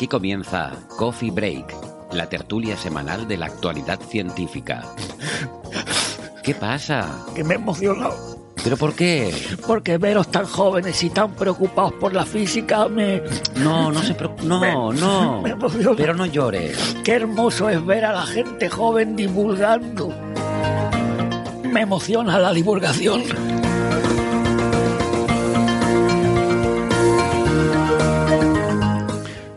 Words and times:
Aquí 0.00 0.08
comienza 0.08 0.72
Coffee 0.96 1.30
Break, 1.30 1.76
la 2.14 2.26
tertulia 2.26 2.74
semanal 2.74 3.28
de 3.28 3.36
la 3.36 3.44
actualidad 3.44 4.00
científica. 4.00 4.82
¿Qué 6.42 6.54
pasa? 6.54 7.26
que 7.34 7.44
me 7.44 7.52
he 7.52 7.56
emocionado. 7.58 8.16
¿Pero 8.64 8.78
por 8.78 8.94
qué? 8.94 9.30
Porque 9.66 9.98
veros 9.98 10.30
tan 10.30 10.46
jóvenes 10.46 11.02
y 11.02 11.10
tan 11.10 11.32
preocupados 11.32 11.92
por 12.00 12.14
la 12.14 12.24
física 12.24 12.88
me... 12.88 13.20
No, 13.56 13.92
no 13.92 14.00
se 14.00 14.14
preocupe. 14.14 14.46
No, 14.46 14.90
no. 14.90 15.42
me. 15.42 15.54
Pero 15.94 16.14
no 16.14 16.24
llores. 16.24 16.96
Qué 17.04 17.12
hermoso 17.12 17.68
es 17.68 17.84
ver 17.84 18.06
a 18.06 18.14
la 18.14 18.24
gente 18.24 18.70
joven 18.70 19.16
divulgando. 19.16 20.14
Me 21.64 21.82
emociona 21.82 22.38
la 22.38 22.54
divulgación. 22.54 23.22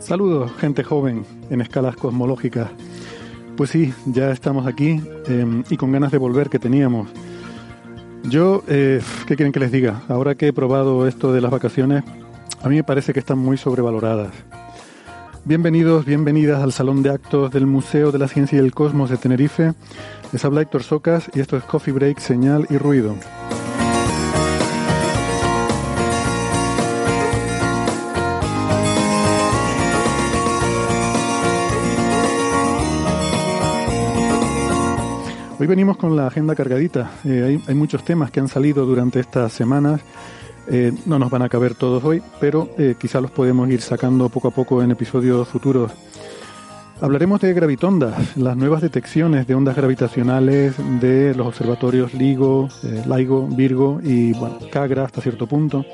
Saludos, 0.03 0.51
gente 0.59 0.83
joven 0.83 1.25
en 1.49 1.61
escalas 1.61 1.95
cosmológicas. 1.95 2.69
Pues 3.55 3.69
sí, 3.69 3.93
ya 4.05 4.31
estamos 4.31 4.67
aquí 4.67 5.01
eh, 5.29 5.63
y 5.69 5.77
con 5.77 5.93
ganas 5.93 6.11
de 6.11 6.17
volver 6.17 6.49
que 6.49 6.59
teníamos. 6.59 7.07
Yo, 8.23 8.63
eh, 8.67 9.01
¿qué 9.25 9.37
quieren 9.37 9.53
que 9.53 9.61
les 9.61 9.71
diga? 9.71 10.01
Ahora 10.09 10.35
que 10.35 10.47
he 10.47 10.53
probado 10.53 11.07
esto 11.07 11.31
de 11.31 11.39
las 11.39 11.51
vacaciones, 11.51 12.03
a 12.61 12.67
mí 12.67 12.75
me 12.75 12.83
parece 12.83 13.13
que 13.13 13.19
están 13.19 13.37
muy 13.37 13.55
sobrevaloradas. 13.55 14.33
Bienvenidos, 15.45 16.03
bienvenidas 16.03 16.61
al 16.61 16.73
Salón 16.73 17.01
de 17.01 17.11
Actos 17.11 17.51
del 17.51 17.65
Museo 17.65 18.11
de 18.11 18.19
la 18.19 18.27
Ciencia 18.27 18.57
y 18.57 18.59
el 18.59 18.73
Cosmos 18.73 19.09
de 19.09 19.15
Tenerife. 19.15 19.71
Les 20.33 20.43
habla 20.43 20.63
Héctor 20.63 20.83
Socas 20.83 21.31
y 21.33 21.39
esto 21.39 21.55
es 21.55 21.63
Coffee 21.63 21.93
Break, 21.93 22.19
Señal 22.19 22.67
y 22.69 22.77
Ruido. 22.77 23.15
Hoy 35.63 35.67
venimos 35.67 35.95
con 35.95 36.17
la 36.17 36.27
agenda 36.27 36.55
cargadita. 36.55 37.09
Eh, 37.23 37.57
hay, 37.65 37.73
muchos 37.73 38.03
temas 38.03 38.31
que 38.31 38.41
han 38.41 38.49
salido 38.49 38.85
durante 38.85 39.21
estas 39.21 39.53
semanas. 39.53 40.01
Eh, 40.67 40.91
no 41.05 41.17
nos 41.17 41.31
van 41.31 41.41
a 41.41 41.47
caber 41.47 41.73
todos 41.73 42.03
hoy, 42.03 42.21
pero 42.41 42.67
eh, 42.77 42.95
quizá 42.99 43.21
los 43.21 43.31
podemos 43.31 43.69
ir 43.69 43.79
sacando 43.79 44.27
poco 44.27 44.49
a 44.49 44.51
poco 44.51 44.83
en 44.83 44.91
episodios 44.91 45.47
futuros. 45.47 45.93
Hablaremos 46.99 47.39
de 47.39 47.53
gravitondas, 47.53 48.35
las 48.35 48.57
nuevas 48.57 48.81
detecciones 48.81 49.47
de 49.47 49.55
ondas 49.55 49.77
gravitacionales 49.77 50.75
de 50.99 51.33
los 51.33 51.47
observatorios 51.47 52.13
LIGO, 52.13 52.67
eh, 52.83 53.03
LIGO, 53.07 53.47
Virgo 53.47 54.01
y 54.03 54.33
bueno, 54.33 54.57
CAGRA 54.69 55.05
hasta 55.05 55.21
cierto 55.21 55.47
punto. 55.47 55.85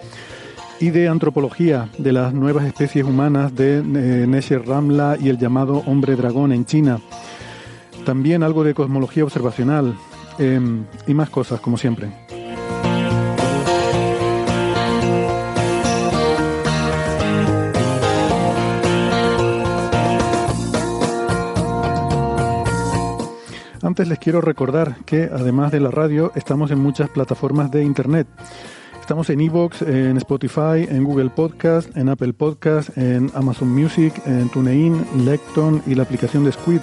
Y 0.79 0.89
de 0.89 1.09
antropología 1.09 1.89
de 1.99 2.11
las 2.11 2.33
nuevas 2.33 2.65
especies 2.65 3.05
humanas 3.05 3.53
de 3.53 3.77
eh, 3.77 4.25
Nesher 4.27 4.65
Ramla 4.65 5.15
y 5.21 5.29
el 5.29 5.37
llamado 5.37 5.83
hombre 5.85 6.15
dragón 6.15 6.53
en 6.53 6.65
China. 6.65 6.99
También 8.05 8.43
algo 8.43 8.63
de 8.63 8.73
cosmología 8.73 9.23
observacional 9.23 9.95
eh, 10.37 10.59
y 11.07 11.13
más 11.13 11.29
cosas, 11.29 11.59
como 11.59 11.77
siempre. 11.77 12.09
Antes 23.81 24.07
les 24.07 24.19
quiero 24.19 24.39
recordar 24.39 24.97
que 25.05 25.29
además 25.33 25.71
de 25.71 25.79
la 25.79 25.89
radio 25.89 26.31
estamos 26.35 26.69
en 26.69 26.79
muchas 26.79 27.09
plataformas 27.09 27.71
de 27.71 27.83
internet. 27.83 28.27
Estamos 28.99 29.31
en 29.31 29.41
Evox, 29.41 29.81
en 29.81 30.17
Spotify, 30.17 30.85
en 30.87 31.03
Google 31.03 31.31
Podcast, 31.31 31.97
en 31.97 32.09
Apple 32.09 32.33
Podcast, 32.33 32.95
en 32.95 33.31
Amazon 33.33 33.69
Music, 33.69 34.13
en 34.27 34.47
TuneIn, 34.49 35.03
Lecton 35.25 35.81
y 35.87 35.95
la 35.95 36.03
aplicación 36.03 36.43
de 36.43 36.51
Squid. 36.51 36.81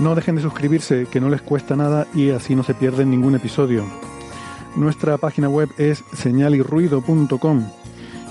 No 0.00 0.14
dejen 0.14 0.36
de 0.36 0.42
suscribirse, 0.42 1.06
que 1.10 1.20
no 1.20 1.28
les 1.28 1.42
cuesta 1.42 1.74
nada 1.74 2.06
y 2.14 2.30
así 2.30 2.54
no 2.54 2.62
se 2.62 2.74
pierden 2.74 3.10
ningún 3.10 3.34
episodio. 3.34 3.84
Nuestra 4.76 5.18
página 5.18 5.48
web 5.48 5.70
es 5.76 6.04
señalirruido.com 6.12 7.64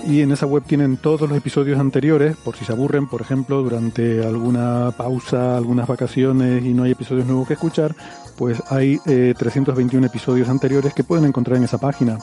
y 0.06 0.22
en 0.22 0.32
esa 0.32 0.46
web 0.46 0.62
tienen 0.66 0.96
todos 0.96 1.28
los 1.28 1.36
episodios 1.36 1.78
anteriores, 1.78 2.36
por 2.36 2.56
si 2.56 2.64
se 2.64 2.72
aburren, 2.72 3.06
por 3.06 3.20
ejemplo, 3.20 3.62
durante 3.62 4.24
alguna 4.24 4.92
pausa, 4.96 5.56
algunas 5.56 5.86
vacaciones 5.86 6.64
y 6.64 6.72
no 6.72 6.84
hay 6.84 6.92
episodios 6.92 7.26
nuevos 7.26 7.46
que 7.46 7.54
escuchar, 7.54 7.94
pues 8.36 8.62
hay 8.70 8.98
eh, 9.06 9.34
321 9.36 10.06
episodios 10.06 10.48
anteriores 10.48 10.94
que 10.94 11.04
pueden 11.04 11.26
encontrar 11.26 11.58
en 11.58 11.64
esa 11.64 11.78
página. 11.78 12.18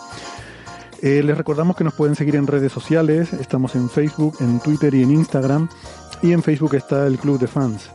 Eh, 1.01 1.21
les 1.23 1.37
recordamos 1.37 1.75
que 1.75 1.83
nos 1.83 1.93
pueden 1.93 2.15
seguir 2.15 2.35
en 2.35 2.47
redes 2.47 2.71
sociales, 2.71 3.33
estamos 3.33 3.75
en 3.75 3.89
Facebook, 3.89 4.37
en 4.39 4.59
Twitter 4.59 4.93
y 4.95 5.03
en 5.03 5.11
Instagram, 5.11 5.69
y 6.23 6.31
en 6.31 6.41
Facebook 6.41 6.73
está 6.73 7.05
el 7.05 7.19
Club 7.19 7.37
de 7.37 7.47
Fans. 7.47 7.91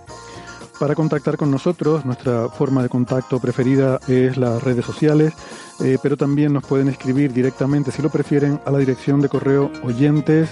Para 0.80 0.94
contactar 0.94 1.36
con 1.36 1.50
nosotros, 1.50 2.06
nuestra 2.06 2.48
forma 2.48 2.82
de 2.82 2.88
contacto 2.88 3.38
preferida 3.38 4.00
es 4.08 4.38
las 4.38 4.62
redes 4.62 4.86
sociales, 4.86 5.34
eh, 5.80 5.98
pero 6.02 6.16
también 6.16 6.54
nos 6.54 6.64
pueden 6.64 6.88
escribir 6.88 7.34
directamente, 7.34 7.92
si 7.92 8.00
lo 8.00 8.08
prefieren, 8.08 8.58
a 8.64 8.70
la 8.70 8.78
dirección 8.78 9.20
de 9.20 9.28
correo 9.28 9.70
oyentes. 9.84 10.48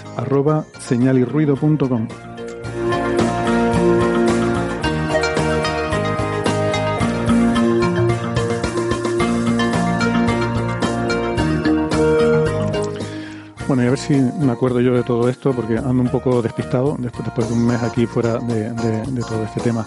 Bueno, 13.69 13.83
y 13.83 13.85
a 13.87 13.89
ver 13.91 13.99
si 13.99 14.15
me 14.15 14.51
acuerdo 14.51 14.81
yo 14.81 14.93
de 14.95 15.03
todo 15.03 15.29
esto, 15.29 15.53
porque 15.53 15.77
ando 15.77 16.01
un 16.01 16.09
poco 16.09 16.41
despistado 16.41 16.95
después, 16.99 17.23
después 17.23 17.47
de 17.47 17.53
un 17.53 17.67
mes 17.67 17.81
aquí 17.83 18.05
fuera 18.07 18.39
de, 18.39 18.71
de- 18.73 19.03
de 19.11 19.21
todo 19.21 19.43
este 19.43 19.61
tema. 19.61 19.85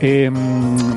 Eh, 0.00 0.30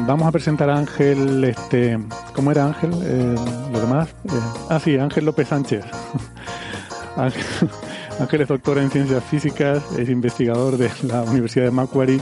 vamos 0.05 0.27
a 0.27 0.31
presentar 0.31 0.69
a 0.69 0.77
Ángel, 0.77 1.43
este, 1.45 1.97
¿cómo 2.35 2.51
era 2.51 2.65
Ángel? 2.67 2.91
Eh, 3.01 3.35
lo 3.71 3.79
demás. 3.79 4.09
Eh, 4.25 4.31
ah, 4.69 4.79
sí, 4.79 4.97
Ángel 4.97 5.23
López 5.25 5.47
Sánchez. 5.47 5.85
Ángel, 7.15 7.43
Ángel 8.19 8.41
es 8.41 8.47
doctor 8.49 8.77
en 8.77 8.91
ciencias 8.91 9.23
físicas, 9.23 9.81
es 9.97 10.09
investigador 10.09 10.77
de 10.77 10.91
la 11.03 11.23
Universidad 11.23 11.65
de 11.65 11.71
Macquarie 11.71 12.19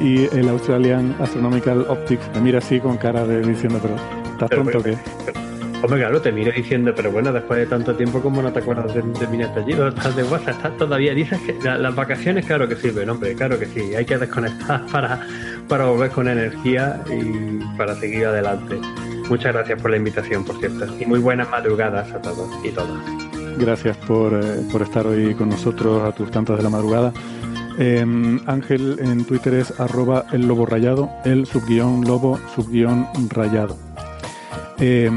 y 0.00 0.24
el 0.36 0.48
Australian 0.48 1.16
Astronomical 1.20 1.84
Optics. 1.88 2.22
Me 2.34 2.40
mira 2.42 2.58
así 2.58 2.78
con 2.78 2.96
cara 2.96 3.26
de 3.26 3.40
diciendo, 3.42 3.80
pero 3.82 3.96
¿estás 4.32 4.50
tonto 4.50 4.78
o 4.78 4.82
qué? 4.84 4.96
Hombre, 5.82 6.00
claro, 6.00 6.20
te 6.20 6.32
miro 6.32 6.50
diciendo, 6.52 6.92
pero 6.96 7.12
bueno, 7.12 7.32
después 7.32 7.60
de 7.60 7.66
tanto 7.66 7.94
tiempo, 7.94 8.20
¿cómo 8.20 8.42
no 8.42 8.52
te 8.52 8.58
acuerdas 8.60 8.92
de, 8.94 9.02
de 9.02 9.26
mi 9.28 9.42
apellido? 9.42 9.88
Estás 9.88 10.16
de 10.16 10.24
WhatsApp, 10.24 10.56
estás 10.56 10.76
todavía. 10.78 11.14
Dices 11.14 11.38
que 11.42 11.54
la- 11.62 11.78
las 11.78 11.94
vacaciones, 11.94 12.44
claro 12.46 12.66
que 12.66 12.76
sirven, 12.76 13.08
hombre, 13.10 13.34
claro 13.34 13.58
que 13.58 13.66
sí. 13.66 13.94
Hay 13.94 14.04
que 14.04 14.16
desconectar 14.18 14.84
para, 14.92 15.20
para 15.68 15.84
volver 15.86 16.10
con 16.10 16.28
energía 16.28 17.02
y 17.08 17.60
para 17.76 17.94
seguir 17.94 18.26
adelante. 18.26 18.78
Muchas 19.28 19.52
gracias 19.52 19.80
por 19.80 19.90
la 19.90 19.96
invitación, 19.98 20.44
por 20.44 20.58
cierto. 20.58 20.86
Y 20.98 21.04
muy 21.06 21.20
buenas 21.20 21.50
madrugadas 21.50 22.10
a 22.12 22.20
todos 22.22 22.48
y 22.64 22.70
todas. 22.70 22.98
Gracias 23.58 23.96
por, 23.98 24.32
eh, 24.34 24.62
por 24.72 24.82
estar 24.82 25.06
hoy 25.06 25.34
con 25.34 25.50
nosotros 25.50 26.02
a 26.02 26.12
tus 26.12 26.30
tantas 26.30 26.56
de 26.56 26.62
la 26.62 26.70
madrugada. 26.70 27.12
Eh, 27.78 28.04
Ángel 28.46 28.96
en 29.00 29.24
Twitter 29.24 29.54
es 29.54 29.78
arroba 29.78 30.24
el 30.32 30.48
lobo 30.48 30.64
rayado, 30.66 31.10
el 31.24 31.46
subguión 31.46 32.02
lobo 32.06 32.40
subguión 32.54 33.06
rayado. 33.28 33.76
Eh, 34.78 35.10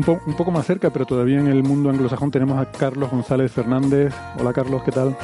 un, 0.00 0.04
po- 0.04 0.20
un 0.24 0.34
poco 0.34 0.50
más 0.50 0.64
cerca, 0.66 0.88
pero 0.88 1.04
todavía 1.04 1.38
en 1.40 1.46
el 1.46 1.62
mundo 1.62 1.90
anglosajón 1.90 2.30
tenemos 2.30 2.58
a 2.58 2.70
Carlos 2.70 3.10
González 3.10 3.52
Fernández. 3.52 4.14
Hola 4.38 4.52
Carlos, 4.54 4.82
¿qué 4.82 4.92
tal? 4.92 5.14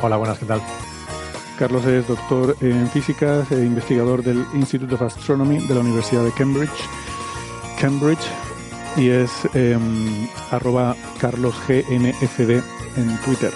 Hola, 0.00 0.16
buenas, 0.16 0.38
¿qué 0.38 0.46
tal? 0.46 0.62
Carlos 1.58 1.84
es 1.84 2.08
doctor 2.08 2.56
en 2.62 2.88
física 2.88 3.44
e 3.50 3.56
investigador 3.56 4.22
del 4.22 4.46
Institute 4.54 4.94
of 4.94 5.02
Astronomy 5.02 5.58
de 5.66 5.74
la 5.74 5.80
Universidad 5.80 6.24
de 6.24 6.32
Cambridge, 6.32 6.70
Cambridge 7.78 8.26
y 8.96 9.10
es 9.10 9.30
eh, 9.52 9.78
arroba 10.50 10.96
carlosgnfd 11.20 12.50
en 12.96 13.18
Twitter. 13.26 13.52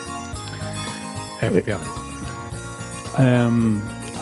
Efectivamente. 1.40 1.90
Eh, 3.18 3.48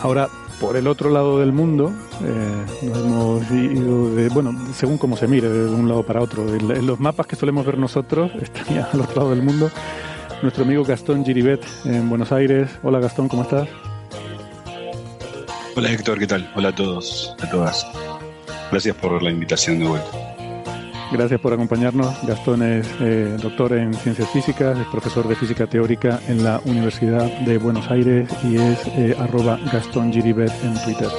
ahora, 0.01 0.29
por 0.59 0.75
el 0.75 0.87
otro 0.87 1.09
lado 1.09 1.39
del 1.39 1.51
mundo, 1.51 1.93
eh, 2.23 2.65
nos 2.83 2.97
hemos 2.97 3.51
ido 3.51 4.15
de, 4.15 4.29
bueno, 4.29 4.53
según 4.73 4.97
cómo 4.97 5.15
se 5.15 5.27
mire, 5.27 5.49
de 5.49 5.69
un 5.69 5.87
lado 5.87 6.03
para 6.03 6.21
otro. 6.21 6.47
En, 6.53 6.85
los 6.85 6.99
mapas 6.99 7.27
que 7.27 7.35
solemos 7.35 7.65
ver 7.65 7.77
nosotros, 7.77 8.31
estaría 8.41 8.85
al 8.91 9.01
otro 9.01 9.15
lado 9.15 9.29
del 9.31 9.43
mundo 9.43 9.69
nuestro 10.41 10.63
amigo 10.63 10.83
Gastón 10.83 11.25
Giribet 11.25 11.65
en 11.85 12.09
Buenos 12.09 12.31
Aires. 12.31 12.69
Hola 12.83 12.99
Gastón, 12.99 13.27
¿cómo 13.27 13.43
estás? 13.43 13.67
Hola 15.75 15.91
Héctor, 15.91 16.19
¿qué 16.19 16.27
tal? 16.27 16.51
Hola 16.55 16.69
a 16.69 16.75
todos, 16.75 17.35
a 17.41 17.49
todas. 17.49 17.85
Gracias 18.71 18.95
por 18.95 19.21
la 19.21 19.29
invitación 19.31 19.79
de 19.79 19.87
vuelta. 19.87 20.36
Gracias 21.11 21.39
por 21.39 21.53
acompañarnos. 21.53 22.21
Gastón 22.27 22.61
es 22.63 22.87
eh, 22.99 23.37
doctor 23.41 23.73
en 23.73 23.93
ciencias 23.93 24.29
físicas, 24.29 24.77
es 24.77 24.87
profesor 24.87 25.27
de 25.27 25.35
física 25.35 25.65
teórica 25.67 26.19
en 26.27 26.43
la 26.43 26.61
Universidad 26.65 27.25
de 27.39 27.57
Buenos 27.57 27.89
Aires 27.89 28.29
y 28.43 28.57
es 28.57 28.87
eh, 28.87 29.15
arroba 29.17 29.57
Gastón 29.71 30.11
Giribet 30.11 30.51
en 30.63 30.73
Twitter. 30.83 31.09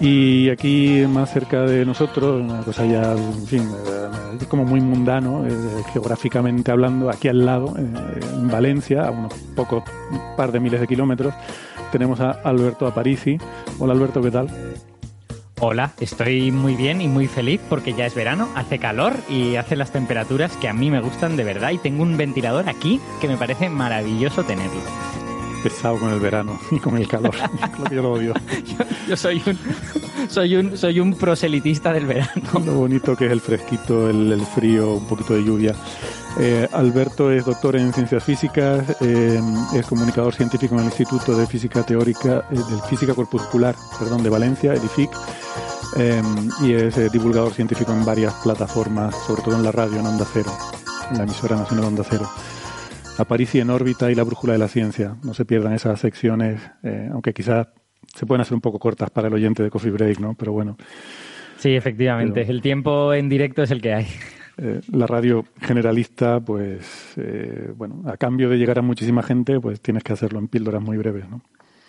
Y 0.00 0.48
aquí 0.48 1.04
más 1.06 1.30
cerca 1.30 1.62
de 1.62 1.84
nosotros, 1.84 2.40
una 2.40 2.62
cosa 2.62 2.86
ya, 2.86 3.14
eh, 3.14 4.46
como 4.48 4.64
muy 4.64 4.80
mundano, 4.80 5.46
eh, 5.46 5.50
geográficamente 5.92 6.70
hablando, 6.70 7.10
aquí 7.10 7.28
al 7.28 7.44
lado, 7.44 7.74
eh, 7.76 8.20
en 8.34 8.48
Valencia, 8.48 9.06
a 9.06 9.10
unos 9.10 9.34
pocos 9.54 9.84
par 10.38 10.52
de 10.52 10.60
miles 10.60 10.80
de 10.80 10.86
kilómetros, 10.86 11.34
tenemos 11.92 12.18
a 12.20 12.30
Alberto 12.30 12.86
Aparici. 12.86 13.36
Hola 13.78 13.92
Alberto, 13.92 14.22
¿qué 14.22 14.30
tal? 14.30 14.48
Hola, 15.62 15.92
estoy 16.00 16.50
muy 16.50 16.74
bien 16.74 17.02
y 17.02 17.06
muy 17.06 17.26
feliz 17.26 17.60
porque 17.68 17.92
ya 17.92 18.06
es 18.06 18.14
verano, 18.14 18.48
hace 18.54 18.78
calor 18.78 19.12
y 19.28 19.56
hace 19.56 19.76
las 19.76 19.92
temperaturas 19.92 20.56
que 20.56 20.70
a 20.70 20.72
mí 20.72 20.90
me 20.90 21.02
gustan 21.02 21.36
de 21.36 21.44
verdad 21.44 21.72
y 21.72 21.76
tengo 21.76 22.02
un 22.02 22.16
ventilador 22.16 22.66
aquí 22.66 22.98
que 23.20 23.28
me 23.28 23.36
parece 23.36 23.68
maravilloso 23.68 24.42
tenerlo. 24.42 24.80
Pesado 25.62 25.98
con 25.98 26.12
el 26.12 26.20
verano 26.20 26.58
y 26.70 26.78
con 26.78 26.96
el 26.96 27.06
calor, 27.06 27.34
lo 27.78 27.84
que 27.84 27.94
yo 27.94 28.02
lo 28.02 28.12
odio. 28.12 28.34
Yo, 28.64 28.84
yo 29.08 29.16
soy 29.16 29.42
un 29.46 29.58
soy 30.28 30.56
un 30.56 30.76
soy 30.76 31.00
un 31.00 31.14
proselitista 31.14 31.92
del 31.92 32.06
verano. 32.06 32.42
Lo 32.64 32.74
bonito 32.74 33.16
que 33.16 33.26
es 33.26 33.32
el 33.32 33.40
fresquito, 33.40 34.08
el, 34.08 34.32
el 34.32 34.46
frío, 34.46 34.94
un 34.94 35.06
poquito 35.06 35.34
de 35.34 35.44
lluvia. 35.44 35.74
Eh, 36.38 36.68
Alberto 36.72 37.30
es 37.32 37.44
doctor 37.44 37.76
en 37.76 37.92
ciencias 37.92 38.22
físicas, 38.22 38.84
eh, 39.00 39.40
es 39.74 39.86
comunicador 39.86 40.34
científico 40.34 40.74
en 40.74 40.82
el 40.82 40.86
Instituto 40.86 41.36
de 41.36 41.46
Física 41.46 41.82
Teórica, 41.82 42.44
eh, 42.50 42.54
de 42.54 42.88
Física 42.88 43.14
Corpuscular, 43.14 43.74
perdón, 43.98 44.22
de 44.22 44.30
Valencia, 44.30 44.72
el 44.72 44.84
IFIC, 44.84 45.10
y 46.62 46.72
es 46.72 47.12
divulgador 47.12 47.52
científico 47.52 47.92
en 47.92 48.04
varias 48.04 48.32
plataformas, 48.34 49.14
sobre 49.26 49.42
todo 49.42 49.56
en 49.56 49.64
la 49.64 49.72
radio, 49.72 49.98
en 49.98 50.06
Onda 50.06 50.24
Cero, 50.32 50.56
en 51.10 51.18
la 51.18 51.24
emisora 51.24 51.56
nacional 51.56 51.86
Onda 51.86 52.04
Cero. 52.08 52.30
Aparici 53.18 53.60
en 53.60 53.68
órbita 53.70 54.10
y 54.10 54.14
la 54.14 54.22
brújula 54.24 54.54
de 54.54 54.58
la 54.58 54.68
ciencia. 54.68 55.16
No 55.22 55.34
se 55.34 55.44
pierdan 55.44 55.74
esas 55.74 56.00
secciones, 56.00 56.60
eh, 56.82 57.08
aunque 57.12 57.34
quizás 57.34 57.68
se 58.14 58.24
pueden 58.24 58.40
hacer 58.40 58.54
un 58.54 58.62
poco 58.62 58.78
cortas 58.78 59.10
para 59.10 59.28
el 59.28 59.34
oyente 59.34 59.62
de 59.62 59.68
Coffee 59.70 59.90
Break, 59.90 60.18
¿no? 60.20 60.34
Pero 60.34 60.52
bueno, 60.52 60.76
Sí, 61.58 61.76
efectivamente, 61.76 62.40
Pero- 62.40 62.52
el 62.52 62.62
tiempo 62.62 63.12
en 63.12 63.28
directo 63.28 63.62
es 63.62 63.70
el 63.70 63.82
que 63.82 63.92
hay. 63.92 64.06
eh, 64.56 64.80
la 64.92 65.06
radio 65.06 65.44
generalista, 65.60 66.40
pues, 66.40 67.12
eh, 67.18 67.70
bueno, 67.76 68.02
a 68.06 68.16
cambio 68.16 68.48
de 68.48 68.56
llegar 68.56 68.78
a 68.78 68.82
muchísima 68.82 69.22
gente, 69.22 69.60
pues 69.60 69.82
tienes 69.82 70.02
que 70.02 70.14
hacerlo 70.14 70.38
en 70.38 70.48
píldoras 70.48 70.80
muy 70.82 70.96
breves, 70.96 71.28
¿no? 71.28 71.42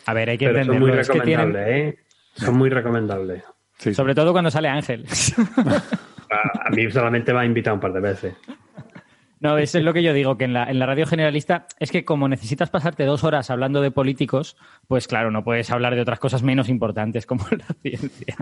A 0.08 0.14
ver, 0.14 0.30
hay 0.30 0.38
que 0.38 0.48
Pero 0.48 0.66
son 0.66 0.80
muy 0.80 0.92
es 0.92 1.08
que 1.10 1.22
tienen- 1.22 1.54
recomendables, 1.54 1.96
¿eh? 1.96 2.00
Son 2.36 2.58
muy 2.58 2.70
recomendables. 2.70 3.44
Sí, 3.78 3.94
Sobre 3.94 4.14
todo 4.14 4.34
cuando 4.34 4.52
sale 4.52 4.68
Ángel. 4.68 5.06
A 6.66 6.70
mí 6.70 6.90
solamente 6.92 7.34
me 7.34 7.40
ha 7.40 7.46
invitado 7.46 7.76
un 7.76 7.80
par 7.82 7.94
de 7.94 8.00
veces. 8.02 8.34
No, 9.42 9.58
eso 9.58 9.80
es 9.80 9.84
lo 9.84 9.92
que 9.92 10.04
yo 10.04 10.14
digo, 10.14 10.38
que 10.38 10.46
en 10.46 10.54
la, 10.54 10.70
en 10.70 10.78
la 10.78 10.86
radio 10.86 11.08
generalista 11.08 11.66
es 11.80 11.92
que 11.92 12.06
como 12.06 12.30
necesitas 12.30 12.70
pasarte 12.70 13.06
dos 13.06 13.24
horas 13.24 13.50
hablando 13.50 13.82
de 13.82 13.90
políticos, 13.90 14.56
pues 14.88 15.08
claro, 15.08 15.32
no 15.32 15.44
puedes 15.44 15.72
hablar 15.72 15.96
de 15.96 16.02
otras 16.02 16.20
cosas 16.20 16.44
menos 16.44 16.70
importantes 16.70 17.26
como 17.26 17.44
la 17.50 17.66
ciencia. 17.82 18.36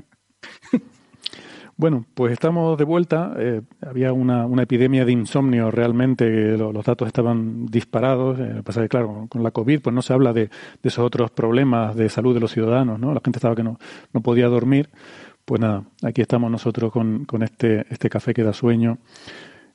Bueno, 1.77 2.05
pues 2.13 2.33
estamos 2.33 2.77
de 2.77 2.83
vuelta. 2.83 3.33
Eh, 3.37 3.61
había 3.87 4.11
una, 4.11 4.45
una 4.45 4.63
epidemia 4.63 5.05
de 5.05 5.13
insomnio 5.13 5.71
realmente, 5.71 6.57
los 6.57 6.83
datos 6.83 7.07
estaban 7.07 7.67
disparados. 7.67 8.37
Eh, 8.37 8.61
pasa 8.65 8.81
que, 8.81 8.89
claro, 8.89 9.07
con, 9.07 9.27
con 9.29 9.43
la 9.43 9.51
COVID 9.51 9.79
pues 9.79 9.95
no 9.95 10.01
se 10.01 10.11
habla 10.11 10.33
de, 10.33 10.47
de 10.47 10.49
esos 10.83 11.05
otros 11.05 11.31
problemas 11.31 11.95
de 11.95 12.09
salud 12.09 12.33
de 12.33 12.41
los 12.41 12.51
ciudadanos, 12.51 12.99
¿no? 12.99 13.13
La 13.13 13.21
gente 13.23 13.37
estaba 13.37 13.55
que 13.55 13.63
no, 13.63 13.79
no 14.11 14.19
podía 14.19 14.47
dormir. 14.47 14.89
Pues 15.45 15.61
nada, 15.61 15.83
aquí 16.03 16.21
estamos 16.21 16.51
nosotros 16.51 16.91
con, 16.91 17.23
con 17.23 17.43
este, 17.43 17.85
este 17.89 18.09
café 18.09 18.33
que 18.33 18.43
da 18.43 18.51
sueño. 18.51 18.97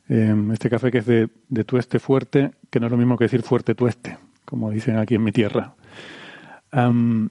Eh, 0.09 0.35
este 0.53 0.69
café 0.71 0.91
que 0.91 0.99
es 0.99 1.07
de, 1.07 1.29
de 1.49 1.65
tueste 1.65 1.99
fuerte, 1.99 2.51
que 2.71 2.79
no 2.81 2.87
es 2.87 2.93
lo 2.93 2.99
mismo 2.99 3.17
que 3.17 3.25
decir 3.25 3.43
fuerte 3.43 3.75
tueste, 3.75 4.19
como 4.45 4.71
dicen 4.71 4.97
aquí 4.99 5.15
en 5.15 5.25
mi 5.25 5.33
tierra. 5.33 5.75
Am, 6.73 7.31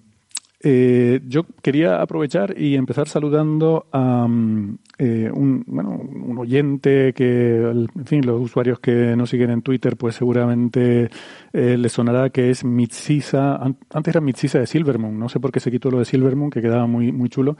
eh, 0.65 1.19
yo 1.27 1.43
quería 1.61 2.01
aprovechar 2.01 2.55
y 2.57 2.75
empezar 2.75 3.09
saludando 3.09 3.85
a 3.91 4.25
mm, 4.25 4.77
eh, 4.97 5.29
un, 5.33 5.61
bueno, 5.67 5.89
un 5.91 6.37
oyente 6.37 7.11
que, 7.13 7.57
en 7.57 8.05
fin, 8.05 8.25
los 8.25 8.39
usuarios 8.41 8.79
que 8.79 9.13
nos 9.17 9.29
siguen 9.29 9.49
en 9.49 9.61
Twitter, 9.61 9.97
pues 9.97 10.15
seguramente 10.15 11.09
eh, 11.51 11.77
les 11.77 11.91
sonará 11.91 12.29
que 12.29 12.49
es 12.49 12.63
Mitsisa. 12.63 13.57
an- 13.57 13.75
Antes 13.93 14.13
era 14.15 14.21
Mitsisa 14.21 14.59
de 14.59 14.67
Silvermoon, 14.67 15.19
no 15.19 15.27
sé 15.27 15.41
por 15.41 15.51
qué 15.51 15.59
se 15.59 15.69
quitó 15.69 15.91
lo 15.91 15.99
de 15.99 16.05
Silvermoon, 16.05 16.49
que 16.49 16.61
quedaba 16.61 16.87
muy, 16.87 17.11
muy 17.11 17.27
chulo, 17.27 17.57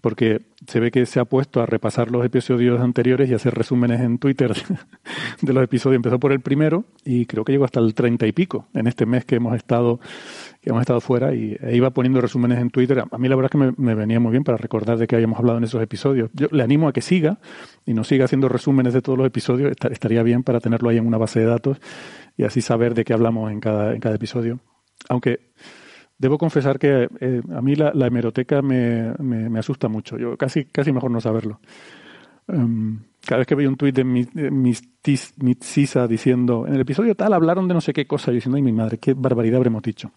porque 0.00 0.40
se 0.66 0.80
ve 0.80 0.90
que 0.90 1.06
se 1.06 1.20
ha 1.20 1.24
puesto 1.24 1.60
a 1.60 1.66
repasar 1.66 2.10
los 2.10 2.24
episodios 2.24 2.80
anteriores 2.80 3.30
y 3.30 3.34
hacer 3.34 3.54
resúmenes 3.54 4.00
en 4.00 4.18
Twitter 4.18 4.52
de 5.42 5.52
los 5.52 5.62
episodios. 5.64 5.96
Empezó 5.96 6.18
por 6.18 6.32
el 6.32 6.40
primero 6.40 6.84
y 7.04 7.26
creo 7.26 7.44
que 7.44 7.52
llegó 7.52 7.64
hasta 7.64 7.80
el 7.80 7.94
treinta 7.94 8.26
y 8.26 8.32
pico 8.32 8.66
en 8.74 8.86
este 8.86 9.06
mes 9.06 9.24
que 9.24 9.36
hemos 9.36 9.54
estado 9.56 10.00
que 10.62 10.70
hemos 10.70 10.80
estado 10.82 11.00
fuera 11.00 11.34
y 11.34 11.56
e 11.60 11.76
iba 11.76 11.90
poniendo 11.90 12.20
resúmenes 12.20 12.58
en 12.58 12.68
Twitter. 12.70 13.02
A 13.10 13.18
mí 13.18 13.28
la 13.28 13.36
verdad 13.36 13.50
es 13.54 13.58
que 13.72 13.80
me, 13.82 13.94
venía 13.94 14.20
muy 14.20 14.30
bien 14.32 14.44
para 14.44 14.58
recordar 14.58 14.98
de 14.98 15.06
que 15.06 15.16
habíamos 15.16 15.38
hablado 15.38 15.56
en 15.58 15.64
esos 15.64 15.82
episodios. 15.82 16.30
Yo 16.34 16.48
le 16.50 16.62
animo 16.62 16.86
a 16.88 16.92
que 16.92 17.00
siga 17.00 17.38
y 17.86 17.94
nos 17.94 18.08
siga 18.08 18.26
haciendo 18.26 18.48
resúmenes 18.48 18.92
de 18.92 19.00
todos 19.00 19.16
los 19.16 19.26
episodios. 19.26 19.70
Esta- 19.70 19.88
estaría 19.88 20.22
bien 20.22 20.42
para 20.42 20.60
tenerlo 20.60 20.90
ahí 20.90 20.98
en 20.98 21.06
una 21.06 21.16
base 21.18 21.40
de 21.40 21.46
datos 21.46 21.80
y 22.36 22.44
así 22.44 22.60
saber 22.60 22.94
de 22.94 23.04
qué 23.04 23.12
hablamos 23.14 23.50
en 23.50 23.60
cada, 23.60 23.94
en 23.94 24.00
cada 24.00 24.14
episodio. 24.16 24.60
Aunque 25.08 25.40
debo 26.20 26.36
confesar 26.36 26.78
que 26.78 27.08
eh, 27.20 27.40
a 27.56 27.62
mí 27.62 27.74
la, 27.74 27.92
la 27.94 28.06
hemeroteca 28.06 28.60
me, 28.60 29.14
me, 29.18 29.48
me 29.48 29.58
asusta 29.58 29.88
mucho. 29.88 30.18
Yo 30.18 30.36
casi, 30.36 30.66
casi 30.66 30.92
mejor 30.92 31.10
no 31.10 31.20
saberlo. 31.20 31.60
Em, 32.46 33.00
cada 33.24 33.38
vez 33.38 33.46
que 33.46 33.54
veo 33.54 33.70
un 33.70 33.76
tuit 33.76 33.94
de 33.94 34.04
Mitsisa 34.04 36.06
diciendo, 36.06 36.66
en 36.66 36.74
el 36.74 36.80
episodio 36.82 37.14
tal 37.14 37.32
hablaron 37.32 37.68
de 37.68 37.74
no 37.74 37.80
sé 37.80 37.94
qué 37.94 38.06
cosa, 38.06 38.30
yo 38.30 38.34
diciendo, 38.34 38.56
ay 38.56 38.62
mi 38.62 38.72
madre, 38.72 38.98
qué 38.98 39.14
barbaridad 39.14 39.56
habremos 39.56 39.82
dicho. 39.82 40.12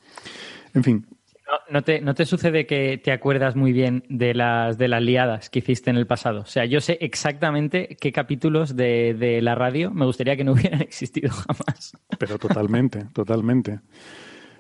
En 0.74 0.84
fin, 0.84 1.06
No, 1.48 1.80
no 1.80 1.84
te, 1.84 2.01
¿No 2.01 2.13
te 2.16 2.25
sucede 2.25 2.66
que 2.66 2.98
te 2.98 3.12
acuerdas 3.13 3.56
muy 3.56 3.72
bien 3.72 4.04
de 4.10 4.34
las, 4.34 4.78
de 4.78 4.88
las 4.89 5.01
liadas 5.01 5.50
que 5.50 5.60
hiciste 5.60 5.89
en 5.89 5.96
el 5.98 6.08
pasado? 6.08 6.42
O 6.42 6.46
sea, 6.46 6.66
yo 6.66 6.82
sé 6.82 6.98
exactamente 7.00 7.96
qué 8.00 8.12
capítulos 8.12 8.75
de, 8.75 9.13
de 9.13 9.42
la 9.42 9.56
radio 9.56 9.89
me 9.92 10.06
gustaría 10.06 10.36
que 10.36 10.44
no 10.44 10.51
hubieran 10.54 10.82
existido 10.82 11.32
jamás. 11.32 11.94
pero 12.20 12.38
totalmente, 12.38 13.06
totalmente. 13.13 13.80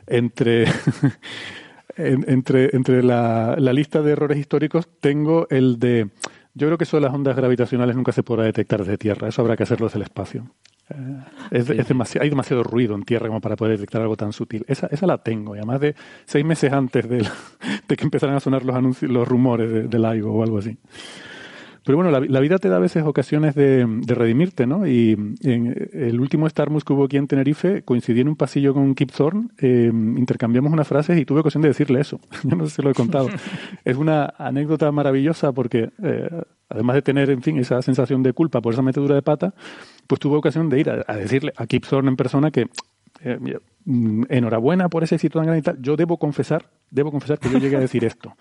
Entre, 0.07 0.65
en- 1.97 2.25
entre, 2.29 2.75
entre 2.75 3.03
la, 3.03 3.55
la 3.57 3.73
lista 3.73 4.01
de 4.01 4.11
errores 4.11 4.37
históricos 4.37 4.87
tengo 4.99 5.47
el 5.49 5.79
de, 5.79 6.09
yo 6.53 6.67
creo 6.67 6.77
que 6.77 6.83
eso 6.85 6.97
de 6.97 7.01
las 7.01 7.13
ondas 7.13 7.35
gravitacionales 7.35 7.95
nunca 7.95 8.11
se 8.11 8.23
podrá 8.23 8.43
detectar 8.43 8.79
desde 8.79 8.97
Tierra, 8.97 9.27
eso 9.27 9.41
habrá 9.41 9.55
que 9.55 9.63
hacerlo 9.63 9.87
desde 9.87 9.97
el 9.99 10.03
espacio. 10.03 10.51
Eh, 10.89 11.23
es, 11.51 11.69
es 11.69 11.89
demasi- 11.89 12.19
hay 12.21 12.29
demasiado 12.29 12.63
ruido 12.63 12.95
en 12.95 13.03
Tierra 13.03 13.27
como 13.27 13.39
para 13.41 13.55
poder 13.55 13.77
detectar 13.77 14.01
algo 14.01 14.17
tan 14.17 14.33
sutil. 14.33 14.65
Esa, 14.67 14.87
esa 14.87 15.07
la 15.07 15.17
tengo, 15.19 15.55
y 15.55 15.59
además 15.59 15.79
de 15.79 15.95
seis 16.25 16.43
meses 16.43 16.73
antes 16.73 17.07
de, 17.07 17.21
la- 17.21 17.31
de 17.87 17.95
que 17.95 18.03
empezaran 18.03 18.35
a 18.35 18.39
sonar 18.39 18.65
los 18.65 18.75
anuncios, 18.75 19.09
los 19.11 19.27
rumores 19.27 19.71
de- 19.71 19.87
del 19.87 20.01
LIGO 20.01 20.31
o 20.33 20.43
algo 20.43 20.57
así. 20.57 20.77
Pero 21.85 21.97
bueno, 21.97 22.11
la, 22.11 22.21
la 22.21 22.39
vida 22.39 22.57
te 22.59 22.69
da 22.69 22.77
a 22.77 22.79
veces 22.79 23.03
ocasiones 23.03 23.55
de, 23.55 23.85
de 23.87 24.15
redimirte, 24.15 24.65
¿no? 24.65 24.87
Y 24.87 25.11
en 25.43 25.89
el 25.93 26.19
último 26.19 26.47
Star 26.47 26.69
que 26.69 26.93
hubo 26.93 27.05
aquí 27.05 27.17
en 27.17 27.27
Tenerife, 27.27 27.81
coincidí 27.83 28.21
en 28.21 28.29
un 28.29 28.35
pasillo 28.35 28.73
con 28.73 28.95
Kip 28.95 29.11
Thorne, 29.11 29.49
eh, 29.59 29.91
intercambiamos 29.93 30.71
unas 30.71 30.87
frases 30.87 31.19
y 31.19 31.25
tuve 31.25 31.41
ocasión 31.41 31.61
de 31.61 31.69
decirle 31.69 31.99
eso. 31.99 32.19
Yo 32.43 32.55
no 32.55 32.65
sé 32.65 32.75
si 32.75 32.81
lo 32.81 32.89
he 32.89 32.93
contado. 32.93 33.29
es 33.85 33.97
una 33.97 34.33
anécdota 34.37 34.91
maravillosa 34.91 35.51
porque, 35.51 35.89
eh, 36.01 36.29
además 36.69 36.95
de 36.95 37.01
tener, 37.01 37.29
en 37.29 37.41
fin, 37.41 37.57
esa 37.59 37.81
sensación 37.81 38.23
de 38.23 38.33
culpa 38.33 38.61
por 38.61 38.73
esa 38.73 38.81
metedura 38.81 39.15
de 39.15 39.21
pata, 39.21 39.53
pues 40.07 40.19
tuve 40.19 40.37
ocasión 40.37 40.69
de 40.69 40.79
ir 40.79 40.89
a, 40.89 41.03
a 41.05 41.17
decirle 41.17 41.53
a 41.57 41.67
Kip 41.67 41.85
Thorne 41.85 42.09
en 42.09 42.15
persona 42.15 42.51
que 42.51 42.67
eh, 43.23 43.39
mm, 43.85 44.23
enhorabuena 44.29 44.89
por 44.89 45.03
ese 45.03 45.15
éxito 45.15 45.39
tan 45.39 45.45
grande 45.45 45.59
y 45.59 45.63
tal. 45.63 45.81
Yo 45.81 45.95
debo 45.95 46.17
confesar, 46.17 46.65
debo 46.91 47.11
confesar 47.11 47.39
que 47.39 47.49
yo 47.49 47.57
llegué 47.57 47.77
a 47.77 47.79
decir 47.79 48.03
esto. 48.03 48.35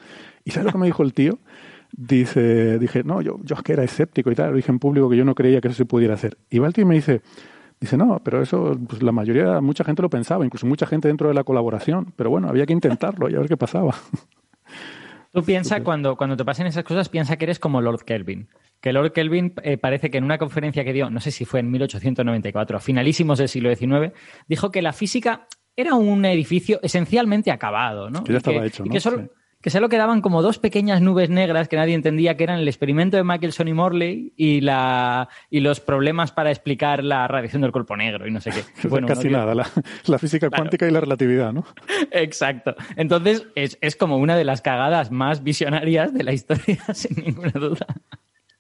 ¿Y 0.45 0.51
sabes 0.51 0.67
lo 0.67 0.73
que 0.73 0.79
me 0.79 0.87
dijo 0.87 1.03
el 1.03 1.13
tío? 1.13 1.39
Dice, 1.93 2.79
dije, 2.79 3.05
no, 3.05 3.21
yo, 3.21 3.39
yo 3.43 3.55
es 3.55 3.63
que 3.63 3.75
era 3.75 3.85
escéptico 3.85 4.31
y 4.31 4.35
tal, 4.35 4.51
lo 4.51 4.57
dije 4.57 4.73
en 4.73 4.79
público 4.79 5.11
que 5.11 5.17
yo 5.17 5.25
no 5.25 5.35
creía 5.35 5.61
que 5.61 5.69
eso 5.69 5.77
se 5.77 5.85
pudiera 5.85 6.15
hacer. 6.15 6.39
Y 6.51 6.57
y 6.59 6.85
me 6.85 6.95
dice, 6.95 7.21
Dice, 7.83 7.97
no, 7.97 8.21
pero 8.23 8.41
eso, 8.41 8.79
pues 8.89 9.03
la 9.03 9.11
mayoría, 9.11 9.61
mucha 9.61 9.83
gente 9.83 10.03
lo 10.03 10.09
pensaba, 10.09 10.45
incluso 10.45 10.67
mucha 10.69 10.87
gente 10.87 11.09
dentro 11.09 11.27
de 11.27 11.35
la 11.35 11.43
colaboración, 11.43 12.13
pero 12.15 12.31
bueno, 12.31 12.49
había 12.49 12.65
que 12.65 12.73
intentarlo 12.73 13.29
y 13.29 13.35
a 13.35 13.41
ver 13.41 13.49
qué 13.49 13.57
pasaba. 13.57 13.93
Tú 15.33 15.43
piensa 15.43 15.83
cuando, 15.83 16.15
cuando 16.17 16.37
te 16.37 16.45
pasen 16.45 16.69
esas 16.69 16.85
cosas, 16.85 17.09
piensa 17.09 17.37
que 17.37 17.45
eres 17.47 17.59
como 17.59 17.81
Lord 17.81 18.05
Kelvin. 18.05 18.49
Que 18.81 18.93
Lord 18.93 19.13
Kelvin 19.13 19.55
eh, 19.65 19.79
parece 19.79 20.11
que 20.11 20.19
en 20.19 20.25
una 20.25 20.39
conferencia 20.39 20.85
que 20.85 20.93
dio, 20.93 21.11
no 21.11 21.19
sé 21.19 21.33
si 21.33 21.45
fue 21.45 21.59
en 21.59 21.73
1894, 21.73 22.77
a 22.77 22.81
finalísimos 22.81 23.39
del 23.39 23.49
siglo 23.49 23.75
XIX, 23.75 24.13
dijo 24.47 24.71
que 24.71 24.81
la 24.81 24.93
física 24.93 25.49
era 25.75 25.95
un 25.95 26.25
edificio 26.25 26.79
esencialmente 26.83 27.51
acabado, 27.51 28.11
¿no? 28.11 28.23
Que 28.23 28.33
ya 28.33 28.39
estaba 28.39 28.61
que- 28.61 28.67
hecho, 28.67 28.85
¿no? 28.85 28.93
que 28.93 29.01
solo, 29.01 29.19
Sí. 29.23 29.31
Que 29.63 29.71
solo 29.71 29.89
quedaban 29.89 30.21
como 30.21 30.43
dos 30.43 30.59
pequeñas 30.59 31.01
nubes 31.01 31.31
negras 31.31 31.69
que 31.69 31.77
nadie 31.77 31.95
entendía 31.95 32.37
que 32.37 32.45
eran 32.45 32.59
el 32.59 32.69
experimento 32.69 33.17
de 33.17 33.25
Michelson 33.25 33.69
y 33.69 33.73
Morley 33.73 34.33
y, 34.37 34.61
la, 34.61 35.29
y 35.49 35.61
los 35.61 35.81
problemas 35.81 36.33
para 36.33 36.51
explicar 36.51 37.05
la 37.05 37.27
radiación 37.29 37.63
del 37.63 37.73
cuerpo 37.73 37.97
negro 37.97 38.27
y 38.27 38.31
no 38.33 38.41
sé 38.41 38.51
qué. 38.51 38.63
Bueno, 38.89 39.07
Casi 39.07 39.29
no 39.29 39.39
nada, 39.39 39.55
la, 39.55 39.67
la 40.07 40.19
física 40.19 40.49
Claro. 40.49 40.63
cuántica 40.63 40.87
y 40.87 40.91
la 40.91 41.01
relatividad, 41.01 41.53
¿no? 41.53 41.65
Exacto. 42.11 42.75
Entonces, 42.97 43.47
es, 43.55 43.79
es 43.81 43.97
como 43.97 44.17
una 44.17 44.37
de 44.37 44.45
las 44.45 44.61
cagadas 44.61 45.11
más 45.11 45.43
visionarias 45.45 46.13
de 46.13 46.25
la 46.25 46.33
historia, 46.33 46.79
sin 46.93 47.25
ninguna 47.25 47.53
duda. 47.53 47.87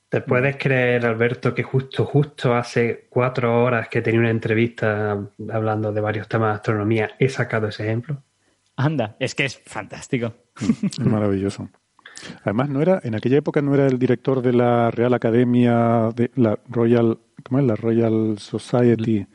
¿Te 0.08 0.20
puedes 0.20 0.56
creer, 0.56 1.06
Alberto, 1.06 1.54
que 1.54 1.62
justo, 1.62 2.04
justo 2.04 2.54
hace 2.54 3.06
cuatro 3.08 3.64
horas 3.64 3.88
que 3.88 4.02
tenía 4.02 4.20
una 4.20 4.30
entrevista 4.30 5.18
hablando 5.50 5.90
de 5.92 6.00
varios 6.02 6.28
temas 6.28 6.50
de 6.50 6.54
astronomía, 6.56 7.10
he 7.18 7.28
sacado 7.28 7.68
ese 7.68 7.84
ejemplo? 7.84 8.22
Anda, 8.76 9.16
es 9.20 9.34
que 9.34 9.44
es 9.44 9.58
fantástico. 9.58 10.32
Es 10.82 10.98
maravilloso. 11.00 11.68
Además, 12.44 12.68
no 12.68 12.80
era, 12.80 13.00
en 13.02 13.14
aquella 13.14 13.38
época 13.38 13.60
no 13.62 13.74
era 13.74 13.86
el 13.86 13.98
director 13.98 14.42
de 14.42 14.52
la 14.52 14.90
Real 14.90 15.12
Academia, 15.14 16.10
de 16.14 16.30
la 16.36 16.58
Royal, 16.68 17.18
¿cómo 17.42 17.58
es? 17.60 17.66
La 17.66 17.74
Royal 17.76 18.36
Society. 18.38 19.26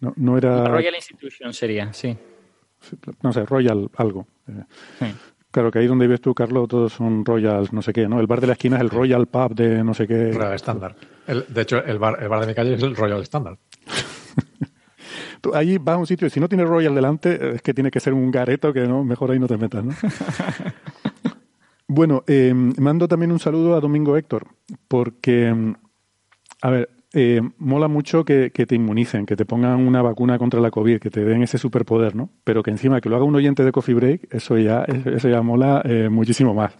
No, 0.00 0.12
no 0.16 0.36
era, 0.38 0.62
La 0.64 0.68
Royal 0.70 0.94
Institution 0.94 1.52
sería, 1.52 1.92
sí. 1.92 2.16
no 3.22 3.32
sé, 3.32 3.44
Royal 3.46 3.90
algo. 3.96 4.26
Sí. 4.98 5.06
Claro 5.50 5.70
que 5.70 5.78
ahí 5.78 5.86
donde 5.86 6.06
vives 6.06 6.20
tú, 6.20 6.34
Carlos, 6.34 6.66
todos 6.68 6.92
son 6.94 7.24
Royals, 7.24 7.72
no 7.72 7.80
sé 7.80 7.92
qué, 7.92 8.08
¿no? 8.08 8.18
El 8.20 8.26
bar 8.26 8.40
de 8.40 8.48
la 8.48 8.54
esquina 8.54 8.76
es 8.76 8.82
el 8.82 8.90
Royal 8.90 9.26
Pub 9.26 9.54
de 9.54 9.84
no 9.84 9.94
sé 9.94 10.08
qué. 10.08 10.32
Royal 10.32 10.54
Standard. 10.54 10.96
El- 11.28 11.44
de 11.48 11.62
hecho, 11.62 11.78
el 11.84 11.98
bar, 11.98 12.20
el 12.20 12.28
bar 12.28 12.40
de 12.40 12.46
mi 12.48 12.54
calle 12.54 12.74
es 12.74 12.82
el 12.82 12.96
Royal 12.96 13.20
Standard. 13.22 13.56
Tú 15.44 15.54
allí 15.54 15.76
vas 15.76 15.96
a 15.96 15.98
un 15.98 16.06
sitio 16.06 16.26
y 16.26 16.30
si 16.30 16.40
no 16.40 16.48
tiene 16.48 16.64
Royal 16.64 16.94
delante, 16.94 17.56
es 17.56 17.60
que 17.60 17.74
tiene 17.74 17.90
que 17.90 18.00
ser 18.00 18.14
un 18.14 18.30
gareto 18.30 18.72
que 18.72 18.86
no, 18.86 19.04
mejor 19.04 19.30
ahí 19.30 19.38
no 19.38 19.46
te 19.46 19.58
metas, 19.58 19.84
¿no? 19.84 19.92
bueno, 21.86 22.24
eh, 22.26 22.54
mando 22.54 23.06
también 23.08 23.30
un 23.30 23.38
saludo 23.38 23.76
a 23.76 23.80
Domingo 23.80 24.16
Héctor, 24.16 24.46
porque, 24.88 25.54
a 26.62 26.70
ver, 26.70 26.88
eh, 27.12 27.42
mola 27.58 27.88
mucho 27.88 28.24
que, 28.24 28.52
que 28.52 28.64
te 28.64 28.74
inmunicen, 28.74 29.26
que 29.26 29.36
te 29.36 29.44
pongan 29.44 29.86
una 29.86 30.00
vacuna 30.00 30.38
contra 30.38 30.60
la 30.60 30.70
COVID, 30.70 30.98
que 30.98 31.10
te 31.10 31.22
den 31.22 31.42
ese 31.42 31.58
superpoder, 31.58 32.16
¿no? 32.16 32.30
Pero 32.44 32.62
que 32.62 32.70
encima 32.70 33.02
que 33.02 33.10
lo 33.10 33.16
haga 33.16 33.26
un 33.26 33.34
oyente 33.34 33.64
de 33.64 33.72
Coffee 33.72 33.94
Break, 33.94 34.34
eso 34.34 34.56
ya, 34.56 34.84
eso 34.84 35.28
ya 35.28 35.42
mola 35.42 35.82
eh, 35.84 36.08
muchísimo 36.08 36.54
más. 36.54 36.72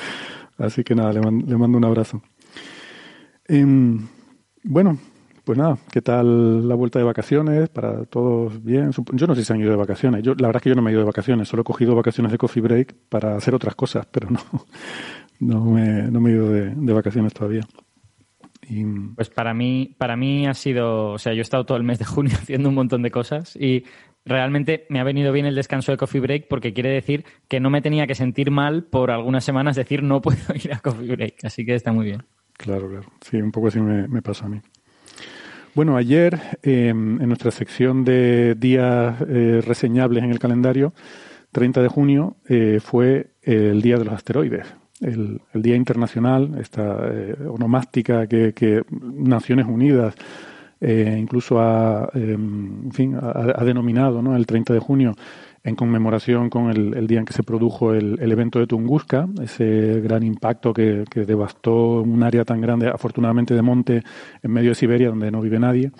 Así 0.56 0.84
que 0.84 0.94
nada, 0.94 1.12
le 1.12 1.20
mando 1.58 1.76
un 1.76 1.84
abrazo. 1.84 2.22
Em, 3.46 4.08
bueno, 4.64 4.96
pues 5.44 5.58
nada, 5.58 5.78
¿qué 5.90 6.02
tal 6.02 6.68
la 6.68 6.74
vuelta 6.74 6.98
de 6.98 7.04
vacaciones? 7.04 7.68
Para 7.68 8.04
todos 8.04 8.62
bien. 8.62 8.90
Yo 9.12 9.26
no 9.26 9.34
sé 9.34 9.42
si 9.42 9.46
se 9.46 9.52
han 9.52 9.60
ido 9.60 9.70
de 9.70 9.76
vacaciones. 9.76 10.22
Yo, 10.22 10.34
la 10.34 10.48
verdad 10.48 10.60
es 10.60 10.62
que 10.64 10.68
yo 10.70 10.74
no 10.74 10.82
me 10.82 10.90
he 10.90 10.92
ido 10.92 11.00
de 11.00 11.06
vacaciones. 11.06 11.48
Solo 11.48 11.62
he 11.62 11.64
cogido 11.64 11.94
vacaciones 11.94 12.32
de 12.32 12.38
coffee 12.38 12.62
break 12.62 12.94
para 13.08 13.36
hacer 13.36 13.54
otras 13.54 13.74
cosas, 13.74 14.06
pero 14.10 14.28
no, 14.30 14.40
no, 15.40 15.64
me, 15.64 16.02
no 16.10 16.20
me 16.20 16.30
he 16.30 16.34
ido 16.34 16.50
de, 16.50 16.74
de 16.74 16.92
vacaciones 16.92 17.32
todavía. 17.32 17.62
Y, 18.68 18.84
Pues 19.16 19.30
para 19.30 19.52
mí, 19.54 19.94
para 19.98 20.16
mí 20.16 20.46
ha 20.46 20.54
sido, 20.54 21.12
o 21.12 21.18
sea, 21.18 21.32
yo 21.32 21.40
he 21.40 21.42
estado 21.42 21.66
todo 21.66 21.76
el 21.76 21.84
mes 21.84 21.98
de 21.98 22.04
junio 22.04 22.34
haciendo 22.40 22.68
un 22.68 22.74
montón 22.74 23.02
de 23.02 23.10
cosas 23.10 23.56
y 23.56 23.84
realmente 24.24 24.86
me 24.90 25.00
ha 25.00 25.04
venido 25.04 25.32
bien 25.32 25.46
el 25.46 25.54
descanso 25.54 25.90
de 25.90 25.98
Coffee 25.98 26.20
Break 26.20 26.46
porque 26.48 26.72
quiere 26.72 26.90
decir 26.90 27.24
que 27.48 27.58
no 27.58 27.70
me 27.70 27.82
tenía 27.82 28.06
que 28.06 28.14
sentir 28.14 28.50
mal 28.50 28.84
por 28.84 29.10
algunas 29.10 29.44
semanas 29.44 29.76
decir 29.76 30.02
no 30.02 30.20
puedo 30.22 30.38
ir 30.54 30.72
a 30.72 30.78
Coffee 30.78 31.08
Break, 31.08 31.44
así 31.44 31.64
que 31.64 31.74
está 31.74 31.92
muy 31.92 32.04
bien. 32.04 32.22
Claro, 32.52 32.88
claro. 32.88 33.06
Sí, 33.22 33.38
un 33.38 33.50
poco 33.50 33.68
así 33.68 33.80
me, 33.80 34.06
me 34.06 34.20
pasó 34.20 34.44
a 34.44 34.48
mí. 34.50 34.60
Bueno, 35.74 35.96
ayer 35.96 36.40
eh, 36.62 36.88
en 36.88 37.28
nuestra 37.28 37.50
sección 37.52 38.04
de 38.04 38.56
días 38.56 39.16
eh, 39.28 39.62
reseñables 39.64 40.24
en 40.24 40.30
el 40.30 40.38
calendario, 40.40 40.92
30 41.52 41.82
de 41.82 41.88
junio, 41.88 42.36
eh, 42.48 42.80
fue 42.82 43.30
el 43.42 43.80
Día 43.82 43.96
de 43.96 44.04
los 44.04 44.14
Asteroides, 44.14 44.66
el, 45.00 45.40
Día 45.54 45.76
Internacional, 45.76 46.56
esta 46.60 46.98
eh, 47.12 47.36
onomástica 47.48 48.26
que, 48.26 48.82
Naciones 48.90 49.66
Unidas 49.66 50.14
incluso 50.82 51.60
ha, 51.60 52.08
eh, 52.14 52.32
en 52.32 52.90
fin, 52.92 53.14
ha, 53.14 53.52
ha 53.54 53.64
denominado 53.64 54.22
¿no? 54.22 54.34
el 54.34 54.46
30 54.46 54.72
de 54.72 54.80
junio 54.80 55.14
en 55.62 55.76
conmemoración 55.76 56.48
con 56.48 56.70
el, 56.70 57.06
día 57.06 57.18
en 57.18 57.24
que 57.26 57.32
se 57.32 57.42
produjo 57.42 57.92
el, 57.92 58.32
evento 58.32 58.58
de 58.58 58.66
Tunguska, 58.66 59.28
ese 59.42 60.00
gran 60.00 60.22
impacto 60.22 60.72
que, 60.72 61.04
que 61.10 61.24
devastó 61.24 62.00
un 62.00 62.22
área 62.22 62.44
tan 62.44 62.60
grande, 62.60 62.88
afortunadamente 62.88 63.54
de 63.54 63.62
monte, 63.62 64.02
en 64.42 64.50
medio 64.50 64.70
de 64.70 64.74
Siberia, 64.74 65.08
donde 65.08 65.30
no 65.30 65.40
vive 65.40 65.58
nadie. 65.58 65.92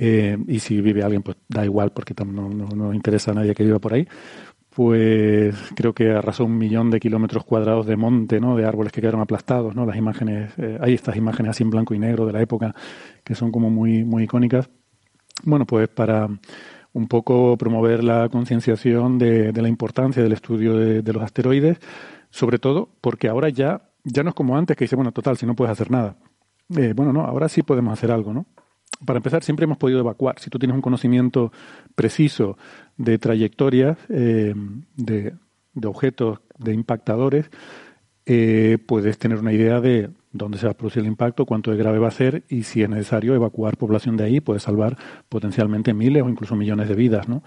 Eh, 0.00 0.38
y 0.46 0.60
si 0.60 0.80
vive 0.80 1.02
alguien, 1.02 1.22
pues 1.22 1.36
da 1.48 1.64
igual, 1.64 1.90
porque 1.90 2.14
no, 2.24 2.48
no, 2.48 2.68
no 2.68 2.94
interesa 2.94 3.32
a 3.32 3.34
nadie 3.34 3.54
que 3.54 3.64
viva 3.64 3.80
por 3.80 3.94
ahí. 3.94 4.06
Pues 4.70 5.56
creo 5.74 5.92
que 5.92 6.12
arrasó 6.12 6.44
un 6.44 6.56
millón 6.56 6.88
de 6.90 7.00
kilómetros 7.00 7.44
cuadrados 7.44 7.84
de 7.84 7.96
monte, 7.96 8.38
¿no? 8.38 8.56
De 8.56 8.64
árboles 8.64 8.92
que 8.92 9.00
quedaron 9.00 9.20
aplastados, 9.20 9.74
¿no? 9.74 9.84
Las 9.84 9.96
imágenes, 9.96 10.52
eh, 10.56 10.78
hay 10.80 10.94
estas 10.94 11.16
imágenes 11.16 11.50
así 11.50 11.64
en 11.64 11.70
blanco 11.70 11.94
y 11.94 11.98
negro 11.98 12.26
de 12.26 12.32
la 12.32 12.40
época 12.40 12.76
que 13.24 13.34
son 13.34 13.50
como 13.50 13.70
muy, 13.70 14.04
muy 14.04 14.22
icónicas. 14.22 14.70
Bueno, 15.42 15.66
pues 15.66 15.88
para 15.88 16.28
un 16.92 17.08
poco 17.08 17.56
promover 17.56 18.02
la 18.02 18.28
concienciación 18.28 19.18
de, 19.18 19.52
de 19.52 19.62
la 19.62 19.68
importancia 19.68 20.22
del 20.22 20.32
estudio 20.32 20.76
de, 20.76 21.12
los 21.12 21.22
asteroides, 21.22 21.78
sobre 22.30 22.58
todo 22.58 22.90
porque 23.00 23.28
ahora 23.28 23.48
ya, 23.48 23.90
ya 24.04 24.22
no 24.22 24.30
es 24.30 24.34
como 24.34 24.56
antes 24.56 24.76
que 24.76 24.84
dice, 24.84 24.96
bueno, 24.96 25.12
total, 25.12 25.36
si 25.36 25.46
no 25.46 25.54
puedes 25.54 25.72
hacer 25.72 25.90
nada. 25.90 26.16
Eh, 26.76 26.92
bueno, 26.94 27.12
no, 27.12 27.24
ahora 27.24 27.48
sí 27.48 27.62
podemos 27.62 27.92
hacer 27.92 28.10
algo, 28.10 28.32
¿no? 28.32 28.46
Para 29.04 29.18
empezar, 29.18 29.44
siempre 29.44 29.64
hemos 29.64 29.78
podido 29.78 30.00
evacuar. 30.00 30.38
Si 30.40 30.50
tú 30.50 30.58
tienes 30.58 30.74
un 30.74 30.82
conocimiento 30.82 31.52
preciso 31.94 32.58
de 32.96 33.18
trayectorias, 33.18 33.96
eh, 34.08 34.54
de, 34.96 35.34
de 35.74 35.88
objetos, 35.88 36.40
de 36.58 36.74
impactadores, 36.74 37.50
eh, 38.26 38.78
puedes 38.86 39.18
tener 39.18 39.38
una 39.38 39.52
idea 39.52 39.80
de 39.80 40.10
dónde 40.32 40.58
se 40.58 40.66
va 40.66 40.72
a 40.72 40.76
producir 40.76 41.02
el 41.02 41.08
impacto, 41.08 41.46
cuánto 41.46 41.70
de 41.70 41.76
grave 41.76 41.98
va 41.98 42.08
a 42.08 42.12
ser 42.12 42.44
y 42.48 42.62
si 42.62 42.82
es 42.82 42.88
necesario 42.88 43.34
evacuar 43.34 43.76
población 43.76 44.16
de 44.16 44.24
ahí, 44.24 44.40
puede 44.40 44.60
salvar 44.60 44.96
potencialmente 45.28 45.94
miles 45.94 46.22
o 46.22 46.28
incluso 46.28 46.56
millones 46.56 46.88
de 46.88 46.94
vidas, 46.94 47.28
¿no? 47.28 47.42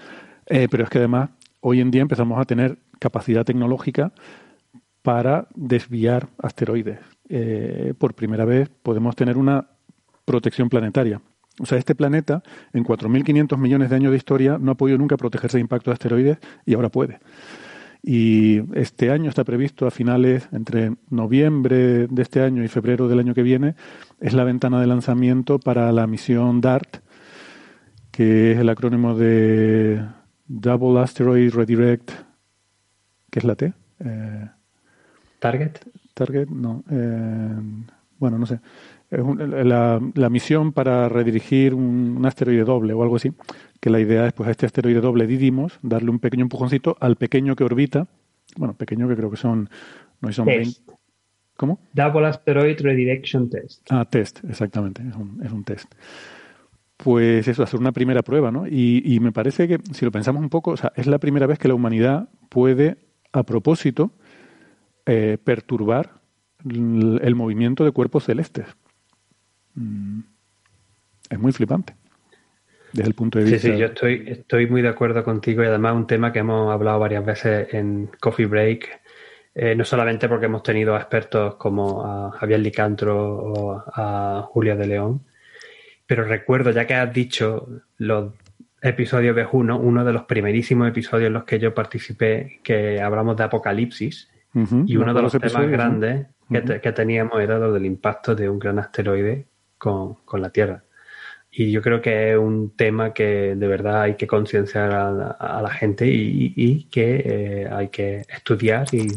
Eh, 0.48 0.68
pero 0.70 0.84
es 0.84 0.90
que 0.90 0.98
además 0.98 1.30
hoy 1.60 1.80
en 1.80 1.92
día 1.92 2.02
empezamos 2.02 2.40
a 2.40 2.46
tener 2.46 2.78
capacidad 3.00 3.46
tecnológica 3.46 4.14
para 5.02 5.48
desviar 5.56 6.30
asteroides. 6.38 7.00
Eh, 7.30 7.94
por 7.98 8.14
primera 8.14 8.46
vez 8.46 8.70
podemos 8.70 9.16
tener 9.16 9.38
una 9.38 9.68
protección 10.26 10.70
planetaria. 10.70 11.22
O 11.60 11.66
sea, 11.66 11.78
este 11.78 11.96
planeta, 11.96 12.44
en 12.74 12.84
4.500 12.84 13.58
millones 13.58 13.90
de 13.90 13.96
años 13.96 14.12
de 14.12 14.18
historia, 14.18 14.58
no 14.60 14.72
ha 14.72 14.76
podido 14.76 14.98
nunca 14.98 15.18
protegerse 15.18 15.58
de 15.58 15.62
impacto 15.62 15.92
de 15.92 15.94
asteroides 15.94 16.38
y 16.66 16.74
ahora 16.74 16.90
puede. 16.90 17.20
Y 18.04 18.62
este 18.74 19.12
año 19.12 19.30
está 19.30 19.44
previsto 19.44 19.86
a 19.86 19.92
finales, 19.92 20.50
entre 20.52 20.96
noviembre 21.10 22.08
de 22.08 22.22
este 22.22 22.42
año 22.42 22.64
y 22.64 22.68
febrero 22.68 23.08
del 23.08 23.20
año 23.20 23.36
que 23.36 23.44
viene, 23.44 23.76
es 24.20 24.34
la 24.34 24.44
ventana 24.44 24.82
de 24.82 24.88
lanzamiento 24.88 25.60
para 25.60 25.92
la 25.92 26.08
misión 26.08 26.62
DART, 26.62 26.98
que 28.12 28.54
es 28.54 28.58
el 28.58 28.70
acrónimo 28.70 29.16
de 29.16 30.04
Double 30.48 31.00
Asteroid 31.00 31.54
Redirect, 31.54 32.12
¿qué 33.30 33.40
es 33.40 33.46
la 33.46 33.56
T? 33.56 33.74
Eh, 34.00 34.50
¿Target? 35.40 35.78
Target, 36.14 36.50
no. 36.50 36.84
eh, 36.90 37.56
bueno, 38.18 38.38
no 38.38 38.46
sé. 38.46 38.60
Es 39.12 39.20
un- 39.20 39.68
la, 39.68 40.00
la 40.16 40.30
misión 40.30 40.72
para 40.72 41.08
redirigir 41.10 41.74
un, 41.74 42.16
un 42.18 42.26
asteroide 42.26 42.64
doble 42.64 42.94
o 42.94 43.04
algo 43.04 43.18
así, 43.18 43.32
que 43.80 43.90
la 43.90 44.00
idea 44.00 44.26
es 44.26 44.34
pues 44.34 44.48
a 44.48 44.52
este 44.52 44.66
asteroide 44.66 45.02
doble 45.02 45.28
Didymos 45.28 45.78
darle 45.84 46.10
un 46.10 46.20
pequeño 46.20 46.44
empujoncito 46.44 46.96
al 47.00 47.18
pequeño 47.18 47.56
que 47.56 47.64
orbita, 47.66 48.08
bueno, 48.58 48.74
pequeño 48.74 49.08
que 49.08 49.16
creo 49.16 49.30
que 49.30 49.38
son, 49.38 49.70
no 50.22 50.32
son 50.32 50.46
Test. 50.46 50.86
20. 50.88 51.02
¿Cómo? 51.58 51.80
Double 51.94 52.26
Asteroid 52.26 52.80
Redirection 52.82 53.50
Test. 53.50 53.86
Ah, 53.92 54.06
test, 54.06 54.44
exactamente, 54.50 55.04
es 55.08 55.16
un, 55.16 55.42
es 55.44 55.52
un 55.52 55.64
test. 55.64 55.94
Pues 56.98 57.48
eso, 57.48 57.64
hacer 57.64 57.80
una 57.80 57.92
primera 57.92 58.22
prueba, 58.22 58.52
¿no? 58.52 58.68
Y, 58.68 59.02
y 59.04 59.20
me 59.20 59.32
parece 59.32 59.68
que, 59.68 59.80
si 59.92 60.06
lo 60.06 60.12
pensamos 60.12 60.42
un 60.42 60.50
poco, 60.50 60.72
o 60.72 60.78
sea, 60.78 60.92
es 60.96 61.08
la 61.08 61.18
primera 61.18 61.48
vez 61.48 61.58
que 61.58 61.68
la 61.68 61.74
humanidad 61.74 62.30
puede, 62.50 62.98
a 63.34 63.44
propósito, 63.44 64.12
eh, 65.08 65.38
perturbar 65.44 66.22
el, 66.64 67.20
el 67.24 67.36
movimiento 67.36 67.84
de 67.84 67.92
cuerpos 67.92 68.26
celestes. 68.26 68.66
Mm, 69.76 70.20
Es 71.30 71.40
muy 71.40 71.52
flipante. 71.52 71.96
Desde 72.94 73.08
el 73.08 73.14
punto 73.16 73.40
de 73.40 73.46
Sí, 73.46 73.52
vista. 73.54 73.68
sí, 73.70 73.78
yo 73.78 73.86
estoy, 73.86 74.24
estoy 74.28 74.68
muy 74.68 74.82
de 74.82 74.90
acuerdo 74.90 75.24
contigo 75.24 75.64
y 75.64 75.68
además 75.68 75.96
un 75.96 76.08
tema 76.08 76.34
que 76.34 76.40
hemos 76.40 76.74
hablado 76.74 77.00
varias 77.00 77.26
veces 77.26 77.74
en 77.74 78.10
Coffee 78.20 78.48
Break, 78.48 78.90
eh, 79.56 79.76
no 79.76 79.86
solamente 79.86 80.28
porque 80.28 80.48
hemos 80.48 80.62
tenido 80.64 80.94
a 80.96 81.00
expertos 81.00 81.56
como 81.56 82.06
a 82.06 82.32
Javier 82.34 82.60
Licantro 82.60 83.18
o 83.38 83.84
a 83.96 84.44
Julia 84.50 84.76
de 84.76 84.88
León, 84.88 85.22
pero 86.06 86.26
recuerdo, 86.26 86.72
ya 86.72 86.86
que 86.86 86.96
has 86.96 87.14
dicho 87.14 87.66
los 87.98 88.34
episodios 88.82 89.36
de 89.38 89.46
Juno, 89.46 89.80
uno 89.80 90.04
de 90.04 90.12
los 90.12 90.24
primerísimos 90.24 90.90
episodios 90.90 91.28
en 91.28 91.34
los 91.34 91.46
que 91.46 91.60
yo 91.60 91.74
participé, 91.74 92.60
que 92.64 93.00
hablamos 93.00 93.38
de 93.38 93.44
Apocalipsis, 93.44 94.30
y 94.86 94.98
uno 94.98 95.14
de 95.14 95.22
los 95.22 95.32
temas 95.32 95.54
sí. 95.64 95.72
grandes 95.72 96.28
que, 96.52 96.62
te- 96.62 96.82
que 96.82 96.92
teníamos 96.92 97.40
era 97.40 97.58
lo 97.58 97.72
del 97.72 97.86
impacto 97.86 98.36
de 98.36 98.50
un 98.50 98.60
gran 98.60 98.80
asteroide 98.80 99.46
con, 99.82 100.16
con 100.26 100.42
la 100.42 100.52
Tierra. 100.52 100.84
Y 101.52 101.72
yo 101.72 101.82
creo 101.82 102.02
que 102.02 102.32
es 102.32 102.38
un 102.38 102.76
tema 102.78 103.14
que 103.14 103.56
de 103.56 103.68
verdad 103.68 104.04
hay 104.04 104.16
que 104.16 104.28
concienciar 104.28 104.92
a, 104.94 105.12
la- 105.12 105.70
gente 105.72 106.06
y, 106.08 106.86
que 106.92 107.16
eh, 107.26 107.70
hay 107.72 107.90
que 107.90 108.24
estudiar 108.30 108.94
y 108.94 109.08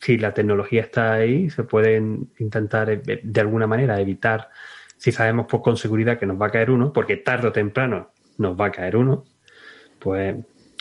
si 0.00 0.16
la 0.18 0.32
tecnología 0.32 0.80
está 0.82 1.12
ahí, 1.14 1.50
se 1.50 1.64
pueden 1.64 2.30
intentar 2.38 2.90
eh, 2.90 3.20
de 3.22 3.40
alguna 3.40 3.66
manera 3.66 4.00
evitar, 4.00 4.48
si 4.96 5.12
sabemos 5.12 5.46
pues, 5.48 5.62
con 5.62 5.76
seguridad 5.76 6.18
que 6.18 6.26
nos 6.26 6.40
va 6.40 6.46
a 6.46 6.50
caer 6.50 6.70
uno, 6.70 6.92
porque 6.92 7.18
tarde 7.18 7.48
o 7.48 7.52
temprano 7.52 8.10
nos 8.38 8.58
va 8.58 8.66
a 8.66 8.72
caer 8.72 8.96
uno, 8.96 9.24
pues 9.98 10.34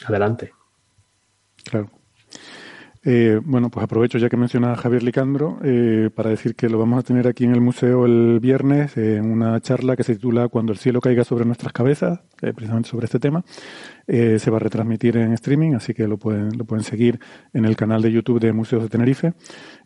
adelante. 0.05 0.53
Eh, 3.11 3.41
bueno, 3.43 3.71
pues 3.71 3.83
aprovecho 3.83 4.19
ya 4.19 4.29
que 4.29 4.37
menciona 4.37 4.75
Javier 4.75 5.01
Licandro 5.01 5.57
eh, 5.63 6.11
para 6.13 6.29
decir 6.29 6.53
que 6.53 6.69
lo 6.69 6.77
vamos 6.77 6.99
a 6.99 7.01
tener 7.01 7.27
aquí 7.27 7.43
en 7.43 7.53
el 7.55 7.59
museo 7.59 8.05
el 8.05 8.39
viernes 8.39 8.97
en 8.97 9.31
una 9.31 9.59
charla 9.61 9.95
que 9.95 10.03
se 10.03 10.13
titula 10.13 10.47
Cuando 10.47 10.73
el 10.73 10.77
cielo 10.77 11.01
caiga 11.01 11.23
sobre 11.23 11.43
nuestras 11.43 11.73
cabezas, 11.73 12.19
eh, 12.43 12.53
precisamente 12.53 12.87
sobre 12.87 13.05
este 13.05 13.17
tema. 13.17 13.43
Se 14.05 14.51
va 14.51 14.57
a 14.57 14.59
retransmitir 14.59 15.17
en 15.17 15.33
streaming, 15.33 15.73
así 15.73 15.95
que 15.95 16.07
lo 16.07 16.17
pueden, 16.17 16.55
lo 16.55 16.65
pueden 16.65 16.83
seguir 16.83 17.19
en 17.51 17.65
el 17.65 17.75
canal 17.75 18.03
de 18.03 18.11
YouTube 18.11 18.39
de 18.39 18.53
Museos 18.53 18.83
de 18.83 18.89
Tenerife. 18.89 19.33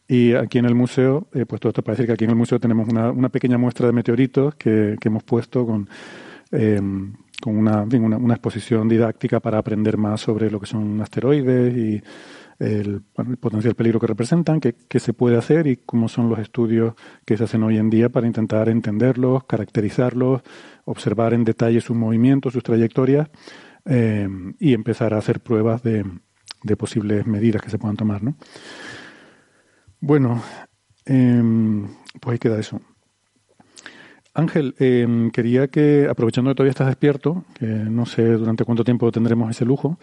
Y 0.05 0.33
aquí 0.33 0.57
en 0.57 0.65
el 0.65 0.75
museo, 0.75 1.27
pues 1.47 1.61
todo 1.61 1.69
esto 1.69 1.81
para 1.81 1.93
decir 1.93 2.07
que 2.07 2.13
aquí 2.13 2.25
en 2.25 2.31
el 2.31 2.35
museo 2.35 2.59
tenemos 2.59 2.89
una, 2.89 3.09
una 3.09 3.29
pequeña 3.29 3.57
muestra 3.57 3.87
de 3.87 3.93
meteoritos 3.93 4.55
que, 4.55 4.97
hemos 5.01 5.23
puesto 5.23 5.65
con, 5.65 5.87
eh, 6.51 6.81
con 7.41 7.57
una, 7.57 7.83
una 7.83 8.33
exposición 8.33 8.89
didáctica 8.89 9.39
para 9.39 9.59
aprender 9.59 9.97
más 9.97 10.19
sobre 10.19 10.51
lo 10.51 10.59
que 10.59 10.67
son 10.67 10.99
asteroides 11.01 11.77
y 11.77 12.03
el, 12.63 13.01
potencial 13.39 13.75
peligro 13.75 13.99
que 13.99 14.07
representan, 14.07 14.59
qué, 14.59 14.99
se 14.99 15.13
puede 15.13 15.37
hacer 15.37 15.67
y 15.67 15.77
cómo 15.77 16.07
son 16.07 16.29
los 16.29 16.39
estudios 16.39 16.93
que 17.25 17.37
se 17.37 17.43
hacen 17.43 17.63
hoy 17.63 17.77
en 17.77 17.89
día 17.89 18.09
para 18.09 18.27
intentar 18.27 18.69
entenderlos, 18.69 19.43
caracterizarlos, 19.43 20.41
observar 20.85 21.33
en 21.33 21.43
detalle 21.43 21.81
sus 21.81 21.95
movimientos, 21.95 22.53
sus 22.53 22.63
trayectorias 22.63 23.29
eh, 23.85 24.27
y 24.59 24.73
empezar 24.73 25.13
a 25.13 25.17
hacer 25.17 25.41
pruebas 25.41 25.83
de, 25.83 26.05
de 26.63 26.77
posibles 26.77 27.27
medidas 27.27 27.61
que 27.61 27.69
se 27.69 27.77
puedan 27.77 27.97
tomar. 27.97 28.23
¿no? 28.23 28.35
Bueno, 29.99 30.41
em, 31.05 31.87
pues 32.19 32.33
ahí 32.33 32.39
queda 32.39 32.59
eso. 32.59 32.81
Ángel, 34.33 34.73
em, 34.79 35.29
quería 35.29 35.67
que, 35.67 36.07
aprovechando 36.09 36.49
que 36.51 36.55
todavía 36.55 36.71
estás 36.71 36.87
despierto, 36.87 37.45
que 37.53 37.67
no 37.67 38.05
sé 38.07 38.23
durante 38.31 38.65
cuánto 38.65 38.83
tiempo 38.83 39.11
tendremos 39.11 39.51
ese 39.51 39.63
lujo, 39.63 39.99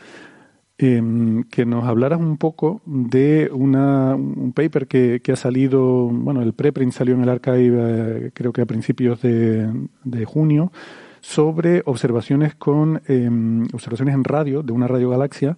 em, 0.81 1.45
que 1.45 1.65
nos 1.65 1.85
hablaras 1.85 2.21
un 2.21 2.37
poco 2.37 2.81
de 2.87 3.51
una, 3.53 4.15
un 4.15 4.53
paper 4.53 4.87
que, 4.87 5.21
que 5.23 5.33
ha 5.33 5.37
salido, 5.37 6.09
bueno, 6.09 6.43
el 6.43 6.53
preprint 6.53 6.93
salió 6.93 7.15
en 7.15 7.23
el 7.23 7.29
archive 7.29 8.27
eh, 8.27 8.31
creo 8.35 8.53
que 8.53 8.63
a 8.63 8.67
principios 8.67 9.21
de, 9.23 9.71
de 10.05 10.25
junio, 10.25 10.73
sobre 11.21 11.83
observaciones 11.85 12.55
con 12.55 13.03
em, 13.07 13.67
observaciones 13.73 14.15
en 14.15 14.25
radio 14.25 14.63
de 14.63 14.73
una 14.73 14.87
radiogalaxia 14.87 15.57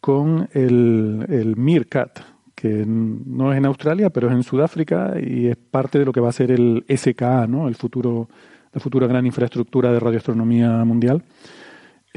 con 0.00 0.48
el, 0.52 1.26
el 1.28 1.56
MIRCAT, 1.56 2.20
que 2.54 2.84
no 2.86 3.52
es 3.52 3.58
en 3.58 3.66
Australia, 3.66 4.10
pero 4.10 4.28
es 4.28 4.34
en 4.34 4.42
Sudáfrica 4.42 5.14
y 5.20 5.46
es 5.46 5.56
parte 5.56 5.98
de 5.98 6.04
lo 6.04 6.12
que 6.12 6.20
va 6.20 6.30
a 6.30 6.32
ser 6.32 6.50
el 6.50 6.84
SKA, 6.88 7.46
¿no? 7.46 7.68
El 7.68 7.74
futuro, 7.74 8.28
la 8.72 8.80
futura 8.80 9.06
gran 9.06 9.26
infraestructura 9.26 9.92
de 9.92 10.00
radioastronomía 10.00 10.84
mundial. 10.84 11.22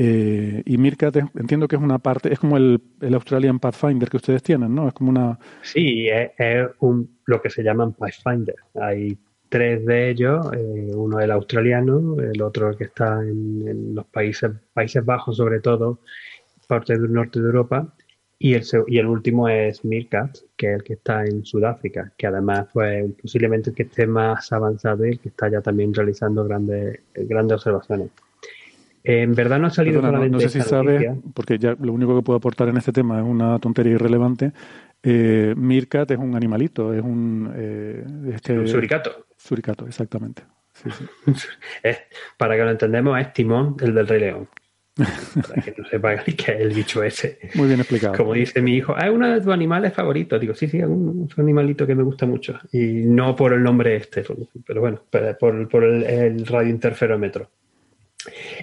Eh, 0.02 0.64
y 0.66 0.78
MIRCAT 0.78 1.18
es- 1.18 1.26
entiendo 1.36 1.68
que 1.68 1.76
es 1.76 1.82
una 1.82 2.00
parte, 2.00 2.32
es 2.32 2.40
como 2.40 2.56
el, 2.56 2.82
el 3.02 3.14
Australian 3.16 3.60
Pathfinder 3.60 4.08
que 4.10 4.16
ustedes 4.16 4.42
tienen, 4.42 4.74
¿no? 4.74 4.88
Es 4.88 4.94
como 4.94 5.10
una... 5.10 5.38
Sí, 5.62 6.08
es, 6.08 6.70
un, 6.80 7.18
lo 7.26 7.42
que 7.42 7.50
se 7.50 7.64
llaman 7.64 7.92
Pathfinder. 7.92 8.56
Hay 8.76 9.18
tres 9.50 9.86
de 9.86 10.10
ellos, 10.12 10.48
eh, 10.54 10.92
uno 10.96 11.20
el 11.20 11.32
australiano, 11.32 12.16
el 12.18 12.42
otro 12.42 12.78
que 12.78 12.86
está 12.86 13.22
en, 13.24 13.94
los 13.94 14.06
países, 14.06 14.52
Países 14.74 15.04
Bajos 15.04 15.36
sobre 15.36 15.60
todo, 15.60 16.00
parte 16.66 16.98
del 16.98 17.12
norte 17.12 17.42
de 17.42 17.48
Europa, 17.48 17.94
y 18.38 18.54
el, 18.54 18.64
y 18.88 19.00
el 19.00 19.06
último 19.06 19.50
es 19.50 19.84
Meerkat, 19.84 20.38
que 20.56 20.68
es 20.68 20.76
el 20.78 20.84
que 20.86 20.94
está 20.94 21.26
en 21.26 21.44
Sudáfrica, 21.44 22.14
que 22.18 22.28
además 22.28 22.68
pues 22.72 23.12
posiblemente 23.22 23.72
el 23.72 23.76
que 23.76 23.84
esté 23.84 24.08
más 24.08 24.50
avanzado 24.54 25.06
y 25.06 25.10
el 25.10 25.20
que 25.20 25.28
está 25.28 25.50
ya 25.50 25.60
también 25.62 25.94
realizando 25.94 26.46
grandes, 26.46 27.02
grandes 27.14 27.56
observaciones. 27.56 28.12
En 29.04 29.34
verdad 29.34 29.60
no 29.60 29.68
ha 29.68 29.70
salido 29.70 30.02
Perdona, 30.02 30.12
no, 30.12 30.18
solamente 30.26 30.46
no 30.46 30.50
sé 30.50 30.62
si 30.62 30.74
noticia. 30.76 31.16
porque 31.34 31.58
ya 31.58 31.76
lo 31.80 31.94
único 31.94 32.16
que 32.16 32.22
puedo 32.22 32.38
aportar 32.38 32.68
en 32.70 32.78
este 32.78 32.92
tema 32.92 33.20
es 33.20 33.26
una 33.26 33.58
tontería 33.60 33.94
irrelevante. 33.94 34.52
Eh, 35.02 35.54
Meerkat 35.56 36.12
es 36.12 36.18
un 36.18 36.36
animalito, 36.36 36.94
es 36.94 37.02
un... 37.02 37.52
eh, 37.56 38.04
este, 38.34 38.60
Un 38.60 38.68
suricato. 38.68 39.26
Suricato, 39.38 39.88
exactamente. 39.88 40.44
Sí, 40.74 40.90
sí. 40.92 41.06
Es- 41.84 42.02
para 42.38 42.56
que 42.56 42.64
lo 42.64 42.72
entendemos, 42.72 43.20
es 43.20 43.32
Timón, 43.34 43.78
el 43.82 43.94
del 43.94 44.08
Rey 44.08 44.20
León. 44.20 44.48
Para 45.48 45.62
que 45.62 45.74
no 45.78 45.86
sepa 45.88 46.18
qué 46.26 46.32
es 46.52 46.60
el 46.60 46.74
bicho 46.74 47.02
ese. 47.02 47.40
Muy 47.56 47.68
bien 47.70 47.80
explicado. 47.80 48.18
Como 48.18 48.34
dice 48.34 48.62
mi 48.62 48.76
hijo, 48.76 48.94
"Ah, 48.98 49.08
es 49.08 49.14
uno 49.14 49.30
de 49.30 49.40
tus 49.40 49.54
animales 49.54 49.94
favoritos. 49.94 50.42
Digo, 50.42 50.54
sí, 50.54 50.68
sí, 50.68 50.80
es 50.80 50.86
un, 50.86 51.30
animalito 51.38 51.88
que 51.88 51.96
me 51.96 52.04
gusta 52.04 52.26
mucho. 52.26 52.60
Y 52.74 53.06
no 53.06 53.34
por 53.34 53.54
el 53.54 53.64
nombre 53.64 53.96
este, 53.96 54.24
pero 54.68 54.82
bueno, 54.82 55.02
por 55.10 55.84
el, 55.86 56.04
el 56.04 56.46
radiointerferómetro. 56.46 57.50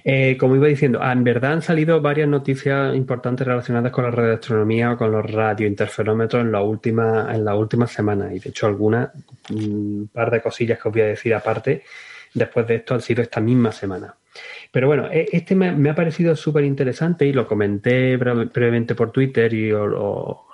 Eh, 0.04 0.36
como 0.38 0.54
iba 0.54 0.66
diciendo, 0.66 0.98
ah, 1.02 1.12
en 1.12 1.24
verdad 1.24 1.52
han 1.54 1.62
salido 1.62 2.00
varias 2.00 2.28
noticias 2.28 2.94
importantes 2.94 3.46
relacionadas 3.46 3.90
con 3.90 4.04
la 4.04 4.10
radioastronomía 4.10 4.92
o 4.92 4.96
con 4.98 5.10
los 5.10 5.30
radiointerferómetros 5.30 6.42
en 6.42 6.52
la 6.52 6.60
última, 6.60 7.34
en 7.34 7.44
la 7.44 7.54
última 7.54 7.86
semana. 7.86 8.32
Y 8.34 8.38
de 8.38 8.50
hecho, 8.50 8.66
algunas, 8.66 9.10
un 9.50 10.10
par 10.12 10.30
de 10.30 10.42
cosillas 10.42 10.78
que 10.78 10.88
os 10.88 10.92
voy 10.94 11.02
a 11.02 11.06
decir 11.06 11.34
aparte, 11.34 11.82
después 12.34 12.66
de 12.66 12.76
esto 12.76 12.94
han 12.94 13.00
sido 13.00 13.22
esta 13.22 13.40
misma 13.40 13.72
semana. 13.72 14.14
Pero 14.70 14.88
bueno, 14.88 15.08
e- 15.10 15.28
este 15.32 15.54
me, 15.54 15.88
ha 15.88 15.94
parecido 15.94 16.36
súper 16.36 16.64
interesante 16.64 17.24
y 17.24 17.32
lo 17.32 17.46
comenté 17.46 18.18
breve- 18.18 18.50
brevemente 18.52 18.94
por 18.94 19.10
Twitter 19.10 19.54
y 19.54 19.70
lo 19.70 20.44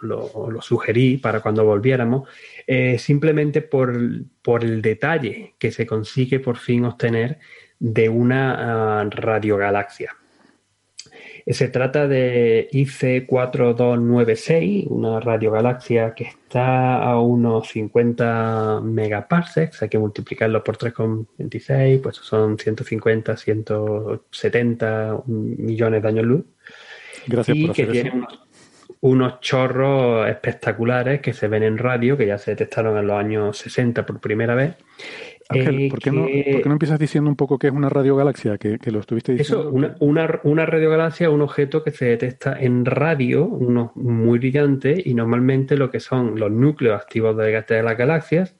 sugerí 0.60 1.16
para 1.16 1.40
cuando 1.40 1.64
volviéramos, 1.64 2.28
eh, 2.68 2.98
simplemente 2.98 3.62
por, 3.62 3.98
por 4.42 4.62
el 4.62 4.80
detalle 4.80 5.54
que 5.58 5.72
se 5.72 5.86
consigue 5.86 6.38
por 6.38 6.56
fin 6.56 6.84
obtener 6.84 7.38
de 7.82 8.08
una 8.08 9.00
ah, 9.00 9.04
radiogalaxia. 9.10 10.14
Eh, 11.44 11.52
Se 11.52 11.66
trata 11.66 12.06
de 12.06 12.68
IC4296, 12.72 14.86
una 14.88 15.18
radiogalaxia 15.18 16.14
que 16.14 16.22
está 16.24 17.02
a 17.02 17.20
unos 17.20 17.68
50 17.70 18.82
megaparsecs, 18.84 19.82
hay 19.82 19.88
que 19.88 19.98
multiplicarlo 19.98 20.62
por 20.62 20.78
3,26, 20.78 22.00
pues 22.00 22.16
son 22.18 22.56
150, 22.56 23.36
170 23.36 25.22
millones 25.26 26.02
de 26.02 26.08
años 26.08 26.24
luz. 26.24 26.44
Gracias 27.26 27.56
y 27.56 27.66
por 27.66 27.74
que 27.74 27.82
hacer 27.82 27.92
tiene 27.94 28.10
eso. 28.10 28.18
unos, 28.18 28.40
unos 29.02 29.40
chorros 29.40 30.28
espectaculares 30.28 31.20
que 31.20 31.32
se 31.32 31.48
ven 31.48 31.64
en 31.64 31.76
radio, 31.76 32.16
que 32.16 32.26
ya 32.26 32.38
se 32.38 32.52
detectaron 32.52 32.96
en 32.96 33.08
los 33.08 33.18
años 33.18 33.58
60 33.58 34.06
por 34.06 34.20
primera 34.20 34.54
vez. 34.54 34.76
Ángel, 35.48 35.80
eh, 35.80 35.88
¿por, 35.90 35.98
qué 35.98 36.12
no, 36.12 36.22
por 36.22 36.30
qué 36.30 36.62
no 36.66 36.72
empiezas 36.72 37.00
diciendo 37.00 37.28
un 37.28 37.34
poco 37.34 37.58
qué 37.58 37.66
es 37.66 37.72
una 37.72 37.88
radiogalaxia? 37.88 38.58
Que, 38.58 38.78
que 38.78 38.92
lo 38.92 39.00
estuviste 39.00 39.32
diciendo. 39.32 39.62
Eso, 39.62 39.70
una, 39.70 39.96
una, 39.98 40.40
una 40.44 40.66
radiogalaxia 40.66 41.26
es 41.26 41.32
un 41.32 41.42
objeto 41.42 41.82
que 41.82 41.90
se 41.90 42.04
detecta 42.04 42.56
en 42.58 42.84
radio, 42.84 43.44
uno 43.44 43.92
muy 43.96 44.38
brillante, 44.38 45.02
y 45.04 45.14
normalmente 45.14 45.76
lo 45.76 45.90
que 45.90 45.98
son 45.98 46.38
los 46.38 46.52
núcleos 46.52 47.00
activos 47.00 47.36
de, 47.36 47.60
de 47.60 47.82
las 47.82 47.98
galaxias 47.98 48.54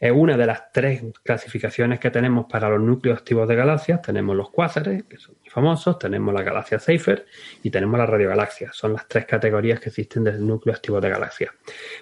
es 0.00 0.12
una 0.12 0.36
de 0.36 0.46
las 0.46 0.70
tres 0.72 1.02
clasificaciones 1.22 1.98
que 1.98 2.10
tenemos 2.10 2.46
para 2.46 2.68
los 2.68 2.80
núcleos 2.80 3.18
activos 3.18 3.48
de 3.48 3.56
galaxias. 3.56 4.02
Tenemos 4.02 4.36
los 4.36 4.50
cuásares, 4.50 5.04
que 5.04 5.18
son 5.18 5.34
famosos, 5.58 5.98
tenemos 5.98 6.32
la 6.32 6.42
galaxia 6.42 6.78
Seyfert 6.78 7.26
y 7.62 7.70
tenemos 7.70 7.98
la 7.98 8.06
radiogalaxia. 8.06 8.70
Son 8.72 8.92
las 8.92 9.08
tres 9.08 9.24
categorías 9.26 9.80
que 9.80 9.88
existen 9.88 10.22
del 10.24 10.46
núcleo 10.46 10.74
activo 10.74 11.00
de 11.00 11.08
galaxias. 11.10 11.50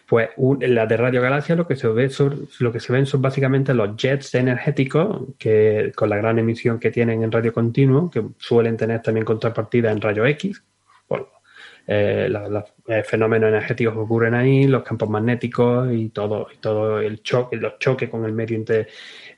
Pues 0.06 0.28
un- 0.36 0.62
en 0.62 0.74
las 0.74 0.88
de 0.88 0.96
radiogalaxia 0.96 1.56
lo 1.56 1.66
que 1.66 1.76
se 1.76 1.88
ve 1.88 2.08
son, 2.10 2.48
lo 2.60 2.70
que 2.72 2.80
se 2.80 2.92
ven 2.92 3.06
son 3.06 3.22
básicamente 3.22 3.72
los 3.72 3.96
jets 3.96 4.34
energéticos 4.34 5.22
que 5.38 5.92
con 5.94 6.08
la 6.10 6.16
gran 6.16 6.38
emisión 6.38 6.78
que 6.78 6.90
tienen 6.90 7.22
en 7.22 7.32
radio 7.32 7.52
continuo, 7.52 8.10
que 8.10 8.22
suelen 8.38 8.76
tener 8.76 9.00
también 9.02 9.24
contrapartida 9.24 9.90
en 9.90 10.00
rayo 10.00 10.26
X, 10.26 10.62
eh, 11.88 12.26
la- 12.28 12.48
los 12.48 12.64
eh, 12.88 13.04
fenómenos 13.04 13.48
energéticos 13.48 13.94
que 13.94 14.00
ocurren 14.00 14.34
ahí, 14.34 14.66
los 14.66 14.82
campos 14.82 15.08
magnéticos 15.08 15.92
y 15.92 16.08
todo, 16.08 16.48
y 16.52 16.56
todo 16.56 17.00
el 17.00 17.22
choque, 17.22 17.56
los 17.56 17.78
choques 17.78 18.08
con 18.10 18.24
el 18.24 18.32
medio 18.32 18.60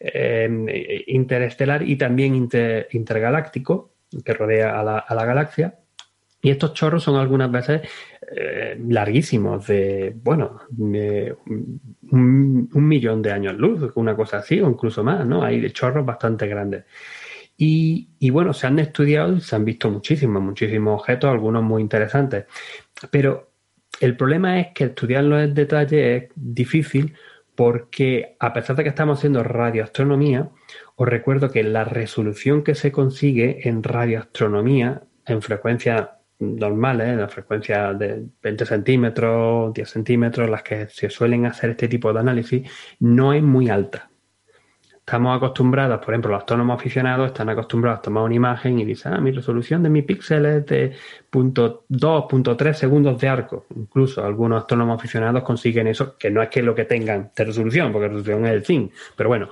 eh, 0.00 1.04
interestelar 1.08 1.82
y 1.82 1.96
también 1.96 2.34
inter- 2.34 2.88
intergaláctico 2.92 3.90
que 4.24 4.34
rodea 4.34 4.78
a 4.78 4.82
la, 4.82 4.98
a 4.98 5.14
la 5.14 5.24
galaxia. 5.24 5.78
Y 6.40 6.50
estos 6.50 6.72
chorros 6.72 7.02
son 7.02 7.16
algunas 7.16 7.50
veces 7.50 7.82
eh, 8.36 8.78
larguísimos, 8.88 9.66
de, 9.66 10.14
bueno, 10.22 10.60
un, 10.78 12.68
millón 12.72 13.22
de 13.22 13.32
años 13.32 13.54
luz, 13.54 13.90
una 13.96 14.14
cosa 14.14 14.38
así, 14.38 14.60
o 14.60 14.70
incluso 14.70 15.02
más, 15.02 15.26
¿no? 15.26 15.42
Hay 15.42 15.68
chorros 15.70 16.06
bastante 16.06 16.46
grandes. 16.46 16.84
Y, 17.56 18.10
y, 18.20 18.30
bueno, 18.30 18.52
se 18.52 18.68
han 18.68 18.78
estudiado, 18.78 19.40
se 19.40 19.56
han 19.56 19.64
visto 19.64 19.90
muchísimos, 19.90 20.40
muchísimos 20.40 21.00
objetos, 21.00 21.30
algunos 21.30 21.64
muy 21.64 21.82
interesantes. 21.82 22.44
Pero 23.10 23.50
el 24.00 24.16
problema 24.16 24.60
es 24.60 24.68
que 24.74 24.84
estudiarlo 24.84 25.40
en 25.40 25.54
detalle 25.54 26.16
es 26.16 26.24
difícil 26.36 27.14
porque 27.56 28.36
a 28.38 28.52
pesar 28.52 28.76
de 28.76 28.84
que 28.84 28.90
estamos 28.90 29.18
haciendo 29.18 29.42
radioastronomía, 29.42 30.50
os 31.00 31.08
recuerdo 31.08 31.52
que 31.52 31.62
la 31.62 31.84
resolución 31.84 32.64
que 32.64 32.74
se 32.74 32.90
consigue 32.90 33.68
en 33.68 33.84
radioastronomía, 33.84 35.02
en 35.26 35.42
frecuencias 35.42 36.08
normales, 36.40 37.08
en 37.10 37.20
la 37.20 37.28
frecuencia 37.28 37.94
de 37.94 38.26
20 38.42 38.66
centímetros, 38.66 39.72
10 39.74 39.88
centímetros, 39.88 40.50
las 40.50 40.64
que 40.64 40.88
se 40.88 41.08
suelen 41.08 41.46
hacer 41.46 41.70
este 41.70 41.86
tipo 41.86 42.12
de 42.12 42.18
análisis, 42.18 42.68
no 42.98 43.32
es 43.32 43.44
muy 43.44 43.68
alta. 43.68 44.10
Estamos 45.08 45.36
acostumbrados, 45.36 46.00
por 46.00 46.12
ejemplo, 46.12 46.32
los 46.32 46.40
astrónomos 46.40 46.80
aficionados 46.80 47.28
están 47.28 47.48
acostumbrados 47.48 48.00
a 48.00 48.02
tomar 48.02 48.24
una 48.24 48.34
imagen 48.34 48.80
y 48.80 48.84
dicen, 48.84 49.14
ah, 49.14 49.20
mi 49.20 49.30
resolución 49.30 49.84
de 49.84 49.88
mi 49.90 50.02
píxel 50.02 50.44
es 50.46 50.66
de 50.66 50.92
2.3 51.32 52.72
segundos 52.74 53.20
de 53.20 53.28
arco. 53.28 53.66
Incluso 53.74 54.22
algunos 54.22 54.62
astrónomos 54.62 54.98
aficionados 54.98 55.44
consiguen 55.44 55.86
eso, 55.86 56.18
que 56.18 56.28
no 56.28 56.42
es 56.42 56.48
que 56.48 56.60
lo 56.60 56.74
que 56.74 56.84
tengan 56.84 57.30
de 57.34 57.44
resolución, 57.44 57.92
porque 57.92 58.08
resolución 58.08 58.44
es 58.46 58.52
el 58.52 58.62
fin. 58.64 58.92
Pero 59.16 59.28
bueno, 59.30 59.48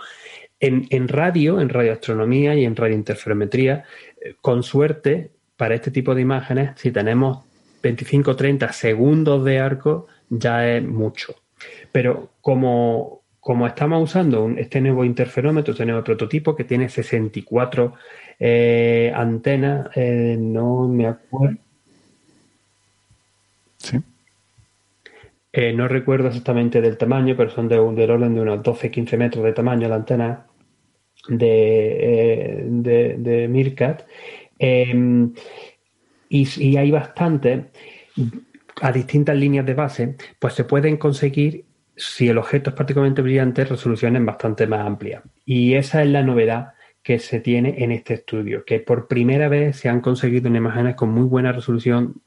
en, 0.61 0.87
en 0.91 1.09
radio, 1.09 1.61
en 1.61 1.69
radioastronomía 1.69 2.55
y 2.55 2.65
en 2.65 2.77
radiointerferometría, 2.77 3.85
eh, 4.21 4.35
con 4.41 4.63
suerte, 4.63 5.31
para 5.57 5.75
este 5.75 5.91
tipo 5.91 6.15
de 6.15 6.23
imágenes, 6.23 6.73
si 6.77 6.91
tenemos 6.91 7.45
25 7.83 8.31
o 8.31 8.37
30 8.37 8.73
segundos 8.73 9.45
de 9.45 9.59
arco, 9.59 10.07
ya 10.29 10.69
es 10.69 10.83
mucho. 10.83 11.35
Pero 11.93 12.31
como, 12.41 13.23
como 13.41 13.67
estamos 13.67 14.03
usando 14.03 14.51
este 14.57 14.81
nuevo 14.81 15.05
interferómetro, 15.05 15.73
este 15.73 15.87
nuevo 15.87 16.05
prototipo 16.05 16.55
que 16.55 16.65
tiene 16.65 16.89
64 16.89 17.95
eh, 18.39 19.13
antenas, 19.15 19.89
eh, 19.95 20.37
no 20.39 20.89
me 20.89 21.07
acuerdo. 21.07 21.59
Sí. 23.79 24.03
Eh, 25.59 25.73
no 25.73 25.89
recuerdo 25.89 26.29
exactamente 26.29 26.83
del 26.83 26.99
tamaño, 26.99 27.35
pero 27.35 27.49
son 27.49 27.67
de, 27.67 27.77
del 27.77 28.11
orden 28.11 28.35
de 28.35 28.43
unos 28.43 28.63
12-15 28.63 29.17
metros 29.17 29.43
de 29.43 29.55
tamaño 29.55 29.89
la 29.89 29.95
antena 29.95 30.47
de, 31.29 32.67
de, 32.69 33.17
de 33.17 33.49
Mircat. 33.49 34.07
Em, 34.59 35.33
y, 36.29 36.77
hay 36.77 36.91
bastante 36.91 37.71
a 38.83 38.93
distintas 38.93 39.35
líneas 39.35 39.65
de 39.65 39.73
base, 39.73 40.17
pues 40.39 40.53
se 40.53 40.65
pueden 40.65 40.99
conseguir, 40.99 41.65
si 41.97 42.29
el 42.29 42.37
objeto 42.37 42.69
es 42.69 42.77
particularmente 42.77 43.23
brillante, 43.23 43.65
resoluciones 43.65 44.23
bastante 44.27 44.67
más 44.67 44.87
amplias. 44.87 45.23
Y 45.47 45.73
esa 45.73 46.03
es 46.03 46.11
la 46.11 46.23
novedad 46.23 46.75
que 47.03 47.19
se 47.19 47.41
tiene 47.41 47.83
en 47.83 47.93
este 47.93 48.13
estudio, 48.13 48.63
que 48.67 48.81
por 48.81 49.09
primera 49.09 49.49
vez 49.49 49.79
se 49.79 49.89
han 49.89 50.03
conseguido 50.03 50.55
imágenes 50.55 50.97
con 50.97 51.09
muy 51.13 51.25
buena 51.25 51.53
resolución 51.53 52.21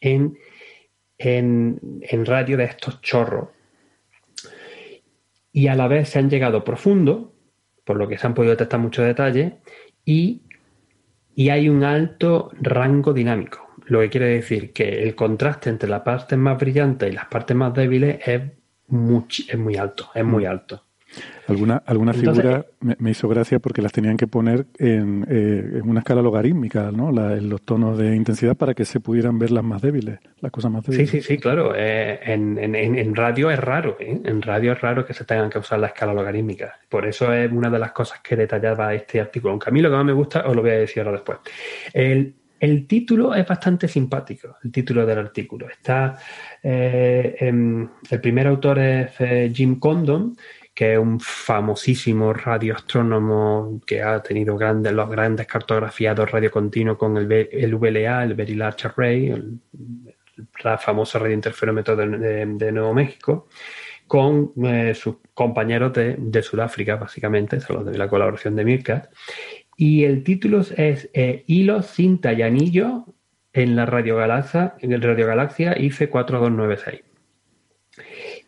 en, 0.00 0.38
en, 1.18 1.80
en 2.02 2.26
radio 2.26 2.56
de 2.56 2.64
estos 2.64 3.00
chorros. 3.00 3.48
Y 5.52 5.68
a 5.68 5.74
la 5.74 5.88
vez 5.88 6.10
se 6.10 6.18
han 6.18 6.28
llegado 6.28 6.64
profundo, 6.64 7.34
por 7.84 7.96
lo 7.96 8.08
que 8.08 8.18
se 8.18 8.26
han 8.26 8.34
podido 8.34 8.52
detectar 8.52 8.80
muchos 8.80 9.06
detalles, 9.06 9.54
y 10.04 10.42
y 11.38 11.50
hay 11.50 11.68
un 11.68 11.84
alto 11.84 12.50
rango 12.62 13.12
dinámico, 13.12 13.68
lo 13.84 14.00
que 14.00 14.08
quiere 14.08 14.28
decir 14.28 14.72
que 14.72 15.02
el 15.02 15.14
contraste 15.14 15.68
entre 15.68 15.86
las 15.86 16.00
partes 16.00 16.38
más 16.38 16.58
brillantes 16.58 17.12
y 17.12 17.14
las 17.14 17.26
partes 17.26 17.54
más 17.54 17.74
débiles 17.74 18.26
es 18.26 18.40
muy, 18.88 19.26
es 19.46 19.58
muy 19.58 19.76
alto, 19.76 20.08
es 20.14 20.24
muy 20.24 20.44
mm. 20.44 20.48
alto. 20.48 20.85
Alguna, 21.48 21.80
alguna 21.86 22.12
figura 22.12 22.66
me, 22.80 23.10
hizo 23.10 23.28
gracia 23.28 23.60
porque 23.60 23.80
las 23.80 23.92
tenían 23.92 24.16
que 24.16 24.26
poner 24.26 24.66
en, 24.78 25.24
eh, 25.28 25.78
en 25.78 25.88
una 25.88 26.00
escala 26.00 26.20
logarítmica, 26.20 26.90
¿no? 26.90 27.10
en 27.10 27.48
los 27.48 27.62
tonos 27.62 27.96
de 27.96 28.16
intensidad 28.16 28.56
para 28.56 28.74
que 28.74 28.84
se 28.84 28.98
pudieran 28.98 29.38
ver 29.38 29.52
las 29.52 29.62
más 29.62 29.80
débiles, 29.80 30.18
las 30.40 30.50
cosas 30.50 30.72
más 30.72 30.84
débiles. 30.84 31.08
Sí, 31.08 31.20
sí, 31.20 31.26
sí, 31.26 31.38
claro. 31.38 31.72
Eh, 31.76 32.18
en, 32.24 32.58
en, 32.58 32.74
en, 32.74 33.14
radio 33.14 33.50
es 33.50 33.60
raro, 33.60 33.96
¿eh? 34.00 34.20
En 34.24 34.42
radio 34.42 34.72
es 34.72 34.80
raro 34.80 35.06
que 35.06 35.14
se 35.14 35.24
tengan 35.24 35.48
que 35.48 35.58
usar 35.60 35.78
la 35.78 35.88
escala 35.88 36.12
logarítmica. 36.12 36.80
Por 36.88 37.06
eso 37.06 37.32
es 37.32 37.50
una 37.52 37.70
de 37.70 37.78
las 37.78 37.92
cosas 37.92 38.20
que 38.20 38.34
detallaba 38.34 38.92
este 38.94 39.20
artículo. 39.20 39.52
Aunque 39.52 39.70
a 39.70 39.72
mí 39.72 39.80
lo 39.80 39.88
que 39.88 39.96
más 39.96 40.04
me 40.04 40.12
gusta, 40.12 40.46
os 40.46 40.56
lo 40.56 40.62
voy 40.62 40.72
a 40.72 40.78
decir 40.78 41.00
ahora 41.02 41.12
después. 41.12 41.38
El, 41.92 42.34
el 42.58 42.86
título 42.88 43.34
es 43.34 43.46
bastante 43.46 43.86
simpático, 43.86 44.56
el 44.64 44.72
título 44.72 45.06
del 45.06 45.18
artículo. 45.18 45.68
Está, 45.68 46.16
eh, 46.60 47.36
el 47.38 48.20
primer 48.20 48.48
autor 48.48 48.80
es 48.80 49.54
Jim 49.54 49.78
Condon, 49.78 50.34
que 50.76 50.92
es 50.92 50.98
un 50.98 51.18
famosísimo 51.18 52.34
radioastrónomo 52.34 53.80
que 53.86 54.02
ha 54.02 54.22
tenido 54.22 54.58
grandes, 54.58 54.92
los 54.92 55.08
grandes 55.08 55.46
cartografiados 55.46 56.30
radio 56.30 56.50
continuo 56.50 56.98
con 56.98 57.16
el, 57.16 57.32
el 57.50 57.74
VLA, 57.76 58.24
el 58.24 58.34
Very 58.34 58.54
Large 58.54 58.88
Array, 58.88 59.28
el, 59.28 59.58
famoso 60.78 61.18
radiointerferómetro 61.18 61.96
de, 61.96 62.44
de, 62.46 62.72
Nuevo 62.72 62.92
México, 62.92 63.48
con 64.06 64.52
eh, 64.66 64.94
sus 64.94 65.16
compañeros 65.32 65.94
de, 65.94 66.42
Sudáfrica, 66.42 66.96
básicamente, 66.96 67.58
son 67.58 67.90
de 67.90 67.96
la 67.96 68.06
colaboración 68.06 68.54
de 68.54 68.66
Mirkat. 68.66 69.10
Y 69.78 70.04
el 70.04 70.22
título 70.22 70.60
es 70.60 71.08
eh, 71.14 71.42
Hilo, 71.46 71.80
cinta 71.80 72.34
y 72.34 72.42
anillo 72.42 73.06
en 73.54 73.76
la 73.76 73.86
radiogalaxia, 73.86 74.74
en 74.80 74.92
el 74.92 75.00
radiogalaxia 75.00 75.74
IFE 75.78 76.10
4296. 76.10 77.05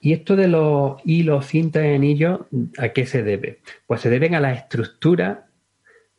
Y 0.01 0.13
esto 0.13 0.37
de 0.37 0.49
los 0.49 1.01
hilos, 1.05 1.47
cintas 1.47 1.85
y 1.85 1.95
anillos, 1.95 2.41
¿a 2.79 2.91
qué 2.91 3.07
se 3.07 3.23
debe? 3.23 3.61
Pues 3.87 4.01
se 4.01 4.11
deben 4.11 4.35
a 4.35 4.41
las 4.41 4.59
estructuras 4.59 5.39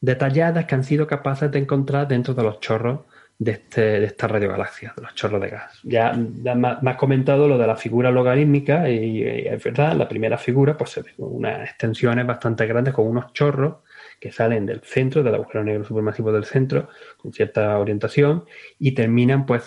detalladas 0.01 0.65
que 0.65 0.75
han 0.75 0.83
sido 0.83 1.07
capaces 1.07 1.51
de 1.51 1.59
encontrar 1.59 2.07
dentro 2.07 2.33
de 2.33 2.43
los 2.43 2.59
chorros 2.59 3.01
de, 3.37 3.51
este, 3.51 3.81
de 3.81 4.05
esta 4.05 4.27
radiogalaxia, 4.27 4.93
de 4.95 5.01
los 5.01 5.15
chorros 5.15 5.41
de 5.41 5.49
gas. 5.49 5.79
Ya, 5.83 6.13
me 6.13 6.91
has 6.91 6.97
comentado 6.97 7.47
lo 7.47 7.57
de 7.57 7.67
la 7.67 7.77
figura 7.77 8.11
logarítmica 8.11 8.89
y, 8.89 9.23
es 9.23 9.63
verdad, 9.63 9.93
la 9.95 10.09
primera 10.09 10.37
figura 10.37 10.77
pues 10.77 10.91
se 10.91 11.01
ve 11.01 11.13
unas 11.17 11.69
extensiones 11.69 12.27
bastante 12.27 12.65
grandes 12.67 12.93
con 12.93 13.07
unos 13.07 13.31
chorros 13.33 13.75
que 14.19 14.31
salen 14.31 14.65
del 14.65 14.81
centro, 14.81 15.23
del 15.23 15.35
agujero 15.35 15.63
negro 15.63 15.83
supermasivo 15.83 16.31
del 16.31 16.45
centro, 16.45 16.89
con 17.17 17.31
cierta 17.31 17.77
orientación, 17.79 18.45
y 18.77 18.91
terminan 18.91 19.45
pues 19.45 19.63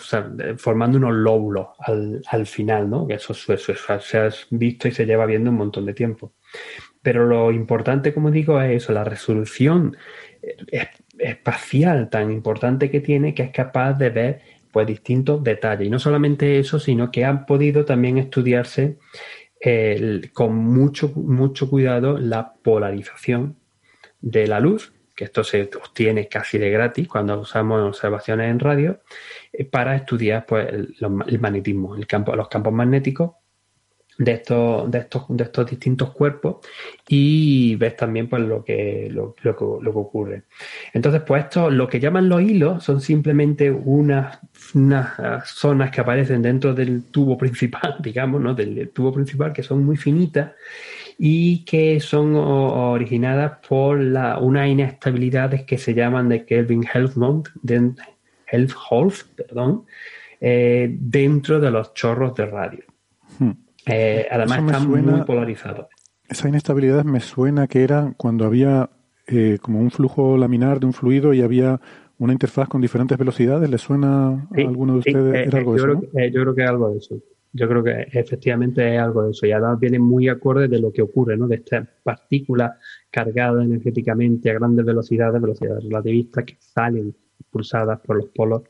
formando 0.57 0.97
unos 0.97 1.13
lóbulos 1.13 1.67
al, 1.79 2.45
final, 2.45 2.89
¿no? 2.89 3.07
Que 3.07 3.15
eso, 3.15 3.33
se 3.33 4.17
ha 4.17 4.29
visto 4.51 4.87
y 4.87 4.91
se 4.91 5.05
lleva 5.05 5.25
viendo 5.25 5.49
un 5.49 5.57
montón 5.57 5.85
de 5.85 5.93
tiempo. 5.93 6.33
Pero 7.01 7.25
lo 7.25 7.51
importante, 7.51 8.13
como 8.13 8.31
digo, 8.31 8.61
es 8.61 8.83
eso, 8.83 8.93
la 8.93 9.03
resolución 9.03 9.97
eh, 10.41 10.87
espacial 11.19 12.09
tan 12.09 12.31
importante 12.31 12.89
que 12.89 13.01
tiene 13.01 13.33
que 13.33 13.43
es 13.43 13.51
capaz 13.51 13.93
de 13.93 14.09
ver 14.09 14.41
pues 14.71 14.87
distintos 14.87 15.43
detalles. 15.43 15.87
Y 15.87 15.89
no 15.89 15.99
solamente 15.99 16.59
eso, 16.59 16.79
sino 16.79 17.11
que 17.11 17.25
han 17.25 17.45
podido 17.45 17.85
también 17.85 18.17
estudiarse 18.17 18.97
con 20.33 20.55
mucho, 20.55 21.09
mucho 21.15 21.69
cuidado 21.69 22.17
la 22.17 22.53
polarización 22.61 23.55
de 24.23 24.47
la 24.47 24.59
luz, 24.59 24.93
que 25.15 25.25
esto 25.25 25.43
se 25.43 25.69
obtiene 25.75 26.27
casi 26.27 26.57
de 26.57 26.71
gratis 26.71 27.07
cuando 27.07 27.39
usamos 27.39 27.81
observaciones 27.81 28.49
en 28.49 28.59
radio, 28.59 29.01
eh, 29.51 29.65
para 29.65 29.95
estudiar 29.95 30.45
pues, 30.45 30.67
el, 30.69 31.39
magnetismo, 31.39 31.95
el 31.95 32.07
campo, 32.07 32.35
los 32.35 32.47
campos 32.47 32.73
magnéticos 32.73 33.31
de 34.17 34.31
estos, 34.31 34.89
de 34.89 34.99
estos, 34.99 35.25
de 35.27 35.43
estos 35.43 35.69
distintos 35.69 36.11
cuerpos 36.11 36.57
y 37.07 37.75
ves 37.75 37.97
también 37.97 38.29
pues 38.29 38.43
lo 38.43 38.63
que, 38.63 39.09
lo, 39.11 39.33
que, 39.33 39.49
ocurre. 39.49 40.43
Entonces, 40.93 41.21
pues 41.25 41.45
esto, 41.45 41.69
lo 41.69 41.87
que 41.87 41.99
llaman 41.99 42.29
los 42.29 42.41
hilos 42.41 42.83
son 42.83 43.01
simplemente 43.01 43.71
unas, 43.71 44.39
unas 44.73 45.49
zonas 45.49 45.91
que 45.91 46.01
aparecen 46.01 46.41
dentro 46.41 46.73
del 46.73 47.05
tubo 47.05 47.37
principal, 47.37 47.97
digamos, 47.99 48.39
¿no? 48.39 48.53
del 48.53 48.89
tubo 48.91 49.11
principal, 49.11 49.51
que 49.51 49.63
son 49.63 49.83
muy 49.83 49.97
finitas 49.97 50.51
y 51.17 51.63
que 51.65 51.99
son 51.99 52.35
originadas 52.35 53.59
por 53.67 53.99
la, 53.99 54.39
unas 54.39 54.67
inestabilidades 54.67 55.63
que 55.63 55.77
se 55.77 55.93
llaman 55.93 56.29
de 56.29 56.45
Kelvin 56.45 56.85
Helmholtz, 56.93 57.51
perdón, 59.35 59.85
eh, 60.39 60.95
dentro 60.99 61.59
de 61.59 61.71
los 61.71 61.93
chorros 61.93 62.35
de 62.35 62.45
radio. 62.45 62.83
Hmm. 63.39 63.51
Eh, 63.85 64.27
además 64.29 64.59
están 64.59 64.89
muy 64.89 65.21
polarizados. 65.23 65.87
Esa 66.29 66.49
inestabilidad 66.49 67.03
me 67.03 67.19
suena 67.19 67.67
que 67.67 67.83
era 67.83 68.13
cuando 68.17 68.45
había 68.45 68.89
eh, 69.27 69.57
como 69.61 69.79
un 69.79 69.91
flujo 69.91 70.37
laminar 70.37 70.79
de 70.79 70.85
un 70.85 70.93
fluido 70.93 71.33
y 71.33 71.41
había 71.41 71.79
una 72.17 72.33
interfaz 72.33 72.67
con 72.67 72.81
diferentes 72.81 73.17
velocidades. 73.17 73.69
¿Le 73.69 73.77
suena 73.77 74.29
a 74.29 74.47
alguno 74.57 74.93
de 74.93 74.99
ustedes? 74.99 75.47
¿Era 75.47 75.59
algo 75.59 75.77
yo, 75.77 75.83
creo, 75.83 76.01
yo 76.29 76.41
creo 76.41 76.55
que 76.55 76.63
es 76.63 76.69
algo 76.69 76.89
de 76.89 76.97
eso. 76.97 77.15
Yo 77.53 77.67
creo 77.67 77.83
que 77.83 78.07
efectivamente 78.11 78.95
es 78.95 78.99
algo 78.99 79.23
de 79.23 79.31
eso. 79.31 79.45
Y 79.45 79.51
además 79.51 79.79
viene 79.79 79.99
muy 79.99 80.27
acorde 80.27 80.67
de 80.67 80.79
lo 80.79 80.91
que 80.91 81.01
ocurre, 81.01 81.37
¿no? 81.37 81.47
De 81.47 81.55
estas 81.57 81.87
partículas 82.03 82.77
cargadas 83.11 83.63
energéticamente 83.63 84.49
a 84.49 84.55
grandes 84.55 84.85
velocidades, 84.85 85.41
velocidades 85.41 85.83
relativistas, 85.83 86.45
que 86.45 86.57
salen 86.59 87.15
impulsadas 87.39 87.99
por 88.01 88.17
los 88.17 88.29
polos 88.29 88.63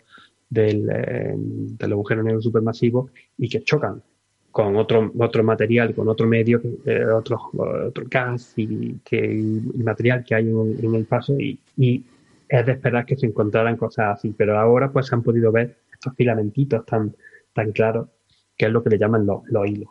del, 0.49 0.89
eh, 0.91 1.33
del 1.35 1.91
agujero 1.93 2.23
negro 2.23 2.41
supermasivo 2.41 3.09
y 3.37 3.49
que 3.49 3.63
chocan 3.63 4.03
con 4.51 4.75
otro, 4.75 5.11
otro 5.17 5.43
material, 5.43 5.95
con 5.95 6.07
otro 6.09 6.27
medio, 6.27 6.61
eh, 6.85 7.05
otro, 7.05 7.39
otro 7.87 8.05
gas 8.07 8.53
y, 8.57 8.99
que, 9.03 9.17
y 9.17 9.81
material 9.81 10.23
que 10.23 10.35
hay 10.35 10.47
en, 10.47 10.93
el 10.93 11.05
paso 11.05 11.39
y 11.39 11.59
y 11.75 12.05
es 12.47 12.65
de 12.65 12.73
esperar 12.73 13.05
que 13.05 13.15
se 13.15 13.25
encontraran 13.25 13.77
cosas 13.77 14.17
así, 14.17 14.33
pero 14.37 14.59
ahora 14.59 14.91
pues 14.91 15.07
se 15.07 15.15
han 15.15 15.23
podido 15.23 15.51
ver 15.51 15.77
estos 15.91 16.13
filamentitos 16.15 16.85
tan, 16.85 17.15
tan 17.53 17.71
claros, 17.71 18.09
que 18.57 18.65
es 18.65 18.71
lo 18.71 18.83
que 18.83 18.91
le 18.91 18.97
llaman 18.97 19.25
los, 19.25 19.41
los 19.45 19.67
hilos. 19.67 19.89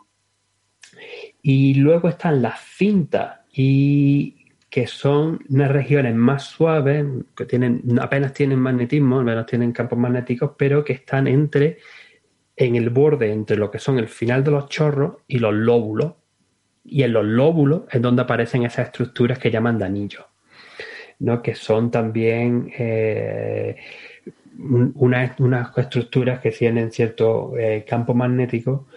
Y 1.41 1.75
luego 1.75 2.09
están 2.09 2.41
las 2.41 2.59
cintas 2.59 3.39
y 3.51 4.43
que 4.73 4.87
son 4.87 5.39
unas 5.49 5.71
regiones 5.71 6.15
más 6.15 6.45
suaves, 6.45 7.05
que 7.35 7.45
tienen, 7.45 7.83
apenas 8.01 8.33
tienen 8.33 8.57
magnetismo, 8.57 9.19
apenas 9.19 9.45
tienen 9.45 9.71
campos 9.71 9.99
magnéticos, 9.99 10.53
pero 10.57 10.83
que 10.83 10.93
están 10.93 11.27
entre, 11.27 11.77
en 12.55 12.75
el 12.75 12.89
borde 12.89 13.31
entre 13.31 13.55
lo 13.55 13.69
que 13.69 13.77
son 13.77 13.99
el 13.99 14.07
final 14.07 14.43
de 14.43 14.49
los 14.49 14.69
chorros 14.69 15.17
y 15.27 15.37
los 15.37 15.53
lóbulos. 15.53 16.13
Y 16.83 17.03
en 17.03 17.13
los 17.13 17.23
lóbulos 17.23 17.83
es 17.91 18.01
donde 18.01 18.23
aparecen 18.23 18.63
esas 18.63 18.87
estructuras 18.87 19.37
que 19.37 19.51
llaman 19.51 19.77
de 19.77 19.85
anillos, 19.85 20.25
¿no? 21.19 21.43
que 21.43 21.53
son 21.53 21.91
también 21.91 22.71
eh, 22.75 23.75
unas, 24.57 25.77
estructuras 25.77 26.39
que 26.39 26.51
tienen 26.51 26.91
cierto 26.91 27.57
eh, 27.57 27.85
campo 27.87 28.13
magnético 28.13 28.87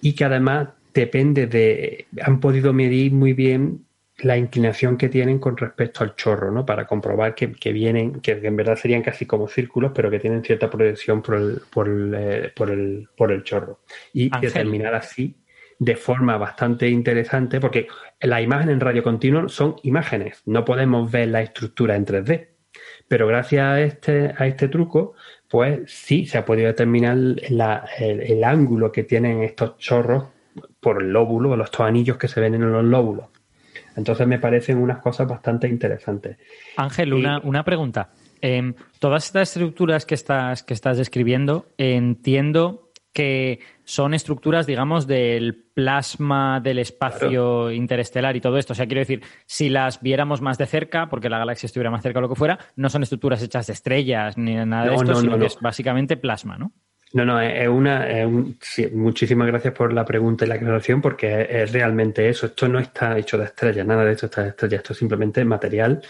y 0.00 0.14
que 0.14 0.24
además 0.24 0.68
depende 0.92 1.46
de, 1.46 2.06
han 2.20 2.40
podido 2.40 2.72
medir 2.72 3.12
muy 3.12 3.32
bien 3.32 3.84
la 4.18 4.36
inclinación 4.36 4.96
que 4.96 5.08
tienen 5.08 5.38
con 5.38 5.56
respecto 5.56 6.04
al 6.04 6.14
chorro, 6.14 6.52
¿no? 6.52 6.64
Para 6.64 6.86
comprobar 6.86 7.34
que, 7.34 7.72
vienen, 7.72 8.20
que 8.20 8.32
en 8.32 8.56
verdad 8.56 8.76
serían 8.76 9.02
casi 9.02 9.26
como 9.26 9.48
círculos, 9.48 9.92
pero 9.94 10.10
que 10.10 10.20
tienen 10.20 10.44
cierta 10.44 10.70
proyección 10.70 11.22
por 11.22 11.34
el, 11.36 11.62
por 11.70 11.88
el, 11.88 12.14
eh, 12.14 12.52
por 12.54 12.70
el, 12.70 13.08
por 13.16 13.32
el 13.32 13.42
chorro. 13.42 13.80
Y 14.12 14.30
determinar 14.40 14.94
así 14.94 15.34
de 15.78 15.96
forma 15.96 16.36
bastante 16.36 16.88
interesante, 16.88 17.58
porque 17.58 17.88
la 18.20 18.40
imagen 18.40 18.70
en 18.70 18.78
radio 18.78 19.02
continuo 19.02 19.48
son 19.48 19.76
imágenes, 19.82 20.42
no 20.46 20.64
podemos 20.64 21.10
ver 21.10 21.28
la 21.28 21.42
estructura 21.42 21.96
en 21.96 22.06
3D. 22.06 22.51
Pero 23.12 23.26
gracias 23.26 23.62
a 23.62 23.78
este, 23.82 24.32
a 24.38 24.46
este 24.46 24.68
truco, 24.68 25.12
pues 25.46 25.80
sí 25.84 26.24
se 26.24 26.38
ha 26.38 26.46
podido 26.46 26.68
determinar 26.68 27.14
la, 27.50 27.84
el, 27.98 28.42
ángulo 28.42 28.90
que 28.90 29.02
tienen 29.04 29.42
estos 29.42 29.76
chorros 29.76 30.24
por 30.80 31.02
el 31.02 31.10
lóbulo, 31.10 31.54
los 31.54 31.66
estos 31.66 31.86
anillos 31.86 32.16
que 32.16 32.26
se 32.26 32.40
ven 32.40 32.54
en 32.54 32.72
los 32.72 32.82
lóbulos. 32.82 33.26
Entonces 33.98 34.26
me 34.26 34.38
parecen 34.38 34.78
unas 34.78 35.02
cosas 35.02 35.28
bastante 35.28 35.68
interesantes. 35.68 36.38
Ángel, 36.78 37.12
una, 37.12 37.38
una 37.40 37.64
pregunta. 37.64 38.12
Em, 38.40 38.72
todas 38.98 39.26
estas 39.26 39.50
estructuras 39.50 40.06
que 40.06 40.14
estás, 40.14 40.62
que 40.62 40.72
estás 40.72 40.96
describiendo, 40.96 41.66
entiendo 41.76 42.91
que 43.12 43.60
son 43.84 44.14
estructuras, 44.14 44.66
digamos, 44.66 45.06
del 45.06 45.54
plasma 45.74 46.60
del 46.60 46.78
espacio 46.78 47.70
interestelar 47.70 48.36
y 48.36 48.40
todo 48.40 48.56
esto. 48.56 48.72
O 48.72 48.76
sea, 48.76 48.86
quiero 48.86 49.00
decir, 49.00 49.22
si 49.46 49.68
las 49.68 50.00
viéramos 50.00 50.40
más 50.40 50.58
de 50.58 50.66
cerca, 50.66 51.08
porque 51.08 51.28
la 51.28 51.38
galaxia 51.38 51.66
estuviera 51.66 51.90
más 51.90 52.02
cerca 52.02 52.18
o 52.18 52.22
lo 52.22 52.28
que 52.28 52.34
fuera, 52.34 52.58
no 52.76 52.88
son 52.88 53.02
estructuras 53.02 53.42
hechas 53.42 53.66
de 53.66 53.74
estrellas 53.74 54.38
ni 54.38 54.54
nada 54.54 54.86
de 54.88 54.94
esto, 54.94 55.14
sino 55.14 55.38
que 55.38 55.46
es 55.46 55.58
básicamente 55.60 56.16
plasma, 56.16 56.56
¿no? 56.56 56.72
No, 57.14 57.26
no, 57.26 57.38
es 57.38 57.68
una. 57.68 58.06
muchísimas 58.94 59.46
gracias 59.46 59.74
por 59.74 59.92
la 59.92 60.04
pregunta 60.04 60.46
y 60.46 60.48
la 60.48 60.54
aclaración, 60.54 61.02
porque 61.02 61.46
es, 61.50 61.70
realmente 61.70 62.26
eso. 62.26 62.46
Esto 62.46 62.68
no 62.68 62.78
está 62.78 63.18
hecho 63.18 63.36
de 63.36 63.44
estrellas, 63.44 63.86
nada 63.86 64.04
de 64.04 64.12
esto 64.12 64.26
está 64.26 64.42
de 64.44 64.48
estrellas. 64.48 64.78
Esto 64.78 64.94
es 64.94 64.98
simplemente 64.98 65.44
material, 65.44 66.00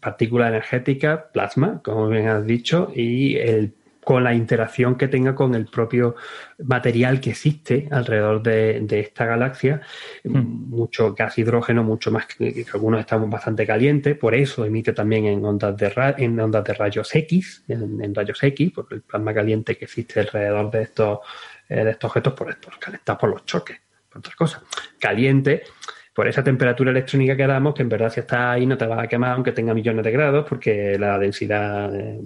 partícula 0.00 0.48
energética, 0.48 1.28
plasma, 1.30 1.82
como 1.84 2.08
bien 2.08 2.28
has 2.28 2.46
dicho, 2.46 2.90
y 2.94 3.36
el 3.36 3.74
con 4.06 4.22
la 4.22 4.32
interacción 4.32 4.94
que 4.94 5.08
tenga 5.08 5.34
con 5.34 5.56
el 5.56 5.66
propio 5.66 6.14
material 6.62 7.20
que 7.20 7.30
existe 7.30 7.88
alrededor 7.90 8.40
de, 8.40 9.00
esta 9.00 9.26
galaxia, 9.26 9.80
hmm. 10.22 10.70
mucho 10.70 11.12
gas 11.12 11.36
hidrógeno, 11.38 11.82
mucho 11.82 12.12
más 12.12 12.26
que, 12.26 12.64
algunos 12.72 13.00
estamos 13.00 13.28
bastante 13.28 13.66
calientes, 13.66 14.16
por 14.16 14.36
eso 14.36 14.64
emite 14.64 14.92
también 14.92 15.26
en 15.26 15.44
ondas 15.44 15.76
de, 15.76 15.92
en 16.18 16.38
ondas 16.38 16.62
de 16.62 16.74
rayos 16.74 17.12
X, 17.16 17.64
en, 17.66 18.14
rayos 18.14 18.40
X, 18.40 18.70
por 18.70 18.86
el 18.92 19.02
plasma 19.02 19.34
caliente 19.34 19.76
que 19.76 19.86
existe 19.86 20.20
alrededor 20.20 20.70
de 20.70 20.82
estos, 20.82 21.18
eh, 21.68 21.82
de 21.82 21.90
estos 21.90 22.08
objetos, 22.08 22.32
por, 22.34 22.60
por 22.60 22.78
calentados 22.78 23.18
por 23.18 23.30
los 23.30 23.44
choques, 23.44 23.80
por 24.08 24.20
otras 24.20 24.36
cosas. 24.36 24.62
Caliente 25.00 25.64
por 26.14 26.28
esa 26.28 26.44
temperatura 26.44 26.92
electrónica 26.92 27.36
que 27.36 27.46
damos, 27.48 27.74
que 27.74 27.82
en 27.82 27.88
verdad 27.88 28.12
si 28.12 28.20
está 28.20 28.52
ahí 28.52 28.66
no 28.66 28.78
te 28.78 28.86
va 28.86 29.02
a 29.02 29.08
quemar 29.08 29.32
aunque 29.32 29.50
tenga 29.50 29.74
millones 29.74 30.04
de 30.04 30.12
grados, 30.12 30.46
porque 30.48 30.96
la 30.96 31.18
densidad 31.18 31.92
eh, 31.92 32.20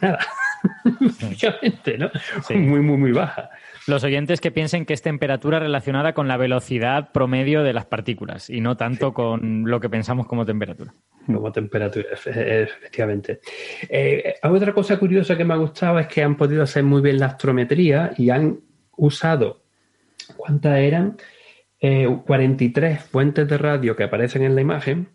nada. 0.00 0.18
Obviamente, 0.94 1.98
¿no? 1.98 2.10
Muy, 2.50 2.80
muy, 2.80 2.96
muy 2.96 3.12
baja. 3.12 3.50
Los 3.86 4.04
oyentes 4.04 4.40
que 4.40 4.50
piensen 4.50 4.84
que 4.84 4.94
es 4.94 5.02
temperatura 5.02 5.58
relacionada 5.58 6.12
con 6.12 6.28
la 6.28 6.36
velocidad 6.36 7.10
promedio 7.12 7.62
de 7.62 7.72
las 7.72 7.86
partículas 7.86 8.50
y 8.50 8.60
no 8.60 8.76
tanto 8.76 9.14
con 9.14 9.64
lo 9.68 9.80
que 9.80 9.88
pensamos 9.88 10.26
como 10.26 10.44
temperatura. 10.44 10.92
Como 11.26 11.50
temperatura, 11.52 12.08
efectivamente. 12.12 13.40
Eh, 13.88 14.34
otra 14.42 14.72
cosa 14.72 14.98
curiosa 14.98 15.36
que 15.36 15.44
me 15.44 15.54
ha 15.54 15.58
gustado 15.58 15.98
es 15.98 16.06
que 16.06 16.22
han 16.22 16.36
podido 16.36 16.62
hacer 16.62 16.82
muy 16.82 17.00
bien 17.00 17.18
la 17.18 17.26
astrometría 17.26 18.12
y 18.16 18.30
han 18.30 18.60
usado, 18.96 19.62
¿cuántas 20.36 20.78
eran? 20.78 21.16
43 21.80 22.92
eh, 22.92 22.98
fuentes 22.98 23.46
de 23.46 23.56
radio 23.56 23.94
que 23.94 24.02
aparecen 24.02 24.42
en 24.42 24.54
la 24.54 24.60
imagen 24.60 25.08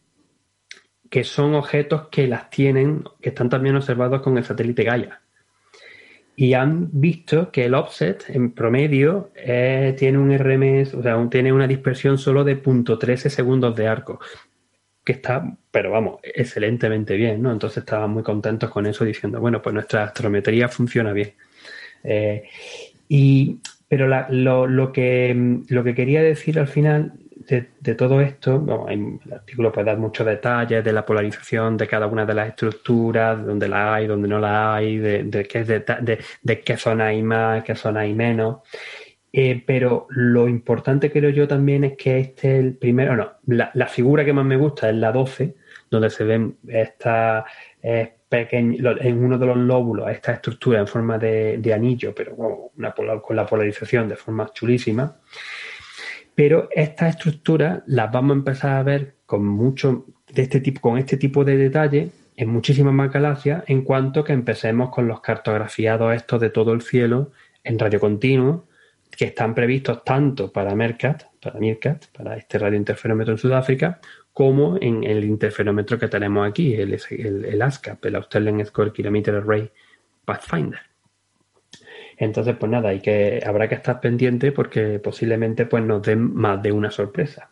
que 1.14 1.24
son 1.24 1.54
objetos 1.54 2.08
que 2.08 2.26
las 2.26 2.50
tienen, 2.50 3.04
que 3.22 3.30
están 3.30 3.48
también 3.48 3.76
observados 3.76 4.24
con 4.24 4.36
el 4.36 4.44
satélite 4.44 4.84
Gaia. 4.84 5.22
Y 6.36 6.54
han 6.54 6.90
visto 6.92 7.52
que 7.52 7.66
el 7.66 7.76
offset 7.76 8.26
en 8.30 8.52
promedio 8.52 9.32
eh, 9.36 9.96
tiene 9.98 10.18
un 10.18 10.36
RMS, 10.36 10.96
o 10.96 11.04
sea, 11.04 11.30
tiene 11.30 11.54
una 11.54 11.68
dispersión 11.68 12.18
solo 12.18 12.44
de 12.44 12.62
0.13 12.62 13.30
segundos 13.30 13.76
de 13.76 13.88
arco, 13.88 14.20
que 15.04 15.14
está, 15.14 15.58
pero 15.70 15.92
vamos, 15.92 16.20
excelentemente 16.24 17.16
bien, 17.16 17.42
¿no? 17.42 17.52
Entonces 17.52 17.80
estaban 17.80 18.10
muy 18.10 18.24
contentos 18.24 18.70
con 18.72 18.86
eso, 18.88 19.06
diciendo, 19.06 19.40
bueno, 19.40 19.62
pues 19.62 19.74
nuestra 19.74 20.06
astrometría 20.06 20.70
funciona 20.70 21.14
bien. 21.14 21.34
Eh, 22.04 22.44
y, 23.08 23.60
pero 23.88 24.08
lo, 24.08 24.92
que, 24.92 25.62
lo 25.68 25.84
que 25.84 25.94
quería 25.94 26.24
decir 26.24 26.58
al 26.58 26.68
final 26.68 27.14
de, 27.48 27.96
todo 27.96 28.22
esto, 28.22 28.88
el 28.90 29.20
artículo 29.32 29.72
puede 29.72 29.88
dar 29.88 29.98
muchos 29.98 30.26
detalles 30.26 30.84
de 30.84 30.94
la 30.94 31.06
polarización 31.06 31.78
de 31.78 31.88
cada 31.88 32.08
una 32.08 32.26
de 32.26 32.34
las 32.34 32.50
estructuras, 32.50 33.46
donde 33.46 33.68
la 33.68 33.96
hay, 33.96 34.08
donde 34.08 34.28
no 34.28 34.40
la 34.40 34.76
hay, 34.76 34.98
de, 34.98 35.48
qué, 35.50 35.64
de, 35.64 36.62
qué 36.62 36.78
zona 36.78 37.08
hay 37.08 37.22
más, 37.22 37.64
qué 37.64 37.76
zona 37.76 38.02
hay 38.02 38.14
menos. 38.14 38.60
Eh, 39.32 39.64
pero 39.66 40.06
lo 40.10 40.48
importante 40.48 41.12
creo 41.12 41.32
yo 41.32 41.48
también 41.48 41.84
es 41.84 41.98
que 41.98 42.20
este 42.20 42.60
es 42.60 42.64
el 42.64 42.78
primero, 42.78 43.16
no, 43.16 43.32
la, 43.48 43.88
figura 43.88 44.24
que 44.24 44.32
más 44.32 44.46
me 44.46 44.58
gusta 44.58 44.90
es 44.90 44.96
la 44.96 45.12
12, 45.12 45.56
donde 45.90 46.12
se 46.12 46.24
ven 46.24 46.58
esta 46.68 47.44
eh, 47.82 48.14
en 48.32 49.24
uno 49.24 49.38
de 49.38 49.46
los 49.46 49.58
lóbulos, 49.58 50.10
esta 50.10 50.34
estructura 50.34 50.80
en 50.80 50.88
forma 50.88 51.18
de, 51.18 51.74
anillo, 51.74 52.14
pero 52.16 52.36
con 52.36 53.36
la 53.36 53.46
polarización 53.46 54.08
de 54.10 54.16
forma 54.16 54.52
chulísima. 54.54 55.20
Pero 56.36 56.68
estas 56.72 57.16
estructuras 57.16 57.84
las 57.86 58.12
vamos 58.12 58.32
a 58.36 58.40
empezar 58.40 58.72
a 58.78 58.84
ver 58.84 59.16
con 59.26 59.46
mucho 59.46 60.06
de 60.32 60.42
este 60.42 60.60
tipo, 60.60 60.82
con 60.82 60.98
este 60.98 61.18
tipo 61.18 61.44
de 61.44 61.58
detalle 61.58 62.10
en 62.36 62.50
muchísimas 62.50 62.94
más 62.94 63.12
galaxias 63.12 63.64
en 63.68 63.84
cuanto 63.84 64.24
que 64.24 64.34
empecemos 64.34 64.90
con 64.90 65.08
los 65.08 65.22
cartografiados 65.22 66.16
estos 66.16 66.42
de 66.42 66.50
todo 66.50 66.74
el 66.74 66.82
cielo 66.82 67.32
en 67.64 67.78
radio 67.78 68.00
continuo 68.00 68.66
que 69.16 69.26
están 69.26 69.54
previstos 69.54 70.04
tanto 70.04 70.52
para 70.52 70.74
MERCAT, 70.74 71.24
para 71.40 71.60
MERCAT, 71.60 72.08
para 72.08 72.36
este 72.36 72.58
radiointerferómetro 72.58 73.34
en 73.34 73.38
Sudáfrica, 73.38 74.00
como 74.34 74.78
en 74.82 75.04
el 75.04 75.24
interferómetro 75.24 76.00
que 76.00 76.08
tenemos 76.08 76.48
aquí, 76.48 76.74
el, 76.74 77.00
el, 77.12 77.46
el 77.46 77.62
ASCAP, 77.62 78.04
el 78.06 78.16
Australian 78.16 78.66
Score 78.66 78.92
Kilometer 78.92 79.36
Array 79.36 79.70
Pathfinder. 80.26 80.93
Entonces, 82.24 82.56
pues 82.58 82.72
nada, 82.72 82.90
hay 82.90 83.00
que, 83.00 83.42
habrá 83.46 83.68
que 83.68 83.76
estar 83.76 84.00
pendiente 84.00 84.52
porque 84.52 85.00
posiblemente 85.00 85.66
pues, 85.66 85.84
nos 85.84 86.02
den 86.02 86.34
más 86.34 86.62
de 86.62 86.72
una 86.72 86.92
sorpresa. 86.92 87.50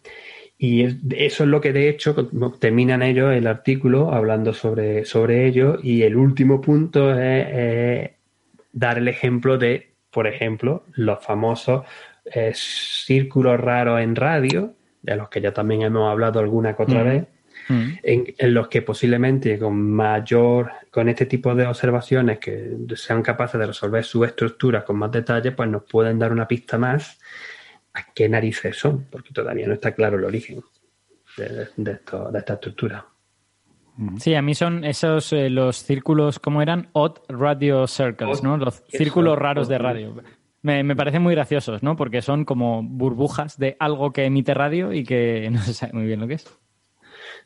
Y 0.58 0.84
eso 1.16 1.44
es 1.44 1.50
lo 1.50 1.60
que 1.60 1.74
de 1.74 1.90
hecho 1.90 2.30
terminan 2.60 3.02
ellos 3.02 3.34
el 3.34 3.48
artículo 3.48 4.14
hablando 4.14 4.54
sobre, 4.54 5.06
sobre 5.06 5.48
ello. 5.48 5.80
Y 5.82 6.04
el 6.04 6.16
último 6.16 6.62
punto 6.62 7.20
es, 7.20 8.12
dar 8.72 8.98
el 9.00 9.08
ejemplo 9.08 9.58
de, 9.58 9.92
por 10.12 10.28
ejemplo, 10.28 10.84
los 10.94 11.24
famosos 11.24 11.84
eh, 12.26 12.52
círculos 12.54 13.60
raros 13.60 14.02
en 14.02 14.16
radio, 14.16 14.76
de 15.02 15.16
los 15.16 15.30
que 15.30 15.42
ya 15.42 15.52
también 15.52 15.82
hemos 15.82 16.10
hablado 16.12 16.40
alguna 16.40 16.76
que 16.76 16.84
otra 16.84 17.02
vez, 17.02 17.26
Mm. 17.72 17.94
en, 18.04 18.54
los 18.54 18.68
que 18.68 18.82
posiblemente 18.82 19.58
con 19.58 19.92
mayor, 19.92 20.72
con 20.90 21.08
este 21.08 21.26
tipo 21.26 21.56
de 21.56 21.66
observaciones 21.66 22.40
que 22.40 22.78
sean 22.96 23.22
capaces 23.24 23.60
de 23.60 23.68
resolver 23.68 24.04
su 24.04 24.26
estructura 24.26 24.84
con 24.84 24.98
más 24.98 25.12
detalle, 25.12 25.52
pues 25.52 25.70
nos 25.70 25.84
pueden 25.84 26.20
dar 26.20 26.34
una 26.34 26.48
pista 26.48 26.78
más 26.78 27.18
a 27.94 28.12
qué 28.14 28.28
narices 28.28 28.78
son, 28.78 29.06
porque 29.10 29.32
todavía 29.34 29.68
no 29.68 29.74
está 29.74 29.94
claro 29.94 30.18
el 30.18 30.26
origen 30.26 30.62
de, 31.38 31.68
de, 31.78 31.92
esta 31.92 32.54
estructura. 32.54 33.06
Mm. 33.96 34.18
Sí, 34.18 34.36
a 34.36 34.42
mí 34.42 34.54
son 34.54 34.84
esos 34.84 35.32
eh, 35.32 35.50
los 35.50 35.78
círculos, 35.78 36.40
¿cómo 36.40 36.62
eran? 36.62 36.90
Odd 36.92 37.20
Radio 37.30 37.88
Circles, 37.88 38.44
¿no? 38.44 38.58
Los 38.58 38.84
círculos 38.90 39.38
raros 39.38 39.70
de 39.70 39.78
radio. 39.78 40.16
Me, 40.62 40.84
me, 40.84 40.96
parecen 40.96 41.22
muy 41.22 41.34
graciosos, 41.34 41.82
¿no? 41.84 41.96
Porque 41.96 42.22
son 42.22 42.46
como 42.46 42.84
burbujas 42.84 43.58
de 43.58 43.78
algo 43.80 44.12
que 44.12 44.26
emite 44.26 44.54
radio 44.54 44.94
y 44.94 45.04
que 45.04 45.50
no 45.52 45.62
se 45.62 45.74
sabe 45.74 45.94
muy 45.94 46.06
bien 46.06 46.20
lo 46.20 46.28
que 46.28 46.36
es. 46.36 46.62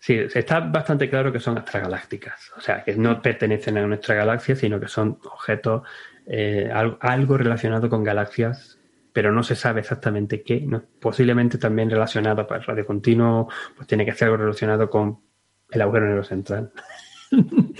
Sí, 0.05 0.19
está 0.35 0.59
bastante 0.59 1.09
claro 1.09 1.31
que 1.31 1.39
son 1.39 1.57
extragalácticas, 1.57 2.51
o 2.55 2.61
sea, 2.61 2.83
que 2.83 2.95
no 2.95 3.19
pertenecen 3.23 3.75
a 3.79 3.87
nuestra 3.87 4.13
galaxia, 4.13 4.55
sino 4.55 4.79
que 4.79 4.87
son 4.87 5.17
objetos, 5.23 5.81
eh, 6.27 6.69
algo 6.99 7.37
relacionado 7.39 7.89
con 7.89 8.03
galaxias, 8.03 8.77
pero 9.11 9.31
no 9.31 9.41
se 9.41 9.55
sabe 9.55 9.79
exactamente 9.79 10.43
qué. 10.43 10.61
¿no? 10.61 10.83
Posiblemente 10.99 11.57
también 11.57 11.89
relacionado, 11.89 12.45
para 12.45 12.61
el 12.61 12.67
radio 12.67 12.85
continuo, 12.85 13.49
pues 13.75 13.87
tiene 13.87 14.05
que 14.05 14.11
ser 14.11 14.27
algo 14.27 14.37
relacionado 14.37 14.91
con 14.91 15.21
el 15.71 15.81
agujero 15.81 16.05
negro 16.05 16.23
central. 16.23 16.71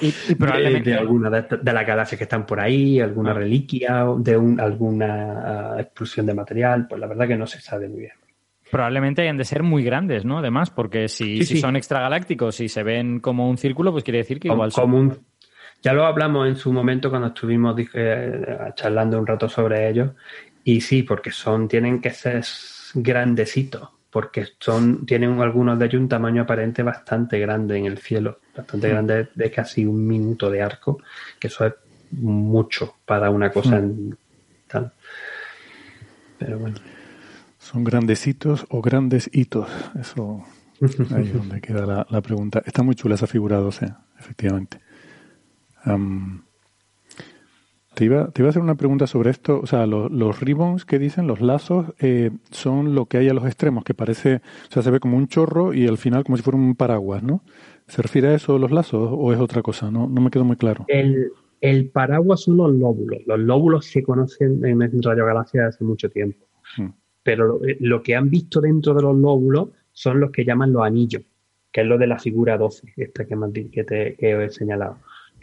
Y, 0.02 0.36
probablemente 0.36 0.90
de, 0.90 0.98
alguna 0.98 1.30
de, 1.30 1.58
de, 1.62 1.74
las 1.74 1.86
galaxias 1.88 2.18
que 2.18 2.24
están 2.24 2.46
por 2.46 2.60
ahí, 2.60 3.00
alguna 3.00 3.32
Ah. 3.32 3.36
reliquia, 3.36 4.04
de 4.18 4.36
un, 4.36 4.60
alguna 4.60 5.76
ah, 5.76 5.80
explosión 5.80 6.26
de 6.26 6.34
material, 6.34 6.88
pues 6.88 7.00
la 7.00 7.08
verdad 7.08 7.28
que 7.28 7.38
no 7.38 7.46
se 7.46 7.62
sabe 7.62 7.88
muy 7.88 8.00
bien. 8.00 8.25
Probablemente 8.76 9.22
hayan 9.22 9.38
de 9.38 9.46
ser 9.46 9.64
muy 9.64 9.84
grandes, 9.84 10.26
¿no? 10.26 10.40
Además, 10.40 10.70
porque 10.70 11.08
si, 11.08 11.38
Sí, 11.38 11.46
si 11.46 11.56
sí. 11.56 11.62
son 11.62 11.76
extragalácticos 11.76 12.60
y 12.60 12.68
se 12.70 12.84
ven 12.84 13.20
como 13.20 13.50
un 13.50 13.58
círculo, 13.58 13.92
pues 13.92 14.04
quiere 14.04 14.18
decir 14.20 14.40
que 14.40 14.50
Como, 14.50 14.58
igual 14.60 14.72
son. 14.72 14.84
como 14.84 14.98
un- 15.00 15.20
ya 15.82 15.94
lo 15.94 16.06
hablamos 16.06 16.48
en 16.48 16.56
su 16.56 16.74
momento 16.74 17.10
cuando 17.10 17.28
estuvimos 17.28 17.76
eh, 17.94 18.58
charlando 18.76 19.20
un 19.20 19.28
rato 19.28 19.48
sobre 19.48 19.88
ellos. 19.90 20.12
Y 20.64 20.82
sí, 20.82 21.04
porque 21.04 21.32
son, 21.32 21.68
tienen 21.68 22.02
que 22.02 22.10
ser 22.10 22.44
grandecitos, 22.96 23.88
porque 24.10 24.46
son, 24.60 25.06
tienen 25.06 25.40
algunos 25.40 25.78
de 25.80 25.86
ellos 25.86 26.02
un 26.02 26.10
tamaño 26.10 26.42
aparente 26.42 26.82
bastante 26.84 27.40
grande 27.40 27.78
en 27.78 27.86
el 27.86 27.98
cielo, 28.00 28.40
bastante 28.56 28.88
Mm. 28.88 28.92
grande 28.92 29.28
de 29.36 29.52
casi 29.52 29.86
un 29.86 30.06
minuto 30.08 30.50
de 30.50 30.62
arco, 30.62 31.02
que 31.40 31.48
eso 31.48 31.66
es 31.66 31.74
mucho 32.12 32.96
para 33.06 33.30
una 33.30 33.52
cosa 33.52 33.78
en- 33.78 34.18
tal. 34.68 34.92
Pero 36.40 36.60
bueno. 36.60 36.76
¿Son 37.66 37.84
grandecitos 37.84 38.68
o 38.70 38.80
grandes 38.80 39.28
hitos? 39.34 39.68
Eso 40.00 40.44
ahí 41.16 41.24
es 41.24 41.34
donde 41.34 41.62
queda 41.62 41.84
la, 41.88 42.06
la 42.12 42.22
pregunta. 42.22 42.62
Está 42.64 42.84
muy 42.84 42.94
chula 42.94 43.16
esa 43.16 43.26
figura 43.26 43.58
12, 43.58 43.88
efectivamente. 44.20 44.78
Am, 45.84 46.44
te, 47.96 48.06
iba, 48.06 48.30
te 48.30 48.44
iba 48.44 48.50
a 48.50 48.52
hacer 48.52 48.62
una 48.62 48.76
pregunta 48.76 49.08
sobre 49.08 49.32
esto. 49.32 49.60
O 49.60 49.66
sea, 49.66 49.88
los, 49.88 50.12
los 50.12 50.40
ribbons 50.42 50.86
que 50.86 51.00
dicen, 51.00 51.26
los 51.26 51.42
lazos, 51.42 51.88
eh, 52.00 52.30
son 52.52 52.94
lo 52.94 53.08
que 53.08 53.18
hay 53.18 53.30
a 53.30 53.34
los 53.34 53.48
extremos, 53.48 53.84
que 53.84 53.96
parece, 53.96 54.44
o 54.70 54.72
sea, 54.72 54.84
se 54.84 54.92
ve 54.92 55.00
como 55.00 55.18
un 55.18 55.28
chorro 55.28 55.74
y 55.74 55.88
al 55.88 55.98
final 55.98 56.24
como 56.24 56.38
si 56.38 56.44
fuera 56.44 56.60
un 56.60 56.76
paraguas, 56.76 57.24
¿no? 57.24 57.42
¿Se 57.88 58.00
refiere 58.04 58.28
a 58.28 58.36
eso 58.36 58.60
los 58.60 58.70
lazos 58.70 59.10
o 59.12 59.34
es 59.34 59.40
otra 59.40 59.64
cosa? 59.64 59.90
No, 59.90 60.08
no 60.08 60.22
me 60.22 60.30
quedó 60.30 60.46
muy 60.46 60.58
claro. 60.58 60.86
El, 60.88 61.32
el 61.62 61.90
paraguas 61.90 62.42
son 62.42 62.58
los 62.58 62.72
lóbulos. 62.76 63.22
Los 63.26 63.40
lóbulos 63.40 63.88
se 63.88 64.04
conocen 64.04 64.64
en 64.64 65.02
Radio 65.02 65.26
Galaxia 65.26 65.66
hace 65.66 65.84
mucho 65.84 66.12
tiempo. 66.12 66.46
Hmm. 66.78 66.90
Pero 67.26 67.48
lo, 67.48 67.60
lo 67.80 68.04
que 68.04 68.16
han 68.16 68.30
visto 68.30 68.62
dentro 68.62 68.94
de 68.94 69.02
los 69.02 69.18
lóbulos 69.18 69.70
son 69.92 70.20
los 70.20 70.30
que 70.32 70.46
llaman 70.46 70.72
los 70.72 70.84
anillos, 70.84 71.24
que 71.72 71.82
es 71.82 71.88
lo 71.88 71.98
de 71.98 72.06
la 72.06 72.20
figura 72.20 72.56
12, 72.56 72.94
esta 72.98 73.26
que, 73.26 73.36
que, 73.72 73.84
te, 73.84 74.16
que 74.16 74.36
os 74.36 74.44
he 74.44 74.50
señalado. 74.52 74.98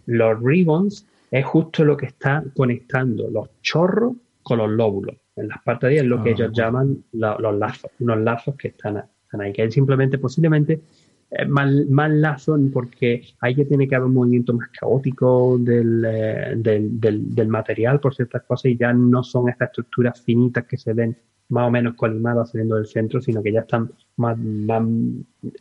Los 0.06 0.40
ribbons 0.40 1.04
es 1.30 1.44
justo 1.44 1.84
lo 1.84 1.96
que 1.96 2.06
está 2.06 2.44
conectando 2.54 3.28
los 3.28 3.48
chorros 3.62 4.14
con 4.44 4.58
los 4.58 4.70
lóbulos. 4.70 5.16
En 5.34 5.48
las 5.48 5.60
partes 5.62 5.88
de 5.88 5.94
ahí 5.94 5.98
es 6.02 6.04
lo 6.06 6.22
que 6.22 6.30
Ah, 6.30 6.32
ellos 6.34 6.52
bueno. 6.52 6.54
llaman 6.54 7.04
la- 7.12 7.36
los 7.40 7.58
lazos, 7.58 7.90
unos 7.98 8.20
lazos 8.20 8.54
que 8.54 8.68
están, 8.68 9.02
ahí, 9.40 9.52
que 9.52 9.64
es 9.64 9.74
simplemente, 9.74 10.18
posiblemente, 10.18 10.80
eh, 11.30 11.46
más, 11.46 11.68
más 11.88 12.10
lazos 12.12 12.60
porque 12.72 13.22
ahí 13.40 13.54
que 13.56 13.64
tiene 13.64 13.88
que 13.88 13.96
haber 13.96 14.06
un 14.08 14.14
movimiento 14.14 14.52
más 14.52 14.68
caótico 14.78 15.56
del, 15.58 16.04
eh, 16.06 16.52
del, 16.56 17.00
del- 17.00 17.34
del 17.34 17.48
material 17.48 17.98
por 17.98 18.14
ciertas 18.14 18.42
cosas 18.42 18.66
y 18.66 18.76
ya 18.76 18.92
no 18.92 19.24
son 19.24 19.48
estas 19.48 19.70
estructuras 19.70 20.20
finitas 20.20 20.64
que 20.66 20.76
se 20.76 20.92
ven 20.92 21.16
más 21.48 21.68
o 21.68 21.70
menos 21.70 21.94
colimadas 21.94 22.50
saliendo 22.50 22.76
del 22.76 22.87
centro, 22.87 23.20
sino 23.20 23.42
que 23.42 23.52
ya 23.52 23.61
están 23.61 23.90
más, 24.16 24.38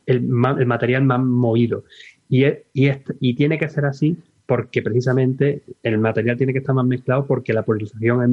el, 0.06 0.22
material 0.22 1.04
más 1.04 1.20
movido. 1.22 1.84
Y, 2.30 2.44
es- 2.46 2.60
y, 2.74 2.90
y 3.20 3.36
tiene 3.36 3.58
que 3.58 3.70
ser 3.70 3.86
así 3.86 4.18
porque 4.46 4.82
precisamente 4.82 5.64
el 5.84 5.98
material 5.98 6.38
tiene 6.38 6.54
que 6.54 6.60
estar 6.60 6.76
más 6.76 6.86
mezclado 6.86 7.26
porque 7.26 7.54
la 7.54 7.64
polarización 7.64 8.24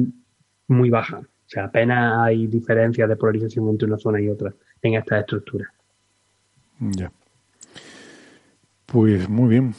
es 0.67 0.75
muy 0.75 0.89
baja. 0.89 1.19
O 1.19 1.51
sea, 1.51 1.65
apenas 1.65 2.19
hay 2.21 2.47
diferencias 2.47 3.09
de 3.09 3.15
polarización 3.15 3.69
entre 3.69 3.87
una 3.87 3.97
zona 3.97 4.21
y 4.21 4.29
otra 4.29 4.53
en 4.81 4.93
estas 4.95 5.21
estructuras. 5.21 5.69
Ya. 6.79 7.11
Pues 8.85 9.27
muy 9.29 9.49
bien, 9.49 9.73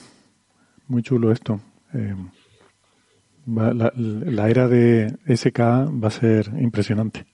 muy 0.89 1.03
chulo 1.03 1.33
esto. 1.33 1.61
Eh, 1.95 2.15
va- 3.47 3.73
la, 3.75 3.93
la 3.97 4.49
era 4.51 4.69
de 4.69 5.17
SK 5.27 5.59
va 5.61 6.09
a 6.09 6.11
ser 6.11 6.51
impresionante. 6.59 7.27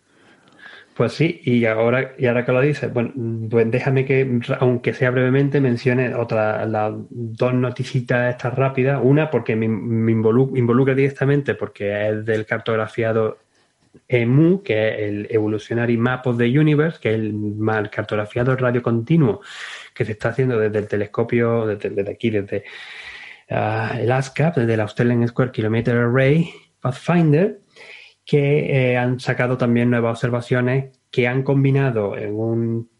Pues 0.96 1.12
sí, 1.12 1.42
y 1.44 1.66
ahora, 1.66 2.14
y 2.16 2.24
ahora 2.24 2.46
que 2.46 2.52
lo 2.52 2.60
dices, 2.62 2.90
bueno, 2.90 3.12
pues 3.50 3.70
déjame 3.70 4.06
que, 4.06 4.40
aunque 4.60 4.94
sea 4.94 5.10
brevemente, 5.10 5.60
mencione 5.60 6.14
otra, 6.14 6.64
las 6.64 6.94
dos 7.10 7.52
noticitas 7.52 8.30
estas 8.30 8.54
rápidas. 8.54 8.98
Una, 9.02 9.30
porque 9.30 9.56
me, 9.56 9.68
me 9.68 10.12
involu- 10.12 10.56
involucra 10.56 10.94
directamente, 10.94 11.54
porque 11.54 12.08
es 12.08 12.24
del 12.24 12.46
cartografiado 12.46 13.36
EMU, 14.08 14.62
que 14.62 14.88
es 14.88 14.98
el 15.00 15.26
Evolutionary 15.30 15.98
Map 15.98 16.26
of 16.28 16.38
the 16.38 16.58
Universe, 16.58 16.98
que 16.98 17.10
es 17.10 17.16
el, 17.16 17.90
cartografiado 17.90 18.56
radio 18.56 18.82
continuo 18.82 19.42
que 19.92 20.06
se 20.06 20.12
está 20.12 20.30
haciendo 20.30 20.58
desde 20.58 20.78
el 20.78 20.88
telescopio, 20.88 21.66
desde, 21.66 22.10
aquí, 22.10 22.30
desde 22.30 22.64
ah, 23.50 23.98
el 24.00 24.10
ASCAP, 24.10 24.56
desde 24.56 24.74
el 24.74 24.80
Australian 24.80 25.28
Square 25.28 25.50
Kilometer 25.50 25.94
Array 25.94 26.50
Pathfinder, 26.80 27.58
que 28.26 28.90
eh, 28.90 28.98
han 28.98 29.20
sacado 29.20 29.56
también 29.56 29.88
nuevas 29.88 30.18
observaciones 30.18 30.98
que 31.10 31.28
han 31.28 31.44
combinado 31.44 32.18
en 32.18 32.34
un 32.34 32.90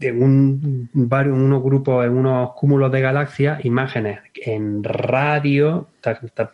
en 0.00 0.20
un 0.20 0.90
varios, 0.92 1.38
unos 1.38 1.62
grupos, 1.62 2.04
en 2.04 2.12
unos 2.12 2.54
cúmulos 2.54 2.90
de 2.90 3.00
galaxias, 3.00 3.64
imágenes 3.64 4.18
en 4.34 4.82
radio, 4.82 5.90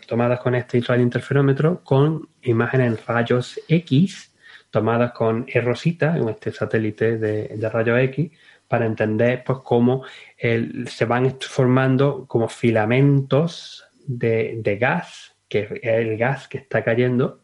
tomadas 0.06 0.40
con 0.40 0.54
este 0.54 0.80
radiointerferómetro, 0.80 1.82
con 1.82 2.28
imágenes 2.42 2.88
en 2.88 2.98
rayos 3.06 3.58
X, 3.66 4.34
tomadas 4.70 5.12
con 5.12 5.46
Rosita, 5.64 6.18
con 6.18 6.28
este 6.28 6.52
satélite 6.52 7.16
de, 7.16 7.48
de 7.48 7.68
rayos 7.70 7.98
X, 8.00 8.30
para 8.68 8.84
entender 8.84 9.42
pues 9.46 9.60
cómo 9.64 10.04
se 10.38 11.04
van 11.06 11.38
formando 11.40 12.26
como 12.26 12.48
filamentos 12.48 13.82
de, 14.06 14.60
de 14.62 14.76
gas, 14.76 15.34
que 15.48 15.60
es 15.60 15.70
el 15.82 16.18
gas 16.18 16.48
que 16.48 16.58
está 16.58 16.84
cayendo 16.84 17.40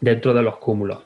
dentro 0.00 0.34
de 0.34 0.42
los 0.42 0.58
cúmulos. 0.58 1.04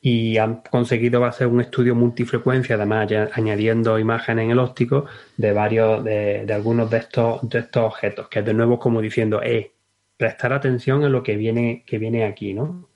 Y 0.00 0.38
han 0.38 0.62
conseguido 0.70 1.24
hacer 1.24 1.48
un 1.48 1.60
estudio 1.60 1.94
multifrecuencia, 1.94 2.76
además 2.76 3.10
añadiendo 3.32 3.98
imágenes 3.98 4.44
en 4.44 4.50
el 4.52 4.58
óptico 4.60 5.06
de 5.36 5.52
varios, 5.52 6.04
de, 6.04 6.46
algunos 6.52 6.88
de 6.88 6.98
estos, 6.98 7.48
de 7.48 7.60
estos 7.60 7.84
objetos, 7.84 8.28
que 8.28 8.42
de 8.42 8.54
nuevo 8.54 8.78
como 8.78 9.00
diciendo, 9.00 9.42
eh, 9.42 9.72
prestar 10.16 10.52
atención 10.52 11.04
a 11.04 11.08
lo 11.08 11.22
que 11.22 11.36
viene, 11.36 11.84
que 11.86 11.98
viene 11.98 12.24
aquí, 12.24 12.54
¿no? 12.54 12.90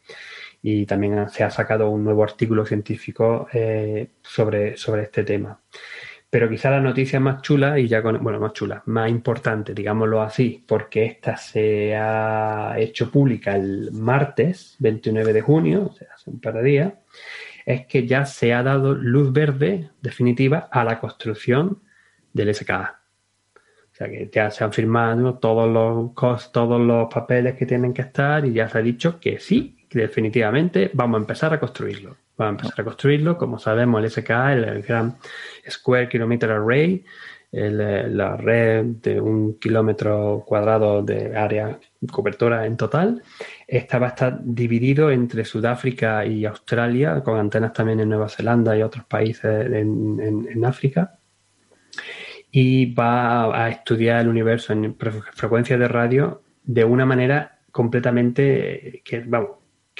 Y 0.63 0.87
también 0.87 1.29
se 1.29 1.43
ha 1.43 1.51
sacado 1.51 1.91
un 1.91 2.05
nuevo 2.05 2.23
artículo 2.23 2.65
científico 2.65 3.49
eh, 3.53 4.11
sobre, 4.23 4.77
sobre 4.77 5.03
este 5.03 5.25
tema. 5.25 5.61
Pero 6.33 6.49
quizá 6.49 6.71
la 6.71 6.81
noticia 6.81 7.21
más 7.21 7.42
chula, 7.42 7.79
y 7.79 7.87
ya 7.87 8.03
con, 8.03 8.25
bueno, 8.25 8.40
más 8.40 8.55
chula, 8.55 8.83
más 8.87 9.11
importante, 9.11 9.75
digámoslo 9.75 10.23
así, 10.23 10.64
porque 10.66 11.05
esta 11.05 11.37
se 11.37 11.95
ha 11.95 12.75
hecho 12.79 13.11
pública 13.11 13.55
el 13.55 13.92
martes 13.92 14.77
29 14.79 15.35
de 15.35 15.42
junio, 15.42 15.88
o 15.90 15.92
sea, 15.92 16.09
hace 16.14 16.31
un 16.31 16.40
par 16.40 16.55
de 16.55 16.62
días, 16.62 16.95
es 17.66 17.87
que 17.87 18.07
ya 18.07 18.25
se 18.25 18.55
ha 18.55 18.62
dado 18.62 18.95
luz 18.95 19.31
verde 19.31 19.90
definitiva 20.01 20.71
a 20.73 20.85
la 20.85 20.99
construcción 21.01 21.83
del 22.33 22.55
SKA. 22.55 23.03
O 23.92 23.95
sea 23.95 24.09
que 24.09 24.31
ya 24.33 24.51
se 24.51 24.64
han 24.64 24.73
firmado 24.73 25.35
todos 25.35 25.71
los, 25.71 26.51
todos 26.51 26.81
los 26.81 27.12
papeles 27.12 27.57
que 27.57 27.66
tienen 27.66 27.92
que 27.92 28.01
estar 28.01 28.47
y 28.47 28.55
ya 28.55 28.71
se 28.71 28.79
ha 28.79 28.81
dicho 28.81 29.21
que 29.21 29.38
sí, 29.38 29.85
que 29.87 29.99
definitivamente 29.99 30.90
vamos 30.95 31.18
a 31.18 31.21
empezar 31.21 31.53
a 31.53 31.61
construirlo. 31.61 32.16
Vamos 32.37 32.62
a 32.62 32.64
empezar 32.66 32.81
a 32.81 32.85
construirlo. 32.85 33.37
Como 33.38 33.59
sabemos, 33.59 34.03
el 34.03 34.11
SKA, 34.11 34.53
el, 34.55 34.64
el 34.64 34.83
Gran 34.83 35.16
Square 35.68 36.09
Kilometer 36.09 36.51
Array, 36.51 37.05
el, 37.53 37.81
eh, 37.81 38.09
la 38.09 38.37
red 38.37 38.85
de 39.03 39.21
un 39.21 39.59
kilómetro 39.59 40.42
cuadrado 40.47 41.03
de 41.03 41.37
área 41.37 41.79
cobertura 42.11 42.65
en 42.67 42.77
total, 42.79 43.23
esta 43.69 43.98
va 43.98 44.07
a 44.07 44.11
estar 44.11 44.38
dividido 44.42 45.11
entre 45.11 45.44
Sudáfrica 45.44 46.25
y 46.25 46.46
Australia, 46.46 47.23
con 47.23 47.38
antenas 47.38 47.75
también 47.75 48.00
en 48.00 48.09
Nueva 48.09 48.29
Zelanda 48.31 48.75
y 48.77 48.83
otros 48.83 49.04
países 49.04 49.67
en- 49.67 50.19
en- 50.21 50.48
en 50.50 50.65
África 50.65 51.19
y 52.50 52.92
va 52.94 53.65
a 53.65 53.69
estudiar 53.71 54.21
el 54.23 54.29
universo 54.29 54.73
en 54.73 54.96
fre- 54.98 55.23
frecuencias 55.35 55.79
de 55.79 55.88
radio 55.88 56.42
de 56.65 56.85
una 56.85 57.04
manera 57.07 57.59
completamente 57.71 58.96
eh, 58.96 59.02
que 59.04 59.21
vamos 59.21 59.50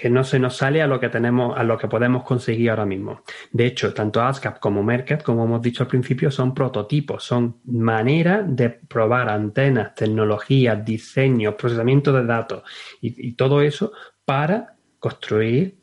que 0.03 0.11
no 0.11 0.25
se 0.25 0.41
nos 0.41 0.57
sale 0.57 0.83
a 0.83 0.89
lo 0.89 0.99
que 0.99 1.09
tenemos 1.09 1.57
a 1.57 1.63
lo 1.63 1.79
que 1.79 1.87
podemos 1.87 2.25
conseguir 2.25 2.71
ahora 2.71 2.85
mismo. 2.85 3.23
De 3.53 3.67
hecho, 3.67 3.95
tanto 3.95 4.21
ASCAP 4.21 4.59
como 4.59 4.83
Mercat, 4.83 5.23
como 5.23 5.45
hemos 5.45 5.63
dicho 5.63 5.85
al 5.85 5.89
principio, 5.89 6.29
son 6.29 6.55
prototipos, 6.55 7.23
son 7.23 7.61
maneras 7.67 8.45
de 8.49 8.71
probar 8.71 9.29
antenas, 9.29 9.95
tecnologías, 9.95 10.85
diseños, 10.85 11.55
procesamiento 11.55 12.13
de 12.13 12.27
datos 12.27 12.65
y, 13.01 13.29
y 13.29 13.35
todo 13.35 13.63
eso 13.63 13.93
para 14.25 14.75
construir 14.99 15.79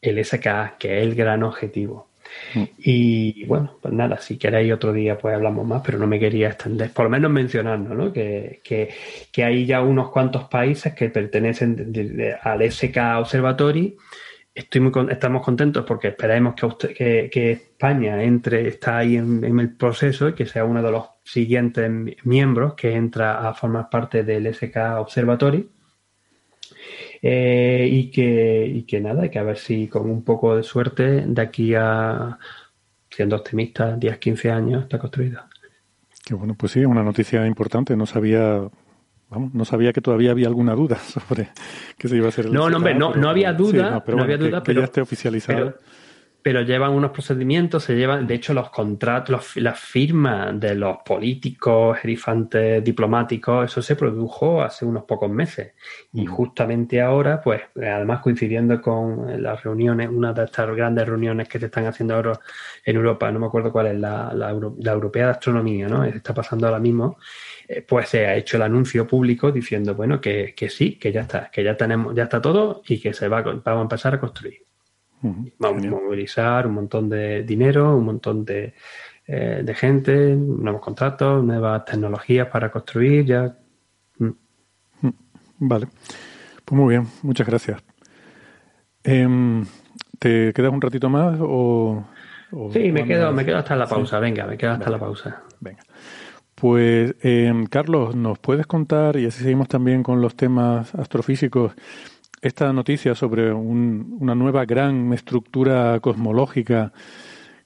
el 0.00 0.24
SKA, 0.24 0.76
que 0.78 0.96
es 0.96 1.02
el 1.02 1.14
gran 1.14 1.42
objetivo. 1.42 2.07
Y 2.78 3.44
bueno, 3.44 3.78
pues 3.80 3.92
nada, 3.94 4.18
si 4.18 4.36
queréis 4.38 4.72
otro 4.72 4.92
día 4.92 5.18
pues 5.18 5.34
hablamos 5.34 5.66
más, 5.66 5.82
pero 5.84 5.98
no 5.98 6.06
me 6.06 6.18
quería 6.18 6.48
extender, 6.48 6.90
por 6.92 7.04
lo 7.04 7.10
menos 7.10 7.30
mencionando, 7.30 7.94
¿no? 7.94 8.12
Que, 8.12 8.60
que, 8.64 8.90
que 9.32 9.44
hay 9.44 9.66
ya 9.66 9.82
unos 9.82 10.10
cuantos 10.10 10.44
países 10.44 10.94
que 10.94 11.08
pertenecen 11.10 11.92
al 12.42 12.62
SK 12.70 12.96
Observatory. 13.18 13.96
Estoy 14.54 14.80
muy 14.80 14.92
estamos 15.10 15.42
contentos 15.44 15.84
porque 15.86 16.08
esperemos 16.08 16.54
que, 16.54 17.28
que, 17.30 17.52
España 17.52 18.22
entre, 18.24 18.66
está 18.66 18.98
ahí 18.98 19.16
en, 19.16 19.44
en 19.44 19.60
el 19.60 19.76
proceso 19.76 20.28
y 20.28 20.32
que 20.32 20.46
sea 20.46 20.64
uno 20.64 20.82
de 20.82 20.90
los 20.90 21.04
siguientes 21.22 21.88
mi- 21.88 22.16
miembros 22.24 22.74
que 22.74 22.92
entra 22.92 23.48
a 23.48 23.54
formar 23.54 23.88
parte 23.88 24.24
del 24.24 24.52
SK 24.52 24.76
Observatory. 24.98 25.68
Eh, 27.20 27.88
y, 27.90 28.10
que, 28.10 28.66
y 28.66 28.82
que 28.82 29.00
nada, 29.00 29.28
que 29.28 29.38
a 29.38 29.42
ver 29.42 29.58
si 29.58 29.88
con 29.88 30.08
un 30.10 30.22
poco 30.22 30.56
de 30.56 30.62
suerte 30.62 31.24
de 31.26 31.42
aquí 31.42 31.74
a, 31.74 32.38
siendo 33.10 33.36
optimista, 33.36 33.96
10, 33.96 34.18
15 34.18 34.50
años 34.50 34.82
está 34.84 34.98
construido. 34.98 35.40
Que 36.24 36.34
bueno, 36.34 36.54
pues 36.54 36.72
sí, 36.72 36.84
una 36.84 37.02
noticia 37.02 37.46
importante. 37.46 37.96
No 37.96 38.06
sabía, 38.06 38.60
vamos, 39.28 39.54
no 39.54 39.64
sabía 39.64 39.92
que 39.92 40.00
todavía 40.00 40.30
había 40.30 40.46
alguna 40.46 40.74
duda 40.74 40.96
sobre 40.98 41.48
que 41.96 42.08
se 42.08 42.16
iba 42.16 42.26
a 42.26 42.28
hacer 42.28 42.46
el 42.46 42.52
No, 42.52 42.70
no, 42.70 42.76
hombre, 42.76 42.94
no, 42.94 43.14
no 43.14 43.28
había 43.28 43.50
sí, 43.50 43.56
duda, 43.56 44.04
pero 44.04 44.18
no 44.18 44.22
bueno, 44.22 44.34
había 44.34 44.36
duda, 44.36 44.62
que, 44.62 44.66
pero, 44.66 44.80
ya 44.80 44.84
esté 44.84 45.00
oficializado. 45.00 45.58
pero, 45.58 45.78
pero 46.42 46.62
llevan 46.62 46.92
unos 46.92 47.10
procedimientos, 47.10 47.84
se 47.84 47.94
llevan, 47.96 48.26
de 48.26 48.34
hecho, 48.34 48.54
los 48.54 48.70
contratos, 48.70 49.30
los- 49.30 49.56
las 49.56 49.78
firmas 49.78 50.58
de 50.58 50.74
los 50.74 50.98
políticos, 51.04 51.98
gerifantes 51.98 52.82
diplomáticos, 52.84 53.70
eso 53.70 53.82
se 53.82 53.96
produjo 53.96 54.62
hace 54.62 54.84
unos 54.86 55.04
pocos 55.04 55.30
meses. 55.30 55.74
Y 56.12 56.24
justamente 56.26 57.00
ahora, 57.02 57.40
pues, 57.42 57.62
además 57.76 58.20
coincidiendo 58.20 58.80
con 58.80 59.42
las 59.42 59.62
reuniones, 59.62 60.08
una 60.10 60.32
de 60.32 60.44
estas 60.44 60.74
grandes 60.74 61.06
reuniones 61.08 61.48
que 61.48 61.58
se 61.58 61.66
están 61.66 61.86
haciendo 61.86 62.14
ahora 62.14 62.38
en 62.84 62.96
Europa, 62.96 63.30
no 63.30 63.38
me 63.40 63.46
acuerdo 63.46 63.72
cuál 63.72 63.88
es, 63.88 63.98
la, 63.98 64.32
la, 64.34 64.50
Euro- 64.50 64.76
la 64.80 64.92
Europea 64.92 65.26
de 65.26 65.30
Astronomía, 65.32 65.88
¿no? 65.88 66.04
Está 66.04 66.32
pasando 66.34 66.66
ahora 66.66 66.78
mismo, 66.80 67.18
eh, 67.68 67.82
pues 67.82 68.08
se 68.08 68.26
ha 68.26 68.36
hecho 68.36 68.56
el 68.56 68.62
anuncio 68.62 69.06
público 69.06 69.52
diciendo, 69.52 69.94
bueno, 69.94 70.20
que, 70.20 70.54
que 70.56 70.68
sí, 70.70 70.98
que 70.98 71.12
ya 71.12 71.22
está, 71.22 71.50
que 71.50 71.62
ya 71.64 71.76
tenemos, 71.76 72.14
ya 72.14 72.24
está 72.24 72.40
todo 72.40 72.82
y 72.86 73.00
que 73.00 73.12
se 73.14 73.28
va, 73.28 73.42
vamos 73.42 73.66
a 73.66 73.82
empezar 73.82 74.14
a 74.14 74.20
construir. 74.20 74.67
Vamos 75.58 75.84
a 75.86 75.90
movilizar 75.90 76.66
un 76.66 76.74
montón 76.74 77.08
de 77.08 77.42
dinero, 77.42 77.96
un 77.96 78.04
montón 78.04 78.44
de, 78.44 78.74
eh, 79.26 79.62
de 79.64 79.74
gente, 79.74 80.34
nuevos 80.36 80.80
contratos, 80.80 81.44
nuevas 81.44 81.84
tecnologías 81.84 82.48
para 82.48 82.70
construir. 82.70 83.24
Ya 83.24 83.56
Vale. 85.60 85.88
Pues 86.64 86.80
muy 86.80 86.94
bien, 86.94 87.08
muchas 87.22 87.46
gracias. 87.46 87.82
Em, 89.02 89.64
¿Te 90.18 90.52
quedas 90.52 90.72
un 90.72 90.80
ratito 90.80 91.08
más 91.08 91.36
o...? 91.40 92.04
o 92.52 92.72
sí, 92.72 92.90
me 92.92 93.04
quedo, 93.04 93.32
me 93.32 93.44
quedo 93.44 93.58
hasta 93.58 93.74
la 93.76 93.86
Sí. 93.86 93.94
pausa. 93.94 94.18
Venga, 94.20 94.46
me 94.46 94.56
quedo 94.56 94.72
hasta 94.72 94.90
la 94.90 94.98
pausa. 94.98 95.42
Venga. 95.60 95.82
Pues, 96.54 97.14
em, 97.22 97.66
Carlos, 97.66 98.16
¿nos 98.16 98.38
puedes 98.38 98.66
contar, 98.66 99.16
y 99.16 99.26
así 99.26 99.42
seguimos 99.42 99.68
también 99.68 100.02
con 100.02 100.20
los 100.20 100.34
temas 100.36 100.94
astrofísicos, 100.94 101.72
esta 102.42 102.72
noticia 102.72 103.14
sobre 103.14 103.52
un- 103.52 104.16
una 104.20 104.34
nueva 104.34 104.64
gran 104.64 105.12
estructura 105.12 105.98
cosmológica, 106.00 106.92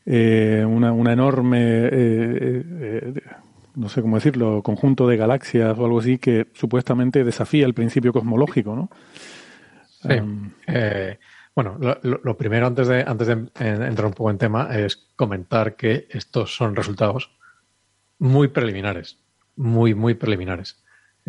eh, 0.07 0.65
una, 0.67 0.93
una 0.93 1.13
enorme, 1.13 1.59
eh, 1.61 1.91
eh, 1.93 3.15
no 3.77 3.89
sé 3.89 4.03
cómo 4.03 4.17
decirlo, 4.17 4.63
conjunto 4.63 5.07
de 5.07 5.17
galaxias 5.17 5.79
o 5.79 5.85
algo 5.85 6.01
así 6.01 6.19
que 6.19 6.49
supuestamente 6.53 7.25
desafía 7.25 7.67
el 7.67 7.75
principio 7.75 8.13
cosmológico, 8.13 8.75
¿no? 8.77 8.91
Sí. 10.03 10.09
Bueno, 11.55 11.79
lo, 12.03 12.37
primero 12.39 12.67
antes 12.67 12.89
de, 12.89 13.05
antes 13.07 13.27
de 13.29 13.33
en- 13.35 13.83
entrar 13.83 14.07
un 14.07 14.15
poco 14.15 14.31
en 14.31 14.39
tema 14.39 14.71
es 14.75 14.97
comentar 15.17 15.77
que 15.77 16.07
estos 16.11 16.57
son 16.57 16.75
resultados 16.75 17.31
muy 18.19 18.49
preliminares, 18.49 19.19
muy, 19.57 19.95
muy 19.95 20.15
preliminares. 20.15 20.83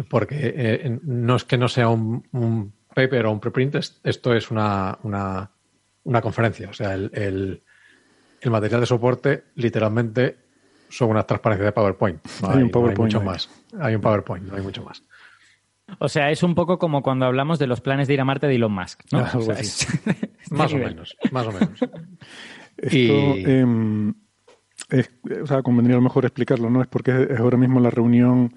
Porque 0.09 0.35
eh, 0.55 0.99
no 1.03 1.35
es 1.35 1.43
que 1.43 1.57
no 1.57 1.67
sea 1.67 1.89
un, 1.89 2.25
un 2.31 2.73
paper 2.93 3.25
o 3.25 3.31
un 3.31 3.39
preprint, 3.39 3.75
es- 3.75 3.99
esto 4.03 4.33
es 4.33 4.51
una, 4.51 4.97
una, 5.03 5.49
una 6.03 6.21
conferencia. 6.21 6.69
O 6.69 6.73
sea, 6.73 6.93
el, 6.93 7.09
el- 7.13 7.63
el 8.41 8.51
material 8.51 8.81
de 8.81 8.87
soporte 8.87 9.43
literalmente 9.55 10.37
son 10.89 11.09
unas 11.11 11.25
transparencias 11.25 11.65
de 11.67 11.71
PowerPoint. 11.71 12.19
No 12.41 12.49
Hay 12.49 12.57
un 12.57 12.63
no 12.63 12.69
PowerPoint 12.71 13.13
mucho 13.13 13.21
más. 13.25 13.49
Hay 13.79 13.95
un 13.95 14.01
PowerPoint, 14.01 14.45
no 14.45 14.55
hay 14.55 14.61
mucho 14.61 14.83
más. 14.83 15.03
O 15.99 16.07
sea, 16.09 16.29
es 16.31 16.43
un 16.43 16.55
poco 16.55 16.77
como 16.79 17.01
cuando 17.03 17.25
hablamos 17.25 17.59
de 17.59 17.67
los 17.67 17.81
planes 17.81 18.07
de 18.07 18.13
ir 18.15 18.21
a 18.21 18.25
Marte 18.25 18.47
de 18.47 18.55
Elon 18.55 18.71
Musk, 18.73 19.01
¿no? 19.11 19.19
Algo 19.19 19.39
O 19.39 19.41
sea, 19.41 19.55
así. 19.55 19.63
es- 19.63 19.87
este 20.41 20.55
Más 20.55 20.73
o 20.73 20.77
menos, 20.77 21.15
más 21.31 21.47
o 21.47 21.51
menos. 21.51 21.79
Esto, 22.77 22.95
Y- 22.97 23.43
em, 23.45 24.13
es- 24.89 25.11
o 25.41 25.47
sea, 25.47 25.61
convendría 25.61 25.95
a 25.95 25.99
lo 25.99 26.03
mejor 26.03 26.25
explicarlo, 26.25 26.69
¿no? 26.69 26.81
Es 26.81 26.87
porque 26.87 27.27
es 27.29 27.39
ahora 27.39 27.57
mismo 27.57 27.79
la 27.79 27.89
reunión, 27.89 28.53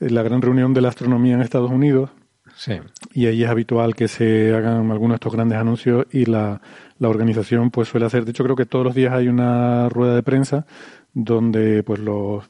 la 0.00 0.22
gran 0.22 0.42
reunión 0.42 0.74
de 0.74 0.80
la 0.80 0.88
astronomía 0.88 1.34
en 1.34 1.42
Estados 1.42 1.70
Unidos, 1.70 2.10
Sí. 2.56 2.72
y 3.12 3.26
ahí 3.26 3.44
es 3.44 3.50
habitual 3.50 3.94
que 3.94 4.08
se 4.08 4.54
hagan 4.54 4.90
algunos 4.90 5.14
de 5.14 5.16
estos 5.16 5.32
grandes 5.32 5.58
anuncios 5.58 6.06
y 6.10 6.24
la, 6.24 6.60
la 6.98 7.08
organización 7.08 7.70
pues 7.70 7.88
suele 7.88 8.06
hacer, 8.06 8.24
de 8.24 8.30
hecho 8.30 8.44
creo 8.44 8.56
que 8.56 8.64
todos 8.64 8.84
los 8.84 8.94
días 8.94 9.12
hay 9.12 9.28
una 9.28 9.90
rueda 9.90 10.14
de 10.14 10.22
prensa 10.22 10.66
donde 11.12 11.82
pues 11.82 12.00
los, 12.00 12.44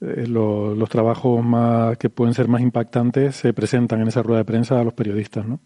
eh, 0.00 0.26
los, 0.26 0.76
los 0.76 0.88
trabajos 0.88 1.44
más 1.44 1.98
que 1.98 2.10
pueden 2.10 2.34
ser 2.34 2.48
más 2.48 2.60
impactantes 2.60 3.36
se 3.36 3.52
presentan 3.52 4.00
en 4.00 4.08
esa 4.08 4.22
rueda 4.22 4.38
de 4.38 4.44
prensa 4.44 4.80
a 4.80 4.84
los 4.84 4.94
periodistas, 4.94 5.46
¿no? 5.46 5.60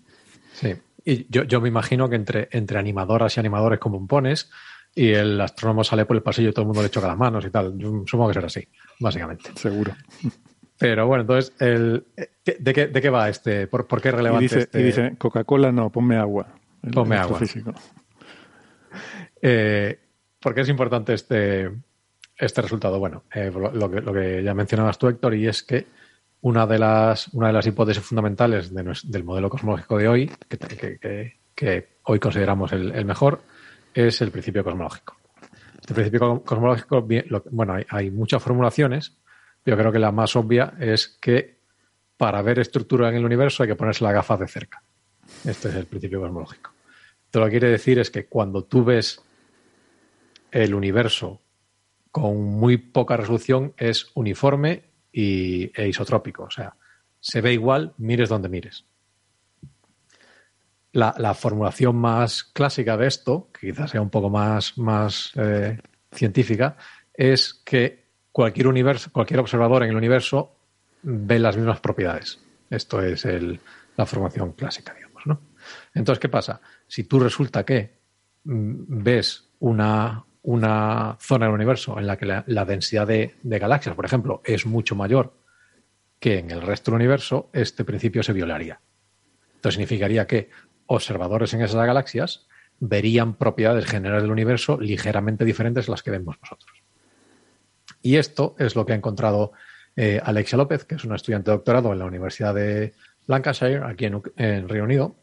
Sí. 0.53 0.75
Y 1.05 1.27
yo, 1.31 1.45
yo 1.45 1.61
me 1.61 1.69
imagino 1.69 2.09
que 2.09 2.17
entre, 2.17 2.49
entre 2.51 2.79
animadoras 2.79 3.37
y 3.37 3.41
animadores 3.41 3.79
como 3.79 4.07
pones 4.07 4.51
y 4.95 5.13
el 5.13 5.41
astrónomo 5.41 5.85
sale 5.85 6.05
por 6.05 6.17
el 6.17 6.23
pasillo 6.23 6.49
y 6.49 6.53
todo 6.53 6.63
el 6.63 6.67
mundo 6.69 6.83
le 6.83 6.91
choca 6.91 7.07
las 7.07 7.17
manos 7.17 7.45
y 7.45 7.51
tal. 7.51 7.79
Yo 7.79 8.03
supongo 8.07 8.29
que 8.29 8.35
será 8.35 8.47
así, 8.47 8.67
básicamente. 8.99 9.51
Seguro. 9.55 9.93
Pero 10.79 11.07
bueno, 11.07 11.23
entonces, 11.23 11.53
el, 11.59 12.05
¿qué- 12.45 12.57
de, 12.59 12.73
qué, 12.75 12.87
¿de 12.89 13.01
qué 13.01 13.09
va 13.11 13.29
este? 13.29 13.67
¿Por, 13.67 13.87
por 13.87 14.01
qué 14.03 14.09
es 14.09 14.15
Y 14.15 14.17
relevante 14.17 14.43
dice, 14.45 14.59
este? 14.61 14.81
y 14.81 14.83
dice 14.85 15.15
Coca-Cola 15.17 15.73
no, 15.73 15.91
ponme 15.91 16.17
agua. 16.17 16.49
El 16.83 16.91
Ponme 16.93 17.17
agua. 17.17 17.39
astrofísico. 17.39 17.73
Eh, 19.43 19.99
¿Por 20.41 20.55
qué 20.55 20.61
es 20.63 20.69
importante 20.69 21.15
este, 21.15 21.71
este 22.37 22.63
resultado? 22.63 22.99
Bueno, 22.99 23.25
eh, 23.35 23.51
lo, 23.53 23.91
que, 23.91 24.01
lo 24.01 24.13
que 24.13 24.43
ya 24.43 24.55
mencionabas 24.55 24.99
tú, 24.99 25.09
Héctor, 25.09 25.35
y 25.35 25.47
es 25.49 25.63
que 25.63 25.87
una 26.43 26.67
de 26.67 26.79
las, 26.79 27.29
una 27.29 27.49
de 27.49 27.53
las 27.55 27.67
hipótesis 27.67 28.03
fundamentales 28.03 28.73
de 28.73 28.93
del 29.05 29.25
modelo 29.25 29.49
cosmológico 29.49 29.99
de 29.99 30.09
hoy, 30.09 30.31
que, 30.49 31.33
que- 31.55 31.89
hoy 32.05 32.21
consideramos 32.21 32.73
el, 32.73 32.93
el 32.93 33.05
mejor, 33.05 33.41
es 33.95 34.21
el 34.21 34.31
principio 34.31 34.63
cosmológico. 34.63 35.17
Este 35.81 35.95
principio 35.95 36.21
co- 36.21 36.43
cosmológico, 36.45 37.07
bueno, 37.51 37.73
hay, 37.75 37.85
hay 37.89 38.11
muchas 38.11 38.43
formulaciones, 38.43 39.17
pero 39.67 39.79
creo 39.79 39.91
que 39.91 39.99
la 39.99 40.13
más 40.13 40.37
obvia 40.37 40.75
es 40.79 41.09
que 41.21 41.59
para 42.17 42.41
ver 42.41 42.61
estructura 42.61 43.09
en 43.09 43.17
el 43.17 43.25
universo 43.25 43.65
hay 43.65 43.71
que 43.71 43.75
ponerse 43.75 44.05
las 44.05 44.13
gafas 44.13 44.39
de 44.39 44.47
cerca. 44.47 44.81
Este 45.45 45.71
es 45.71 45.75
el 45.75 45.87
principio 45.87 46.21
cosmológico. 46.21 46.71
Esto 47.25 47.41
lo 47.41 47.47
que 47.47 47.51
quiere 47.51 47.71
decir 47.71 47.99
es 47.99 48.13
que 48.13 48.27
cuando 48.27 48.63
tú 48.63 48.85
ves 48.85 49.21
el 50.53 50.73
universo 50.73 51.41
con 52.13 52.45
muy 52.45 52.77
poca 52.77 53.17
resolución 53.17 53.75
es 53.77 54.07
uniforme 54.15 54.85
y, 55.11 55.73
e 55.75 55.89
isotrópico. 55.89 56.45
O 56.45 56.51
sea, 56.51 56.77
se 57.19 57.41
ve 57.41 57.53
igual, 57.53 57.93
mires 57.99 58.29
donde 58.29 58.49
mires. 58.49 58.85
La, 60.93 61.13
la 61.19 61.35
formulación 61.35 61.97
más 61.97 62.45
clásica 62.45 62.97
de 62.97 63.09
esto, 63.09 63.51
que 63.53 63.73
quizás 63.73 63.91
sea 63.91 64.01
un 64.01 64.11
poco 64.11 64.31
más, 64.31 64.79
más 64.79 65.33
eh, 65.35 65.77
científica, 66.13 66.77
es 67.13 67.53
que 67.53 68.06
cualquier 68.37 68.67
universo, 68.69 69.11
cualquier 69.11 69.41
observador 69.41 69.83
en 69.83 69.89
el 69.89 69.97
universo 69.97 70.53
ve 71.03 71.39
las 71.39 71.57
mismas 71.57 71.81
propiedades. 71.81 72.39
Esto 72.69 73.01
es 73.01 73.25
el- 73.25 73.61
la 73.97 74.05
formación 74.05 74.53
clásica, 74.53 74.93
digamos, 74.93 75.27
¿no? 75.27 75.41
Entonces, 75.95 76.21
¿qué 76.21 76.29
pasa? 76.29 76.61
Si 76.87 77.05
tú 77.05 77.19
resulta 77.19 77.65
que 77.65 77.95
mm, 78.45 79.03
ves 79.03 79.49
una, 79.61 80.23
una 80.43 81.17
zona 81.19 81.47
del 81.47 81.55
universo 81.55 81.99
en 81.99 82.07
la 82.07 82.19
que 82.19 82.27
la, 82.27 82.65
densidad 82.67 83.07
de, 83.07 83.37
de 83.43 83.59
galaxias, 83.59 83.95
por 83.95 84.05
ejemplo, 84.05 84.43
es 84.45 84.67
mucho 84.67 84.95
mayor 84.95 85.33
que 86.21 86.39
en 86.39 86.51
el 86.51 86.61
resto 86.61 86.91
del 86.91 86.97
universo, 86.97 87.49
este 87.55 87.85
principio 87.87 88.23
se 88.23 88.35
violaría. 88.35 88.81
Esto 89.55 89.71
significaría 89.71 90.27
que 90.27 90.51
observadores 90.85 91.55
en 91.55 91.63
esas 91.63 91.87
galaxias 91.87 92.47
verían 92.81 93.33
propiedades 93.33 93.87
generales 93.87 94.25
del 94.25 94.33
universo 94.33 94.79
ligeramente 94.79 95.47
diferentes 95.47 95.89
a 95.89 95.93
las 95.93 96.03
que 96.03 96.11
vemos 96.11 96.37
nosotros. 96.43 96.86
Y 98.07 98.19
esto 98.19 98.55
es 98.57 98.77
lo 98.77 98.87
que 98.87 98.93
ha 98.93 98.97
encontrado 98.97 99.51
eh, 99.97 100.21
Alexia 100.23 100.57
López, 100.57 100.85
que 100.85 100.95
es 100.95 101.03
una 101.03 101.17
estudiante 101.17 101.51
de 101.51 101.57
doctorado 101.57 101.93
en 101.93 101.99
la 101.99 102.05
Universidad 102.05 102.55
de 102.55 102.95
Lancashire, 103.27 103.83
aquí 103.83 104.05
en, 104.05 104.23
en 104.37 104.69
Reino 104.69 104.85
Unido. 104.85 105.17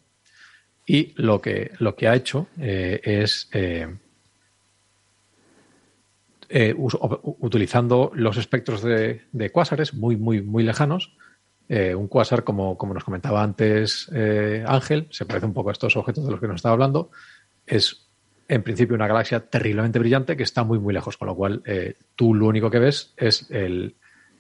Y 0.85 1.13
lo 1.15 1.39
que, 1.39 1.71
lo 1.79 1.95
que 1.95 2.09
ha 2.09 2.15
hecho 2.15 2.47
eh, 2.59 2.99
es, 3.01 3.47
eh, 3.53 3.87
utilizando 6.75 8.11
los 8.15 8.35
espectros 8.35 8.83
de, 8.83 9.49
cuásares 9.53 9.93
muy, 9.93 10.17
muy, 10.17 10.41
muy 10.41 10.63
lejanos, 10.63 11.15
un 11.69 12.09
cuásar, 12.09 12.43
como, 12.43 12.77
como 12.77 12.93
nos 12.93 13.05
comentaba 13.05 13.41
antes 13.41 14.11
Ángel, 14.67 15.07
se 15.09 15.25
parece 15.25 15.45
un 15.45 15.53
poco 15.53 15.69
a 15.69 15.71
estos 15.71 15.95
objetos 15.95 16.25
de 16.25 16.31
los 16.31 16.41
que 16.41 16.47
nos 16.47 16.57
estaba 16.57 16.73
hablando, 16.73 17.11
es 17.65 18.09
en 18.47 18.63
principio 18.63 18.95
una 18.95 19.07
galaxia 19.07 19.39
terriblemente 19.39 19.99
brillante 19.99 20.37
que 20.37 20.43
está 20.43 20.63
muy, 20.63 20.79
muy 20.79 20.93
lejos, 20.93 21.17
con 21.17 21.27
lo 21.27 21.35
cual 21.35 21.61
eh, 21.65 21.95
tú 22.15 22.33
lo 22.33 22.47
único 22.47 22.69
que 22.69 22.79
ves 22.79 23.13
es 23.17 23.49
el, 23.49 23.95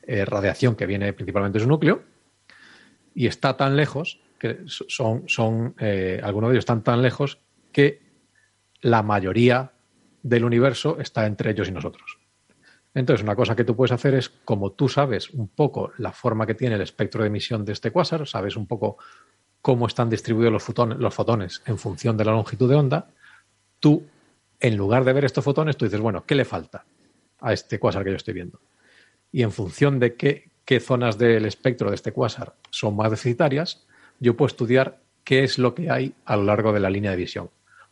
eh, 0.05 0.25
radiación 0.25 0.75
que 0.75 0.85
viene 0.85 1.13
principalmente 1.13 1.59
de 1.59 1.63
su 1.63 1.69
núcleo 1.69 2.03
y 3.15 3.27
está 3.27 3.55
tan 3.55 3.77
lejos 3.77 4.19
que 4.37 4.59
son, 4.65 5.23
son 5.29 5.75
eh, 5.79 6.19
algunos 6.21 6.49
de 6.49 6.55
ellos 6.55 6.63
están 6.63 6.83
tan 6.83 7.01
lejos 7.01 7.39
que 7.71 8.01
la 8.81 9.01
mayoría 9.01 9.71
del 10.21 10.43
universo 10.43 10.99
está 10.99 11.25
entre 11.25 11.51
ellos 11.51 11.69
y 11.69 11.71
nosotros. 11.71 12.17
Entonces, 12.93 13.23
una 13.23 13.35
cosa 13.37 13.55
que 13.55 13.63
tú 13.63 13.77
puedes 13.77 13.93
hacer 13.93 14.13
es, 14.15 14.27
como 14.27 14.73
tú 14.73 14.89
sabes 14.89 15.29
un 15.29 15.47
poco 15.47 15.93
la 15.97 16.11
forma 16.11 16.45
que 16.45 16.53
tiene 16.53 16.75
el 16.75 16.81
espectro 16.81 17.21
de 17.21 17.27
emisión 17.27 17.63
de 17.63 17.71
este 17.71 17.91
cuásar, 17.91 18.27
sabes 18.27 18.57
un 18.57 18.67
poco 18.67 18.97
cómo 19.61 19.87
están 19.87 20.09
distribuidos 20.09 20.51
los 20.51 20.99
los 20.99 21.13
fotones 21.13 21.63
en 21.65 21.77
función 21.77 22.17
de 22.17 22.25
la 22.25 22.33
longitud 22.33 22.69
de 22.69 22.75
onda, 22.75 23.07
tú, 23.83 24.07
en 24.61 24.77
lugar 24.77 25.03
de 25.03 25.11
ver 25.11 25.25
estos 25.25 25.43
fotones, 25.43 25.75
tú 25.75 25.83
dices, 25.83 25.99
bueno, 25.99 26.23
¿qué 26.25 26.35
le 26.35 26.45
falta 26.45 26.85
a 27.41 27.51
este 27.51 27.79
cuásar 27.79 28.05
que 28.05 28.11
yo 28.11 28.15
estoy 28.15 28.33
viendo? 28.33 28.61
Y 29.29 29.43
en 29.43 29.51
función 29.51 29.99
de 29.99 30.15
qué, 30.15 30.51
qué 30.63 30.79
zonas 30.79 31.17
del 31.17 31.45
espectro 31.45 31.89
de 31.89 31.95
este 31.95 32.13
cuásar 32.13 32.55
son 32.69 32.95
más 32.95 33.11
deficitarias, 33.11 33.85
yo 34.21 34.37
puedo 34.37 34.47
estudiar 34.47 35.01
qué 35.25 35.43
es 35.43 35.57
lo 35.57 35.75
que 35.75 35.91
hay 35.91 36.15
a 36.23 36.37
lo 36.37 36.43
largo 36.43 36.71
de 36.71 36.79
la 36.79 36.89
línea 36.89 37.11
de 37.11 37.17
visión. 37.17 37.49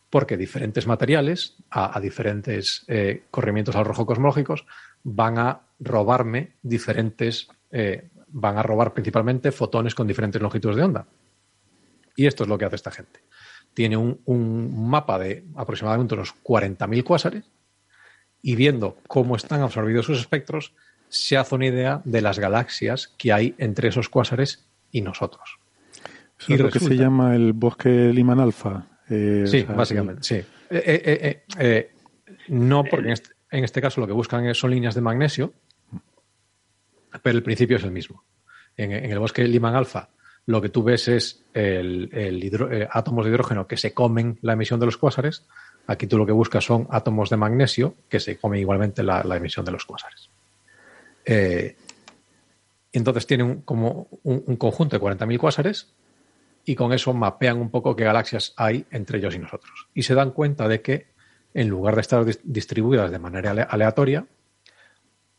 Porque 0.08 0.38
diferentes 0.38 0.86
materiales, 0.86 1.56
a, 1.68 2.00
diferentes 2.00 2.84
eh, 2.88 3.24
corrimientos 3.30 3.76
al 3.76 3.84
rojo 3.84 4.06
cosmológicos, 4.06 4.64
van 5.02 5.38
a 5.38 5.60
robarme 5.78 6.52
diferentes, 6.62 7.48
eh, 7.70 8.08
van 8.28 8.56
a 8.56 8.62
robar 8.62 8.94
principalmente 8.94 9.52
fotones 9.52 9.94
con 9.94 10.06
diferentes 10.06 10.40
longitudes 10.40 10.76
de 10.76 10.84
onda. 10.84 11.06
Y 12.16 12.26
esto 12.26 12.44
es 12.44 12.48
lo 12.48 12.56
que 12.56 12.64
hace 12.64 12.76
esta 12.76 12.90
gente. 12.90 13.20
Tiene 13.74 13.96
un, 13.96 14.88
mapa 14.88 15.18
de 15.18 15.44
aproximadamente 15.56 16.14
unos 16.14 16.34
40.000 16.42 17.04
cuásares 17.04 17.44
y 18.42 18.56
viendo 18.56 18.98
cómo 19.06 19.36
están 19.36 19.62
absorbidos 19.62 20.06
sus 20.06 20.18
espectros, 20.18 20.74
se 21.08 21.36
hace 21.36 21.54
una 21.54 21.66
idea 21.66 22.02
de 22.04 22.20
las 22.20 22.38
galaxias 22.38 23.08
que 23.16 23.32
hay 23.32 23.54
entre 23.58 23.88
esos 23.88 24.08
cuásares 24.08 24.66
y 24.90 25.00
nosotros. 25.00 25.58
es 26.48 26.60
lo 26.60 26.70
que 26.70 26.80
se 26.80 26.96
llama 26.96 27.34
el 27.34 27.52
bosque 27.52 28.12
Liman 28.12 28.40
Alfa. 28.40 28.86
Eh, 29.08 29.44
sí, 29.46 29.62
básicamente, 29.62 30.22
sí. 30.22 30.42
Eh, 30.70 31.42
eh, 31.58 31.90
no, 32.48 32.84
porque 32.84 33.06
en 33.06 33.12
este, 33.12 33.30
en 33.50 33.64
este, 33.64 33.80
caso 33.80 34.00
lo 34.00 34.06
que 34.06 34.12
buscan 34.12 34.54
son 34.54 34.70
líneas 34.70 34.94
de 34.94 35.00
magnesio, 35.02 35.52
pero 37.22 37.36
el 37.36 37.42
principio 37.42 37.76
es 37.76 37.84
el 37.84 37.90
mismo. 37.90 38.24
En, 38.76 38.90
en 38.92 39.10
el 39.10 39.18
bosque 39.18 39.44
Liman 39.44 39.74
Alfa 39.74 40.08
lo 40.46 40.60
que 40.60 40.68
tú 40.68 40.82
ves 40.82 41.08
es 41.08 41.44
el, 41.54 42.10
eh, 42.12 42.88
átomos 42.90 43.24
de 43.24 43.30
hidrógeno 43.30 43.66
que 43.66 43.76
se 43.76 43.92
comen 43.92 44.38
la 44.42 44.54
emisión 44.54 44.80
de 44.80 44.86
los 44.86 44.96
cuásares. 44.96 45.46
Aquí 45.86 46.06
tú 46.06 46.18
lo 46.18 46.26
que 46.26 46.32
buscas 46.32 46.64
son 46.64 46.86
átomos 46.90 47.30
de 47.30 47.36
magnesio 47.36 47.94
que 48.08 48.20
se 48.20 48.38
comen 48.38 48.60
igualmente 48.60 49.02
la, 49.02 49.22
emisión 49.36 49.64
de 49.64 49.72
los 49.72 49.84
cuásares. 49.84 50.28
Eh, 51.24 51.76
entonces 52.92 53.26
tienen 53.26 53.62
como 53.62 54.08
un, 54.22 54.56
conjunto 54.56 54.98
de 54.98 55.04
40.000 55.04 55.38
cuásares 55.38 55.92
y 56.64 56.74
con 56.74 56.92
eso 56.92 57.12
mapean 57.14 57.58
un 57.58 57.70
poco 57.70 57.96
qué 57.96 58.04
galaxias 58.04 58.52
hay 58.56 58.84
entre 58.90 59.18
ellos 59.18 59.34
y 59.34 59.38
nosotros. 59.38 59.88
Y 59.94 60.02
se 60.02 60.14
dan 60.14 60.32
cuenta 60.32 60.68
de 60.68 60.82
que 60.82 61.06
en 61.54 61.68
lugar 61.68 61.94
de 61.94 62.00
estar 62.00 62.24
distribuidas 62.44 63.10
de 63.10 63.18
manera 63.18 63.50
aleatoria, 63.50 64.26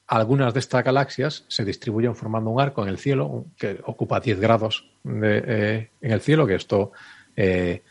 algunas 0.07 0.53
de 0.53 0.59
estas 0.59 0.83
galaxias 0.83 1.45
se 1.47 1.63
distribuyen 1.63 2.15
formando 2.15 2.49
un 2.49 2.61
arco 2.61 2.83
en 2.83 2.89
el 2.89 2.97
cielo 2.97 3.45
que 3.57 3.79
ocupa 3.85 4.19
10 4.19 4.39
grados 4.39 4.89
eh, 5.05 5.89
en 6.01 6.11
el 6.11 6.21
cielo, 6.21 6.45
que 6.45 6.55
esto, 6.55 6.91
eh, 7.35 7.81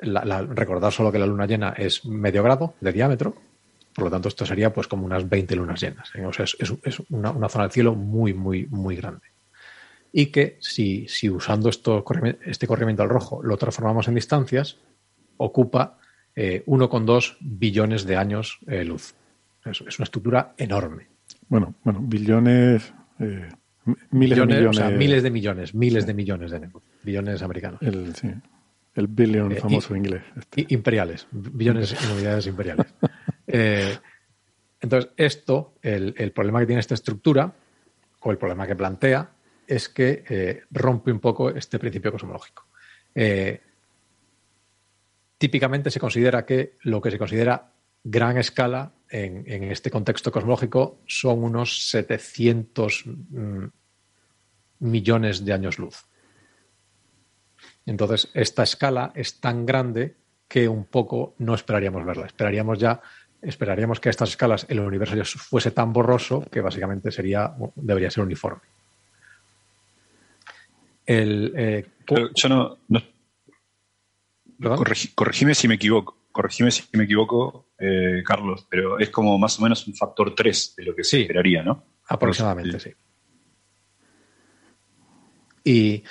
recordar 0.00 0.92
solo 0.92 1.12
que 1.12 1.18
la 1.18 1.26
luna 1.26 1.46
llena 1.46 1.70
es 1.76 2.04
medio 2.06 2.42
grado 2.42 2.74
de 2.80 2.92
diámetro, 2.92 3.34
por 3.94 4.04
lo 4.04 4.10
tanto 4.10 4.28
esto 4.28 4.44
sería 4.46 4.72
pues 4.72 4.88
como 4.88 5.04
unas 5.04 5.28
20 5.28 5.54
lunas 5.56 5.80
llenas. 5.80 6.10
¿eh? 6.14 6.24
O 6.24 6.32
sea, 6.32 6.44
es, 6.44 7.02
una, 7.10 7.48
zona 7.48 7.64
del 7.64 7.72
cielo 7.72 7.94
muy, 7.94 8.34
muy, 8.34 8.66
muy 8.66 8.96
grande. 8.96 9.26
Y 10.12 10.26
que 10.26 10.56
si, 10.60 11.06
si 11.08 11.28
usando 11.28 11.68
esto, 11.68 12.04
este 12.44 12.66
corrimiento 12.66 13.02
al 13.02 13.08
rojo 13.08 13.42
lo 13.42 13.56
transformamos 13.56 14.08
en 14.08 14.14
distancias, 14.14 14.78
ocupa 15.36 15.98
1,2 16.36 17.36
billones 17.40 18.04
de 18.04 18.16
años 18.16 18.58
luz. 18.66 19.14
es 19.64 19.80
una 19.98 20.04
estructura 20.04 20.54
enorme. 20.56 21.13
Bueno, 21.48 21.74
bueno, 21.84 22.00
billones, 22.02 22.92
eh, 23.18 23.48
miles 24.10 24.38
de 24.38 24.46
millones. 24.46 24.68
O 24.68 24.72
sea, 24.72 24.90
miles 24.90 25.22
de 25.22 25.30
millones, 25.30 25.74
miles 25.74 26.06
de 26.06 26.14
millones 26.14 26.50
de 26.50 26.70
billones 27.02 27.42
americanos. 27.42 27.80
El, 27.82 28.14
sí, 28.14 28.30
el 28.94 29.06
billion 29.08 29.52
eh, 29.52 29.56
famoso 29.56 29.94
inglés. 29.94 30.22
Este. 30.36 30.66
Imperiales, 30.68 31.26
billones 31.30 31.92
en 32.02 32.10
unidades 32.12 32.46
imperiales. 32.46 32.86
Eh, 33.46 33.98
entonces, 34.80 35.12
esto, 35.16 35.74
el, 35.82 36.14
el, 36.16 36.32
problema 36.32 36.58
que 36.60 36.66
tiene 36.66 36.80
esta 36.80 36.94
estructura, 36.94 37.52
o 38.20 38.30
el 38.32 38.38
problema 38.38 38.66
que 38.66 38.74
plantea, 38.74 39.30
es 39.66 39.88
que 39.90 40.62
rompe 40.72 41.12
un 41.12 41.20
poco 41.20 41.50
este 41.50 41.78
principio 41.78 42.10
cosmológico. 42.10 42.66
típicamente 45.38 45.90
se 45.90 46.00
considera 46.00 46.44
que 46.44 46.78
lo 46.80 47.00
que 47.00 47.12
se 47.12 47.18
considera 47.18 47.70
gran 48.02 48.38
escala 48.38 48.93
en, 49.14 49.64
este 49.70 49.90
contexto 49.90 50.32
cosmológico 50.32 50.98
son 51.06 51.44
unos 51.44 51.88
700 51.88 53.04
mm, 53.06 53.64
millones 54.80 55.44
de 55.44 55.52
años 55.52 55.78
luz. 55.78 56.04
Entonces, 57.86 58.28
esta 58.34 58.64
escala 58.64 59.12
es 59.14 59.40
tan 59.40 59.66
grande 59.66 60.16
que 60.48 60.68
un 60.68 60.86
poco 60.86 61.36
no 61.38 61.54
esperaríamos 61.54 62.04
verla. 62.04 62.26
Esperaríamos 62.26 62.78
ya, 62.78 63.00
esperaríamos 63.40 64.00
que 64.00 64.08
a 64.08 64.10
estas 64.10 64.30
escalas 64.30 64.66
el 64.68 64.80
universo 64.80 65.14
ya 65.14 65.24
fuese 65.24 65.70
tan 65.70 65.92
borroso 65.92 66.44
que 66.50 66.60
básicamente 66.60 67.12
sería, 67.12 67.54
debería 67.76 68.10
ser 68.10 68.24
uniforme. 68.24 68.62
El, 71.06 71.52
eh, 71.56 71.86
yo 72.34 72.48
no, 72.48 72.78
corregime 75.14 75.54
si 75.54 75.68
me 75.68 75.74
equivoco 75.74 76.23
corregime 76.34 76.70
si 76.72 76.82
me 76.94 77.04
equivoco, 77.04 77.68
eh, 77.78 78.22
Carlos, 78.26 78.66
pero 78.68 78.98
es 78.98 79.08
como 79.10 79.38
más 79.38 79.58
o 79.60 79.62
menos 79.62 79.86
un 79.86 79.94
factor 79.94 80.34
3 80.34 80.74
de 80.76 80.84
lo 80.84 80.94
que 80.94 81.04
se 81.04 81.22
esperaría, 81.22 81.62
¿no? 81.62 81.84
Aproximadamente, 82.08 82.80
sí. 82.80 82.90
Y 85.66 86.02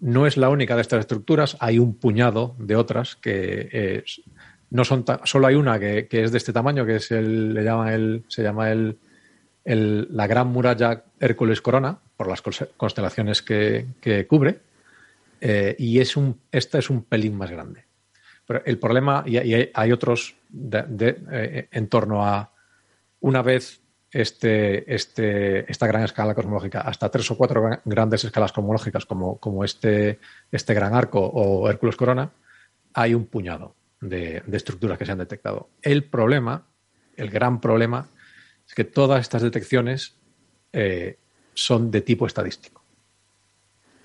no, 0.00 0.26
es 0.26 0.36
la 0.36 0.48
única 0.48 0.74
de 0.74 0.80
estas 0.80 1.00
estructuras, 1.00 1.56
hay 1.60 1.78
un 1.78 1.94
puñado 1.94 2.56
de 2.58 2.74
otras 2.74 3.14
que 3.14 4.02
no 4.70 4.84
son 4.84 5.04
solo 5.22 5.46
hay 5.46 5.54
una 5.54 5.78
que, 5.78 6.08
es 6.10 6.32
de 6.32 6.38
este 6.38 6.52
tamaño, 6.52 6.84
que 6.84 6.96
es 6.96 7.12
el, 7.12 7.54
le 7.54 7.62
llama 7.62 7.94
el, 7.94 8.24
se 8.26 8.42
llama 8.42 8.72
el, 8.72 8.98
la 9.64 10.26
gran 10.26 10.48
muralla 10.48 11.04
Hércules 11.20 11.60
Corona, 11.60 12.00
por 12.16 12.28
las 12.28 12.42
constelaciones 12.76 13.42
que, 13.42 14.26
cubre, 14.28 14.58
eh, 15.40 15.76
y 15.78 16.00
es 16.00 16.16
un, 16.16 16.40
esta 16.50 16.78
es 16.78 16.90
un 16.90 17.04
pelín 17.04 17.36
más 17.36 17.52
grande. 17.52 17.84
Pero 18.46 18.62
el 18.64 18.78
problema, 18.78 19.24
y, 19.26 19.36
hay, 19.36 19.92
otros 19.92 20.36
eh, 20.72 21.68
en 21.70 21.88
torno 21.88 22.26
a 22.26 22.52
una 23.20 23.42
vez 23.42 23.80
este, 24.10 24.94
este, 24.94 25.70
esta 25.70 25.86
gran 25.86 26.04
escala 26.04 26.34
cosmológica, 26.34 26.82
hasta 26.82 27.10
tres 27.10 27.30
o 27.30 27.36
cuatro 27.36 27.80
grandes 27.84 28.24
escalas 28.24 28.52
cosmológicas 28.52 29.06
como, 29.06 29.64
este, 29.64 30.20
este 30.52 30.74
gran 30.74 30.94
arco 30.94 31.20
o 31.20 31.68
Hércules 31.68 31.96
Corona, 31.96 32.30
hay 32.92 33.14
un 33.14 33.26
puñado 33.26 33.74
de, 34.00 34.42
estructuras 34.52 34.98
que 34.98 35.04
se 35.04 35.12
han 35.12 35.18
detectado. 35.18 35.70
El 35.82 36.04
problema, 36.04 36.66
el 37.16 37.30
gran 37.30 37.60
problema, 37.60 38.06
es 38.66 38.74
que 38.74 38.84
todas 38.84 39.20
estas 39.20 39.42
detecciones 39.42 40.14
eh, 40.72 41.18
son 41.52 41.90
de 41.90 42.00
tipo 42.00 42.26
estadístico. 42.26 42.83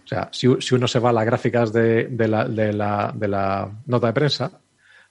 O 0.09 0.15
sea, 0.15 0.27
si, 0.31 0.47
uno 0.47 0.87
se 0.87 0.97
va 0.97 1.11
a 1.11 1.13
las 1.13 1.23
gráficas 1.23 1.71
de, 1.71 2.09
la, 2.27 3.75
nota 3.85 4.07
de 4.07 4.13
prensa, 4.13 4.59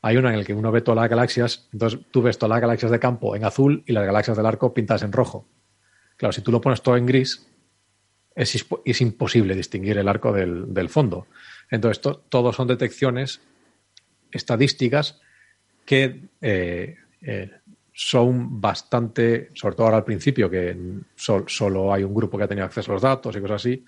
hay 0.03 0.17
una 0.17 0.33
en 0.33 0.41
la 0.41 0.45
que 0.45 0.53
uno 0.53 0.73
ve 0.73 0.81
todas 0.81 1.01
las 1.01 1.09
galaxias, 1.09 1.69
entonces 1.73 2.01
tú 2.11 2.21
ves 2.21 2.37
todas 2.37 2.51
las 2.51 2.61
galaxias 2.61 2.91
de 2.91 2.99
campo 2.99 3.37
en 3.37 3.45
azul 3.45 3.85
y 3.87 3.93
las 3.93 4.05
galaxias 4.05 4.37
del 4.37 4.47
arco 4.47 4.75
pintadas 4.75 5.05
en 5.05 5.13
rojo. 5.13 5.47
Claro, 6.17 6.33
si 6.33 6.43
tú 6.43 6.51
lo 6.51 6.61
pones 6.61 6.83
todo 6.83 6.97
en 6.97 7.07
gris, 7.07 7.47
es, 8.35 9.01
imposible 9.01 9.55
distinguir 9.55 9.99
el 9.99 10.09
arco 10.09 10.33
del, 10.33 10.89
fondo. 10.89 11.29
Entonces, 11.71 12.03
todos 12.29 12.57
son 12.57 12.67
detecciones 12.67 13.41
estadísticas 14.33 15.21
que 15.87 16.29
eh, 16.41 16.97
eh, 17.21 17.53
son 17.93 18.61
bastante, 18.61 19.51
sobre 19.55 19.77
todo 19.77 19.87
ahora 19.87 19.99
al 19.99 20.05
principio, 20.05 20.51
que 20.51 20.77
solo 21.15 21.95
hay 21.95 22.03
un 22.03 22.15
grupo 22.15 22.37
que 22.37 22.43
ha 22.43 22.49
tenido 22.49 22.67
acceso 22.67 22.91
a 22.91 22.95
los 22.95 23.03
datos 23.03 23.37
y 23.37 23.41
cosas 23.41 23.63
así, 23.63 23.85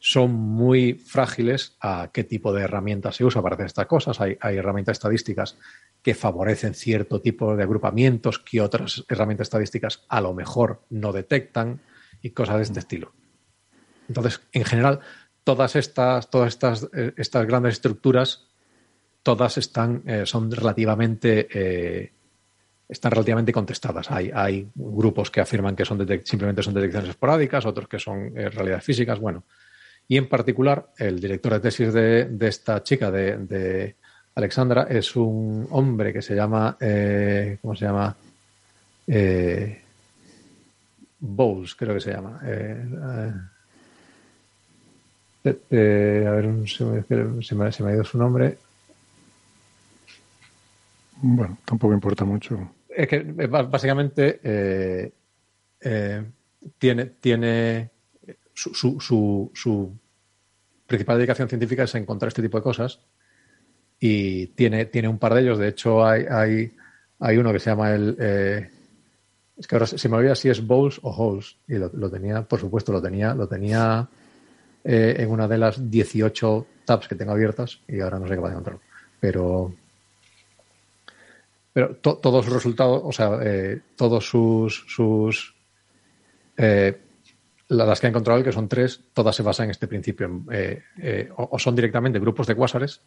son 0.00 0.32
muy 0.32 0.94
frágiles 0.94 1.76
a 1.78 2.10
qué 2.12 2.24
tipo 2.24 2.54
de 2.54 2.62
herramientas 2.62 3.16
se 3.16 3.24
usa 3.24 3.42
para 3.42 3.54
hacer 3.54 3.66
estas 3.66 3.86
cosas. 3.86 4.18
Hay, 4.20 4.38
herramientas 4.40 4.94
estadísticas 4.94 5.58
que 6.02 6.14
favorecen 6.14 6.74
cierto 6.74 7.20
tipo 7.20 7.54
de 7.54 7.62
agrupamientos 7.62 8.38
que 8.38 8.62
otras 8.62 9.04
herramientas 9.08 9.46
estadísticas 9.46 10.02
a 10.08 10.22
lo 10.22 10.32
mejor 10.32 10.82
no 10.88 11.12
detectan 11.12 11.82
y 12.22 12.30
cosas 12.30 12.56
de 12.56 12.62
este 12.62 12.78
estilo. 12.78 13.12
Entonces, 14.08 14.40
en 14.52 14.64
general, 14.64 15.00
todas 15.44 15.76
estas, 15.76 16.30
todas 16.30 16.48
estas, 16.48 16.88
eh, 16.94 17.12
estas 17.18 17.46
grandes 17.46 17.74
estructuras 17.74 18.46
todas 19.22 19.58
están, 19.58 20.02
eh, 20.06 20.24
son 20.24 20.50
relativamente, 20.50 21.46
eh, 21.52 22.12
están 22.88 23.12
relativamente 23.12 23.52
contestadas. 23.52 24.10
Hay, 24.10 24.30
hay 24.34 24.66
grupos 24.74 25.30
que 25.30 25.42
afirman 25.42 25.76
que 25.76 25.84
son 25.84 25.98
simplemente 26.24 26.62
son 26.62 26.72
detecciones 26.72 27.10
esporádicas, 27.10 27.66
otros 27.66 27.86
que 27.86 27.98
son 27.98 28.34
realidades 28.34 28.82
físicas. 28.82 29.20
Bueno, 29.20 29.44
y 30.10 30.16
en 30.16 30.28
particular, 30.28 30.90
el 30.98 31.20
director 31.20 31.52
de 31.52 31.60
tesis 31.60 31.92
de, 31.94 32.24
de 32.24 32.48
esta 32.48 32.82
chica, 32.82 33.10
de, 33.12 33.36
de, 33.38 33.94
Alexandra, 34.34 34.88
es 34.90 35.14
un 35.14 35.68
hombre 35.70 36.12
que 36.12 36.20
se 36.20 36.34
llama, 36.34 36.76
¿cómo 37.62 37.76
se 37.76 37.84
llama? 37.84 38.16
Bowles, 41.20 41.74
creo 41.76 41.94
que 41.94 42.00
se 42.00 42.12
llama. 42.12 42.40
a 42.42 42.46
ver, 45.44 46.68
se 46.68 46.84
me, 47.54 47.72
se 47.72 47.82
me 47.82 47.90
ha 47.90 47.94
ido 47.94 48.04
su 48.04 48.18
nombre. 48.18 48.58
Bueno, 51.22 51.58
tampoco 51.64 51.92
importa 51.92 52.24
mucho. 52.24 52.72
Es 52.88 53.06
que 53.08 53.16
eh, 53.16 53.46
básicamente 53.46 54.40
eh, 54.42 55.12
eh, 55.80 56.24
tiene, 56.78 57.06
tiene 57.20 57.90
su, 58.54 58.74
su, 58.74 59.50
su, 59.54 59.92
principal 60.90 61.16
dedicación 61.16 61.48
científica 61.48 61.84
es 61.84 61.94
encontrar 61.94 62.28
este 62.28 62.42
tipo 62.42 62.58
de 62.58 62.62
cosas 62.62 63.00
y 63.98 64.48
tiene, 64.48 64.86
tiene 64.86 65.08
un 65.08 65.18
par 65.18 65.34
de 65.34 65.42
ellos. 65.42 65.58
De 65.58 65.68
hecho, 65.68 66.04
hay, 66.04 66.24
hay, 66.28 66.72
hay 67.18 67.36
uno 67.38 67.52
que 67.52 67.58
se 67.58 67.70
llama 67.70 67.92
el... 67.92 68.16
es 69.56 69.66
que 69.66 69.74
ahora 69.74 69.86
se 69.86 70.08
me 70.08 70.16
olvida 70.16 70.34
si 70.34 70.48
es 70.48 70.66
Bowles 70.66 70.98
o 71.02 71.10
Holes. 71.10 71.56
Y 71.68 71.74
lo, 71.74 72.10
tenía, 72.10 72.42
por 72.42 72.58
supuesto, 72.58 72.92
lo 72.92 73.00
tenía, 73.00 73.34
lo 73.34 73.46
tenía 73.46 74.08
en 74.82 75.30
una 75.30 75.46
de 75.46 75.58
las 75.58 75.90
18 75.90 76.66
tabs 76.84 77.06
que 77.06 77.14
tengo 77.14 77.32
abiertas 77.32 77.80
y 77.86 78.00
ahora 78.00 78.18
no 78.18 78.26
sé 78.26 78.34
qué 78.34 78.40
va 78.40 78.48
a 78.48 78.52
encontrar. 78.52 78.78
Pero 79.20 79.74
pero 81.72 81.96
todos 81.96 82.44
sus 82.44 82.54
resultados, 82.54 83.00
o 83.04 83.12
sea, 83.12 83.38
eh, 83.42 83.80
todos 83.96 84.28
sus, 84.28 84.84
sus 84.88 85.54
eh, 86.56 86.98
las 87.70 88.00
que 88.00 88.06
ha 88.06 88.10
encontrado 88.10 88.38
él, 88.38 88.44
que 88.44 88.52
son 88.52 88.68
tres, 88.68 89.00
todas 89.12 89.34
se 89.34 89.42
basan 89.42 89.64
en 89.64 89.70
este 89.70 89.86
principio. 89.86 90.44
Eh, 90.50 91.28
o, 91.36 91.58
son 91.58 91.76
directamente 91.76 92.18
grupos 92.18 92.46
de 92.46 92.56
cuásares 92.56 93.02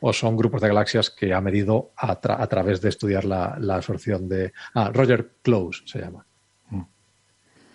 o 0.00 0.12
son 0.12 0.36
grupos 0.36 0.60
de 0.62 0.68
galaxias 0.68 1.10
que 1.10 1.34
ha 1.34 1.40
medido 1.40 1.92
a, 1.96 2.18
través 2.18 2.80
de 2.80 2.88
estudiar 2.88 3.24
la, 3.24 3.56
absorción 3.74 4.28
de... 4.28 4.52
Ah, 4.74 4.90
Roger 4.92 5.32
Close 5.42 5.82
se 5.86 6.00
llama. 6.00 6.26
Mm. 6.70 6.82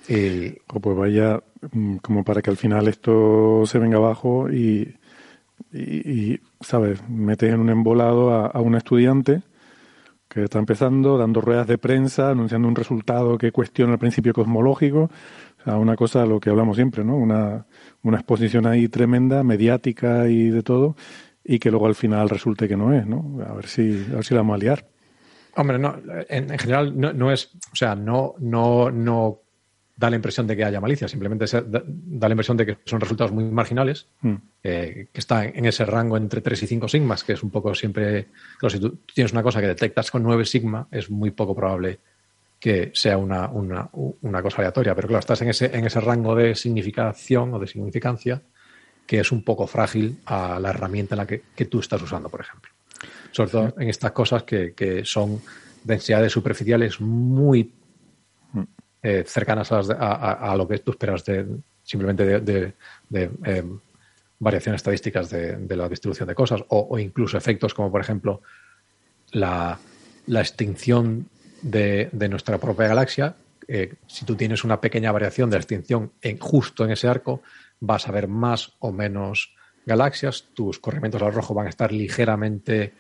Y, 0.09 0.57
o 0.67 0.79
pues 0.79 0.97
vaya, 0.97 1.41
mm, 1.71 1.97
como 1.97 2.23
para 2.23 2.41
que 2.41 2.49
al 2.49 2.57
final 2.57 2.87
esto 2.87 3.63
se 3.65 3.77
venga 3.79 3.97
abajo 3.97 4.49
y, 4.49 4.97
y, 5.71 6.39
¿sabes? 6.59 7.07
Metes 7.07 7.53
en 7.53 7.59
un 7.59 7.69
embolado 7.69 8.31
a, 8.31 8.47
a 8.47 8.61
un 8.61 8.75
estudiante 8.75 9.43
que 10.31 10.45
está 10.45 10.59
empezando, 10.59 11.17
dando 11.17 11.41
ruedas 11.41 11.67
de 11.67 11.77
prensa, 11.77 12.31
anunciando 12.31 12.67
un 12.67 12.75
resultado 12.75 13.37
que 13.37 13.51
cuestiona 13.51 13.93
el 13.93 13.99
principio 13.99 14.33
cosmológico. 14.33 15.11
O 15.61 15.63
sea, 15.63 15.77
una 15.77 15.95
cosa, 15.95 16.25
lo 16.25 16.39
que 16.39 16.49
hablamos 16.49 16.75
siempre, 16.75 17.03
¿no? 17.03 17.15
Una, 17.15 17.65
una 18.03 18.17
exposición 18.17 18.65
ahí 18.65 18.87
tremenda, 18.87 19.43
mediática 19.43 20.27
y 20.27 20.49
de 20.49 20.63
todo, 20.63 20.95
y 21.43 21.59
que 21.59 21.71
luego 21.71 21.87
al 21.87 21.95
final 21.95 22.29
resulte 22.29 22.67
que 22.67 22.77
no 22.77 22.93
es, 22.93 23.05
¿no? 23.05 23.39
A 23.47 23.53
ver 23.53 23.67
si, 23.67 24.05
a 24.11 24.15
ver 24.15 24.25
si 24.25 24.33
la 24.33 24.41
vamos 24.41 24.55
a 24.55 24.57
liar. 24.57 24.85
Hombre, 25.55 25.77
no, 25.77 25.95
en, 26.29 26.51
en 26.51 26.59
general 26.59 26.99
no, 26.99 27.13
no, 27.13 27.31
es, 27.31 27.51
o 27.71 27.75
sea, 27.75 27.95
no, 27.95 28.35
no, 28.39 28.89
no 28.89 29.41
da 30.01 30.09
la 30.09 30.15
impresión 30.15 30.47
de 30.47 30.57
que 30.57 30.63
haya 30.63 30.81
malicia, 30.81 31.07
simplemente 31.07 31.45
da, 31.45 31.83
la 32.27 32.33
impresión 32.33 32.57
de 32.57 32.65
que 32.65 32.77
son 32.85 32.99
resultados 32.99 33.31
muy 33.31 33.43
marginales, 33.43 34.07
mm. 34.21 34.35
eh, 34.63 35.07
que 35.13 35.19
está 35.19 35.45
en 35.45 35.65
ese 35.65 35.85
rango 35.85 36.17
entre 36.17 36.41
3 36.41 36.63
y 36.63 36.67
5 36.67 36.87
sigmas, 36.87 37.23
que 37.23 37.33
es 37.33 37.43
un 37.43 37.51
poco 37.51 37.75
siempre, 37.75 38.29
claro, 38.57 38.71
si 38.71 38.79
tú 38.79 38.97
tienes 39.13 39.31
una 39.31 39.43
cosa 39.43 39.61
que 39.61 39.67
detectas 39.67 40.09
con 40.09 40.23
9 40.23 40.43
sigma, 40.45 40.87
es 40.89 41.11
muy 41.11 41.29
poco 41.31 41.55
probable 41.55 41.99
que 42.61 42.91
sea 42.93 43.17
una, 43.17 43.49
una, 43.49 43.89
una, 43.91 44.41
cosa 44.41 44.59
aleatoria, 44.59 44.95
pero 44.95 45.09
claro, 45.09 45.19
estás 45.19 45.41
en 45.41 45.49
ese, 45.49 45.75
en 45.75 45.85
ese 45.85 45.99
rango 45.99 46.35
de 46.35 46.55
significación 46.55 47.53
o 47.53 47.59
de 47.59 47.67
significancia 47.67 48.41
que 49.05 49.19
es 49.19 49.31
un 49.33 49.43
poco 49.43 49.67
frágil 49.67 50.19
a 50.25 50.59
la 50.59 50.69
herramienta 50.69 51.15
en 51.15 51.17
la 51.17 51.27
que, 51.27 51.41
que 51.53 51.65
tú 51.65 51.79
estás 51.79 52.01
usando, 52.01 52.29
por 52.29 52.39
ejemplo. 52.39 52.71
Sobre 53.31 53.49
todo 53.49 53.73
en 53.77 53.89
estas 53.89 54.11
cosas 54.11 54.43
que, 54.43 54.73
que 54.73 55.03
son 55.03 55.41
densidades 55.83 56.31
superficiales 56.31 57.01
muy 57.01 57.73
eh, 59.03 59.23
cercanas 59.25 59.71
a, 59.71 60.55
lo 60.55 60.67
que 60.67 60.77
tú 60.77 60.91
esperas 60.91 61.25
de, 61.25 61.47
simplemente 61.81 62.39
de, 62.39 62.73
eh, 63.45 63.63
variaciones 64.37 64.79
estadísticas 64.79 65.29
de, 65.31 65.75
la 65.75 65.89
distribución 65.89 66.27
de 66.27 66.35
cosas 66.35 66.63
o, 66.67 66.99
incluso 66.99 67.35
efectos 67.35 67.73
como 67.73 67.91
por 67.91 68.01
ejemplo 68.01 68.41
la, 69.31 69.79
extinción 70.27 71.27
de, 71.61 72.09
nuestra 72.29 72.57
propia 72.57 72.87
galaxia. 72.87 73.35
Eh, 73.67 73.93
si 74.07 74.25
tú 74.25 74.35
tienes 74.35 74.63
una 74.63 74.81
pequeña 74.81 75.11
variación 75.11 75.49
de 75.49 75.57
extinción 75.57 76.11
en, 76.21 76.37
justo 76.37 76.83
en 76.83 76.91
ese 76.91 77.07
arco, 77.07 77.41
vas 77.79 78.07
a 78.07 78.11
ver 78.11 78.27
más 78.27 78.73
o 78.79 78.91
menos 78.91 79.53
galaxias, 79.85 80.45
tus 80.53 80.79
corrimientos 80.79 81.21
al 81.21 81.33
rojo 81.33 81.53
van 81.53 81.67
a 81.67 81.69
estar 81.69 81.91
ligeramente 81.91 82.93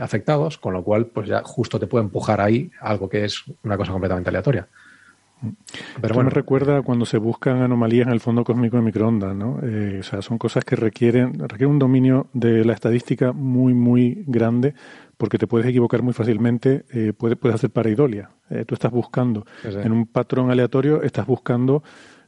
afectados, 0.00 0.58
con 0.58 0.74
lo 0.74 0.84
cual 0.84 1.06
pues 1.06 1.26
ya 1.26 1.42
justo 1.42 1.80
te 1.80 1.88
puede 1.88 2.04
empujar 2.04 2.40
ahí 2.40 2.70
algo 2.80 3.08
que 3.08 3.24
es 3.24 3.42
una 3.64 3.76
cosa 3.76 3.90
completamente 3.90 4.30
aleatoria. 4.30 4.68
Pero 6.00 6.14
bueno, 6.14 6.28
me 6.28 6.34
recuerda 6.34 6.82
cuando 6.82 7.06
se 7.06 7.16
buscan 7.16 7.62
anomalías 7.62 8.06
en 8.06 8.12
el 8.12 8.20
fondo 8.20 8.44
cósmico 8.44 8.76
de 8.76 8.82
microondas, 8.82 9.34
¿no? 9.34 9.58
Eh, 9.62 9.98
o 10.00 10.02
sea, 10.02 10.20
son 10.20 10.38
cosas 10.38 10.64
que 10.64 10.76
requieren, 10.76 11.38
requieren 11.38 11.70
un 11.70 11.78
dominio 11.78 12.26
de 12.32 12.64
la 12.64 12.74
estadística 12.74 13.32
muy, 13.32 13.72
muy 13.72 14.22
grande, 14.26 14.74
porque 15.20 15.36
te 15.36 15.46
puedes 15.46 15.68
equivocar 15.68 16.00
muy 16.00 16.14
fácilmente, 16.14 16.86
eh, 16.94 17.12
puedes, 17.12 17.36
puedes 17.36 17.56
hacer 17.56 17.68
pareidolia. 17.68 18.30
Eh, 18.48 18.64
tú 18.64 18.72
estás 18.72 18.90
buscando 18.90 19.44
en 19.62 19.92
un 19.92 20.06
patrón 20.06 20.50
aleatorio, 20.50 21.02
estás 21.02 21.26
buscando 21.26 21.82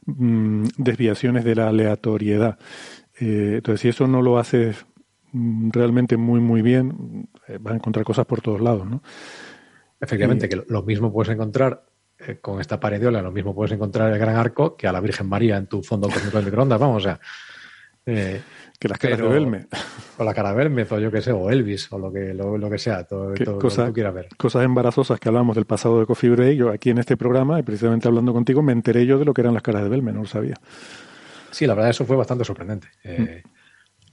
mm, 0.05 0.65
desviaciones 0.77 1.43
de 1.43 1.55
la 1.55 1.69
aleatoriedad. 1.69 2.59
entonces, 3.19 3.81
si 3.81 3.87
eso 3.87 4.05
no 4.05 4.21
lo 4.21 4.37
haces 4.37 4.85
mm, 5.31 5.71
realmente 5.71 6.17
muy, 6.17 6.39
muy 6.39 6.61
bien, 6.61 7.27
vas 7.59 7.73
a 7.73 7.77
encontrar 7.77 8.05
cosas 8.05 8.27
por 8.27 8.41
todos 8.41 8.61
lados, 8.61 8.87
¿no? 8.87 9.01
Efectivamente, 9.99 10.47
que 10.47 10.63
lo 10.67 10.83
mismo 10.83 11.11
puedes 11.11 11.33
encontrar 11.33 11.85
eh, 12.19 12.37
con 12.39 12.61
esta 12.61 12.79
parediola 12.79 13.23
lo 13.23 13.31
mismo 13.31 13.55
puedes 13.55 13.71
encontrar 13.71 14.13
el 14.13 14.19
gran 14.19 14.35
arco 14.35 14.77
que 14.77 14.87
a 14.87 14.91
la 14.91 15.01
Virgen 15.01 15.27
María 15.27 15.57
en 15.57 15.65
tu 15.65 15.81
fondo 15.81 16.07
cósmico 16.09 16.37
de 16.37 16.45
microondas, 16.45 16.79
vamos, 16.79 16.97
o 16.97 17.05
sea. 17.07 17.19
Eh, 18.83 18.87
que 18.87 18.87
las 18.89 18.99
caras 18.99 19.19
de 19.19 19.27
Belme. 19.27 19.65
O 20.17 20.23
la 20.23 20.33
cara 20.33 20.51
de 20.51 20.57
Belme, 20.57 20.85
o 20.87 20.99
yo 20.99 21.11
que 21.11 21.21
sé, 21.21 21.31
o 21.31 21.49
Elvis, 21.49 21.91
o 21.91 21.97
lo 21.97 22.13
que, 22.13 22.35
lo, 22.35 22.69
que 22.69 22.77
sea, 22.77 23.03
todo, 23.03 23.33
todo 23.33 23.57
cosa, 23.57 23.81
lo 23.81 23.85
que 23.85 23.89
tú 23.89 23.93
quieras 23.95 24.13
ver. 24.13 24.27
Cosas 24.37 24.63
embarazosas 24.63 25.19
que 25.19 25.27
hablamos 25.27 25.55
del 25.55 25.65
pasado 25.65 25.99
de 25.99 26.05
Coffee 26.05 26.29
Break, 26.29 26.55
yo 26.55 26.69
aquí 26.69 26.91
en 26.91 26.99
este 26.99 27.17
programa, 27.17 27.59
y 27.59 27.63
precisamente 27.63 28.07
hablando 28.07 28.31
contigo, 28.31 28.61
me 28.61 28.73
enteré 28.73 29.07
yo 29.07 29.17
de 29.17 29.25
lo 29.25 29.33
que 29.33 29.41
eran 29.41 29.55
las 29.55 29.63
caras 29.63 29.81
de 29.81 29.89
Belme, 29.89 30.13
no 30.13 30.19
lo 30.19 30.27
sabía. 30.27 30.53
Sí, 31.49 31.65
la 31.65 31.73
verdad, 31.73 31.89
eso 31.89 32.05
fue 32.05 32.15
bastante 32.15 32.45
sorprendente. 32.45 32.89
Eh, 33.03 33.41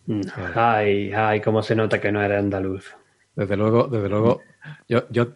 mm. 0.07 0.21
ay, 0.55 1.13
ay, 1.13 1.41
cómo 1.43 1.63
se 1.63 1.75
nota 1.75 2.01
que 2.01 2.11
no 2.11 2.23
era 2.23 2.39
andaluz. 2.39 2.97
Desde 3.37 3.57
luego, 3.59 3.89
desde 3.89 4.09
luego, 4.09 4.41
yo, 4.89 5.05
yo, 5.11 5.35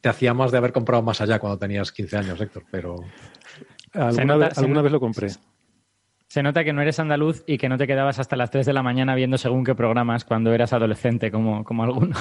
te 0.00 0.08
hacía 0.08 0.34
más 0.34 0.52
de 0.52 0.58
haber 0.58 0.72
comprado 0.72 1.02
más 1.02 1.20
allá 1.20 1.40
cuando 1.40 1.58
tenías 1.58 1.90
15 1.90 2.16
años, 2.16 2.40
Héctor, 2.40 2.62
pero... 2.70 2.96
Alguna, 3.92 4.36
vez, 4.36 4.58
alguna 4.58 4.82
vez 4.82 4.92
lo 4.92 5.00
compré. 5.00 5.30
Se 5.30 5.38
nota 6.42 6.64
que 6.64 6.72
no 6.72 6.82
eres 6.82 6.98
andaluz 6.98 7.42
y 7.46 7.58
que 7.58 7.68
no 7.68 7.78
te 7.78 7.86
quedabas 7.86 8.18
hasta 8.18 8.36
las 8.36 8.50
3 8.50 8.66
de 8.66 8.72
la 8.72 8.82
mañana 8.82 9.14
viendo 9.14 9.38
según 9.38 9.64
qué 9.64 9.74
programas 9.74 10.24
cuando 10.24 10.52
eras 10.52 10.72
adolescente, 10.72 11.30
como, 11.30 11.64
como 11.64 11.84
algunos. 11.84 12.18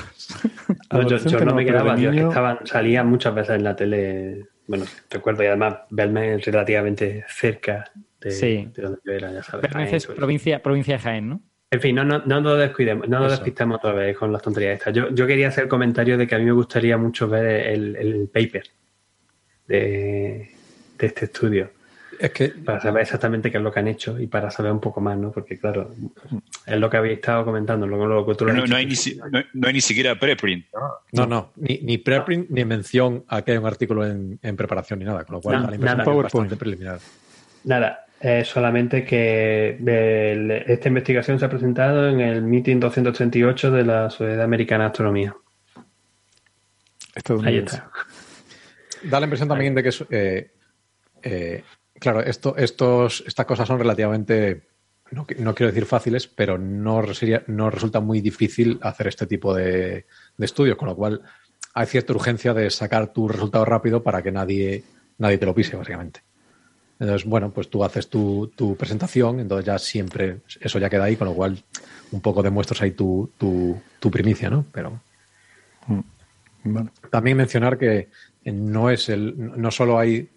yo, 1.07 1.45
no, 1.45 1.55
me 1.55 1.66
quedaba, 1.66 1.95
yo 1.95 2.11
estaban, 2.11 2.59
salía 2.66 3.03
muchas 3.03 3.36
veces 3.36 3.55
en 3.55 3.63
la 3.63 3.76
tele, 3.76 4.47
bueno, 4.68 4.86
recuerdo, 5.09 5.43
y 5.43 5.47
además 5.47 5.78
verme 5.89 6.38
relativamente 6.38 7.26
cerca 7.28 7.91
de, 8.22 8.70
donde 8.76 8.99
yo 9.03 9.11
era, 9.11 9.32
ya 9.32 9.43
sabes. 9.43 9.93
es 9.93 10.07
provincia, 10.07 10.61
provincia 10.61 10.95
de 10.95 11.03
Jaén, 11.03 11.30
¿no? 11.30 11.41
En 11.72 11.82
fin, 11.82 11.95
no, 11.95 12.05
no, 12.05 12.22
no 12.26 12.41
nos 12.41 12.57
descuidemos, 12.57 13.09
no 13.09 13.20
nos 13.20 13.32
despistemos 13.32 13.78
otra 13.78 13.91
vez 13.91 14.16
con 14.18 14.32
las 14.32 14.41
tonterías 14.41 14.78
estas. 14.78 14.93
Yo, 14.93 15.09
yo 15.09 15.28
quería 15.28 15.49
hacer 15.49 15.68
comentario 15.68 16.18
de 16.18 16.28
que 16.28 16.36
a 16.36 16.39
mí 16.39 16.45
me 16.45 16.51
gustaría 16.51 16.97
mucho 16.97 17.28
ver 17.28 17.68
el, 17.68 17.95
el 17.95 18.30
paper 18.30 18.63
de, 19.68 20.51
de, 20.97 21.05
este 21.05 21.26
estudio. 21.26 21.72
Es 22.20 22.32
que... 22.32 22.49
Para 22.49 22.80
saber 22.80 23.01
exactamente 23.01 23.51
qué 23.51 23.57
es 23.57 23.63
lo 23.63 23.72
que 23.72 23.80
han 23.80 23.88
hecho 23.88 24.20
y 24.20 24.28
para 24.28 24.49
saber 24.51 24.72
un 24.72 24.80
poco 24.80 25.01
más, 25.01 25.18
¿no? 25.18 25.32
Porque, 25.32 25.57
claro, 25.57 25.93
es 26.66 26.80
lo 26.80 26.89
que 26.89 26.97
habéis 26.97 27.16
estado 27.16 27.45
comentando. 27.45 27.88
Luego, 27.88 28.05
lo 28.07 28.26
que 28.26 28.36
tú 28.36 28.45
no, 28.45 28.53
no, 28.53 28.76
hay 28.76 28.86
ni, 28.86 28.95
no, 29.53 29.68
hay 29.68 29.74
ni 29.74 29.82
siquiera 29.82 30.18
preprint. 30.18 30.66
No, 31.11 31.26
no, 31.26 31.51
ni, 31.55 31.80
ni 31.84 31.97
preprint 31.97 32.49
ni 32.49 32.66
mención 32.66 33.24
a 33.28 33.41
que 33.41 33.51
hay 33.51 33.57
un 33.57 33.66
artículo 33.66 34.05
en, 34.05 34.39
en 34.41 34.55
preparación 34.55 34.99
ni 34.99 35.05
nada. 35.05 35.24
Con 35.24 35.36
lo 35.36 35.41
cual, 35.41 35.63
la 35.68 35.76
impresión 35.76 35.99
es 36.01 36.24
bastante 36.24 36.55
preliminar. 36.55 36.99
Nada, 37.63 38.05
solamente 38.43 39.03
que 39.03 39.78
esta 40.68 40.88
investigación 40.88 41.39
se 41.39 41.45
ha 41.45 41.49
presentado 41.49 42.09
en 42.09 42.20
el 42.22 42.41
meeting 42.41 42.80
238 42.80 43.72
de 43.72 43.86
la 43.86 44.09
Sociedad 44.09 44.43
Americana 44.43 44.86
de 44.86 44.88
Astronomía. 44.88 45.36
Ahí 47.43 47.57
está. 47.57 47.89
Da 49.03 49.20
la 49.20 49.26
impresión 49.26 49.47
también 49.47 49.76
de 49.76 49.84
que, 49.84 49.89
eh, 50.09 50.51
eh, 51.24 51.63
claro, 52.05 52.21
esto, 52.21 52.55
estos, 52.55 53.23
estas 53.25 53.47
cosas 53.47 53.67
son 53.67 53.79
relativamente 53.79 54.61
no, 55.09 55.25
quiero 55.25 55.71
decir 55.71 55.85
fáciles, 55.85 56.27
pero 56.27 56.59
no, 56.59 57.01
no 57.47 57.69
resulta 57.71 57.99
muy 57.99 58.21
difícil 58.21 58.77
hacer 58.83 59.07
este 59.07 59.25
tipo 59.25 59.55
de, 59.55 60.05
de 60.37 60.45
estudios, 60.45 60.77
con 60.77 60.87
lo 60.87 60.95
cual 60.95 61.21
hay 61.73 61.87
cierta 61.87 62.13
urgencia 62.13 62.53
de 62.53 62.69
sacar 62.69 63.11
tu 63.11 63.27
resultado 63.27 63.65
rápido 63.65 64.03
para 64.03 64.21
que 64.21 64.31
nadie, 64.31 64.83
nadie 65.17 65.39
te 65.39 65.47
lo 65.47 65.55
pise, 65.55 65.75
básicamente. 65.75 66.21
Entonces, 66.99 67.27
bueno, 67.27 67.49
pues 67.51 67.71
tú 67.71 67.83
haces 67.83 68.07
tu, 68.07 68.51
tu, 68.55 68.75
presentación, 68.75 69.39
entonces 69.39 69.65
ya 69.65 69.79
siempre 69.79 70.41
eso 70.59 70.77
ya 70.77 70.91
queda 70.91 71.05
ahí, 71.05 71.15
con 71.15 71.27
lo 71.27 71.33
cual 71.33 71.57
un 72.11 72.21
poco 72.21 72.43
demuestras 72.43 72.83
ahí 72.83 72.91
tu, 72.91 73.31
tu, 73.39 73.81
tu 73.99 74.11
primicia, 74.11 74.51
¿no? 74.51 74.63
Pero 74.71 75.01
mm, 75.87 76.79
también 77.09 77.37
mencionar 77.37 77.79
que 77.79 78.09
no 78.43 78.91
es 78.91 79.09
el, 79.09 79.33
no 79.37 79.71
solo 79.71 79.97
hay 79.97 80.29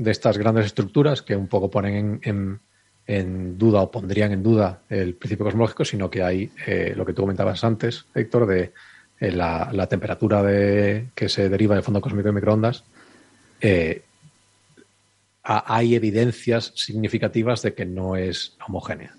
de 0.00 0.10
estas 0.10 0.38
grandes 0.38 0.64
estructuras 0.64 1.20
que 1.20 1.36
un 1.36 1.46
poco 1.46 1.70
ponen 1.70 2.20
en, 2.24 3.58
duda 3.58 3.82
o 3.82 3.90
pondrían 3.90 4.32
en 4.32 4.42
duda 4.42 4.82
el 4.88 5.14
principio 5.14 5.44
cosmológico, 5.44 5.84
sino 5.84 6.08
que 6.08 6.22
hay 6.22 6.50
eh, 6.66 6.94
lo 6.96 7.04
que 7.04 7.12
tú 7.12 7.22
comentabas 7.22 7.62
antes, 7.64 8.06
Héctor, 8.14 8.46
de 8.46 8.72
eh, 9.18 9.30
la, 9.30 9.68
la, 9.72 9.86
temperatura 9.88 10.42
de, 10.42 11.08
que 11.14 11.28
se 11.28 11.50
deriva 11.50 11.74
del 11.74 11.84
fondo 11.84 12.00
cósmico 12.00 12.28
de 12.28 12.32
microondas. 12.32 12.84
Eh, 13.60 14.02
hay 15.42 15.94
evidencias 15.94 16.72
significativas 16.76 17.60
de 17.62 17.74
que 17.74 17.84
no 17.84 18.16
es 18.16 18.56
homogénea. 18.66 19.14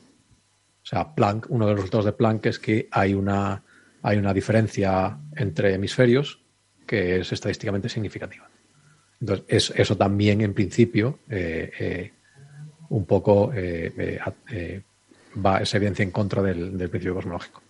O 0.84 0.86
sea, 0.86 1.14
Planck, 1.14 1.48
uno 1.50 1.66
de 1.66 1.72
los 1.74 1.82
resultados 1.82 2.06
de 2.06 2.14
Planck 2.14 2.48
es 2.48 2.60
que 2.60 2.88
hay 2.92 3.14
una, 3.14 3.62
hay 4.02 4.18
una 4.18 4.34
diferencia 4.34 5.18
entre 5.36 5.76
hemisferios 5.76 6.40
que 6.88 7.20
es 7.20 7.32
estadísticamente 7.32 7.90
significativa. 7.90 8.51
Entonces, 9.22 9.72
eso 9.76 9.96
también, 9.96 10.42
en 10.42 10.54
principio, 10.54 11.20
eh, 11.30 11.72
eh, 11.80 12.12
un 12.90 13.06
poco 13.06 13.52
eh, 13.54 14.82
va 15.46 15.60
esa 15.60 15.78
evidencia 15.78 16.04
en 16.04 16.12
contra 16.12 16.42
del, 16.42 16.72
principio 16.90 17.16
cosmológico. 17.16 17.62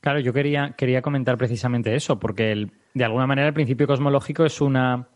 Claro, 0.00 0.20
yo 0.20 0.32
quería, 0.32 0.74
quería 0.78 1.02
comentar 1.02 1.36
precisamente 1.36 1.94
eso, 1.94 2.20
porque 2.20 2.68
de 2.94 3.04
alguna 3.04 3.26
manera 3.26 3.48
el 3.48 3.54
principio 3.54 3.88
cosmológico 3.88 4.44
es 4.44 4.60
una, 4.60 5.08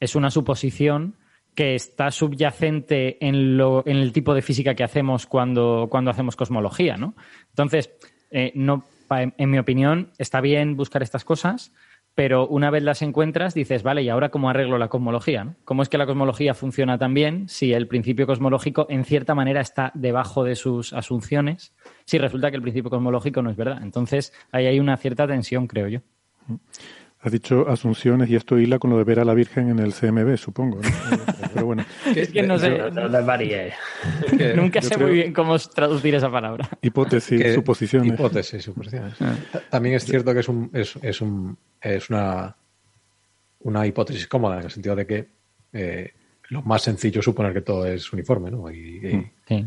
es 0.00 0.16
una 0.16 0.30
suposición 0.30 1.14
que 1.54 1.74
está 1.74 2.10
subyacente 2.10 3.24
en, 3.26 3.56
lo, 3.56 3.82
en 3.84 3.96
el 3.96 4.12
tipo 4.12 4.32
de 4.32 4.42
física 4.42 4.74
que 4.74 4.84
hacemos 4.84 5.26
cuando, 5.26 5.88
cuando 5.90 6.10
hacemos 6.10 6.36
cosmología, 6.36 6.96
¿no? 6.96 7.14
Entonces, 7.48 7.90
eh, 8.30 8.52
no, 8.54 8.84
en, 9.10 9.50
mi 9.50 9.58
opinión, 9.58 10.12
está 10.18 10.40
bien 10.40 10.76
buscar 10.76 11.02
estas 11.02 11.24
cosas, 11.24 11.72
pero 12.18 12.48
una 12.48 12.70
vez 12.70 12.82
las 12.82 13.00
encuentras, 13.02 13.54
dices, 13.54 13.84
vale, 13.84 14.02
¿y 14.02 14.08
ahora 14.08 14.30
cómo 14.30 14.50
arreglo 14.50 14.76
la 14.76 14.88
cosmología? 14.88 15.54
¿Cómo 15.64 15.82
es 15.82 15.88
que 15.88 15.98
la 15.98 16.04
cosmología 16.04 16.52
funciona 16.52 16.98
tan 16.98 17.14
bien 17.14 17.48
si 17.48 17.72
el 17.72 17.86
principio 17.86 18.26
cosmológico, 18.26 18.88
en 18.90 19.04
cierta 19.04 19.36
manera, 19.36 19.60
está 19.60 19.92
debajo 19.94 20.42
de 20.42 20.56
sus 20.56 20.92
asunciones, 20.92 21.72
si 22.06 22.18
resulta 22.18 22.50
que 22.50 22.56
el 22.56 22.62
principio 22.62 22.90
cosmológico 22.90 23.40
no 23.40 23.50
es 23.50 23.56
verdad? 23.56 23.78
Entonces, 23.84 24.32
ahí 24.50 24.66
hay 24.66 24.80
una 24.80 24.96
cierta 24.96 25.28
tensión, 25.28 25.68
creo 25.68 25.86
yo. 25.86 26.00
Has 27.20 27.32
dicho 27.32 27.68
asunciones 27.68 28.30
y 28.30 28.36
esto 28.36 28.58
hila 28.58 28.78
con 28.78 28.90
lo 28.90 28.98
de 28.98 29.02
ver 29.02 29.18
a 29.18 29.24
la 29.24 29.34
Virgen 29.34 29.70
en 29.70 29.80
el 29.80 29.92
CMB, 29.92 30.36
supongo. 30.36 30.80
Pero 31.54 31.66
bueno. 31.66 31.84
es 32.14 32.28
que 32.30 32.42
no 32.42 32.58
sé. 32.58 32.78
Nunca 34.54 34.80
sé 34.80 34.96
muy 34.96 35.10
bien 35.12 35.32
cómo 35.32 35.58
traducir 35.58 36.14
esa 36.14 36.30
palabra. 36.30 36.68
Hipótesis, 36.80 37.54
suposiciones. 37.54 38.12
Hipótesis, 38.12 38.62
suposiciones. 38.62 39.14
Ah. 39.20 39.34
También 39.68 39.96
es 39.96 40.04
cierto 40.04 40.32
que 40.32 40.40
es, 40.40 40.48
un, 40.48 40.70
es, 40.72 40.94
es, 41.02 41.20
un, 41.20 41.58
es 41.80 42.08
una, 42.08 42.56
una 43.60 43.84
hipótesis 43.84 44.28
cómoda, 44.28 44.58
en 44.58 44.64
el 44.66 44.70
sentido 44.70 44.94
de 44.94 45.06
que 45.06 45.28
eh, 45.72 46.12
lo 46.50 46.62
más 46.62 46.82
sencillo 46.82 47.18
es 47.18 47.24
suponer 47.24 47.52
que 47.52 47.62
todo 47.62 47.84
es 47.86 48.12
uniforme, 48.12 48.50
¿no? 48.50 48.70
Y, 48.70 49.00
sí. 49.46 49.66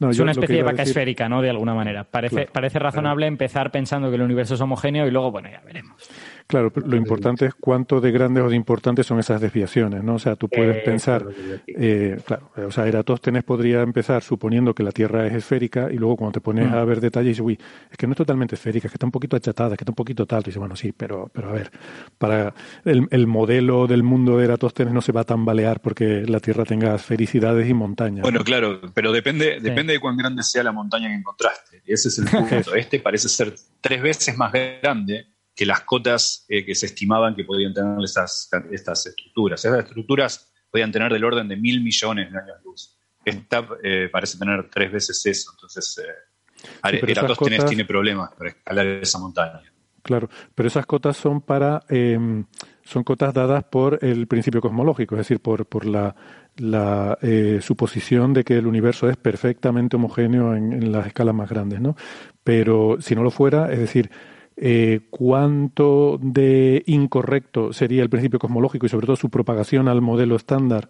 es 0.00 0.18
una 0.18 0.32
especie 0.32 0.56
de 0.56 0.62
vaca 0.64 0.82
esférica, 0.82 1.28
¿no? 1.28 1.40
De 1.40 1.50
alguna 1.50 1.74
manera. 1.74 2.02
Parece, 2.02 2.46
parece 2.46 2.80
razonable 2.80 3.26
empezar 3.26 3.70
pensando 3.70 4.10
que 4.10 4.16
el 4.16 4.22
universo 4.22 4.54
es 4.54 4.60
homogéneo 4.60 5.06
y 5.06 5.10
luego, 5.10 5.30
bueno, 5.30 5.48
ya 5.50 5.60
veremos. 5.60 6.10
Claro, 6.46 6.70
lo 6.74 6.96
importante 6.96 7.46
es 7.46 7.54
cuánto 7.54 8.02
de 8.02 8.12
grandes 8.12 8.44
o 8.44 8.50
de 8.50 8.56
importantes 8.56 9.06
son 9.06 9.18
esas 9.18 9.40
desviaciones, 9.40 10.04
¿no? 10.04 10.16
O 10.16 10.18
sea, 10.18 10.36
tú 10.36 10.48
puedes 10.48 10.84
pensar, 10.84 11.26
eh, 11.66 12.18
claro, 12.26 12.50
o 12.66 12.70
sea, 12.70 12.86
Eratóstenes 12.86 13.44
podría 13.44 13.80
empezar 13.80 14.22
suponiendo 14.22 14.74
que 14.74 14.82
la 14.82 14.92
Tierra 14.92 15.26
es 15.26 15.32
esférica 15.32 15.88
y 15.90 15.96
luego 15.96 16.16
cuando 16.16 16.32
te 16.32 16.40
pones 16.42 16.70
mm. 16.70 16.74
a 16.74 16.84
ver 16.84 17.00
detalles 17.00 17.28
dices, 17.28 17.40
uy, 17.40 17.58
es 17.90 17.96
que 17.96 18.06
no 18.06 18.12
es 18.12 18.18
totalmente 18.18 18.56
esférica, 18.56 18.88
es 18.88 18.92
que 18.92 18.96
está 18.96 19.06
un 19.06 19.12
poquito 19.12 19.36
achatada, 19.36 19.72
es 19.72 19.78
que 19.78 19.84
está 19.84 19.92
un 19.92 19.96
poquito 19.96 20.26
tal. 20.26 20.42
Y 20.42 20.44
dices, 20.44 20.58
bueno, 20.58 20.76
sí, 20.76 20.92
pero, 20.92 21.30
pero 21.32 21.48
a 21.48 21.52
ver, 21.52 21.70
para 22.18 22.54
el, 22.84 23.08
el 23.10 23.26
modelo 23.26 23.86
del 23.86 24.02
mundo 24.02 24.36
de 24.36 24.44
Eratóstenes 24.44 24.92
no 24.92 25.00
se 25.00 25.12
va 25.12 25.22
a 25.22 25.24
tambalear 25.24 25.80
porque 25.80 26.24
la 26.26 26.40
Tierra 26.40 26.64
tenga 26.64 26.94
esfericidades 26.94 27.68
y 27.68 27.72
montañas. 27.72 28.22
Bueno, 28.22 28.44
claro, 28.44 28.82
pero 28.92 29.12
depende, 29.12 29.60
depende 29.60 29.94
de 29.94 29.98
cuán 29.98 30.18
grande 30.18 30.42
sea 30.42 30.62
la 30.62 30.72
montaña 30.72 31.08
que 31.08 31.14
encontraste. 31.14 31.82
Y 31.86 31.94
ese 31.94 32.08
es 32.08 32.18
el 32.18 32.26
punto. 32.26 32.74
este 32.76 33.00
parece 33.00 33.30
ser 33.30 33.54
tres 33.80 34.02
veces 34.02 34.36
más 34.36 34.52
grande 34.52 35.33
que 35.54 35.66
las 35.66 35.80
cotas 35.82 36.44
eh, 36.48 36.64
que 36.64 36.74
se 36.74 36.86
estimaban 36.86 37.34
que 37.34 37.44
podían 37.44 37.72
tener 37.72 38.02
estas, 38.02 38.50
estas 38.70 39.06
estructuras. 39.06 39.64
Esas 39.64 39.84
estructuras 39.84 40.52
podían 40.70 40.90
tener 40.90 41.12
del 41.12 41.24
orden 41.24 41.48
de 41.48 41.56
mil 41.56 41.82
millones 41.82 42.32
de 42.32 42.38
años 42.38 42.56
luz. 42.64 42.96
Esta 43.24 43.66
eh, 43.82 44.08
parece 44.10 44.38
tener 44.38 44.68
tres 44.68 44.92
veces 44.92 45.24
eso. 45.26 45.52
Entonces, 45.54 46.02
eh, 46.02 47.06
Eratosthenes 47.06 47.66
tiene 47.66 47.84
problemas 47.84 48.32
para 48.36 48.50
escalar 48.50 48.86
esa 48.86 49.18
montaña. 49.18 49.62
Claro, 50.02 50.28
pero 50.54 50.66
esas 50.66 50.84
cotas 50.84 51.16
son 51.16 51.40
para 51.40 51.82
em, 51.88 52.44
son 52.82 53.04
cotas 53.04 53.32
dadas 53.32 53.64
por 53.64 53.98
el 54.02 54.26
principio 54.26 54.60
cosmológico, 54.60 55.14
es 55.14 55.20
decir, 55.20 55.40
por, 55.40 55.64
por 55.64 55.86
la, 55.86 56.14
la 56.58 57.18
eh, 57.22 57.60
suposición 57.62 58.34
de 58.34 58.44
que 58.44 58.58
el 58.58 58.66
universo 58.66 59.08
es 59.08 59.16
perfectamente 59.16 59.96
homogéneo 59.96 60.54
en, 60.54 60.74
en, 60.74 60.92
las 60.92 61.06
escalas 61.06 61.34
más 61.34 61.48
grandes, 61.48 61.80
¿no? 61.80 61.96
Pero 62.42 62.98
si 63.00 63.14
no 63.14 63.22
lo 63.22 63.30
fuera, 63.30 63.72
es 63.72 63.78
decir, 63.78 64.10
eh, 64.56 65.00
cuánto 65.10 66.16
de 66.22 66.84
incorrecto 66.86 67.72
sería 67.72 68.02
el 68.02 68.08
principio 68.08 68.38
cosmológico 68.38 68.86
y 68.86 68.88
sobre 68.88 69.06
todo 69.06 69.16
su 69.16 69.28
propagación 69.28 69.88
al 69.88 70.00
modelo 70.00 70.36
estándar 70.36 70.88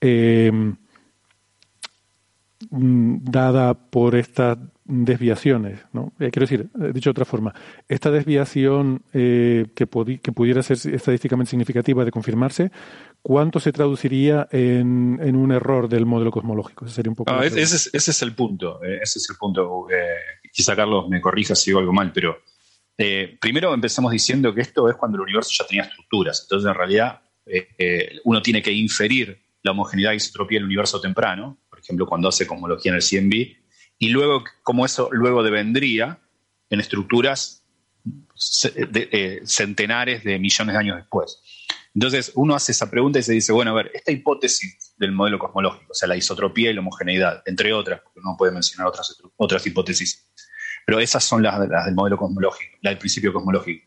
eh, 0.00 0.52
mm, 2.70 3.16
dada 3.24 3.74
por 3.74 4.14
estas 4.14 4.58
desviaciones. 4.84 5.80
¿no? 5.92 6.12
Eh, 6.20 6.30
quiero 6.30 6.46
decir, 6.46 6.70
dicho 6.94 7.08
de 7.08 7.12
otra 7.12 7.24
forma, 7.24 7.52
esta 7.88 8.12
desviación 8.12 9.02
que, 9.10 9.68
que, 9.74 10.32
pudiera 10.32 10.62
ser 10.62 10.76
estadísticamente 10.94 11.50
significativa 11.50 12.04
de 12.04 12.12
confirmarse, 12.12 12.70
¿cuánto 13.20 13.58
se 13.58 13.72
traduciría 13.72 14.46
en, 14.52 15.18
en 15.20 15.34
un 15.34 15.50
error 15.50 15.88
del 15.88 16.06
modelo 16.06 16.30
cosmológico? 16.30 16.84
Ese, 16.84 16.94
sería 16.94 17.10
un 17.10 17.16
poco 17.16 17.42
ese, 17.42 17.62
es, 17.62 17.90
ese, 17.92 18.10
es, 18.12 18.22
el 18.22 18.32
punto. 18.36 18.80
ese 18.84 19.18
es 19.18 19.28
el 19.28 19.36
punto. 19.36 19.88
quizá 20.52 20.76
Carlos 20.76 21.08
me 21.08 21.20
corrija 21.20 21.56
si 21.56 21.70
digo 21.70 21.80
algo 21.80 21.92
mal, 21.92 22.12
pero 22.12 22.36
eh, 22.98 23.36
primero 23.40 23.74
empezamos 23.74 24.10
diciendo 24.10 24.54
que 24.54 24.62
esto 24.62 24.88
es 24.88 24.96
cuando 24.96 25.16
el 25.16 25.22
universo 25.22 25.50
ya 25.58 25.66
tenía 25.66 25.84
estructuras. 25.84 26.42
Entonces, 26.42 26.68
en 26.68 26.74
realidad, 26.74 27.20
eh, 27.44 27.68
eh, 27.78 28.20
uno 28.24 28.40
tiene 28.40 28.62
que 28.62 28.72
inferir 28.72 29.38
la 29.62 29.72
homogeneidad 29.72 30.12
y 30.12 30.16
isotropía 30.16 30.58
del 30.58 30.66
universo 30.66 31.00
temprano, 31.00 31.58
por 31.68 31.80
ejemplo, 31.80 32.06
cuando 32.06 32.28
hace 32.28 32.46
cosmología 32.46 32.92
en 32.92 32.96
el 32.96 33.02
CMB, 33.02 33.34
y 33.98 34.08
luego, 34.08 34.44
como 34.62 34.86
eso 34.86 35.08
luego 35.12 35.42
devendría 35.42 36.18
en 36.70 36.80
estructuras 36.80 37.62
centenares 39.44 40.22
de 40.22 40.38
millones 40.38 40.74
de 40.74 40.78
años 40.78 40.96
después. 40.96 41.40
Entonces, 41.94 42.30
uno 42.34 42.54
hace 42.54 42.72
esa 42.72 42.90
pregunta 42.90 43.18
y 43.18 43.22
se 43.22 43.32
dice, 43.32 43.52
bueno, 43.52 43.70
a 43.70 43.74
ver, 43.74 43.90
esta 43.94 44.12
hipótesis 44.12 44.92
del 44.98 45.12
modelo 45.12 45.38
cosmológico, 45.38 45.92
o 45.92 45.94
sea, 45.94 46.06
la 46.06 46.16
isotropía 46.16 46.70
y 46.70 46.74
la 46.74 46.80
homogeneidad, 46.80 47.42
entre 47.46 47.72
otras, 47.72 48.02
porque 48.02 48.20
uno 48.20 48.36
puede 48.36 48.52
mencionar 48.52 48.88
otras, 48.88 49.16
otras 49.36 49.66
hipótesis, 49.66 50.28
pero 50.86 51.00
esas 51.00 51.24
son 51.24 51.42
las, 51.42 51.58
del 51.58 51.94
modelo 51.94 52.16
cosmológico, 52.16 52.78
las 52.80 52.92
del 52.92 52.98
principio 52.98 53.32
cosmológico. 53.32 53.84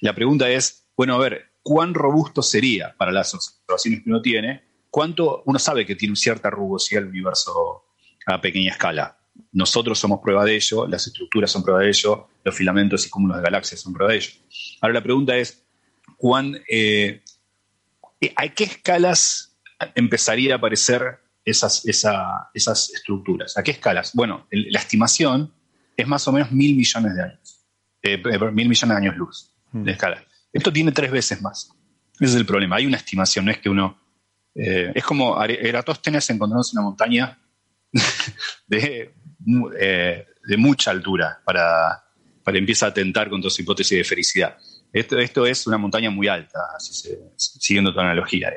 La 0.00 0.14
pregunta 0.14 0.48
es, 0.48 0.86
bueno, 0.96 1.16
a 1.16 1.18
ver, 1.18 1.50
¿cuán 1.62 1.92
robusto 1.92 2.42
sería 2.42 2.94
para 2.96 3.10
las 3.10 3.34
observaciones 3.34 4.04
que 4.04 4.08
uno 4.08 4.22
tiene? 4.22 4.62
¿Cuánto 4.88 5.42
uno 5.46 5.58
sabe 5.58 5.84
que 5.84 5.96
tiene 5.96 6.14
cierta 6.14 6.48
rugosidad 6.48 7.02
el 7.02 7.08
universo 7.08 7.86
a 8.26 8.40
pequeña 8.40 8.70
escala? 8.70 9.18
Nosotros 9.50 9.98
somos 9.98 10.20
prueba 10.22 10.44
de 10.44 10.54
ello, 10.54 10.86
las 10.86 11.08
estructuras 11.08 11.50
son 11.50 11.64
prueba 11.64 11.80
de 11.80 11.88
ello, 11.88 12.28
los 12.44 12.54
filamentos 12.54 13.04
y 13.04 13.10
cúmulos 13.10 13.38
de 13.38 13.42
galaxias 13.42 13.80
son 13.80 13.92
prueba 13.92 14.12
de 14.12 14.18
ello. 14.18 14.30
Ahora 14.80 14.94
la 14.94 15.02
pregunta 15.02 15.36
es, 15.36 15.66
¿cuán, 16.16 16.56
eh, 16.70 17.20
¿a 18.36 18.48
qué 18.48 18.64
escalas 18.64 19.58
empezaría 19.96 20.54
a 20.54 20.58
aparecer 20.58 21.18
esas 21.44 21.84
estructuras? 21.84 23.58
¿A 23.58 23.64
qué 23.64 23.72
escalas? 23.72 24.12
Bueno, 24.14 24.46
la 24.52 24.78
estimación 24.78 25.57
es 25.98 26.06
más 26.06 26.26
o 26.28 26.32
menos 26.32 26.52
mil 26.52 26.76
millones 26.76 27.14
de 27.14 27.22
años. 27.22 27.60
Eh, 28.00 28.22
eh, 28.24 28.38
mil 28.52 28.68
millones 28.68 28.88
de 28.88 28.94
años 28.94 29.16
luz 29.16 29.52
de 29.72 29.80
mm. 29.80 29.88
escala. 29.88 30.24
Esto 30.52 30.72
tiene 30.72 30.92
tres 30.92 31.10
veces 31.10 31.42
más. 31.42 31.70
Ese 32.14 32.32
es 32.32 32.34
el 32.36 32.46
problema. 32.46 32.76
Hay 32.76 32.86
una 32.86 32.96
estimación, 32.96 33.44
no 33.44 33.50
es 33.50 33.58
que 33.58 33.68
uno. 33.68 33.98
Eh, 34.54 34.92
es 34.94 35.04
como 35.04 35.42
Eratóstenes 35.42 36.30
encontrándose 36.30 36.76
una 36.76 36.82
montaña 36.82 37.38
de, 38.66 39.12
de 39.38 40.56
mucha 40.56 40.92
altura 40.92 41.40
para, 41.44 42.04
para 42.42 42.58
empezar 42.58 42.90
a 42.90 42.94
tentar 42.94 43.28
con 43.28 43.40
toda 43.40 43.50
su 43.50 43.62
hipótesis 43.62 43.98
de 43.98 44.04
felicidad. 44.04 44.56
Esto, 44.92 45.18
esto 45.18 45.46
es 45.46 45.66
una 45.66 45.78
montaña 45.78 46.10
muy 46.10 46.28
alta, 46.28 46.60
siguiendo 47.36 47.92
tu 47.92 48.00
analogía, 48.00 48.52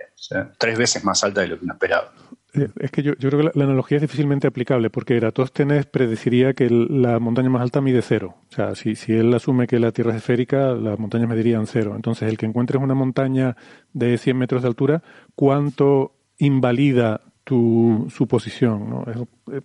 tres 0.58 0.78
veces 0.78 1.04
más 1.04 1.24
alta 1.24 1.42
de 1.42 1.48
lo 1.48 1.58
que 1.58 1.66
uno 1.66 1.74
esperaba. 1.74 2.14
Eh, 2.54 2.68
Es 2.80 2.91
que 2.91 3.02
yo, 3.04 3.14
yo 3.18 3.30
creo 3.30 3.39
que 3.39 3.45
la, 3.45 3.52
la 3.56 3.64
analogía 3.66 3.97
es 3.97 4.02
difícilmente 4.02 4.47
aplicable, 4.47 4.89
porque 4.89 5.16
Eratóstenes 5.18 5.86
predeciría 5.86 6.54
que 6.54 6.66
el- 6.66 7.02
la 7.02 7.20
montaña 7.20 7.49
más 7.49 7.62
alta 7.62 7.80
mide 7.82 8.02
cero. 8.02 8.36
O 8.49 8.54
sea, 8.54 8.76
si, 8.76 8.95
si 8.95 9.14
él 9.14 9.34
asume 9.34 9.68
que 9.68 9.80
la 9.80 9.91
Tierra 9.91 10.12
es 10.12 10.18
esférica, 10.18 10.74
las 10.74 10.99
montañas 10.99 11.30
medirían 11.30 11.66
cero. 11.68 11.93
Entonces, 11.95 12.28
el 12.30 12.38
que 12.38 12.45
encuentres 12.45 12.82
una 12.82 12.93
montaña 12.93 13.56
de 13.93 14.18
100 14.18 14.38
metros 14.38 14.62
de 14.64 14.68
altura, 14.68 15.04
¿cuánto 15.36 16.16
invalida 16.39 17.22
tu 17.43 18.08
suposición? 18.14 18.89
¿no? 18.89 19.06
Es- 19.08 19.18
es- 19.58 19.64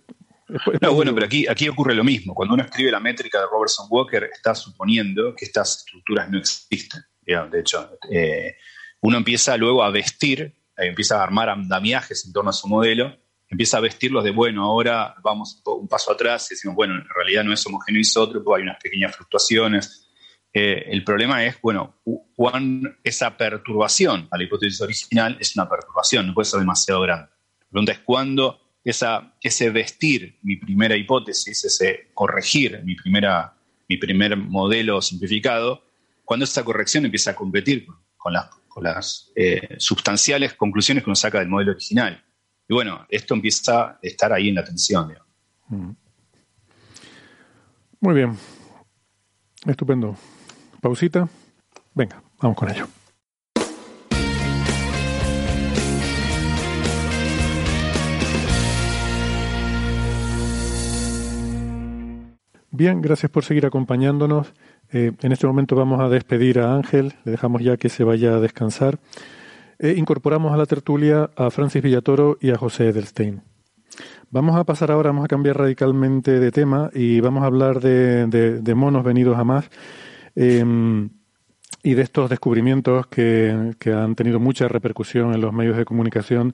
es- 0.73 0.81
No, 0.81 0.93
bueno, 0.93 1.13
pero 1.13 1.25
aquí, 1.25 1.45
aquí 1.47 1.67
ocurre 1.67 1.93
lo 1.93 2.03
mismo. 2.05 2.33
Cuando 2.33 2.53
uno 2.53 2.63
escribe 2.63 2.89
la 2.91 2.99
métrica 3.01 3.39
de 3.39 3.45
Robertson 3.51 3.87
Walker, 3.89 4.23
está 4.33 4.55
suponiendo 4.55 5.35
que 5.35 5.45
estas 5.45 5.79
estructuras 5.79 6.29
no 6.31 6.37
existen. 6.37 7.01
De 7.51 7.59
hecho, 7.59 7.89
eh, 8.09 8.55
uno 9.01 9.17
empieza 9.17 9.57
luego 9.57 9.83
a 9.83 9.91
vestir, 9.91 10.55
empieza 10.77 11.19
a 11.19 11.23
armar 11.23 11.49
andamiajes 11.49 12.25
en 12.25 12.33
torno 12.33 12.49
a 12.49 12.53
su 12.53 12.67
modelo, 12.67 13.15
empieza 13.49 13.77
a 13.77 13.81
vestirlos 13.81 14.23
de, 14.23 14.31
bueno, 14.31 14.63
ahora 14.63 15.15
vamos 15.23 15.61
un 15.65 15.87
paso 15.87 16.11
atrás 16.11 16.51
y 16.51 16.55
decimos, 16.55 16.75
bueno, 16.75 16.95
en 16.95 17.05
realidad 17.15 17.43
no 17.43 17.53
es 17.53 17.65
homogéneo 17.65 18.01
isótropo, 18.01 18.55
hay 18.55 18.63
unas 18.63 18.77
pequeñas 18.81 19.15
fluctuaciones. 19.15 20.09
Eh, 20.53 20.85
el 20.91 21.03
problema 21.03 21.45
es, 21.45 21.59
bueno, 21.61 21.95
cu- 22.03 22.31
cuán 22.35 22.99
esa 23.03 23.37
perturbación 23.37 24.27
a 24.31 24.37
la 24.37 24.43
hipótesis 24.43 24.81
original 24.81 25.37
es 25.39 25.55
una 25.55 25.69
perturbación, 25.69 26.27
no 26.27 26.33
puede 26.33 26.45
ser 26.45 26.59
demasiado 26.59 27.01
grande. 27.01 27.29
La 27.61 27.67
pregunta 27.69 27.91
es 27.91 27.99
cuándo 27.99 28.59
esa, 28.83 29.35
ese 29.41 29.69
vestir 29.69 30.39
mi 30.43 30.55
primera 30.55 30.95
hipótesis, 30.95 31.63
ese 31.65 32.09
corregir 32.13 32.81
mi, 32.83 32.95
primera, 32.95 33.53
mi 33.89 33.97
primer 33.97 34.35
modelo 34.37 35.01
simplificado, 35.01 35.83
cuando 36.23 36.43
esa 36.45 36.63
corrección 36.63 37.05
empieza 37.05 37.31
a 37.31 37.35
competir 37.35 37.87
con 38.17 38.33
las, 38.33 38.49
las 38.81 39.31
eh, 39.35 39.75
sustanciales 39.77 40.53
conclusiones 40.53 41.03
que 41.03 41.09
uno 41.09 41.15
saca 41.15 41.39
del 41.39 41.49
modelo 41.49 41.71
original. 41.71 42.23
Y 42.67 42.73
bueno, 42.73 43.05
esto 43.09 43.33
empieza 43.33 43.81
a 43.81 43.99
estar 44.01 44.31
ahí 44.33 44.49
en 44.49 44.55
la 44.55 44.63
tensión. 44.63 45.07
digamos. 45.09 45.27
Mm. 45.67 45.91
Muy 48.01 48.13
bien. 48.13 48.37
Estupendo. 49.65 50.15
Pausita. 50.81 51.27
Venga, 51.93 52.21
vamos 52.39 52.57
con 52.57 52.69
ello. 52.69 52.87
Bien, 62.77 63.01
gracias 63.01 63.31
por 63.31 63.43
seguir 63.43 63.65
acompañándonos. 63.65 64.53
Eh, 64.93 65.11
en 65.23 65.31
este 65.31 65.47
momento 65.47 65.75
vamos 65.75 65.99
a 65.99 66.09
despedir 66.09 66.59
a 66.59 66.75
Ángel, 66.75 67.15
le 67.25 67.31
dejamos 67.31 67.63
ya 67.63 67.75
que 67.75 67.89
se 67.89 68.03
vaya 68.03 68.35
a 68.35 68.39
descansar. 68.39 68.99
Eh, 69.79 69.95
incorporamos 69.97 70.53
a 70.53 70.57
la 70.57 70.67
tertulia 70.67 71.31
a 71.35 71.49
Francis 71.49 71.81
Villatoro 71.81 72.37
y 72.39 72.51
a 72.51 72.55
José 72.55 72.89
Edelstein. 72.89 73.41
Vamos 74.29 74.55
a 74.57 74.63
pasar 74.63 74.91
ahora, 74.91 75.09
vamos 75.09 75.25
a 75.25 75.27
cambiar 75.27 75.57
radicalmente 75.57 76.39
de 76.39 76.51
tema 76.51 76.91
y 76.93 77.19
vamos 77.19 77.41
a 77.41 77.47
hablar 77.47 77.79
de, 77.79 78.73
monos 78.75 79.03
venidos 79.03 79.39
a 79.39 79.43
más 79.43 79.71
eh, 80.35 80.63
y 81.81 81.93
de 81.95 82.01
estos 82.03 82.29
descubrimientos 82.29 83.07
que, 83.07 83.73
que 83.79 83.91
han 83.91 84.13
tenido 84.13 84.39
mucha 84.39 84.67
repercusión 84.67 85.33
en 85.33 85.41
los 85.41 85.51
medios 85.51 85.77
de 85.77 85.85
comunicación 85.85 86.53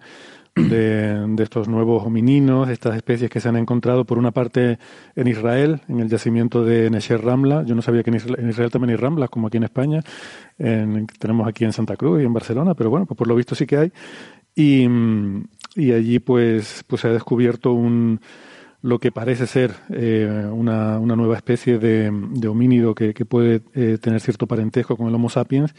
de, 0.56 1.26
de 1.28 1.44
estos 1.44 1.68
nuevos 1.68 2.04
homininos, 2.06 2.70
estas 2.70 2.96
especies 2.96 3.30
que 3.30 3.40
se 3.40 3.50
han 3.50 3.56
encontrado 3.56 4.06
por 4.06 4.18
una 4.18 4.32
parte 4.32 4.78
en 5.16 5.28
Israel, 5.28 5.82
en 5.88 6.00
el 6.00 6.10
yacimiento 6.10 6.64
de 6.64 6.90
Nesher 6.90 7.24
Ramla. 7.24 7.64
Yo 7.64 7.76
no 7.76 7.82
sabía 7.82 8.04
que 8.04 8.12
en 8.12 8.50
Israel, 8.50 8.72
también 8.72 8.92
hay 8.92 8.96
Ramlas, 8.98 9.30
como 9.30 9.48
aquí 9.48 9.58
en 9.58 9.64
España. 9.64 10.02
En- 10.60 11.08
tenemos 11.20 11.48
aquí 11.48 11.66
en 11.66 11.74
Santa 11.74 11.96
Cruz 11.96 12.22
y 12.22 12.26
en 12.26 12.34
Barcelona, 12.34 12.76
pero 12.76 12.90
bueno, 12.90 13.06
pues 13.06 13.18
por 13.18 13.28
lo 13.28 13.36
visto 13.36 13.56
sí 13.56 13.66
que 13.66 13.78
hay. 13.78 13.92
Y, 14.56 14.88
y 15.76 15.92
allí 15.92 16.20
pues, 16.20 16.84
pues 16.88 17.02
se 17.02 17.08
ha 17.08 17.12
descubierto 17.12 17.74
un, 17.74 18.20
lo 18.84 19.00
que 19.00 19.12
parece 19.12 19.48
ser 19.48 19.72
eh, 19.90 20.48
una, 20.52 21.00
una 21.00 21.16
nueva 21.16 21.36
especie 21.38 21.80
de, 21.80 22.12
de 22.12 22.48
homínido 22.48 22.94
que, 22.94 23.14
que 23.16 23.26
puede 23.26 23.62
eh, 23.74 23.98
tener 24.00 24.20
cierto 24.20 24.46
parentesco 24.46 24.96
con 24.98 25.08
el 25.08 25.16
Homo 25.16 25.30
sapiens 25.30 25.74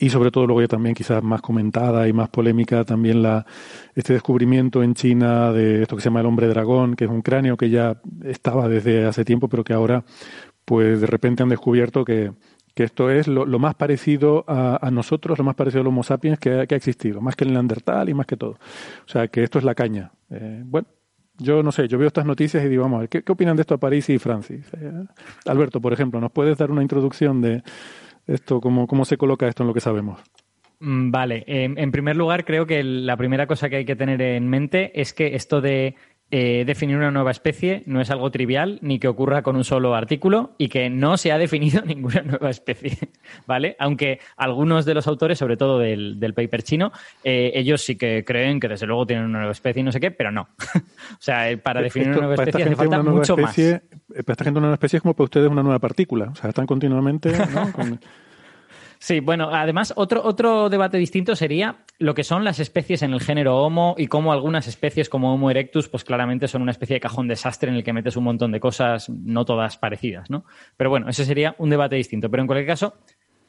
y 0.00 0.08
sobre 0.08 0.30
todo 0.30 0.46
luego 0.46 0.62
ya 0.62 0.68
también 0.68 0.94
quizás 0.94 1.22
más 1.22 1.42
comentada 1.42 2.08
y 2.08 2.12
más 2.14 2.30
polémica 2.30 2.84
también 2.84 3.22
la 3.22 3.46
este 3.94 4.14
descubrimiento 4.14 4.82
en 4.82 4.94
China 4.94 5.52
de 5.52 5.82
esto 5.82 5.94
que 5.94 6.02
se 6.02 6.08
llama 6.08 6.20
el 6.20 6.26
hombre 6.26 6.48
dragón, 6.48 6.96
que 6.96 7.04
es 7.04 7.10
un 7.10 7.20
cráneo 7.20 7.58
que 7.58 7.68
ya 7.68 8.00
estaba 8.24 8.66
desde 8.66 9.04
hace 9.04 9.26
tiempo, 9.26 9.48
pero 9.48 9.62
que 9.62 9.74
ahora 9.74 10.04
pues 10.64 11.02
de 11.02 11.06
repente 11.06 11.42
han 11.42 11.50
descubierto 11.50 12.04
que, 12.04 12.32
que 12.74 12.84
esto 12.84 13.10
es 13.10 13.28
lo, 13.28 13.46
más 13.58 13.74
parecido 13.74 14.44
a, 14.48 14.78
a 14.80 14.90
nosotros, 14.90 15.38
lo 15.38 15.44
más 15.44 15.54
parecido 15.54 15.82
al 15.82 15.88
Homo 15.88 16.02
sapiens 16.02 16.38
que, 16.38 16.66
que 16.66 16.74
ha 16.74 16.78
existido, 16.78 17.20
más 17.20 17.36
que 17.36 17.44
el 17.44 17.52
Neandertal 17.52 18.08
y 18.08 18.14
más 18.14 18.26
que 18.26 18.38
todo. 18.38 18.52
O 18.52 19.08
sea, 19.08 19.28
que 19.28 19.42
esto 19.42 19.58
es 19.58 19.64
la 19.64 19.74
caña. 19.74 20.12
Eh, 20.30 20.62
bueno, 20.64 20.88
yo 21.36 21.62
no 21.62 21.72
sé, 21.72 21.88
yo 21.88 21.98
veo 21.98 22.06
estas 22.06 22.24
noticias 22.24 22.64
y 22.64 22.68
digo, 22.68 22.84
vamos 22.84 22.98
a 22.98 23.00
ver, 23.00 23.08
¿qué, 23.10 23.22
qué 23.22 23.32
opinan 23.32 23.56
de 23.56 23.62
esto 23.62 23.74
a 23.74 23.78
París 23.78 24.08
y 24.08 24.18
Francis? 24.18 24.64
Eh, 24.80 24.92
Alberto, 25.44 25.80
por 25.80 25.92
ejemplo, 25.92 26.20
¿nos 26.20 26.32
puedes 26.32 26.56
dar 26.56 26.70
una 26.70 26.82
introducción 26.82 27.42
de 27.42 27.62
esto, 28.26 28.60
cómo, 28.60 28.86
cómo 28.86 29.04
se 29.04 29.16
coloca 29.16 29.48
esto 29.48 29.62
en 29.62 29.68
lo 29.68 29.74
que 29.74 29.80
sabemos? 29.80 30.20
Mm, 30.80 31.10
Vale, 31.10 31.44
en, 31.46 31.78
en 31.78 31.92
primer 31.92 32.16
lugar, 32.16 32.44
creo 32.44 32.66
que 32.66 32.82
la 32.82 33.16
primera 33.16 33.46
cosa 33.46 33.68
que 33.68 33.76
hay 33.76 33.84
que 33.84 33.96
tener 33.96 34.20
en 34.22 34.48
mente 34.48 34.98
es 35.00 35.12
que 35.12 35.34
esto 35.34 35.60
de 35.60 35.94
eh, 36.30 36.64
definir 36.64 36.96
una 36.96 37.10
nueva 37.10 37.30
especie 37.32 37.82
no 37.86 38.00
es 38.00 38.10
algo 38.10 38.30
trivial 38.30 38.78
ni 38.82 38.98
que 38.98 39.08
ocurra 39.08 39.42
con 39.42 39.56
un 39.56 39.64
solo 39.64 39.94
artículo 39.94 40.52
y 40.58 40.68
que 40.68 40.88
no 40.88 41.16
se 41.16 41.32
ha 41.32 41.38
definido 41.38 41.82
ninguna 41.86 42.22
nueva 42.22 42.50
especie, 42.50 42.96
¿vale? 43.46 43.74
Aunque 43.78 44.20
algunos 44.36 44.84
de 44.84 44.94
los 44.94 45.06
autores, 45.06 45.38
sobre 45.38 45.56
todo 45.56 45.78
del, 45.78 46.20
del 46.20 46.34
paper 46.34 46.62
chino, 46.62 46.92
eh, 47.24 47.50
ellos 47.54 47.82
sí 47.82 47.96
que 47.96 48.24
creen 48.24 48.60
que 48.60 48.68
desde 48.68 48.86
luego 48.86 49.06
tienen 49.06 49.26
una 49.26 49.38
nueva 49.38 49.52
especie 49.52 49.80
y 49.80 49.84
no 49.84 49.92
sé 49.92 49.98
qué, 50.00 50.10
pero 50.10 50.30
no. 50.30 50.48
o 50.74 51.16
sea, 51.18 51.50
eh, 51.50 51.56
para 51.56 51.82
definir 51.82 52.08
Esto, 52.10 52.18
una 52.20 52.26
nueva 52.28 52.42
especie 52.44 52.64
hace 52.64 52.76
falta 52.76 53.02
mucho 53.02 53.36
especie, 53.38 53.72
más. 53.72 53.82
eh, 54.18 54.22
Para 54.22 54.32
esta 54.32 54.44
gente 54.44 54.58
una 54.58 54.66
nueva 54.66 54.74
especie 54.74 54.96
es 54.98 55.02
como 55.02 55.14
para 55.14 55.24
ustedes 55.24 55.48
una 55.50 55.62
nueva 55.62 55.78
partícula. 55.78 56.26
O 56.30 56.34
sea, 56.36 56.48
están 56.50 56.66
continuamente... 56.66 57.32
¿no? 57.52 57.72
Con- 57.72 58.00
Sí, 59.02 59.20
bueno, 59.20 59.48
además 59.50 59.94
otro, 59.96 60.22
otro 60.22 60.68
debate 60.68 60.98
distinto 60.98 61.34
sería 61.34 61.86
lo 61.98 62.14
que 62.14 62.22
son 62.22 62.44
las 62.44 62.60
especies 62.60 63.00
en 63.00 63.14
el 63.14 63.22
género 63.22 63.56
Homo 63.56 63.94
y 63.96 64.08
cómo 64.08 64.30
algunas 64.30 64.68
especies 64.68 65.08
como 65.08 65.32
Homo 65.32 65.50
erectus 65.50 65.88
pues 65.88 66.04
claramente 66.04 66.48
son 66.48 66.60
una 66.60 66.72
especie 66.72 66.94
de 66.94 67.00
cajón 67.00 67.26
desastre 67.26 67.70
en 67.70 67.76
el 67.76 67.82
que 67.82 67.94
metes 67.94 68.18
un 68.18 68.24
montón 68.24 68.52
de 68.52 68.60
cosas, 68.60 69.08
no 69.08 69.46
todas 69.46 69.78
parecidas, 69.78 70.28
¿no? 70.28 70.44
Pero 70.76 70.90
bueno, 70.90 71.08
ese 71.08 71.24
sería 71.24 71.54
un 71.56 71.70
debate 71.70 71.96
distinto. 71.96 72.30
Pero 72.30 72.42
en 72.42 72.46
cualquier 72.46 72.66
caso, 72.66 72.94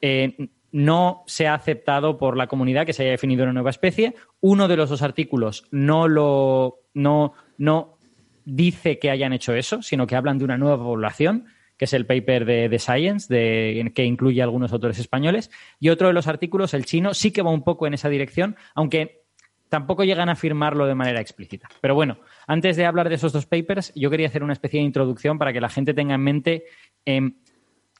eh, 0.00 0.48
no 0.72 1.22
se 1.26 1.46
ha 1.46 1.52
aceptado 1.52 2.16
por 2.16 2.38
la 2.38 2.46
comunidad 2.46 2.86
que 2.86 2.94
se 2.94 3.02
haya 3.02 3.12
definido 3.12 3.44
una 3.44 3.52
nueva 3.52 3.68
especie. 3.68 4.14
Uno 4.40 4.68
de 4.68 4.78
los 4.78 4.88
dos 4.88 5.02
artículos 5.02 5.66
no 5.70 6.08
lo 6.08 6.78
no, 6.94 7.34
no 7.58 7.98
dice 8.46 8.98
que 8.98 9.10
hayan 9.10 9.34
hecho 9.34 9.52
eso, 9.52 9.82
sino 9.82 10.06
que 10.06 10.16
hablan 10.16 10.38
de 10.38 10.46
una 10.46 10.56
nueva 10.56 10.82
población, 10.82 11.44
que 11.82 11.86
es 11.86 11.94
el 11.94 12.06
paper 12.06 12.44
de, 12.44 12.68
de 12.68 12.78
Science, 12.78 13.26
de, 13.34 13.90
que 13.92 14.04
incluye 14.04 14.40
a 14.40 14.44
algunos 14.44 14.72
autores 14.72 15.00
españoles. 15.00 15.50
Y 15.80 15.88
otro 15.88 16.06
de 16.06 16.14
los 16.14 16.28
artículos, 16.28 16.74
el 16.74 16.84
chino, 16.84 17.12
sí 17.12 17.32
que 17.32 17.42
va 17.42 17.50
un 17.50 17.64
poco 17.64 17.88
en 17.88 17.94
esa 17.94 18.08
dirección, 18.08 18.54
aunque 18.76 19.22
tampoco 19.68 20.04
llegan 20.04 20.28
a 20.28 20.32
afirmarlo 20.34 20.86
de 20.86 20.94
manera 20.94 21.20
explícita. 21.20 21.68
Pero 21.80 21.96
bueno, 21.96 22.18
antes 22.46 22.76
de 22.76 22.86
hablar 22.86 23.08
de 23.08 23.16
esos 23.16 23.32
dos 23.32 23.46
papers, 23.46 23.92
yo 23.96 24.10
quería 24.10 24.28
hacer 24.28 24.44
una 24.44 24.52
especie 24.52 24.78
de 24.78 24.86
introducción 24.86 25.40
para 25.40 25.52
que 25.52 25.60
la 25.60 25.68
gente 25.70 25.92
tenga 25.92 26.14
en 26.14 26.20
mente 26.20 26.64
em, 27.04 27.34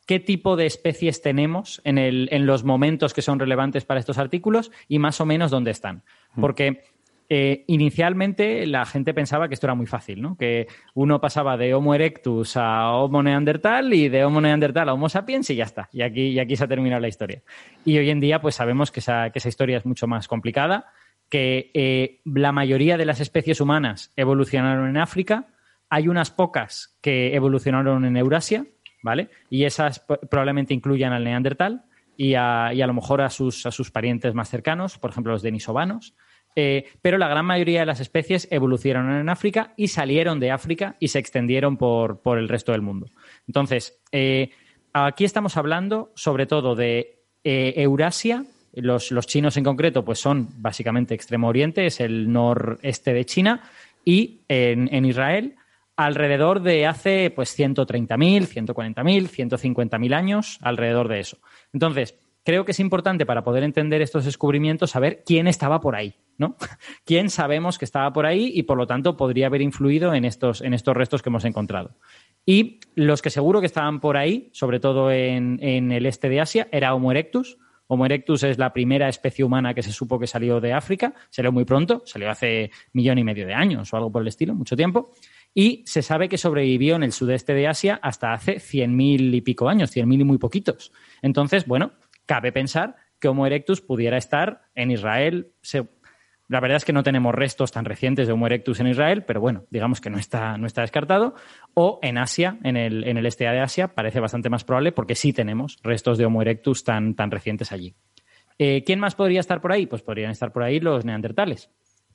qué 0.07 0.20
tipo 0.20 0.55
de 0.55 0.66
especies 0.66 1.20
tenemos 1.20 1.80
en, 1.83 1.99
el- 1.99 2.28
en 2.30 2.47
los 2.47 2.62
momentos 2.62 3.12
que 3.12 3.22
son 3.22 3.41
relevantes 3.41 3.85
para 3.85 3.99
estos 3.99 4.16
artículos 4.18 4.70
y 4.87 5.01
más 5.01 5.20
o 5.20 5.26
menos 5.26 5.51
dónde 5.51 5.72
están. 5.72 6.05
Porque 6.41 6.85
eh, 7.29 7.64
inicialmente 7.66 8.66
la 8.66 8.85
gente 8.85 9.14
pensaba 9.14 9.49
que 9.49 9.55
esto 9.55 9.66
era 9.66 9.75
muy 9.75 9.87
fácil, 9.87 10.20
¿no? 10.20 10.37
Que 10.37 10.66
uno 10.95 11.20
pasaba 11.20 11.57
de 11.57 11.75
Homo 11.75 11.95
erectus 11.95 12.57
a 12.57 12.93
Homo 12.93 13.23
neandertal 13.23 13.95
y 13.95 14.09
de 14.09 14.25
Homo 14.25 14.41
neandertal 14.41 14.89
a 14.89 14.95
Homo 14.95 15.09
sapiens 15.09 15.49
y 15.51 15.57
ya 15.57 15.64
está. 15.64 15.89
Y 15.93 16.03
aquí, 16.03 16.29
y 16.29 16.39
aquí 16.39 16.57
se 16.57 16.64
ha 16.64 16.68
terminado 16.68 17.01
la 17.01 17.09
historia. 17.09 17.43
Y 17.85 17.99
hoy 17.99 18.11
en 18.11 18.20
día, 18.20 18.41
pues 18.41 18.55
sabemos 18.55 18.91
que 18.91 19.01
esa, 19.01 19.31
que 19.31 19.39
esa 19.39 19.49
historia 19.49 19.79
es 19.79 19.87
mucho 19.87 20.07
más 20.07 20.29
complicada, 20.29 20.93
que 21.29 21.70
eh, 21.73 22.20
la 22.25 22.53
mayoría 22.53 22.99
de 22.99 23.07
las 23.07 23.20
especies 23.20 23.61
humanas 23.61 24.12
evolucionaron 24.16 24.89
en 24.89 24.99
África, 24.99 25.47
hay 25.89 26.09
unas 26.09 26.31
pocas 26.31 26.99
que 27.01 27.35
evolucionaron 27.35 28.05
en 28.05 28.16
Eurasia, 28.16 28.66
¿vale? 29.03 29.31
Y 29.49 29.64
esas 29.64 30.01
probablemente 30.31 30.75
incluyan 30.75 31.12
al 31.12 31.25
neandertal 31.25 31.85
y 32.16 32.35
a, 32.35 32.73
y 32.75 32.83
a 32.83 32.87
lo 32.87 32.95
mejor 32.95 33.20
a 33.20 33.31
sus, 33.31 33.66
a 33.66 33.70
sus 33.70 33.91
parientes 33.91 34.35
más 34.35 34.49
cercanos, 34.49 34.99
por 34.99 35.11
ejemplo 35.11 35.33
los 35.33 35.43
denisovanos. 35.43 36.14
Eh, 36.55 36.84
pero 37.00 37.18
la 37.18 37.28
gran 37.28 37.46
mayoría 37.46 37.80
de 37.80 37.86
las 37.86 38.00
especies 38.00 38.46
evolucionaron 38.50 39.18
en 39.18 39.28
África 39.28 39.72
y 39.76 39.88
salieron 39.88 40.38
de 40.40 40.50
África 40.50 40.96
y 41.00 41.09
se 41.09 41.18
extendieron 41.18 41.76
por, 41.76 42.20
por 42.20 42.38
el 42.38 42.48
resto 42.48 42.72
del 42.72 42.82
mundo. 42.82 43.07
Entonces, 43.46 44.00
eh, 44.12 44.50
aquí 44.92 45.24
estamos 45.24 45.57
hablando 45.57 46.12
sobre 46.14 46.46
todo 46.46 46.74
de 46.74 47.22
eh, 47.44 47.74
Eurasia. 47.76 48.44
Los, 48.74 49.11
los 49.11 49.26
chinos 49.26 49.57
en 49.57 49.64
concreto, 49.64 50.05
pues 50.05 50.18
son 50.18 50.48
básicamente 50.57 51.14
Extremo 51.14 51.48
Oriente, 51.48 51.86
es 51.86 52.00
el 52.00 52.32
noreste 52.32 53.12
de 53.12 53.24
China, 53.26 53.62
y 54.05 54.40
en, 54.48 54.92
en 54.92 55.05
Israel, 55.05 55.57
alrededor 55.96 56.62
de 56.62 56.86
hace 56.86 57.30
pues 57.30 57.59
130.000, 57.59 58.48
140.000, 58.48 59.28
150.000 59.28 60.14
años, 60.14 60.59
alrededor 60.62 61.09
de 61.09 61.20
eso. 61.20 61.38
Entonces, 61.72 62.14
creo 62.45 62.64
que 62.64 62.72
es 62.72 62.80
importante 62.80 63.26
para 63.26 63.43
poder 63.43 63.62
entender 63.62 64.03
estos 64.03 64.24
descubrimientos 64.24 64.90
saber 64.90 65.22
quién 65.24 65.47
estaba 65.47 65.80
por 65.80 65.95
ahí, 65.95 66.14
¿no? 66.38 66.57
¿Quién 67.05 67.30
sabemos 67.30 67.78
que 67.78 67.84
estaba 67.84 68.12
por 68.12 68.26
ahí 68.26 68.53
y 68.55 68.64
por 68.64 68.76
lo 68.76 68.86
tanto 68.86 69.16
podría 69.16 69.47
haber 69.47 69.62
influido 69.62 70.14
en 70.14 70.24
estos, 70.24 70.61
en 70.61 70.74
estos 70.74 70.97
restos 70.97 71.22
que 71.22 71.28
hemos 71.28 71.45
encontrado? 71.45 71.97
Y 72.45 72.80
los 72.95 73.22
que 73.22 73.30
seguro 73.30 73.61
que 73.61 73.66
estaban 73.66 74.01
por 74.01 74.16
ahí, 74.16 74.51
sobre 74.53 74.80
todo 74.80 75.11
en, 75.11 75.59
en 75.62 75.93
el 75.93 76.07
este 76.07 76.28
de 76.28 76.40
Asia, 76.40 76.68
era 76.72 76.95
Homo 76.95 77.12
erectus. 77.12 77.59
Homo 77.86 78.07
erectus 78.07 78.43
es 78.43 78.59
la 78.59 78.72
primera 78.72 79.09
especie 79.09 79.45
humana 79.45 79.74
que 79.74 79.82
se 79.82 79.93
supo 79.93 80.18
que 80.18 80.26
salió 80.26 80.61
de 80.61 80.72
África, 80.72 81.14
salió 81.30 81.53
muy 81.53 81.64
pronto, 81.64 82.03
salió 82.07 82.30
hace 82.30 82.70
millón 82.93 83.18
y 83.18 83.24
medio 83.24 83.47
de 83.47 83.55
años 83.55 83.93
o 83.93 83.97
algo 83.97 84.11
por 84.11 84.22
el 84.22 84.28
estilo, 84.28 84.55
mucho 84.55 84.76
tiempo 84.76 85.12
y 85.55 85.82
se 85.86 86.03
sabe 86.03 86.28
que 86.28 86.38
sobrevivió 86.38 86.97
en 86.97 87.03
el 87.03 87.12
sudeste 87.12 87.55
de 87.55 87.68
Asia 87.68 88.01
hasta 88.03 88.32
hace 88.32 88.57
100.000 88.57 89.34
y 89.34 89.40
pico 89.43 89.68
años, 89.68 89.95
100.000 89.95 90.20
y 90.20 90.24
muy 90.24 90.38
poquitos. 90.38 90.93
Entonces, 91.20 91.66
bueno, 91.66 91.93
cabe 92.27 92.53
pensar 92.53 92.97
que 93.18 93.29
Homo 93.29 93.47
erectus 93.47 93.81
pudiera 93.81 94.16
estar 94.16 94.62
en 94.75 94.91
Israel. 94.91 95.53
la 96.49 96.61
verdad 96.61 96.77
es 96.77 96.85
que 96.85 96.93
no 96.93 97.03
tenemos 97.03 97.35
restos 97.35 97.70
tan 97.70 97.85
recientes 97.85 98.27
de 98.27 98.33
Homo 98.33 98.47
erectus 98.47 98.81
en 98.81 98.89
Israel, 98.89 99.25
pero 99.25 99.41
bueno, 99.41 99.64
digamos 99.70 100.01
que 100.01 100.11
no 100.11 100.18
está, 100.18 100.59
no 100.59 100.66
está 100.66 100.83
descartado. 100.83 101.35
O 101.75 102.01
en 102.03 102.18
Asia, 102.18 102.59
en 102.64 102.77
el, 102.77 103.05
en 103.05 103.16
el 103.16 103.27
este 103.27 103.45
de 103.45 103.61
Asia, 103.61 103.95
parece 103.95 104.20
bastante 104.20 104.51
más 104.51 104.64
probable 104.64 104.93
porque 104.93 105.14
sí 105.14 105.33
tenemos 105.33 105.79
restos 105.83 106.18
de 106.18 106.27
Homo 106.27 106.43
erectus 106.43 106.85
tan, 106.85 107.14
tan 107.14 107.31
recientes 107.31 107.73
allí. 107.73 107.95
Eh, 108.59 108.83
¿Quién 108.85 109.01
más 109.01 109.14
podría 109.14 109.41
estar 109.41 109.61
por 109.61 109.73
ahí? 109.73 109.87
Pues 109.87 110.03
podrían 110.03 110.31
estar 110.31 110.53
por 110.53 110.62
ahí 110.62 110.81
los 110.81 111.05
neandertales. 111.05 111.70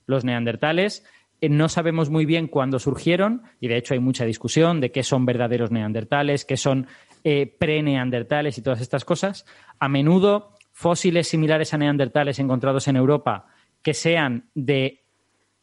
Los 0.05 0.24
neandertales 0.24 1.05
eh, 1.41 1.49
no 1.49 1.70
sabemos 1.70 2.10
muy 2.10 2.26
bien 2.26 2.47
cuándo 2.47 2.80
surgieron 2.80 3.43
y 3.60 3.68
de 3.68 3.78
hecho 3.78 3.93
hay 3.93 3.99
mucha 3.99 4.26
discusión 4.26 4.82
de 4.82 4.91
qué 4.91 5.03
son 5.03 5.26
verdaderos 5.26 5.72
neandertales, 5.72 6.45
qué 6.45 6.58
son 6.58 6.88
eh, 7.24 7.53
pre-neandertales 7.57 8.57
y 8.57 8.61
todas 8.61 8.82
estas 8.82 9.05
cosas. 9.05 9.45
A 9.80 9.88
menudo 9.89 10.51
fósiles 10.72 11.28
similares 11.28 11.74
a 11.74 11.78
neandertales 11.78 12.39
encontrados 12.39 12.88
en 12.88 12.95
Europa 12.95 13.47
que 13.82 13.93
sean 13.93 14.49
de 14.53 15.03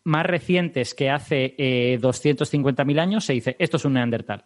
más 0.05 0.27
recientes 0.27 0.95
que 0.95 1.11
hace 1.11 1.55
eh, 1.59 1.99
250.000 2.01 3.01
años, 3.01 3.25
se 3.25 3.33
dice, 3.33 3.57
esto 3.59 3.77
es 3.77 3.85
un 3.85 3.95
neandertal. 3.95 4.45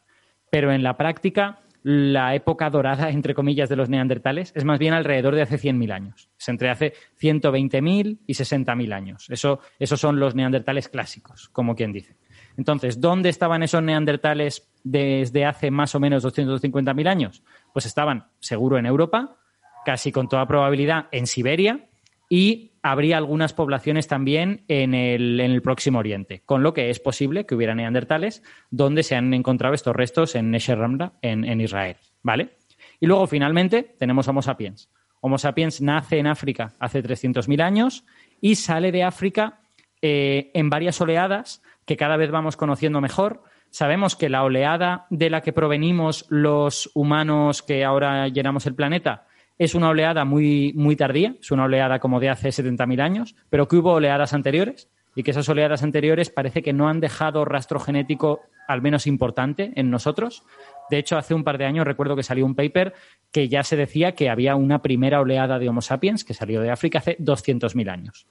Pero 0.50 0.72
en 0.72 0.82
la 0.82 0.96
práctica 0.96 1.60
la 1.82 2.34
época 2.34 2.70
dorada, 2.70 3.08
entre 3.10 3.34
comillas, 3.34 3.68
de 3.68 3.76
los 3.76 3.88
neandertales 3.88 4.52
es 4.54 4.64
más 4.64 4.78
bien 4.78 4.94
alrededor 4.94 5.34
de 5.34 5.42
hace 5.42 5.58
100.000 5.58 5.92
años. 5.92 6.28
Es 6.38 6.48
entre 6.48 6.70
hace 6.70 6.92
120.000 7.20 8.18
y 8.26 8.34
60.000 8.34 8.92
años. 8.92 9.26
Eso, 9.30 9.60
esos 9.78 10.00
son 10.00 10.18
los 10.18 10.34
neandertales 10.34 10.88
clásicos, 10.88 11.48
como 11.50 11.74
quien 11.74 11.92
dice. 11.92 12.16
Entonces, 12.58 13.00
¿dónde 13.00 13.28
estaban 13.28 13.62
esos 13.62 13.82
neandertales 13.82 14.68
desde 14.82 15.46
hace 15.46 15.70
más 15.70 15.94
o 15.94 16.00
menos 16.00 16.24
250.000 16.24 17.08
años? 17.08 17.42
Pues 17.72 17.86
estaban 17.86 18.26
seguro 18.40 18.78
en 18.78 18.84
Europa, 18.84 19.36
casi 19.84 20.10
con 20.10 20.28
toda 20.28 20.46
probabilidad 20.46 21.06
en 21.12 21.28
Siberia 21.28 21.86
y 22.28 22.72
habría 22.82 23.16
algunas 23.16 23.52
poblaciones 23.52 24.08
también 24.08 24.64
en 24.66 24.92
el, 24.92 25.38
en 25.38 25.52
el, 25.52 25.62
Próximo 25.62 26.00
Oriente, 26.00 26.42
con 26.44 26.64
lo 26.64 26.74
que 26.74 26.90
es 26.90 26.98
posible 26.98 27.46
que 27.46 27.54
hubiera 27.54 27.76
neandertales 27.76 28.42
donde 28.70 29.04
se 29.04 29.14
han 29.14 29.32
encontrado 29.34 29.74
estos 29.74 29.94
restos 29.94 30.34
en 30.34 30.50
Nesher 30.50 30.78
Ramla, 30.78 31.12
en, 31.22 31.44
en, 31.44 31.60
Israel. 31.60 31.96
¿Vale? 32.24 32.56
Y 32.98 33.06
luego, 33.06 33.28
finalmente, 33.28 33.94
tenemos 33.98 34.26
Homo 34.26 34.42
sapiens. 34.42 34.90
Homo 35.20 35.38
sapiens 35.38 35.80
nace 35.80 36.18
en 36.18 36.26
África 36.26 36.74
hace 36.80 37.04
300.000 37.04 37.62
años 37.62 38.04
y 38.40 38.56
sale 38.56 38.90
de 38.90 39.04
África 39.04 39.60
eh, 40.02 40.50
en 40.54 40.70
varias 40.70 41.00
oleadas 41.00 41.62
que 41.88 41.96
cada 41.96 42.18
vez 42.18 42.30
vamos 42.30 42.58
conociendo 42.58 43.00
mejor. 43.00 43.42
Sabemos 43.70 44.14
que 44.14 44.28
la 44.28 44.44
oleada 44.44 45.06
de 45.08 45.30
la 45.30 45.40
que 45.40 45.54
provenimos 45.54 46.26
los 46.28 46.90
humanos 46.94 47.62
que 47.62 47.82
ahora 47.82 48.28
llenamos 48.28 48.66
el 48.66 48.74
planeta 48.74 49.26
es 49.56 49.74
una 49.74 49.88
oleada 49.88 50.26
muy, 50.26 50.74
muy 50.76 50.96
tardía, 50.96 51.34
es 51.40 51.50
una 51.50 51.64
oleada 51.64 51.98
como 51.98 52.20
de 52.20 52.28
hace 52.28 52.50
70.000 52.50 53.00
años, 53.00 53.36
pero 53.48 53.68
que 53.68 53.76
hubo 53.76 53.94
oleadas 53.94 54.34
anteriores 54.34 54.90
y 55.16 55.22
que 55.22 55.30
esas 55.30 55.48
oleadas 55.48 55.82
anteriores 55.82 56.28
parece 56.28 56.62
que 56.62 56.74
no 56.74 56.90
han 56.90 57.00
dejado 57.00 57.46
rastro 57.46 57.80
genético 57.80 58.42
al 58.68 58.82
menos 58.82 59.06
importante 59.06 59.72
en 59.74 59.90
nosotros. 59.90 60.44
De 60.90 60.98
hecho, 60.98 61.16
hace 61.16 61.32
un 61.32 61.42
par 61.42 61.56
de 61.56 61.64
años 61.64 61.86
recuerdo 61.86 62.16
que 62.16 62.22
salió 62.22 62.44
un 62.44 62.54
paper 62.54 62.92
que 63.32 63.48
ya 63.48 63.62
se 63.62 63.76
decía 63.76 64.12
que 64.12 64.28
había 64.28 64.56
una 64.56 64.82
primera 64.82 65.22
oleada 65.22 65.58
de 65.58 65.70
Homo 65.70 65.80
sapiens 65.80 66.22
que 66.22 66.34
salió 66.34 66.60
de 66.60 66.70
África 66.70 66.98
hace 66.98 67.16
200.000 67.16 67.90
años. 67.90 68.26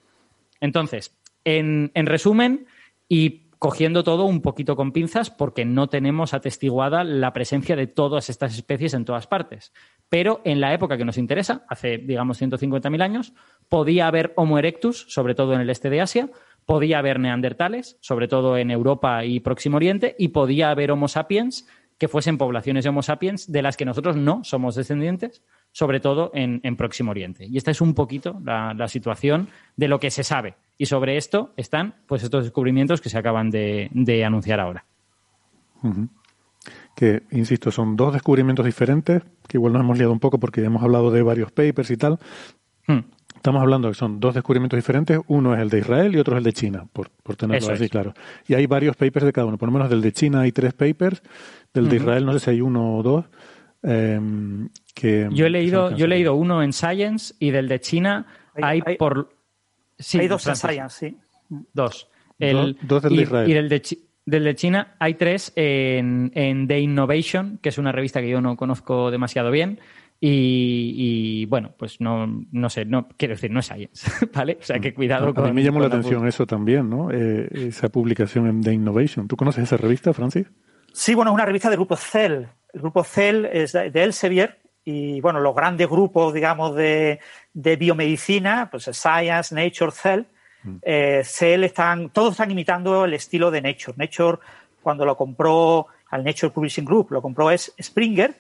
Entonces, 0.61 1.17
en, 1.43 1.91
en 1.95 2.05
resumen, 2.05 2.67
y 3.09 3.46
cogiendo 3.59 4.03
todo 4.03 4.25
un 4.25 4.41
poquito 4.41 4.75
con 4.75 4.91
pinzas 4.91 5.29
porque 5.29 5.65
no 5.65 5.87
tenemos 5.87 6.33
atestiguada 6.33 7.03
la 7.03 7.33
presencia 7.33 7.75
de 7.75 7.87
todas 7.87 8.29
estas 8.29 8.55
especies 8.55 8.93
en 8.93 9.05
todas 9.05 9.27
partes. 9.27 9.73
Pero 10.09 10.41
en 10.43 10.61
la 10.61 10.73
época 10.73 10.97
que 10.97 11.05
nos 11.05 11.17
interesa, 11.17 11.65
hace, 11.67 11.97
digamos, 11.97 12.41
150.000 12.41 13.01
años, 13.01 13.33
podía 13.67 14.07
haber 14.07 14.33
Homo 14.35 14.59
erectus, 14.59 15.05
sobre 15.09 15.35
todo 15.35 15.53
en 15.53 15.61
el 15.61 15.69
este 15.69 15.89
de 15.89 16.01
Asia, 16.01 16.29
podía 16.65 16.99
haber 16.99 17.19
neandertales, 17.19 17.97
sobre 18.01 18.27
todo 18.27 18.57
en 18.57 18.71
Europa 18.71 19.25
y 19.25 19.39
Próximo 19.39 19.77
Oriente, 19.77 20.15
y 20.19 20.29
podía 20.29 20.69
haber 20.69 20.91
Homo 20.91 21.07
sapiens, 21.07 21.67
que 21.97 22.07
fuesen 22.07 22.37
poblaciones 22.37 22.83
de 22.83 22.89
Homo 22.89 23.01
sapiens 23.01 23.51
de 23.51 23.61
las 23.61 23.77
que 23.77 23.85
nosotros 23.85 24.15
no 24.15 24.43
somos 24.43 24.75
descendientes, 24.75 25.41
sobre 25.71 25.99
todo 25.99 26.31
en, 26.33 26.59
en 26.63 26.75
Próximo 26.75 27.11
Oriente. 27.11 27.45
Y 27.45 27.57
esta 27.57 27.71
es 27.71 27.81
un 27.81 27.93
poquito 27.93 28.39
la, 28.43 28.73
la, 28.73 28.87
situación 28.87 29.49
de 29.75 29.87
lo 29.87 29.99
que 29.99 30.11
se 30.11 30.23
sabe. 30.23 30.55
Y 30.77 30.85
sobre 30.85 31.17
esto 31.17 31.53
están 31.57 31.95
pues 32.05 32.23
estos 32.23 32.43
descubrimientos 32.43 33.01
que 33.01 33.09
se 33.09 33.17
acaban 33.17 33.49
de, 33.49 33.89
de 33.91 34.23
anunciar 34.23 34.59
ahora. 34.59 34.85
Uh 35.83 35.89
-huh. 35.89 36.09
Que, 36.95 37.23
insisto, 37.31 37.71
son 37.71 37.95
dos 37.95 38.13
descubrimientos 38.13 38.65
diferentes, 38.65 39.23
que 39.47 39.57
igual 39.57 39.73
nos 39.73 39.81
hemos 39.81 39.97
liado 39.97 40.11
un 40.11 40.19
poco 40.19 40.39
porque 40.39 40.63
hemos 40.63 40.83
hablado 40.83 41.11
de 41.11 41.21
varios 41.21 41.51
papers 41.51 41.91
y 41.91 41.97
tal. 41.97 42.19
Hmm. 42.87 43.01
Estamos 43.47 43.61
hablando 43.61 43.87
de 43.87 43.93
que 43.93 43.97
son 43.97 44.19
dos 44.19 44.33
descubrimientos 44.35 44.75
diferentes, 44.77 45.17
uno 45.27 45.53
es 45.55 45.61
el 45.61 45.69
de 45.69 45.79
Israel 45.79 46.13
y 46.13 46.19
otro 46.19 46.33
es 46.35 46.39
el 46.39 46.43
de 46.43 46.51
China, 46.51 46.85
por, 46.91 47.09
por 47.23 47.37
tenerlo 47.37 47.59
Eso 47.63 47.71
así 47.71 47.85
es. 47.85 47.89
claro. 47.89 48.13
Y 48.45 48.55
hay 48.55 48.65
varios 48.67 48.97
papers 48.97 49.25
de 49.25 49.31
cada 49.31 49.47
uno, 49.47 49.57
por 49.57 49.69
lo 49.69 49.71
menos 49.73 49.89
del 49.89 50.01
de 50.01 50.11
China 50.11 50.41
hay 50.41 50.51
tres 50.51 50.73
papers, 50.73 51.23
del 51.73 51.87
de. 51.87 51.95
Israel 51.95 52.25
no 52.25 52.33
sé 52.33 52.39
si 52.41 52.49
hay 52.49 52.59
uno 52.59 52.97
o 52.97 53.03
dos. 53.03 53.25
eh, 53.83 54.19
que 54.93 55.29
Yo 55.31 55.45
he 55.45 55.49
leído, 55.49 55.95
yo 55.95 56.03
he 56.03 56.07
leído 56.09 56.35
uno 56.35 56.61
en 56.61 56.73
Science 56.73 57.35
y 57.39 57.51
del 57.51 57.69
de 57.69 57.79
China 57.79 58.25
hay, 58.53 58.63
Hay- 58.63 58.81
hay- 58.85 58.97
por. 58.97 59.29
Sí, 59.97 60.19
Hay 60.19 60.27
dos 60.27 60.45
en 60.45 60.55
Science, 60.57 61.07
sí. 61.09 61.17
Dos. 61.73 62.09
Dos- 62.37 62.75
dos 62.81 63.01
del 63.03 63.15
de 63.15 63.21
Israel. 63.21 63.49
y 63.49 63.53
del 63.53 63.69
de, 63.69 63.81
Chi- 63.81 64.03
del 64.25 64.43
de 64.43 64.55
China 64.55 64.95
hay 64.99 65.13
tres 65.13 65.53
en, 65.55 66.33
en 66.35 66.67
The 66.67 66.81
Innovation, 66.81 67.59
que 67.61 67.69
es 67.69 67.77
una 67.77 67.93
revista 67.93 68.19
que 68.19 68.27
yo 68.29 68.41
no 68.41 68.57
conozco 68.57 69.09
demasiado 69.09 69.51
bien. 69.51 69.79
Y, 70.19 70.93
y, 70.97 71.45
bueno, 71.45 71.73
pues 71.77 72.01
no, 72.01 72.25
no 72.51 72.69
sé, 72.71 72.85
no 72.85 73.07
quiero 73.17 73.35
decir, 73.35 73.51
no 73.51 73.59
es 73.59 73.67
Science, 73.67 74.09
¿vale? 74.33 74.57
O 74.59 74.63
sea 74.63 74.79
que 74.79 74.93
cuidado 74.93 75.29
a 75.29 75.33
con. 75.33 75.43
mí 75.45 75.51
me 75.53 75.63
llamó 75.63 75.79
la 75.79 75.87
atención 75.87 76.27
eso 76.27 76.47
también, 76.47 76.89
¿no? 76.89 77.11
Eh, 77.11 77.47
esa 77.51 77.89
publicación 77.89 78.47
en 78.47 78.61
The 78.61 78.73
Innovation. 78.73 79.27
¿Tú 79.27 79.35
conoces 79.37 79.65
esa 79.65 79.77
revista, 79.77 80.13
Francis? 80.13 80.47
Sí, 80.91 81.13
bueno, 81.13 81.31
es 81.31 81.35
una 81.35 81.45
revista 81.45 81.69
del 81.69 81.77
grupo 81.77 81.95
Cell. 81.95 82.45
El 82.73 82.81
grupo 82.81 83.03
Cell 83.03 83.45
es 83.45 83.73
de 83.73 84.03
Elsevier 84.03 84.57
y, 84.83 85.21
bueno, 85.21 85.39
los 85.41 85.53
grandes 85.53 85.87
grupos, 85.89 86.33
digamos, 86.33 86.73
de, 86.73 87.19
de 87.53 87.75
biomedicina, 87.75 88.69
pues 88.71 88.89
Science, 88.93 89.53
Nature, 89.53 89.91
Cell, 89.91 90.21
eh, 90.81 91.21
Cell 91.25 91.63
están, 91.65 92.09
todos 92.09 92.31
están 92.31 92.51
imitando 92.51 93.05
el 93.05 93.13
estilo 93.13 93.51
de 93.51 93.61
Nature. 93.61 93.97
Nature, 93.97 94.37
cuando 94.81 95.05
lo 95.05 95.17
compró 95.17 95.87
al 96.09 96.23
Nature 96.23 96.51
Publishing 96.51 96.85
Group, 96.85 97.11
lo 97.11 97.21
compró 97.21 97.51
es 97.51 97.73
Springer, 97.81 98.33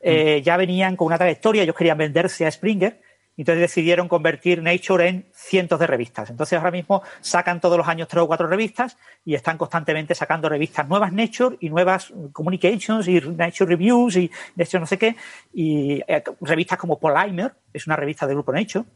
eh, 0.00 0.42
ya 0.44 0.56
venían 0.56 0.96
con 0.96 1.06
una 1.06 1.18
trayectoria, 1.18 1.62
ellos 1.62 1.76
querían 1.76 1.98
venderse 1.98 2.46
a 2.46 2.50
Springer, 2.50 3.00
entonces 3.36 3.60
decidieron 3.60 4.08
convertir 4.08 4.62
Nature 4.62 5.08
en 5.08 5.26
cientos 5.32 5.78
de 5.78 5.86
revistas. 5.86 6.30
Entonces 6.30 6.58
ahora 6.58 6.70
mismo 6.70 7.02
sacan 7.20 7.60
todos 7.60 7.76
los 7.76 7.86
años 7.86 8.08
tres 8.08 8.22
o 8.22 8.26
cuatro 8.26 8.46
revistas 8.46 8.96
y 9.24 9.34
están 9.34 9.58
constantemente 9.58 10.14
sacando 10.14 10.48
revistas 10.48 10.88
nuevas 10.88 11.12
Nature 11.12 11.56
y 11.60 11.68
nuevas 11.68 12.12
Communications 12.32 13.06
y 13.08 13.20
Nature 13.20 13.70
Reviews 13.70 14.16
y 14.16 14.30
Nature 14.54 14.80
no 14.80 14.86
sé 14.86 14.96
qué. 14.96 15.16
Y 15.52 16.02
eh, 16.08 16.22
revistas 16.40 16.78
como 16.78 16.98
Polymer, 16.98 17.52
es 17.72 17.86
una 17.86 17.96
revista 17.96 18.26
del 18.26 18.36
grupo 18.36 18.52
Nature. 18.52 18.86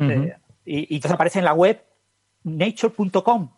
Eh, 0.00 0.36
y, 0.64 0.94
y 0.94 0.96
entonces 0.96 1.14
aparece 1.14 1.40
en 1.40 1.44
la 1.44 1.54
web 1.54 1.82
nature.com 2.44 3.50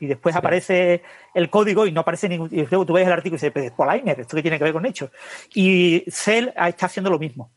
y 0.00 0.06
después 0.06 0.34
aparece 0.36 1.02
el 1.34 1.50
código 1.50 1.86
y 1.86 1.92
no 1.92 2.00
aparece 2.00 2.28
ningún. 2.28 2.48
Y 2.52 2.66
luego 2.66 2.86
tú 2.86 2.92
ves 2.94 3.06
el 3.06 3.12
artículo 3.12 3.36
y 3.36 3.38
dices, 3.38 3.52
"Pero 3.52 3.66
es 3.66 3.72
Polymer, 3.72 4.20
¿esto 4.20 4.36
qué 4.36 4.42
tiene 4.42 4.58
que 4.58 4.64
ver 4.64 4.72
con 4.72 4.82
Nature? 4.82 5.10
Y 5.54 6.04
Cell 6.08 6.48
está 6.54 6.86
haciendo 6.86 7.10
lo 7.10 7.18
mismo. 7.18 7.50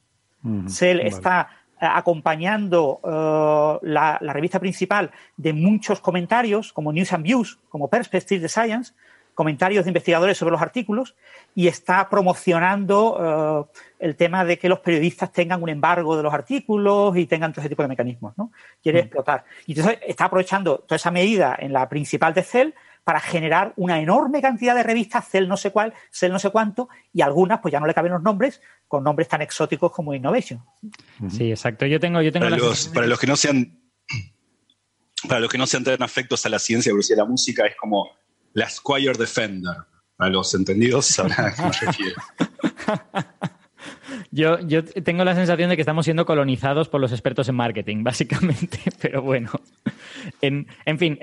Cell 0.68 0.98
vale. 0.98 1.10
está 1.10 1.50
eh, 1.82 1.86
acompañando 1.92 3.02
eh, 3.04 3.88
la, 3.88 4.18
la 4.22 4.34
revista 4.34 4.60
principal 4.60 5.12
de 5.36 5.54
muchos 5.54 6.00
comentarios, 6.00 6.72
como 6.72 6.94
News 6.94 7.12
and 7.14 7.24
Views, 7.24 7.60
como 7.70 7.90
Perspective 7.90 8.40
de 8.40 8.50
Science, 8.50 8.94
comentarios 9.38 9.86
de 9.86 9.90
investigadores 9.92 10.38
sobre 10.38 10.54
los 10.54 10.62
artículos, 10.62 11.16
y 11.54 11.68
está 11.68 12.10
promocionando 12.10 13.68
eh, 13.70 13.80
el 14.00 14.16
tema 14.16 14.46
de 14.46 14.58
que 14.58 14.70
los 14.70 14.80
periodistas 14.80 15.32
tengan 15.32 15.62
un 15.62 15.70
embargo 15.70 16.16
de 16.16 16.24
los 16.24 16.34
artículos 16.34 17.18
y 17.18 17.26
tengan 17.26 17.52
todo 17.52 17.62
ese 17.62 17.70
tipo 17.70 17.82
de 17.82 17.88
mecanismos, 17.88 18.38
¿no? 18.38 18.52
Quiere 18.82 19.00
explotar. 19.00 19.46
Y 19.66 19.74
entonces 19.74 20.00
está 20.06 20.26
aprovechando 20.26 20.80
toda 20.80 20.98
esa 20.98 21.12
medida 21.12 21.56
en 21.60 21.74
la 21.74 21.90
principal 21.90 22.34
de 22.34 22.44
Cell 22.44 22.72
para 23.04 23.20
generar 23.20 23.74
una 23.78 24.00
enorme 24.02 24.42
cantidad 24.42 24.76
de 24.76 24.84
revistas, 24.84 25.30
Cell 25.30 25.48
no 25.48 25.56
sé 25.56 25.72
cuál, 25.72 25.94
Cell 26.12 26.32
no 26.32 26.40
sé 26.40 26.50
cuánto, 26.50 26.90
y 27.14 27.22
algunas 27.22 27.60
pues 27.62 27.72
ya 27.72 27.80
no 27.80 27.88
le 27.88 27.94
caben 27.94 28.12
los 28.12 28.22
nombres, 28.22 28.62
con 28.88 29.04
nombres 29.04 29.30
tan 29.30 29.42
exóticos 29.42 29.92
como 29.92 30.14
Innovation. 30.14 30.62
Sí, 31.30 31.50
exacto. 31.50 31.86
Yo 31.86 32.00
tengo, 32.00 32.22
yo 32.22 32.32
tengo 32.32 32.46
Para 32.46 32.58
los, 32.58 32.90
para 32.90 33.16
que 33.16 33.28
no 33.28 33.38
sean 33.38 33.80
para 35.28 35.40
los 35.40 35.50
que 35.50 35.58
no 35.58 35.66
sean 35.66 35.84
tan 35.84 36.02
afectos 36.04 36.46
a 36.46 36.50
la 36.50 36.60
ciencia 36.60 36.94
o 36.94 36.98
a 36.98 37.16
la 37.16 37.26
música, 37.26 37.66
es 37.66 37.76
como 37.76 38.12
la 38.54 38.70
Squire 38.70 39.14
Defender. 39.14 39.76
Para 40.16 40.32
los 40.32 40.54
entendidos 40.54 41.06
sabrán 41.06 41.46
a 41.46 41.56
qué 41.56 41.62
me 41.62 41.72
refiero. 41.72 42.22
Yo, 44.38 44.84
tengo 45.04 45.24
la 45.24 45.34
sensación 45.34 45.72
de 45.72 45.76
que 45.76 45.82
estamos 45.82 46.06
siendo 46.06 46.28
colonizados 46.28 46.90
por 46.90 47.02
los 47.02 47.12
expertos 47.12 47.50
en 47.50 47.56
marketing, 47.56 48.04
básicamente. 48.04 48.78
Pero 49.02 49.24
bueno, 49.24 49.50
en, 50.42 50.68
fin, 51.00 51.18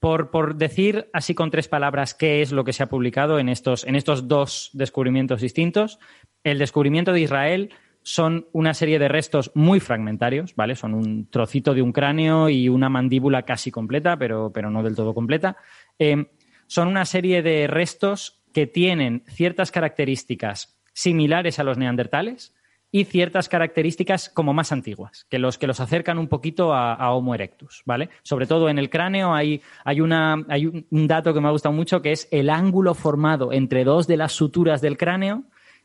por, 0.00 0.56
decir 0.56 1.08
así 1.12 1.32
con 1.32 1.52
tres 1.52 1.68
palabras 1.68 2.12
qué 2.12 2.42
es 2.42 2.50
lo 2.50 2.64
que 2.64 2.72
se 2.72 2.82
ha 2.82 2.88
publicado 2.88 3.38
en 3.38 3.48
estos, 3.48 3.86
dos 4.26 4.70
descubrimientos 4.72 5.40
distintos, 5.42 6.00
el 6.42 6.58
descubrimiento 6.58 7.12
de 7.12 7.20
Israel 7.20 7.70
son 8.02 8.48
una 8.50 8.74
serie 8.74 8.98
de 8.98 9.06
restos 9.06 9.52
muy 9.54 9.78
fragmentarios, 9.78 10.56
¿vale? 10.56 10.74
Son 10.74 10.92
un 10.94 11.30
trocito 11.30 11.72
de 11.72 11.82
un 11.82 11.92
cráneo 11.92 12.48
y 12.48 12.68
una 12.68 12.88
mandíbula 12.88 13.44
casi 13.44 13.70
completa, 13.70 14.16
pero, 14.16 14.50
pero 14.52 14.70
no 14.70 14.82
del 14.82 14.96
todo 14.96 15.14
completa. 15.14 15.56
Eh, 16.00 16.26
son 16.66 16.88
una 16.88 17.04
serie 17.04 17.42
de 17.42 17.68
restos 17.68 18.42
que 18.52 18.66
tienen 18.66 19.22
ciertas 19.28 19.70
características 19.70 20.79
similares 20.92 21.58
a 21.58 21.64
los 21.64 21.78
neandertales 21.78 22.54
y 22.92 23.04
ciertas 23.04 23.48
características 23.48 24.28
como 24.28 24.52
más 24.52 24.72
antiguas, 24.72 25.26
que 25.30 25.38
los 25.38 25.58
que 25.58 25.66
los 25.66 25.80
acercan 25.80 26.18
un 26.18 26.28
poquito 26.28 26.74
a, 26.74 27.12
Homo 27.14 27.34
erectus, 27.34 27.82
¿vale? 27.84 28.08
Sobre 28.22 28.46
todo 28.46 28.68
en 28.68 28.78
el 28.78 28.90
cráneo 28.90 29.32
hay, 29.32 29.62
hay, 29.84 30.00
una, 30.00 30.44
hay 30.48 30.66
un, 30.66 30.86
un 30.90 31.06
dato 31.06 31.32
que 31.32 31.40
me 31.40 31.48
ha 31.48 31.52
gustado 31.52 31.72
mucho 31.72 32.02
que 32.02 32.12
es 32.12 32.28
el 32.32 32.50
ángulo 32.50 32.94
formado 32.94 33.52
entre 33.52 33.84
dos 33.84 34.06
de 34.06 34.16
las 34.16 34.32
suturas 34.32 34.80
del 34.80 34.96
cráneo. 34.96 35.44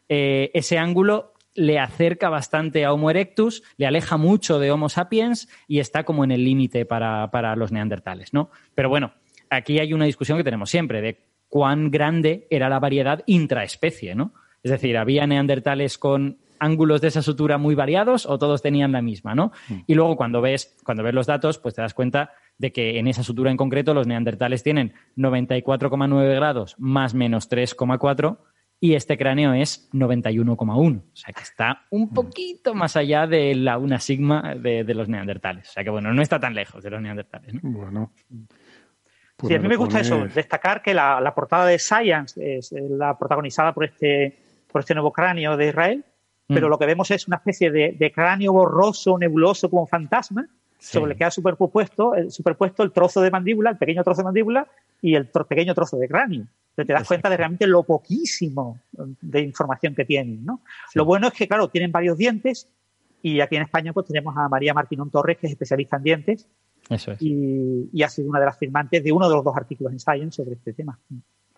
Eh, 0.10 0.50
ese 0.54 0.80
ángulo 0.80 1.34
le 1.54 1.80
acerca 1.80 2.30
bastante 2.30 2.86
a 2.86 2.92
Homo 2.92 3.10
erectus, 3.10 3.64
le 3.78 3.86
aleja 3.86 4.18
mucho 4.18 4.60
de 4.60 4.72
Homo 4.72 4.90
sapiens 4.90 5.48
y 5.68 5.80
está 5.80 6.04
como 6.04 6.24
en 6.24 6.32
el 6.32 6.44
límite 6.44 6.86
para, 6.86 7.30
para 7.32 7.56
los 7.56 7.72
neandertales, 7.72 8.34
¿no? 8.34 8.50
Pero 8.74 8.90
bueno, 8.90 9.14
aquí 9.50 9.80
hay 9.80 9.94
una 9.94 10.06
discusión 10.06 10.38
que 10.38 10.44
tenemos 10.44 10.70
siempre 10.70 11.02
de 11.02 11.22
cuán 11.48 11.92
grande 11.92 12.48
era 12.50 12.68
la 12.68 12.80
variedad 12.80 13.24
intraespecie, 13.26 14.16
¿no? 14.16 14.34
Es 14.66 14.72
decir, 14.72 14.98
había 14.98 15.28
neandertales 15.28 16.00
con 16.00 16.40
ángulos 16.58 17.00
de 17.00 17.10
esa 17.10 17.22
sutura 17.22 17.60
muy 17.60 17.76
variados 17.76 18.26
o 18.26 18.40
todos 18.40 18.64
tenían 18.64 18.92
la 18.94 19.04
misma, 19.04 19.36
¿no? 19.36 19.52
Y 19.86 19.94
luego 19.94 20.18
cuando 20.18 20.42
ves, 20.42 20.76
cuando 20.84 21.04
ves 21.04 21.14
los 21.14 21.28
datos, 21.28 21.60
pues 21.60 21.76
te 21.76 21.84
das 21.84 21.94
cuenta 21.94 22.34
de 22.58 22.72
que 22.72 22.98
en 22.98 23.08
esa 23.08 23.22
sutura 23.22 23.52
en 23.52 23.58
concreto 23.58 23.94
los 23.94 24.08
neandertales 24.08 24.64
tienen 24.64 24.94
94,9 25.18 26.34
grados 26.34 26.74
más 26.80 27.14
menos 27.14 27.48
3,4 27.48 28.40
y 28.80 28.96
este 28.96 29.20
cráneo 29.20 29.54
es 29.54 29.88
91,1. 29.94 30.98
O 30.98 31.16
sea 31.16 31.32
que 31.32 31.44
está 31.44 31.84
un 31.92 32.12
poquito 32.12 32.74
más 32.74 32.96
allá 32.96 33.28
de 33.28 33.54
la 33.54 33.78
una 33.78 34.00
sigma 34.00 34.56
de, 34.56 34.84
de 34.84 34.96
los 34.96 35.08
neandertales. 35.08 35.70
O 35.70 35.74
sea 35.74 35.84
que 35.84 35.92
bueno, 35.92 36.12
no 36.12 36.24
está 36.24 36.40
tan 36.40 36.56
lejos 36.56 36.84
de 36.84 36.90
los 36.90 37.04
neandertales. 37.04 37.54
¿no? 37.54 37.70
Bueno. 37.70 38.12
Sí, 39.46 39.54
a 39.54 39.60
mí 39.60 39.68
me 39.68 39.76
gusta 39.76 40.00
eso, 40.00 40.26
destacar 40.34 40.82
que 40.82 40.94
la, 40.94 41.20
la 41.22 41.36
portada 41.36 41.66
de 41.66 41.78
Science 41.78 42.58
es 42.58 42.72
eh, 42.72 42.82
la 42.90 43.16
protagonizada 43.16 43.74
por 43.74 43.84
este, 43.84 44.45
por 44.76 44.82
este 44.82 44.94
nuevo 44.94 45.14
cráneo 45.14 45.56
de 45.56 45.70
Israel, 45.70 46.04
pero 46.50 46.68
Mm. 46.68 46.70
lo 46.70 46.78
que 46.78 46.86
vemos 46.86 47.10
es 47.10 47.30
una 47.30 47.38
especie 47.38 47.72
de, 47.72 47.96
de 47.98 48.12
cráneo 48.12 48.52
borroso, 48.52 49.18
nebuloso, 49.18 49.70
como 49.70 49.88
fantasma, 49.88 50.50
sobre 50.78 51.14
el 51.14 51.18
que 51.18 51.24
ha 51.24 51.32
superpuesto, 51.32 52.14
el, 52.14 52.30
superpuesto 52.30 52.84
el 52.84 52.92
trozo 52.92 53.22
de 53.22 53.32
mandíbula, 53.32 53.70
el 53.70 53.78
pequeño 53.78 54.04
trozo 54.04 54.20
de 54.20 54.26
mandíbula 54.26 54.68
y 55.02 55.16
el 55.16 55.32
tro- 55.32 55.48
pequeño 55.48 55.74
trozo 55.74 55.96
de 55.98 56.10
cráneo. 56.10 56.42
Entonces 56.42 56.88
te 56.88 56.92
das 56.92 57.08
cuenta 57.08 57.30
de 57.30 57.38
realmente 57.38 57.66
lo 57.68 57.84
poquísimo 57.84 58.82
de 59.22 59.40
información 59.40 59.96
que 59.96 60.04
tienen. 60.04 60.46
¿no? 60.46 60.60
Lo 60.94 61.06
bueno 61.06 61.28
es 61.28 61.34
que, 61.34 61.48
claro, 61.48 61.70
tienen 61.70 61.94
varios 61.94 62.18
dientes 62.18 62.68
y 63.22 63.40
aquí 63.40 63.56
en 63.56 63.62
España 63.62 63.94
pues 63.94 64.08
tenemos 64.08 64.36
a 64.36 64.50
María 64.50 64.74
Martinón 64.74 65.10
Torres, 65.10 65.38
que 65.38 65.48
es 65.48 65.54
especialista 65.54 65.96
en 65.96 66.04
dientes 66.04 66.50
Eso 66.90 67.14
es. 67.14 67.22
y, 67.22 67.90
y 67.94 68.04
ha 68.04 68.10
sido 68.10 68.28
una 68.30 68.42
de 68.42 68.46
las 68.48 68.58
firmantes 68.58 69.02
de 69.02 69.14
uno 69.14 69.30
de 69.30 69.36
los 69.36 69.44
dos 69.46 69.56
artículos 69.56 69.94
en 69.94 70.00
Science 70.02 70.36
sobre 70.44 70.56
este 70.56 70.74
tema. 70.74 71.00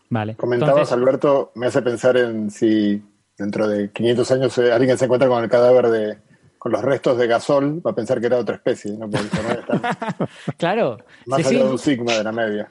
Vale. 0.09 0.35
Comentabas, 0.35 0.73
Entonces- 0.75 0.93
Alberto, 0.93 1.51
me 1.55 1.67
hace 1.67 1.81
pensar 1.81 2.17
en 2.17 2.49
si 2.51 3.01
dentro 3.37 3.67
de 3.67 3.91
500 3.91 4.31
años 4.31 4.57
eh, 4.57 4.71
alguien 4.71 4.97
se 4.97 5.05
encuentra 5.05 5.27
con 5.29 5.43
el 5.43 5.49
cadáver 5.49 5.87
de, 5.89 6.17
con 6.57 6.71
los 6.71 6.81
restos 6.81 7.17
de 7.17 7.27
Gasol, 7.27 7.85
va 7.85 7.91
a 7.91 7.95
pensar 7.95 8.19
que 8.19 8.27
era 8.27 8.37
otra 8.37 8.55
especie, 8.55 8.91
¿no? 8.97 9.09
Porque 9.09 9.27
no 9.43 9.49
está 9.77 10.27
Claro, 10.57 10.97
más 11.25 11.41
sí, 11.41 11.47
allá 11.47 11.59
sí, 11.59 11.65
de 11.65 11.71
un 11.71 11.77
sigma 11.79 12.13
de 12.13 12.23
la 12.23 12.31
media. 12.31 12.69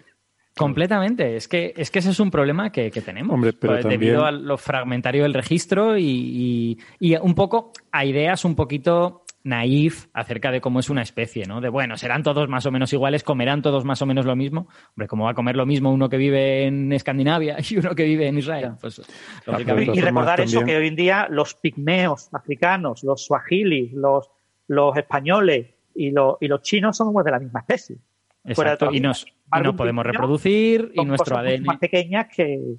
completamente. 0.56 1.36
Es 1.36 1.46
que, 1.48 1.74
es 1.76 1.90
que 1.90 1.98
ese 1.98 2.10
es 2.10 2.20
un 2.20 2.30
problema 2.30 2.72
que, 2.72 2.90
que 2.90 3.02
tenemos. 3.02 3.34
Hombre, 3.34 3.52
pero 3.52 3.74
Pues, 3.74 3.82
también- 3.82 4.00
Debido 4.00 4.24
a 4.24 4.30
lo 4.32 4.56
fragmentario 4.56 5.22
del 5.24 5.34
registro 5.34 5.98
y, 5.98 6.04
y- 6.04 6.78
y 7.12 7.16
un 7.16 7.34
poco 7.34 7.72
a 7.92 8.04
ideas 8.06 8.44
un 8.44 8.54
poquito 8.56 9.22
naif 9.46 10.06
acerca 10.12 10.50
de 10.50 10.60
cómo 10.60 10.80
es 10.80 10.90
una 10.90 11.02
especie, 11.02 11.44
¿no? 11.46 11.60
De 11.60 11.68
bueno, 11.68 11.96
serán 11.96 12.22
todos 12.22 12.48
más 12.48 12.66
o 12.66 12.70
menos 12.70 12.92
iguales, 12.92 13.22
comerán 13.22 13.62
todos 13.62 13.84
más 13.84 14.02
o 14.02 14.06
menos 14.06 14.26
lo 14.26 14.34
mismo. 14.36 14.68
Hombre, 14.90 15.06
¿cómo 15.06 15.24
va 15.24 15.30
a 15.30 15.34
comer 15.34 15.56
lo 15.56 15.64
mismo 15.66 15.92
uno 15.92 16.08
que 16.08 16.16
vive 16.16 16.66
en 16.66 16.92
Escandinavia 16.92 17.56
y 17.70 17.78
uno 17.78 17.94
que 17.94 18.04
vive 18.04 18.26
en 18.28 18.38
Israel? 18.38 18.72
Pues. 18.80 18.98
Y, 19.46 19.60
y 19.60 20.00
recordar 20.00 20.40
eso, 20.40 20.58
también- 20.58 20.66
que 20.66 20.82
hoy 20.82 20.88
en 20.88 20.96
día 20.96 21.28
los 21.30 21.54
pigmeos 21.54 22.28
africanos, 22.34 23.04
los 23.04 23.24
suahilis, 23.24 23.92
los, 23.92 24.28
los 24.68 24.96
españoles 24.96 25.68
y 25.94 26.10
los, 26.10 26.36
y 26.40 26.48
los 26.48 26.60
chinos 26.62 26.96
somos 26.96 27.24
de 27.24 27.30
la 27.30 27.38
misma 27.38 27.60
especie. 27.60 27.96
Exacto, 28.44 28.90
y 28.92 29.00
nos, 29.00 29.24
y 29.24 29.60
nos 29.62 29.74
podemos 29.74 30.02
pigmeo 30.04 30.12
reproducir 30.12 30.90
y 30.94 31.04
nuestro 31.04 31.36
cosas 31.36 31.52
ADN. 31.52 31.64
más 31.64 31.78
pequeñas 31.78 32.26
que, 32.34 32.76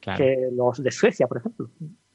Claro, 0.00 0.18
que 0.24 0.36
los 0.52 0.82
de 0.82 0.90
Suecia, 0.92 1.26
por 1.26 1.38
ejemplo. 1.38 1.70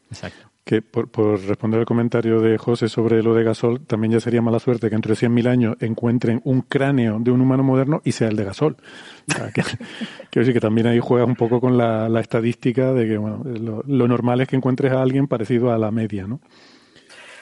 exacto. 0.09 0.49
Que 0.65 0.81
por, 0.81 1.11
por 1.11 1.41
responder 1.41 1.81
al 1.81 1.85
comentario 1.85 2.39
de 2.39 2.57
José 2.57 2.87
sobre 2.87 3.21
lo 3.21 3.33
de 3.33 3.43
Gasol, 3.43 3.81
también 3.85 4.13
ya 4.13 4.21
sería 4.21 4.41
mala 4.41 4.59
suerte 4.59 4.89
que 4.89 4.95
entre 4.95 5.13
100.000 5.15 5.47
años 5.47 5.75
encuentren 5.81 6.39
un 6.45 6.61
cráneo 6.61 7.19
de 7.19 7.31
un 7.31 7.41
humano 7.41 7.63
moderno 7.63 8.01
y 8.05 8.13
sea 8.13 8.29
el 8.29 8.37
de 8.37 8.45
Gasol. 8.45 8.77
O 9.29 9.33
sea, 9.33 9.51
que, 9.51 9.61
quiero 10.29 10.45
decir 10.45 10.53
que 10.53 10.61
también 10.61 10.87
ahí 10.87 10.99
juegas 11.01 11.27
un 11.27 11.35
poco 11.35 11.59
con 11.59 11.77
la, 11.77 12.07
la 12.07 12.21
estadística 12.21 12.93
de 12.93 13.07
que 13.07 13.17
bueno, 13.17 13.43
lo, 13.43 13.83
lo 13.85 14.07
normal 14.07 14.39
es 14.39 14.47
que 14.47 14.55
encuentres 14.55 14.93
a 14.93 15.01
alguien 15.01 15.27
parecido 15.27 15.71
a 15.73 15.77
la 15.77 15.91
media, 15.91 16.27
¿no? 16.27 16.39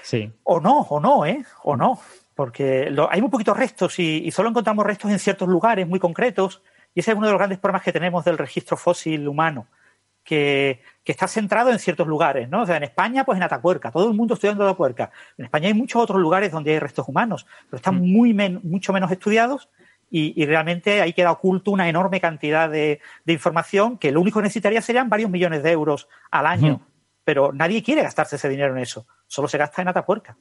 Sí. 0.02 0.32
O 0.44 0.60
no, 0.60 0.82
o 0.82 1.00
no, 1.00 1.26
¿eh? 1.26 1.44
O 1.64 1.78
no. 1.78 2.00
Porque 2.34 2.90
lo- 2.90 3.12
hay 3.12 3.22
muy 3.22 3.30
poquitos 3.30 3.56
restos 3.56 4.00
y, 4.00 4.24
y 4.26 4.32
solo 4.32 4.50
encontramos 4.50 4.84
restos 4.86 5.12
en 5.12 5.20
ciertos 5.20 5.48
lugares 5.48 5.88
muy 5.88 6.00
concretos. 6.00 6.62
Y 6.96 7.02
ese 7.02 7.12
es 7.12 7.18
uno 7.18 7.28
de 7.28 7.34
los 7.34 7.40
grandes 7.40 7.60
problemas 7.60 7.84
que 7.84 7.94
tenemos 7.94 8.26
del 8.26 8.38
registro 8.38 8.78
fósil 8.78 9.28
humano, 9.28 9.68
que, 10.24 10.82
que 11.04 11.12
está 11.12 11.28
centrado 11.28 11.72
en 11.72 11.80
ciertos 11.80 12.08
lugares, 12.08 12.48
¿no? 12.50 12.62
O 12.62 12.66
sea, 12.66 12.78
en 12.78 12.84
España, 12.84 13.24
pues 13.24 13.38
en 13.38 13.44
Atapuerca, 13.44 13.92
todo 13.92 14.08
el 14.08 14.16
mundo 14.16 14.36
estudiando 14.36 14.64
Atapuerca. 14.64 15.12
En 15.38 15.46
España 15.46 15.68
hay 15.68 15.74
muchos 15.74 16.02
otros 16.02 16.20
lugares 16.22 16.52
donde 16.52 16.72
hay 16.72 16.80
restos 16.80 17.08
humanos, 17.08 17.48
pero 17.70 17.78
están 17.78 18.00
muy 18.00 18.34
men- 18.34 18.60
mucho 18.64 18.94
menos 18.94 19.12
estudiados 19.12 19.70
y, 20.10 20.40
y 20.42 20.46
realmente 20.46 21.02
ahí 21.02 21.14
queda 21.14 21.32
oculto 21.32 21.72
una 21.72 21.90
enorme 21.90 22.20
cantidad 22.20 22.70
de, 22.70 23.00
de 23.26 23.34
información 23.34 23.98
que 23.98 24.12
lo 24.12 24.22
único 24.22 24.40
que 24.40 24.44
necesitaría 24.44 24.82
serían 24.82 25.10
varios 25.10 25.30
millones 25.30 25.64
de 25.64 25.72
euros 25.72 26.08
al 26.30 26.46
año. 26.46 26.74
Ujú. 26.76 26.86
Pero 27.24 27.54
nadie 27.54 27.84
quiere 27.84 28.02
gastarse 28.02 28.36
ese 28.36 28.50
dinero 28.50 28.76
en 28.76 28.82
eso, 28.82 29.06
solo 29.28 29.48
se 29.48 29.58
gasta 29.58 29.82
en 29.82 29.88
Atapuerca. 29.88 30.38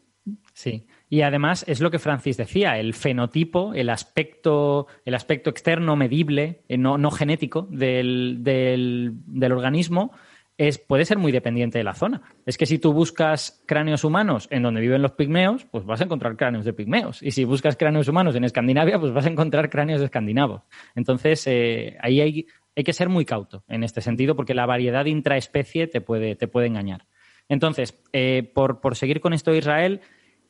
Sí, 0.53 0.87
y 1.11 1.22
además 1.22 1.64
es 1.68 1.80
lo 1.80 1.90
que 1.90 1.98
Francis 1.98 2.36
decía, 2.38 2.78
el 2.78 2.94
fenotipo, 2.94 3.74
el 3.74 3.90
aspecto, 3.90 4.86
el 5.04 5.14
aspecto 5.14 5.50
externo 5.50 5.96
medible, 5.96 6.62
eh, 6.68 6.78
no, 6.78 6.96
no 6.96 7.11
genético 7.11 7.66
del, 7.70 8.38
del- 8.41 9.12
del 9.26 9.53
organismo, 9.53 10.12
es, 10.57 10.78
puede 10.78 11.07
ser 11.07 11.16
muy 11.18 11.32
dependiente 11.32 11.78
de 11.78 11.84
la 11.84 11.95
zona. 11.95 12.20
Es 12.45 12.58
que 12.58 12.66
si 12.66 12.78
tú 12.78 12.92
buscas 12.92 13.62
cráneos 13.66 14.04
humanos 14.04 14.46
en 14.50 14.62
donde 14.62 14.82
viven 14.82 15.00
los 15.00 15.12
pigmeos, 15.12 15.64
pues 15.64 15.84
vas 15.87 16.00
a 16.00 16.04
encontrar 16.04 16.37
cráneos 16.37 16.64
de 16.66 16.74
pigmeos. 16.74 17.22
Y 17.22 17.30
si 17.30 17.45
buscas 17.45 17.76
cráneos 17.76 18.08
humanos 18.08 18.37
en 18.37 18.45
Escandinavia, 18.45 18.99
pues 19.00 19.12
vas 19.12 19.24
a 19.26 19.30
encontrar 19.30 19.70
cráneos 19.70 20.00
de 20.00 20.04
escandinavos. 20.07 20.62
Entonces, 20.95 21.46
eh, 21.46 21.96
ahí 22.03 22.20
hay, 22.20 22.46
hay 22.76 22.84
que 22.84 22.92
ser 22.92 23.08
muy 23.08 23.24
cauto 23.24 23.64
en 23.68 23.82
este 23.84 24.03
sentido, 24.03 24.37
porque 24.37 24.53
la 24.54 24.66
variedad 24.66 25.07
intraespecie 25.07 25.87
te 25.87 26.03
puede, 26.03 26.37
te 26.37 26.46
puede 26.46 26.66
engañar. 26.66 27.07
Entonces, 27.49 28.00
eh, 28.12 28.49
por, 28.54 28.80
por 28.82 28.96
seguir 28.96 29.20
con 29.20 29.32
esto 29.32 29.54
Israel, 29.54 30.03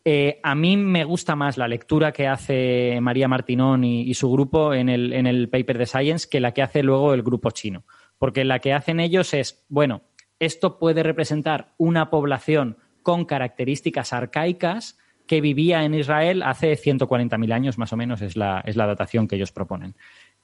eh, 0.05 0.41
a 0.43 0.55
mí 0.55 0.77
me 0.77 1.05
gusta 1.05 1.37
más 1.37 1.59
la 1.59 1.69
lectura 1.69 2.13
que 2.13 2.27
hace 2.27 2.99
María 3.01 3.29
Martinón 3.29 3.85
y, 3.85 4.15
su 4.15 4.31
grupo 4.31 4.73
en 4.73 4.89
el, 4.89 5.13
en 5.13 5.27
el 5.27 5.49
paper 5.49 5.79
de 5.79 5.87
Science 5.87 6.29
que 6.31 6.41
la 6.41 6.53
que 6.53 6.63
hace 6.63 6.83
luego 6.83 7.13
el 7.15 7.23
grupo 7.23 7.51
chino. 7.51 7.85
Porque 8.19 8.45
la 8.45 8.59
que 8.59 8.73
hacen 8.73 9.01
ellos 9.01 9.35
es, 9.35 9.65
bueno, 9.69 10.03
esto 10.39 10.79
puede 10.79 11.03
representar 11.03 11.75
una 11.77 12.11
población 12.11 12.79
con 13.03 13.25
características 13.25 14.13
arcaicas 14.13 14.99
que 15.27 15.41
vivía 15.41 15.85
en 15.85 15.95
Israel 15.95 16.43
hace 16.43 16.73
140.000 16.73 17.53
años, 17.53 17.79
más 17.79 17.93
o 17.93 17.97
menos, 17.97 18.21
es 18.21 18.37
la, 18.37 18.63
es 18.67 18.77
la 18.77 18.87
datación 18.87 19.29
que 19.29 19.37
ellos 19.37 19.53
proponen. 19.53 19.95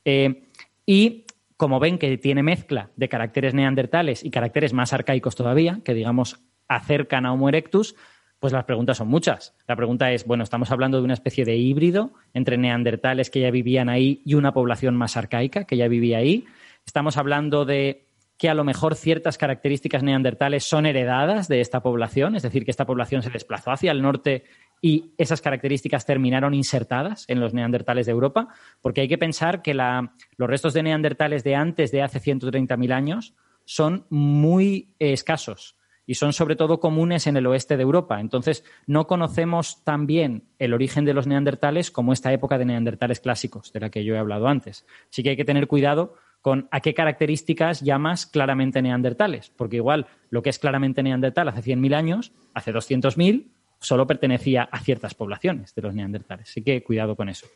Eh, 0.05 0.45
y 0.87 1.27
como 1.57 1.81
ven 1.81 1.99
que 1.99 2.17
tiene 2.19 2.43
mezcla 2.43 2.91
de 2.95 3.09
caracteres 3.09 3.55
neandertales 3.55 4.25
y 4.25 4.31
caracteres 4.31 4.73
más 4.73 4.93
arcaicos 4.93 5.35
todavía, 5.35 5.81
que 5.85 5.95
digamos 5.95 6.41
acercan 6.69 7.27
a 7.27 7.33
Homo 7.33 7.49
erectus, 7.49 7.97
Pues 8.39 8.53
las 8.53 8.65
preguntas 8.65 8.99
son 8.99 9.09
muchas. 9.09 9.55
La 9.67 9.77
pregunta 9.77 10.13
es, 10.13 10.27
bueno, 10.27 10.45
estamos 10.45 10.71
hablando 10.71 10.99
de 10.99 11.05
una 11.05 11.15
especie 11.15 11.45
de 11.45 11.57
híbrido 11.57 12.13
entre 12.35 12.59
neandertales 12.59 13.31
que 13.31 13.41
ya 13.41 13.51
vivían 13.51 13.89
ahí 13.89 14.21
y 14.25 14.35
una 14.35 14.53
población 14.53 14.95
más 14.95 15.17
arcaica 15.17 15.65
que 15.65 15.77
ya 15.77 15.89
vivía 15.89 16.19
ahí. 16.19 16.45
Estamos 16.85 17.17
hablando 17.17 17.65
de 17.65 18.05
que 18.39 18.51
a 18.51 18.55
lo 18.55 18.65
mejor 18.65 18.95
ciertas 18.95 19.39
características 19.39 20.03
neandertales 20.03 20.65
son 20.65 20.85
heredadas 20.85 21.49
de 21.49 21.63
esta 21.63 21.83
población, 21.83 22.37
es 22.37 22.43
decir, 22.43 22.67
que 22.67 22.71
esta 22.71 22.85
población 22.85 23.23
se 23.23 23.31
desplazó 23.31 23.71
hacia 23.71 23.91
el 23.93 24.03
norte 24.03 24.45
y 24.83 25.13
esas 25.17 25.41
características 25.41 26.05
terminaron 26.05 26.53
insertadas 26.53 27.25
en 27.29 27.41
los 27.41 27.55
neandertales 27.55 28.05
de 28.05 28.13
Europa, 28.13 28.49
porque 28.83 29.01
hay 29.01 29.09
que 29.09 29.17
pensar 29.17 29.63
que 29.63 29.73
la- 29.73 30.13
los 30.37 30.51
restos 30.51 30.75
de 30.75 30.83
neandertales 30.83 31.45
de 31.45 31.55
antes 31.55 31.91
de 31.93 32.03
hace 32.03 32.21
130.000 32.21 32.93
años 32.93 33.35
son 33.65 34.05
muy 34.11 34.91
escasos 34.99 35.77
y 36.07 36.15
son 36.15 36.33
sobre 36.33 36.57
todo 36.57 36.81
comunes 36.81 37.27
en 37.27 37.37
el 37.37 37.47
oeste 37.47 37.77
de 37.77 37.83
Europa. 37.83 38.21
Entonces, 38.21 38.65
no 38.87 39.07
conocemos 39.07 39.83
tan 39.85 40.07
bien 40.07 40.45
el 40.59 40.73
origen 40.73 41.05
de 41.05 41.15
los 41.15 41.27
neandertales 41.27 41.91
como 41.91 42.13
esta 42.13 42.33
época 42.33 42.59
de 42.59 42.65
neandertales 42.65 43.21
clásicos, 43.21 43.73
de 43.73 43.81
la 43.81 43.91
que 43.91 44.05
yo 44.05 44.15
he 44.15 44.19
hablado 44.19 44.47
antes. 44.47 44.87
Así 45.11 45.23
que 45.23 45.31
hay 45.31 45.37
que 45.37 45.45
tener 45.45 45.67
cuidado 45.67 46.15
con 46.41 46.69
a 46.71 46.81
qué 46.81 46.95
características 46.95 47.81
llamas 47.81 48.25
claramente 48.25 48.81
neandertales, 48.81 49.51
porque 49.57 49.77
igual 49.77 50.07
lo 50.31 50.43
que 50.43 50.51
es 50.51 50.61
claramente 50.61 51.03
neandertal 51.03 51.49
hace 51.49 51.73
100.000 51.73 51.95
años, 51.95 52.33
hace 52.55 52.73
200.000, 52.73 53.47
solo 53.81 54.07
pertenecía 54.07 54.69
a 54.71 54.79
ciertas 54.79 55.15
poblaciones 55.15 55.75
de 55.75 55.83
los 55.83 55.95
neandertales. 55.95 56.49
Así 56.49 56.63
que 56.63 56.83
cuidado 56.85 57.17
con 57.17 57.29
eso. 57.29 57.47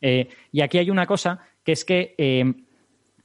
Eh, 0.00 0.28
y 0.50 0.60
aquí 0.60 0.78
hay 0.78 0.90
una 0.90 1.06
cosa 1.06 1.40
que 1.62 1.72
es 1.72 1.84
que 1.84 2.14
eh, 2.16 2.54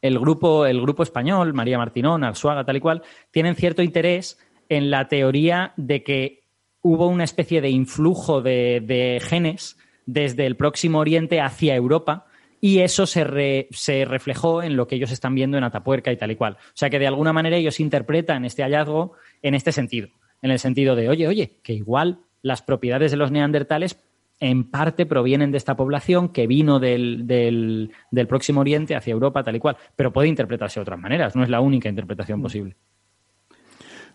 el 0.02 0.20
grupo, 0.20 0.66
el 0.66 0.82
grupo 0.82 1.04
español, 1.04 1.54
María 1.54 1.78
Martinón, 1.78 2.24
Arzuaga, 2.24 2.66
tal 2.66 2.78
y 2.78 2.80
cual, 2.80 3.04
tienen 3.32 3.56
cierto 3.56 3.82
interés 3.84 4.40
en 4.70 4.90
la 4.90 5.08
teoría 5.08 5.74
de 5.78 6.04
que 6.04 6.44
hubo 6.82 7.08
una 7.08 7.24
especie 7.24 7.62
de 7.62 7.70
influjo 7.70 8.42
de, 8.42 8.82
de 8.84 9.20
genes 9.22 9.78
desde 10.06 10.46
el 10.46 10.56
Próximo 10.56 11.00
Oriente 11.00 11.40
hacia 11.40 11.76
Europa 11.76 12.26
y 12.60 12.80
eso 12.80 13.06
se, 13.06 13.24
re- 13.24 13.68
se 13.72 14.06
reflejó 14.06 14.64
en 14.64 14.76
lo 14.76 14.88
que 14.88 14.96
ellos 14.96 15.12
están 15.12 15.36
viendo 15.36 15.58
en 15.58 15.64
Atapuerca 15.64 16.12
y 16.12 16.18
tal 16.18 16.32
y 16.32 16.36
cual. 16.36 16.54
O 16.60 16.76
sea 16.76 16.90
que 16.90 17.00
de 17.00 17.08
alguna 17.08 17.34
manera 17.34 17.58
ellos 17.58 17.80
interpretan 17.80 18.46
este 18.46 18.64
hallazgo 18.64 19.14
en 19.42 19.56
este 19.56 19.72
sentido, 19.72 20.10
en 20.42 20.52
el 20.52 20.60
sentido 20.60 20.96
de, 20.96 21.10
oye, 21.10 21.28
oye, 21.28 21.60
que 21.64 21.74
igual 21.74 22.20
las 22.42 22.62
propiedades 22.62 23.12
de 23.12 23.18
los 23.18 23.32
neandertales 23.32 24.04
en 24.42 24.70
parte 24.70 25.06
provienen 25.06 25.52
de 25.52 25.58
esta 25.58 25.78
población 25.78 26.30
que 26.30 26.48
vino 26.48 26.80
del, 26.80 27.26
del- 27.28 27.92
del 28.12 28.28
Próximo 28.28 28.60
Oriente 28.60 28.96
hacia 28.96 29.14
Europa, 29.14 29.44
tal 29.44 29.56
y 29.56 29.60
cual, 29.60 29.78
pero 29.96 30.12
puede 30.12 30.28
interpretarse 30.28 30.80
de 30.80 30.82
otras 30.82 31.00
maneras, 31.00 31.36
no 31.36 31.44
es 31.44 31.50
la 31.50 31.62
única 31.62 31.88
interpretación 31.88 32.42
posible. 32.42 32.76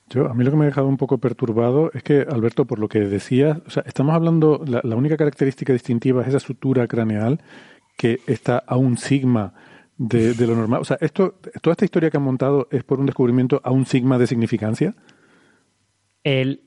Yo, 0.09 0.29
a 0.29 0.35
mí 0.35 0.45
lo 0.45 0.51
que 0.51 0.57
me 0.57 0.65
ha 0.65 0.67
dejado 0.67 0.87
un 0.87 0.97
poco 0.99 1.19
perturbado 1.19 1.91
es 1.93 2.03
que, 2.03 2.27
Alberto, 2.31 2.65
por 2.65 2.79
lo 2.79 2.89
que 2.89 3.01
decías, 3.01 3.59
o 3.67 3.71
sea, 3.71 3.83
estamos 3.87 4.15
hablando, 4.15 4.63
la, 4.67 4.81
la 4.85 4.95
única 4.95 5.17
característica 5.17 5.73
distintiva 5.73 6.23
es 6.23 6.29
esa 6.29 6.39
sutura 6.41 6.87
craneal 6.87 7.41
que 7.97 8.21
está 8.27 8.59
a 8.59 8.77
un 8.77 8.99
sigma 8.99 9.55
de, 9.97 10.35
de 10.35 10.47
lo 10.47 10.55
normal. 10.55 10.81
O 10.81 10.85
sea, 10.85 10.97
esto, 11.01 11.41
toda 11.61 11.73
esta 11.73 11.85
historia 11.85 12.11
que 12.11 12.19
han 12.19 12.23
montado 12.23 12.69
es 12.71 12.85
por 12.85 13.01
un 13.01 13.07
descubrimiento 13.07 13.61
a 13.65 13.71
un 13.73 13.85
sigma 13.87 14.19
de 14.19 14.27
significancia. 14.29 14.95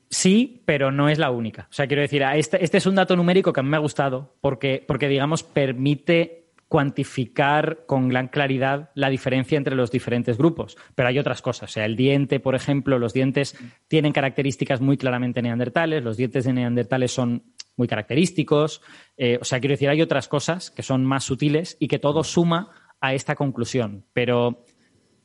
Sí, 0.08 0.62
pero 0.64 0.90
no 0.90 1.08
es 1.08 1.18
la 1.18 1.30
única. 1.30 1.68
O 1.70 1.72
sea, 1.72 1.86
quiero 1.86 2.02
decir, 2.02 2.22
este, 2.34 2.64
este 2.64 2.78
es 2.78 2.86
un 2.86 2.94
dato 2.94 3.14
numérico 3.14 3.52
que 3.52 3.60
a 3.60 3.62
mí 3.62 3.68
me 3.68 3.76
ha 3.76 3.80
gustado 3.80 4.34
porque, 4.40 4.82
porque, 4.86 5.08
digamos, 5.08 5.42
permite 5.42 6.40
cuantificar 6.66 7.84
con 7.84 8.08
gran 8.08 8.28
claridad 8.28 8.90
la 8.94 9.10
diferencia 9.10 9.58
entre 9.58 9.74
los 9.74 9.90
diferentes 9.90 10.38
grupos. 10.38 10.78
Pero 10.94 11.08
hay 11.08 11.18
otras 11.18 11.42
cosas. 11.42 11.70
O 11.70 11.72
sea, 11.72 11.84
el 11.84 11.96
diente, 11.96 12.40
por 12.40 12.54
ejemplo, 12.54 12.98
los 12.98 13.12
dientes 13.12 13.56
tienen 13.88 14.12
características 14.12 14.80
muy 14.80 14.96
claramente 14.96 15.42
neandertales, 15.42 16.04
los 16.04 16.16
dientes 16.16 16.44
de 16.44 16.52
neandertales 16.52 17.12
son 17.12 17.42
muy 17.76 17.88
característicos. 17.88 18.82
Eh, 19.16 19.38
o 19.40 19.44
sea, 19.44 19.60
quiero 19.60 19.72
decir, 19.72 19.88
hay 19.88 20.00
otras 20.00 20.28
cosas 20.28 20.70
que 20.70 20.82
son 20.82 21.04
más 21.04 21.24
sutiles 21.24 21.76
y 21.80 21.88
que 21.88 21.98
todo 21.98 22.24
suma 22.24 22.70
a 23.00 23.14
esta 23.14 23.34
conclusión. 23.34 24.04
Pero, 24.12 24.64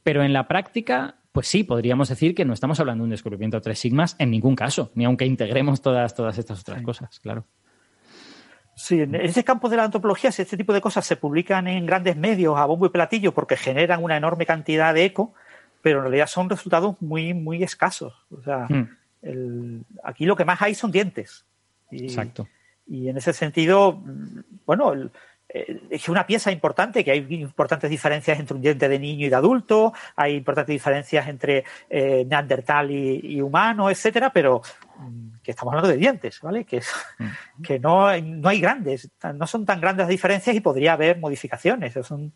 pero 0.04 0.24
en 0.24 0.34
la 0.34 0.48
práctica, 0.48 1.20
pues 1.36 1.48
sí, 1.48 1.64
podríamos 1.64 2.10
decir 2.10 2.34
que 2.34 2.46
no 2.46 2.54
estamos 2.54 2.80
hablando 2.80 3.04
de 3.04 3.06
un 3.06 3.10
descubrimiento 3.12 3.58
de 3.58 3.62
tres 3.62 3.78
sigmas 3.78 4.16
en 4.18 4.32
ningún 4.32 4.56
caso, 4.56 4.92
ni 4.96 5.06
aunque 5.06 5.26
integremos 5.26 5.82
todas, 5.82 6.16
todas 6.16 6.38
estas 6.40 6.62
otras 6.62 6.82
cosas, 6.82 7.20
claro. 7.20 7.46
Sí, 8.78 9.02
en 9.02 9.16
ese 9.16 9.44
campo 9.44 9.70
de 9.70 9.78
la 9.78 9.84
antropología, 9.86 10.32
si 10.32 10.42
este 10.42 10.58
tipo 10.58 10.74
de 10.74 10.82
cosas 10.82 11.06
se 11.06 11.16
publican 11.16 11.68
en 11.68 11.86
grandes 11.86 12.18
medios 12.18 12.58
a 12.58 12.66
bombo 12.66 12.88
y 12.88 12.90
platillo 12.90 13.34
porque 13.34 13.56
generan 13.56 14.04
una 14.04 14.18
enorme 14.18 14.46
cantidad 14.46 14.94
de 14.94 15.06
eco, 15.06 15.34
pero 15.82 16.00
en 16.00 16.06
realidad 16.06 16.28
son 16.28 16.50
resultados 16.50 16.96
muy, 17.02 17.34
muy 17.34 17.64
escasos. 17.64 18.14
O 18.32 18.42
sea, 18.42 18.66
Mm. 18.70 18.90
el- 19.22 19.86
aquí 20.04 20.26
lo 20.26 20.36
que 20.36 20.44
más 20.46 20.62
hay 20.62 20.74
son 20.76 20.92
dientes. 20.92 21.46
Y, 21.92 22.06
Exacto. 22.06 22.48
y 22.88 23.08
en 23.08 23.18
ese 23.18 23.32
sentido, 23.34 23.94
mm, 23.94 24.40
bueno, 24.66 24.92
el- 24.94 25.12
es 25.90 26.10
una 26.10 26.26
pieza 26.26 26.52
importante, 26.52 27.04
que 27.04 27.12
hay 27.12 27.26
importantes 27.30 27.90
diferencias 27.90 28.40
entre 28.40 28.56
un 28.56 28.62
diente 28.62 28.90
de 28.90 29.00
niño 29.00 29.26
y 29.26 29.30
de 29.30 29.36
adulto, 29.36 29.94
hay 30.16 30.36
importantes 30.36 30.74
diferencias 30.74 31.28
entre 31.28 31.64
eh, 31.90 32.26
neandertal 32.28 32.92
y, 32.92 33.20
y 33.24 33.42
humano, 33.42 33.90
etcétera, 33.90 34.32
pero 34.34 34.62
mm, 34.98 35.38
que 35.44 35.52
estamos 35.52 35.72
hablando 35.74 35.90
de 35.90 35.98
dientes, 35.98 36.42
¿vale? 36.42 36.66
Que, 36.66 36.78
es- 36.78 36.94
que 37.64 37.80
no, 37.80 38.16
no 38.22 38.50
hay 38.50 38.60
grandes, 38.60 39.10
no 39.34 39.48
son 39.48 39.66
tan 39.66 39.80
grandes 39.80 40.04
las 40.04 40.10
diferencias 40.10 40.56
y 40.56 40.60
podría 40.60 40.94
haber 40.94 41.20
modificaciones. 41.20 41.94
Son 42.04 42.34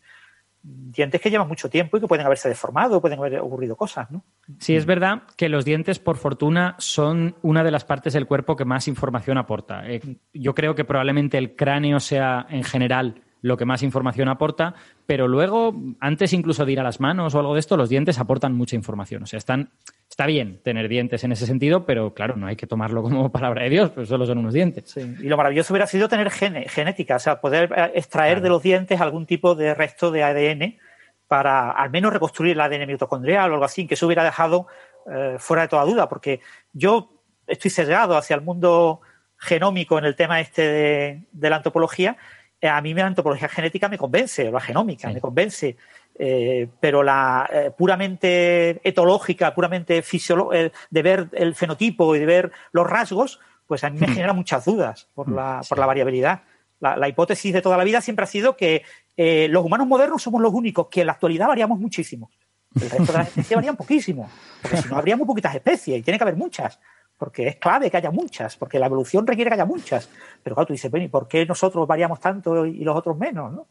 dientes 0.62 1.20
que 1.20 1.30
llevan 1.30 1.48
mucho 1.48 1.70
tiempo 1.70 1.96
y 1.96 2.00
que 2.00 2.06
pueden 2.06 2.26
haberse 2.26 2.48
deformado, 2.48 3.00
pueden 3.00 3.18
haber 3.18 3.40
ocurrido 3.40 3.76
cosas, 3.76 4.10
¿no? 4.10 4.24
Sí, 4.58 4.76
es 4.76 4.86
verdad 4.86 5.22
que 5.36 5.48
los 5.48 5.64
dientes, 5.64 5.98
por 5.98 6.16
fortuna, 6.16 6.74
son 6.78 7.36
una 7.42 7.64
de 7.64 7.70
las 7.70 7.84
partes 7.84 8.12
del 8.12 8.26
cuerpo 8.26 8.56
que 8.56 8.64
más 8.64 8.88
información 8.88 9.38
aporta. 9.38 9.88
Eh, 9.88 10.00
yo 10.32 10.54
creo 10.54 10.74
que 10.74 10.84
probablemente 10.84 11.38
el 11.38 11.56
cráneo 11.56 12.00
sea, 12.00 12.46
en 12.50 12.64
general, 12.64 13.22
lo 13.42 13.56
que 13.56 13.64
más 13.64 13.82
información 13.82 14.28
aporta, 14.28 14.74
pero 15.06 15.26
luego, 15.28 15.74
antes 16.00 16.32
incluso 16.32 16.64
de 16.66 16.72
ir 16.72 16.80
a 16.80 16.82
las 16.82 17.00
manos 17.00 17.34
o 17.34 17.38
algo 17.38 17.54
de 17.54 17.60
esto, 17.60 17.76
los 17.76 17.88
dientes 17.88 18.18
aportan 18.18 18.52
mucha 18.54 18.76
información. 18.76 19.22
O 19.22 19.26
sea, 19.26 19.38
están, 19.38 19.70
está 20.10 20.26
bien 20.26 20.60
tener 20.62 20.88
dientes 20.88 21.24
en 21.24 21.32
ese 21.32 21.46
sentido, 21.46 21.86
pero 21.86 22.12
claro, 22.12 22.36
no 22.36 22.46
hay 22.46 22.56
que 22.56 22.66
tomarlo 22.66 23.02
como 23.02 23.32
palabra 23.32 23.62
de 23.62 23.70
Dios, 23.70 23.90
pues 23.90 24.08
solo 24.08 24.26
son 24.26 24.38
unos 24.38 24.52
dientes. 24.54 24.90
Sí, 24.90 25.00
Y 25.20 25.24
lo 25.28 25.36
maravilloso 25.36 25.72
hubiera 25.72 25.86
sido 25.86 26.08
tener 26.08 26.30
gene- 26.30 26.68
genética, 26.68 27.16
o 27.16 27.18
sea, 27.18 27.40
poder 27.40 27.72
eh, 27.74 27.92
extraer 27.94 28.40
de 28.42 28.48
los 28.50 28.62
dientes 28.62 29.00
algún 29.00 29.24
tipo 29.26 29.54
de 29.54 29.74
resto 29.74 30.10
de 30.10 30.22
ADN 30.22 30.78
para 31.26 31.70
al 31.70 31.90
menos 31.90 32.12
reconstruir 32.12 32.52
el 32.52 32.60
ADN 32.60 32.86
mitocondrial 32.88 33.50
o 33.50 33.54
algo 33.54 33.64
así, 33.64 33.86
que 33.86 33.94
eso 33.94 34.06
hubiera 34.06 34.24
dejado 34.24 34.66
eh, 35.10 35.36
fuera 35.38 35.62
de 35.62 35.68
toda 35.68 35.84
duda, 35.84 36.08
porque 36.08 36.40
yo 36.72 37.22
estoy 37.46 37.70
sesgado 37.70 38.16
hacia 38.16 38.34
el 38.36 38.42
mundo 38.42 39.00
genómico 39.38 39.98
en 39.98 40.04
el 40.04 40.16
tema 40.16 40.40
este 40.40 40.62
de, 40.62 41.22
de 41.32 41.50
la 41.50 41.56
antropología. 41.56 42.16
Eh, 42.60 42.68
a 42.68 42.80
mí 42.80 42.92
la 42.94 43.06
antropología 43.06 43.48
genética 43.48 43.88
me 43.88 43.98
convence, 43.98 44.48
o 44.48 44.52
la 44.52 44.60
genómica 44.60 45.08
me 45.08 45.20
convence, 45.20 45.76
eh, 46.18 46.68
pero 46.80 47.02
la 47.02 47.48
eh, 47.52 47.70
puramente 47.76 48.80
etológica, 48.86 49.54
puramente 49.54 50.02
fisiolo 50.02 50.52
eh, 50.52 50.70
de 50.90 51.02
ver 51.02 51.28
el 51.32 51.54
fenotipo 51.54 52.14
y 52.14 52.18
de 52.18 52.26
ver 52.26 52.52
los 52.72 52.86
rasgos, 52.86 53.40
pues 53.66 53.84
a 53.84 53.90
mí 53.90 53.98
me 53.98 54.08
genera 54.08 54.32
muchas 54.32 54.64
dudas 54.64 55.08
por 55.14 55.30
la, 55.30 55.62
por 55.68 55.78
la 55.78 55.86
variabilidad. 55.86 56.42
La, 56.80 56.96
la 56.96 57.08
hipótesis 57.08 57.52
de 57.52 57.62
toda 57.62 57.76
la 57.76 57.84
vida 57.84 58.00
siempre 58.00 58.24
ha 58.24 58.26
sido 58.26 58.56
que 58.56 58.82
eh, 59.16 59.48
los 59.48 59.64
humanos 59.64 59.86
modernos 59.86 60.22
somos 60.22 60.40
los 60.40 60.52
únicos 60.52 60.88
que 60.90 61.02
en 61.02 61.06
la 61.06 61.12
actualidad 61.12 61.46
variamos 61.46 61.78
muchísimo. 61.78 62.30
El 62.74 62.88
resto 62.88 63.12
de 63.12 63.18
las 63.18 63.28
especies 63.36 63.54
varían 63.54 63.76
poquísimo, 63.76 64.30
porque 64.62 64.78
si 64.78 64.88
no 64.88 64.96
habría 64.96 65.16
muy 65.16 65.26
poquitas 65.26 65.54
especies 65.54 65.98
y 65.98 66.02
tiene 66.02 66.18
que 66.18 66.24
haber 66.24 66.36
muchas, 66.36 66.80
porque 67.20 67.48
es 67.48 67.56
clave 67.56 67.90
que 67.90 67.98
haya 67.98 68.10
muchas, 68.10 68.56
porque 68.56 68.78
la 68.78 68.86
evolución 68.86 69.26
requiere 69.26 69.50
que 69.50 69.54
haya 69.54 69.66
muchas. 69.66 70.08
Pero 70.42 70.56
claro, 70.56 70.68
tú 70.68 70.72
dices, 70.72 70.90
bueno, 70.90 71.04
¿y 71.04 71.10
por 71.10 71.28
qué 71.28 71.44
nosotros 71.44 71.86
variamos 71.86 72.18
tanto 72.18 72.64
y 72.64 72.82
los 72.82 72.96
otros 72.96 73.18
menos? 73.18 73.52
¿no? 73.52 73.66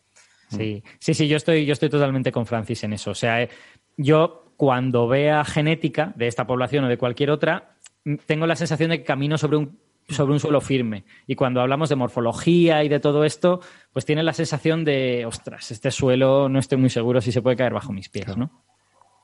Sí, 0.50 0.84
sí, 1.00 1.16
sí, 1.16 1.28
yo 1.28 1.38
estoy, 1.38 1.66
yo 1.66 1.74
estoy 1.74 1.90
totalmente 1.90 2.32
con 2.32 2.46
Francis 2.46 2.84
en 2.84 2.94
eso. 2.94 3.10
O 3.10 3.16
sea, 3.16 3.42
eh, 3.42 3.50
yo 3.98 4.54
cuando 4.56 5.08
vea 5.08 5.44
genética 5.44 6.14
de 6.16 6.28
esta 6.28 6.46
población 6.46 6.86
o 6.86 6.90
de 6.90 7.00
cualquier 7.00 7.32
otra, 7.32 7.76
mm, 8.06 8.18
tengo 8.28 8.46
la 8.46 8.56
sensación 8.56 8.92
de 8.92 9.00
que 9.00 9.04
camino 9.04 9.36
sobre 9.40 9.58
un, 9.58 9.80
sobre 10.10 10.34
un 10.34 10.40
suelo 10.40 10.62
firme. 10.62 11.06
Y 11.26 11.34
cuando 11.34 11.60
hablamos 11.60 11.90
de 11.90 11.96
morfología 11.96 12.84
y 12.84 12.90
de 12.90 13.00
todo 13.00 13.24
esto, 13.24 13.62
pues 13.92 14.06
tiene 14.06 14.22
la 14.22 14.34
sensación 14.34 14.86
de, 14.86 15.26
ostras, 15.26 15.72
este 15.72 15.90
suelo 15.90 16.50
no 16.50 16.60
estoy 16.60 16.78
muy 16.78 16.92
seguro 16.92 17.20
si 17.20 17.32
se 17.32 17.42
puede 17.42 17.58
caer 17.58 17.74
bajo 17.74 17.92
mis 17.94 18.10
pies, 18.10 18.38
¿no? 18.38 18.52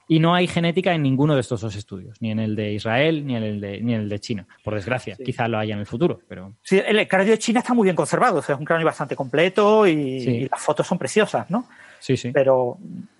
Y 0.07 0.19
no 0.19 0.35
hay 0.35 0.47
genética 0.47 0.93
en 0.93 1.01
ninguno 1.01 1.33
de 1.33 1.41
estos 1.41 1.61
dos 1.61 1.75
estudios, 1.75 2.21
ni 2.21 2.29
en 2.31 2.39
el 2.39 2.55
de 2.55 2.73
Israel 2.73 3.25
ni 3.25 3.35
en 3.35 3.43
el 3.43 3.59
de, 3.59 3.81
ni 3.81 3.95
en 3.95 4.01
el 4.01 4.09
de 4.09 4.19
China. 4.19 4.45
Por 4.63 4.75
desgracia, 4.75 5.15
quizá 5.23 5.47
lo 5.47 5.57
haya 5.57 5.73
en 5.73 5.79
el 5.79 5.85
futuro, 5.87 6.19
pero 6.27 6.53
Sí, 6.61 6.79
el 6.85 7.07
cráneo 7.07 7.31
de 7.31 7.39
China 7.39 7.59
está 7.61 7.73
muy 7.73 7.85
bien 7.85 7.95
conservado, 7.95 8.39
o 8.39 8.41
sea, 8.41 8.53
es 8.55 8.59
un 8.59 8.65
cráneo 8.65 8.85
bastante 8.85 9.15
completo 9.15 9.87
y, 9.87 10.19
Sí. 10.21 10.29
y 10.31 10.47
las 10.49 10.61
fotos 10.61 10.85
son 10.85 10.97
preciosas, 10.99 11.49
¿no? 11.49 11.67
sí, 11.99 12.15
sí. 12.17 12.31
Pero 12.31 12.77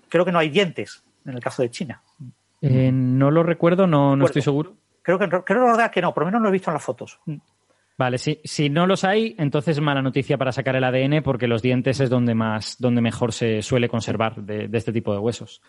creo 0.08 0.24
que 0.24 0.30
no 0.30 0.38
hay 0.38 0.48
dientes 0.48 1.02
en 1.24 1.34
el 1.34 1.40
caso 1.40 1.62
de 1.62 1.70
China. 1.70 2.00
Eh, 2.62 2.90
no 2.92 3.30
lo 3.32 3.42
recuerdo, 3.42 3.86
no, 3.86 4.14
no 4.14 4.24
estoy 4.24 4.42
seguro. 4.42 4.74
Creo 5.02 5.18
que 5.18 5.28
creo 5.28 5.42
recordar 5.44 5.90
que 5.90 6.00
no, 6.00 6.14
por 6.14 6.22
lo 6.22 6.26
menos 6.26 6.40
no 6.40 6.44
lo 6.44 6.48
he 6.50 6.52
visto 6.52 6.70
en 6.70 6.74
las 6.74 6.84
fotos. 6.84 7.18
Vale, 7.98 8.18
si, 8.18 8.40
si 8.44 8.68
no 8.68 8.86
los 8.86 9.04
hay, 9.04 9.34
entonces 9.38 9.80
mala 9.80 10.02
noticia 10.02 10.36
para 10.36 10.52
sacar 10.52 10.76
el 10.76 10.84
ADN 10.84 11.22
porque 11.22 11.46
los 11.46 11.62
dientes 11.62 11.98
es 12.00 12.10
donde 12.10 12.34
más, 12.34 12.76
donde 12.78 13.00
mejor 13.00 13.32
se 13.32 13.62
suele 13.62 13.88
conservar 13.88 14.36
de, 14.36 14.68
de 14.68 14.78
este 14.78 14.92
tipo 14.92 15.12
de 15.12 15.18
huesos. 15.18 15.62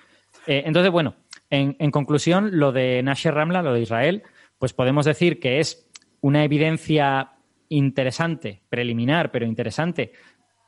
Eh, 0.46 0.64
entonces, 0.66 0.92
bueno, 0.92 1.16
en, 1.50 1.92
conclusión, 1.92 2.60
lo 2.60 2.72
de 2.72 3.02
Nasher 3.04 3.34
Ramla, 3.34 3.62
lo 3.62 3.74
de 3.74 3.82
Israel, 3.82 4.24
pues 4.60 4.74
podemos 4.74 5.06
decir 5.06 5.40
que 5.40 5.60
es 5.60 5.90
una 6.22 6.44
evidencia 6.44 7.32
interesante, 7.70 8.62
preliminar, 8.70 9.32
pero 9.32 9.46
interesante, 9.46 10.12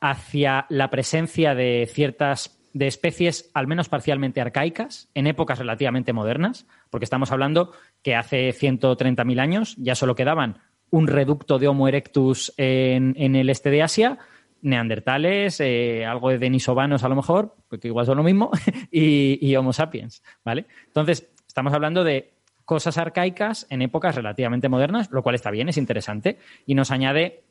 hacia 0.00 0.66
la 0.70 0.90
presencia 0.90 1.54
de 1.54 1.88
ciertas 1.90 2.56
de 2.72 2.86
especies 2.86 3.50
al 3.52 3.66
menos 3.66 3.88
parcialmente 3.88 4.40
arcaicas 4.40 5.10
en 5.14 5.26
épocas 5.26 5.58
relativamente 5.58 6.12
modernas, 6.12 6.66
porque 6.88 7.04
estamos 7.04 7.32
hablando 7.32 7.72
que 8.02 8.14
hace 8.14 8.50
130.000 8.50 9.40
años 9.40 9.74
ya 9.76 9.94
solo 9.94 10.14
quedaban 10.14 10.60
un 10.90 11.08
reducto 11.08 11.58
de 11.58 11.68
Homo 11.68 11.88
erectus 11.88 12.54
en 12.56 13.34
el 13.36 13.50
este 13.50 13.70
de 13.70 13.82
Asia, 13.82 14.18
neandertales, 14.62 15.60
eh, 15.60 16.04
algo 16.04 16.30
de 16.30 16.38
denisovanos 16.38 17.04
a 17.04 17.08
lo 17.08 17.16
mejor, 17.16 17.54
porque 17.68 17.88
igual 17.88 18.06
son 18.06 18.18
lo 18.18 18.22
mismo, 18.22 18.50
y, 18.90 19.38
y 19.40 19.56
Homo 19.56 19.72
sapiens, 19.72 20.22
¿vale? 20.44 20.66
Entonces, 20.86 21.28
estamos 21.46 21.72
hablando 21.72 22.04
de 22.04 22.32
cosas 22.64 22.98
arcaicas 22.98 23.66
en 23.70 23.82
épocas 23.82 24.14
relativamente 24.14 24.68
modernas, 24.68 25.10
lo 25.10 25.22
cual 25.22 25.34
está 25.34 25.50
bien, 25.50 25.68
es 25.68 25.76
interesante, 25.76 26.38
y 26.66 26.74
nos 26.74 26.90
añade, 26.90 27.42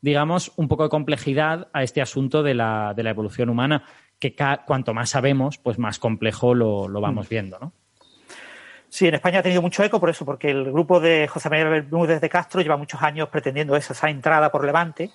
digamos, 0.00 0.52
un 0.56 0.68
poco 0.68 0.82
de 0.82 0.88
complejidad 0.88 1.68
a 1.72 1.82
este 1.82 2.02
asunto 2.02 2.42
de 2.42 2.54
la, 2.54 2.92
de 2.96 3.04
la 3.04 3.10
evolución 3.10 3.50
humana, 3.50 3.84
que 4.18 4.34
cuanto 4.66 4.94
más 4.94 5.10
sabemos, 5.10 5.58
pues 5.58 5.78
más 5.78 5.98
complejo 5.98 6.54
lo, 6.54 6.88
lo 6.88 7.00
vamos 7.00 7.28
viendo, 7.28 7.58
¿no? 7.58 7.72
Sí, 8.94 9.08
en 9.08 9.14
España 9.14 9.40
ha 9.40 9.42
tenido 9.42 9.60
mucho 9.60 9.82
eco 9.82 9.98
por 9.98 10.08
eso, 10.08 10.24
porque 10.24 10.50
el 10.50 10.70
grupo 10.70 11.00
de 11.00 11.26
José 11.26 11.50
María 11.50 11.68
Bermúdez 11.68 12.20
de 12.20 12.28
Castro 12.28 12.60
lleva 12.60 12.76
muchos 12.76 13.02
años 13.02 13.28
pretendiendo 13.28 13.74
esa, 13.74 13.92
esa 13.92 14.08
entrada 14.08 14.52
por 14.52 14.64
Levante. 14.64 15.10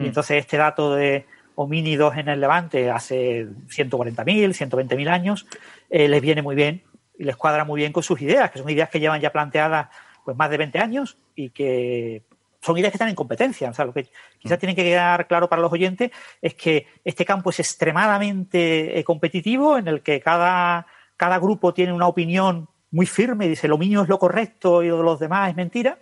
Y 0.00 0.04
Mm. 0.04 0.06
entonces 0.06 0.38
este 0.38 0.56
dato 0.56 0.94
de 0.94 1.26
homínidos 1.54 2.16
en 2.16 2.28
el 2.28 2.40
Levante 2.40 2.90
hace 2.90 3.46
140.000, 3.68 4.54
120.000 4.54 5.08
años, 5.08 5.46
eh, 5.90 6.08
les 6.08 6.22
viene 6.22 6.40
muy 6.40 6.56
bien 6.56 6.82
y 7.18 7.24
les 7.24 7.36
cuadra 7.36 7.64
muy 7.64 7.80
bien 7.80 7.92
con 7.92 8.02
sus 8.02 8.20
ideas, 8.22 8.50
que 8.50 8.58
son 8.58 8.70
ideas 8.70 8.88
que 8.88 8.98
llevan 8.98 9.20
ya 9.20 9.30
planteadas 9.30 9.88
pues 10.24 10.36
más 10.36 10.48
de 10.48 10.56
20 10.56 10.78
años 10.78 11.18
y 11.36 11.50
que 11.50 12.22
son 12.62 12.78
ideas 12.78 12.92
que 12.92 12.96
están 12.96 13.10
en 13.10 13.14
competencia. 13.14 13.68
O 13.68 13.74
sea, 13.74 13.84
lo 13.84 13.92
que 13.92 14.08
quizás 14.38 14.58
tiene 14.58 14.74
que 14.74 14.84
quedar 14.84 15.26
claro 15.26 15.48
para 15.48 15.60
los 15.60 15.72
oyentes 15.72 16.10
es 16.40 16.54
que 16.54 16.86
este 17.04 17.26
campo 17.26 17.50
es 17.50 17.60
extremadamente 17.60 18.98
eh, 18.98 19.04
competitivo, 19.04 19.76
en 19.76 19.88
el 19.88 20.00
que 20.00 20.20
cada, 20.20 20.86
cada 21.16 21.38
grupo 21.38 21.74
tiene 21.74 21.92
una 21.92 22.06
opinión 22.06 22.68
muy 22.90 23.06
firme, 23.06 23.48
dice 23.48 23.68
lo 23.68 23.78
mío 23.78 24.02
es 24.02 24.08
lo 24.08 24.18
correcto 24.18 24.82
y 24.82 24.88
lo 24.88 24.98
de 24.98 25.04
los 25.04 25.20
demás 25.20 25.50
es 25.50 25.56
mentira, 25.56 25.98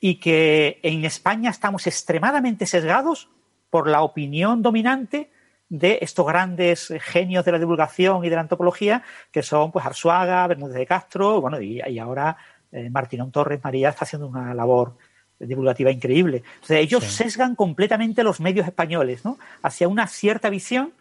y 0.00 0.16
que 0.16 0.80
en 0.82 1.04
España 1.04 1.50
estamos 1.50 1.86
extremadamente 1.86 2.66
sesgados 2.66 3.28
por 3.68 3.86
la 3.86 4.02
opinión 4.02 4.62
dominante 4.62 5.30
de 5.68 5.98
estos 6.00 6.26
grandes 6.26 6.92
genios 7.00 7.44
de 7.44 7.52
la 7.52 7.58
divulgación 7.58 8.24
y 8.24 8.28
de 8.28 8.34
la 8.34 8.40
antropología, 8.42 9.02
que 9.30 9.42
son 9.42 9.70
pues 9.70 9.86
Arzuaga, 9.86 10.46
Bermúdez 10.48 10.74
de 10.76 10.86
Castro, 10.86 11.40
bueno, 11.40 11.60
y, 11.60 11.80
y 11.86 11.98
ahora 11.98 12.36
eh, 12.72 12.90
Martinón 12.90 13.30
Torres 13.30 13.60
María 13.62 13.90
está 13.90 14.04
haciendo 14.04 14.26
una 14.26 14.52
labor 14.54 14.96
divulgativa 15.38 15.90
increíble. 15.90 16.42
Entonces, 16.54 16.78
ellos 16.78 17.04
Sí. 17.04 17.24
sesgan 17.24 17.54
completamente 17.54 18.22
los 18.24 18.40
medios 18.40 18.66
españoles, 18.66 19.24
¿no? 19.24 19.38
Hacia 19.62 19.88
una 19.88 20.06
cierta 20.06 20.50
visión 20.50 20.92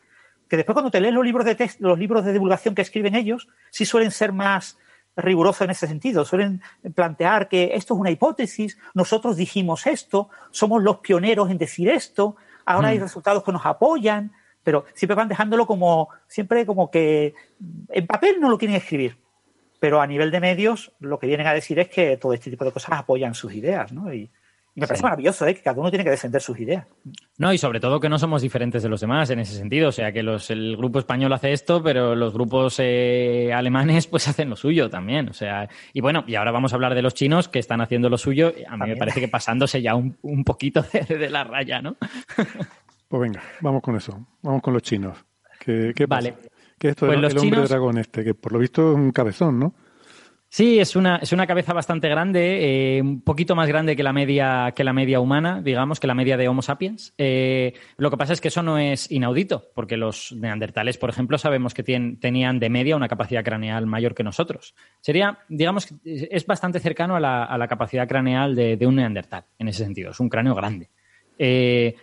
que 0.47 0.57
después 0.57 0.73
cuando 0.73 0.91
te 0.91 1.01
lees 1.01 1.13
los 1.13 1.25
libros 1.25 1.45
de 1.45 1.57
text- 1.57 1.79
los 1.79 1.97
libros 1.99 2.23
de 2.25 2.33
divulgación 2.33 2.73
que 2.75 2.81
escriben 2.81 3.15
ellos, 3.15 3.47
sí 3.71 3.85
suelen 3.85 4.11
ser 4.11 4.31
más 4.33 4.77
rigurosos 5.15 5.61
en 5.61 5.71
ese 5.71 5.87
sentido. 5.87 6.25
Suelen 6.25 6.61
plantear 6.95 7.47
que 7.49 7.71
esto 7.73 7.93
es 7.93 7.99
una 7.99 8.11
hipótesis, 8.11 8.77
nosotros 8.93 9.35
dijimos 9.35 9.85
esto, 9.87 10.29
somos 10.51 10.81
los 10.83 10.97
pioneros 10.97 11.49
en 11.49 11.57
decir 11.57 11.89
esto, 11.89 12.35
ahora 12.65 12.89
hay 12.89 12.99
Mm. 12.99 13.03
resultados 13.03 13.43
que 13.43 13.51
nos 13.51 13.65
apoyan, 13.65 14.31
pero 14.63 14.85
siempre 14.93 15.15
van 15.15 15.27
dejándolo 15.27 15.65
como, 15.65 16.09
siempre 16.27 16.65
como 16.65 16.91
que 16.91 17.33
en 17.89 18.07
papel 18.07 18.39
no 18.39 18.49
lo 18.49 18.57
quieren 18.57 18.77
escribir. 18.77 19.17
Pero 19.79 20.01
a 20.01 20.07
nivel 20.07 20.29
de 20.29 20.41
medios, 20.41 20.91
lo 20.99 21.19
que 21.19 21.27
vienen 21.27 21.47
a 21.47 21.53
decir 21.53 21.79
es 21.79 21.87
que 21.87 22.17
todo 22.17 22.33
este 22.33 22.49
tipo 22.49 22.65
de 22.65 22.71
cosas 22.71 22.99
apoyan 22.99 23.33
sus 23.33 23.53
ideas, 23.53 23.93
¿no? 23.93 24.13
Y 24.13 24.29
me 24.79 24.87
parece 24.87 24.97
Sí. 25.01 25.03
maravilloso, 25.03 25.45
¿eh? 25.47 25.53
Que 25.55 25.61
cada 25.61 25.79
uno 25.79 25.89
tiene 25.89 26.03
que 26.03 26.09
defender 26.11 26.41
sus 26.41 26.59
ideas. 26.59 26.85
No, 27.37 27.53
y 27.53 27.57
sobre 27.57 27.79
todo 27.79 27.99
que 27.99 28.09
no 28.09 28.17
somos 28.19 28.41
diferentes 28.41 28.81
de 28.83 28.89
los 28.89 29.01
demás 29.01 29.29
en 29.29 29.39
ese 29.39 29.53
sentido. 29.55 29.89
O 29.89 29.91
sea, 29.91 30.11
que 30.11 30.23
los, 30.23 30.49
el 30.49 30.75
grupo 30.77 30.99
español 30.99 31.31
hace 31.33 31.51
esto, 31.51 31.81
pero 31.83 32.15
los 32.15 32.33
grupos 32.33 32.75
eh, 32.79 33.51
alemanes 33.53 34.07
pues 34.07 34.27
hacen 34.27 34.49
lo 34.49 34.55
suyo 34.55 34.89
también. 34.89 35.29
O 35.29 35.33
sea, 35.33 35.69
y 35.93 36.01
bueno, 36.01 36.23
y 36.27 36.35
ahora 36.35 36.51
vamos 36.51 36.73
a 36.73 36.75
hablar 36.75 36.95
de 36.95 37.01
los 37.01 37.13
chinos 37.13 37.47
que 37.49 37.59
están 37.59 37.81
haciendo 37.81 38.09
lo 38.09 38.17
suyo. 38.17 38.53
A 38.67 38.77
mí 38.77 38.87
me 38.89 38.95
parece 38.97 39.19
que 39.19 39.27
pasándose 39.27 39.81
ya 39.81 39.95
un, 39.95 40.17
un 40.21 40.43
poquito 40.43 40.83
de, 40.93 41.17
de 41.17 41.29
la 41.29 41.43
raya, 41.43 41.81
¿no? 41.81 41.95
Pues 43.07 43.21
venga, 43.23 43.41
vamos 43.61 43.81
con 43.81 43.95
eso. 43.95 44.27
Vamos 44.43 44.61
con 44.61 44.71
los 44.73 44.83
chinos. 44.83 45.17
¿Qué, 45.59 45.93
qué 45.95 46.07
pasa? 46.07 46.29
Vale. 46.29 46.35
¿Qué 46.77 46.89
es 46.89 46.91
esto 46.91 47.07
Pues 47.07 47.15
del 47.17 47.21
los 47.23 47.31
el 47.33 47.39
hombre 47.39 47.55
chinos- 47.57 47.69
dragón 47.69 47.97
este? 47.97 48.23
Que 48.23 48.33
por 48.35 48.51
lo 48.53 48.59
visto 48.59 48.91
es 48.91 48.95
un 48.95 49.11
cabezón, 49.11 49.57
¿no? 49.59 49.73
Sí, 50.51 50.79
es 50.79 50.95
una, 50.95 51.17
es 51.17 51.31
una 51.31 51.45
cabeza 51.45 51.73
bastante 51.73 52.09
grande, 52.09 52.97
eh, 52.97 53.01
un 53.03 53.21
poquito 53.21 53.55
más 53.55 53.67
grande 53.67 53.95
que 53.95 54.01
la 54.01 54.13
media, 54.13 54.73
que 54.75 54.83
la 54.83 54.93
media 54.93 55.19
humana, 55.19 55.61
digamos, 55.61 55.99
que 55.99 56.07
la 56.07 56.15
media 56.15 56.37
de 56.37 56.47
Homo 56.47 56.63
sapiens. 56.63 57.13
Eh, 57.19 57.73
lo 57.97 58.09
que 58.09 58.17
pasa 58.17 58.33
es 58.33 58.41
que 58.41 58.47
eso 58.47 58.63
no 58.63 58.79
es 58.79 59.11
inaudito, 59.11 59.69
porque 59.75 59.95
los 59.95 60.31
neandertales, 60.31 60.97
por 60.97 61.11
ejemplo, 61.11 61.37
sabemos 61.37 61.75
que 61.75 61.83
tenían 61.83 62.59
de 62.59 62.69
media 62.71 62.95
una 62.95 63.07
capacidad 63.07 63.43
craneal 63.43 63.85
mayor 63.85 64.15
que 64.15 64.23
nosotros. 64.23 64.73
Sería, 65.01 65.37
digamos, 65.49 65.93
es 66.03 66.47
bastante 66.47 66.79
cercano 66.79 67.15
a 67.15 67.19
la, 67.19 67.43
a 67.43 67.55
la 67.59 67.67
capacidad 67.67 68.07
craneal 68.07 68.55
de, 68.55 68.75
de 68.75 68.87
un 68.87 68.95
neandertal, 68.95 69.45
en 69.59 69.67
ese 69.67 69.83
sentido. 69.83 70.09
Es 70.09 70.19
un 70.19 70.29
cráneo 70.29 70.55
grande. 70.55 70.89
Eh, 71.37 71.95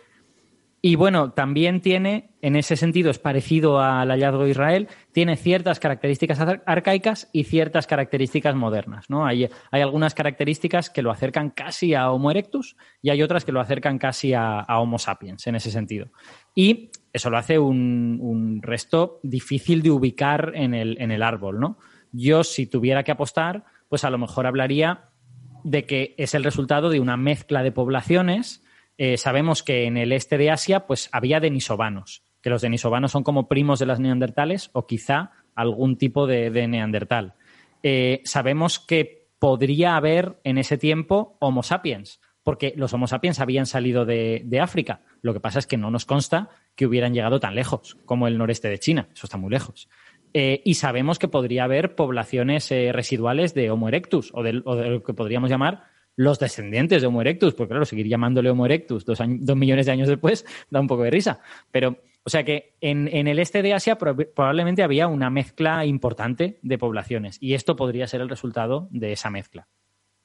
y 0.86 0.94
bueno, 0.94 1.32
también 1.32 1.80
tiene, 1.80 2.30
en 2.42 2.54
ese 2.54 2.76
sentido, 2.76 3.10
es 3.10 3.18
parecido 3.18 3.80
al 3.80 4.08
hallazgo 4.08 4.44
de 4.44 4.50
Israel, 4.50 4.86
tiene 5.10 5.34
ciertas 5.34 5.80
características 5.80 6.38
ar- 6.38 6.62
arcaicas 6.64 7.28
y 7.32 7.42
ciertas 7.42 7.88
características 7.88 8.54
modernas. 8.54 9.10
¿no? 9.10 9.26
Hay, 9.26 9.48
algunas 9.72 10.14
características 10.14 10.88
que 10.88 11.02
lo 11.02 11.10
acercan 11.10 11.50
casi 11.50 11.94
a 11.94 12.12
Homo 12.12 12.30
erectus 12.30 12.76
y 13.02 13.10
hay 13.10 13.20
otras 13.20 13.44
que 13.44 13.50
lo 13.50 13.60
acercan 13.60 13.98
casi 13.98 14.32
a, 14.32 14.64
Homo 14.78 15.00
sapiens, 15.00 15.48
en 15.48 15.56
ese 15.56 15.72
sentido. 15.72 16.06
Y 16.54 16.92
eso 17.12 17.30
lo 17.30 17.38
hace 17.38 17.58
un, 17.58 18.20
un 18.22 18.62
resto 18.62 19.18
difícil 19.24 19.82
de 19.82 19.90
ubicar 19.90 20.52
en 20.54 20.72
el, 20.72 20.98
en 21.00 21.10
el 21.10 21.24
árbol. 21.24 21.58
¿no? 21.58 21.78
Yo, 22.12 22.44
si 22.44 22.68
tuviera 22.68 23.02
que 23.02 23.10
apostar, 23.10 23.64
pues 23.88 24.04
a 24.04 24.10
lo 24.10 24.18
mejor 24.18 24.46
hablaría 24.46 25.08
de 25.64 25.84
que 25.84 26.14
es 26.16 26.36
el 26.36 26.44
resultado 26.44 26.90
de 26.90 27.00
una 27.00 27.16
mezcla 27.16 27.64
de 27.64 27.72
poblaciones. 27.72 28.62
Eh, 28.98 29.16
sabemos 29.16 29.62
que 29.62 29.84
en 29.84 29.96
el 29.96 30.12
este 30.12 30.38
de 30.38 30.50
Asia 30.50 30.86
pues 30.86 31.08
había 31.12 31.40
denisovanos, 31.40 32.22
que 32.40 32.50
los 32.50 32.62
denisovanos 32.62 33.12
son 33.12 33.22
como 33.22 33.48
primos 33.48 33.78
de 33.78 33.86
las 33.86 34.00
neandertales 34.00 34.70
o 34.72 34.86
quizá 34.86 35.32
algún 35.54 35.96
tipo 35.96 36.26
de, 36.26 36.50
de 36.50 36.68
neandertal. 36.68 37.34
Eh, 37.82 38.22
sabemos 38.24 38.78
que 38.78 39.28
podría 39.38 39.96
haber 39.96 40.40
en 40.44 40.58
ese 40.58 40.78
tiempo 40.78 41.36
Homo 41.40 41.62
sapiens, 41.62 42.20
porque 42.42 42.72
los 42.76 42.92
Homo 42.92 43.06
sapiens 43.06 43.40
habían 43.40 43.66
salido 43.66 44.04
de, 44.04 44.58
África. 44.60 45.02
Lo 45.22 45.32
que 45.32 45.40
pasa 45.40 45.58
es 45.58 45.66
que 45.66 45.76
no 45.76 45.90
nos 45.90 46.06
consta 46.06 46.48
que 46.74 46.86
hubieran 46.86 47.14
llegado 47.14 47.40
tan 47.40 47.54
lejos 47.54 47.96
como 48.04 48.26
el 48.28 48.38
noreste 48.38 48.68
de 48.68 48.78
China. 48.78 49.08
Eso 49.14 49.26
está 49.26 49.36
muy 49.36 49.50
lejos. 49.50 49.88
Eh, 50.32 50.62
y 50.64 50.74
sabemos 50.74 51.18
que 51.18 51.28
podría 51.28 51.64
haber 51.64 51.94
poblaciones 51.94 52.70
residuales 52.70 53.54
de 53.54 53.70
Homo 53.70 53.88
erectus 53.88 54.30
o 54.34 54.42
de 54.42 54.54
lo 54.54 55.02
que 55.02 55.14
podríamos 55.14 55.48
llamar 55.48 55.84
los 56.16 56.38
descendientes 56.38 57.02
de 57.02 57.08
Homo 57.08 57.20
erectus, 57.20 57.54
porque 57.54 57.70
claro, 57.70 57.84
seguir 57.84 58.08
llamándole 58.08 58.50
Homo 58.50 58.66
erectus 58.66 59.04
dos, 59.04 59.20
años- 59.20 59.40
dos 59.42 59.56
millones 59.56 59.86
de 59.86 59.92
años 59.92 60.08
después 60.08 60.44
da 60.70 60.80
un 60.80 60.86
poco 60.88 61.02
de 61.04 61.10
risa. 61.10 61.40
Pero, 61.70 61.98
o 62.24 62.30
sea 62.30 62.42
que 62.44 62.74
en, 62.80 63.08
en 63.12 63.28
el 63.28 63.38
este 63.38 63.62
de 63.62 63.74
Asia 63.74 63.98
prob- 63.98 64.32
probablemente 64.34 64.82
había 64.82 65.06
una 65.08 65.30
mezcla 65.30 65.84
importante 65.84 66.58
de 66.62 66.78
poblaciones 66.78 67.36
y 67.40 67.54
esto 67.54 67.76
podría 67.76 68.06
ser 68.06 68.20
el 68.22 68.28
resultado 68.28 68.88
de 68.90 69.12
esa 69.12 69.30
mezcla. 69.30 69.68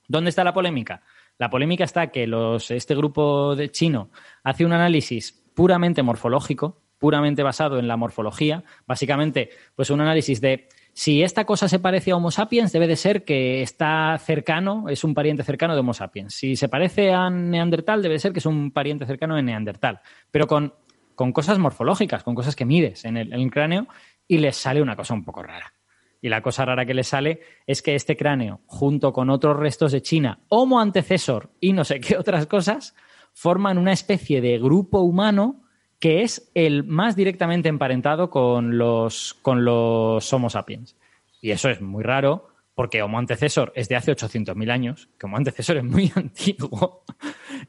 ¿Dónde 0.07 0.29
está 0.29 0.43
la 0.43 0.53
polémica? 0.53 1.03
La 1.37 1.49
polémica 1.49 1.83
está 1.83 2.07
que 2.07 2.27
los, 2.27 2.71
este 2.71 2.95
grupo 2.95 3.55
de 3.55 3.69
chino 3.69 4.09
hace 4.43 4.65
un 4.65 4.73
análisis 4.73 5.31
puramente 5.53 6.03
morfológico, 6.03 6.81
puramente 6.97 7.43
basado 7.43 7.79
en 7.79 7.87
la 7.87 7.97
morfología, 7.97 8.63
básicamente, 8.85 9.49
pues 9.75 9.89
un 9.89 10.01
análisis 10.01 10.39
de 10.41 10.67
si 10.93 11.23
esta 11.23 11.45
cosa 11.45 11.67
se 11.69 11.79
parece 11.79 12.11
a 12.11 12.17
Homo 12.17 12.31
sapiens, 12.31 12.71
debe 12.71 12.87
de 12.87 12.95
ser 12.95 13.23
que 13.23 13.61
está 13.61 14.17
cercano, 14.17 14.89
es 14.89 15.03
un 15.03 15.13
pariente 15.13 15.43
cercano 15.43 15.73
de 15.73 15.79
Homo 15.79 15.93
sapiens. 15.93 16.33
Si 16.33 16.55
se 16.55 16.67
parece 16.67 17.13
a 17.13 17.29
Neandertal, 17.29 18.01
debe 18.01 18.15
de 18.15 18.19
ser 18.19 18.33
que 18.33 18.39
es 18.39 18.45
un 18.45 18.71
pariente 18.71 19.05
cercano 19.05 19.35
de 19.35 19.43
Neandertal. 19.43 20.01
Pero 20.31 20.47
con, 20.47 20.73
con 21.15 21.31
cosas 21.31 21.59
morfológicas, 21.59 22.23
con 22.23 22.35
cosas 22.35 22.55
que 22.55 22.65
mides 22.65 23.05
en 23.05 23.17
el, 23.17 23.51
cráneo, 23.51 23.87
y 24.27 24.39
les 24.39 24.57
sale 24.57 24.81
una 24.81 24.95
cosa 24.95 25.13
un 25.13 25.23
poco 25.23 25.43
rara. 25.43 25.73
Y 26.21 26.29
la 26.29 26.41
cosa 26.41 26.65
rara 26.65 26.85
que 26.85 26.93
le 26.93 27.03
sale 27.03 27.39
es 27.65 27.81
que 27.81 27.95
este 27.95 28.17
cráneo, 28.17 28.61
junto 28.65 29.11
con 29.13 29.29
otros 29.29 29.57
restos 29.57 29.93
de 29.93 30.01
China, 30.01 30.39
Homo 30.49 30.79
antecesor 30.79 31.51
y 31.59 31.73
no 31.73 31.83
sé 31.83 31.99
qué 31.99 32.17
otras 32.17 32.45
cosas, 32.47 32.95
forman 33.33 33.77
una 33.77 33.93
especie 33.93 34.41
de 34.41 34.59
grupo 34.59 34.99
humano 34.99 35.60
que 36.01 36.23
es 36.23 36.51
el 36.55 36.83
más 36.83 37.15
directamente 37.15 37.69
emparentado 37.69 38.29
con 38.29 38.77
los, 38.77 39.35
con 39.41 39.63
los 39.63 40.33
Homo 40.33 40.49
sapiens. 40.49 40.97
Y 41.39 41.51
eso 41.51 41.69
es 41.69 41.79
muy 41.79 42.03
raro 42.03 42.49
porque 42.75 43.01
Homo 43.03 43.19
antecesor 43.19 43.71
es 43.75 43.87
de 43.87 43.95
hace 43.95 44.11
800.000 44.11 44.71
años, 44.71 45.09
que 45.19 45.27
Homo 45.27 45.37
antecesor 45.37 45.77
es 45.77 45.83
muy 45.83 46.11
antiguo, 46.15 47.03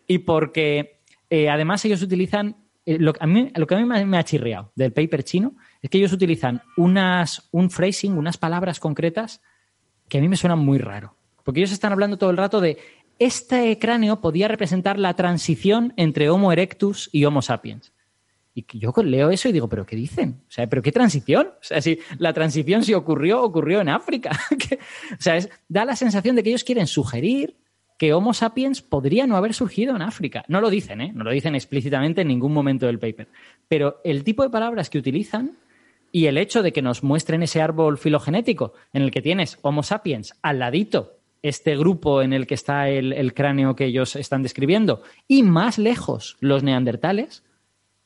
y 0.07 0.19
porque 0.19 1.01
eh, 1.29 1.51
además 1.51 1.85
ellos 1.85 2.03
utilizan, 2.03 2.57
eh, 2.87 2.99
lo, 2.99 3.13
a 3.21 3.27
mí- 3.27 3.51
lo 3.55 3.67
que 3.67 3.75
a 3.75 3.79
mí 3.79 3.85
me, 3.85 4.17
ha 4.19 4.25
chirriado 4.25 4.73
del 4.75 4.93
paper 4.93 5.23
chino 5.25 5.55
es 5.83 5.91
que 5.91 5.99
ellos 5.99 6.13
utilizan 6.13 6.63
unas, 6.79 7.49
un 7.53 7.69
phrasing, 7.71 8.17
unas 8.17 8.39
palabras 8.39 8.81
concretas 8.81 9.43
que 10.09 10.19
a 10.19 10.21
mí 10.23 10.29
me 10.29 10.37
suenan 10.37 10.59
muy 10.61 10.79
raro. 10.79 11.17
Porque 11.45 11.61
ellos 11.61 11.73
están 11.73 11.93
hablando 11.93 12.17
todo 12.17 12.31
el 12.31 12.37
rato 12.39 12.61
de 12.61 12.79
este 13.19 13.79
cráneo 13.79 14.21
podía 14.21 14.49
representar 14.49 14.99
la 14.99 15.15
transición 15.15 15.93
entre 15.97 16.31
Homo 16.31 16.51
erectus 16.53 17.11
y 17.13 17.25
Homo 17.27 17.43
sapiens. 17.43 17.93
Y 18.55 18.67
yo 18.79 18.93
leo 19.03 19.31
eso 19.31 19.49
y 19.49 19.53
digo, 19.53 19.69
¿pero 19.69 19.87
qué 19.87 19.97
dicen? 19.97 20.43
O 20.47 20.51
sea, 20.51 20.67
¿pero 20.69 20.83
qué 20.83 20.93
transición? 20.93 21.49
O 21.49 21.63
sea, 21.65 21.81
si 21.81 21.99
la 22.19 22.33
transición 22.35 22.85
si 22.85 22.93
ocurrió, 22.93 23.43
ocurrió 23.43 23.81
en 23.81 23.89
África. 23.89 24.31
o 25.19 25.23
sea, 25.23 25.37
es- 25.39 25.49
da 25.69 25.85
la 25.87 25.97
sensación 25.97 26.37
de 26.37 26.43
que 26.43 26.51
ellos 26.51 26.65
quieren 26.65 26.87
sugerir 26.87 27.57
que 27.99 28.13
Homo 28.13 28.35
sapiens 28.35 28.83
podría 28.83 29.27
no 29.27 29.37
haber 29.37 29.55
surgido 29.55 29.95
en 29.97 30.03
África. 30.03 30.45
No 30.49 30.61
lo 30.61 30.71
dicen, 30.71 31.01
¿eh? 31.01 31.13
No 31.15 31.25
lo 31.25 31.31
dicen 31.31 31.55
explícitamente 31.55 32.23
en 32.23 32.29
ningún 32.29 32.53
momento 32.53 32.87
del 32.87 32.99
paper. 32.99 33.29
Pero 33.69 34.01
el 34.05 34.25
tipo 34.25 34.43
de 34.43 34.51
palabras 34.51 34.91
que 34.91 34.99
utilizan 34.99 35.53
y 36.11 36.27
el 36.27 36.37
hecho 36.37 36.63
de 36.63 36.73
que 36.73 36.83
nos 36.83 37.03
muestren 37.03 37.43
ese 37.43 37.63
árbol 37.63 37.97
filogenético 37.97 38.75
en 38.93 39.03
el 39.03 39.11
que 39.13 39.23
tienes 39.23 39.59
Homo 39.63 39.83
sapiens 39.83 40.35
al 40.43 40.59
ladito, 40.59 41.21
este 41.43 41.77
grupo 41.77 42.21
en 42.23 42.33
el 42.33 42.47
que 42.47 42.55
está 42.55 42.89
el 42.91 43.33
cráneo 43.35 43.77
que 43.77 43.87
ellos 43.87 44.15
están 44.17 44.43
describiendo, 44.43 45.03
y 45.27 45.43
más 45.43 45.79
lejos 45.79 46.37
los 46.41 46.63
neandertales, 46.63 47.45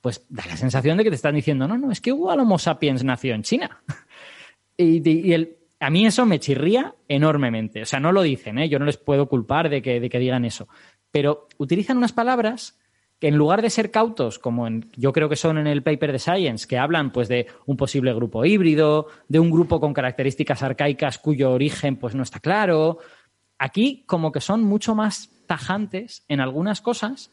pues 0.06 0.24
da 0.28 0.46
la 0.46 0.56
sensación 0.56 0.96
de 0.96 1.02
que 1.02 1.10
te 1.10 1.16
están 1.16 1.34
diciendo, 1.34 1.66
no, 1.66 1.76
no, 1.76 1.90
es 1.90 2.00
que 2.00 2.10
igual 2.10 2.38
Homo 2.38 2.60
sapiens 2.60 3.02
nació 3.02 3.34
en 3.34 3.42
China. 3.42 3.82
Y, 4.78 5.34
a 5.80 5.90
mí 5.90 6.06
eso 6.06 6.24
me 6.26 6.38
chirría 6.38 6.94
enormemente. 7.08 7.82
O 7.82 7.86
sea, 7.86 7.98
no 7.98 8.12
lo 8.12 8.22
dicen, 8.22 8.58
¿eh? 8.58 8.68
yo 8.68 8.78
no 8.78 8.84
les 8.84 8.98
puedo 8.98 9.26
culpar 9.26 9.68
de 9.68 9.82
que, 9.82 9.98
de 9.98 10.08
que 10.08 10.20
digan 10.20 10.44
eso. 10.44 10.68
Pero 11.10 11.48
utilizan 11.56 11.96
unas 11.96 12.12
palabras 12.12 12.78
que 13.18 13.26
en 13.26 13.36
lugar 13.36 13.62
de 13.62 13.70
ser 13.70 13.90
cautos, 13.90 14.38
como 14.38 14.68
yo 14.96 15.12
creo 15.12 15.28
que 15.28 15.34
son 15.34 15.58
en 15.58 15.66
el 15.66 15.82
paper 15.82 16.12
de 16.12 16.20
Science, 16.20 16.68
que 16.68 16.78
hablan 16.78 17.10
pues, 17.10 17.26
de 17.26 17.48
un 17.64 17.76
posible 17.76 18.14
grupo 18.14 18.44
híbrido, 18.44 19.08
de 19.26 19.40
un 19.40 19.50
grupo 19.50 19.80
con 19.80 19.92
características 19.92 20.62
arcaicas 20.62 21.18
cuyo 21.18 21.50
origen 21.50 21.96
pues, 21.96 22.14
no 22.14 22.22
está 22.22 22.38
claro, 22.38 22.98
aquí 23.58 24.04
como 24.06 24.30
que 24.30 24.40
son 24.40 24.62
mucho 24.62 24.94
más 24.94 25.30
tajantes 25.46 26.24
en 26.28 26.40
algunas 26.40 26.80
cosas 26.80 27.32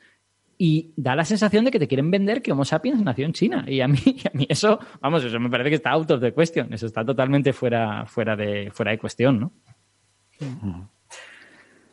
y 0.58 0.94
da 0.96 1.16
la 1.16 1.26
sensación 1.26 1.66
de 1.66 1.72
que 1.72 1.80
te 1.80 1.88
quieren 1.88 2.10
vender 2.12 2.42
que 2.42 2.52
Homo 2.52 2.64
sapiens 2.66 3.02
nació 3.02 3.26
en 3.26 3.34
China. 3.34 3.66
Y 3.68 3.82
a 3.82 3.88
mí, 3.88 4.00
y 4.06 4.28
a 4.28 4.32
mí 4.34 4.46
eso, 4.50 4.80
vamos, 5.02 5.24
eso 5.24 5.40
me 5.40 5.50
parece 5.50 5.70
que 5.70 5.76
está 5.78 5.92
out 5.92 6.10
of 6.12 6.22
the 6.22 6.34
question. 6.34 6.74
Eso 6.74 6.86
está 6.86 7.04
totalmente 7.06 7.54
fuera, 7.54 8.06
fuera, 8.06 8.36
de, 8.36 8.70
fuera 8.72 8.92
de 8.92 8.98
cuestión, 9.00 9.40
¿no? 9.40 9.52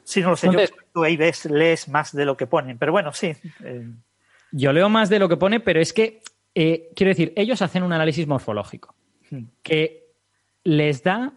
Sí, 0.04 0.20
no 0.20 0.30
lo 0.30 0.36
sé. 0.36 0.46
Entonces- 0.48 0.70
yo 0.70 0.82
tú 0.92 1.04
ahí 1.04 1.16
ves, 1.16 1.44
lees 1.46 1.88
más 1.88 2.12
de 2.14 2.24
lo 2.24 2.36
que 2.36 2.46
ponen. 2.46 2.78
Pero 2.78 2.92
bueno, 2.92 3.12
sí. 3.12 3.32
eh, 3.64 3.88
Yo 4.52 4.72
leo 4.72 4.88
más 4.88 5.08
de 5.08 5.18
lo 5.18 5.28
que 5.28 5.36
pone, 5.36 5.60
pero 5.60 5.80
es 5.80 5.92
que, 5.92 6.20
eh, 6.54 6.90
quiero 6.96 7.10
decir, 7.10 7.32
ellos 7.36 7.62
hacen 7.62 7.82
un 7.82 7.92
análisis 7.92 8.26
morfológico 8.26 8.94
que 9.62 10.08
les 10.64 11.04
da 11.04 11.34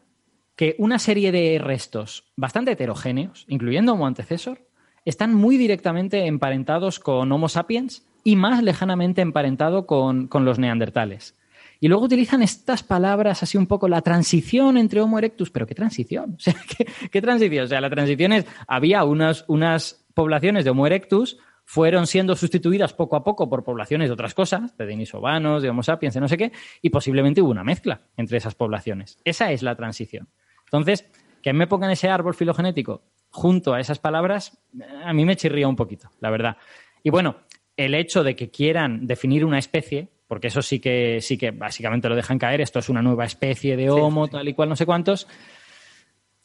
que 0.55 0.75
una 0.79 0.97
serie 0.97 1.31
de 1.31 1.59
restos 1.63 2.31
bastante 2.35 2.71
heterogéneos, 2.71 3.45
incluyendo 3.47 3.93
Homo 3.93 4.07
antecesor, 4.07 4.61
están 5.05 5.33
muy 5.33 5.57
directamente 5.57 6.25
emparentados 6.25 6.99
con 6.99 7.31
Homo 7.31 7.49
sapiens 7.49 8.05
y 8.23 8.35
más 8.35 8.63
lejanamente 8.63 9.21
emparentado 9.21 9.85
con, 9.85 10.27
con 10.27 10.45
los 10.45 10.59
neandertales. 10.59 11.35
Y 11.79 11.89
luego 11.89 12.05
utilizan 12.05 12.41
estas 12.41 12.81
palabras 12.81 13.43
así 13.43 13.57
un 13.57 13.67
poco, 13.67 13.89
la 13.89 14.01
transición 14.01 14.77
entre 14.77 15.01
Homo 15.01 15.17
erectus, 15.17 15.51
pero 15.51 15.67
¿qué 15.67 15.75
transición? 15.75 16.35
O 16.37 16.39
sea, 16.39 16.55
¿qué, 16.77 16.87
qué 17.11 17.21
transición? 17.21 17.65
O 17.65 17.67
sea, 17.67 17.81
la 17.81 17.89
transición 17.89 18.31
es, 18.31 18.45
había 18.67 19.03
unas, 19.03 19.43
unas 19.47 20.05
poblaciones 20.13 20.63
de 20.63 20.71
Homo 20.71 20.87
erectus, 20.87 21.37
fueron 21.65 22.07
siendo 22.07 22.35
sustituidas 22.35 22.93
poco 22.93 23.15
a 23.15 23.23
poco 23.23 23.49
por 23.49 23.63
poblaciones 23.63 24.09
de 24.09 24.13
otras 24.13 24.33
cosas, 24.33 24.77
de 24.77 24.85
denisovanos, 24.85 25.61
de 25.61 25.69
Homo 25.69 25.83
sapiens, 25.83 26.13
de 26.13 26.21
no 26.21 26.27
sé 26.27 26.37
qué, 26.37 26.51
y 26.81 26.89
posiblemente 26.89 27.41
hubo 27.41 27.51
una 27.51 27.63
mezcla 27.63 28.01
entre 28.15 28.37
esas 28.37 28.55
poblaciones. 28.55 29.19
Esa 29.23 29.51
es 29.51 29.63
la 29.63 29.75
transición. 29.75 30.29
Entonces, 30.65 31.05
que 31.41 31.53
me 31.53 31.67
pongan 31.67 31.91
ese 31.91 32.09
árbol 32.09 32.33
filogenético 32.33 33.03
junto 33.33 33.73
a 33.73 33.79
esas 33.79 33.99
palabras, 33.99 34.57
a 35.03 35.11
mí 35.11 35.25
me 35.25 35.35
chirría 35.35 35.67
un 35.67 35.75
poquito, 35.75 36.09
la 36.19 36.29
verdad. 36.29 36.57
Y 37.01 37.09
bueno, 37.09 37.37
el 37.75 37.95
hecho 37.95 38.23
de 38.23 38.35
que 38.35 38.51
quieran 38.51 39.07
definir 39.07 39.43
una 39.43 39.57
especie, 39.57 40.07
porque 40.27 40.47
eso 40.47 40.61
sí 40.61 40.79
que, 40.79 41.19
sí 41.19 41.37
que 41.37 41.51
básicamente 41.51 42.07
lo 42.07 42.15
dejan 42.15 42.37
caer, 42.37 42.61
esto 42.61 42.79
es 42.79 42.89
una 42.89 43.01
nueva 43.01 43.25
especie 43.25 43.75
de 43.75 43.89
Homo, 43.89 44.27
tal 44.27 44.47
y 44.47 44.53
cual, 44.53 44.69
no 44.69 44.75
sé 44.75 44.85
cuántos. 44.85 45.27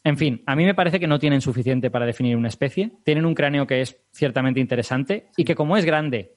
En 0.03 0.17
fin, 0.17 0.43
a 0.47 0.57
mí 0.57 0.65
me 0.65 0.75
parece 0.75 0.99
que 0.99 1.07
no 1.07 1.19
tienen 1.19 1.43
suficiente 1.43 1.91
para 1.91 2.07
definir 2.07 2.37
una 2.37 2.49
especie. 2.49 2.93
Tienen 3.05 3.27
un 3.27 3.35
cráneo 3.35 3.67
que 3.67 3.83
es 3.83 4.01
ciertamente 4.11 4.61
interesante 4.61 5.29
y 5.37 5.45
que 5.45 5.55
como 5.55 5.77
es 5.77 5.85
grande, 5.85 6.37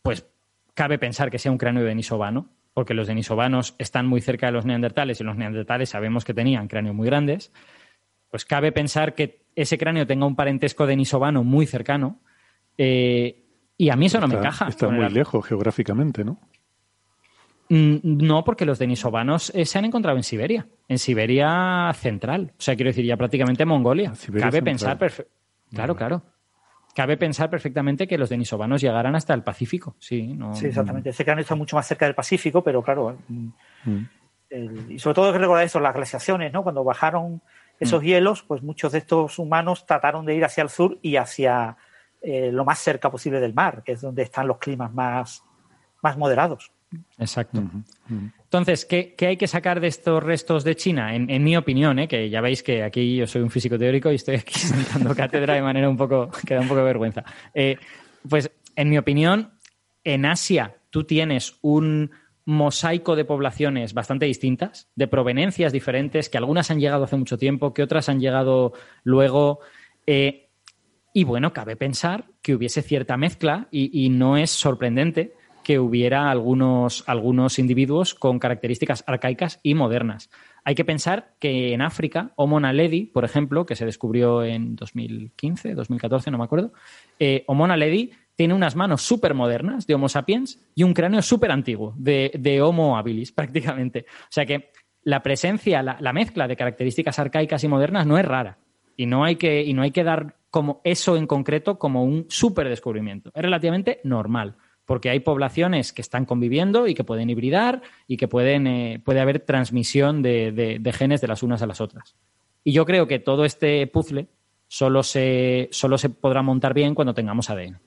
pues 0.00 0.26
cabe 0.72 0.98
pensar 0.98 1.30
que 1.30 1.38
sea 1.38 1.52
un 1.52 1.58
cráneo 1.58 1.84
denisovano, 1.84 2.48
porque 2.72 2.94
los 2.94 3.06
denisovanos 3.06 3.74
están 3.78 4.06
muy 4.06 4.22
cerca 4.22 4.46
de 4.46 4.52
los 4.52 4.64
neandertales 4.64 5.20
y 5.20 5.24
los 5.24 5.36
neandertales 5.36 5.90
sabemos 5.90 6.24
que 6.24 6.32
tenían 6.32 6.68
cráneos 6.68 6.94
muy 6.94 7.06
grandes. 7.06 7.52
Pues 8.30 8.44
cabe 8.44 8.72
pensar 8.72 9.14
que 9.14 9.42
ese 9.62 9.76
cráneo 9.78 10.06
tenga 10.06 10.26
un 10.26 10.36
parentesco 10.36 10.86
denisovano 10.86 11.44
muy 11.44 11.66
cercano. 11.66 12.20
eh, 12.76 13.44
y 13.76 13.90
a 13.90 13.96
mí 13.96 14.06
eso 14.06 14.20
no 14.20 14.26
me 14.28 14.34
encaja. 14.36 14.68
Está 14.68 14.88
muy 14.88 15.04
el- 15.04 15.14
lejos 15.14 15.44
geográficamente, 15.46 16.24
¿no? 16.24 16.38
Mm, 17.68 17.98
No, 18.02 18.44
porque 18.44 18.64
los 18.64 18.78
denisovanos 18.78 19.52
eh, 19.54 19.64
se 19.66 19.78
han 19.78 19.84
encontrado 19.84 20.16
en 20.16 20.22
Siberia, 20.22 20.66
en 20.88 20.98
Siberia 20.98 21.92
central. 21.94 22.52
O 22.58 22.60
sea, 22.62 22.74
quiero 22.76 22.88
decir, 22.90 23.04
ya 23.04 23.16
prácticamente 23.16 23.64
Mongolia. 23.64 24.14
Siberia 24.14 24.46
Cabe 24.46 24.58
central. 24.62 24.96
pensar, 24.96 24.98
perfe- 24.98 25.26
claro, 25.74 25.94
claro. 25.96 26.22
Cabe 26.94 27.16
pensar 27.16 27.50
perfectamente 27.50 28.08
que 28.08 28.18
los 28.18 28.28
denisovanos 28.30 28.80
llegaran 28.80 29.14
hasta 29.14 29.34
el 29.34 29.42
Pacífico. 29.44 29.94
Sí, 29.98 30.34
no. 30.34 30.54
sí, 30.54 30.66
exactamente. 30.66 31.10
Ese 31.10 31.24
cráneo 31.24 31.42
está 31.42 31.54
mucho 31.54 31.76
más 31.76 31.86
cerca 31.86 32.06
del 32.06 32.14
Pacífico, 32.14 32.64
pero 32.64 32.82
claro. 32.82 33.18
mm, 33.28 33.48
Mm. 33.84 34.08
el- 34.50 34.92
y 34.92 34.98
sobre 34.98 35.14
todo 35.14 35.26
hay 35.26 35.32
que 35.34 35.38
recordar 35.38 35.64
eso, 35.64 35.78
las 35.78 35.94
glaciaciones, 35.94 36.52
¿no? 36.52 36.62
Cuando 36.62 36.82
bajaron 36.82 37.42
Mm. 37.80 37.84
esos 37.84 38.02
hielos, 38.02 38.42
pues 38.42 38.62
muchos 38.62 38.92
de 38.92 38.98
estos 38.98 39.38
humanos 39.38 39.86
trataron 39.86 40.26
de 40.26 40.34
ir 40.34 40.44
hacia 40.44 40.62
el 40.62 40.68
sur 40.68 40.98
y 41.02 41.16
hacia 41.16 41.76
eh, 42.20 42.50
lo 42.52 42.64
más 42.64 42.78
cerca 42.78 43.10
posible 43.10 43.40
del 43.40 43.54
mar, 43.54 43.82
que 43.84 43.92
es 43.92 44.00
donde 44.00 44.22
están 44.22 44.46
los 44.48 44.58
climas 44.58 44.92
más, 44.92 45.44
más 46.02 46.16
moderados. 46.16 46.72
Exacto. 47.18 47.62
Entonces, 48.08 48.86
¿qué, 48.86 49.14
qué 49.14 49.26
hay 49.26 49.36
que 49.36 49.46
sacar 49.46 49.78
de 49.78 49.88
estos 49.88 50.22
restos 50.22 50.64
de 50.64 50.74
China? 50.74 51.14
En, 51.14 51.28
en 51.28 51.44
mi 51.44 51.56
opinión, 51.56 51.98
¿eh? 51.98 52.08
que 52.08 52.30
ya 52.30 52.40
veis 52.40 52.62
que 52.62 52.82
aquí 52.82 53.16
yo 53.16 53.26
soy 53.26 53.42
un 53.42 53.50
físico 53.50 53.78
teórico 53.78 54.10
y 54.10 54.14
estoy 54.14 54.36
aquí 54.36 54.54
sentando 54.58 55.14
cátedra 55.14 55.54
de 55.54 55.62
manera 55.62 55.88
un 55.88 55.96
poco 55.96 56.30
que 56.46 56.54
da 56.54 56.60
un 56.60 56.68
poco 56.68 56.80
de 56.80 56.86
vergüenza. 56.86 57.24
Eh, 57.52 57.76
pues, 58.28 58.50
en 58.74 58.88
mi 58.88 58.96
opinión, 58.96 59.52
en 60.02 60.24
Asia 60.24 60.76
tú 60.90 61.04
tienes 61.04 61.56
un 61.60 62.10
mosaico 62.48 63.14
de 63.14 63.26
poblaciones 63.26 63.92
bastante 63.92 64.24
distintas, 64.24 64.88
de 64.96 65.06
provenencias 65.06 65.70
diferentes, 65.70 66.30
que 66.30 66.38
algunas 66.38 66.70
han 66.70 66.80
llegado 66.80 67.04
hace 67.04 67.18
mucho 67.18 67.36
tiempo, 67.36 67.74
que 67.74 67.82
otras 67.82 68.08
han 68.08 68.20
llegado 68.20 68.72
luego. 69.04 69.60
Eh, 70.06 70.48
y 71.12 71.24
bueno, 71.24 71.52
cabe 71.52 71.76
pensar 71.76 72.24
que 72.40 72.54
hubiese 72.54 72.80
cierta 72.80 73.18
mezcla 73.18 73.68
y, 73.70 74.08
no 74.08 74.38
es 74.38 74.50
sorprendente 74.50 75.34
que 75.62 75.78
hubiera 75.78 76.30
algunos, 76.30 77.04
algunos 77.06 77.58
individuos 77.58 78.14
con 78.14 78.38
características 78.38 79.04
arcaicas 79.06 79.60
y 79.62 79.74
modernas. 79.74 80.30
Hay 80.64 80.74
que 80.74 80.86
pensar 80.86 81.34
que 81.38 81.74
en 81.74 81.82
África, 81.82 82.32
Homo 82.36 82.60
naledi, 82.60 83.04
por 83.04 83.26
ejemplo, 83.26 83.66
que 83.66 83.76
se 83.76 83.84
descubrió 83.84 84.42
en 84.42 84.74
2015, 84.74 85.74
2014, 85.74 86.30
no 86.30 86.38
me 86.38 86.44
acuerdo, 86.44 86.72
eh, 87.18 87.44
Homo 87.46 87.66
tiene 88.38 88.54
unas 88.54 88.76
manos 88.76 89.02
súper 89.02 89.34
modernas 89.34 89.84
de 89.88 89.96
Homo 89.96 90.08
sapiens 90.08 90.60
y 90.76 90.84
un 90.84 90.94
cráneo 90.94 91.22
súper 91.22 91.50
antiguo 91.50 91.92
de, 91.96 92.30
de 92.38 92.62
Homo 92.62 92.96
habilis, 92.96 93.32
prácticamente. 93.40 94.06
O 94.08 94.30
sea 94.30 94.46
que 94.46 94.70
la 95.02 95.24
presencia, 95.24 95.82
la, 95.82 95.96
la 96.00 96.12
mezcla 96.12 96.46
de 96.46 96.54
características 96.54 97.18
arcaicas 97.18 97.64
y 97.64 97.68
modernas 97.68 98.06
no 98.06 98.16
es 98.16 98.24
rara. 98.24 98.58
Y 98.96 99.06
no 99.06 99.24
hay 99.24 99.34
que, 99.34 99.64
y 99.64 99.74
no 99.74 99.82
hay 99.82 99.90
que 99.90 100.04
dar 100.04 100.36
como 100.50 100.80
eso 100.84 101.16
en 101.16 101.26
concreto 101.26 101.80
como 101.80 102.04
un 102.04 102.26
súper 102.28 102.68
descubrimiento. 102.68 103.32
Es 103.34 103.42
relativamente 103.42 104.00
normal, 104.04 104.54
porque 104.84 105.10
hay 105.10 105.18
poblaciones 105.18 105.92
que 105.92 106.02
están 106.02 106.24
conviviendo 106.24 106.86
y 106.86 106.94
que 106.94 107.02
pueden 107.02 107.30
hibridar 107.30 107.82
y 108.06 108.18
que 108.18 108.28
pueden, 108.28 108.68
eh, 108.68 109.02
puede 109.04 109.18
haber 109.18 109.40
transmisión 109.40 110.22
de, 110.22 110.52
de- 110.52 110.78
de 110.78 110.92
genes 110.92 111.20
de 111.20 111.26
las 111.26 111.42
unas 111.42 111.60
a 111.62 111.66
las 111.66 111.80
otras. 111.80 112.14
Y 112.62 112.70
yo 112.70 112.86
creo 112.86 113.08
que 113.08 113.18
todo 113.18 113.44
este 113.44 113.84
puzzle 113.88 114.28
solo 114.68 115.02
se, 115.02 115.68
solo 115.72 115.98
se 115.98 116.08
podrá 116.10 116.42
montar 116.42 116.72
bien 116.72 116.94
cuando 116.94 117.14
tengamos 117.14 117.50
ADN. 117.50 117.80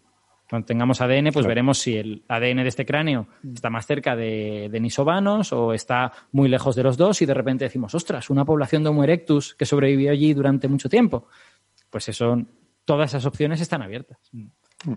Cuando 0.52 0.66
tengamos 0.66 1.00
ADN, 1.00 1.24
pues 1.32 1.34
Claro. 1.36 1.48
veremos 1.48 1.78
si 1.78 1.96
el 1.96 2.24
ADN 2.28 2.58
de 2.58 2.68
este 2.68 2.86
cráneo 2.86 3.26
está 3.56 3.70
más 3.70 3.86
cerca 3.88 4.18
de, 4.18 4.68
de 4.70 4.80
nisovanos 4.82 5.54
o 5.54 5.72
está 5.72 6.12
muy 6.34 6.50
lejos 6.50 6.76
de 6.76 6.84
los 6.84 6.98
dos 6.98 7.22
y 7.22 7.26
de 7.26 7.34
repente 7.34 7.64
decimos, 7.64 7.96
ostras, 7.96 8.30
una 8.30 8.44
población 8.44 8.84
de 8.84 8.90
Homo 8.90 9.06
erectus 9.06 9.56
que 9.56 9.66
sobrevivió 9.66 10.12
allí 10.12 10.34
durante 10.34 10.68
mucho 10.68 10.90
tiempo. 10.90 11.26
Pues 11.90 12.10
eso, 12.10 12.38
todas 12.84 13.12
esas 13.12 13.26
opciones 13.26 13.62
están 13.62 13.82
abiertas. 13.82 14.18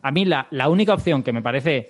A 0.02 0.10
mí 0.10 0.24
la, 0.24 0.48
la 0.50 0.68
única 0.68 0.92
opción 0.92 1.22
que 1.22 1.32
me 1.32 1.40
parece 1.40 1.88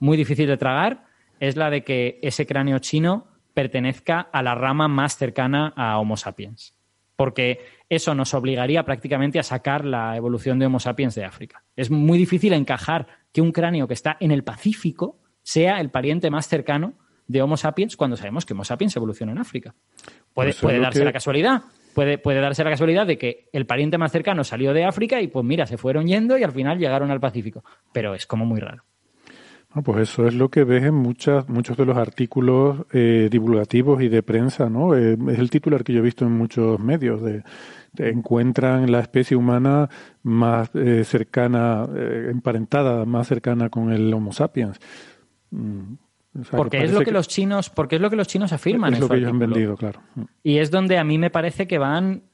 muy 0.00 0.16
difícil 0.16 0.48
de 0.48 0.56
tragar 0.56 1.04
es 1.38 1.54
la 1.54 1.70
de 1.70 1.84
que 1.84 2.18
ese 2.22 2.44
cráneo 2.44 2.80
chino 2.80 3.28
pertenezca 3.54 4.20
a 4.32 4.42
la 4.42 4.56
rama 4.56 4.88
más 4.88 5.16
cercana 5.16 5.72
a 5.76 5.98
Homo 6.00 6.16
sapiens. 6.16 6.74
Porque 7.14 7.60
eso 7.88 8.14
nos 8.14 8.34
obligaría 8.34 8.84
prácticamente 8.84 9.38
a 9.38 9.42
sacar 9.42 9.84
la 9.84 10.16
evolución 10.16 10.58
de 10.58 10.66
Homo 10.66 10.80
sapiens 10.80 11.14
de 11.14 11.24
África. 11.24 11.62
Es 11.76 11.90
muy 11.90 12.18
difícil 12.18 12.52
encajar 12.52 13.06
que 13.32 13.40
un 13.40 13.52
cráneo 13.52 13.86
que 13.86 13.94
está 13.94 14.16
en 14.20 14.30
el 14.32 14.42
Pacífico 14.44 15.18
sea 15.42 15.80
el 15.80 15.90
pariente 15.90 16.30
más 16.30 16.48
cercano 16.48 16.94
de 17.28 17.42
Homo 17.42 17.56
sapiens 17.56 17.96
cuando 17.96 18.16
sabemos 18.16 18.44
que 18.46 18.54
Homo 18.54 18.64
sapiens 18.64 18.96
evoluciona 18.96 19.32
en 19.32 19.38
África. 19.38 19.74
Puede, 20.34 20.48
Pues 20.50 20.60
puede 20.60 20.78
darse 20.80 21.00
que- 21.00 21.04
la 21.04 21.12
casualidad, 21.12 21.62
puede, 21.94 22.18
puede 22.18 22.40
darse 22.40 22.64
la 22.64 22.70
casualidad 22.70 23.06
de 23.06 23.18
que 23.18 23.48
el 23.52 23.66
pariente 23.66 23.98
más 23.98 24.10
cercano 24.12 24.42
salió 24.44 24.72
de 24.72 24.84
África 24.84 25.20
y 25.20 25.28
pues 25.28 25.44
mira, 25.44 25.66
se 25.66 25.76
fueron 25.78 26.06
yendo 26.06 26.36
y 26.38 26.42
al 26.42 26.52
final 26.52 26.78
llegaron 26.78 27.10
al 27.10 27.20
Pacífico. 27.20 27.64
Pero 27.92 28.14
es 28.14 28.26
como 28.26 28.44
muy 28.46 28.60
raro. 28.60 28.82
Ah, 29.70 29.82
pues 29.82 30.08
eso 30.08 30.26
es 30.26 30.32
lo 30.34 30.48
que 30.48 30.64
ves 30.64 30.84
en 30.84 30.94
muchas, 30.94 31.48
muchos 31.50 31.76
de 31.76 31.84
los 31.84 31.98
artículos 31.98 32.86
eh, 32.92 33.28
divulgativos 33.30 34.00
y 34.00 34.08
de 34.08 34.22
prensa, 34.22 34.70
¿no? 34.70 34.94
Eh, 34.96 35.18
es 35.28 35.38
el 35.38 35.50
titular 35.50 35.84
que 35.84 35.92
yo 35.92 35.98
he 35.98 36.02
visto 36.02 36.24
en 36.24 36.32
muchos 36.32 36.80
medios 36.80 37.20
de 37.22 37.42
encuentran 37.98 38.90
la 38.90 39.00
especie 39.00 39.36
humana 39.36 39.88
más 40.22 40.70
eh, 40.74 41.04
cercana, 41.04 41.86
eh, 41.94 42.28
emparentada, 42.30 43.04
más 43.04 43.28
cercana 43.28 43.68
con 43.70 43.92
el 43.92 44.12
Homo 44.12 44.32
sapiens. 44.32 44.78
Mm, 45.50 45.94
o 46.40 46.44
sea, 46.44 46.50
que 46.50 46.56
Porque 46.56 46.84
es 46.84 46.92
lo 46.92 47.00
que, 47.00 47.12
los 47.12 47.28
chinos, 47.28 47.70
porque 47.70 47.96
es 47.96 48.02
lo 48.02 48.10
que 48.10 48.16
los 48.16 48.28
chinos 48.28 48.52
afirman. 48.52 48.92
es 48.92 48.96
en 48.98 49.00
lo 49.00 49.06
su 49.06 49.12
que 49.12 49.18
ellos 49.18 49.30
han 49.30 49.38
vendido, 49.38 49.76
claro. 49.76 50.00
Y 50.42 50.58
es 50.58 50.70
donde 50.70 50.98
a 50.98 51.04
mí 51.04 51.16
me 51.18 51.30
parece 51.30 51.66
que 51.66 51.78
van, 51.78 52.24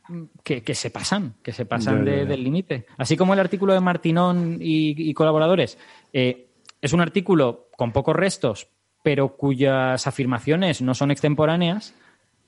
que, 0.43 0.63
que 0.63 0.75
se 0.75 0.91
pasan, 0.91 1.35
que 1.43 1.53
se 1.53 1.67
pasan 1.67 2.05
Ya, 2.05 2.11
ya, 2.11 2.17
de- 2.17 2.23
ya. 2.25 2.29
del 2.31 2.43
límite. 2.45 2.87
Así 2.99 3.17
como 3.17 3.33
el 3.35 3.39
artículo 3.41 3.75
de 3.75 3.81
Martinón 3.81 4.59
y, 4.61 5.09
y 5.09 5.15
colaboradores. 5.15 5.79
eh, 6.13 6.49
es 6.81 6.93
un 6.93 7.01
artículo 7.01 7.69
con 7.77 7.93
pocos 7.93 8.17
restos, 8.17 8.67
pero 9.05 9.37
cuyas 9.37 10.05
afirmaciones 10.09 10.83
no 10.83 10.95
son 10.95 11.13
extemporáneas. 11.13 11.95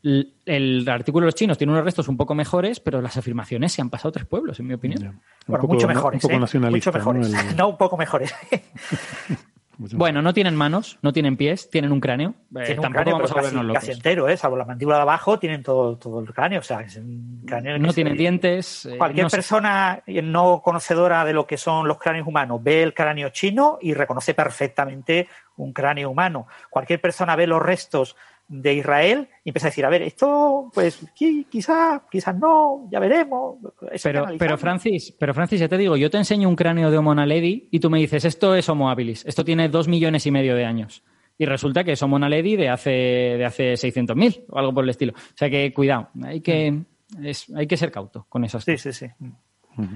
El 0.04 0.86
artículo 0.88 1.24
de 1.24 1.28
los 1.28 1.34
chinos 1.34 1.56
tiene 1.56 1.72
unos 1.72 1.84
restos 1.84 2.08
un 2.08 2.16
poco 2.18 2.34
mejores, 2.34 2.78
pero 2.78 3.00
las 3.00 3.16
afirmaciones 3.16 3.72
se 3.72 3.80
han 3.80 3.88
pasado 3.88 4.12
tres 4.12 4.26
pueblos, 4.26 4.60
en 4.60 4.66
mi 4.66 4.74
opinión. 4.74 5.02
Un 5.06 5.20
Bueno, 5.46 5.62
poco- 5.62 5.74
mucho 5.74 5.86
un 5.86 5.94
mejores. 5.94 6.20
poco 6.20 6.34
¿eh? 6.34 6.38
nacionalista, 6.40 6.90
Mucho 6.90 6.98
mejores. 6.98 7.30
¿no? 7.30 7.40
El- 7.40 7.56
no 7.56 7.68
un 7.68 7.76
poco 7.78 7.96
mejores. 7.96 8.34
Bueno, 9.76 10.22
no 10.22 10.32
tienen 10.32 10.54
manos, 10.54 11.00
no 11.02 11.12
tienen 11.12 11.36
pies, 11.36 11.68
tienen 11.68 11.90
un 11.90 11.98
cráneo. 11.98 12.28
Eh, 12.54 12.76
un 12.76 12.82
tampoco 12.82 12.92
cráneo, 12.92 13.14
vamos 13.14 13.32
pero 13.32 13.40
a 13.40 13.50
volvernos 13.50 13.74
casi, 13.74 13.90
entero, 13.90 14.28
¿eh? 14.28 14.36
salvo 14.36 14.56
la 14.56 14.64
mandíbula 14.64 14.98
de 14.98 15.02
abajo, 15.02 15.40
tienen 15.40 15.64
todo, 15.64 15.96
todo 15.98 16.20
el 16.20 16.32
cráneo. 16.32 16.60
O 16.60 16.62
sea, 16.62 16.80
es 16.82 16.94
un 16.96 17.42
cráneo 17.44 17.76
No 17.80 17.92
tienen 17.92 18.12
se- 18.12 18.18
dientes. 18.18 18.86
eh, 18.86 18.96
Cualquier 18.96 19.24
no 19.24 19.30
sé. 19.30 19.36
persona 19.38 20.00
no 20.06 20.62
conocedora 20.64 21.24
de 21.24 21.32
lo 21.32 21.44
que 21.48 21.56
son 21.56 21.88
los 21.88 21.98
cráneos 21.98 22.28
humanos 22.28 22.62
ve 22.62 22.84
el 22.84 22.94
cráneo 22.94 23.30
chino 23.30 23.78
y 23.80 23.94
reconoce 23.94 24.32
perfectamente 24.32 25.26
un 25.56 25.72
cráneo 25.72 26.08
humano. 26.10 26.46
Cualquier 26.70 27.00
persona 27.00 27.34
ve 27.34 27.48
los 27.48 27.60
restos 27.60 28.14
de 28.46 28.74
Israel 28.74 29.28
y 29.42 29.48
empieza 29.50 29.68
a 29.68 29.70
decir, 29.70 29.84
a 29.84 29.88
ver, 29.88 30.02
esto, 30.02 30.70
pues 30.74 31.06
qui- 31.14 31.46
quizás, 31.48 32.02
quizás 32.10 32.36
no, 32.38 32.86
ya 32.90 33.00
veremos. 33.00 33.56
Pero, 34.02 34.26
pero 34.38 34.58
Francis, 34.58 35.12
pero 35.18 35.32
Francis, 35.34 35.60
ya 35.60 35.68
te 35.68 35.78
digo, 35.78 35.96
yo 35.96 36.10
te 36.10 36.18
enseño 36.18 36.48
un 36.48 36.56
cráneo 36.56 36.90
de 36.90 36.98
Homo 36.98 37.14
naledi 37.14 37.68
y 37.70 37.80
tú 37.80 37.88
me 37.90 37.98
dices, 37.98 38.24
esto 38.24 38.54
es 38.54 38.68
Homo 38.68 38.90
habilis, 38.90 39.24
esto 39.26 39.44
tiene 39.44 39.68
dos 39.68 39.88
millones 39.88 40.26
y 40.26 40.30
medio 40.30 40.54
de 40.56 40.64
años. 40.64 41.02
Y 41.38 41.46
resulta 41.46 41.82
que 41.84 41.92
es 41.92 42.02
Homo 42.02 42.18
naledi 42.18 42.54
de 42.56 42.68
hace, 42.68 42.90
de 42.90 43.44
hace 43.44 43.72
600.000 43.76 44.44
o 44.50 44.58
algo 44.58 44.72
por 44.74 44.84
el 44.84 44.90
estilo. 44.90 45.14
O 45.16 45.36
sea 45.36 45.50
que 45.50 45.72
cuidado, 45.72 46.10
hay 46.22 46.40
que, 46.40 46.80
es- 47.22 47.50
hay 47.56 47.66
que 47.66 47.76
ser 47.76 47.90
cauto 47.90 48.26
con 48.28 48.44
esas 48.44 48.62
Sí, 48.64 48.72
cosas. 48.72 48.94
sí, 48.96 49.06
sí. 49.06 49.86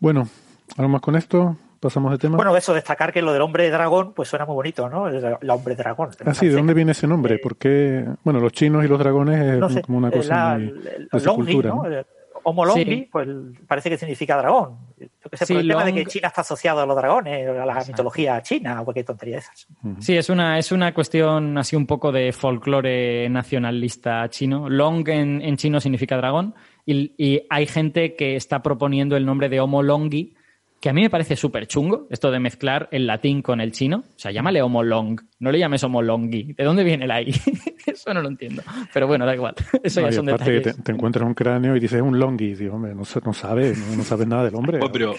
Bueno, 0.00 0.28
algo 0.76 0.88
más 0.88 1.00
con 1.00 1.14
esto, 1.16 1.56
pasamos 1.82 2.12
de 2.12 2.18
tema. 2.18 2.36
Bueno, 2.36 2.56
eso, 2.56 2.72
destacar 2.72 3.12
que 3.12 3.20
lo 3.20 3.32
del 3.34 3.42
hombre 3.42 3.68
dragón, 3.68 4.14
pues 4.14 4.28
suena 4.30 4.46
muy 4.46 4.54
bonito, 4.54 4.88
¿no? 4.88 5.08
El, 5.08 5.16
el 5.40 5.50
hombre 5.50 5.74
dragón. 5.74 6.08
Ah, 6.24 6.32
sí, 6.32 6.46
¿de 6.48 6.54
dónde 6.54 6.72
viene 6.72 6.92
ese 6.92 7.06
nombre? 7.06 7.38
Porque, 7.42 8.06
bueno, 8.24 8.40
los 8.40 8.52
chinos 8.52 8.84
y 8.84 8.88
los 8.88 8.98
dragones 8.98 9.38
es 9.40 9.54
Eh, 9.54 9.58
No 9.58 9.68
sé, 9.68 9.82
como 9.82 9.98
una 9.98 10.08
eh, 10.08 10.12
cosa 10.12 10.34
la- 10.34 10.58
muy 10.58 10.68
el- 10.68 11.08
de 11.12 11.20
su 11.20 11.34
cultura. 11.34 11.70
¿no? 11.70 11.82
Homo 12.44 12.64
Longli, 12.64 12.84
Sí. 12.84 13.08
pues 13.12 13.28
parece 13.68 13.88
que 13.88 13.96
significa 13.96 14.36
dragón. 14.36 14.76
Yo 14.98 15.06
qué 15.30 15.36
sé, 15.36 15.46
Sí, 15.46 15.52
por 15.54 15.62
el 15.62 15.68
tema 15.68 15.84
de 15.84 15.94
que 15.94 16.06
China 16.06 16.26
está 16.26 16.40
asociado 16.40 16.80
a 16.80 16.86
los 16.86 16.96
dragones, 16.96 17.48
a 17.48 17.64
la 17.64 17.84
mitología 17.86 18.42
china, 18.42 18.80
o 18.80 18.84
cualquier 18.84 19.06
tontería 19.06 19.36
de 19.36 19.40
esas. 19.42 19.68
Sí, 20.00 20.16
es 20.16 20.28
una, 20.28 20.58
es 20.58 20.72
una 20.72 20.92
cuestión 20.92 21.56
así 21.56 21.76
un 21.76 21.86
poco 21.86 22.10
de 22.10 22.32
folclore 22.32 23.28
nacionalista 23.30 24.28
chino. 24.28 24.68
Long 24.68 25.08
en, 25.08 25.40
en 25.40 25.56
chino 25.56 25.80
significa 25.80 26.16
dragón 26.16 26.54
y, 26.84 27.14
y 27.16 27.46
hay 27.48 27.66
gente 27.66 28.16
que 28.16 28.34
está 28.34 28.60
proponiendo 28.60 29.16
el 29.16 29.24
nombre 29.24 29.48
de 29.48 29.60
Homo 29.60 29.80
Longi, 29.84 30.34
que 30.82 30.88
a 30.90 30.92
mí 30.92 31.00
me 31.00 31.10
parece 31.10 31.36
súper 31.36 31.68
chungo, 31.68 32.08
esto 32.10 32.32
de 32.32 32.40
mezclar 32.40 32.88
el 32.90 33.06
latín 33.06 33.40
con 33.40 33.60
el 33.60 33.70
chino. 33.70 33.98
O 33.98 34.18
sea, 34.18 34.32
llámale 34.32 34.60
Homo 34.62 34.82
Long, 34.82 35.20
no 35.38 35.52
le 35.52 35.60
llames 35.60 35.84
Homo 35.84 36.02
Longi. 36.02 36.54
¿De 36.54 36.64
dónde 36.64 36.82
viene 36.82 37.04
el 37.04 37.10
ahí? 37.12 37.30
Eso 37.86 38.12
no 38.12 38.20
lo 38.20 38.28
entiendo. 38.28 38.62
Pero 38.92 39.06
bueno, 39.06 39.24
da 39.24 39.32
igual. 39.34 39.54
Eso 39.84 40.00
No, 40.00 40.08
ya 40.08 40.12
son 40.16 40.28
aparte 40.28 40.50
detalles. 40.50 40.76
te, 40.78 40.82
te 40.82 40.90
encuentras 40.92 41.24
un 41.24 41.34
cráneo 41.34 41.76
y 41.76 41.80
dices 41.80 41.98
es 41.98 42.02
un 42.02 42.18
longi. 42.18 42.46
Y 42.46 42.54
digo, 42.56 42.74
hombre, 42.74 42.94
no, 42.96 43.02
no 43.24 43.32
sabe, 43.32 43.74
no, 43.76 43.96
no 43.96 44.02
sabes 44.02 44.26
nada 44.26 44.44
del 44.44 44.56
hombre. 44.56 44.80
Oh, 44.82 44.90
pero 44.90 45.14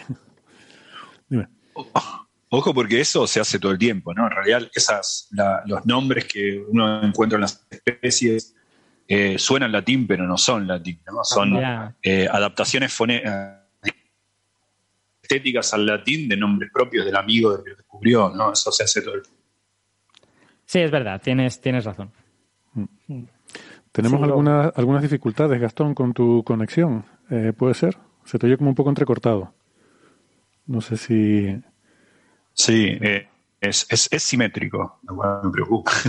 Dime. 1.29 1.47
Ojo 2.49 2.73
porque 2.73 2.99
eso 2.99 3.25
se 3.25 3.39
hace 3.39 3.57
todo 3.57 3.71
el 3.71 3.77
tiempo, 3.79 4.13
¿no? 4.13 4.25
En 4.27 4.31
realidad 4.31 4.69
esas, 4.75 5.27
la- 5.31 5.63
los 5.65 5.85
nombres 5.85 6.25
que 6.25 6.61
uno 6.69 7.01
encuentra 7.03 7.37
en 7.37 7.41
las 7.41 7.65
especies 7.71 8.53
eh, 9.07 9.37
suenan 9.39 9.71
latín, 9.71 10.05
pero 10.05 10.27
no 10.27 10.37
son 10.37 10.67
latín, 10.67 10.99
¿no? 11.07 11.23
Son 11.23 11.57
Ya. 11.59 11.95
eh, 12.03 12.27
adaptaciones 12.29 12.95
eh, 13.07 13.23
estéticas 15.23 15.73
al 15.73 15.85
latín 15.85 16.27
de 16.29 16.37
nombres 16.37 16.69
propios 16.71 17.05
del 17.05 17.15
amigo 17.15 17.63
que 17.63 17.71
lo 17.71 17.75
descubrió, 17.77 18.29
¿no? 18.29 18.51
Eso 18.53 18.71
se 18.71 18.83
hace 18.83 19.01
todo 19.01 19.15
el 19.15 19.23
tiempo. 19.23 19.41
Sí, 20.65 20.79
es 20.79 20.91
verdad, 20.91 21.21
tienes, 21.21 21.59
tienes 21.61 21.85
razón. 21.85 22.11
Tenemos 23.91 24.17
Sí, 24.19 24.25
lo- 24.25 24.33
algunas, 24.33 24.71
algunas 24.75 25.01
dificultades, 25.01 25.59
Gastón, 25.61 25.93
con 25.93 26.13
tu 26.13 26.43
conexión. 26.43 27.05
Eh, 27.29 27.53
¿Puede 27.55 27.73
ser? 27.73 27.97
Se 28.25 28.37
te 28.39 28.47
oye 28.47 28.57
como 28.57 28.69
un 28.69 28.75
poco 28.75 28.89
entrecortado. 28.89 29.53
No 30.67 30.81
sé 30.81 30.97
si... 30.97 31.55
Sí, 32.53 32.97
eh, 33.01 33.27
es, 33.61 33.85
es, 33.89 34.09
es 34.11 34.23
simétrico, 34.23 34.99
lo 35.03 35.15
cual 35.15 35.41
me 35.43 35.51
preocupa. 35.51 35.91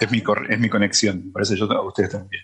es, 0.00 0.10
mi, 0.10 0.22
es 0.48 0.58
mi 0.60 0.68
conexión, 0.68 1.30
parece 1.32 1.56
yo 1.56 1.70
a 1.70 1.86
ustedes 1.86 2.10
también. 2.10 2.42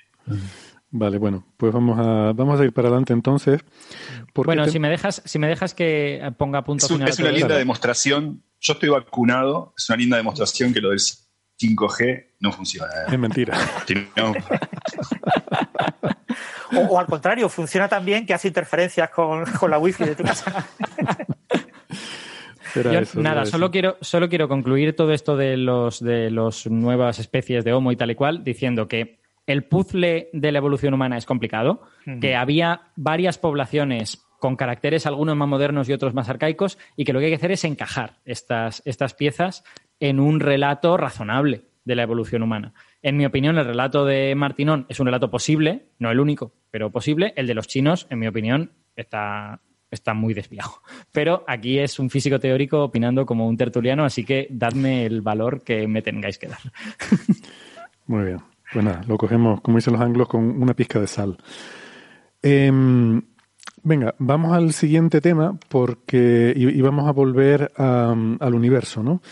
Vale, 0.90 1.18
bueno, 1.18 1.44
pues 1.58 1.72
vamos 1.72 1.98
a, 1.98 2.32
vamos 2.32 2.58
a 2.60 2.64
ir 2.64 2.72
para 2.72 2.88
adelante 2.88 3.12
entonces. 3.12 3.60
Bueno, 4.34 4.64
te- 4.64 4.70
si 4.70 4.78
me 4.78 4.88
dejas, 4.88 5.20
si 5.24 5.38
me 5.38 5.46
dejas 5.46 5.74
que 5.74 6.32
ponga 6.38 6.64
punto 6.64 6.86
Es, 6.86 6.90
un- 6.90 6.98
final. 6.98 7.10
es 7.10 7.18
una 7.18 7.30
linda 7.30 7.56
demostración. 7.58 8.42
Yo 8.60 8.72
estoy 8.72 8.88
vacunado, 8.88 9.74
es 9.76 9.88
una 9.90 9.98
linda 9.98 10.16
demostración 10.16 10.72
que 10.72 10.80
lo 10.80 10.90
del 10.90 10.98
5G 11.00 12.28
no 12.40 12.52
funciona. 12.52 12.88
Es 13.10 13.18
mentira. 13.18 13.56
Si 13.86 13.94
no, 14.16 14.32
O, 16.76 16.80
o 16.80 16.98
al 16.98 17.06
contrario, 17.06 17.48
funciona 17.48 17.88
tan 17.88 18.04
bien 18.04 18.26
que 18.26 18.34
hace 18.34 18.48
interferencias 18.48 19.08
con, 19.10 19.44
con 19.58 19.70
la 19.70 19.78
wifi 19.78 20.04
de 20.04 20.14
tu 20.14 20.22
casa. 20.22 20.66
Será 22.74 22.92
Yo, 22.92 22.98
eso, 23.00 23.20
nada, 23.20 23.46
solo 23.46 23.66
eso. 23.66 23.70
quiero, 23.72 23.96
solo 24.02 24.28
quiero 24.28 24.48
concluir 24.48 24.94
todo 24.94 25.12
esto 25.14 25.36
de 25.36 25.56
los 25.56 26.00
de 26.00 26.30
las 26.30 26.66
nuevas 26.66 27.18
especies 27.18 27.64
de 27.64 27.72
Homo 27.72 27.92
y 27.92 27.96
tal 27.96 28.10
y 28.10 28.14
cual, 28.14 28.44
diciendo 28.44 28.86
que 28.88 29.17
el 29.48 29.64
puzzle 29.64 30.28
de 30.32 30.52
la 30.52 30.58
evolución 30.58 30.94
humana 30.94 31.16
es 31.16 31.24
complicado, 31.26 31.82
que 32.20 32.36
había 32.36 32.82
varias 32.96 33.38
poblaciones 33.38 34.24
con 34.38 34.56
caracteres 34.56 35.06
algunos 35.06 35.36
más 35.36 35.48
modernos 35.48 35.88
y 35.88 35.94
otros 35.94 36.14
más 36.14 36.28
arcaicos, 36.28 36.78
y 36.96 37.04
que 37.04 37.12
lo 37.12 37.18
que 37.18 37.26
hay 37.26 37.30
que 37.32 37.36
hacer 37.36 37.52
es 37.52 37.64
encajar 37.64 38.18
estas, 38.24 38.82
estas 38.84 39.14
piezas 39.14 39.64
en 40.00 40.20
un 40.20 40.38
relato 40.38 40.96
razonable 40.96 41.62
de 41.84 41.96
la 41.96 42.02
evolución 42.02 42.42
humana. 42.42 42.74
En 43.02 43.16
mi 43.16 43.24
opinión, 43.24 43.56
el 43.56 43.64
relato 43.64 44.04
de 44.04 44.34
Martinón 44.34 44.84
es 44.90 45.00
un 45.00 45.06
relato 45.06 45.30
posible, 45.30 45.86
no 45.98 46.10
el 46.10 46.20
único, 46.20 46.52
pero 46.70 46.90
posible. 46.90 47.32
El 47.34 47.46
de 47.46 47.54
los 47.54 47.66
chinos, 47.66 48.06
en 48.10 48.18
mi 48.18 48.28
opinión, 48.28 48.72
está, 48.96 49.62
está 49.90 50.12
muy 50.12 50.34
desviado. 50.34 50.82
Pero 51.12 51.44
aquí 51.46 51.78
es 51.78 51.98
un 51.98 52.10
físico 52.10 52.38
teórico 52.38 52.84
opinando 52.84 53.24
como 53.24 53.48
un 53.48 53.56
tertuliano, 53.56 54.04
así 54.04 54.24
que 54.24 54.46
dadme 54.50 55.06
el 55.06 55.22
valor 55.22 55.62
que 55.62 55.88
me 55.88 56.02
tengáis 56.02 56.38
que 56.38 56.48
dar. 56.48 56.60
Muy 58.06 58.24
bien. 58.26 58.38
Pues 58.72 58.84
nada, 58.84 59.02
lo 59.06 59.16
cogemos, 59.16 59.60
como 59.60 59.78
dicen 59.78 59.94
los 59.94 60.02
anglos, 60.02 60.28
con 60.28 60.62
una 60.62 60.74
pizca 60.74 61.00
de 61.00 61.06
sal. 61.06 61.38
Em, 62.42 63.22
venga, 63.82 64.14
vamos 64.18 64.52
al 64.52 64.72
siguiente 64.72 65.20
tema 65.20 65.58
porque 65.68 66.52
y, 66.54 66.80
vamos 66.82 67.08
a 67.08 67.12
volver 67.12 67.72
a, 67.76 68.14
al 68.40 68.54
universo, 68.54 69.02
¿no? 69.02 69.22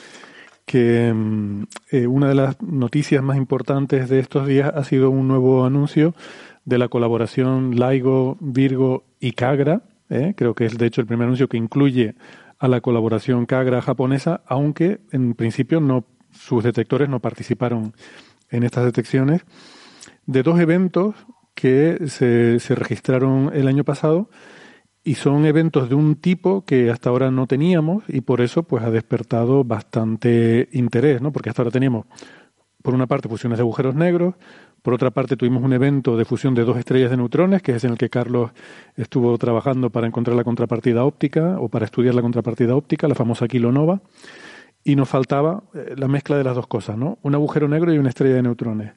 Que 0.65 1.09
em, 1.09 1.67
eh, 1.91 2.07
una 2.07 2.29
de 2.29 2.35
las 2.35 2.61
noticias 2.63 3.23
más 3.23 3.37
importantes 3.37 4.09
de 4.09 4.19
estos 4.19 4.47
días 4.47 4.73
ha 4.75 4.85
sido 4.85 5.11
un 5.11 5.29
nuevo 5.29 5.65
anuncio 5.65 6.15
de 6.65 6.79
la 6.79 6.89
colaboración 6.89 7.77
LIGO, 7.77 8.37
Virgo 8.41 9.05
y 9.21 9.33
Kagra. 9.33 9.83
¿eh? 10.11 10.35
Creo 10.37 10.55
que 10.55 10.67
es 10.67 10.77
de 10.77 10.87
hecho 10.87 11.01
el 11.01 11.07
primer 11.07 11.27
anuncio 11.27 11.49
que 11.49 11.57
incluye 11.57 12.17
a 12.59 12.69
la 12.69 12.81
colaboración 12.81 13.47
Kagra 13.47 13.83
japonesa, 13.83 14.43
aunque 14.47 15.01
en 15.13 15.35
principio 15.35 15.81
no 15.81 16.05
sus 16.33 16.65
detectores 16.65 17.09
no 17.09 17.21
participaron 17.21 17.95
en 18.51 18.62
estas 18.62 18.85
detecciones, 18.85 19.43
de 20.27 20.43
dos 20.43 20.60
eventos 20.60 21.14
que 21.55 22.09
se, 22.09 22.60
se 22.60 22.74
registraron 22.74 23.51
el 23.55 23.68
año 23.68 23.85
pasado 23.85 24.28
y 25.02 25.14
son 25.14 25.47
eventos 25.47 25.89
de 25.89 25.94
un 25.94 26.16
tipo 26.16 26.64
que 26.64 26.90
hasta 26.90 27.10
ahora 27.10 27.31
no 27.31 27.47
teníamos 27.47 28.02
y 28.09 28.23
por 28.23 28.40
eso 28.40 28.64
pues 28.64 28.82
ha 28.82 28.90
despertado 28.90 29.62
bastante 29.62 30.68
interés, 30.73 31.23
¿no? 31.23 31.32
Porque 31.32 31.48
hasta 31.48 31.62
ahora 31.62 31.70
teníamos 31.70 32.06
por 32.82 32.94
una 32.94 33.06
parte 33.06 33.28
fusiones 33.28 33.59
de 33.59 33.62
agujeros 33.62 33.94
negros, 33.94 34.35
por 34.82 34.94
otra 34.94 35.10
parte 35.10 35.36
tuvimos 35.36 35.64
un 35.64 35.73
evento 35.73 36.16
de 36.16 36.24
fusión 36.24 36.55
de 36.55 36.64
dos 36.64 36.77
estrellas 36.77 37.10
de 37.10 37.16
neutrones, 37.16 37.60
que 37.60 37.74
es 37.74 37.82
en 37.82 37.90
el 37.90 37.98
que 37.98 38.09
Carlos 38.09 38.52
estuvo 38.97 39.36
trabajando 39.39 39.90
para 39.90 40.06
encontrar 40.06 40.36
la 40.36 40.44
contrapartida 40.44 41.05
óptica 41.05 41.56
o 41.59 41.68
para 41.68 41.86
estudiar 41.86 42.14
la 42.14 42.23
contrapartida 42.23 42.77
óptica, 42.77 43.09
la 43.09 43.16
famosa 43.16 43.48
kilonova, 43.48 44.01
y 44.87 44.95
nos 44.95 45.09
faltaba 45.09 45.65
eh, 45.75 45.95
la 45.97 46.07
mezcla 46.07 46.39
de 46.39 46.45
las 46.45 46.55
dos 46.55 46.69
cosas, 46.69 46.97
¿no? 46.97 47.19
Un 47.23 47.35
agujero 47.35 47.67
negro 47.67 47.93
y 47.93 47.99
una 47.99 48.09
estrella 48.09 48.37
de 48.37 48.43
neutrones. 48.43 48.93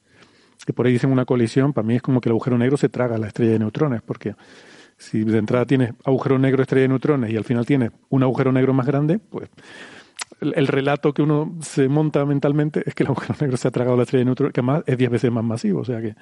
que 0.65 0.71
por 0.71 0.85
ahí 0.85 0.93
dicen 0.93 1.11
una 1.11 1.25
colisión, 1.25 1.73
para 1.73 1.87
mí 1.87 1.95
es 1.95 2.01
como 2.03 2.21
que 2.21 2.29
el 2.29 2.33
agujero 2.33 2.59
negro 2.59 2.77
se 2.77 2.89
traga 2.89 3.17
la 3.17 3.27
estrella 3.27 3.53
de 3.53 3.59
neutrones, 3.59 4.03
porque 4.03 4.35
si 4.97 5.23
de 5.23 5.39
entrada 5.39 5.65
tienes 5.65 5.93
agujero 6.05 6.37
negro, 6.37 6.61
estrella 6.61 6.83
de 6.83 6.89
neutrones 6.89 7.31
y 7.31 7.37
al 7.37 7.43
final 7.43 7.65
tienes 7.65 7.91
un 8.09 8.21
agujero 8.21 8.51
negro 8.51 8.71
más 8.71 8.85
grande, 8.85 9.17
pues 9.17 9.49
el, 10.41 10.53
el 10.55 10.67
relato 10.67 11.13
que 11.13 11.21
uno 11.21 11.55
se 11.61 11.87
monta 11.87 12.25
mentalmente 12.25 12.83
es 12.85 12.93
que 12.95 13.03
el 13.03 13.07
agujero 13.09 13.35
negro 13.39 13.57
se 13.57 13.67
ha 13.67 13.71
tragado 13.71 13.95
la 13.97 14.03
estrella 14.03 14.21
de 14.21 14.25
neutrones, 14.25 14.53
que 14.53 14.59
además 14.61 14.83
es 14.87 14.97
10 14.97 15.11
veces 15.11 15.31
más 15.31 15.43
masivo, 15.43 15.81
o 15.81 15.85
sea 15.85 16.01
que... 16.01 16.15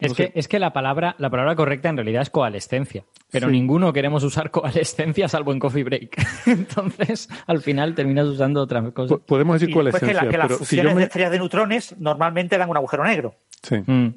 Es 0.00 0.12
que, 0.12 0.32
es 0.34 0.48
que 0.48 0.58
la 0.58 0.72
palabra, 0.72 1.14
la 1.18 1.30
palabra 1.30 1.54
correcta 1.54 1.88
en 1.88 1.96
realidad 1.96 2.22
es 2.22 2.30
coalescencia, 2.30 3.04
pero 3.30 3.46
Sí. 3.48 3.52
ninguno 3.52 3.92
queremos 3.92 4.22
usar 4.24 4.50
coalescencia 4.50 5.28
salvo 5.28 5.52
en 5.52 5.58
coffee 5.58 5.84
break. 5.84 6.16
Entonces, 6.46 7.28
al 7.46 7.60
final 7.62 7.94
terminas 7.94 8.26
usando 8.26 8.60
otra 8.62 8.82
cosa. 8.90 9.14
Po- 9.16 9.20
Podemos 9.20 9.60
decir 9.60 9.74
Y 9.74 9.82
después 9.82 10.02
que, 10.02 10.14
la- 10.14 10.28
que 10.28 10.36
las 10.38 10.46
pero 10.46 10.58
si 10.58 10.64
fusiones 10.64 10.96
de 10.96 11.02
estrellas 11.04 11.30
de 11.30 11.38
neutrones 11.38 11.94
normalmente 11.98 12.58
dan 12.58 12.68
un 12.70 12.76
agujero 12.76 13.04
negro. 13.04 13.34
Sí. 13.62 13.76
Mm. 13.86 14.08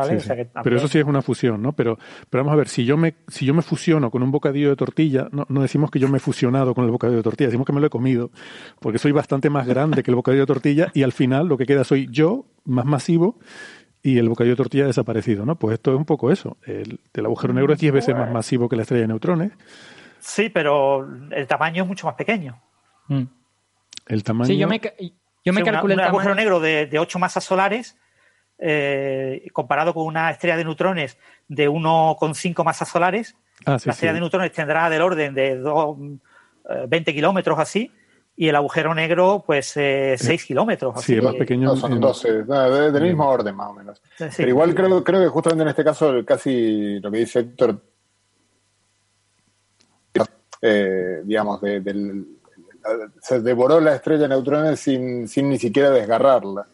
¿Vale? 0.00 0.12
Sí, 0.12 0.16
O 0.18 0.20
sea 0.20 0.36
sí. 0.36 0.42
que 0.42 0.50
Pero 0.62 0.76
eso 0.76 0.88
sí 0.88 0.98
es 0.98 1.04
una 1.04 1.22
fusión, 1.22 1.62
¿no? 1.62 1.72
Pero, 1.72 1.98
pero 2.28 2.42
vamos 2.44 2.54
a 2.54 2.56
ver, 2.56 2.68
si 2.68 2.84
yo 2.84 2.96
me, 2.96 3.14
si 3.28 3.46
yo 3.46 3.54
me 3.54 3.62
fusiono 3.62 4.10
con 4.10 4.22
un 4.22 4.30
bocadillo 4.30 4.68
de 4.70 4.76
tortilla, 4.76 5.28
no, 5.32 5.46
no 5.48 5.62
decimos 5.62 5.90
que 5.90 5.98
yo 5.98 6.08
me 6.08 6.18
he 6.18 6.20
fusionado 6.20 6.74
con 6.74 6.84
el 6.84 6.90
bocadillo 6.90 7.18
de 7.18 7.22
tortilla, 7.22 7.48
decimos 7.48 7.66
que 7.66 7.72
me 7.72 7.80
lo 7.80 7.86
he 7.86 7.90
comido, 7.90 8.30
porque 8.80 8.98
soy 8.98 9.12
bastante 9.12 9.50
más 9.50 9.66
grande 9.66 10.02
que 10.02 10.10
el 10.10 10.14
bocadillo 10.16 10.42
de 10.42 10.46
tortilla 10.46 10.90
y 10.94 11.02
al 11.02 11.12
final 11.12 11.46
lo 11.46 11.56
que 11.56 11.66
queda 11.66 11.84
soy 11.84 12.08
yo, 12.10 12.46
más 12.64 12.84
masivo, 12.84 13.38
y 14.02 14.16
el 14.18 14.28
bocadillo 14.30 14.54
de 14.54 14.56
tortilla 14.56 14.84
ha 14.84 14.86
desaparecido, 14.86 15.44
¿no? 15.44 15.56
Pues 15.56 15.74
esto 15.74 15.92
es 15.92 15.98
un 15.98 16.06
poco 16.06 16.30
eso. 16.30 16.56
El, 16.64 17.00
el 17.12 17.26
agujero 17.26 17.52
negro 17.52 17.74
es 17.74 17.78
10 17.80 17.92
veces 17.92 18.14
más 18.16 18.30
masivo 18.32 18.68
que 18.68 18.76
la 18.76 18.82
estrella 18.82 19.02
de 19.02 19.08
neutrones. 19.08 19.52
Sí, 20.20 20.48
pero 20.48 21.06
el 21.30 21.46
tamaño 21.46 21.82
es 21.82 21.88
mucho 21.88 22.06
más 22.06 22.14
pequeño. 22.14 22.60
Mm. 23.08 23.22
El 24.06 24.24
tamaño... 24.24 24.46
Sí, 24.46 24.56
yo 24.56 24.66
me, 24.68 24.80
yo 24.80 25.52
me 25.52 25.60
Sí, 25.60 25.62
una- 25.62 25.72
calculé 25.72 25.94
un 25.94 26.00
el 26.00 26.06
agujero 26.06 26.30
tamaño. 26.30 26.44
negro 26.44 26.60
de, 26.60 26.86
de 26.86 26.98
8 26.98 27.18
masas 27.18 27.44
solares 27.44 27.98
eh, 28.60 29.46
comparado 29.52 29.94
con 29.94 30.06
una 30.06 30.30
estrella 30.30 30.56
de 30.56 30.64
neutrones 30.64 31.16
de 31.48 31.68
1,5 31.68 32.62
masas 32.64 32.88
solares. 32.88 33.34
Ah, 33.64 33.78
sí, 33.78 33.88
la 33.88 33.92
estrella 33.92 34.12
sí. 34.12 34.14
de 34.14 34.20
neutrones 34.20 34.52
tendrá 34.52 34.88
del 34.90 35.02
orden 35.02 35.34
de 35.34 35.56
dos, 35.56 35.96
eh, 36.68 36.84
20 36.88 37.12
kilómetros 37.14 37.58
así 37.58 37.90
y 38.36 38.48
el 38.48 38.56
agujero 38.56 38.94
negro 38.94 39.42
pues 39.46 39.76
eh, 39.76 40.14
6 40.18 40.44
kilómetros. 40.46 40.94
Sí, 40.96 41.00
así 41.12 41.14
es 41.18 41.22
más 41.22 41.32
que- 41.34 41.38
pequeño. 41.40 41.68
No, 41.68 41.76
son 41.76 41.92
en- 41.92 42.00
12, 42.00 42.44
no, 42.46 42.70
de- 42.70 42.92
del 42.92 43.02
mismo 43.02 43.28
orden 43.28 43.54
más 43.54 43.68
o 43.70 43.74
menos. 43.74 44.02
Sí. 44.16 44.24
Pero 44.36 44.48
igual 44.48 44.74
creo, 44.74 45.02
creo 45.04 45.20
que 45.20 45.28
justamente 45.28 45.62
en 45.62 45.68
este 45.68 45.84
caso 45.84 46.14
casi 46.24 47.00
lo 47.00 47.10
que 47.10 47.18
dice 47.18 47.40
Héctor, 47.40 47.82
eh, 50.62 51.22
digamos, 51.24 51.60
de- 51.62 51.80
del- 51.80 52.26
se 53.20 53.40
devoró 53.40 53.80
la 53.80 53.94
estrella 53.94 54.22
de 54.22 54.28
neutrones 54.28 54.80
sin, 54.80 55.28
sin 55.28 55.48
ni 55.48 55.58
siquiera 55.58 55.90
desgarrarla. 55.90 56.66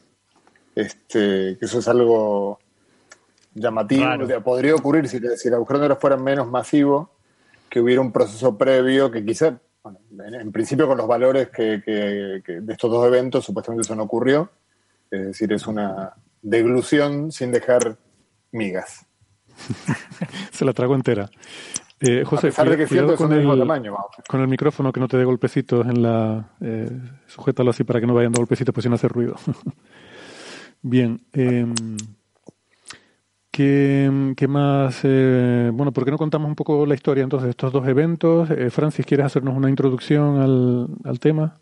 Este, 0.76 1.56
que 1.58 1.64
eso 1.64 1.80
es 1.80 1.88
algo 1.88 2.60
llamativo. 3.54 4.04
Raro. 4.04 4.24
O 4.24 4.26
sea, 4.28 4.40
podría 4.40 4.74
ocurrir 4.76 5.08
si, 5.08 5.18
si 5.36 5.48
el 5.48 5.54
agujero 5.54 5.80
negro 5.80 5.96
fuera 5.96 6.16
menos 6.16 6.48
masivo, 6.48 7.10
que 7.68 7.80
hubiera 7.80 8.00
un 8.00 8.12
proceso 8.12 8.56
previo 8.56 9.10
que 9.10 9.24
quizá, 9.24 9.58
bueno, 9.82 9.98
en, 10.24 10.34
en 10.34 10.52
principio 10.52 10.86
con 10.86 10.98
los 10.98 11.08
valores 11.08 11.48
que, 11.48 11.82
que- 11.84 12.42
que 12.44 12.60
de 12.60 12.72
estos 12.72 12.90
dos 12.90 13.04
eventos, 13.06 13.44
supuestamente 13.44 13.82
eso 13.86 13.96
no 13.96 14.04
ocurrió. 14.04 14.50
Es 15.10 15.26
decir, 15.28 15.52
es 15.52 15.66
una 15.66 16.12
deglución 16.42 17.32
sin 17.32 17.50
dejar 17.50 17.96
migas. 18.52 19.06
Se 20.52 20.64
la 20.64 20.72
trago 20.72 20.94
entera. 20.94 21.30
Eh, 22.00 22.24
José, 22.24 22.48
a 22.48 22.50
pesar 22.50 22.68
de 22.68 22.76
que 22.76 22.86
cuidado 22.86 23.16
con 23.16 23.32
el- 23.32 23.58
tamaño. 23.58 23.92
vamos. 23.92 24.10
Con 24.28 24.42
el 24.42 24.48
micrófono 24.48 24.92
que 24.92 25.00
no 25.00 25.08
te 25.08 25.16
dé 25.16 25.24
golpecitos 25.24 25.86
en 25.86 26.02
la... 26.02 26.50
Eh, 26.60 26.90
sujétalo 27.26 27.70
así 27.70 27.84
para 27.84 28.00
que 28.00 28.06
no 28.06 28.12
vayan 28.12 28.32
dando 28.32 28.40
golpecitos, 28.42 28.74
pues 28.74 28.82
si 28.82 28.90
no 28.90 28.96
hace 28.96 29.08
ruido. 29.08 29.36
Bien. 30.88 31.20
eh, 31.32 31.66
¿qué, 33.50 34.46
más? 34.48 35.00
eh, 35.02 35.68
bueno, 35.74 35.92
¿por 35.92 36.04
qué 36.04 36.12
no 36.12 36.16
contamos 36.16 36.48
un 36.48 36.54
poco 36.54 36.86
la 36.86 36.94
historia 36.94 37.24
entonces 37.24 37.46
de 37.46 37.50
estos 37.50 37.72
dos 37.72 37.88
eventos? 37.88 38.48
Eh, 38.52 38.70
Francis, 38.70 39.04
¿quieres 39.04 39.26
hacernos 39.26 39.56
una 39.56 39.68
introducción 39.68 40.88
al, 41.04 41.18
tema? 41.18 41.58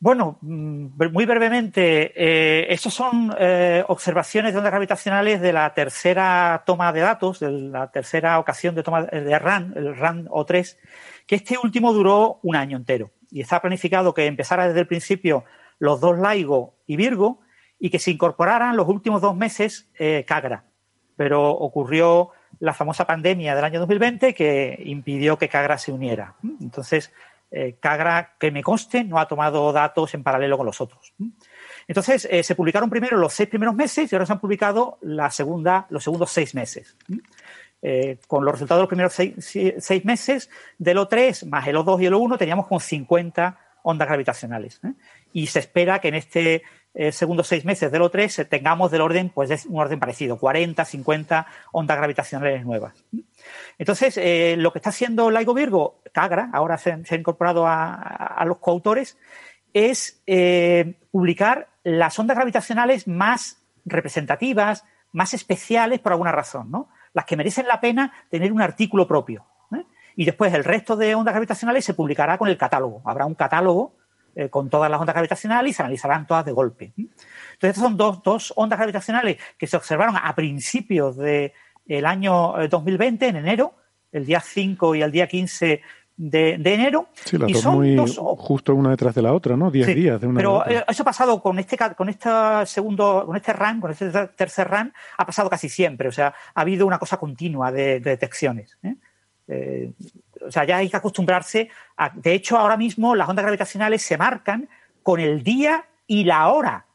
Bueno, 0.00 0.36
mm, 0.42 0.88
muy 1.12 1.24
brevemente, 1.24 2.12
eh, 2.14 2.66
estos 2.68 2.92
son 2.92 3.34
eh, 3.38 3.82
observaciones 3.88 4.52
de 4.52 4.58
ondas 4.58 4.72
gravitacionales 4.72 5.40
de 5.40 5.54
la 5.54 5.72
tercera 5.72 6.62
toma 6.66 6.92
de 6.92 7.00
datos, 7.00 7.40
de 7.40 7.50
la 7.50 7.90
tercera 7.90 8.38
ocasión 8.38 8.74
de 8.74 8.82
toma 8.82 9.04
de 9.04 9.38
RAN, 9.38 9.72
el 9.76 9.96
RAN 9.96 10.26
O3, 10.26 10.76
que 11.26 11.36
este 11.36 11.56
último 11.56 11.94
duró 11.94 12.38
un 12.42 12.54
año 12.54 12.76
entero. 12.76 13.12
Y 13.30 13.40
está 13.40 13.62
planificado 13.62 14.12
que 14.12 14.26
empezara 14.26 14.68
desde 14.68 14.80
el 14.80 14.86
principio 14.86 15.44
los 15.78 16.02
dos 16.02 16.18
LIGO 16.18 16.74
y 16.86 16.96
Virgo 16.96 17.43
y 17.84 17.90
que 17.90 17.98
se 17.98 18.10
incorporaran 18.10 18.78
los 18.78 18.88
últimos 18.88 19.20
dos 19.20 19.36
meses 19.36 19.90
eh, 19.98 20.24
Cagra. 20.26 20.64
Pero 21.16 21.50
ocurrió 21.50 22.30
la 22.58 22.72
famosa 22.72 23.06
pandemia 23.06 23.54
del 23.54 23.62
año 23.62 23.78
2020 23.80 24.32
que 24.32 24.82
impidió 24.86 25.36
que 25.36 25.50
Cagra 25.50 25.76
se 25.76 25.92
uniera. 25.92 26.34
Entonces, 26.62 27.12
eh, 27.50 27.76
Cagra, 27.78 28.36
que 28.38 28.50
me 28.50 28.62
conste, 28.62 29.04
no 29.04 29.18
ha 29.18 29.28
tomado 29.28 29.70
datos 29.70 30.14
en 30.14 30.22
paralelo 30.22 30.56
con 30.56 30.64
los 30.64 30.80
otros. 30.80 31.12
Entonces, 31.86 32.26
eh, 32.30 32.42
se 32.42 32.54
publicaron 32.54 32.88
primero 32.88 33.18
los 33.18 33.34
seis 33.34 33.50
primeros 33.50 33.74
meses 33.74 34.10
y 34.10 34.16
ahora 34.16 34.24
se 34.24 34.32
han 34.32 34.40
publicado 34.40 34.96
los 35.02 35.34
segundos 35.34 36.30
seis 36.30 36.54
meses. 36.54 36.96
Eh, 37.82 38.16
con 38.26 38.46
los 38.46 38.54
resultados 38.54 38.78
de 38.78 38.82
los 38.84 38.88
primeros 38.88 39.12
seis, 39.12 39.34
seis 39.78 40.04
meses 40.06 40.48
del 40.78 40.96
O3 40.96 41.46
más 41.50 41.68
el 41.68 41.76
O2 41.76 42.00
y 42.00 42.06
el 42.06 42.14
O1 42.14 42.38
teníamos 42.38 42.66
con 42.66 42.80
50 42.80 43.58
ondas 43.82 44.08
gravitacionales. 44.08 44.80
¿eh? 44.82 44.94
Y 45.34 45.48
se 45.48 45.58
espera 45.58 45.98
que 45.98 46.08
en 46.08 46.14
este 46.14 46.62
eh, 46.94 47.12
segundo 47.12 47.42
seis 47.44 47.64
meses 47.64 47.90
del 47.90 48.02
O3 48.02 48.38
eh, 48.38 48.44
tengamos 48.44 48.90
del 48.90 49.00
orden, 49.00 49.28
pues 49.28 49.48
de 49.48 49.58
un 49.68 49.80
orden 49.80 49.98
parecido, 50.00 50.38
40, 50.38 50.84
50 50.84 51.46
ondas 51.72 51.96
gravitacionales 51.96 52.64
nuevas. 52.64 52.94
Entonces, 53.78 54.16
eh, 54.16 54.54
lo 54.58 54.72
que 54.72 54.78
está 54.78 54.90
haciendo 54.90 55.30
LIGO 55.30 55.54
Virgo, 55.54 56.00
Cagra, 56.12 56.50
ahora 56.52 56.78
se, 56.78 56.92
ha 56.92 57.14
incorporado 57.16 57.66
a, 57.66 57.94
a- 57.94 58.44
los 58.44 58.58
coautores, 58.58 59.18
es 59.72 60.22
publicar 61.10 61.68
las 61.82 62.16
ondas 62.18 62.36
gravitacionales 62.36 63.08
más 63.08 63.58
representativas, 63.84 64.84
más 65.12 65.34
especiales 65.34 65.98
por 66.00 66.12
alguna 66.12 66.30
razón, 66.32 66.70
¿no? 66.70 66.88
Las 67.12 67.24
que 67.24 67.36
merecen 67.36 67.66
la 67.66 67.80
pena 67.80 68.12
tener 68.30 68.52
un 68.52 68.62
artículo 68.62 69.06
propio. 69.08 69.44
Y 70.16 70.24
después 70.24 70.54
el 70.54 70.62
resto 70.62 70.94
de 70.94 71.16
ondas 71.16 71.34
gravitacionales 71.34 71.84
se 71.84 71.92
publicará 71.94 72.38
con 72.38 72.48
el 72.48 72.56
catálogo. 72.56 73.02
Habrá 73.04 73.26
un 73.26 73.34
catálogo 73.34 73.96
eh, 74.34 74.48
con 74.48 74.68
todas 74.70 74.90
las 74.90 75.00
ondas 75.00 75.14
gravitacionales 75.14 75.70
y 75.70 75.74
se 75.74 75.82
analizarán 75.82 76.26
todas 76.26 76.44
de 76.44 76.52
golpe. 76.52 76.86
¿eh? 76.86 76.92
Entonces, 76.96 77.18
estas 77.60 77.82
son 77.82 77.96
dos, 77.96 78.22
dos 78.22 78.52
ondas 78.56 78.78
gravitacionales 78.78 79.38
que 79.58 79.66
se 79.66 79.76
observaron 79.76 80.16
a 80.16 80.34
principios 80.34 81.16
del 81.16 82.06
año 82.06 82.60
eh, 82.60 82.68
2020, 82.68 83.28
en 83.28 83.36
enero, 83.36 83.74
el 84.12 84.24
día 84.26 84.40
5 84.40 84.94
y 84.94 85.02
el 85.02 85.10
día 85.12 85.26
15 85.26 85.80
de, 86.16 86.58
de 86.58 86.74
enero. 86.74 87.08
Sí, 87.24 87.36
las 87.38 87.50
y 87.50 87.52
dos 87.54 87.62
son 87.62 87.74
muy 87.76 87.96
dos 87.96 88.16
justo 88.18 88.72
una 88.74 88.90
detrás 88.90 89.14
de 89.16 89.22
la 89.22 89.32
otra, 89.32 89.56
¿no? 89.56 89.70
Diez 89.72 89.86
Sí, 89.86 89.94
días 89.94 90.20
de 90.20 90.28
una 90.28 90.36
Pero 90.38 90.58
otra. 90.58 90.72
eh, 90.72 90.84
eso 90.86 91.02
ha 91.02 91.06
pasado 91.06 91.42
con 91.42 91.58
este 91.58 91.76
con 91.96 92.08
este 92.08 92.28
segundo, 92.66 93.24
con 93.26 93.34
este 93.36 93.52
RAN, 93.52 93.80
con 93.80 93.90
este 93.90 94.10
ter- 94.10 94.28
tercer 94.28 94.68
RAN, 94.68 94.92
ha 95.18 95.26
pasado 95.26 95.50
casi 95.50 95.68
siempre. 95.68 96.06
O 96.08 96.12
sea, 96.12 96.32
ha 96.54 96.60
habido 96.60 96.86
una 96.86 97.00
cosa 97.00 97.16
continua 97.16 97.72
de, 97.72 97.98
de 97.98 98.10
detecciones. 98.10 98.78
¿eh? 98.84 98.94
Eh, 99.48 99.92
o 100.46 100.50
sea, 100.50 100.64
ya 100.64 100.78
hay 100.78 100.88
que 100.90 100.96
acostumbrarse 100.96 101.68
a. 101.96 102.10
De 102.10 102.32
hecho, 102.34 102.56
ahora 102.58 102.76
mismo 102.76 103.14
las 103.14 103.28
ondas 103.28 103.44
gravitacionales 103.44 104.02
se 104.02 104.16
marcan 104.18 104.68
con 105.02 105.20
el 105.20 105.42
día 105.42 105.84
y 106.06 106.24
la 106.24 106.48
hora 106.48 106.86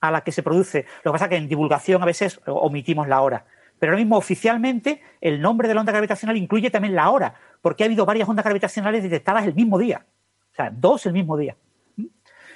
a 0.00 0.10
la 0.10 0.22
que 0.22 0.32
se 0.32 0.42
produce. 0.42 0.84
Lo 1.02 1.10
que 1.10 1.14
pasa 1.14 1.24
es 1.24 1.30
que 1.30 1.36
en 1.36 1.48
divulgación 1.48 2.02
a 2.02 2.06
veces 2.06 2.40
omitimos 2.46 3.08
la 3.08 3.20
hora. 3.20 3.44
Pero 3.78 3.92
ahora 3.92 3.98
mismo 4.02 4.16
oficialmente 4.16 5.02
el 5.20 5.40
nombre 5.40 5.68
de 5.68 5.74
la 5.74 5.80
onda 5.80 5.92
gravitacional 5.92 6.36
incluye 6.36 6.70
también 6.70 6.94
la 6.94 7.10
hora, 7.10 7.34
porque 7.60 7.84
ha 7.84 7.86
habido 7.86 8.04
varias 8.06 8.28
ondas 8.28 8.44
gravitacionales 8.44 9.02
detectadas 9.02 9.46
el 9.46 9.54
mismo 9.54 9.78
día. 9.78 10.04
O 10.52 10.54
sea, 10.54 10.70
dos 10.70 11.06
el 11.06 11.12
mismo 11.12 11.36
día. 11.36 11.56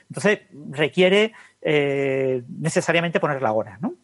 Entonces 0.08 0.40
requiere 0.70 1.32
eh, 1.60 2.42
necesariamente 2.58 3.20
poner 3.20 3.40
la 3.40 3.52
hora. 3.52 3.78
¿no? 3.80 3.94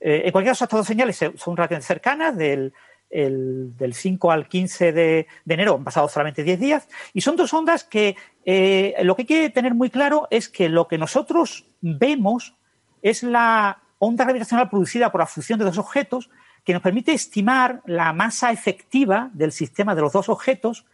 Eh, 0.00 0.22
en 0.26 0.32
cualquier 0.32 0.52
caso, 0.52 0.64
estas 0.64 0.78
dos 0.78 0.86
señales 0.86 1.16
se- 1.16 1.36
son 1.38 1.56
relativamente 1.56 1.86
cercanas, 1.86 2.36
del, 2.36 2.72
el- 3.10 3.76
del 3.76 3.94
5 3.94 4.30
al 4.30 4.48
15 4.48 4.92
de, 4.92 5.26
enero 5.46 5.74
han 5.74 5.84
pasado 5.84 6.08
solamente 6.08 6.42
10 6.42 6.60
días, 6.60 6.88
y 7.12 7.20
son 7.20 7.36
dos 7.36 7.52
ondas 7.54 7.84
que 7.84 8.16
eh, 8.44 8.94
lo 9.02 9.16
que 9.16 9.22
hay 9.22 9.26
que 9.26 9.50
tener 9.50 9.74
muy 9.74 9.90
claro 9.90 10.28
es 10.30 10.48
que 10.48 10.68
lo 10.68 10.88
que 10.88 10.98
nosotros 10.98 11.66
vemos 11.80 12.54
es 13.02 13.22
la 13.22 13.82
onda 13.98 14.24
gravitacional 14.24 14.68
producida 14.68 15.10
por 15.10 15.20
la 15.20 15.26
fusión 15.26 15.58
de 15.58 15.64
dos 15.64 15.78
objetos 15.78 16.30
que 16.64 16.72
nos 16.72 16.82
permite 16.82 17.12
estimar 17.12 17.82
la 17.86 18.12
masa 18.12 18.52
efectiva 18.52 19.30
del 19.32 19.52
sistema 19.52 19.94
de 19.94 20.02
los 20.02 20.12
dos 20.12 20.28
objetos, 20.28 20.86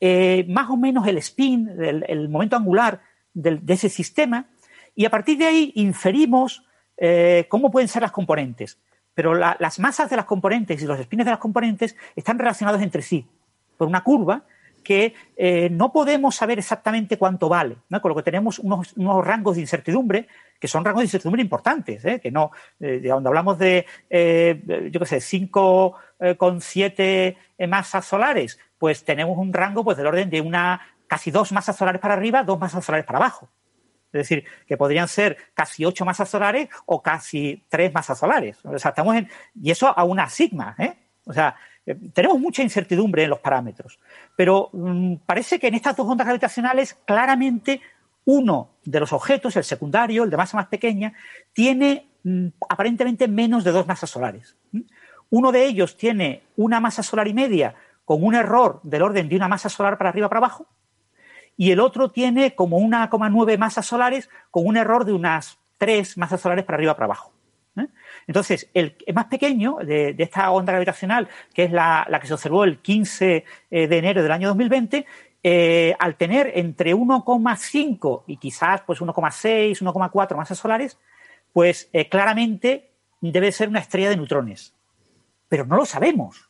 eh, 0.00 0.44
más 0.48 0.70
o 0.70 0.76
menos 0.76 1.06
el 1.06 1.18
spin, 1.18 1.68
el, 1.68 2.28
momento 2.28 2.56
angular 2.56 3.02
de 3.34 3.74
ese 3.74 3.88
sistema, 3.88 4.46
y 4.94 5.04
a 5.04 5.10
partir 5.10 5.38
de 5.38 5.46
ahí 5.46 5.72
inferimos 5.76 6.64
eh, 6.96 7.46
cómo 7.48 7.70
pueden 7.70 7.88
ser 7.88 8.02
las 8.02 8.10
componentes. 8.12 8.78
Pero 9.18 9.34
la- 9.34 9.56
las 9.58 9.80
masas 9.80 10.08
de 10.08 10.14
las 10.14 10.26
componentes 10.26 10.80
y 10.80 10.86
los 10.86 10.96
spins 11.00 11.24
de 11.24 11.32
las 11.32 11.40
componentes 11.40 11.96
están 12.14 12.38
relacionados 12.38 12.80
entre 12.80 13.02
sí 13.02 13.26
por 13.76 13.88
una 13.88 14.04
curva 14.04 14.44
que 14.84 15.12
eh, 15.36 15.68
no 15.72 15.90
podemos 15.90 16.36
saber 16.36 16.60
exactamente 16.60 17.18
cuánto 17.18 17.48
vale, 17.48 17.78
con 18.00 18.10
lo 18.10 18.14
que 18.14 18.22
tenemos 18.22 18.60
unos, 18.60 18.94
rangos 19.26 19.56
de 19.56 19.62
incertidumbre 19.62 20.28
que 20.60 20.68
son 20.68 20.84
rangos 20.84 21.00
de 21.00 21.06
incertidumbre 21.06 21.42
importantes, 21.42 22.04
¿eh? 22.04 22.20
que 22.20 22.30
no, 22.30 22.52
eh, 22.78 23.00
donde 23.02 23.28
hablamos 23.28 23.58
de, 23.58 23.86
eh, 24.08 24.88
yo 24.92 25.00
qué 25.00 25.06
sé, 25.06 25.20
5,7 25.20 27.36
masas 27.66 28.04
solares, 28.04 28.56
pues 28.78 29.04
tenemos 29.04 29.36
un 29.36 29.52
rango 29.52 29.82
pues 29.82 29.96
del 29.96 30.06
orden 30.06 30.30
de 30.30 30.40
una 30.40 30.80
casi 31.08 31.32
dos 31.32 31.50
masas 31.50 31.74
solares 31.74 32.00
para 32.00 32.14
arriba, 32.14 32.44
dos 32.44 32.60
masas 32.60 32.84
solares 32.84 33.04
para 33.04 33.18
abajo. 33.18 33.48
Es 34.12 34.20
decir, 34.20 34.44
que 34.66 34.76
podrían 34.76 35.08
ser 35.08 35.36
casi 35.54 35.84
ocho 35.84 36.04
masas 36.04 36.28
solares 36.28 36.68
o 36.86 37.02
casi 37.02 37.64
tres 37.68 37.92
masas 37.92 38.18
solares. 38.18 38.56
O 38.64 38.78
sea, 38.78 38.90
estamos 38.90 39.16
en, 39.16 39.28
y 39.54 39.70
eso 39.70 39.86
a 39.96 40.04
una 40.04 40.28
sigma, 40.28 40.74
¿eh? 40.78 40.94
O 41.24 41.32
sea, 41.32 41.56
tenemos 42.12 42.38
mucha 42.38 42.62
incertidumbre 42.62 43.24
en 43.24 43.30
los 43.30 43.40
parámetros. 43.40 43.98
Pero 44.36 44.70
mm, 44.72 45.16
parece 45.26 45.58
que 45.58 45.68
en 45.68 45.74
estas 45.74 45.96
dos 45.96 46.06
ondas 46.06 46.26
gravitacionales 46.26 46.94
claramente 47.04 47.80
uno 48.24 48.70
de 48.84 49.00
los 49.00 49.12
objetos, 49.12 49.56
el 49.56 49.64
secundario, 49.64 50.24
el 50.24 50.30
de 50.30 50.36
masa 50.36 50.56
más 50.56 50.66
pequeña, 50.66 51.12
tiene 51.52 52.06
mm, 52.24 52.48
aparentemente 52.68 53.28
menos 53.28 53.64
de 53.64 53.72
dos 53.72 53.86
masas 53.86 54.10
solares. 54.10 54.56
Uno 55.30 55.52
de 55.52 55.64
ellos 55.66 55.96
tiene 55.96 56.42
una 56.56 56.80
masa 56.80 57.02
solar 57.02 57.28
y 57.28 57.34
media 57.34 57.74
con 58.04 58.24
un 58.24 58.34
error 58.34 58.80
del 58.82 59.02
orden 59.02 59.28
de 59.28 59.36
una 59.36 59.48
masa 59.48 59.68
solar 59.68 59.98
para 59.98 60.10
arriba 60.10 60.28
para 60.28 60.38
abajo, 60.38 60.66
y 61.58 61.72
el 61.72 61.80
otro 61.80 62.10
tiene 62.12 62.54
como 62.54 62.78
1,9 62.78 63.58
masas 63.58 63.84
solares 63.84 64.30
con 64.52 64.64
un 64.64 64.76
error 64.76 65.04
de 65.04 65.12
unas 65.12 65.58
tres 65.76 66.16
masas 66.16 66.40
solares 66.40 66.64
para 66.64 66.76
arriba 66.76 66.94
para 66.94 67.06
abajo. 67.06 67.32
¿eh? 67.76 67.88
Entonces, 68.28 68.70
el 68.74 68.96
más 69.12 69.26
pequeño 69.26 69.78
de, 69.84 70.14
esta 70.18 70.52
onda 70.52 70.72
gravitacional, 70.72 71.28
que 71.52 71.64
es 71.64 71.72
la, 71.72 72.06
que 72.20 72.28
se 72.28 72.34
observó 72.34 72.62
el 72.62 72.78
15 72.78 73.44
eh, 73.70 73.88
de 73.88 73.98
enero 73.98 74.22
del 74.22 74.30
año 74.30 74.46
2020, 74.48 75.04
eh, 75.42 75.96
al 75.98 76.14
tener 76.14 76.52
entre 76.54 76.94
1,5 76.94 78.22
y 78.28 78.36
quizás 78.36 78.82
pues 78.82 79.00
1,6, 79.00 79.82
1,4 79.82 80.36
masas 80.36 80.58
solares, 80.58 80.96
pues 81.52 81.90
claramente 82.08 82.92
debe 83.20 83.50
ser 83.50 83.68
una 83.68 83.80
estrella 83.80 84.10
de 84.10 84.16
neutrones. 84.16 84.74
Pero 85.48 85.66
no 85.66 85.74
lo 85.74 85.86
sabemos. 85.86 86.48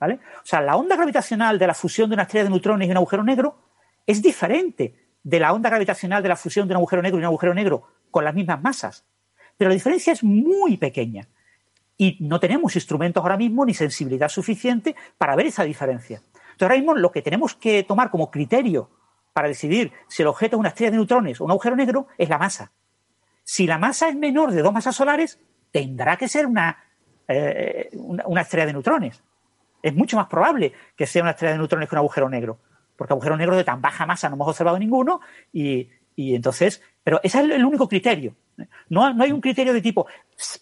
¿vale? 0.00 0.20
O 0.36 0.46
sea, 0.46 0.62
la 0.62 0.76
onda 0.76 0.96
gravitacional 0.96 1.58
de 1.58 1.66
la 1.66 1.74
fusión 1.74 2.08
de 2.08 2.14
una 2.14 2.22
estrella 2.22 2.44
de 2.44 2.50
neutrones 2.50 2.88
y 2.88 2.90
un 2.90 2.96
agujero 2.96 3.24
negro 3.24 3.67
es 4.08 4.22
diferente 4.22 4.94
de 5.22 5.38
la 5.38 5.52
onda 5.52 5.68
gravitacional 5.68 6.22
de 6.22 6.30
la 6.30 6.36
fusión 6.36 6.66
de 6.66 6.72
un 6.72 6.78
agujero 6.78 7.02
negro 7.02 7.18
y 7.18 7.20
un 7.20 7.26
agujero 7.26 7.52
negro 7.52 7.86
con 8.10 8.24
las 8.24 8.34
mismas 8.34 8.60
masas. 8.62 9.04
Pero 9.58 9.68
la 9.68 9.74
diferencia 9.74 10.14
es 10.14 10.24
muy 10.24 10.78
pequeña. 10.78 11.28
Y 11.98 12.16
no 12.20 12.40
tenemos 12.40 12.74
instrumentos 12.74 13.22
ahora 13.22 13.36
mismo 13.36 13.66
ni 13.66 13.74
sensibilidad 13.74 14.30
suficiente 14.30 14.96
para 15.18 15.36
ver 15.36 15.46
esa 15.46 15.62
diferencia. 15.62 16.22
Entonces, 16.22 16.62
ahora 16.62 16.76
mismo 16.76 16.94
lo 16.94 17.12
que 17.12 17.20
tenemos 17.20 17.54
que 17.54 17.82
tomar 17.82 18.10
como 18.10 18.30
criterio 18.30 18.88
para 19.34 19.48
decidir 19.48 19.92
si 20.08 20.22
el 20.22 20.28
objeto 20.28 20.56
es 20.56 20.60
una 20.60 20.70
estrella 20.70 20.92
de 20.92 20.96
neutrones 20.96 21.40
o 21.40 21.44
un 21.44 21.50
agujero 21.50 21.76
negro 21.76 22.06
es 22.16 22.30
la 22.30 22.38
masa. 22.38 22.72
Si 23.44 23.66
la 23.66 23.76
masa 23.76 24.08
es 24.08 24.16
menor 24.16 24.52
de 24.52 24.62
dos 24.62 24.72
masas 24.72 24.96
solares, 24.96 25.38
tendrá 25.70 26.16
que 26.16 26.28
ser 26.28 26.46
una, 26.46 26.82
eh, 27.26 27.90
una, 27.92 28.40
estrella 28.40 28.66
de 28.66 28.72
neutrones. 28.72 29.22
Es 29.82 29.94
mucho 29.94 30.16
más 30.16 30.28
probable 30.28 30.72
que 30.96 31.06
sea 31.06 31.20
una 31.20 31.32
estrella 31.32 31.52
de 31.52 31.58
neutrones 31.58 31.90
que 31.90 31.94
un 31.94 31.98
agujero 31.98 32.30
negro, 32.30 32.58
porque 32.98 33.12
agujero 33.12 33.36
negro 33.36 33.56
de 33.56 33.62
tan 33.62 33.80
baja 33.80 34.04
masa 34.04 34.28
no 34.28 34.34
hemos 34.34 34.48
observado 34.48 34.78
ninguno 34.78 35.20
y, 35.52 35.88
entonces, 36.16 36.82
pero 37.04 37.20
ese 37.22 37.38
es 37.38 37.44
el 37.44 37.64
único 37.64 37.88
criterio. 37.88 38.34
No, 38.88 39.14
no 39.14 39.22
hay 39.22 39.30
un 39.30 39.40
criterio 39.40 39.72
de 39.72 39.80
tipo, 39.80 40.08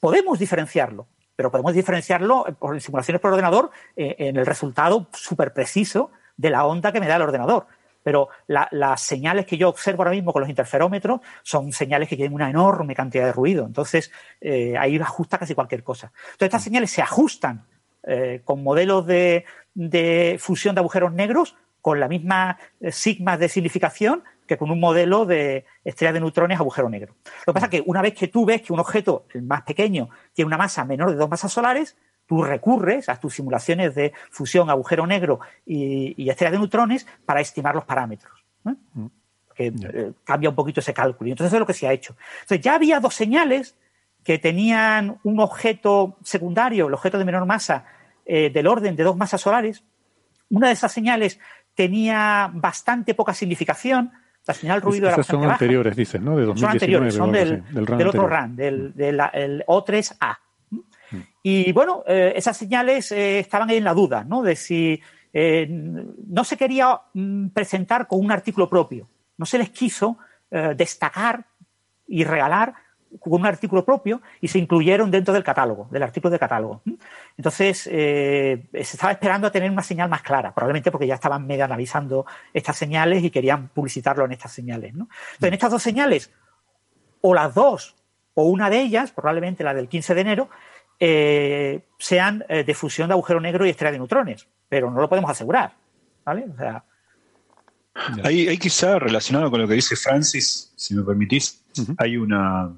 podemos 0.00 0.38
diferenciarlo, 0.38 1.06
pero 1.34 1.50
podemos 1.50 1.72
diferenciarlo 1.72 2.44
por 2.58 2.78
simulaciones 2.78 3.22
por 3.22 3.30
ordenador 3.30 3.70
eh, 3.96 4.16
en 4.18 4.36
el 4.36 4.44
resultado 4.44 5.08
súper 5.14 5.54
preciso 5.54 6.10
de 6.36 6.50
la 6.50 6.66
onda 6.66 6.92
que 6.92 7.00
me 7.00 7.08
da 7.08 7.16
el 7.16 7.22
ordenador. 7.22 7.68
Pero 8.02 8.28
las 8.46 9.00
señales 9.00 9.46
que 9.46 9.56
yo 9.56 9.70
observo 9.70 10.02
ahora 10.02 10.12
mismo 10.12 10.32
con 10.32 10.40
los 10.40 10.50
interferómetros 10.50 11.20
son 11.42 11.72
señales 11.72 12.08
que 12.08 12.16
tienen 12.16 12.34
una 12.34 12.50
enorme 12.50 12.94
cantidad 12.94 13.24
de 13.24 13.32
ruido. 13.32 13.64
Entonces, 13.66 14.12
eh, 14.40 14.76
ahí 14.78 14.96
ajusta 14.98 15.38
casi 15.38 15.54
cualquier 15.54 15.82
cosa. 15.82 16.12
Entonces, 16.26 16.46
estas 16.46 16.62
señales 16.62 16.90
se 16.90 17.02
ajustan 17.02 17.64
eh, 18.04 18.42
con 18.44 18.62
modelos 18.62 19.04
de, 19.06 19.44
de, 19.74 20.36
fusión 20.38 20.76
de 20.76 20.80
agujeros 20.80 21.12
negros 21.12 21.56
con 21.86 22.00
la 22.00 22.08
misma 22.08 22.58
sigma 22.90 23.38
de 23.38 23.48
significación 23.48 24.24
que 24.44 24.58
con 24.58 24.72
un 24.72 24.80
modelo 24.80 25.24
de 25.24 25.66
estrella 25.84 26.14
de 26.14 26.18
neutrones 26.18 26.58
agujero 26.58 26.88
negro. 26.88 27.14
Lo 27.46 27.52
que 27.52 27.54
pasa 27.54 27.66
es 27.66 27.70
que 27.70 27.82
una 27.86 28.02
vez 28.02 28.12
que 28.12 28.26
tú 28.26 28.44
ves 28.44 28.60
que 28.60 28.72
un 28.72 28.80
objeto, 28.80 29.26
el 29.32 29.42
más 29.42 29.62
pequeño, 29.62 30.08
tiene 30.32 30.48
una 30.48 30.56
masa 30.56 30.84
menor 30.84 31.10
de 31.10 31.16
dos 31.16 31.30
masas 31.30 31.52
solares, 31.52 31.96
tú 32.26 32.42
recurres 32.42 33.08
a 33.08 33.20
tus 33.20 33.36
simulaciones 33.36 33.94
de 33.94 34.12
fusión 34.32 34.68
agujero 34.68 35.06
negro 35.06 35.38
y, 35.64 36.28
estrella 36.28 36.50
de 36.50 36.58
neutrones 36.58 37.06
para 37.24 37.40
estimar 37.40 37.76
los 37.76 37.84
parámetros. 37.84 38.44
Que 39.54 39.68
eh, 39.68 40.12
cambia 40.24 40.50
un 40.50 40.56
poquito 40.56 40.80
ese 40.80 40.92
cálculo. 40.92 41.28
Y 41.28 41.30
entonces 41.30 41.50
eso 41.50 41.56
es 41.58 41.60
lo 41.60 41.66
que 41.68 41.72
se 41.72 41.86
ha 41.86 41.92
hecho. 41.92 42.16
Entonces 42.40 42.62
ya 42.62 42.74
había 42.74 42.98
dos 42.98 43.14
señales 43.14 43.76
que 44.24 44.40
tenían 44.40 45.20
un 45.22 45.38
objeto 45.38 46.16
secundario, 46.24 46.88
el 46.88 46.94
objeto 46.94 47.16
de 47.16 47.24
menor 47.24 47.46
masa, 47.46 47.84
eh, 48.24 48.50
del 48.50 48.66
orden 48.66 48.96
de 48.96 49.04
dos 49.04 49.16
masas 49.16 49.40
solares. 49.40 49.84
Una 50.50 50.68
de 50.68 50.72
esas 50.72 50.92
señales 50.92 51.40
tenía 51.76 52.50
bastante 52.52 53.14
poca 53.14 53.34
significación, 53.34 54.10
la 54.46 54.54
señal 54.54 54.80
ruido 54.80 55.08
era 55.08 55.22
son 55.22 55.44
anteriores, 55.44 55.94
dices, 55.94 56.20
¿no? 56.20 56.36
De 56.36 56.44
2019, 56.44 56.56
son 56.58 56.70
anteriores, 56.70 57.14
son 57.14 57.32
del, 57.96 58.06
otro 58.08 58.26
RAN, 58.26 58.56
del, 58.56 58.94
O3A. 59.66 60.38
Mm. 60.70 61.18
Y 61.42 61.72
bueno, 61.72 62.02
eh, 62.06 62.32
esas 62.34 62.56
señales 62.56 63.12
eh, 63.12 63.40
estaban 63.40 63.70
ahí 63.70 63.76
en 63.76 63.84
la 63.84 63.92
duda, 63.92 64.24
¿no? 64.24 64.42
De 64.42 64.56
si 64.56 65.00
eh, 65.32 65.66
no 65.68 66.44
se 66.44 66.56
quería 66.56 67.00
mm, 67.12 67.48
presentar 67.48 68.06
con 68.06 68.20
un 68.20 68.32
artículo 68.32 68.68
propio, 68.68 69.08
no 69.36 69.46
se 69.46 69.58
les 69.58 69.70
quiso 69.70 70.18
destacar 70.76 71.44
y 72.06 72.22
regalar 72.22 72.72
con 73.20 73.32
un 73.40 73.46
artículo 73.46 73.84
propio 73.84 74.20
y 74.40 74.48
se 74.48 74.58
incluyeron 74.58 75.10
dentro 75.10 75.32
del 75.34 75.44
catálogo, 75.44 75.88
del 75.90 76.02
artículo 76.02 76.30
de 76.30 76.38
catálogo. 76.38 76.82
Entonces, 77.36 77.88
eh, 77.90 78.64
se 78.72 78.80
estaba 78.80 79.12
esperando 79.12 79.46
a 79.46 79.50
tener 79.50 79.70
una 79.70 79.82
señal 79.82 80.08
más 80.08 80.22
clara, 80.22 80.54
probablemente 80.54 80.90
porque 80.90 81.06
ya 81.06 81.14
estaban 81.14 81.46
medio 81.46 81.64
analizando 81.64 82.26
estas 82.52 82.76
señales 82.76 83.22
y 83.22 83.30
querían 83.30 83.68
publicitarlo 83.68 84.24
en 84.24 84.32
estas 84.32 84.52
señales. 84.52 84.90
Entonces, 84.92 85.12
en 85.40 85.54
estas 85.54 85.70
dos 85.70 85.82
señales, 85.82 86.30
o 87.20 87.34
las 87.34 87.54
dos, 87.54 87.96
o 88.34 88.44
una 88.44 88.70
de 88.70 88.80
ellas, 88.80 89.12
probablemente 89.12 89.64
la 89.64 89.74
del 89.74 89.88
15 89.88 90.14
de 90.14 90.20
enero, 90.20 90.50
eh, 90.98 91.80
sean 91.98 92.44
eh, 92.48 92.64
de 92.64 92.74
fusión 92.74 93.08
de 93.08 93.14
agujero 93.14 93.40
negro 93.40 93.66
y 93.66 93.70
estrella 93.70 93.92
de 93.92 93.98
neutrones, 93.98 94.46
pero 94.68 94.90
no 94.90 95.00
lo 95.00 95.08
podemos 95.08 95.30
asegurar. 95.30 95.72
¿vale? 96.24 96.46
O 96.52 96.56
sea, 96.56 96.84
hay, 98.24 98.58
quizá 98.58 98.98
relacionado 98.98 99.50
con 99.50 99.60
lo 99.60 99.68
que 99.68 99.74
dice 99.74 99.96
Francis, 99.96 100.72
si 100.76 100.94
me 100.94 101.02
permitís, 101.02 101.64
hay 101.98 102.16
una 102.16 102.74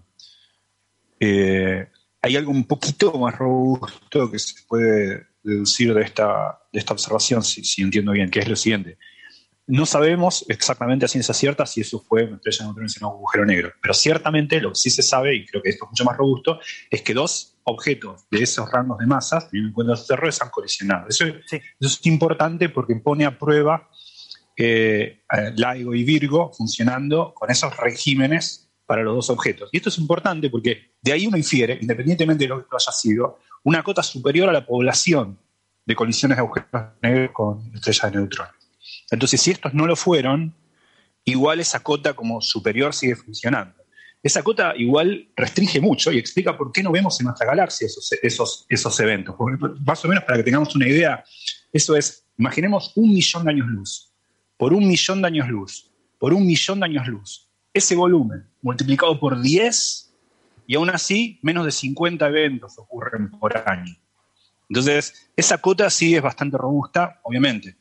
eh, 1.20 1.88
hay 2.22 2.36
algo 2.36 2.50
un 2.50 2.64
poquito 2.64 3.12
más 3.18 3.36
robusto 3.36 4.30
que 4.30 4.38
se 4.38 4.62
puede 4.66 5.26
deducir 5.42 5.94
de 5.94 6.02
esta, 6.02 6.60
de 6.72 6.78
esta 6.78 6.92
observación, 6.92 7.42
si, 7.42 7.82
entiendo 7.82 8.12
bien, 8.12 8.30
que 8.30 8.40
es 8.40 8.48
lo 8.48 8.56
siguiente. 8.56 8.98
No 9.66 9.84
sabemos 9.84 10.46
exactamente 10.48 11.04
a 11.04 11.08
ciencia 11.08 11.34
cierta 11.34 11.66
si 11.66 11.82
eso 11.82 12.00
fue 12.00 12.24
una 12.24 12.36
estrella 12.36 12.58
de 12.58 12.64
neutrones 12.64 12.96
en 12.96 13.04
un 13.04 13.12
agujero 13.12 13.44
negro, 13.44 13.72
pero 13.82 13.92
ciertamente 13.92 14.60
lo 14.60 14.70
que 14.70 14.76
sí 14.76 14.90
se 14.90 15.02
sabe, 15.02 15.36
y 15.36 15.46
creo 15.46 15.62
que 15.62 15.70
esto 15.70 15.84
es 15.84 15.90
mucho 15.90 16.04
más 16.04 16.16
robusto, 16.16 16.58
es 16.90 17.02
que 17.02 17.12
dos 17.12 17.58
objetos 17.64 18.26
de 18.30 18.42
esos 18.42 18.70
rangos 18.70 18.98
de 18.98 19.06
masas, 19.06 19.50
teniendo 19.50 19.68
en 19.68 19.74
cuenta 19.74 19.90
los 19.92 20.10
errores, 20.10 20.40
han 20.40 20.48
colisionado. 20.48 21.08
Eso, 21.08 21.26
es 21.26 22.06
importante 22.06 22.70
porque 22.70 22.96
pone 22.96 23.26
a 23.26 23.38
prueba 23.38 23.90
eh, 24.56 25.22
LIGO 25.54 25.94
y 25.94 26.02
Virgo 26.02 26.50
funcionando 26.52 27.34
con 27.34 27.50
esos 27.50 27.76
regímenes 27.76 28.67
para 28.88 29.02
los 29.02 29.14
dos 29.16 29.28
objetos. 29.28 29.68
Y 29.70 29.76
esto 29.76 29.90
es 29.90 29.98
importante 29.98 30.48
porque 30.48 30.92
de 31.02 31.12
ahí 31.12 31.26
uno 31.26 31.36
infiere, 31.36 31.76
independientemente 31.78 32.44
de 32.44 32.48
lo 32.48 32.66
que 32.66 32.74
haya 32.74 32.90
sido, 32.90 33.38
una 33.64 33.82
cota 33.82 34.02
superior 34.02 34.48
a 34.48 34.52
la 34.52 34.64
población 34.64 35.38
de 35.84 35.94
colisiones 35.94 36.38
de 36.38 36.40
agujeros 36.40 36.70
negros 37.02 37.30
con 37.34 37.70
estrellas 37.74 38.10
de 38.10 38.18
neutrones. 38.18 38.54
Entonces, 39.10 39.42
si 39.42 39.50
estos 39.50 39.74
no 39.74 39.86
lo 39.86 39.94
fueron, 39.94 40.54
igual 41.24 41.60
esa 41.60 41.80
cota 41.80 42.14
como 42.14 42.40
superior 42.40 42.94
sigue 42.94 43.14
funcionando. 43.14 43.74
Esa 44.22 44.42
cota 44.42 44.72
igual 44.74 45.28
restringe 45.36 45.82
mucho 45.82 46.10
y 46.10 46.16
explica 46.16 46.56
por 46.56 46.72
qué 46.72 46.82
no 46.82 46.90
vemos 46.90 47.20
en 47.20 47.26
nuestra 47.26 47.46
galaxia 47.46 47.84
esos, 47.84 48.10
esos, 48.22 48.64
esos 48.70 49.00
eventos. 49.00 49.36
más 49.84 50.02
o 50.02 50.08
menos 50.08 50.24
para 50.24 50.38
que 50.38 50.44
tengamos 50.44 50.74
una 50.74 50.88
idea, 50.88 51.22
eso 51.74 51.94
es, 51.94 52.24
imaginemos 52.38 52.92
un 52.96 53.10
millón 53.10 53.44
de 53.44 53.50
años 53.50 53.66
luz, 53.66 54.14
por 54.56 54.72
un 54.72 54.88
millón 54.88 55.20
de 55.20 55.26
años 55.26 55.48
luz, 55.48 55.90
por 56.18 56.32
un 56.32 56.46
millón 56.46 56.80
de 56.80 56.86
años 56.86 57.06
luz 57.06 57.48
ese 57.78 57.94
volumen 57.94 58.47
multiplicado 58.62 59.18
por 59.18 59.40
10 59.40 60.14
y 60.66 60.76
aún 60.76 60.90
así 60.90 61.38
menos 61.42 61.64
de 61.64 61.72
50 61.72 62.26
eventos 62.28 62.78
ocurren 62.78 63.30
por 63.30 63.56
año. 63.56 63.96
Entonces, 64.68 65.30
esa 65.34 65.58
cota 65.58 65.88
sí 65.88 66.14
es 66.14 66.22
bastante 66.22 66.58
robusta, 66.58 67.20
obviamente. 67.22 67.76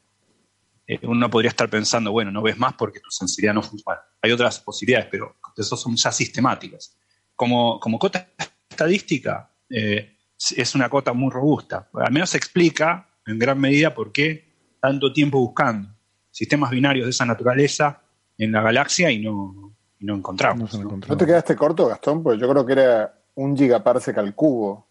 Eh, 0.88 0.99
uno 1.04 1.30
podría 1.30 1.49
estar 1.49 1.70
pensando, 1.70 2.12
bueno, 2.14 2.32
no 2.32 2.41
ves 2.41 2.58
más 2.58 2.74
porque 2.74 3.02
tu 3.02 3.12
sensibilidad 3.12 3.54
no 3.54 3.62
funciona. 3.62 3.99
Hay 4.22 4.32
otras 4.32 4.60
posibilidades, 4.60 5.10
pero 5.12 5.36
esas 5.58 5.80
son 5.80 5.95
ya 5.98 6.12
sistemáticas. 6.12 6.95
Como, 7.36 7.80
como 7.80 7.99
cota 7.99 8.30
estadística, 8.70 9.52
eh, 9.70 10.18
es 10.56 10.76
una 10.76 10.90
cota 10.90 11.12
muy 11.12 11.30
robusta. 11.30 11.90
Al 11.94 12.14
menos 12.14 12.34
explica 12.36 13.10
en 13.26 13.38
gran 13.38 13.60
medida 13.60 13.94
por 13.94 14.12
qué 14.14 14.48
tanto 14.80 15.12
tiempo 15.12 15.40
buscando 15.40 15.90
sistemas 16.32 16.70
binarios 16.70 17.06
de 17.06 17.10
esa 17.10 17.26
naturaleza 17.26 18.04
en 18.38 18.52
la 18.52 18.62
galaxia 18.62 19.12
y 19.12 19.20
no, 19.20 19.76
y 19.99 20.06
no 20.06 20.15
encontramos. 20.15 20.60
No 20.60 20.68
se 20.68 20.78
¿no? 20.78 20.84
encontró. 20.84 21.10
¿No 21.10 21.18
te 21.18 21.26
quedaste 21.26 21.56
corto, 21.56 21.88
Gastón? 21.88 22.24
Porque 22.24 22.40
yo 22.40 22.49
creo 22.49 22.65
que 22.65 22.74
era 22.74 23.14
un 23.36 23.56
gigaparsec 23.57 24.18
al 24.18 24.34
cubo. 24.36 24.86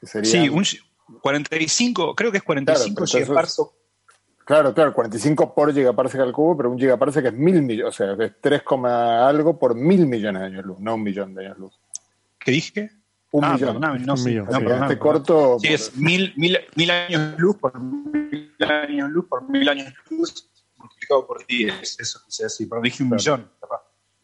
Que 0.00 0.06
sería, 0.06 0.30
Sí, 0.30 0.48
un 0.48 0.64
45, 1.20 2.14
creo 2.14 2.30
que 2.30 2.38
es 2.38 2.42
45 2.44 2.94
Claro, 3.04 3.06
gigaparsec. 3.24 3.66
Claro, 4.44 4.72
claro, 4.74 4.94
45 4.94 5.54
por 5.54 5.74
gigaparsec 5.74 6.20
al 6.20 6.32
cubo, 6.32 6.56
pero 6.56 6.70
un 6.70 6.78
gigaparsec 6.78 7.26
es 7.26 7.32
mil 7.34 7.60
millones, 7.62 7.94
o 7.94 7.96
sea, 7.96 8.12
es 8.24 8.32
3, 8.40 8.62
coma 8.62 9.28
algo 9.28 9.58
por 9.58 9.74
mil 9.74 10.06
millones 10.06 10.40
de 10.40 10.46
años 10.46 10.64
luz, 10.64 10.78
no 10.80 10.94
un 10.94 11.02
millón 11.02 11.34
de 11.34 11.46
años 11.46 11.58
luz. 11.58 11.78
¿Qué 12.38 12.52
dije? 12.52 12.90
Un 13.30 13.44
Ah, 13.44 13.52
millón. 13.54 13.68
perdóname, 13.74 13.98
no, 14.06 14.12
Un 14.12 14.18
sí, 14.18 14.28
millón, 14.30 14.46
no, 14.46 14.52
sí. 14.52 14.58
perdóname, 14.64 14.94
Quedaste 14.94 14.96
perdóname. 14.96 15.24
corto. 15.26 15.58
Sí, 15.58 15.66
por- 15.66 15.74
es 15.74 15.96
mil, 15.96 16.32
mil, 16.36 16.58
mil 16.76 16.90
años 16.90 17.34
luz 17.38 17.56
por 17.56 17.78
mil 17.78 18.54
años 18.60 19.10
luz 19.10 19.26
por 19.28 19.50
mil 19.50 19.68
años 19.68 19.92
luz 20.08 20.47
multiplicado 21.08 21.26
por 21.26 21.46
10. 21.46 22.00
Eso 22.00 22.20
quise 22.24 22.44
decir, 22.44 22.68
pero 22.68 22.82
dije 22.82 23.02
un 23.02 23.10
millón. 23.10 23.50
capaz. 23.60 23.82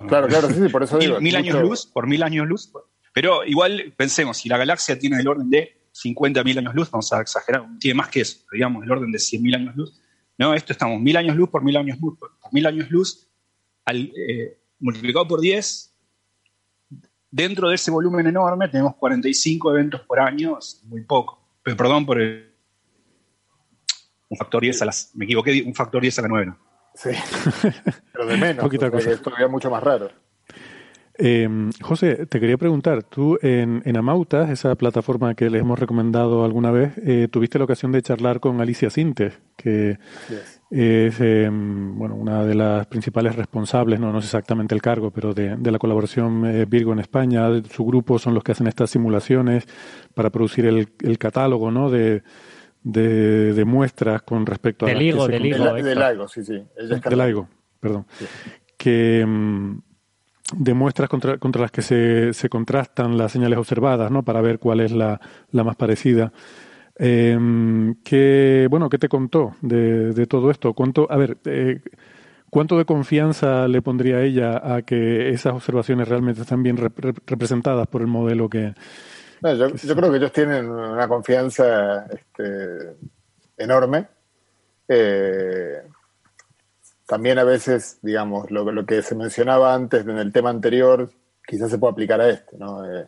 Claro, 0.09 0.28
claro, 0.28 0.48
sí, 0.48 0.55
sí, 0.55 0.69
por 0.69 0.82
eso 0.82 0.97
Mil, 0.98 1.09
digo. 1.09 1.20
mil 1.20 1.36
años 1.36 1.55
mucho- 1.55 1.66
luz 1.69 1.86
por 1.86 2.06
mil 2.06 2.23
años 2.23 2.47
luz. 2.47 2.70
Pero 3.12 3.44
igual 3.44 3.94
pensemos, 3.97 4.36
si 4.39 4.48
la 4.48 4.59
galaxia 4.59 4.98
tiene 4.98 5.20
el 5.20 5.28
orden 5.28 5.48
de 5.48 5.81
50 5.93 6.43
mil 6.44 6.59
años 6.59 6.74
luz, 6.74 6.90
vamos 6.90 7.12
a 7.12 7.20
exagerar, 7.20 7.66
tiene 7.78 7.97
más 7.97 8.09
que 8.09 8.20
eso, 8.20 8.39
digamos, 8.52 8.82
el 8.85 8.90
orden 8.90 9.12
de 9.12 9.19
100 9.19 9.43
mil 9.43 9.55
años 9.55 9.77
luz. 9.77 10.01
No, 10.36 10.52
esto 10.52 10.73
estamos 10.73 11.01
mil 11.01 11.16
años 11.16 11.36
luz 11.36 11.48
por 11.48 11.62
mil 11.62 11.77
años 11.77 11.98
luz 12.01 12.19
por 12.19 12.32
mil 12.52 12.66
años 12.66 12.90
luz 12.90 13.28
al, 13.85 14.12
eh, 14.16 14.59
multiplicado 14.81 15.27
por 15.28 15.40
10. 15.40 15.94
Dentro 17.31 17.69
de 17.69 17.77
ese 17.77 17.90
volumen 17.90 18.27
enorme 18.27 18.69
tenemos 18.69 18.97
45 18.97 19.70
eventos 19.73 20.01
por 20.02 20.19
año, 20.20 20.59
es 20.59 20.82
muy 20.85 21.02
poco. 21.02 21.40
Pero, 21.62 21.77
perdón 21.77 22.05
por 22.05 22.20
el, 22.20 22.52
un 24.28 24.36
factor 24.39 24.61
10 24.62 24.82
a 24.82 24.85
las. 24.86 25.11
Me 25.15 25.24
equivoqué, 25.24 25.62
un 25.65 25.74
factor 25.74 26.02
10 26.02 26.19
a 26.19 26.23
la 26.23 26.28
9. 26.28 26.55
Sí, 26.95 27.11
pero 28.12 28.27
de 28.27 28.37
menos, 28.37 28.62
Poquita 28.65 28.91
cosa. 28.91 29.11
es 29.11 29.21
todavía 29.21 29.49
mucho 29.49 29.71
más 29.71 29.83
raro. 29.83 30.11
Eh, 31.16 31.49
José, 31.81 32.27
te 32.27 32.41
quería 32.41 32.57
preguntar, 32.59 33.05
tú 33.05 33.39
en, 33.41 33.83
en 33.85 33.97
Amautas, 33.97 34.51
esa 34.51 34.75
plataforma 34.75 35.35
que 35.37 35.49
les 35.49 35.61
hemos 35.61 35.79
recomendado 35.79 36.45
alguna 36.45 36.73
vez, 36.73 36.93
eh, 37.05 37.29
tuviste 37.31 37.57
la 37.59 37.66
ocasión 37.66 37.93
de 37.93 38.03
charlar 38.03 38.41
con 38.41 38.61
Alicia 38.61 38.91
Sintes, 38.91 39.39
que 39.57 39.99
Yes. 40.29 40.61
es 40.73 41.21
eh, 41.21 41.49
bueno, 41.53 42.16
una 42.16 42.45
de 42.45 42.57
las 42.57 42.87
principales 42.89 43.37
responsables, 43.37 44.01
no, 44.01 44.12
no 44.12 44.21
sé 44.21 44.27
exactamente 44.27 44.75
el 44.75 44.83
cargo, 44.83 45.12
pero 45.12 45.35
de, 45.35 45.55
de 45.57 45.71
la 45.71 45.79
colaboración 45.79 46.47
eh, 46.47 46.65
Virgo 46.65 46.93
en 46.93 46.99
España. 46.99 47.49
Su 47.71 47.85
grupo 47.85 48.19
son 48.19 48.35
los 48.35 48.43
que 48.43 48.51
hacen 48.51 48.66
estas 48.66 48.91
simulaciones 48.91 49.69
para 50.15 50.31
producir 50.31 50.66
el, 50.66 50.89
el 51.01 51.19
catálogo 51.19 51.71
¿no? 51.71 51.91
de, 51.91 52.25
de, 52.85 53.52
de 53.55 53.65
muestras 53.65 54.23
con 54.23 54.47
respecto 54.47 54.86
a... 54.86 54.90
Del 54.90 55.02
higo, 55.02 55.27
del 55.27 55.44
higo. 55.47 56.28
Sí, 56.28 56.44
sí. 56.44 56.62
Del 56.77 57.47
perdón. 57.81 58.06
Que 58.77 59.24
mm, 59.27 59.78
de 60.59 60.74
muestras 60.74 61.09
contra, 61.09 61.39
contra 61.39 61.62
las 61.62 61.70
que 61.73 61.82
se, 61.82 62.32
se 62.35 62.48
contrastan 62.48 63.19
las 63.19 63.32
señales 63.32 63.59
observadas, 63.59 64.11
¿no? 64.11 64.23
Para 64.23 64.40
ver 64.43 64.59
cuál 64.59 64.81
es 64.81 64.93
la, 64.93 65.20
la 65.51 65.65
más 65.65 65.74
parecida. 65.74 66.32
Eh, 66.98 67.36
¿qué, 68.05 68.69
bueno, 68.70 68.89
¿qué 68.89 68.98
te 68.98 69.09
contó 69.09 69.56
de, 69.62 70.12
de 70.12 70.27
todo 70.27 70.51
esto? 70.51 70.74
¿Cuánto, 70.74 71.11
a 71.11 71.16
ver, 71.16 71.39
eh, 71.47 71.81
¿cuánto 72.51 72.78
de 72.78 72.85
confianza 72.85 73.66
le 73.66 73.82
pondría 73.82 74.20
ella 74.23 74.74
a 74.77 74.82
que 74.82 75.31
esas 75.31 75.55
observaciones 75.55 76.06
realmente 76.06 76.43
están 76.43 76.62
bien 76.62 76.77
rep- 76.77 76.94
rep- 76.94 77.23
representadas 77.27 77.86
por 77.89 78.02
el 78.02 78.06
modelo 78.06 78.48
que... 78.48 78.74
No, 79.45 79.53
yo, 79.53 79.69
yo 79.69 79.95
creo 79.95 80.11
que 80.11 80.16
ellos 80.16 80.33
tienen 80.33 80.71
una 80.71 81.07
confianza 81.07 82.07
este, 82.07 82.97
enorme. 83.59 84.09
Eh, 84.89 85.83
también 87.05 87.39
a 87.39 87.45
veces, 87.45 87.99
digamos, 88.01 88.51
lo, 88.51 88.73
lo 88.73 88.87
que 88.87 89.03
se 89.03 89.15
mencionaba 89.15 89.75
antes 89.75 90.07
en 90.07 90.16
el 90.16 90.33
tema 90.33 90.49
anterior, 90.49 91.11
quizás 91.47 91.71
se 91.71 91.77
puede 91.77 91.93
aplicar 91.93 92.23
a 92.23 92.31
este. 92.31 92.57
¿no? 92.57 92.91
Eh, 92.91 93.07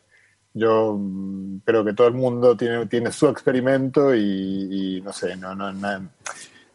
yo 0.53 0.99
mm, 0.99 1.61
creo 1.65 1.83
que 1.83 1.95
todo 1.95 2.09
el 2.09 2.15
mundo 2.15 2.55
tiene, 2.55 2.85
tiene 2.85 3.11
su 3.13 3.29
experimento 3.29 4.15
y, 4.15 4.99
y 4.99 5.01
no 5.01 5.15
sé, 5.15 5.37
no, 5.37 5.55
no, 5.55 5.73
no, 5.73 6.11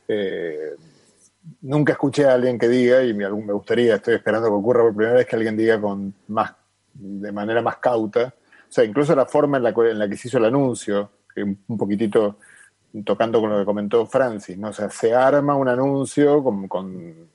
eh, 0.08 0.76
nunca 1.62 1.94
escuché 1.94 2.26
a 2.26 2.34
alguien 2.34 2.58
que 2.58 2.68
diga, 2.68 3.04
y 3.04 3.14
me, 3.14 3.30
me 3.30 3.54
gustaría, 3.54 3.98
estoy 3.98 4.16
esperando 4.16 4.48
que 4.48 4.56
ocurra 4.56 4.82
por 4.82 4.96
primera 4.96 5.18
vez, 5.18 5.28
que 5.28 5.36
alguien 5.36 5.56
diga 5.56 5.80
con 5.80 6.16
más, 6.30 6.52
de 6.96 7.32
manera 7.32 7.62
más 7.62 7.78
cauta. 7.78 8.34
O 8.72 8.74
sea, 8.74 8.86
incluso 8.86 9.14
la 9.14 9.26
forma 9.26 9.58
en 9.58 9.64
la, 9.64 9.70
en 9.72 10.00
la 10.00 10.08
que 10.08 10.16
se 10.16 10.30
hizo 10.30 10.38
el 10.38 10.46
anuncio, 10.46 11.12
un 11.36 11.78
poquitito 11.78 12.38
tocando 13.04 13.42
con 13.42 13.50
lo 13.50 13.60
que 13.60 13.66
comentó 13.66 14.06
Francis, 14.06 14.58
¿no? 14.58 14.70
O 14.70 14.74
sea, 14.74 14.90
se 14.90 15.14
arma 15.14 15.58
un 15.58 15.68
anuncio 15.68 16.42
con, 16.42 16.70
con 16.70 17.30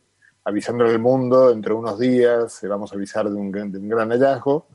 avisándole 0.44 0.92
al 0.92 0.98
mundo 0.98 1.50
dentro 1.50 1.74
de 1.74 1.80
unos 1.80 1.98
días, 1.98 2.64
eh, 2.64 2.68
vamos 2.68 2.90
a 2.90 2.94
avisar 2.94 3.28
de 3.28 3.34
un, 3.34 3.50
gran- 3.50 4.10
hallazgo. 4.10 4.68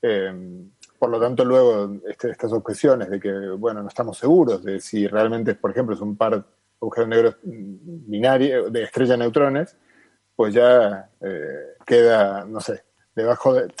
Eh, 0.00 0.62
por 1.00 1.10
lo 1.10 1.18
tanto, 1.18 1.44
luego 1.44 1.96
este- 2.08 2.30
estas 2.30 2.52
objeciones 2.52 3.10
de 3.10 3.18
que, 3.18 3.32
bueno, 3.58 3.82
no 3.82 3.88
estamos 3.88 4.16
seguros 4.16 4.62
de 4.62 4.78
si 4.78 5.08
realmente, 5.08 5.56
por 5.56 5.72
ejemplo, 5.72 5.96
es 5.96 6.00
un 6.00 6.16
par 6.16 6.36
de 6.36 6.44
agujeros 6.80 7.08
negros 7.08 7.36
binarios 7.42 8.72
de 8.72 8.84
estrella 8.84 9.16
neutrones, 9.16 9.76
pues 10.36 10.54
ya 10.54 11.10
eh, 11.20 11.74
queda, 11.84 12.44
no 12.44 12.60
sé, 12.60 12.84
debajo 13.16 13.52
de... 13.54 13.72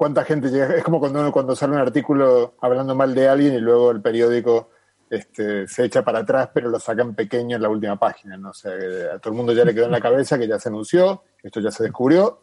¿Cuánta 0.00 0.24
gente 0.24 0.48
llega? 0.48 0.76
Es 0.76 0.82
como 0.82 0.98
cuando, 0.98 1.30
cuando 1.30 1.54
sale 1.54 1.74
un 1.74 1.78
artículo 1.78 2.54
hablando 2.62 2.94
mal 2.94 3.14
de 3.14 3.28
alguien 3.28 3.52
y 3.52 3.58
luego 3.58 3.90
el 3.90 4.00
periódico 4.00 4.70
este, 5.10 5.68
se 5.68 5.84
echa 5.84 6.02
para 6.02 6.20
atrás, 6.20 6.48
pero 6.54 6.70
lo 6.70 6.80
sacan 6.80 7.14
pequeño 7.14 7.56
en 7.56 7.60
la 7.60 7.68
última 7.68 7.98
página. 7.98 8.38
¿no? 8.38 8.48
O 8.48 8.54
sea, 8.54 8.72
a 9.14 9.18
todo 9.18 9.34
el 9.34 9.36
mundo 9.36 9.52
ya 9.52 9.62
le 9.62 9.74
quedó 9.74 9.84
en 9.84 9.90
la 9.90 10.00
cabeza 10.00 10.38
que 10.38 10.48
ya 10.48 10.58
se 10.58 10.70
anunció, 10.70 11.24
esto 11.42 11.60
ya 11.60 11.70
se 11.70 11.82
descubrió, 11.82 12.40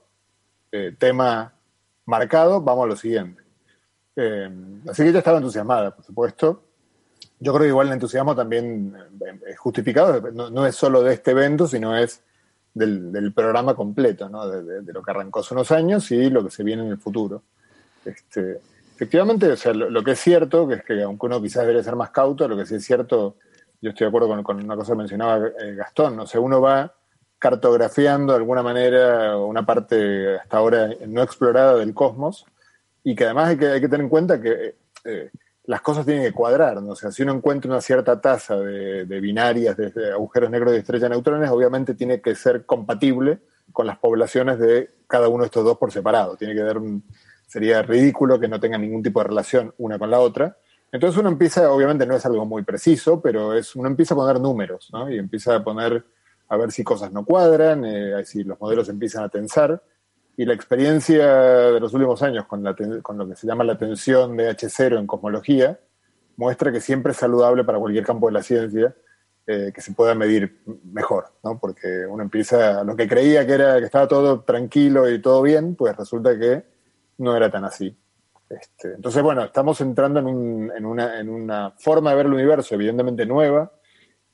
eh, 0.72 0.96
tema 1.00 1.52
marcado, 2.06 2.62
vamos 2.62 2.84
a 2.86 2.88
lo 2.90 2.96
siguiente. 2.96 3.42
Eh, 4.16 4.52
así 4.88 5.02
que 5.02 5.10
ella 5.10 5.18
estaba 5.18 5.38
entusiasmada, 5.38 5.96
por 5.96 6.06
supuesto. 6.06 6.64
Yo 7.40 7.54
creo 7.54 7.64
que 7.64 7.70
igual 7.70 7.88
el 7.88 7.94
entusiasmo 7.94 8.36
también 8.36 8.96
eh, 8.96 9.40
es 9.48 9.58
justificado, 9.58 10.32
no, 10.32 10.52
no 10.52 10.68
es 10.68 10.76
solo 10.76 11.02
de 11.02 11.16
este 11.16 11.32
evento, 11.32 11.66
sino 11.66 11.98
es 11.98 12.24
del, 12.78 13.34
programa 13.34 13.76
completo, 13.76 14.30
¿no? 14.30 14.48
de, 14.48 14.94
lo 14.94 15.02
que 15.02 15.12
arrancó 15.12 15.40
hace 15.40 15.54
unos 15.54 15.72
años 15.72 16.10
y 16.12 16.30
lo 16.30 16.44
que 16.44 16.52
se 16.52 16.64
viene 16.64 16.84
en 16.84 16.90
el 16.90 16.98
futuro. 16.98 17.44
Este, 18.06 18.60
efectivamente, 18.95 19.52
o 19.52 19.58
sea, 19.58 19.74
lo, 19.74 20.04
que 20.04 20.12
es 20.12 20.20
cierto, 20.20 20.68
que 20.68 20.76
es 20.76 20.84
que 20.84 21.02
aunque 21.04 21.26
uno 21.26 21.41
quizás 21.41 21.64
debería 21.64 21.84
ser 21.84 21.95
más 21.95 22.12
cauto, 22.12 22.48
lo 22.48 22.58
que 22.58 22.66
sí 22.66 22.76
es 22.76 22.86
cierto, 22.86 23.36
yo 23.82 23.90
estoy 23.90 24.06
de 24.06 24.10
acuerdo 24.10 24.44
con, 24.44 24.64
una 24.64 24.76
cosa 24.76 24.94
que 24.94 24.98
mencionaba 24.98 25.48
eh, 25.48 25.76
Gastón, 25.76 26.20
o 26.20 26.28
sea, 26.28 26.40
uno 26.40 26.62
va 26.62 26.94
cartografiando 27.40 28.34
de 28.34 28.40
alguna 28.40 28.64
manera 28.64 29.38
una 29.38 29.66
parte 29.66 30.38
hasta 30.38 30.58
ahora 30.58 30.90
no 31.08 31.22
explorada 31.22 31.76
del 31.76 31.94
cosmos 31.94 32.45
y 33.04 33.16
que 33.16 33.26
además 33.26 33.49
hay 33.49 33.58
que, 33.58 33.68
hay 33.68 33.82
que 33.82 33.88
tener 33.88 34.06
en 34.06 34.10
cuenta 34.10 34.41
que 34.41 34.76
eh, 35.06 35.30
las 35.68 35.81
cosas 35.81 36.06
tienen 36.06 36.23
que 36.23 36.31
cuadrar, 36.31 36.81
¿no? 36.81 36.94
O 36.94 36.95
si 36.95 37.23
uno 37.23 37.34
encuentra 37.34 37.69
una 37.69 37.81
cierta 37.81 38.19
tasa 38.19 38.56
de, 38.56 39.19
binarias, 39.19 39.76
de, 39.76 40.11
agujeros 40.14 40.49
negros 40.49 40.72
de 40.72 40.80
estrella 40.80 41.03
de 41.03 41.10
neutrones, 41.10 41.49
obviamente 41.49 41.94
tiene 41.94 42.22
que 42.22 42.35
ser 42.35 42.65
compatible 42.65 43.39
con 43.73 43.85
las 43.85 43.98
poblaciones 43.98 44.60
de 44.60 44.89
cada 45.07 45.27
uno 45.27 45.44
de 45.44 45.48
estos 45.48 45.65
dos 45.65 45.77
por 45.77 45.91
separado. 45.91 46.38
Tiene 46.38 46.56
que 46.56 46.61
dar 46.61 46.80
sería 47.48 47.81
ridículo 47.81 48.39
que 48.39 48.48
no 48.48 48.60
tengan 48.60 48.81
ningún 48.81 49.03
tipo 49.03 49.19
de 49.19 49.27
relación 49.27 49.73
una 49.77 49.99
con 49.99 50.10
la 50.10 50.19
otra. 50.19 50.57
Entonces 50.89 51.19
uno 51.19 51.30
empieza, 51.30 51.69
obviamente 51.69 52.06
no 52.06 52.15
es 52.15 52.26
algo 52.26 52.45
muy 52.45 52.64
preciso, 52.64 53.22
pero 53.22 53.53
es, 53.53 53.76
uno 53.76 53.89
empieza 53.89 54.14
a 54.14 54.18
poner 54.18 54.39
números, 54.39 54.89
¿no? 54.94 55.11
Y 55.11 55.18
empieza 55.18 55.56
a 55.56 55.64
poner, 55.64 56.06
a 56.48 56.56
ver 56.56 56.72
si 56.72 56.85
cosas 56.85 57.11
no 57.11 57.26
cuadran, 57.26 57.84
eh, 57.84 58.23
si 58.23 58.45
los 58.45 58.60
modelos 58.60 58.88
empiezan 58.88 59.26
a 59.26 59.30
tensar. 59.30 59.81
Y 60.40 60.46
la 60.46 60.54
experiencia 60.54 61.26
de 61.72 61.80
los 61.80 61.94
últimos 61.94 62.22
años 62.22 62.46
con, 62.46 62.64
la 62.64 62.76
con 63.02 63.18
lo 63.18 63.28
que 63.28 63.36
se 63.36 63.48
llama 63.48 63.64
la 63.64 63.78
tensión 63.78 64.38
de 64.38 64.50
H0 64.56 65.00
en 65.00 65.08
cosmología 65.08 65.80
muestra 66.36 66.72
que 66.72 66.80
siempre 66.80 67.12
es 67.12 67.18
saludable 67.18 67.64
para 67.64 67.80
cualquier 67.80 68.06
campo 68.06 68.28
de 68.28 68.34
la 68.34 68.44
ciencia 68.44 68.96
eh, 69.48 69.72
que 69.74 69.82
se 69.82 69.94
pueda 69.94 70.14
medir 70.14 70.62
mejor, 70.94 71.26
¿no? 71.44 71.58
Porque 71.60 72.06
uno 72.08 72.22
empieza, 72.22 72.84
lo 72.84 72.96
que 72.96 73.08
creía 73.08 73.48
que 73.48 73.54
era 73.54 73.80
que 73.80 73.86
estaba 73.86 74.08
todo 74.08 74.42
tranquilo 74.42 75.10
y 75.10 75.20
todo 75.20 75.42
bien, 75.42 75.74
pues 75.76 75.96
resulta 75.98 76.38
que 76.38 76.64
no 77.18 77.36
era 77.36 77.50
tan 77.50 77.66
así. 77.66 77.98
Este, 78.50 78.94
entonces, 78.94 79.24
bueno, 79.24 79.44
estamos 79.44 79.82
entrando 79.82 80.20
en, 80.20 80.28
un- 80.28 80.72
en 80.76 80.86
una, 80.86 81.20
en 81.20 81.30
una 81.30 81.72
forma 81.80 82.12
de 82.12 82.18
ver 82.18 82.26
el 82.28 82.34
universo 82.34 82.76
evidentemente 82.76 83.26
nueva, 83.26 83.72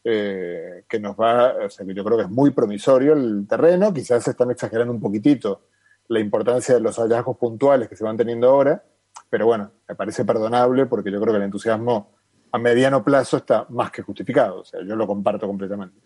eh, 0.03 0.83
que 0.89 0.99
nos 0.99 1.15
va, 1.15 1.55
o 1.65 1.69
sea, 1.69 1.85
yo 1.87 2.03
creo 2.03 2.17
que 2.17 2.23
es 2.23 2.29
muy 2.29 2.49
promisorio 2.51 3.13
el 3.13 3.45
terreno, 3.47 3.93
quizás 3.93 4.23
se 4.23 4.31
están 4.31 4.51
exagerando 4.51 4.91
un 4.91 4.99
poquitito 4.99 5.67
la 6.07 6.19
importancia 6.19 6.75
de 6.75 6.81
los 6.81 6.97
hallazgos 6.97 7.37
puntuales 7.37 7.87
que 7.89 7.95
se 7.95 8.03
van 8.03 8.17
teniendo 8.17 8.49
ahora, 8.49 8.83
pero 9.29 9.45
bueno, 9.45 9.71
me 9.87 9.95
parece 9.95 10.25
perdonable 10.25 10.85
porque 10.85 11.11
yo 11.11 11.19
creo 11.21 11.33
que 11.33 11.37
el 11.37 11.43
entusiasmo 11.43 12.11
a 12.51 12.57
mediano 12.59 13.03
plazo 13.03 13.37
está 13.37 13.65
más 13.69 13.89
que 13.91 14.01
justificado, 14.03 14.59
o 14.61 14.63
sea, 14.65 14.81
yo 14.83 14.95
lo 14.95 15.07
comparto 15.07 15.47
completamente. 15.47 15.97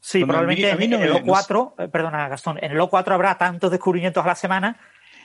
Sí, 0.00 0.24
Bueno, 0.24 0.40
a 0.40 0.42
mí- 0.42 0.56
probablemente 0.56 0.72
a 0.72 0.76
mí 0.76 0.88
no 0.88 0.96
en 0.96 1.02
el 1.04 1.12
me- 1.24 1.30
O4, 1.32 1.74
eh, 1.78 1.88
perdona 1.88 2.28
Gastón, 2.28 2.58
en 2.60 2.72
el 2.72 2.78
O4 2.80 3.12
habrá 3.14 3.36
tantos 3.38 3.70
descubrimientos 3.70 4.24
a 4.24 4.28
la 4.28 4.34
semana 4.34 4.78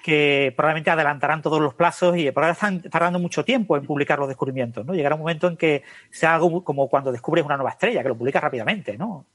que 0.03 0.53
probablemente 0.55 0.89
adelantarán 0.91 1.41
todos 1.41 1.59
los 1.59 1.73
plazos 1.73 2.15
y 2.15 2.31
por 2.31 2.43
ahora 2.43 2.53
están 2.53 2.81
tardando 2.83 3.19
mucho 3.19 3.43
tiempo 3.43 3.75
en 3.75 3.85
publicar 3.85 4.19
los 4.19 4.27
descubrimientos, 4.27 4.85
¿no? 4.85 4.93
Llegará 4.93 5.15
un 5.15 5.21
momento 5.21 5.47
en 5.47 5.57
que 5.57 5.83
sea 6.11 6.35
algo 6.35 6.63
como 6.63 6.87
cuando 6.87 7.11
descubres 7.11 7.43
una 7.43 7.57
nueva 7.57 7.71
estrella, 7.71 8.03
que 8.03 8.09
lo 8.09 8.17
publicas 8.17 8.41
rápidamente, 8.41 8.97
¿no? 8.97 9.25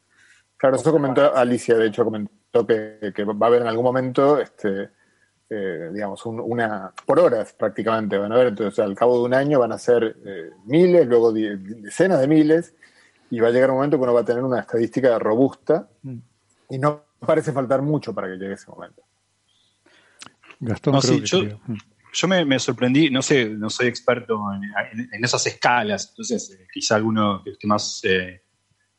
Claro, 0.62 0.76
eso 0.76 0.92
comentó 0.92 1.34
Alicia, 1.36 1.74
de 1.76 1.88
hecho 1.88 2.04
comentó 2.04 2.64
que, 2.64 3.12
que 3.12 3.24
va 3.24 3.34
a 3.46 3.48
haber 3.48 3.62
en 3.62 3.66
algún 3.66 3.82
momento, 3.84 4.38
este, 4.38 4.90
eh, 5.50 5.90
digamos, 5.92 6.24
un- 6.24 6.38
una 6.38 6.92
por 7.04 7.18
horas 7.18 7.52
prácticamente, 7.52 8.16
van 8.16 8.30
a 8.30 8.36
ver, 8.36 8.46
entonces 8.46 8.78
al 8.78 8.94
cabo 8.94 9.18
de 9.18 9.24
un 9.24 9.34
año 9.34 9.58
van 9.58 9.72
a 9.72 9.78
ser 9.78 10.16
eh, 10.24 10.50
miles, 10.66 11.08
luego 11.08 11.32
die- 11.32 11.56
decenas 11.56 12.20
de 12.20 12.28
miles, 12.28 12.76
y 13.28 13.40
va 13.40 13.48
a 13.48 13.50
llegar 13.50 13.70
un 13.70 13.76
momento 13.78 13.96
que 13.96 14.04
uno 14.04 14.14
va 14.14 14.20
a 14.20 14.24
tener 14.24 14.44
una 14.44 14.60
estadística 14.60 15.18
robusta, 15.18 15.88
y 16.70 16.78
no 16.78 17.06
parece 17.26 17.50
faltar 17.50 17.82
mucho 17.82 18.14
para 18.14 18.28
que 18.28 18.34
llegue 18.34 18.54
ese 18.54 18.70
momento. 18.70 19.02
Gastón, 20.60 20.94
No, 20.94 21.00
creo 21.00 21.14
sí, 21.14 21.20
que 21.22 21.26
yo-. 21.26 21.58
Mm. 21.66 21.76
Yo 22.14 22.28
me, 22.28 22.44
me 22.44 22.58
sorprendí, 22.60 23.10
no 23.10 23.20
sé, 23.20 23.46
no 23.48 23.68
soy 23.68 23.88
experto 23.88 24.38
en, 24.52 24.62
en- 25.00 25.08
en 25.12 25.24
esas 25.24 25.44
escalas, 25.44 26.10
entonces 26.10 26.52
eh, 26.56 26.68
quizá 26.72 26.94
alguno 26.94 27.42
que 27.42 27.50
esté 27.50 27.66
más 27.66 28.00
eh, 28.04 28.41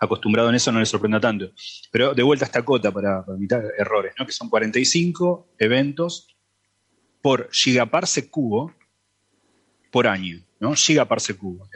acostumbrado 0.04 0.50
en 0.50 0.56
eso 0.56 0.72
no 0.72 0.80
le 0.80 0.86
sorprenda 0.86 1.20
tanto. 1.20 1.52
Pero 1.92 2.14
de 2.14 2.24
vuelta 2.24 2.46
a 2.46 2.48
esta 2.48 2.64
cota 2.64 2.92
para, 2.92 3.24
evitar 3.36 3.64
errores, 3.78 4.14
¿no? 4.18 4.26
que 4.26 4.32
son 4.32 4.50
45 4.50 5.56
eventos 5.60 6.36
por 7.22 7.50
gigaparsec 7.52 8.30
cubo 8.30 8.74
por 9.92 10.08
año, 10.08 10.44
¿no? 10.60 10.74
Gigaparsec 10.76 11.38
cubo, 11.38 11.68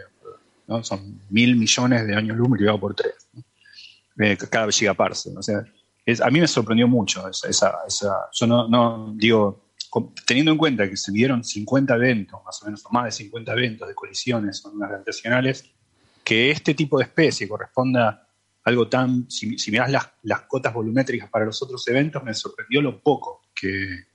¿no? 0.68 0.84
Son 0.84 1.22
mil 1.30 1.56
millones 1.56 2.06
de 2.06 2.16
años 2.16 2.36
luz 2.36 2.50
multiplicado 2.50 2.80
por 2.80 2.96
tres, 2.96 3.30
¿no? 3.34 3.44
Eh, 4.20 4.36
cada 4.50 4.70
gigaparsec. 4.72 5.38
O 5.38 5.42
sea, 5.42 5.64
a 6.24 6.30
mí 6.30 6.40
me 6.40 6.48
sorprendió 6.48 6.88
mucho 6.88 7.28
esa, 7.30 7.48
esa, 7.88 8.30
yo 8.34 8.48
no, 8.48 8.68
no 8.68 9.14
digo, 9.16 9.68
teniendo 10.26 10.52
en 10.52 10.58
cuenta 10.58 10.90
que 10.90 10.98
se 10.98 11.12
vieron 11.12 11.44
50 11.44 11.96
eventos, 11.96 12.40
más 12.46 12.62
o 12.62 12.66
menos, 12.66 12.86
o 12.86 12.90
más 12.92 13.06
de 13.06 13.12
50 13.12 13.52
eventos 13.54 13.88
de 13.88 13.96
colisiones 13.96 14.62
con 14.62 14.74
ondas 14.74 14.90
gravitacionales, 14.90 15.72
que 16.28 16.52
este 16.52 16.74
tipo 16.74 16.98
de 16.98 17.06
especie 17.06 17.48
corresponda 17.48 18.10
a 18.10 18.28
algo 18.66 18.90
tan, 18.90 19.32
si, 19.32 19.58
si 19.58 19.72
mirás 19.72 19.90
las, 19.90 20.12
las 20.24 20.42
cotas 20.42 20.74
volumétricas 20.74 21.30
para 21.30 21.46
los 21.46 21.64
otros 21.64 21.88
eventos, 21.88 22.22
me 22.22 22.34
sorprendió 22.34 22.82
lo 22.82 23.02
poco, 23.02 23.44
que 23.56 24.08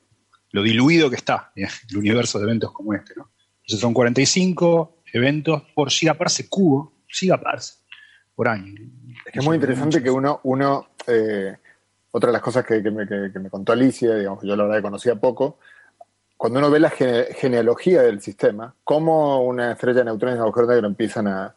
lo 0.50 0.62
diluido 0.62 1.08
que 1.08 1.16
está 1.16 1.52
el 1.56 1.96
universo 1.96 2.38
de 2.38 2.44
eventos 2.44 2.70
como 2.70 2.92
este. 2.92 3.14
¿no? 3.16 3.30
Entonces 3.62 3.80
son 3.80 3.94
45 3.94 4.98
eventos 5.10 5.62
por 5.74 5.88
gigaparsec 5.90 6.50
cubo, 6.50 6.92
gigaparsec 7.06 7.78
por 8.34 8.46
año. 8.46 8.74
Es 9.24 9.32
que 9.32 9.38
es 9.38 9.44
muy 9.46 9.54
interesante 9.54 10.02
que 10.02 10.10
uno, 10.10 10.40
uno 10.42 10.88
eh, 11.06 11.56
otra 12.10 12.26
de 12.26 12.32
las 12.34 12.42
cosas 12.42 12.66
que, 12.66 12.82
que 12.82 12.90
me, 12.90 13.48
contó 13.48 13.72
Alicia, 13.72 14.16
digamos 14.16 14.44
yo 14.44 14.54
la 14.54 14.64
verdad 14.64 14.76
que 14.80 14.82
conocía 14.82 15.14
poco, 15.14 15.60
cuando 16.36 16.58
uno 16.58 16.70
ve 16.70 16.78
la 16.78 16.90
gene- 16.90 17.28
genealogía 17.36 18.02
del 18.02 18.20
sistema, 18.20 18.74
cómo 18.84 19.42
una 19.42 19.72
estrella 19.72 20.00
de 20.00 20.04
neutrones 20.04 20.36
y 20.36 20.40
un 20.40 20.44
agujero 20.44 20.66
negro 20.66 20.88
empiezan 20.88 21.26
a, 21.28 21.56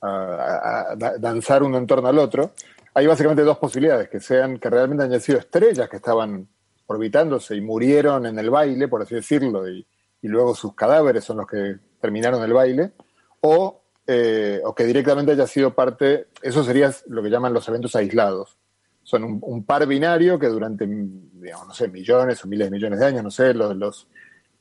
a- 0.00 0.08
a- 0.08 0.92
a 0.92 0.96
da- 0.96 1.18
danzar 1.18 1.62
uno 1.62 1.78
en 1.78 1.86
torno 1.86 2.08
al 2.08 2.18
otro, 2.18 2.52
hay 2.94 3.06
básicamente 3.06 3.42
dos 3.42 3.58
posibilidades, 3.58 4.08
que 4.08 4.20
sean 4.20 4.58
que 4.58 4.70
realmente 4.70 5.04
hayan 5.04 5.20
sido 5.20 5.38
estrellas 5.38 5.88
que 5.88 5.96
estaban 5.96 6.48
orbitándose 6.86 7.56
y 7.56 7.60
murieron 7.60 8.26
en 8.26 8.38
el 8.38 8.48
baile, 8.50 8.88
por 8.88 9.02
así 9.02 9.14
decirlo, 9.14 9.68
y, 9.68 9.86
y 10.22 10.28
luego 10.28 10.54
sus 10.54 10.74
cadáveres 10.74 11.24
son 11.24 11.38
los 11.38 11.46
que 11.46 11.76
terminaron 12.00 12.42
el 12.42 12.52
baile, 12.52 12.92
o, 13.40 13.82
eh, 14.06 14.60
o 14.64 14.74
que 14.74 14.84
directamente 14.84 15.32
haya 15.32 15.46
sido 15.46 15.74
parte, 15.74 16.28
eso 16.42 16.62
sería 16.62 16.90
lo 17.08 17.22
que 17.22 17.28
llaman 17.30 17.52
los 17.52 17.68
eventos 17.68 17.94
aislados. 17.96 18.56
Son 19.02 19.22
un, 19.24 19.38
un 19.42 19.64
par 19.64 19.86
binario 19.86 20.38
que 20.38 20.46
durante, 20.48 20.86
digamos, 20.86 21.68
no 21.68 21.74
sé, 21.74 21.88
millones 21.88 22.44
o 22.44 22.48
miles 22.48 22.66
de 22.68 22.70
millones 22.70 22.98
de 23.00 23.06
años, 23.06 23.22
no 23.22 23.30
sé, 23.30 23.52
los, 23.54 23.76
los 23.76 24.08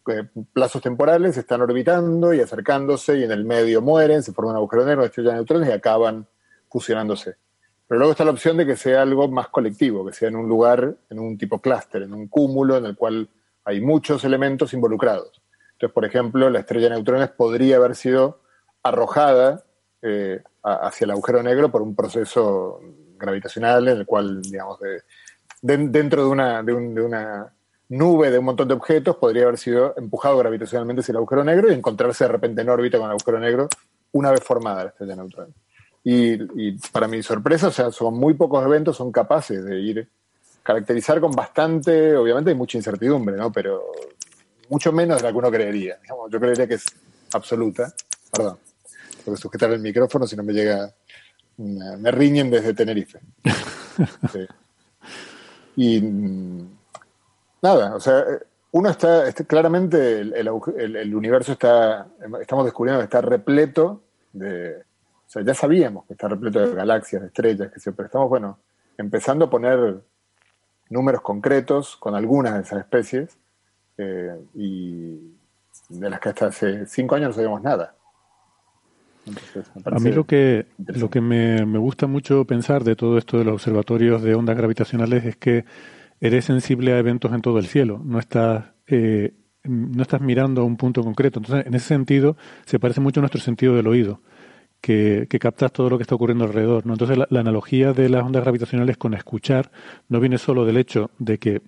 eh, 0.08 0.28
plazos 0.54 0.82
temporales 0.82 1.38
están 1.38 1.62
orbitando 1.62 2.34
y 2.34 2.40
acercándose 2.42 3.18
y 3.18 3.24
en 3.24 3.32
el 3.32 3.46
medio 3.46 3.82
mueren, 3.82 4.24
se 4.24 4.34
forman 4.34 4.52
un 4.54 4.58
agujero 4.58 4.86
negro, 4.86 5.00
una 5.02 5.08
estrella 5.08 5.30
de 5.32 5.36
neutrones 5.36 5.70
y 5.70 5.72
acaban 5.72 6.28
fusionándose. 6.70 7.36
Pero 7.88 8.00
luego 8.00 8.12
está 8.12 8.26
la 8.26 8.32
opción 8.32 8.58
de 8.58 8.66
que 8.66 8.76
sea 8.76 9.02
algo 9.04 9.28
más 9.28 9.50
colectivo, 9.50 10.06
que 10.06 10.14
sea 10.14 10.28
en 10.30 10.36
un 10.36 10.48
lugar, 10.50 10.96
en 11.10 11.20
un 11.20 11.38
tipo 11.38 11.60
clúster, 11.62 12.02
en 12.04 12.14
un 12.14 12.28
cúmulo 12.28 12.78
en 12.78 12.86
el 12.86 12.96
cual 12.96 13.30
hay 13.64 13.80
muchos 13.82 14.24
elementos 14.24 14.74
involucrados. 14.74 15.42
Entonces, 15.74 15.94
por 15.94 16.06
ejemplo, 16.06 16.50
la 16.50 16.60
estrella 16.60 16.90
de 16.90 16.96
neutrones 16.96 17.30
podría 17.30 17.78
haber 17.78 17.96
sido 17.96 18.40
arrojada 18.84 19.64
eh, 20.02 20.42
hacia 20.64 21.06
el 21.06 21.12
agujero 21.12 21.42
negro 21.44 21.72
por 21.72 21.82
un 21.82 21.96
proceso 21.96 22.80
gravitacional 23.18 23.88
en 23.88 23.98
el 23.98 24.06
cual, 24.06 24.42
digamos, 24.42 24.80
de- 24.80 25.02
de- 25.62 25.88
dentro 25.90 26.24
de 26.24 26.30
una, 26.30 26.62
de, 26.64 26.74
un- 26.74 26.94
de 26.94 27.02
una 27.02 27.52
nube 27.90 28.32
de 28.32 28.40
un 28.40 28.46
montón 28.46 28.68
de 28.68 28.74
objetos 28.74 29.16
podría 29.18 29.44
haber 29.44 29.58
sido 29.58 29.94
empujado 29.98 30.38
gravitacionalmente 30.38 31.02
hacia 31.02 31.12
el 31.14 31.18
agujero 31.18 31.44
negro 31.44 31.70
y 31.72 31.74
encontrarse 31.76 32.24
de 32.24 32.30
repente 32.30 32.62
en 32.62 32.70
órbita 32.70 32.98
con 32.98 33.06
el 33.08 33.12
agujero 33.12 33.40
negro 33.40 33.70
una 34.14 34.32
vez 34.32 34.42
formada 34.44 34.84
la 34.86 34.90
estrella 34.90 35.16
neutrones. 35.16 35.54
Y, 36.04 36.34
y 36.68 36.78
para 36.92 37.08
mi 37.08 37.22
sorpresa, 37.24 37.68
o 37.68 37.72
sea, 37.72 37.92
son 37.92 38.16
muy 38.16 38.34
pocos 38.36 38.64
eventos, 38.66 38.96
son 38.98 39.12
capaces 39.12 39.64
de 39.66 39.80
ir 39.80 40.10
caracterizar 40.64 41.20
con 41.22 41.32
bastante, 41.32 42.16
obviamente 42.16 42.50
hay 42.52 42.56
mucha 42.56 42.78
incertidumbre, 42.78 43.36
¿no? 43.38 43.52
Pero 43.52 43.84
mucho 44.70 44.92
menos 44.92 45.18
de 45.18 45.24
la 45.24 45.32
que 45.32 45.38
uno 45.38 45.52
creería. 45.52 45.98
digamos. 46.02 46.32
yo 46.32 46.40
creería 46.40 46.68
que 46.68 46.76
es 46.76 46.86
absoluta. 47.34 47.94
Perdón, 48.32 48.58
tengo 49.24 49.36
que 49.36 49.42
sujetar 49.42 49.72
el 49.72 49.80
micrófono 49.80 50.26
si 50.26 50.36
no 50.36 50.42
me 50.44 50.54
llega, 50.54 50.92
una- 51.58 51.98
me 51.98 52.10
riñen 52.12 52.50
desde 52.50 52.74
Tenerife. 52.74 53.20
Sí. 54.34 54.46
Y 55.78 56.02
mm, 56.02 56.75
nada, 57.66 57.96
o 57.96 58.00
sea, 58.00 58.20
eh, 58.20 58.40
uno 58.72 58.90
está, 58.90 59.28
está- 59.28 59.44
claramente 59.46 59.98
el, 60.20 60.34
el 60.34 60.48
el- 61.04 61.16
universo 61.16 61.52
está, 61.54 62.08
estamos 62.42 62.66
descubriendo 62.66 63.00
que 63.00 63.06
está 63.06 63.22
repleto 63.22 64.02
de, 64.34 64.78
o 65.28 65.30
sea, 65.30 65.42
ya 65.44 65.54
sabíamos 65.54 66.06
que 66.06 66.14
está 66.14 66.28
repleto 66.28 66.60
de 66.60 66.76
galaxias, 66.76 67.22
de 67.22 67.28
estrellas, 67.30 67.72
que 67.72 67.80
se, 67.80 67.92
pero 67.94 68.08
estamos, 68.08 68.30
bueno, 68.30 68.60
empezando 68.98 69.46
a 69.46 69.50
poner 69.50 70.02
números 70.90 71.22
concretos 71.22 71.96
con 71.98 72.16
algunas 72.16 72.54
de 72.56 72.62
esas 72.62 72.80
especies 72.80 73.38
eh, 73.98 74.36
y 74.54 75.34
de 75.90 76.10
las 76.10 76.20
que 76.20 76.30
hasta 76.30 76.46
hace 76.48 76.86
cinco 76.86 77.16
años 77.16 77.30
no 77.30 77.34
sabíamos 77.34 77.62
nada. 77.64 77.96
Entonces, 79.26 79.66
A 79.86 80.00
mí 80.00 80.12
lo 80.12 80.26
que, 80.26 80.68
lo 80.78 81.10
que 81.10 81.20
me, 81.22 81.66
me 81.66 81.80
gusta 81.80 82.06
mucho 82.08 82.46
pensar 82.46 82.84
de 82.84 82.96
todo 82.96 83.18
esto 83.18 83.40
de 83.40 83.46
los 83.46 83.56
observatorios 83.56 84.22
de 84.22 84.36
ondas 84.36 84.56
gravitacionales 84.56 85.26
es 85.26 85.36
que 85.38 85.66
eres 86.20 86.46
sensible 86.46 86.94
a 86.94 87.00
eventos 87.00 87.34
en 87.34 87.42
todo 87.42 87.60
el 87.60 87.68
cielo, 87.68 88.02
no 88.04 88.20
estás, 88.20 88.66
eh, 88.88 89.34
no 89.64 90.02
estás 90.02 90.22
mirando 90.22 90.62
a 90.62 90.66
un 90.66 90.78
punto 90.78 91.04
concreto. 91.04 91.40
Entonces, 91.40 91.66
en 91.66 91.74
ese 91.74 91.88
sentido, 91.88 92.38
se 92.66 92.80
parece 92.80 93.02
mucho 93.02 93.20
a 93.20 93.24
nuestro 93.24 93.42
sentido 93.42 93.76
del 93.76 93.88
oído, 93.88 94.22
que, 94.82 95.28
que 95.30 95.40
captas 95.40 95.72
todo 95.72 95.90
lo 95.90 95.98
que 95.98 96.04
está 96.04 96.16
ocurriendo 96.16 96.46
alrededor. 96.46 96.86
¿no? 96.86 96.94
Entonces, 96.94 97.18
la, 97.18 97.28
la 97.30 97.40
analogía 97.40 97.94
de 97.94 98.10
las 98.10 98.24
ondas 98.24 98.44
gravitacionales 98.44 98.98
con 98.98 99.14
escuchar 99.14 99.72
no 100.10 100.20
viene 100.20 100.38
solo 100.38 100.66
del 100.66 100.78
hecho 100.78 101.12
de 101.20 101.40
que 101.40 101.62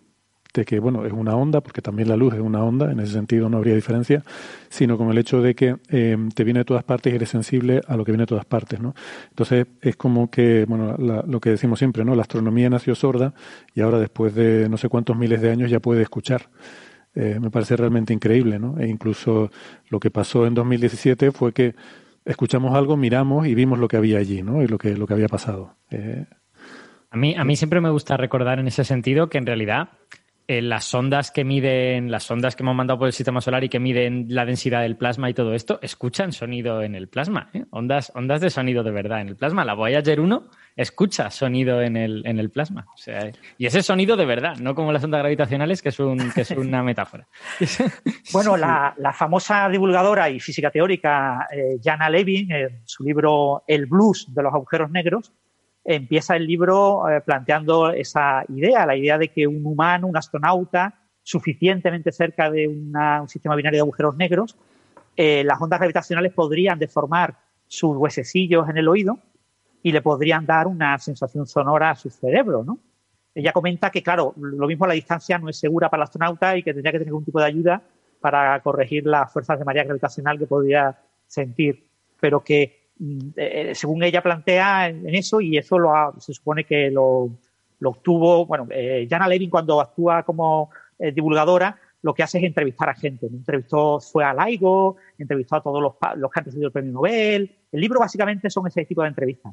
de 0.54 0.66
que, 0.66 0.80
bueno, 0.80 1.06
es 1.06 1.14
una 1.14 1.36
onda, 1.36 1.62
porque 1.62 1.82
también 1.82 2.10
la 2.10 2.16
luz 2.18 2.34
es 2.34 2.40
una 2.40 2.64
onda, 2.64 2.92
en 2.92 3.00
ese 3.00 3.14
sentido 3.14 3.50
no 3.50 3.58
habría 3.58 3.76
diferencia, 3.76 4.24
sino 4.70 4.98
con 4.98 5.10
el 5.12 5.18
hecho 5.18 5.42
de 5.42 5.54
que 5.56 5.78
eh, 5.90 6.18
te 6.34 6.44
viene 6.44 6.60
de 6.62 6.66
todas 6.66 6.84
partes 6.84 7.14
y 7.14 7.16
eres 7.16 7.30
sensible 7.30 7.82
a 7.88 7.96
lo 7.98 8.04
que 8.06 8.12
viene 8.12 8.24
de 8.24 8.28
todas 8.28 8.46
partes, 8.46 8.80
¿no? 8.80 8.96
Entonces 9.30 9.68
es 9.82 9.96
como 9.96 10.30
que, 10.32 10.66
bueno, 10.68 10.96
la- 10.98 11.24
lo 11.28 11.40
que 11.40 11.52
decimos 11.52 11.80
siempre, 11.80 12.04
¿no? 12.06 12.16
La 12.16 12.24
astronomía 12.24 12.70
nació 12.70 12.96
sorda 12.96 13.34
y 13.76 13.82
ahora 13.82 14.00
después 14.00 14.34
de 14.34 14.68
no 14.70 14.78
sé 14.78 14.90
cuántos 14.90 15.16
miles 15.18 15.42
de 15.42 15.52
años 15.52 15.70
ya 15.70 15.80
puede 15.80 16.02
escuchar. 16.02 16.50
Eh, 17.16 17.40
me 17.42 17.50
parece 17.50 17.76
realmente 17.76 18.14
increíble, 18.14 18.60
¿no? 18.60 18.80
E 18.80 18.88
incluso 18.88 19.50
lo 19.90 20.00
que 20.00 20.12
pasó 20.12 20.46
en 20.46 20.54
2017 20.54 21.32
fue 21.32 21.52
que 21.52 21.74
escuchamos 22.26 22.76
algo, 22.76 22.96
miramos 22.98 23.48
y 23.48 23.56
vimos 23.56 23.80
lo 23.80 23.88
que 23.88 23.98
había 23.98 24.18
allí, 24.20 24.44
¿no? 24.44 24.62
Y 24.62 24.68
lo 24.68 24.78
que, 24.78 24.96
lo 24.96 25.08
que 25.08 25.14
había 25.14 25.28
pasado. 25.28 25.76
Eh, 25.90 26.26
A 27.10 27.18
mí, 27.18 27.34
a 27.36 27.44
mí 27.46 27.56
siempre 27.56 27.80
me 27.82 27.90
gusta 27.90 28.18
recordar 28.18 28.60
en 28.60 28.68
ese 28.68 28.84
sentido 28.84 29.30
que 29.30 29.38
en 29.38 29.46
realidad 29.46 29.90
eh, 30.50 30.62
las 30.62 30.94
ondas 30.94 31.30
que 31.30 31.44
miden, 31.44 32.10
las 32.10 32.32
ondas 32.32 32.56
que 32.56 32.64
hemos 32.64 32.74
mandado 32.74 32.98
por 32.98 33.08
el 33.08 33.14
sistema 33.14 33.42
solar 33.42 33.66
y 33.66 33.70
que 33.70 33.82
miden 33.82 34.28
la 34.30 34.46
densidad 34.46 34.82
del 34.82 34.96
plasma 34.96 35.30
y 35.30 35.34
todo 35.34 35.54
esto, 35.54 35.78
escuchan 35.82 36.32
sonido 36.32 36.82
en 36.82 36.96
el 36.96 37.10
plasma. 37.10 37.50
¿eh? 37.54 37.66
Ondas, 37.70 38.14
ondas 38.16 38.40
de 38.40 38.50
sonido 38.50 38.82
de 38.82 38.92
verdad 38.92 39.20
en 39.20 39.28
el 39.28 39.36
plasma. 39.36 39.66
La 39.66 39.74
Voyager 39.74 40.22
1 40.22 40.50
escucha 40.78 41.30
sonido 41.32 41.82
en 41.82 41.98
el, 41.98 42.26
en 42.26 42.40
el 42.40 42.50
plasma. 42.50 42.88
O 42.94 42.98
sea, 42.98 43.30
y 43.58 43.66
ese 43.66 43.84
sonido 43.84 44.16
de 44.16 44.26
verdad, 44.26 44.56
no 44.58 44.74
como 44.74 44.94
las 44.94 45.04
ondas 45.04 45.20
gravitacionales, 45.20 45.82
que 45.82 45.90
es, 45.90 46.00
una 46.00 46.82
metáfora. 46.82 47.28
Bueno, 48.32 48.56
la, 48.56 48.94
la 48.98 49.14
famosa 49.14 49.68
divulgadora 49.70 50.30
y 50.30 50.40
física 50.40 50.70
teórica 50.70 51.48
eh, 51.52 51.78
Jana 51.84 52.10
Levin, 52.10 52.52
en 52.52 52.82
su 52.86 53.04
libro 53.04 53.64
El 53.68 53.86
blues 53.86 54.28
de 54.34 54.44
los 54.44 54.54
agujeros 54.54 54.92
negros, 54.92 55.32
empieza 55.88 56.36
el 56.36 56.46
libro 56.46 57.10
eh, 57.10 57.22
planteando 57.22 57.92
esa 57.92 58.44
idea, 58.50 58.86
la 58.86 58.98
idea 58.98 59.18
de 59.18 59.30
que 59.30 59.48
un 59.48 59.66
humano, 59.66 60.08
un 60.08 60.18
astronauta, 60.18 60.94
suficientemente 61.24 62.12
cerca 62.12 62.52
de 62.52 62.68
un 62.68 62.94
sistema 63.30 63.56
binario 63.56 63.78
de 63.78 63.82
agujeros 63.82 64.18
negros, 64.18 64.58
eh, 65.16 65.44
las 65.46 65.62
ondas 65.62 65.80
gravitacionales 65.80 66.34
podrían 66.34 66.78
deformar 66.78 67.38
sus 67.68 67.96
huesecillos 67.96 68.70
en 68.70 68.78
el 68.78 68.88
oído 68.88 69.20
y 69.82 69.94
le 69.94 70.02
podrían 70.02 70.46
dar 70.46 70.68
una 70.68 70.98
sensación 71.00 71.48
sonora 71.48 71.92
a 71.92 71.96
su 71.96 72.10
cerebro, 72.10 72.64
¿no? 72.66 72.80
Ella 73.34 73.54
comenta 73.54 73.90
que, 73.90 74.04
claro, 74.04 74.34
lo 74.36 74.68
mismo 74.68 74.88
la 74.88 74.94
distancia 74.94 75.38
no 75.38 75.48
es 75.48 75.58
segura 75.58 75.90
para 75.90 76.02
el 76.02 76.06
astronauta 76.06 76.58
y 76.58 76.64
que 76.64 76.74
tendría 76.74 76.92
que 76.92 77.00
tener 77.00 77.10
algún 77.10 77.24
tipo 77.24 77.40
de 77.40 77.46
ayuda 77.46 77.82
para 78.20 78.60
corregir 78.62 79.06
las 79.06 79.32
fuerzas 79.32 79.60
de 79.60 79.64
marea 79.64 79.84
gravitacional 79.84 80.38
que 80.38 80.48
podría 80.48 80.98
sentir, 81.28 81.88
pero 82.20 82.44
que 82.44 82.87
eh, 83.36 83.74
según 83.76 84.04
ella 84.04 84.22
plantea 84.22 84.90
en, 84.90 85.14
eso, 85.16 85.42
y 85.42 85.58
eso 85.58 85.78
lo 85.78 85.96
ha- 85.96 86.14
se 86.20 86.34
supone 86.34 86.64
que 86.64 86.90
lo, 86.92 87.30
obtuvo, 87.84 88.46
bueno, 88.46 88.68
eh, 88.72 89.08
Jana 89.10 89.28
Levin 89.28 89.50
cuando 89.50 89.80
actúa 89.80 90.24
como 90.24 90.70
eh, 91.00 91.12
divulgadora, 91.12 91.78
lo 92.02 92.14
que 92.14 92.24
hace 92.24 92.38
es 92.38 92.44
entrevistar 92.44 92.90
a 92.90 92.94
gente. 92.94 93.28
Entrevistó, 93.28 94.00
fue 94.00 94.24
a 94.24 94.34
Laigo, 94.34 94.98
entrevistó 95.18 95.56
a 95.58 95.62
todos 95.64 95.82
los, 95.82 95.94
que 95.96 96.40
han 96.40 96.46
recibido 96.46 96.68
el 96.68 96.72
premio 96.72 96.94
Nobel. 96.94 97.52
El 97.72 97.82
libro 97.82 98.00
básicamente 98.00 98.50
son 98.50 98.68
ese 98.68 98.86
tipo 98.86 99.02
de 99.02 99.10
entrevistas. 99.10 99.52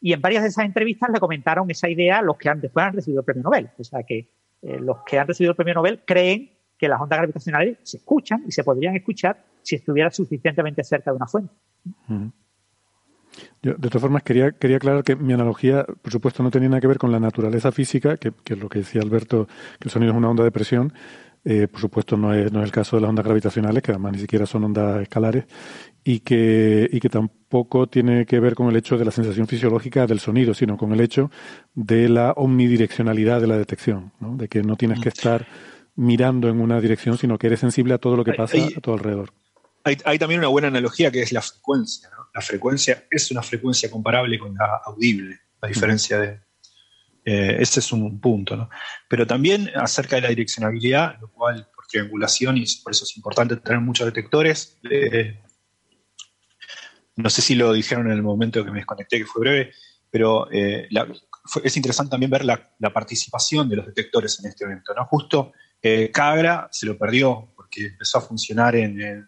Y 0.00 0.12
en 0.12 0.20
varias 0.20 0.42
de 0.42 0.48
esas 0.48 0.64
entrevistas 0.64 1.10
le 1.12 1.20
comentaron 1.20 1.70
esa 1.70 1.88
idea 1.88 2.18
a 2.18 2.22
los 2.22 2.36
que 2.36 2.48
han, 2.48 2.60
después 2.60 2.84
han 2.86 2.94
recibido 2.94 3.20
el 3.20 3.24
premio 3.24 3.44
Nobel. 3.44 3.68
O 3.78 3.84
sea 3.84 4.02
que 4.02 4.30
eh, 4.62 4.78
los 4.80 4.98
que 5.04 5.18
han 5.18 5.28
recibido 5.28 5.50
el 5.52 5.56
premio 5.56 5.74
Nobel 5.74 6.00
creen 6.04 6.50
que 6.78 6.88
las 6.88 7.00
ondas 7.00 7.18
gravitacionales 7.18 7.78
se 7.82 7.98
escuchan 7.98 8.42
y 8.48 8.52
se 8.52 8.64
podrían 8.64 8.96
escuchar 8.96 9.44
si 9.62 9.76
estuviera 9.76 10.10
suficientemente 10.10 10.82
cerca 10.82 11.12
de 11.12 11.16
una 11.16 11.26
fuente. 11.26 11.54
Yo, 13.62 13.74
de 13.74 13.88
todas 13.88 14.02
formas, 14.02 14.22
quería, 14.22 14.52
quería 14.52 14.76
aclarar 14.76 15.04
que 15.04 15.16
mi 15.16 15.32
analogía, 15.32 15.84
por 15.84 16.12
supuesto, 16.12 16.42
no 16.42 16.50
tenía 16.50 16.68
nada 16.68 16.80
que 16.80 16.86
ver 16.86 16.98
con 16.98 17.12
la 17.12 17.20
naturaleza 17.20 17.72
física, 17.72 18.16
que, 18.16 18.32
que 18.44 18.54
es 18.54 18.60
lo 18.60 18.68
que 18.68 18.80
decía 18.80 19.02
Alberto, 19.02 19.46
que 19.78 19.88
el 19.88 19.90
sonido 19.90 20.12
es 20.12 20.18
una 20.18 20.30
onda 20.30 20.44
de 20.44 20.50
presión. 20.50 20.92
Eh, 21.44 21.66
por 21.66 21.80
supuesto, 21.80 22.16
no 22.16 22.32
es, 22.32 22.52
no 22.52 22.60
es 22.60 22.66
el 22.66 22.70
caso 22.70 22.96
de 22.96 23.02
las 23.02 23.08
ondas 23.08 23.24
gravitacionales, 23.24 23.82
que 23.82 23.90
además 23.90 24.12
ni 24.12 24.18
siquiera 24.20 24.46
son 24.46 24.64
ondas 24.64 25.02
escalares, 25.02 25.44
y 26.04 26.20
que, 26.20 26.88
y 26.90 27.00
que 27.00 27.08
tampoco 27.08 27.88
tiene 27.88 28.26
que 28.26 28.38
ver 28.38 28.54
con 28.54 28.68
el 28.68 28.76
hecho 28.76 28.96
de 28.96 29.04
la 29.04 29.10
sensación 29.10 29.48
fisiológica 29.48 30.06
del 30.06 30.20
sonido, 30.20 30.54
sino 30.54 30.76
con 30.76 30.92
el 30.92 31.00
hecho 31.00 31.30
de 31.74 32.08
la 32.08 32.32
omnidireccionalidad 32.32 33.40
de 33.40 33.46
la 33.48 33.58
detección, 33.58 34.12
¿no? 34.20 34.36
de 34.36 34.48
que 34.48 34.62
no 34.62 34.76
tienes 34.76 35.00
que 35.00 35.08
estar 35.08 35.46
mirando 35.96 36.48
en 36.48 36.60
una 36.60 36.80
dirección, 36.80 37.18
sino 37.18 37.38
que 37.38 37.48
eres 37.48 37.60
sensible 37.60 37.94
a 37.94 37.98
todo 37.98 38.16
lo 38.16 38.24
que 38.24 38.34
pasa 38.34 38.58
a 38.76 38.80
tu 38.80 38.92
alrededor. 38.92 39.30
Hay, 39.84 39.96
hay 40.04 40.18
también 40.18 40.40
una 40.40 40.48
buena 40.48 40.68
analogía 40.68 41.10
que 41.10 41.22
es 41.22 41.32
la 41.32 41.42
frecuencia. 41.42 42.08
¿no? 42.16 42.21
La 42.34 42.40
frecuencia 42.40 43.06
es 43.10 43.30
una 43.30 43.42
frecuencia 43.42 43.90
comparable 43.90 44.38
con 44.38 44.54
la 44.54 44.80
audible, 44.84 45.38
a 45.60 45.66
diferencia 45.66 46.18
de... 46.18 46.40
eh, 47.24 47.56
ese 47.60 47.80
es 47.80 47.92
un 47.92 48.20
punto. 48.20 48.56
¿no? 48.56 48.70
Pero 49.08 49.26
también 49.26 49.70
acerca 49.74 50.16
de 50.16 50.22
la 50.22 50.28
direccionabilidad, 50.28 51.20
lo 51.20 51.30
cual 51.30 51.68
por 51.74 51.86
triangulación, 51.86 52.56
y 52.56 52.64
por 52.82 52.92
eso 52.92 53.04
es 53.04 53.16
importante 53.16 53.56
tener 53.56 53.80
muchos 53.80 54.06
detectores. 54.06 54.78
eh, 54.90 55.38
no 57.16 57.28
sé 57.28 57.42
si 57.42 57.54
lo 57.54 57.72
dijeron 57.72 58.06
en 58.06 58.12
el 58.12 58.22
momento 58.22 58.64
que 58.64 58.70
me 58.70 58.78
desconecté, 58.78 59.18
que 59.18 59.26
fue 59.26 59.40
breve, 59.40 59.72
pero 60.10 60.50
eh, 60.50 60.88
es 61.64 61.76
interesante 61.76 62.10
también 62.10 62.30
ver 62.30 62.44
la, 62.44 62.70
participación 62.92 63.68
de 63.68 63.76
los 63.76 63.86
detectores 63.86 64.38
en 64.40 64.50
este 64.50 64.64
evento. 64.64 64.94
¿no? 64.94 65.06
Justo 65.06 65.52
eh, 65.80 66.10
Cagra 66.10 66.68
se 66.70 66.86
lo 66.86 66.96
perdió 66.98 67.52
porque 67.56 67.86
empezó 67.86 68.18
a 68.18 68.22
funcionar 68.22 68.76
en 68.76 69.00
el 69.00 69.26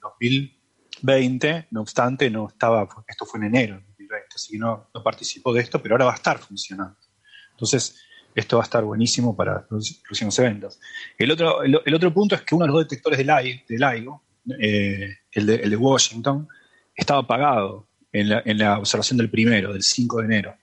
2020, 1.03 1.69
no 1.71 1.83
obstante, 1.83 2.31
no 2.31 2.49
estaba, 2.49 2.89
esto 3.07 3.27
fue 3.27 3.41
en 3.41 3.47
enero 3.47 3.75
del 3.75 3.85
2020, 3.87 4.29
así 4.35 4.53
que 4.53 4.59
no, 4.59 4.91
no 4.95 5.03
participó 5.03 5.53
de 5.53 5.61
esto, 5.61 5.83
pero 5.83 5.95
ahora 5.95 6.07
va 6.07 6.13
a 6.13 6.17
estar 6.17 6.39
funcionando. 6.39 6.97
Entonces, 7.51 8.01
esto 8.35 8.57
va 8.57 8.63
a 8.63 8.65
estar 8.65 8.85
buenísimo 8.85 9.37
para 9.37 9.67
los 9.71 10.01
próximos 10.03 10.39
eventos. 10.39 10.81
El 11.17 11.31
otro, 11.31 11.63
el, 11.63 11.95
otro 11.95 12.13
punto 12.13 12.35
es 12.35 12.43
que 12.43 12.55
uno 12.55 12.67
de 12.67 12.73
los 12.73 12.81
detectores 12.81 13.19
del 13.19 13.29
LIGO, 13.29 13.63
del 13.69 13.81
LIGO 13.81 14.23
eh, 14.61 15.17
el, 15.33 15.47
de, 15.47 15.77
Washington, 15.77 16.49
estaba 16.95 17.21
apagado 17.21 17.89
en 18.13 18.29
la, 18.29 18.43
en 18.45 18.59
la 18.59 18.79
observación 18.79 19.19
del 19.19 19.31
primero, 19.31 19.73
del 19.73 19.83
5 19.83 20.19
de 20.19 20.25
enero. 20.25 20.57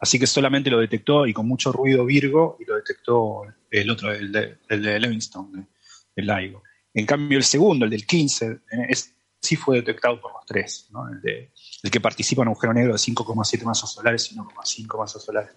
Así 0.00 0.18
que 0.18 0.26
solamente 0.26 0.68
lo 0.68 0.80
detectó 0.80 1.28
y 1.28 1.32
con 1.32 1.46
mucho 1.46 1.70
ruido 1.70 2.04
Virgo 2.04 2.56
y 2.58 2.64
lo 2.64 2.74
detectó 2.74 3.44
el 3.70 3.88
otro, 3.88 4.12
el 4.12 4.32
de, 4.32 4.58
el 4.68 4.82
de 4.82 4.98
Livingston, 4.98 5.68
el 6.16 6.26
LIGO. 6.26 6.62
En 6.92 7.06
cambio, 7.06 7.38
el 7.38 7.44
segundo, 7.44 7.84
el 7.84 7.90
del 7.92 8.04
15, 8.04 8.46
eh, 8.46 8.58
es, 8.88 9.14
sí 9.42 9.56
fue 9.56 9.76
detectado 9.76 10.20
por 10.20 10.32
los 10.32 10.46
tres. 10.46 10.88
¿no? 10.92 11.08
El, 11.08 11.20
de- 11.20 11.52
el 11.82 11.90
que 11.90 12.00
participa 12.00 12.42
en 12.42 12.48
un 12.48 12.52
agujero 12.52 12.72
negro 12.72 12.92
de 12.92 12.98
5,7 12.98 13.64
masas 13.64 13.92
solares 13.92 14.30
y 14.32 14.36
1,5 14.36 14.98
masas 14.98 15.22
solares. 15.22 15.50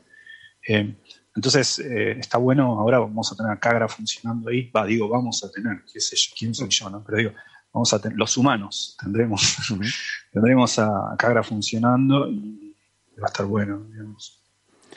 Eh, 0.68 0.96
entonces, 1.36 1.80
eh, 1.80 2.12
está 2.20 2.38
bueno, 2.40 2.80
ahora 2.80 3.00
vamos 3.00 3.32
a 3.32 3.36
tener 3.36 3.52
a 3.52 3.60
Cagra 3.60 3.88
funcionando 3.88 4.50
ahí. 4.50 4.70
Va, 4.72 4.86
digo, 4.86 5.08
vamos 5.08 5.44
a 5.44 5.52
tener, 5.52 5.84
qué 5.92 6.00
sé 6.00 6.16
yo, 6.16 6.34
quién 6.38 6.56
soy 6.56 6.70
yo, 6.70 6.90
¿no? 6.90 7.04
Pero 7.04 7.18
digo, 7.20 7.32
vamos 7.74 7.94
a 7.94 8.00
tener, 8.02 8.18
los 8.18 8.36
humanos 8.38 8.98
tendremos, 9.00 9.58
tendremos 10.32 10.80
a 10.80 11.16
Cagra 11.18 11.44
funcionando 11.44 12.28
y 12.30 12.76
va 13.22 13.28
a 13.28 13.32
estar 13.32 13.46
bueno, 13.46 13.86
digamos. 13.92 14.42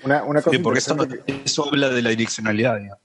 Una, 0.04 0.22
una 0.22 0.40
cosa 0.40 0.56
Sí, 0.56 0.62
porque 0.62 0.78
eso, 0.78 0.92
interesante 0.94 1.42
eso 1.44 1.66
habla 1.68 1.88
de 1.90 2.02
la 2.02 2.10
direccionalidad, 2.10 2.78
digamos. 2.78 3.02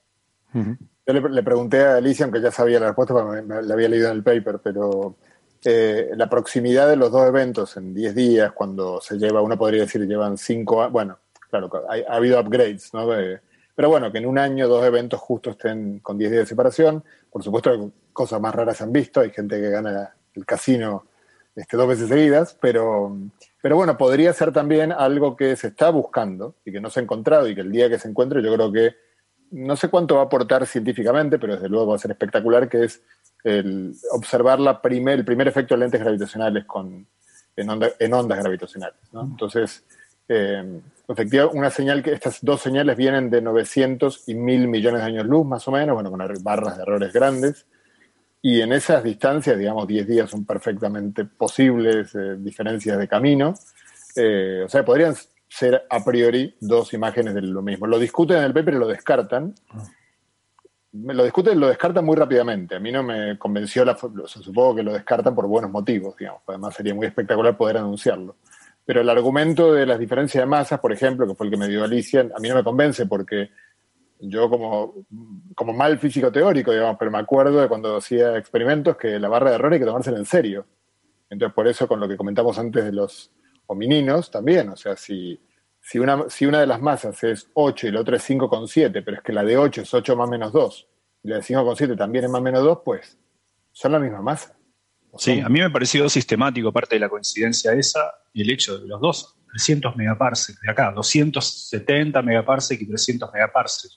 Yo 1.05 1.13
le, 1.13 1.29
le 1.29 1.43
pregunté 1.43 1.83
a 1.83 1.95
Alicia, 1.97 2.25
aunque 2.25 2.39
ya 2.39 2.51
sabía 2.51 2.79
la 2.79 2.85
respuesta, 2.87 3.13
porque 3.15 3.41
me, 3.41 3.55
me 3.55 3.61
la 3.63 3.73
había 3.73 3.89
leído 3.89 4.09
en 4.09 4.17
el 4.17 4.23
paper, 4.23 4.59
pero 4.63 5.17
eh, 5.65 6.09
la 6.15 6.29
proximidad 6.29 6.87
de 6.89 6.95
los 6.95 7.11
dos 7.11 7.27
eventos 7.27 7.77
en 7.77 7.93
10 7.93 8.15
días, 8.15 8.51
cuando 8.51 8.99
se 9.01 9.17
lleva, 9.17 9.41
uno 9.41 9.57
podría 9.57 9.81
decir, 9.81 10.05
llevan 10.05 10.37
5 10.37 10.89
bueno, 10.89 11.19
claro, 11.49 11.69
ha 11.89 12.15
habido 12.15 12.39
upgrades, 12.39 12.93
¿no? 12.93 13.07
Pero 13.75 13.89
bueno, 13.89 14.11
que 14.11 14.19
en 14.19 14.25
un 14.25 14.37
año 14.37 14.67
dos 14.67 14.85
eventos 14.85 15.19
justo 15.19 15.51
estén 15.51 15.99
con 15.99 16.17
10 16.17 16.31
días 16.31 16.43
de 16.43 16.47
separación. 16.47 17.03
Por 17.31 17.43
supuesto, 17.43 17.91
cosas 18.11 18.39
más 18.39 18.53
raras 18.53 18.77
se 18.77 18.83
han 18.83 18.91
visto, 18.91 19.19
hay 19.19 19.31
gente 19.31 19.59
que 19.59 19.69
gana 19.69 20.15
el 20.35 20.45
casino 20.45 21.05
este, 21.55 21.77
dos 21.77 21.87
veces 21.87 22.09
seguidas, 22.09 22.57
pero, 22.59 23.15
pero 23.61 23.75
bueno, 23.75 23.97
podría 23.97 24.33
ser 24.33 24.51
también 24.51 24.91
algo 24.91 25.35
que 25.35 25.55
se 25.55 25.67
está 25.67 25.89
buscando 25.89 26.55
y 26.65 26.71
que 26.71 26.81
no 26.81 26.89
se 26.89 26.99
ha 26.99 27.03
encontrado 27.03 27.47
y 27.47 27.55
que 27.55 27.61
el 27.61 27.71
día 27.71 27.89
que 27.89 27.99
se 27.99 28.07
encuentre 28.07 28.41
yo 28.41 28.53
creo 28.53 28.71
que 28.71 28.95
no 29.51 29.75
sé 29.75 29.89
cuánto 29.89 30.15
va 30.15 30.21
a 30.21 30.25
aportar 30.25 30.65
científicamente, 30.65 31.37
pero 31.37 31.53
desde 31.53 31.69
luego 31.69 31.87
va 31.87 31.95
a 31.95 31.99
ser 31.99 32.09
espectacular, 32.09 32.67
que 32.67 32.85
es 32.85 33.03
el 33.43 33.93
observar 34.11 34.59
la 34.59 34.81
primer, 34.81 35.19
el 35.19 35.25
primer 35.25 35.47
efecto 35.47 35.73
de 35.75 35.79
lentes 35.81 36.01
gravitacionales 36.01 36.65
con, 36.65 37.05
en, 37.55 37.69
onda- 37.69 37.91
en 37.99 38.13
ondas 38.13 38.39
gravitacionales. 38.39 38.97
¿no? 39.11 39.21
Entonces, 39.23 39.83
eh, 40.29 40.79
efectivamente, 41.07 41.57
una 41.57 41.69
señal 41.69 42.01
que 42.01 42.13
estas 42.13 42.39
dos 42.41 42.61
señales 42.61 42.95
vienen 42.95 43.29
de 43.29 43.41
900 43.41 44.27
y 44.29 44.35
1000 44.35 44.67
millones 44.67 45.01
de 45.01 45.07
años 45.07 45.25
luz, 45.25 45.45
más 45.45 45.67
o 45.67 45.71
menos, 45.71 45.93
bueno, 45.93 46.09
con 46.09 46.19
barras 46.43 46.77
de 46.77 46.83
errores 46.83 47.11
grandes. 47.13 47.65
Y 48.41 48.59
en 48.61 48.73
esas 48.73 49.03
distancias, 49.03 49.57
digamos, 49.57 49.87
10 49.87 50.07
días 50.07 50.29
son 50.29 50.45
perfectamente 50.45 51.23
posibles 51.25 52.13
eh, 52.15 52.35
diferencias 52.37 52.97
de 52.97 53.07
camino. 53.07 53.53
Eh, 54.15 54.63
o 54.65 54.69
sea, 54.69 54.83
podrían 54.83 55.15
ser 55.47 55.85
a 55.89 56.03
priori 56.03 56.55
dos 56.59 56.93
imágenes 56.93 57.33
de 57.35 57.41
lo 57.41 57.61
mismo. 57.61 57.87
Lo 57.87 57.99
discuten 57.99 58.37
en 58.37 58.43
el 58.43 58.53
paper 58.53 58.73
y 58.73 58.77
lo 58.79 58.87
descartan. 58.87 59.53
Lo 60.93 61.23
discuten 61.23 61.59
lo 61.59 61.67
descartan 61.67 62.05
muy 62.05 62.15
rápidamente. 62.15 62.75
A 62.75 62.79
mí 62.79 62.91
no 62.91 63.01
me 63.01 63.37
convenció, 63.39 63.83
la, 63.83 63.93
o 63.93 64.27
supongo 64.27 64.75
que 64.75 64.83
lo 64.83 64.93
descartan 64.93 65.33
por 65.33 65.47
buenos 65.47 65.71
motivos, 65.71 66.15
digamos. 66.15 66.41
Además 66.45 66.75
sería 66.75 66.93
muy 66.93 67.07
espectacular 67.07 67.57
poder 67.57 67.77
anunciarlo. 67.77 68.35
Pero 68.85 69.01
el 69.01 69.09
argumento 69.09 69.73
de 69.73 69.85
las 69.85 69.97
diferencias 69.97 70.43
de 70.43 70.45
masas, 70.45 70.79
por 70.79 70.91
ejemplo, 70.91 71.25
que 71.25 71.33
fue 71.33 71.47
el 71.47 71.51
que 71.51 71.57
me 71.57 71.67
dio 71.67 71.83
Alicia, 71.83 72.29
a 72.35 72.39
mí 72.39 72.47
no 72.49 72.55
me 72.55 72.63
convence 72.63 73.07
porque 73.07 73.49
yo 74.19 74.49
como, 74.49 74.93
como 75.55 75.73
mal 75.73 75.97
físico 75.97 76.31
teórico, 76.31 76.71
digamos, 76.71 76.97
pero 76.99 77.09
me 77.09 77.17
acuerdo 77.17 77.61
de 77.61 77.67
cuando 77.67 77.97
hacía 77.97 78.37
experimentos 78.37 78.95
que 78.95 79.19
la 79.19 79.29
barra 79.29 79.49
de 79.49 79.55
error 79.55 79.73
hay 79.73 79.79
que 79.79 79.85
tomársela 79.85 80.17
en 80.17 80.25
serio. 80.25 80.65
Entonces, 81.29 81.55
por 81.55 81.67
eso, 81.67 81.87
con 81.87 81.99
lo 81.99 82.07
que 82.07 82.17
comentamos 82.17 82.59
antes 82.59 82.85
de 82.85 82.91
los 82.91 83.31
homininos, 83.67 84.29
también, 84.29 84.69
o 84.69 84.75
sea, 84.75 84.95
si, 84.95 85.39
si, 85.85 85.99
una, 85.99 86.29
si 86.29 86.45
una 86.45 86.61
de 86.61 86.67
las 86.67 86.81
masas 86.81 87.21
es 87.23 87.49
8 87.53 87.87
y 87.87 87.91
la 87.91 87.99
otra 88.01 88.15
es 88.17 88.29
5,7, 88.29 89.03
pero 89.03 89.17
es 89.17 89.23
que 89.23 89.33
la 89.33 89.43
de 89.43 89.57
8 89.57 89.81
es 89.81 89.93
8 89.93 90.15
más 90.15 90.29
menos 90.29 90.51
2, 90.53 90.87
y 91.23 91.27
la 91.29 91.35
de 91.35 91.41
5,7 91.43 91.97
también 91.97 92.23
es 92.25 92.31
más 92.31 92.41
menos 92.41 92.63
2, 92.63 92.79
pues 92.85 93.17
son 93.73 93.91
la 93.91 93.99
misma 93.99 94.21
masa. 94.21 94.55
Sí, 95.17 95.39
a 95.41 95.49
mí 95.49 95.59
me 95.59 95.69
pareció 95.69 96.09
sistemático, 96.09 96.69
aparte 96.69 96.95
de 96.95 96.99
la 97.01 97.09
coincidencia 97.09 97.73
esa, 97.73 97.99
y 98.33 98.41
el 98.41 98.49
hecho 98.49 98.79
de 98.79 98.87
los 98.87 98.99
dos, 98.99 99.35
300 99.51 99.95
megaparsec 99.95 100.55
de 100.61 100.71
acá, 100.71 100.91
270 100.91 102.21
megaparsec 102.23 102.81
y 102.81 102.87
300 102.87 103.31
megaparsec. 103.31 103.91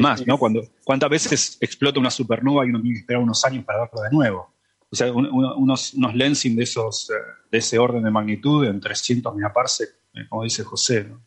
Más, 0.00 0.26
¿no? 0.26 0.38
Cuando, 0.38 0.62
¿Cuántas 0.84 1.10
veces 1.10 1.58
explota 1.60 2.00
una 2.00 2.10
supernova 2.10 2.64
y 2.66 2.70
uno 2.70 2.80
tiene 2.80 2.94
que 2.96 3.00
esperar 3.02 3.22
unos 3.22 3.44
años 3.44 3.64
para 3.64 3.80
verlo 3.84 4.00
de 4.02 4.10
nuevo? 4.10 4.54
O 4.90 4.96
sea, 4.96 5.12
un- 5.12 5.26
un- 5.26 5.52
unos, 5.62 5.94
unos 5.94 6.14
lensing 6.16 6.56
de, 6.56 6.64
esos, 6.64 7.10
eh, 7.10 7.14
de 7.52 7.58
ese 7.58 7.78
orden 7.78 8.02
de 8.02 8.10
magnitud 8.10 8.66
en 8.66 8.80
300 8.80 9.32
megaparsec, 9.36 9.90
eh, 10.14 10.26
como 10.28 10.44
dice 10.44 10.64
José, 10.64 11.04
¿no? 11.08 11.20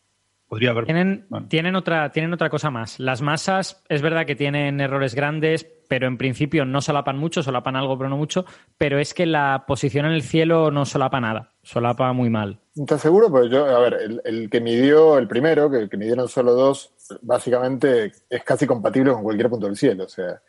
Podría 0.46 0.70
haber... 0.70 0.84
Tienen, 0.84 1.26
tienen, 1.48 1.74
otra, 1.74 2.12
tienen 2.12 2.32
otra 2.34 2.50
cosa 2.50 2.70
más. 2.70 3.00
Las 3.00 3.22
masas, 3.22 3.82
es 3.88 4.02
verdad 4.02 4.26
que 4.26 4.36
tienen 4.36 4.78
errores 4.78 5.14
grandes, 5.14 5.66
pero 5.88 6.06
en 6.06 6.18
principio 6.18 6.64
no 6.66 6.80
solapan 6.82 7.16
mucho, 7.18 7.42
solapan 7.42 7.76
algo, 7.76 7.96
pero 7.96 8.10
no 8.10 8.18
mucho. 8.18 8.44
Pero 8.76 8.98
es 8.98 9.14
que 9.14 9.24
la 9.26 9.64
posición 9.66 10.04
en 10.06 10.12
el 10.12 10.22
cielo 10.22 10.70
no 10.70 10.84
solapa 10.84 11.18
nada, 11.20 11.52
solapa 11.62 12.12
muy 12.12 12.28
mal. 12.28 12.60
¿Estás 12.76 13.00
seguro? 13.00 13.30
Pues 13.30 13.50
yo, 13.50 13.64
a 13.64 13.78
ver, 13.80 13.94
el, 13.94 14.20
el 14.24 14.50
que 14.50 14.60
midió 14.60 15.16
el 15.18 15.26
primero, 15.26 15.70
que, 15.70 15.88
que 15.88 15.96
midieron 15.96 16.28
solo 16.28 16.52
dos, 16.52 16.92
básicamente 17.22 18.12
es 18.28 18.44
casi 18.44 18.66
compatible 18.66 19.12
con 19.12 19.22
cualquier 19.22 19.48
punto 19.48 19.66
del 19.66 19.76
cielo. 19.76 20.04
O 20.04 20.08
sea, 20.08 20.40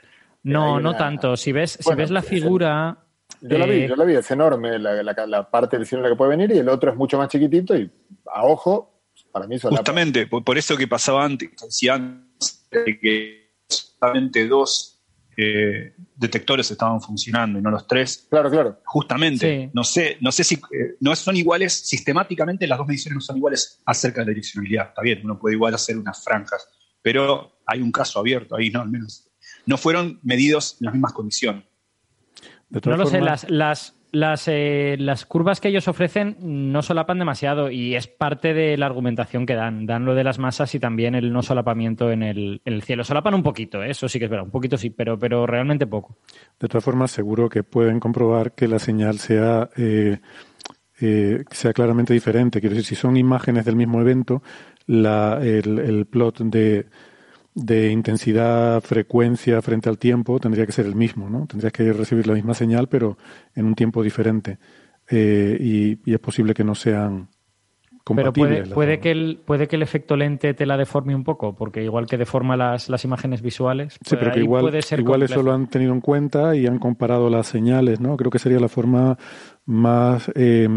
No, 0.43 0.79
no 0.79 0.89
una- 0.89 0.97
tanto. 0.97 1.37
Si 1.37 1.51
ves, 1.53 1.79
si 1.81 1.95
ves 1.95 2.11
la 2.11 2.19
el- 2.19 2.25
figura. 2.25 2.97
Yo 3.49 3.57
la 3.57 3.65
vi, 3.65 3.83
eh, 3.83 3.87
yo 3.87 3.95
la 3.95 4.05
vi, 4.05 4.15
es 4.15 4.29
enorme 4.31 4.77
la, 4.79 5.01
la- 5.03 5.27
la 5.27 5.49
parte 5.49 5.77
del 5.77 5.85
cielo 5.85 6.03
en 6.03 6.09
la 6.09 6.15
que 6.15 6.17
puede 6.17 6.31
venir 6.31 6.51
y 6.51 6.59
el 6.59 6.69
otro 6.69 6.91
es 6.91 6.97
mucho 6.97 7.17
más 7.17 7.29
chiquitito 7.29 7.75
y 7.77 7.89
a 8.33 8.43
ojo, 8.43 9.01
para 9.31 9.47
mí 9.47 9.57
solapa. 9.59 9.77
Justamente, 9.79 10.27
por, 10.27 10.43
por 10.43 10.57
eso 10.57 10.75
que 10.77 10.87
pasaba 10.87 11.23
antes, 11.25 11.49
que 11.49 11.65
decía 11.65 11.95
antes, 11.95 12.67
de 12.71 12.99
que 12.99 13.51
solamente 13.67 14.47
dos 14.47 15.03
eh, 15.37 15.93
detectores 16.15 16.71
estaban 16.71 17.01
funcionando 17.01 17.59
y 17.59 17.61
no 17.61 17.69
los 17.71 17.85
tres. 17.87 18.27
Claro, 18.29 18.49
claro. 18.49 18.79
Justamente, 18.85 19.69
no 19.73 19.83
sé, 19.83 20.17
no 20.21 20.31
sé 20.31 20.43
si 20.43 20.55
eh, 20.55 20.95
no 21.01 21.15
son 21.15 21.35
iguales 21.35 21.73
sistemáticamente, 21.73 22.67
las 22.67 22.77
dos 22.77 22.87
mediciones 22.87 23.15
no 23.15 23.21
son 23.21 23.37
iguales 23.37 23.81
acerca 23.85 24.21
de 24.21 24.25
la 24.27 24.29
direccionalidad. 24.29 24.87
Está 24.89 25.01
bien, 25.01 25.21
uno 25.23 25.37
puede 25.37 25.55
igual 25.55 25.73
hacer 25.73 25.97
unas 25.97 26.23
franjas, 26.23 26.67
pero 27.01 27.59
hay 27.65 27.81
un 27.81 27.91
caso 27.91 28.19
abierto 28.19 28.55
ahí, 28.55 28.69
¿no? 28.69 28.81
Al 28.81 28.89
menos. 28.89 29.27
No 29.65 29.77
fueron 29.77 30.19
medidos 30.23 30.77
en 30.79 30.85
las 30.85 30.93
mismas 30.93 31.13
condiciones. 31.13 31.63
No 32.69 32.97
lo 32.97 33.05
sé, 33.05 33.21
las, 33.21 33.49
las, 33.49 33.95
las, 34.11 34.47
eh, 34.47 34.95
las, 34.99 35.25
curvas 35.25 35.61
que 35.61 35.67
ellos 35.67 35.87
ofrecen 35.87 36.37
no 36.41 36.81
solapan 36.81 37.19
demasiado 37.19 37.69
y 37.69 37.95
es 37.95 38.07
parte 38.07 38.53
de 38.53 38.77
la 38.77 38.85
argumentación 38.85 39.45
que 39.45 39.55
dan. 39.55 39.85
Dan 39.85 40.05
lo 40.05 40.15
de 40.15 40.23
las 40.23 40.39
masas 40.39 40.73
y 40.75 40.79
también 40.79 41.15
el 41.15 41.31
no 41.31 41.43
solapamiento 41.43 42.11
en 42.11 42.23
el, 42.23 42.61
en 42.65 42.73
el 42.73 42.81
cielo. 42.81 43.03
Solapan 43.03 43.35
un 43.35 43.43
poquito, 43.43 43.83
¿eh? 43.83 43.91
eso 43.91 44.09
sí 44.09 44.19
que 44.19 44.25
es 44.25 44.31
verdad, 44.31 44.45
un 44.45 44.51
poquito 44.51 44.77
sí, 44.77 44.89
pero, 44.89 45.17
pero 45.19 45.45
realmente 45.45 45.85
poco. 45.85 46.17
De 46.59 46.67
todas 46.67 46.83
formas, 46.83 47.11
seguro 47.11 47.49
que 47.49 47.63
pueden 47.63 47.99
comprobar 47.99 48.53
que 48.53 48.67
la 48.67 48.79
señal 48.79 49.19
sea, 49.19 49.69
eh, 49.77 50.19
sea 51.51 51.73
claramente 51.73 52.13
diferente. 52.13 52.59
Quiero 52.59 52.75
decir, 52.75 52.95
si 52.95 53.01
son 53.01 53.17
imágenes 53.17 53.65
del 53.65 53.75
mismo 53.75 54.01
evento, 54.01 54.41
la, 54.87 55.39
el, 55.41 55.79
el 55.79 56.05
plot 56.05 56.39
de 56.39 56.87
de 57.55 57.89
intensidad, 57.89 58.81
frecuencia 58.81 59.61
frente 59.61 59.87
al 59.87 59.97
tiempo 59.97 60.39
tendría 60.39 60.65
que 60.65 60.73
ser 60.73 60.85
el 60.85 60.95
mismo, 60.95 61.29
¿no? 61.29 61.47
Tendrías 61.47 61.71
que 61.71 61.91
recibir 61.93 62.27
la 62.27 62.33
misma 62.33 62.53
señal, 62.53 62.87
pero 62.89 63.17
en 63.55 63.65
un 63.65 63.75
tiempo 63.75 64.03
diferente. 64.03 64.59
Eh, 65.09 65.57
y, 65.59 66.11
es 66.11 66.19
posible 66.19 66.53
que 66.53 66.65
no 66.65 66.75
sean 66.75 67.29
compatibles. 68.03 68.63
Pero 68.63 68.75
puede, 68.75 68.99
que 68.99 69.11
el, 69.11 69.39
puede 69.45 69.67
que 69.69 69.77
el 69.77 69.83
efecto 69.83 70.17
lente 70.17 70.53
te 70.53 70.65
la 70.65 70.75
deforme 70.75 71.15
un 71.15 71.23
poco, 71.23 71.55
porque 71.55 71.81
igual 71.81 72.07
que 72.07 72.17
deforma 72.17 72.57
las, 72.57 72.89
las 72.89 73.05
imágenes 73.05 73.41
visuales. 73.41 73.97
Sí, 74.03 74.17
pero 74.19 74.31
que 74.33 74.41
igual, 74.41 74.63
puede 74.63 74.81
ser 74.81 74.99
igual 74.99 75.23
eso 75.23 75.41
lo 75.41 75.53
han 75.53 75.67
tenido 75.67 75.93
en 75.93 76.01
cuenta 76.01 76.57
y 76.57 76.67
han 76.67 76.77
comparado 76.77 77.29
las 77.29 77.47
señales, 77.47 78.01
¿no? 78.01 78.17
Creo 78.17 78.31
que 78.31 78.39
sería 78.39 78.59
la 78.59 78.69
forma 78.69 79.17
más. 79.65 80.29
Eh, 80.35 80.67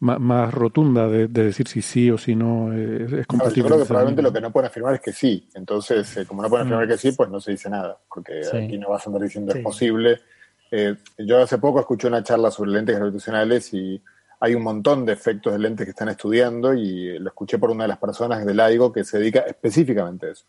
más, 0.00 0.52
rotunda 0.52 1.08
de, 1.08 1.26
decir 1.28 1.66
si 1.68 1.80
sí 1.80 2.10
o 2.10 2.18
si 2.18 2.34
no 2.34 2.72
es, 2.72 3.26
compatible. 3.26 3.62
yo 3.62 3.66
creo 3.66 3.78
que 3.78 3.84
probablemente 3.86 4.22
lo 4.22 4.32
que 4.32 4.40
no 4.40 4.52
pueden 4.52 4.68
afirmar 4.68 4.94
es 4.94 5.00
que 5.00 5.12
sí. 5.12 5.48
Entonces, 5.54 6.16
eh, 6.16 6.26
como 6.26 6.42
no 6.42 6.48
pueden 6.48 6.66
afirmar 6.66 6.86
mm. 6.86 6.90
que 6.90 6.98
sí, 6.98 7.12
pues 7.12 7.30
no 7.30 7.40
se 7.40 7.52
dice 7.52 7.70
nada, 7.70 7.98
porque 8.08 8.42
aquí 8.52 8.78
no 8.78 8.90
vas 8.90 9.06
a 9.06 9.10
andar 9.10 9.22
diciendo 9.22 9.54
es 9.54 9.62
posible. 9.62 10.20
Eh, 10.70 10.96
yo 11.18 11.40
hace 11.40 11.58
poco 11.58 11.80
escuché 11.80 12.08
una 12.08 12.22
charla 12.22 12.50
sobre 12.50 12.72
lentes 12.72 12.96
gravitacionales 12.96 13.72
y 13.72 14.02
hay 14.40 14.54
un 14.54 14.62
montón 14.62 15.06
de 15.06 15.12
efectos 15.12 15.52
de 15.52 15.58
lentes 15.58 15.86
que 15.86 15.90
están 15.90 16.08
estudiando 16.08 16.74
y 16.74 17.18
lo 17.18 17.28
escuché 17.28 17.58
por 17.58 17.70
una 17.70 17.84
de 17.84 17.88
las 17.88 17.98
personas 17.98 18.44
del 18.44 18.60
AIGO 18.60 18.92
que 18.92 19.04
se 19.04 19.18
dedica 19.18 19.40
específicamente 19.40 20.26
a 20.26 20.30
eso. 20.32 20.44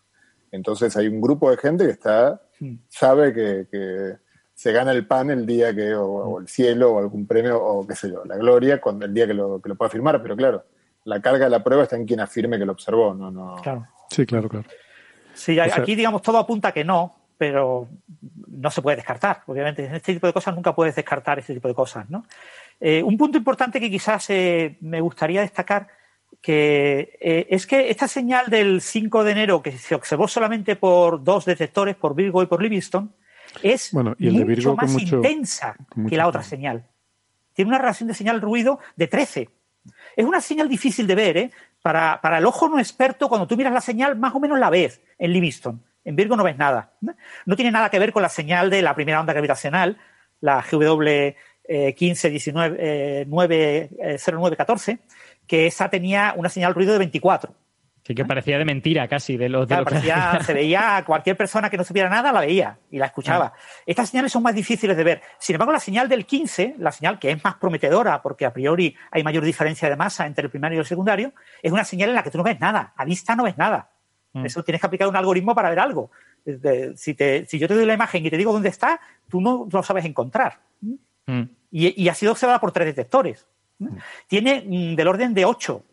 Entonces 0.50 0.96
hay 0.96 1.08
un 1.08 1.20
grupo 1.20 1.50
de 1.50 1.56
gente 1.56 1.86
que 1.86 1.92
está, 1.92 2.42
mm. 2.60 2.74
sabe 2.88 3.32
que 3.32 4.18
se 4.58 4.72
gana 4.72 4.90
el 4.90 5.06
pan 5.06 5.30
el 5.30 5.46
día 5.46 5.72
que, 5.72 5.94
o, 5.94 6.40
el 6.40 6.48
cielo, 6.48 6.94
o 6.94 6.98
algún 6.98 7.28
premio, 7.28 7.62
o 7.62 7.86
qué 7.86 7.94
sé 7.94 8.10
yo, 8.10 8.24
la 8.24 8.36
gloria, 8.36 8.80
cuando, 8.80 9.04
el 9.04 9.14
día 9.14 9.24
que 9.24 9.32
lo, 9.32 9.62
que 9.62 9.68
lo 9.68 9.76
pueda 9.76 9.88
firmar, 9.88 10.20
pero 10.20 10.34
claro, 10.34 10.64
la 11.04 11.22
carga 11.22 11.44
de 11.44 11.50
la 11.50 11.62
prueba 11.62 11.84
está 11.84 11.94
en 11.94 12.04
quien 12.04 12.18
afirme 12.18 12.58
que 12.58 12.66
lo 12.66 12.72
observó, 12.72 13.14
no, 13.14 13.30
no. 13.30 13.54
Claro. 13.62 13.86
Sí, 14.10 14.26
claro, 14.26 14.48
claro. 14.48 14.66
Sí, 15.32 15.60
aquí 15.60 15.94
digamos 15.94 16.22
todo 16.22 16.38
apunta 16.38 16.72
que 16.72 16.82
no, 16.82 17.14
pero 17.38 17.86
no 18.48 18.68
se 18.72 18.82
puede 18.82 18.96
descartar. 18.96 19.42
Obviamente, 19.46 19.84
en 19.84 19.94
este 19.94 20.14
tipo 20.14 20.26
de 20.26 20.32
cosas 20.32 20.56
nunca 20.56 20.74
puedes 20.74 20.96
descartar 20.96 21.38
este 21.38 21.54
tipo 21.54 21.68
de 21.68 21.74
cosas, 21.74 22.10
¿no? 22.10 22.24
Eh, 22.80 23.00
un 23.00 23.16
punto 23.16 23.38
importante 23.38 23.78
que 23.78 23.88
quizás 23.88 24.28
eh, 24.30 24.76
me 24.80 25.00
gustaría 25.00 25.42
destacar 25.42 25.86
que 26.42 27.16
eh, 27.20 27.46
es 27.48 27.64
que 27.64 27.90
esta 27.90 28.08
señal 28.08 28.46
del 28.50 28.80
5 28.80 29.22
de 29.22 29.30
enero 29.30 29.62
que 29.62 29.70
se 29.78 29.94
observó 29.94 30.26
solamente 30.26 30.74
por 30.74 31.22
dos 31.22 31.44
detectores, 31.44 31.94
por 31.94 32.16
Virgo 32.16 32.42
y 32.42 32.46
por 32.46 32.60
Livingston, 32.60 33.14
es 33.62 33.92
mucho 33.92 34.76
más 34.76 35.00
intensa 35.00 35.76
que 36.08 36.16
la 36.16 36.26
otra 36.26 36.42
señal. 36.42 36.84
Tiene 37.54 37.70
una 37.70 37.78
relación 37.78 38.08
de 38.08 38.14
señal-ruido 38.14 38.78
de 38.96 39.06
13. 39.06 39.50
Es 40.16 40.24
una 40.24 40.40
señal 40.40 40.68
difícil 40.68 41.06
de 41.06 41.14
ver, 41.14 41.36
¿eh? 41.36 41.50
Para, 41.82 42.38
el 42.38 42.44
ojo 42.44 42.68
no 42.68 42.78
experto, 42.78 43.28
cuando 43.28 43.46
tú 43.46 43.56
miras 43.56 43.72
la 43.72 43.80
señal, 43.80 44.16
más 44.16 44.34
o 44.34 44.40
menos 44.40 44.58
la 44.58 44.68
ves 44.68 45.00
en 45.18 45.32
Livingston. 45.32 45.82
En 46.04 46.16
Virgo 46.16 46.36
no 46.36 46.44
ves 46.44 46.58
nada. 46.58 46.92
No 47.46 47.56
tiene 47.56 47.70
nada 47.70 47.90
que 47.90 47.98
ver 47.98 48.12
con 48.12 48.22
la 48.22 48.28
señal 48.28 48.70
de 48.70 48.82
la 48.82 48.94
primera 48.94 49.20
onda 49.20 49.32
gravitacional, 49.32 49.98
la 50.40 50.62
GW 50.62 51.34
15 51.94 52.30
19 52.30 53.26
0914, 53.28 54.98
que 55.46 55.66
esa 55.66 55.88
tenía 55.88 56.34
una 56.36 56.48
señal 56.48 56.74
ruido 56.74 56.92
de 56.92 56.98
24. 56.98 57.54
Sí, 58.08 58.14
que 58.14 58.24
parecía 58.24 58.56
de 58.56 58.64
mentira 58.64 59.06
casi. 59.06 59.36
De 59.36 59.50
los, 59.50 59.68
Se 60.46 60.54
veía, 60.54 61.04
cualquier 61.06 61.36
persona 61.36 61.68
que 61.68 61.76
no 61.76 61.84
supiera 61.84 62.08
nada 62.08 62.32
la 62.32 62.40
veía 62.40 62.78
y 62.90 62.96
la 62.96 63.04
escuchaba. 63.04 63.52
Ah. 63.54 63.58
Estas 63.84 64.08
señales 64.08 64.32
son 64.32 64.42
más 64.42 64.54
difíciles 64.54 64.96
de 64.96 65.04
ver. 65.04 65.22
Sin 65.38 65.56
embargo, 65.56 65.72
la 65.72 65.78
señal 65.78 66.08
del 66.08 66.24
15, 66.24 66.76
la 66.78 66.90
señal 66.90 67.18
que 67.18 67.30
es 67.30 67.44
más 67.44 67.56
prometedora, 67.56 68.22
porque 68.22 68.46
a 68.46 68.52
priori 68.54 68.96
hay 69.10 69.22
mayor 69.22 69.44
diferencia 69.44 69.90
de 69.90 69.96
masa 69.96 70.26
entre 70.26 70.46
el 70.46 70.50
primario 70.50 70.76
y 70.76 70.80
el 70.80 70.86
secundario, 70.86 71.34
es 71.62 71.70
una 71.70 71.84
señal 71.84 72.08
en 72.08 72.14
la 72.14 72.22
que 72.22 72.30
tú 72.30 72.38
no 72.38 72.44
ves 72.44 72.58
nada. 72.58 72.94
A 72.96 73.04
vista 73.04 73.36
no 73.36 73.44
ves 73.44 73.58
nada. 73.58 73.90
Mm. 74.32 74.46
Eso 74.46 74.62
tienes 74.62 74.80
que 74.80 74.86
aplicar 74.86 75.06
un 75.06 75.16
algoritmo 75.16 75.54
para 75.54 75.68
ver 75.68 75.80
algo. 75.80 76.10
Si, 76.96 77.14
si, 77.14 77.58
yo 77.58 77.68
te 77.68 77.74
doy 77.74 77.84
la 77.84 77.92
imagen 77.92 78.24
y 78.24 78.30
te 78.30 78.38
digo 78.38 78.54
dónde 78.54 78.70
está, 78.70 78.98
tú 79.28 79.42
no 79.42 79.68
lo 79.70 79.82
sabes 79.82 80.06
encontrar. 80.06 80.60
Mm. 81.26 81.42
Y, 81.72 82.08
ha 82.08 82.14
sido 82.14 82.32
observada 82.32 82.58
por 82.58 82.72
tres 82.72 82.86
detectores. 82.86 83.46
Mm. 83.78 83.96
Tiene 84.28 84.94
del 84.96 85.08
orden 85.08 85.34
de 85.34 85.44
8, 85.44 85.84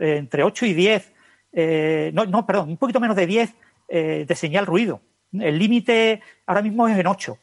eh, 0.00 0.16
entre 0.18 0.44
8 0.44 0.66
y 0.66 0.74
10 0.74 1.13
eh, 1.54 2.10
no, 2.12 2.26
no, 2.26 2.44
perdón, 2.44 2.70
un 2.70 2.76
poquito 2.76 3.00
menos 3.00 3.16
de 3.16 3.26
10 3.26 3.54
eh, 3.88 4.24
de 4.26 4.34
señal 4.34 4.66
ruido. 4.66 5.00
El 5.32 5.58
límite 5.58 6.20
ahora 6.46 6.62
mismo 6.62 6.88
es 6.88 6.98
en 6.98 7.06
8. 7.06 7.38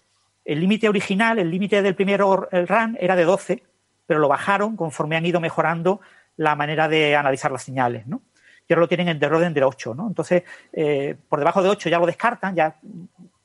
El 0.45 0.59
límite 0.59 0.89
original, 0.89 1.39
el 1.39 1.49
límite 1.49 1.81
del 1.81 1.95
primer 1.95 2.21
RAN 2.21 2.97
era 2.99 3.15
de 3.15 3.23
12, 3.23 3.63
pero 4.05 4.19
lo 4.19 4.27
bajaron 4.27 4.75
conforme 4.75 5.15
han 5.15 5.25
ido 5.25 5.39
mejorando 5.39 6.01
la 6.37 6.55
manera 6.55 6.87
de 6.87 7.15
analizar 7.15 7.51
las 7.51 7.63
señales, 7.63 8.07
¿no? 8.07 8.21
Y 8.67 8.73
ahora 8.73 8.81
lo 8.81 8.87
tienen 8.87 9.09
en 9.09 9.19
del 9.19 9.33
orden 9.33 9.53
de 9.53 9.63
8, 9.63 9.93
¿no? 9.95 10.07
Entonces, 10.07 10.43
eh, 10.71 11.15
por 11.29 11.39
debajo 11.39 11.61
de 11.61 11.69
8 11.69 11.89
ya 11.89 11.99
lo 11.99 12.05
descartan, 12.05 12.55
ya 12.55 12.75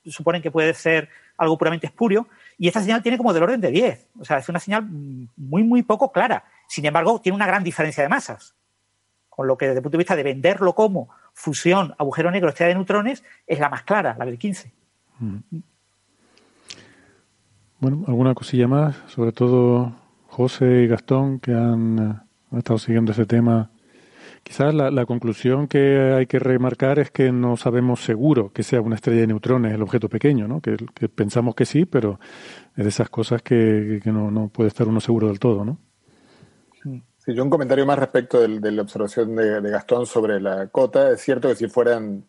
suponen 0.05 0.41
que 0.41 0.51
puede 0.51 0.73
ser 0.73 1.09
algo 1.37 1.59
puramente 1.59 1.87
espurio, 1.87 2.29
y 2.59 2.69
esta 2.69 2.81
señal 2.81 3.03
tiene 3.03 3.19
como 3.19 3.33
del 3.33 3.43
orden 3.43 3.61
de 3.61 3.71
10. 3.71 4.09
O 4.21 4.25
sea, 4.25 4.39
es 4.39 4.49
una 4.49 4.61
señal 4.61 4.85
muy, 4.85 5.63
muy 5.65 5.83
poco 5.83 6.13
clara. 6.13 6.45
Sin 6.69 6.87
embargo, 6.87 7.21
tiene 7.21 7.37
una 7.37 7.47
gran 7.47 7.63
diferencia 7.63 8.03
de 8.03 8.09
masas. 8.09 8.55
Con 9.37 9.47
lo 9.47 9.57
que 9.57 9.67
desde 9.67 9.79
el 9.79 9.83
punto 9.83 9.99
de 9.99 10.01
vista 10.01 10.17
de 10.17 10.23
venderlo 10.23 10.75
como 10.75 11.11
fusión, 11.35 11.95
agujero 11.99 12.31
negro, 12.31 12.49
estrella 12.49 12.71
de 12.71 12.75
neutrones, 12.77 13.23
es 13.47 13.61
la 13.61 13.69
más 13.69 13.83
clara, 13.83 14.17
la 14.19 14.25
del 14.25 14.39
15. 14.39 14.73
Mm. 15.21 15.37
Bueno, 17.79 18.05
alguna 18.09 18.35
cosilla 18.35 18.67
más, 18.67 18.97
sobre 19.09 19.33
todo 19.33 19.93
José 20.29 20.83
y 20.85 20.87
Gastón, 20.87 21.39
que 21.39 21.53
han, 21.53 22.23
estado 22.57 22.79
siguiendo 22.79 23.13
ese 23.13 23.27
tema. 23.27 23.71
Quizás 24.43 24.73
la, 24.75 25.05
conclusión 25.05 25.67
que 25.67 26.15
hay 26.17 26.27
que 26.27 26.39
remarcar 26.39 26.99
es 26.99 27.11
que 27.11 27.33
no 27.33 27.57
sabemos 27.57 28.01
seguro 28.03 28.53
que 28.53 28.63
sea 28.63 28.81
una 28.81 28.95
estrella 28.95 29.21
de 29.21 29.27
neutrones 29.27 29.75
el 29.75 29.83
objeto 29.83 30.09
pequeño, 30.09 30.49
¿no? 30.49 30.61
Que, 30.61 30.77
pensamos 31.15 31.55
que 31.55 31.67
sí, 31.67 31.85
pero 31.85 32.19
es 32.77 32.85
de 32.85 32.89
esas 32.89 33.11
cosas 33.11 33.43
que, 33.43 34.01
no, 34.07 34.31
no, 34.31 34.49
puede 34.49 34.69
estar 34.69 34.89
uno 34.89 35.01
seguro 35.01 35.29
del 35.29 35.39
todo, 35.39 35.65
¿no? 35.65 35.79
Sí, 37.27 37.35
yo 37.35 37.43
un 37.43 37.51
comentario 37.51 37.85
más 37.85 37.99
respecto 37.99 38.39
de, 38.41 38.71
la 38.71 38.83
observación 38.83 39.35
de, 39.35 39.61
Gastón 39.69 40.07
sobre 40.07 40.41
la 40.41 40.69
cota. 40.69 41.11
Es 41.11 41.23
cierto 41.23 41.49
que 41.49 41.57
si 41.57 41.67
fueran 41.67 42.25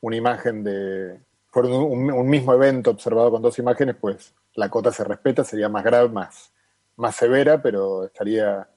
una 0.00 0.14
imagen 0.14 0.62
de. 0.62 1.18
fuera 1.48 1.68
un, 1.70 2.28
mismo 2.28 2.54
evento 2.54 2.92
observado 2.92 3.32
con 3.32 3.42
dos 3.42 3.58
imágenes, 3.58 3.96
pues 4.00 4.32
la 4.54 4.70
cota 4.70 4.92
se 4.92 5.02
respeta, 5.02 5.42
sería 5.42 5.68
más 5.68 5.82
grave, 5.82 6.08
más, 6.10 6.52
más 6.96 7.16
severa, 7.16 7.60
pero 7.60 8.04
estaría. 8.04 8.68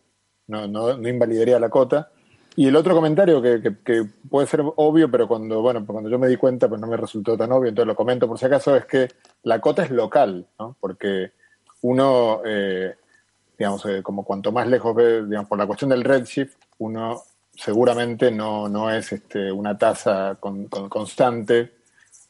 No, 0.48 0.68
no, 0.68 0.98
no 0.98 1.08
invalidaría 1.08 1.60
la 1.60 1.70
cota. 1.70 2.10
Y 2.56 2.68
el 2.68 2.76
otro 2.76 2.96
comentario 2.96 3.40
que, 3.40 3.62
que, 3.86 4.04
puede 4.32 4.48
ser 4.48 4.64
obvio, 4.64 5.12
pero 5.12 5.28
cuando, 5.28 5.62
bueno, 5.62 5.86
cuando 5.86 6.10
yo 6.10 6.18
me 6.18 6.28
di 6.28 6.38
cuenta, 6.38 6.68
pues 6.68 6.82
no 6.82 6.88
me 6.88 6.98
resultó 6.98 7.38
tan 7.38 7.52
obvio, 7.52 7.70
entonces 7.70 7.88
lo 7.88 7.96
comento 7.96 8.28
por 8.28 8.40
si 8.40 8.46
acaso, 8.46 8.76
es 8.76 8.86
que 8.86 9.10
la 9.44 9.62
cota 9.62 9.84
es 9.84 9.92
local, 9.92 10.48
¿no? 10.58 10.76
Porque 10.80 11.34
uno 11.84 12.42
eh, 12.44 12.96
digamos, 13.62 13.86
eh, 13.86 14.02
como 14.02 14.26
cuanto 14.26 14.52
más 14.52 14.66
lejos 14.66 14.96
ve, 14.96 15.24
digamos, 15.24 15.48
por 15.48 15.60
la 15.60 15.68
cuestión 15.68 15.92
del 15.92 16.04
redshift, 16.04 16.56
uno 16.80 17.22
seguramente 17.54 18.32
no, 18.32 18.68
no 18.68 18.90
es 18.90 19.12
este, 19.12 19.52
una 19.52 19.78
tasa 19.78 20.36
con, 20.40 20.66
constante, 20.66 21.72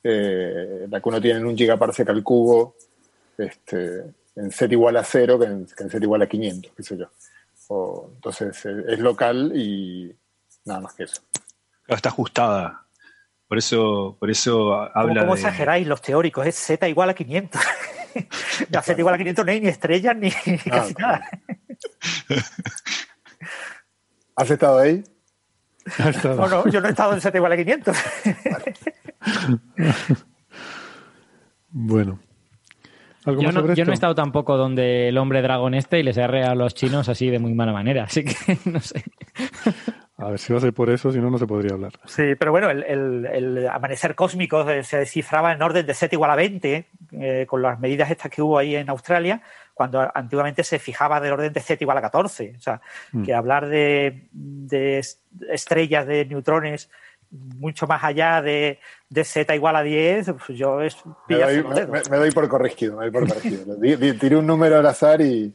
eh, 0.04 0.88
la 0.90 1.00
que 1.00 1.08
uno 1.08 1.22
tiene 1.22 1.40
en 1.40 1.46
un 1.46 1.56
gigaparsec 1.56 2.10
al 2.10 2.22
cubo, 2.22 2.76
este, 3.38 4.04
en 4.36 4.52
Z 4.52 4.74
igual 4.74 4.98
a 4.98 5.06
cero 5.06 5.40
que 5.40 5.46
en, 5.46 5.68
Z 5.70 5.98
igual 6.02 6.24
a 6.24 6.28
500, 6.28 6.74
qué 6.76 6.84
sé 6.84 6.98
yo. 6.98 7.10
entonces 8.14 8.66
eh, 8.66 8.84
es 8.90 9.00
local 9.00 9.54
y 9.56 10.14
nada 10.66 10.82
más 10.82 10.94
que 10.96 11.04
eso. 11.04 11.22
está 11.88 12.10
ajustada. 12.10 12.88
Por 13.48 13.58
eso, 13.58 14.18
por 14.20 14.30
eso 14.30 14.74
habla. 14.74 15.22
¿Cómo, 15.22 15.36
exageráis 15.36 15.88
los 15.88 16.02
teóricos? 16.02 16.46
Es 16.46 16.56
Z 16.56 16.90
igual 16.90 17.10
a 17.10 17.14
500. 17.14 17.62
Z 18.82 19.00
igual 19.00 19.16
a 19.16 19.18
500 19.18 19.46
no 19.46 19.52
hay 19.52 19.62
ni 19.62 19.68
estrellas 19.68 20.16
ni, 20.16 20.32
casi 20.70 20.94
nada. 20.94 21.22
¿Has 24.36 24.50
estado 24.50 24.80
ahí? 24.80 25.04
No, 26.24 26.48
no, 26.48 26.68
yo 26.68 26.80
no 26.80 26.88
he 26.88 26.92
estado 26.92 27.14
en 27.14 27.22
Z 27.22 27.38
igual 27.38 27.52
a 27.52 27.58
500. 27.58 27.98
Bueno. 31.70 32.20
¿Algo 33.26 33.42
Yo, 33.42 33.48
más 33.48 33.56
no, 33.56 33.62
sobre 33.62 33.76
yo 33.76 33.86
no 33.86 33.92
he 33.92 33.94
estado 33.94 34.16
tampoco 34.16 34.58
donde 34.58 35.10
el 35.10 35.18
hombre 35.18 35.42
dragón 35.42 35.76
este 35.76 36.00
y 36.00 36.04
les 36.04 36.18
erre 36.18 36.44
a 36.44 36.56
los 36.56 36.74
chinos 36.74 37.08
así 37.08 37.30
de 37.30 37.40
muy 37.40 37.54
mala 37.54 37.72
manera, 37.72 38.06
así 38.06 38.24
que 38.24 38.58
no 38.66 38.80
sé. 38.80 39.04
A 40.22 40.30
ver 40.30 40.40
si 40.40 40.54
va 40.54 40.60
a 40.60 40.62
ser 40.62 40.74
por 40.74 40.90
eso, 40.90 41.12
si 41.12 41.20
no, 41.20 41.30
no 41.30 41.38
se 41.38 41.48
podría 41.48 41.74
hablar. 41.74 41.92
Sí, 42.06 42.36
pero 42.38 42.52
bueno, 42.52 42.70
el, 42.70 42.84
el- 42.84 43.26
el 43.26 43.68
amanecer 43.68 44.16
cósmico 44.16 44.66
se 44.84 44.98
descifraba 44.98 45.52
en 45.52 45.62
orden 45.62 45.86
de 45.86 45.94
7 45.94 46.16
igual 46.16 46.32
a 46.32 46.36
20, 46.36 46.86
eh, 47.14 47.46
con 47.48 47.62
las 47.62 47.80
medidas 47.80 48.12
estas 48.12 48.32
que 48.32 48.42
hubo 48.42 48.58
ahí 48.58 48.76
en 48.76 48.90
Australia, 48.90 49.42
cuando 49.74 50.10
antiguamente 50.14 50.64
se 50.64 50.78
fijaba 50.80 51.20
del 51.20 51.34
orden 51.34 51.52
de 51.54 51.60
Z 51.60 51.84
igual 51.84 51.98
a 51.98 52.02
14. 52.02 52.54
O 52.58 52.62
sea, 52.62 52.82
Mm. 53.12 53.24
que 53.24 53.34
hablar 53.34 53.68
de, 53.68 54.28
de 54.32 55.00
es- 55.00 55.20
estrellas, 55.50 56.06
de 56.06 56.26
neutrones, 56.26 56.90
mucho 57.32 57.88
más 57.88 58.04
allá 58.04 58.42
de, 58.42 58.80
de 59.10 59.24
Z 59.24 59.56
igual 59.56 59.76
a 59.78 59.84
10, 59.84 60.34
pues 60.46 60.58
yo 60.60 60.82
es 60.82 60.98
Me 61.30 61.38
doy, 61.38 61.64
me- 61.64 61.74
dedos. 61.76 61.90
me- 61.90 62.12
me 62.12 62.18
doy 62.18 62.32
por 62.32 62.48
corregido, 62.50 62.98
me 62.98 63.04
doy 63.10 63.12
por 63.12 63.28
corregido. 63.28 63.76
Tiré 64.20 64.36
un 64.36 64.46
número 64.46 64.78
al 64.78 64.86
azar 64.86 65.22
y 65.22 65.54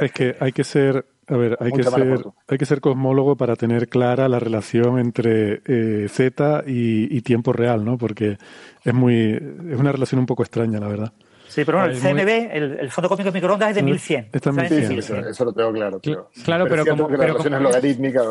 Es 0.00 0.12
que 0.12 0.36
hay 0.40 0.52
que 0.52 0.62
ser, 0.64 1.04
a 1.28 1.36
ver, 1.36 1.56
hay 1.60 1.70
que 1.72 1.84
ser, 1.84 2.24
hay 2.48 2.58
que 2.58 2.66
ser 2.66 2.80
cosmólogo 2.80 3.36
para 3.36 3.56
tener 3.56 3.88
clara 3.88 4.28
la 4.28 4.40
relación 4.40 4.98
entre 4.98 5.62
eh, 5.66 6.08
Z 6.08 6.64
y, 6.66 7.16
y 7.16 7.20
tiempo 7.22 7.52
real, 7.52 7.84
¿no? 7.84 7.96
Porque 7.96 8.38
es 8.84 8.94
muy, 8.94 9.32
es 9.32 9.78
una 9.78 9.92
relación 9.92 10.18
un 10.18 10.26
poco 10.26 10.42
extraña, 10.42 10.80
la 10.80 10.88
verdad. 10.88 11.12
Sí, 11.52 11.64
pero 11.66 11.78
bueno, 11.78 11.92
el 11.92 11.98
Es 11.98 12.02
muy- 12.02 12.12
CMB, 12.22 12.28
el, 12.56 12.78
el 12.80 12.90
fondo 12.90 13.08
cósmico 13.10 13.30
de 13.30 13.34
microondas 13.38 13.68
es 13.70 13.74
de 13.74 13.80
Sí, 13.82 13.84
1100. 13.84 14.28
está 14.32 14.50
en 14.50 14.54
o 14.56 14.58
sea, 14.58 14.64
es 14.64 14.70
1100, 14.72 15.02
sí, 15.02 15.12
eso, 15.12 15.28
eso 15.28 15.44
lo 15.44 15.52
tengo 15.52 15.72
claro. 15.72 16.00
Pero, 16.02 16.30
Claro, 16.44 16.64
pero 16.64 16.76
es 16.76 16.82
cierto 16.84 17.02
como- 17.04 17.08
que 17.08 17.18
la 17.18 17.24
pero 17.34 17.36
como- 17.36 17.58
logarítmica. 17.60 18.22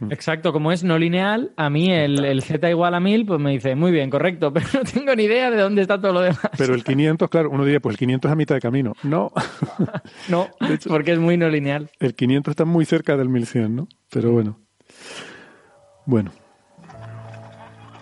Exacto, 0.10 0.52
como 0.52 0.70
es 0.70 0.84
no 0.84 0.96
lineal, 0.98 1.50
a 1.56 1.70
mí 1.70 1.90
el, 1.90 2.24
el 2.24 2.42
Z 2.42 2.70
igual 2.70 2.94
a 2.94 3.00
1000, 3.00 3.26
pues 3.26 3.40
me 3.40 3.50
dice, 3.50 3.74
muy 3.74 3.90
bien, 3.90 4.10
correcto, 4.10 4.52
pero 4.54 4.66
no 4.74 4.80
tengo 4.84 5.14
ni 5.16 5.24
idea 5.24 5.50
de 5.50 5.56
dónde 5.60 5.82
está 5.82 6.00
todo 6.00 6.12
lo 6.12 6.20
demás. 6.20 6.38
Pero 6.56 6.74
el 6.74 6.84
500, 6.84 7.28
claro, 7.28 7.50
uno 7.50 7.64
diría, 7.64 7.80
pues 7.80 7.94
el 7.94 7.98
500 7.98 8.28
es 8.28 8.32
a 8.32 8.36
mitad 8.36 8.54
de 8.54 8.60
camino. 8.60 8.92
No, 9.02 9.32
No, 10.28 10.48
porque 10.86 11.12
es 11.12 11.18
muy 11.18 11.36
no 11.36 11.48
lineal. 11.48 11.90
el 11.98 12.14
500 12.14 12.52
está 12.52 12.64
muy 12.64 12.84
cerca 12.84 13.16
del 13.16 13.28
1100, 13.28 13.74
¿no? 13.74 13.88
Pero 14.10 14.30
bueno. 14.32 14.58
Bueno, 16.06 16.30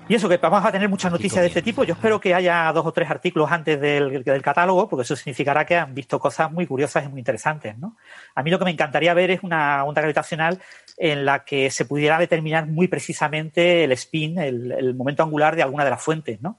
Y 0.08 0.14
eso, 0.14 0.28
que 0.28 0.36
vamos 0.36 0.64
a 0.64 0.70
tener 0.70 0.88
muchas 0.88 1.10
noticias 1.10 1.42
de 1.42 1.48
este 1.48 1.62
tipo. 1.62 1.82
Yo 1.82 1.94
espero 1.94 2.20
que 2.20 2.32
haya 2.32 2.72
dos 2.72 2.86
o 2.86 2.92
tres 2.92 3.10
artículos 3.10 3.50
antes 3.50 3.80
del, 3.80 4.22
del 4.22 4.40
catálogo, 4.42 4.88
porque 4.88 5.02
eso 5.02 5.16
significará 5.16 5.64
que 5.66 5.76
han 5.76 5.94
visto 5.94 6.20
cosas 6.20 6.52
muy 6.52 6.64
curiosas 6.64 7.04
y 7.04 7.08
muy 7.08 7.18
interesantes. 7.18 7.76
¿no? 7.76 7.96
A 8.36 8.44
mí 8.44 8.50
lo 8.52 8.58
que 8.60 8.66
me 8.66 8.70
encantaría 8.70 9.12
ver 9.14 9.32
es 9.32 9.42
una 9.42 9.82
onda 9.84 10.00
gravitacional 10.02 10.60
en 10.96 11.24
la 11.24 11.44
que 11.44 11.70
se 11.72 11.86
pudiera 11.86 12.18
determinar 12.20 12.66
muy 12.68 12.86
precisamente 12.86 13.82
el 13.82 13.90
spin, 13.92 14.38
el, 14.38 14.70
el 14.70 14.94
momento 14.94 15.24
angular 15.24 15.56
de 15.56 15.62
alguna 15.62 15.82
de 15.84 15.90
las 15.90 16.02
fuentes, 16.02 16.40
¿no? 16.40 16.56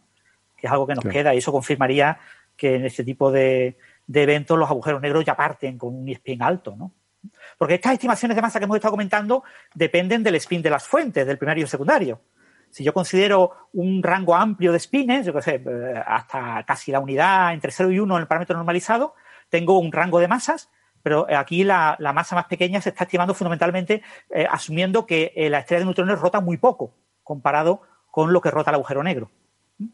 que 0.57 0.67
es 0.67 0.73
algo 0.73 0.85
que 0.85 0.95
nos 0.95 1.03
Claro. 1.03 1.13
queda 1.13 1.33
y 1.33 1.37
eso 1.37 1.53
confirmaría 1.53 2.19
que 2.57 2.75
en 2.75 2.85
este 2.85 3.05
tipo 3.05 3.31
de, 3.31 3.77
de 4.07 4.23
eventos 4.23 4.57
los 4.59 4.69
agujeros 4.69 4.99
negros 5.01 5.23
ya 5.23 5.37
parten 5.37 5.77
con 5.77 5.95
un 5.95 6.09
spin 6.09 6.43
alto. 6.43 6.75
¿no? 6.75 6.91
Porque 7.57 7.75
estas 7.75 7.93
estimaciones 7.93 8.35
de 8.35 8.41
masa 8.41 8.59
que 8.59 8.65
hemos 8.65 8.75
estado 8.75 8.91
comentando 8.91 9.45
dependen 9.73 10.21
del 10.21 10.35
spin 10.35 10.61
de 10.61 10.69
las 10.69 10.85
fuentes, 10.85 11.25
del 11.25 11.37
primario 11.37 11.61
y 11.61 11.63
el 11.63 11.69
secundario. 11.69 12.19
Si 12.69 12.83
yo 12.83 12.93
considero 12.93 13.69
un 13.73 14.03
rango 14.03 14.35
amplio 14.35 14.71
de 14.71 14.79
spines, 14.79 15.25
yo 15.25 15.33
qué 15.33 15.41
sé, 15.41 15.55
eh, 15.65 16.03
hasta 16.05 16.63
casi 16.65 16.91
la 16.91 16.99
unidad 16.99 17.53
entre 17.53 17.71
0 17.71 17.91
y 17.91 17.99
1 17.99 18.15
en 18.15 18.21
el 18.21 18.27
parámetro 18.27 18.55
normalizado, 18.55 19.15
tengo 19.49 19.79
un 19.79 19.91
rango 19.91 20.19
de 20.19 20.27
masas, 20.27 20.69
pero 21.01 21.25
aquí 21.35 21.63
la, 21.63 21.95
la 21.99 22.13
masa 22.13 22.35
más 22.35 22.45
pequeña 22.45 22.81
se 22.81 22.89
está 22.89 23.05
estimando 23.05 23.33
fundamentalmente 23.33 24.03
eh, 24.29 24.47
asumiendo 24.49 25.05
que 25.05 25.31
eh, 25.35 25.49
la 25.49 25.59
estrella 25.59 25.79
de 25.79 25.85
neutrones 25.85 26.19
rota 26.19 26.41
muy 26.41 26.57
poco 26.57 26.93
comparado 27.23 27.81
con 28.11 28.33
lo 28.33 28.41
que 28.41 28.51
rota 28.51 28.71
el 28.71 28.75
agujero 28.75 29.03
negro. 29.03 29.31
¿Mm? 29.77 29.87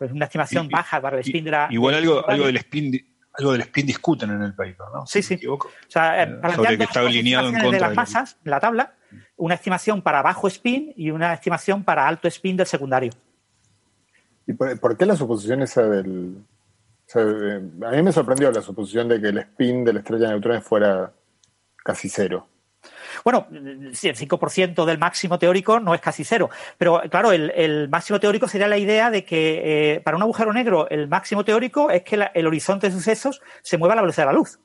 Es 0.00 0.12
una 0.12 0.26
estimación 0.26 0.66
Y- 0.66 0.68
baja 0.68 1.00
para 1.00 1.16
el 1.16 1.22
spin 1.22 1.44
de 1.44 1.50
la. 1.50 1.68
Igual 1.70 1.94
algo, 1.94 2.28
algo 2.28 2.46
del 2.46 2.56
spin 2.56 3.12
algo 3.34 3.52
del 3.52 3.62
spin 3.62 3.86
discuten 3.86 4.30
en 4.30 4.42
el 4.42 4.54
paper, 4.54 4.86
¿no? 4.92 5.06
Sí, 5.06 5.22
sí. 5.22 5.34
me 5.34 5.36
equivoco. 5.36 5.68
O 5.68 5.90
sea, 5.90 6.22
eh, 6.22 6.38
sobre 6.54 6.76
que 6.76 6.84
está 6.84 7.00
alineado 7.00 7.48
en 7.48 7.54
contra 7.54 7.70
de 7.70 7.80
las 7.80 7.94
masas, 7.94 8.38
la 8.44 8.60
tabla, 8.60 8.94
una 9.36 9.54
estimación 9.54 10.02
para 10.02 10.22
bajo 10.22 10.48
spin 10.48 10.92
y 10.96 11.10
una 11.10 11.32
estimación 11.34 11.84
para 11.84 12.06
alto 12.06 12.28
spin 12.28 12.56
del 12.56 12.66
secundario. 12.66 13.12
¿Y 14.46 14.52
por, 14.54 14.78
por 14.80 14.96
qué 14.96 15.06
la 15.06 15.16
suposición 15.16 15.62
esa 15.62 15.82
del... 15.82 16.36
o 16.38 16.42
sea, 17.06 17.22
eh, 17.22 17.60
a 17.86 17.90
mí 17.92 18.02
me 18.02 18.12
sorprendió 18.12 18.50
la 18.50 18.60
suposición 18.62 19.08
de 19.08 19.20
que 19.20 19.28
el 19.28 19.38
spin 19.38 19.84
de 19.84 19.92
la 19.92 19.98
estrella 20.00 20.26
de 20.26 20.30
neutrones 20.32 20.64
fuera 20.64 21.12
casi 21.76 22.08
cero. 22.08 22.48
Bueno, 23.24 23.46
el 23.52 23.94
5% 23.94 24.84
del 24.84 24.98
máximo 24.98 25.38
teórico 25.38 25.78
no 25.78 25.94
es 25.94 26.00
casi 26.00 26.24
cero. 26.24 26.50
Pero 26.78 27.00
claro, 27.08 27.30
el, 27.30 27.52
el 27.54 27.88
máximo 27.88 28.18
teórico 28.18 28.48
sería 28.48 28.66
la 28.66 28.76
idea 28.78 29.10
de 29.10 29.24
que 29.24 29.94
eh, 29.94 30.00
para 30.00 30.16
un 30.16 30.22
agujero 30.24 30.52
negro 30.52 30.88
el 30.90 31.06
máximo 31.06 31.44
teórico 31.44 31.90
es 31.90 32.02
que 32.02 32.16
la- 32.16 32.32
el 32.34 32.46
horizonte 32.48 32.88
de 32.88 32.92
sucesos 32.92 33.40
se 33.62 33.78
mueva 33.78 33.92
a 33.92 33.96
la 33.96 34.02
velocidad 34.02 34.24
de 34.26 34.32
la 34.32 34.38
luz. 34.38 34.58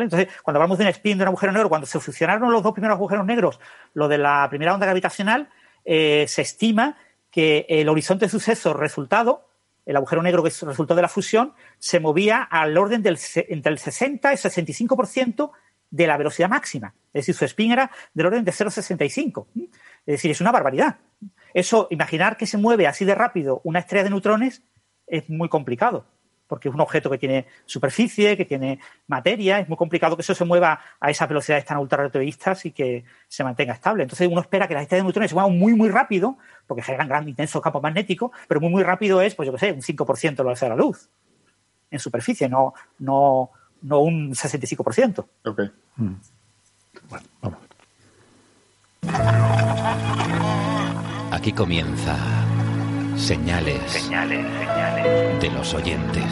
Entonces, 0.00 0.28
cuando 0.42 0.58
hablamos 0.58 0.78
de 0.78 0.84
un 0.84 0.90
spin 0.90 1.18
de 1.18 1.24
un 1.24 1.28
agujero 1.28 1.52
negro, 1.52 1.68
cuando 1.68 1.86
se 1.86 2.00
fusionaron 2.00 2.50
los 2.50 2.62
dos 2.62 2.72
primeros 2.72 2.96
agujeros 2.96 3.26
negros, 3.26 3.60
lo 3.92 4.08
de 4.08 4.18
la 4.18 4.46
primera 4.48 4.72
onda 4.72 4.86
gravitacional, 4.86 5.50
eh, 5.84 6.24
se 6.28 6.42
estima 6.42 6.96
que 7.30 7.66
el 7.68 7.88
horizonte 7.88 8.26
de 8.26 8.30
sucesos 8.30 8.76
resultado, 8.76 9.48
el 9.84 9.96
agujero 9.96 10.22
negro 10.22 10.42
que 10.42 10.48
es 10.48 10.62
resultado 10.62 10.96
de 10.96 11.02
la 11.02 11.08
fusión, 11.08 11.52
se 11.78 11.98
movía 11.98 12.42
al 12.42 12.78
orden 12.78 13.02
del, 13.02 13.18
entre 13.48 13.72
el 13.72 13.78
60 13.78 14.32
y 14.32 14.36
65% 14.36 15.50
de 15.90 16.06
la 16.06 16.16
velocidad 16.16 16.48
máxima. 16.48 16.94
Es 17.12 17.26
decir, 17.26 17.34
su 17.34 17.44
spin 17.44 17.72
era 17.72 17.90
del 18.14 18.26
orden 18.26 18.44
de 18.44 18.52
0,65. 18.52 19.46
Es 19.54 19.70
decir, 20.06 20.30
es 20.30 20.40
una 20.40 20.50
barbaridad. 20.50 20.96
Eso, 21.54 21.86
imaginar 21.90 22.36
que 22.36 22.46
se 22.46 22.56
mueve 22.56 22.86
así 22.86 23.04
de 23.04 23.14
rápido 23.14 23.60
una 23.64 23.78
estrella 23.78 24.04
de 24.04 24.10
neutrones 24.10 24.62
es 25.06 25.28
muy 25.28 25.48
complicado, 25.48 26.06
porque 26.52 26.68
es 26.68 26.74
un 26.74 26.82
objeto 26.82 27.08
que 27.08 27.16
tiene 27.16 27.46
superficie, 27.64 28.36
que 28.36 28.44
tiene 28.44 28.78
materia, 29.06 29.58
es 29.58 29.66
muy 29.70 29.78
complicado 29.78 30.16
que 30.16 30.20
eso 30.20 30.34
se 30.34 30.44
mueva 30.44 30.78
a 31.00 31.10
esas 31.10 31.26
velocidades 31.26 31.64
tan 31.64 31.78
ultrarrelativistas 31.78 32.66
y 32.66 32.72
que 32.72 33.06
se 33.26 33.42
mantenga 33.42 33.72
estable. 33.72 34.02
Entonces 34.02 34.28
uno 34.30 34.42
espera 34.42 34.68
que 34.68 34.74
las 34.74 34.82
estrellas 34.82 35.04
de 35.04 35.06
neutrones 35.06 35.30
se 35.30 35.34
muevan 35.34 35.58
muy, 35.58 35.72
muy 35.72 35.88
rápido, 35.88 36.36
porque 36.66 36.82
generan 36.82 37.08
grandes, 37.08 37.30
intensos 37.30 37.62
campos 37.62 37.82
magnéticos, 37.82 38.32
pero 38.48 38.60
muy, 38.60 38.68
muy 38.68 38.82
rápido 38.82 39.22
es, 39.22 39.34
pues 39.34 39.46
yo 39.46 39.52
qué 39.54 39.60
sé, 39.60 39.72
un 39.72 39.80
5% 39.80 40.20
de 40.20 40.36
la 40.36 40.42
velocidad 40.42 40.68
de 40.68 40.76
la 40.76 40.82
luz 40.82 41.08
en 41.90 41.98
superficie, 41.98 42.50
no, 42.50 42.74
no, 42.98 43.48
no 43.80 44.00
un 44.00 44.32
65%. 44.32 45.24
Ok. 45.46 45.60
bueno, 47.08 47.26
vamos. 47.40 47.60
Aquí 51.30 51.50
comienza 51.54 52.14
Señales, 53.16 54.10
de 55.40 55.50
los 55.50 55.74
oyentes. 55.74 56.24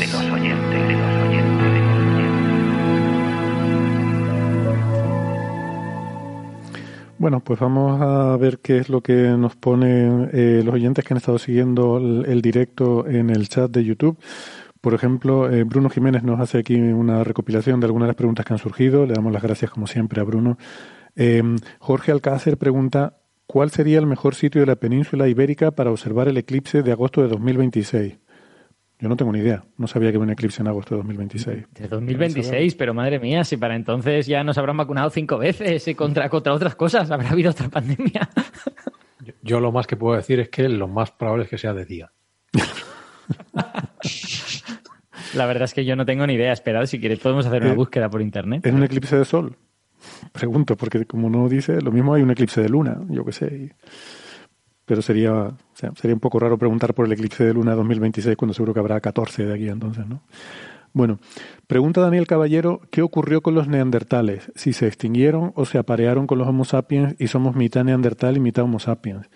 Bueno, 7.19 7.40
pues 7.40 7.61
vamos 7.61 8.01
a 8.01 8.36
ver 8.39 8.61
qué 8.61 8.78
es 8.78 8.89
lo 8.89 9.02
que 9.02 9.12
nos 9.12 9.55
ponen 9.57 10.31
eh, 10.32 10.62
los 10.65 10.74
oyentes 10.74 11.05
que 11.05 11.12
han 11.12 11.19
estado 11.19 11.39
siguiendo 11.39 11.98
el, 11.98 12.24
el 12.27 12.40
directo 12.40 13.07
en 13.07 13.31
el 13.31 13.48
chat 13.48 13.70
de 13.70 13.85
YouTube. 13.85 14.19
Por 14.81 14.94
ejemplo, 14.94 15.51
eh, 15.51 15.65
Bruno 15.65 15.90
Jiménez 15.90 16.23
nos 16.23 16.40
hace 16.40 16.59
aquí 16.59 16.77
una 16.77 17.23
recopilación 17.23 17.81
de 17.81 17.86
algunas 17.86 18.07
de 18.07 18.11
las 18.11 18.16
preguntas 18.16 18.47
que 18.47 18.55
han 18.55 18.59
surgido. 18.59 19.05
Le 19.05 19.12
damos 19.12 19.32
las 19.32 19.43
gracias, 19.43 19.70
como 19.70 19.86
siempre, 19.86 20.20
a 20.20 20.24
Bruno. 20.24 20.57
Eh, 21.15 21.43
Jorge 21.78 22.12
Alcácer 22.12 22.57
pregunta, 22.57 23.20
¿cuál 23.51 23.70
sería 23.70 23.98
el 23.98 24.06
mejor 24.06 24.35
sitio 24.35 24.60
de 24.60 24.66
la 24.66 24.77
península 24.77 25.27
ibérica 25.28 25.70
para 25.72 25.90
observar 25.90 26.28
el 26.28 26.36
eclipse 26.36 26.82
de 26.82 26.93
agosto 26.93 27.20
de 27.22 27.28
2026? 27.28 28.18
Yo 29.01 29.09
no 29.09 29.16
tengo 29.16 29.32
ni 29.32 29.39
idea. 29.40 29.64
No 29.78 29.86
sabía 29.86 30.10
que 30.10 30.16
había 30.18 30.27
un 30.27 30.31
eclipse 30.31 30.60
en 30.62 30.68
agosto 30.68 30.94
de 30.94 30.98
2026. 30.98 31.64
De 31.72 31.89
2026, 31.89 32.74
pero 32.74 32.93
madre 32.94 33.18
mía, 33.18 33.44
si 33.44 33.56
para 33.56 33.74
entonces 33.74 34.27
ya 34.27 34.44
nos 34.44 34.59
habrán 34.59 34.77
vacunado 34.77 35.09
cinco 35.10 35.39
veces 35.39 35.89
y 35.89 35.94
contra, 35.94 36.28
contra 36.28 36.52
otras 36.52 36.74
cosas, 36.77 37.10
habrá 37.10 37.31
habido 37.31 37.51
otra 37.51 37.68
pandemia. 37.68 38.28
Yo, 39.24 39.35
yo 39.43 39.60
lo 39.60 39.70
más 39.72 39.86
que 39.86 39.97
puedo 39.97 40.16
decir 40.16 40.40
es 40.40 40.48
que 40.48 40.66
lo 40.68 40.89
más 40.89 41.10
probable 41.10 41.44
es 41.44 41.51
que 41.51 41.59
sea 41.59 41.74
de 41.74 41.85
día. 41.85 42.10
La 45.35 45.47
verdad 45.47 45.64
es 45.64 45.74
que 45.74 45.85
yo 45.85 45.94
no 45.94 46.05
tengo 46.06 46.27
ni 46.27 46.35
idea. 46.35 46.52
Esperad, 46.52 46.86
si 46.86 46.98
quieres 46.98 47.18
podemos 47.20 47.47
hacer 47.47 47.62
una 47.62 47.72
Eh, 47.72 47.77
búsqueda 47.77 48.09
por 48.09 48.20
internet. 48.22 48.64
¿Es 48.66 48.72
un 48.72 48.82
eclipse 48.82 49.16
de 49.16 49.24
sol? 49.24 49.56
Pregunto, 50.33 50.77
porque 50.77 51.05
como 51.07 51.29
no 51.31 51.49
dice, 51.49 51.81
lo 51.81 51.93
mismo 51.93 52.15
hay 52.15 52.23
un 52.23 52.31
eclipse 52.31 52.61
de 52.63 52.69
luna, 52.69 52.99
yo 53.09 53.25
qué 53.25 53.33
sé. 53.33 53.47
y- 53.47 53.71
Pero 54.87 55.03
sería, 55.03 55.33
o 55.33 55.57
sea, 55.75 55.93
sería 55.95 56.15
un 56.15 56.21
poco 56.21 56.39
raro 56.41 56.59
preguntar 56.59 56.95
por 56.95 57.07
el 57.07 57.13
eclipse 57.13 57.45
de 57.45 57.55
luna 57.55 57.75
2026 57.77 58.37
cuando 58.37 58.55
seguro 58.55 58.75
que 58.75 58.81
habrá 58.81 59.01
14 59.01 59.47
de 59.47 59.55
aquí 59.55 59.69
entonces, 59.69 60.07
¿no? 60.07 60.23
Bueno, 60.93 61.21
pregunta 61.69 62.01
Daniel 62.01 62.27
Caballero, 62.27 62.81
¿qué 62.91 63.01
ocurrió 63.03 63.41
con 63.43 63.55
los 63.55 63.69
neandertales? 63.69 64.51
Si 64.57 64.73
se 64.73 64.89
extinguieron 64.89 65.53
o 65.55 65.65
se 65.65 65.79
aparearon 65.79 66.27
con 66.27 66.39
los 66.39 66.49
Homo 66.49 66.65
sapiens 66.65 67.15
y 67.21 67.29
somos 67.29 67.55
mitad 67.55 67.85
neandertal 67.85 68.37
y 68.37 68.41
mitad 68.41 68.65
Homo 68.65 68.81
sapiens. 68.81 69.31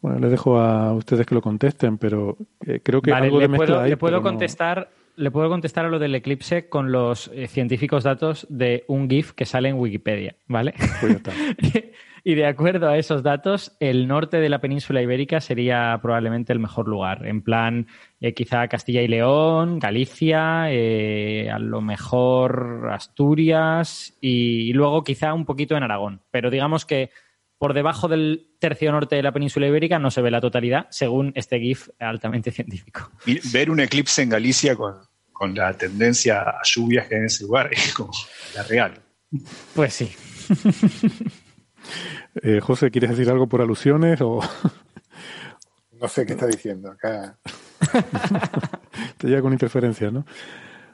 Bueno, 0.00 0.18
les 0.18 0.32
dejo 0.32 0.58
a 0.58 0.92
ustedes 0.94 1.24
que 1.26 1.36
lo 1.36 1.40
contesten, 1.42 1.98
pero 1.98 2.36
eh, 2.66 2.80
creo 2.82 3.00
que 3.00 3.12
Vale, 3.12 3.26
algo 3.26 3.38
le 3.38 3.46
de 3.46 3.56
puedo, 3.56 3.78
hay, 3.80 3.90
le 3.90 3.96
puedo 3.96 4.10
pero 4.14 4.22
no- 4.24 4.28
contestar 4.30 4.88
le 5.16 5.30
puedo 5.30 5.48
contestar 5.48 5.84
a 5.84 5.88
lo 5.88 5.98
del 5.98 6.14
eclipse 6.14 6.68
con 6.68 6.92
los 6.92 7.30
eh, 7.34 7.46
científicos 7.46 8.04
datos 8.04 8.46
de 8.48 8.84
un 8.88 9.08
GIF 9.08 9.32
que 9.32 9.44
sale 9.44 9.68
en 9.68 9.78
Wikipedia, 9.78 10.36
¿vale? 10.46 10.74
Pues 11.00 11.20
y 12.24 12.34
de 12.34 12.46
acuerdo 12.46 12.88
a 12.88 12.96
esos 12.96 13.22
datos, 13.22 13.76
el 13.80 14.08
norte 14.08 14.38
de 14.38 14.48
la 14.48 14.60
península 14.60 15.02
ibérica 15.02 15.40
sería 15.40 15.98
probablemente 16.00 16.52
el 16.52 16.58
mejor 16.58 16.88
lugar. 16.88 17.26
En 17.26 17.42
plan, 17.42 17.86
eh, 18.20 18.32
quizá 18.32 18.68
Castilla 18.68 19.02
y 19.02 19.08
León, 19.08 19.78
Galicia, 19.78 20.72
eh, 20.72 21.50
a 21.50 21.58
lo 21.58 21.80
mejor 21.80 22.88
Asturias 22.90 24.16
y, 24.20 24.70
y 24.70 24.72
luego 24.72 25.04
quizá 25.04 25.34
un 25.34 25.44
poquito 25.44 25.76
en 25.76 25.82
Aragón. 25.82 26.20
Pero 26.30 26.50
digamos 26.50 26.86
que 26.86 27.10
por 27.62 27.74
debajo 27.74 28.08
del 28.08 28.48
tercio 28.58 28.90
norte 28.90 29.14
de 29.14 29.22
la 29.22 29.30
península 29.30 29.68
ibérica 29.68 29.96
no 30.00 30.10
se 30.10 30.20
ve 30.20 30.32
la 30.32 30.40
totalidad, 30.40 30.88
según 30.90 31.30
este 31.36 31.60
GIF 31.60 31.90
altamente 32.00 32.50
científico. 32.50 33.12
Y 33.24 33.38
ver 33.52 33.70
un 33.70 33.78
eclipse 33.78 34.20
en 34.20 34.30
Galicia 34.30 34.74
con, 34.74 34.96
con 35.32 35.54
la 35.54 35.72
tendencia 35.72 36.40
a 36.40 36.60
lluvias 36.64 37.06
que 37.06 37.14
hay 37.14 37.20
en 37.20 37.26
ese 37.26 37.44
lugar 37.44 37.68
es 37.70 37.94
como 37.94 38.10
la 38.56 38.64
real. 38.64 39.00
Pues 39.76 39.94
sí. 39.94 40.12
Eh, 42.42 42.60
José, 42.60 42.90
¿quieres 42.90 43.10
decir 43.10 43.28
algo 43.28 43.46
por 43.46 43.60
alusiones 43.60 44.20
o 44.22 44.40
No 46.00 46.08
sé 46.08 46.24
qué 46.24 46.32
está 46.32 46.46
diciendo 46.46 46.90
acá. 46.90 47.36
te 49.18 49.26
llega 49.26 49.42
con 49.42 49.52
interferencias, 49.52 50.12
no? 50.12 50.24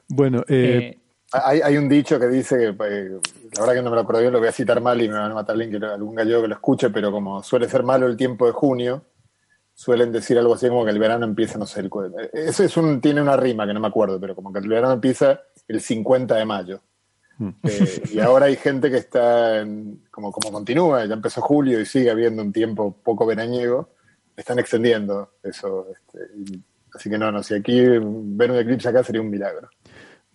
Bueno, 0.08 0.40
eh, 0.48 0.96
Eh, 0.96 0.97
Hay, 1.32 1.60
hay 1.60 1.76
un 1.76 1.88
dicho 1.88 2.18
que 2.18 2.26
dice 2.26 2.56
que, 2.56 2.64
eh, 2.68 3.10
la 3.54 3.60
verdad 3.60 3.74
que 3.74 3.82
no 3.82 3.90
me 3.90 3.96
lo 3.96 4.00
acuerdo 4.02 4.20
bien, 4.22 4.32
lo 4.32 4.38
voy 4.38 4.48
a 4.48 4.52
citar 4.52 4.80
mal 4.80 5.00
y 5.02 5.08
me 5.08 5.14
van 5.18 5.30
a 5.30 5.34
matar 5.34 5.54
alguien 5.54 5.78
que 5.78 5.86
algún 5.86 6.14
gallego 6.14 6.40
que 6.42 6.48
lo 6.48 6.54
escuche, 6.54 6.88
pero 6.90 7.10
como 7.12 7.42
suele 7.42 7.68
ser 7.68 7.82
malo 7.82 8.06
el 8.06 8.16
tiempo 8.16 8.46
de 8.46 8.52
junio, 8.52 9.02
suelen 9.74 10.10
decir 10.10 10.38
algo 10.38 10.54
así 10.54 10.68
como 10.68 10.84
que 10.84 10.90
el 10.90 10.98
verano 10.98 11.24
empieza, 11.26 11.58
no 11.58 11.66
sé, 11.66 11.80
el, 11.80 11.90
cu- 11.90 12.10
eso 12.32 12.64
es 12.64 12.76
un, 12.78 13.00
tiene 13.00 13.20
una 13.20 13.36
rima 13.36 13.66
que 13.66 13.74
no 13.74 13.80
me 13.80 13.88
acuerdo, 13.88 14.18
pero 14.18 14.34
como 14.34 14.52
que 14.52 14.58
el 14.60 14.68
verano 14.68 14.94
empieza 14.94 15.40
el 15.68 15.80
50 15.82 16.34
de 16.34 16.44
mayo. 16.46 16.80
Mm. 17.36 17.48
Eh, 17.62 18.02
y 18.14 18.18
ahora 18.20 18.46
hay 18.46 18.56
gente 18.56 18.90
que 18.90 18.96
está, 18.96 19.58
en- 19.60 20.04
como, 20.10 20.32
como 20.32 20.50
continúa, 20.50 21.04
ya 21.04 21.14
empezó 21.14 21.40
julio 21.42 21.78
y 21.78 21.84
sigue 21.86 22.10
habiendo 22.10 22.42
un 22.42 22.52
tiempo 22.52 22.96
poco 23.04 23.26
veraniego, 23.26 23.90
están 24.34 24.58
extendiendo 24.58 25.34
eso. 25.42 25.86
este, 25.92 26.18
y- 26.36 26.62
así 26.94 27.10
que 27.10 27.18
no, 27.18 27.30
no, 27.30 27.42
si 27.42 27.54
aquí 27.54 27.80
ver 27.86 28.50
un 28.50 28.56
eclipse 28.56 28.88
acá 28.88 29.04
sería 29.04 29.20
un 29.20 29.30
milagro. 29.30 29.68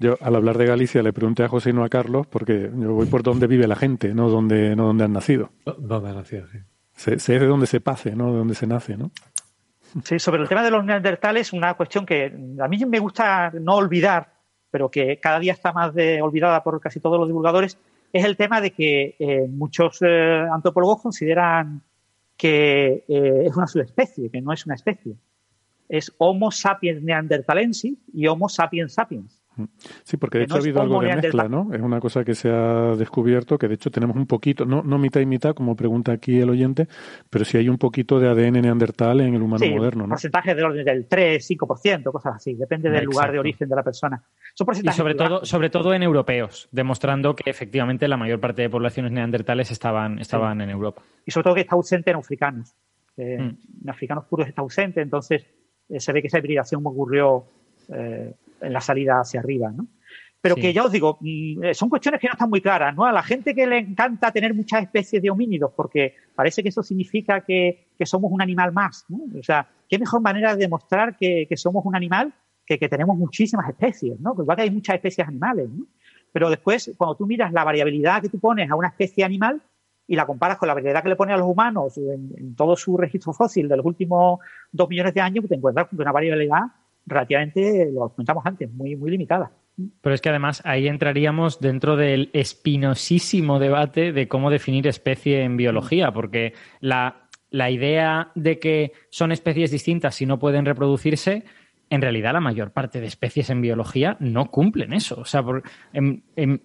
Yo 0.04 0.18
al 0.22 0.36
hablar 0.36 0.58
de 0.58 0.66
Galicia 0.66 1.02
le 1.02 1.14
pregunté 1.14 1.44
a 1.44 1.48
José 1.48 1.72
y 1.72 1.74
no 1.74 1.84
a 1.84 1.90
Carlos, 1.90 2.28
porque 2.28 2.70
yo 2.76 2.94
voy 2.94 3.08
por 3.08 3.24
donde 3.24 3.48
vive 3.48 3.68
la 3.68 3.76
gente, 3.76 4.14
no 4.14 4.30
donde, 4.30 4.76
no 4.76 4.88
donde 4.88 5.06
han 5.06 5.14
nacido. 5.14 5.50
¿Dónde 5.78 6.10
ha 6.10 6.14
nacido? 6.14 6.48
Sí. 6.48 6.60
Sé, 6.96 7.20
sé 7.20 7.40
de 7.40 7.48
dónde 7.48 7.66
se 7.66 7.82
pase, 7.82 8.16
no 8.16 8.32
de 8.32 8.38
dónde 8.38 8.56
se 8.56 8.68
nace, 8.68 8.98
¿no? 8.98 9.12
Sí, 10.04 10.20
sobre 10.20 10.42
el 10.42 10.50
tema 10.50 10.64
de 10.64 10.72
los 10.72 10.84
neandertales, 10.84 11.54
una 11.54 11.76
cuestión 11.76 12.06
que 12.06 12.26
a 12.60 12.68
mí 12.68 12.86
me 12.86 13.00
gusta 13.00 13.52
no 13.52 13.76
olvidar, 13.76 14.34
pero 14.72 14.90
que 14.90 15.20
cada 15.20 15.40
día 15.40 15.54
está 15.54 15.72
más 15.72 15.94
de, 15.94 16.22
olvidada 16.22 16.64
por 16.64 16.80
casi 16.82 17.00
todos 17.00 17.20
los 17.20 17.28
divulgadores, 17.28 17.78
es 18.12 18.26
el 18.26 18.36
tema 18.36 18.60
de 18.60 18.72
que 18.72 19.16
eh, 19.20 19.48
muchos 19.48 20.00
eh, 20.02 20.46
antropólogos 20.52 21.02
consideran 21.02 21.82
que 22.36 23.06
eh, 23.08 23.44
es 23.46 23.56
una 23.56 23.68
subespecie, 23.68 24.30
que 24.30 24.42
no 24.42 24.52
es 24.52 24.66
una 24.66 24.76
especie. 24.76 25.16
Es 25.88 26.12
Homo 26.18 26.52
sapiens 26.52 27.04
neanderthalensis 27.04 27.98
y 28.14 28.28
Homo 28.28 28.50
sapiens 28.50 28.94
sapiens. 28.94 29.43
Sí, 30.04 30.18
porque 30.18 30.40
de 30.40 30.46
Que 30.46 30.46
hecho 30.46 30.56
no 30.56 30.60
ha 30.60 30.64
habido 30.64 30.82
algo 30.82 31.02
de 31.02 31.16
mezcla. 31.16 31.48
¿no? 31.48 31.74
Es 31.74 31.82
una 31.82 32.00
cosa 32.00 32.24
que 32.24 32.34
se 32.36 32.50
ha 32.50 32.96
descubierto, 32.96 33.58
que 33.58 33.68
de 33.68 33.76
hecho 33.76 33.92
tenemos 33.92 34.16
un 34.16 34.26
poquito, 34.26 34.66
no, 34.66 34.82
no 34.84 34.98
mitad 34.98 35.20
y 35.22 35.26
mitad, 35.26 35.54
como 35.54 35.76
pregunta 35.76 36.12
aquí 36.12 36.40
el 36.40 36.50
oyente, 36.50 36.88
pero 37.30 37.46
sí 37.46 37.58
hay 37.58 37.70
un 37.70 37.78
poquito 37.78 38.20
de 38.20 38.30
ADN 38.30 38.62
neandertal 38.62 39.22
en 39.22 39.34
el 39.36 39.42
humano 39.42 39.64
Sí, 39.66 39.72
moderno, 39.72 40.04
¿no? 40.04 40.10
porcentajes 40.10 40.56
del 40.56 40.66
orden 40.66 40.86
del 40.86 41.08
3, 41.08 41.50
5%, 41.52 42.12
cosas 42.12 42.36
así, 42.38 42.56
depende 42.56 42.90
del 42.90 43.06
lugar 43.06 43.32
de 43.32 43.40
origen 43.40 43.70
de 43.70 43.76
la 43.76 43.84
persona. 43.84 44.24
Son 44.56 44.68
Y 44.84 44.92
sobre 44.92 45.16
todo, 45.16 45.30
bajos. 45.30 45.50
sobre 45.50 45.70
todo 45.70 45.94
en 45.94 46.04
europeos, 46.04 46.68
demostrando 46.72 47.36
que 47.36 47.50
efectivamente 47.50 48.08
la 48.08 48.18
mayor 48.18 48.40
parte 48.40 48.62
de 48.64 48.70
poblaciones 48.70 49.12
neandertales 49.12 49.72
estaban, 49.72 50.20
estaban 50.20 50.62
en 50.62 50.70
Europa. 50.70 51.02
y 51.26 51.32
sobre 51.32 51.44
todo 51.44 51.56
que 51.56 51.62
está 51.62 51.76
ausente 51.76 52.12
en 52.12 52.18
africanos. 52.18 52.76
Eh, 53.18 53.38
Mm. 53.40 53.58
En 53.84 53.90
africanos 53.90 54.26
puros 54.26 54.48
está 54.48 54.62
ausente, 54.62 55.00
entonces 55.02 55.46
eh, 55.90 56.00
se 56.00 56.12
ve 56.14 56.22
que 56.22 56.28
esa 56.28 56.40
hibridación 56.40 56.82
ocurrió 56.86 57.46
eh, 57.90 58.34
en 58.62 58.74
la 58.74 58.82
salida 58.82 59.20
hacia 59.20 59.40
arriba, 59.40 59.72
¿no? 59.72 59.88
Pero 60.42 60.56
Sí. 60.56 60.62
que 60.62 60.74
ya 60.74 60.84
os 60.84 60.92
digo, 60.92 61.18
mm, 61.22 61.64
eh, 61.64 61.74
son 61.74 61.88
cuestiones 61.90 62.20
que 62.20 62.28
no 62.28 62.34
están 62.34 62.50
muy 62.50 62.60
claras, 62.60 62.94
¿no? 62.94 63.06
A 63.06 63.14
la 63.14 63.24
gente 63.24 63.56
que 63.56 63.66
le 63.66 63.78
encanta 63.78 64.32
tener 64.32 64.54
muchas 64.54 64.84
especies 64.84 65.22
de 65.22 65.30
homínidos, 65.30 65.72
porque 65.74 66.16
parece 66.36 66.62
que 66.62 66.70
eso 66.70 66.84
significa 66.84 67.42
que, 67.42 67.88
que 67.98 68.06
somos 68.06 68.30
un 68.32 68.42
animal 68.42 68.74
más, 68.74 69.06
¿no? 69.08 69.20
O 69.40 69.44
sea, 69.44 69.68
qué 69.88 69.98
mejor 69.98 70.22
manera 70.22 70.54
de 70.54 70.62
demostrar 70.64 71.16
que, 71.16 71.46
que 71.48 71.56
somos 71.56 71.86
un 71.86 71.96
animal 71.96 72.34
que, 72.66 72.78
que 72.78 72.90
tenemos 72.90 73.18
muchísimas 73.18 73.70
especies, 73.70 74.20
¿no? 74.20 74.36
Igual 74.38 74.58
que 74.58 74.64
hay 74.64 74.72
muchas 74.72 74.96
especies 74.96 75.26
animales, 75.28 75.70
¿no? 75.70 75.86
Pero 76.34 76.50
después, 76.50 76.92
cuando 76.98 77.16
tú 77.16 77.26
miras 77.26 77.54
la 77.54 77.64
variabilidad 77.64 78.22
que 78.22 78.28
tú 78.30 78.40
pones 78.40 78.70
a 78.70 78.76
una 78.76 78.90
especie 78.90 79.24
animal 79.24 79.62
y 80.08 80.16
la 80.18 80.26
comparas 80.26 80.58
con 80.58 80.68
la 80.68 80.74
variabilidad 80.74 81.04
que 81.04 81.10
le 81.10 81.16
pone 81.16 81.32
a 81.32 81.38
los 81.38 81.48
humanos 81.48 81.98
en, 81.98 82.34
en 82.36 82.56
todo 82.56 82.76
su 82.76 82.98
registro 82.98 83.32
fósil 83.32 83.70
de 83.70 83.78
los 83.78 83.86
últimos 83.86 84.40
dos 84.72 84.90
millones 84.90 85.14
de 85.14 85.22
años, 85.22 85.42
pues 85.44 85.50
te 85.50 85.56
encuentras 85.56 85.88
con 85.88 86.02
una 86.02 86.12
variabilidad 86.12 86.64
relativamente, 87.06 87.90
lo 87.94 88.10
comentamos 88.10 88.46
antes, 88.46 88.72
muy, 88.72 88.96
muy 88.96 89.12
limitada. 89.12 89.52
Pero 90.02 90.14
es 90.14 90.22
que 90.22 90.30
además 90.30 90.62
ahí 90.66 90.88
entraríamos 90.88 91.60
dentro 91.60 91.96
del 91.96 92.30
espinosísimo 92.34 93.60
debate 93.60 94.12
de 94.12 94.28
cómo 94.28 94.50
definir 94.52 94.88
especie 94.88 95.44
en 95.44 95.58
biología, 95.58 96.12
porque 96.12 96.54
la, 96.80 97.28
la 97.50 97.72
idea 97.72 98.32
de 98.36 98.60
que 98.60 98.92
son 99.10 99.32
especies 99.32 99.72
distintas 99.72 100.22
y 100.22 100.26
no 100.28 100.38
pueden 100.38 100.66
reproducirse, 100.66 101.44
en 101.90 102.02
realidad 102.02 102.34
la 102.34 102.40
mayor 102.40 102.72
parte 102.72 103.02
de 103.02 103.08
especies 103.08 103.50
en 103.50 103.62
biología 103.62 104.16
no 104.20 104.52
cumplen 104.52 104.94
eso. 104.94 105.20
O 105.22 105.26
sea, 105.26 105.44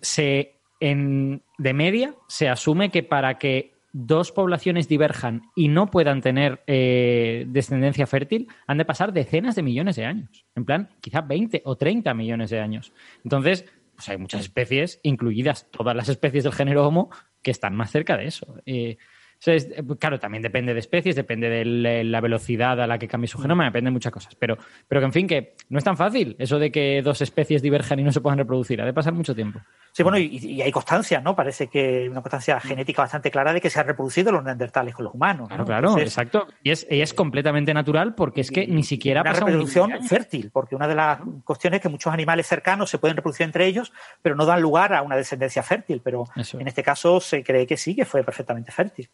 se, 0.00 0.56
en- 0.80 1.42
de 1.58 1.72
media 1.72 2.14
se 2.28 2.48
asume 2.48 2.90
que 2.90 3.02
para 3.02 3.38
que 3.38 3.72
dos 4.00 4.30
poblaciones 4.30 4.86
diverjan 4.86 5.42
y 5.56 5.66
no 5.66 5.90
puedan 5.90 6.20
tener 6.20 6.62
eh, 6.68 7.44
descendencia 7.48 8.06
fértil, 8.06 8.46
han 8.68 8.78
de 8.78 8.84
pasar 8.84 9.12
decenas 9.12 9.56
de 9.56 9.64
millones 9.64 9.96
de 9.96 10.04
años. 10.04 10.46
En 10.54 10.64
plan, 10.64 10.90
quizá 11.00 11.20
20 11.20 11.62
o 11.64 11.76
30 11.76 12.14
millones 12.14 12.50
de 12.50 12.60
años. 12.60 12.92
Entonces, 13.24 13.64
pues 13.96 14.08
hay 14.08 14.16
muchas 14.16 14.42
especies, 14.42 15.00
incluidas 15.02 15.68
todas 15.72 15.96
las 15.96 16.08
especies 16.08 16.44
del 16.44 16.52
género 16.52 16.86
Homo, 16.86 17.10
que 17.42 17.50
están 17.50 17.74
más 17.74 17.90
cerca 17.90 18.16
de 18.16 18.26
eso. 18.26 18.54
Eh, 18.66 18.98
sea, 19.40 19.54
es- 19.54 19.68
claro, 19.98 20.18
también 20.18 20.42
depende 20.42 20.74
de 20.74 20.80
especies, 20.80 21.14
depende 21.16 21.48
de 21.48 21.64
la- 21.64 22.02
la 22.04 22.20
velocidad 22.20 22.80
a 22.80 22.86
la 22.86 22.98
que 22.98 23.08
cambie 23.08 23.28
su 23.28 23.38
genoma, 23.38 23.64
depende 23.64 23.88
de 23.88 23.92
muchas 23.92 24.12
cosas. 24.12 24.34
Pero, 24.34 24.56
pero 24.88 25.00
que, 25.00 25.04
en 25.06 25.12
fin, 25.12 25.26
que 25.26 25.54
no 25.68 25.78
es 25.78 25.84
tan 25.84 25.96
fácil 25.96 26.34
eso 26.38 26.58
de 26.58 26.72
que 26.72 27.02
dos 27.02 27.20
especies 27.22 27.62
diverjan 27.62 27.98
y 28.00 28.02
no 28.04 28.12
se 28.12 28.20
puedan 28.20 28.38
reproducir. 28.38 28.80
Ha 28.82 28.84
de 28.86 28.92
pasar 28.92 29.12
mucho 29.12 29.34
tiempo. 29.34 29.60
Sí, 29.92 30.02
bueno, 30.02 30.18
y, 30.18 30.26
y 30.36 30.62
hay 30.62 30.70
constancia, 30.70 31.20
¿no? 31.20 31.34
Parece 31.34 31.66
que 31.68 32.08
una 32.08 32.20
constancia 32.20 32.60
genética 32.60 33.02
bastante 33.02 33.30
clara 33.30 33.52
de 33.52 33.60
que 33.60 33.70
se 33.70 33.80
han 33.80 33.86
reproducido 33.86 34.30
los 34.30 34.44
neandertales 34.44 34.94
con 34.94 35.04
los 35.04 35.14
humanos. 35.14 35.48
Claro, 35.48 35.62
¿no? 35.62 35.66
claro, 35.66 35.88
Entonces, 35.88 36.08
exacto. 36.08 36.46
Y 36.62 36.70
es, 36.70 36.86
y 36.90 37.00
es 37.00 37.14
completamente 37.14 37.72
natural 37.74 38.14
porque 38.14 38.42
es 38.42 38.50
que 38.50 38.66
ni 38.66 38.82
siquiera 38.84 39.22
una 39.22 39.30
pasa 39.32 39.44
reproducción 39.46 39.90
fértil, 40.06 40.50
porque 40.52 40.76
una 40.76 40.86
de 40.86 40.94
las 40.94 41.20
cuestiones 41.44 41.78
es 41.78 41.82
que 41.82 41.88
muchos 41.88 42.12
animales 42.12 42.46
cercanos 42.46 42.90
se 42.90 42.98
pueden 42.98 43.16
reproducir 43.16 43.44
entre 43.46 43.66
ellos, 43.66 43.92
pero 44.22 44.34
no 44.36 44.44
dan 44.46 44.60
lugar 44.60 44.92
a 44.94 45.02
una 45.02 45.16
descendencia 45.16 45.62
fértil. 45.62 46.00
Pero 46.04 46.24
en 46.58 46.68
este 46.68 46.82
caso 46.82 47.18
se 47.20 47.42
cree 47.42 47.66
que 47.66 47.76
sí, 47.76 47.96
que 47.96 48.04
fue 48.04 48.22
perfectamente 48.22 48.70
fértil. 48.70 49.08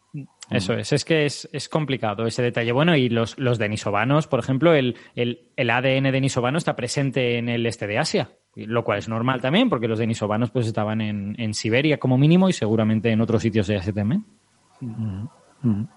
Eso 0.49 0.73
es, 0.73 0.93
es 0.93 1.05
que 1.05 1.25
es, 1.25 1.49
es 1.51 1.69
complicado 1.69 2.25
ese 2.25 2.43
detalle. 2.43 2.71
Bueno, 2.71 2.95
y 2.95 3.09
los, 3.09 3.37
los 3.39 3.57
denisovanos, 3.57 4.27
por 4.27 4.39
ejemplo, 4.39 4.73
el, 4.73 4.95
el, 5.15 5.47
el 5.55 5.69
ADN 5.69 6.11
denisovano 6.11 6.57
está 6.57 6.75
presente 6.75 7.37
en 7.37 7.49
el 7.49 7.65
este 7.65 7.87
de 7.87 7.97
Asia, 7.97 8.29
lo 8.55 8.83
cual 8.83 8.99
es 8.99 9.09
normal 9.09 9.41
también, 9.41 9.69
porque 9.69 9.87
los 9.87 9.99
denisovanos 9.99 10.51
pues 10.51 10.67
estaban 10.67 11.01
en, 11.01 11.35
en 11.39 11.53
Siberia 11.53 11.97
como 11.97 12.17
mínimo 12.17 12.47
y 12.47 12.53
seguramente 12.53 13.09
en 13.09 13.21
otros 13.21 13.41
sitios 13.41 13.67
de 13.67 13.77
Asia 13.77 13.93
también. 13.93 14.25
Ujú. 14.81 15.87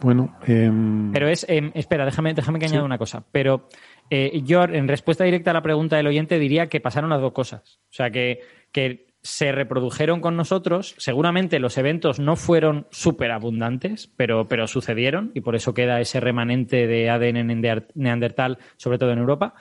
Bueno, 0.00 0.36
em, 0.46 1.12
Pero 1.12 1.28
es, 1.28 1.46
em, 1.48 1.70
espera, 1.74 2.04
déjame, 2.04 2.34
déjame 2.34 2.58
que 2.58 2.66
añada 2.66 2.84
una 2.84 2.98
cosa. 2.98 3.24
Pero 3.30 3.68
eh, 4.10 4.42
yo, 4.44 4.64
en 4.64 4.88
respuesta 4.88 5.24
directa 5.24 5.52
a 5.52 5.54
la 5.54 5.62
pregunta 5.62 5.96
del 5.96 6.08
oyente, 6.08 6.38
diría 6.38 6.68
que 6.68 6.80
pasaron 6.80 7.10
las 7.10 7.20
dos 7.20 7.32
cosas. 7.32 7.80
O 7.90 7.92
sea, 7.94 8.10
que, 8.10 8.40
que 8.72 9.11
se 9.22 9.52
reprodujeron 9.52 10.20
con 10.20 10.36
nosotros. 10.36 10.94
Seguramente 10.98 11.60
los 11.60 11.78
eventos 11.78 12.18
no 12.18 12.36
fueron 12.36 12.86
súper 12.90 13.30
abundantes, 13.30 14.10
pero, 14.16 14.48
pero 14.48 14.66
sucedieron 14.66 15.30
y 15.34 15.40
por 15.40 15.54
eso 15.54 15.74
queda 15.74 16.00
ese 16.00 16.20
remanente 16.20 16.86
de 16.86 17.08
ADN 17.08 17.46
neander- 17.46 17.86
neandertal, 17.94 18.58
sobre 18.76 18.98
todo 18.98 19.12
en 19.12 19.18
Europa. 19.18 19.54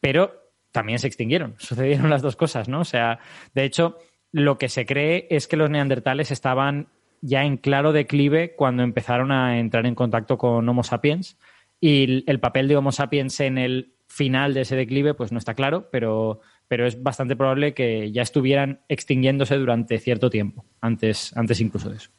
Pero 0.00 0.32
también 0.72 0.98
se 0.98 1.06
extinguieron. 1.06 1.54
Sucedieron 1.58 2.08
las 2.10 2.22
dos 2.22 2.36
cosas, 2.36 2.68
¿no? 2.68 2.80
O 2.80 2.84
sea, 2.84 3.18
de 3.54 3.64
hecho, 3.64 3.98
lo 4.32 4.56
que 4.56 4.68
se 4.70 4.86
cree 4.86 5.26
es 5.30 5.46
que 5.46 5.58
los 5.58 5.68
neandertales 5.68 6.30
estaban 6.30 6.88
ya 7.20 7.44
en 7.44 7.58
claro 7.58 7.92
declive 7.92 8.54
cuando 8.56 8.82
empezaron 8.82 9.30
a 9.30 9.58
entrar 9.60 9.86
en 9.86 9.94
contacto 9.94 10.38
con 10.38 10.68
Homo 10.68 10.82
sapiens 10.82 11.38
y 11.80 12.28
el 12.28 12.40
papel 12.40 12.66
de 12.66 12.76
Homo 12.76 12.90
sapiens 12.90 13.38
en 13.40 13.58
el 13.58 13.92
final 14.08 14.54
de 14.54 14.62
ese 14.62 14.74
declive 14.74 15.14
pues 15.14 15.32
no 15.32 15.38
está 15.38 15.54
claro, 15.54 15.88
pero, 15.92 16.40
pero 16.68 16.86
es 16.86 17.02
bastante 17.02 17.36
probable 17.36 17.74
que 17.74 18.10
ya 18.12 18.22
estuvieran 18.22 18.80
extinguiéndose 18.88 19.56
durante 19.56 19.98
cierto 19.98 20.30
tiempo, 20.30 20.64
antes, 20.80 21.36
antes 21.36 21.60
incluso 21.60 21.90
de 21.90 21.96
eso. 21.96 22.10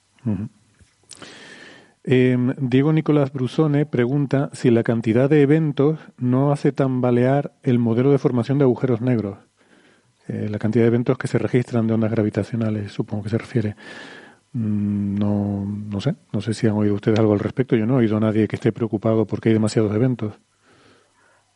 Eh, 2.06 2.38
Diego 2.60 2.92
Nicolás 2.92 3.32
Brusone 3.32 3.86
pregunta 3.86 4.50
si 4.54 4.70
la 4.72 4.84
cantidad 4.84 5.30
de 5.30 5.42
eventos 5.42 6.00
no 6.18 6.52
hace 6.52 6.72
tambalear 6.72 7.54
el 7.64 7.80
modelo 7.80 8.12
de 8.12 8.18
formación 8.18 8.58
de 8.58 8.66
agujeros 8.66 9.02
negros. 9.02 9.38
Eh, 10.28 10.48
la 10.50 10.60
cantidad 10.60 10.84
de 10.84 10.88
eventos 10.88 11.18
que 11.18 11.28
se 11.28 11.38
registran 11.38 11.88
de 11.88 11.94
ondas 11.94 12.12
gravitacionales, 12.12 12.92
supongo 12.92 13.24
que 13.24 13.30
se 13.30 13.38
refiere. 13.38 13.76
Mm, 14.54 15.16
No, 15.18 15.66
no 15.66 16.02
sé, 16.02 16.16
no 16.32 16.42
sé 16.42 16.54
si 16.54 16.68
han 16.68 16.74
oído 16.74 16.96
ustedes 16.96 17.20
algo 17.20 17.34
al 17.34 17.40
respecto. 17.40 17.76
Yo 17.76 17.86
no 17.86 17.96
he 17.96 18.04
oído 18.04 18.18
a 18.18 18.20
nadie 18.20 18.48
que 18.48 18.56
esté 18.56 18.72
preocupado 18.72 19.26
porque 19.26 19.50
hay 19.50 19.54
demasiados 19.54 19.94
eventos. 19.96 20.40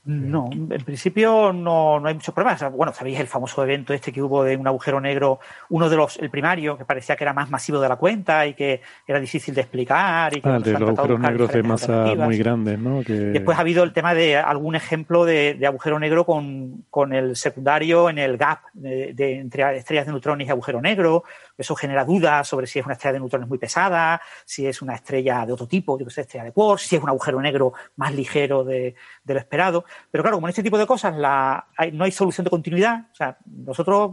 No, 0.08 0.50
en 0.52 0.68
principio 0.86 1.52
no, 1.52 2.00
no 2.00 2.08
hay 2.08 2.14
muchos 2.14 2.34
problemas. 2.34 2.64
Bueno, 2.72 2.94
sabéis 2.94 3.20
el 3.20 3.28
famoso 3.28 3.62
evento 3.64 3.94
este 3.94 4.14
que 4.14 4.22
hubo 4.22 4.44
de 4.44 4.56
un 4.56 4.66
agujero 4.66 5.02
negro, 5.02 5.40
uno 5.70 5.90
de 5.90 5.98
los, 5.98 6.18
el 6.20 6.30
primario, 6.30 6.78
que 6.78 6.86
parecía 6.86 7.16
que 7.18 7.24
era 7.26 7.34
más 7.34 7.50
masivo 7.50 7.80
de 7.82 7.90
la 7.90 7.98
cuenta 7.98 8.46
y 8.48 8.54
que 8.54 8.82
era 9.06 9.20
difícil 9.20 9.54
de 9.54 9.62
explicar. 9.62 10.36
Y 10.36 10.42
que 10.42 10.48
Ah, 10.50 10.60
de 10.60 10.72
los 10.80 10.90
agujeros 11.00 11.20
negros 11.32 11.48
de 11.52 11.64
masa 11.64 12.04
muy 12.26 12.38
grandes, 12.38 12.80
¿no? 12.80 13.02
Que... 13.04 13.14
Después 13.14 13.58
ha 13.58 13.62
habido 13.62 13.84
el 13.84 13.92
tema 13.94 14.14
de 14.14 14.38
algún 14.38 14.76
ejemplo 14.76 15.26
de, 15.26 15.56
de 15.56 15.68
agujero 15.68 16.00
negro 16.00 16.26
con, 16.26 16.86
con 16.90 17.12
el 17.14 17.36
secundario 17.36 18.10
en 18.10 18.18
el 18.18 18.38
gap 18.38 18.60
de, 18.74 19.14
de- 19.14 19.40
entre 19.40 19.78
estrellas 19.78 20.06
de 20.06 20.12
neutrones 20.14 20.48
y 20.48 20.52
agujero 20.52 20.82
negro. 20.82 21.24
Eso 21.58 21.76
genera 21.76 22.06
dudas 22.06 22.48
sobre 22.48 22.68
si 22.68 22.80
es 22.80 22.86
una 22.86 22.94
estrella 22.94 23.14
de 23.14 23.20
neutrones 23.20 23.48
muy 23.50 23.58
pesada, 23.58 24.22
si 24.46 24.66
es 24.68 24.82
una 24.82 24.96
estrella 24.96 25.46
de 25.46 25.54
otro 25.54 25.68
tipo, 25.68 25.98
yo 25.98 26.06
que 26.06 26.12
sé, 26.12 26.22
estrella 26.22 26.46
de 26.46 26.52
quarks, 26.52 26.84
si 26.84 26.96
es 26.96 27.02
un 27.04 27.10
agujero 27.10 27.42
negro 27.42 27.74
más 27.96 28.14
ligero 28.14 28.64
de, 28.64 28.96
lo 29.26 29.38
esperado. 29.40 29.86
Pero 30.12 30.24
claro, 30.24 30.38
como 30.38 30.48
en 30.48 30.50
este 30.50 30.64
tipo 30.64 30.78
de 30.78 30.86
cosas 30.86 31.16
la, 31.16 31.68
hay- 31.78 31.92
no 31.92 32.04
hay 32.04 32.12
solución 32.12 32.44
de 32.46 32.52
continuidad, 32.52 33.06
o 33.12 33.16
sea, 33.16 33.38
nosotros 33.46 34.12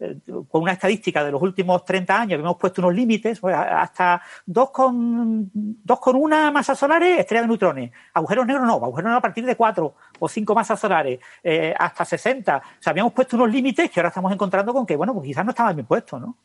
eh, 0.00 0.16
con 0.50 0.62
una 0.62 0.72
estadística 0.72 1.24
de 1.24 1.30
los 1.32 1.40
últimos 1.42 1.84
30 1.84 2.20
años 2.20 2.40
hemos 2.40 2.56
puesto 2.56 2.80
unos 2.82 2.94
límites, 2.94 3.40
pues, 3.40 3.54
hasta 3.56 4.20
2,1 4.46 6.52
masas 6.52 6.78
solares, 6.78 7.18
estrella 7.20 7.42
de 7.42 7.48
neutrones. 7.48 7.90
Agujeros 8.14 8.46
negros 8.46 8.66
no, 8.66 8.74
agujeros 8.74 9.04
negros 9.04 9.18
a 9.18 9.22
partir 9.22 9.44
de 9.46 9.56
4 9.56 9.94
o 10.18 10.28
5 10.28 10.54
masas 10.54 10.78
solares, 10.80 11.20
eh, 11.42 11.74
hasta 11.78 12.04
60. 12.04 12.56
O 12.56 12.82
sea, 12.82 12.90
habíamos 12.90 13.12
puesto 13.12 13.36
unos 13.36 13.50
límites 13.50 13.90
que 13.90 14.00
ahora 14.00 14.08
estamos 14.08 14.32
encontrando 14.32 14.72
con 14.72 14.86
que, 14.86 14.96
bueno, 14.96 15.12
pues 15.14 15.26
quizás 15.26 15.44
no 15.44 15.50
estaban 15.50 15.74
bien 15.76 15.86
puestos, 15.86 16.20
¿no? 16.20 16.36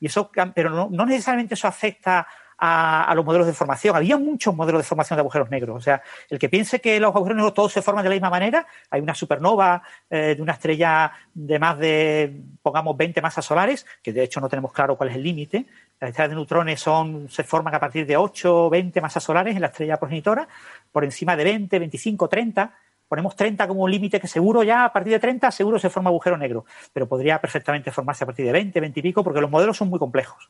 Y 0.00 0.06
eso, 0.06 0.30
pero 0.54 0.70
no, 0.70 0.88
no 0.90 1.06
necesariamente 1.06 1.54
eso 1.54 1.68
afecta 1.68 2.26
a, 2.64 3.12
los 3.16 3.24
modelos 3.24 3.46
de 3.48 3.52
formación. 3.52 3.96
Había 3.96 4.16
muchos 4.16 4.54
modelos 4.54 4.80
de 4.80 4.84
formación 4.84 5.16
de 5.16 5.22
agujeros 5.22 5.50
negros. 5.50 5.76
O 5.76 5.80
sea, 5.80 6.00
el 6.30 6.38
que 6.38 6.48
piense 6.48 6.80
que 6.80 7.00
los 7.00 7.14
agujeros 7.14 7.36
negros 7.36 7.54
todos 7.54 7.72
se 7.72 7.82
forman 7.82 8.04
de 8.04 8.10
la 8.10 8.14
misma 8.14 8.30
manera, 8.30 8.66
hay 8.88 9.00
una 9.00 9.16
supernova 9.16 9.82
eh, 10.08 10.34
de 10.36 10.42
una 10.42 10.52
estrella 10.52 11.10
de 11.34 11.58
más 11.58 11.76
de, 11.78 12.40
pongamos, 12.62 12.96
20 12.96 13.20
masas 13.20 13.44
solares, 13.44 13.84
que 14.00 14.12
de 14.12 14.22
hecho 14.22 14.40
no 14.40 14.48
tenemos 14.48 14.72
claro 14.72 14.96
cuál 14.96 15.10
es 15.10 15.16
el 15.16 15.24
límite. 15.24 15.66
Las 15.98 16.10
estrellas 16.10 16.30
de 16.30 16.36
neutrones 16.36 16.80
son, 16.80 17.28
se 17.28 17.42
forman 17.42 17.74
a 17.74 17.80
partir 17.80 18.06
de 18.06 18.16
8 18.16 18.66
o 18.66 18.70
20 18.70 19.00
masas 19.00 19.24
solares 19.24 19.56
en 19.56 19.60
la 19.60 19.68
estrella 19.68 19.96
progenitora, 19.96 20.46
por 20.92 21.02
encima 21.02 21.34
de 21.34 21.42
20, 21.42 21.78
25, 21.80 22.28
30. 22.28 22.72
Ponemos 23.12 23.36
30 23.36 23.68
como 23.68 23.82
un 23.82 23.90
límite 23.90 24.18
que 24.18 24.26
seguro 24.26 24.62
ya 24.62 24.86
a 24.86 24.90
partir 24.90 25.12
de 25.12 25.18
30 25.18 25.50
seguro 25.50 25.78
se 25.78 25.90
forma 25.90 26.08
agujero 26.08 26.38
negro, 26.38 26.64
pero 26.94 27.06
podría 27.06 27.38
perfectamente 27.38 27.90
formarse 27.90 28.24
a 28.24 28.26
partir 28.26 28.46
de 28.46 28.52
20, 28.52 28.80
20 28.80 29.00
y 29.00 29.02
pico, 29.02 29.22
porque 29.22 29.42
los 29.42 29.50
modelos 29.50 29.76
son 29.76 29.90
muy 29.90 29.98
complejos 29.98 30.48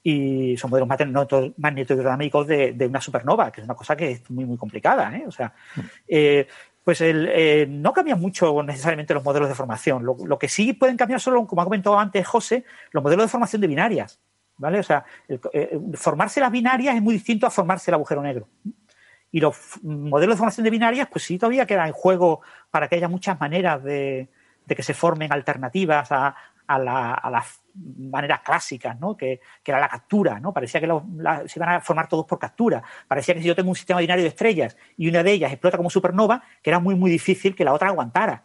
y 0.00 0.56
son 0.58 0.70
modelos 0.70 0.88
magneto- 0.88 1.52
magnetodinámicos 1.56 2.46
de, 2.46 2.74
de 2.74 2.86
una 2.86 3.00
supernova, 3.00 3.50
que 3.50 3.62
es 3.62 3.64
una 3.64 3.74
cosa 3.74 3.96
que 3.96 4.12
es 4.12 4.30
muy, 4.30 4.44
muy 4.44 4.56
complicada. 4.56 5.12
¿eh? 5.16 5.24
O 5.26 5.32
sea, 5.32 5.54
eh, 6.06 6.46
pues 6.84 7.00
el, 7.00 7.28
eh, 7.28 7.66
no 7.68 7.92
cambian 7.92 8.20
mucho 8.20 8.62
necesariamente 8.62 9.12
los 9.12 9.24
modelos 9.24 9.48
de 9.48 9.56
formación. 9.56 10.04
Lo, 10.04 10.38
que 10.38 10.48
sí 10.48 10.74
pueden 10.74 10.96
cambiar 10.96 11.18
solo, 11.18 11.44
como 11.48 11.62
ha 11.62 11.64
comentado 11.64 11.98
antes 11.98 12.24
José, 12.24 12.64
los 12.92 13.02
modelos 13.02 13.24
de 13.24 13.28
formación 13.28 13.60
de 13.60 13.66
binarias. 13.66 14.20
¿vale? 14.56 14.78
O 14.78 14.84
sea, 14.84 15.04
formarse 15.94 16.38
las 16.38 16.52
binarias 16.52 16.94
es 16.94 17.02
muy 17.02 17.14
distinto 17.14 17.44
a 17.44 17.50
formarse 17.50 17.90
el 17.90 17.96
agujero 17.96 18.22
negro. 18.22 18.46
Y 19.32 19.40
los 19.40 19.82
modelos 19.82 20.34
de 20.36 20.38
formación 20.38 20.64
de 20.64 20.70
binarias, 20.70 21.08
pues 21.10 21.24
sí, 21.24 21.38
todavía 21.38 21.66
queda 21.66 21.86
en 21.86 21.92
juego 21.92 22.42
para 22.70 22.86
que 22.88 22.96
haya 22.96 23.08
muchas 23.08 23.40
maneras 23.40 23.82
de, 23.82 24.28
que 24.68 24.82
se 24.82 24.94
formen 24.94 25.32
alternativas 25.32 26.12
a, 26.12 26.36
a 26.66 26.78
la- 26.78 27.14
a 27.14 27.30
las 27.30 27.60
maneras 27.74 28.40
clásicas, 28.40 28.98
¿no? 29.00 29.16
Que, 29.16 29.40
era 29.64 29.80
la 29.80 29.88
captura, 29.88 30.38
¿no? 30.38 30.52
Parecía 30.52 30.80
que 30.80 30.86
se 31.48 31.58
iban 31.58 31.68
a 31.70 31.80
formar 31.80 32.08
todos 32.08 32.26
por 32.26 32.38
captura. 32.38 32.82
Parecía 33.08 33.34
que 33.34 33.40
si 33.40 33.48
yo 33.48 33.56
tengo 33.56 33.70
un 33.70 33.76
sistema 33.76 34.00
binario 34.00 34.22
de 34.22 34.28
estrellas 34.28 34.76
y 34.96 35.08
una 35.08 35.22
de 35.22 35.32
ellas 35.32 35.50
explota 35.50 35.78
como 35.78 35.88
supernova, 35.88 36.42
que 36.62 36.68
era 36.70 36.78
muy, 36.78 36.94
muy 36.94 37.10
difícil 37.10 37.54
que 37.56 37.64
la 37.64 37.72
otra 37.72 37.88
aguantara 37.88 38.44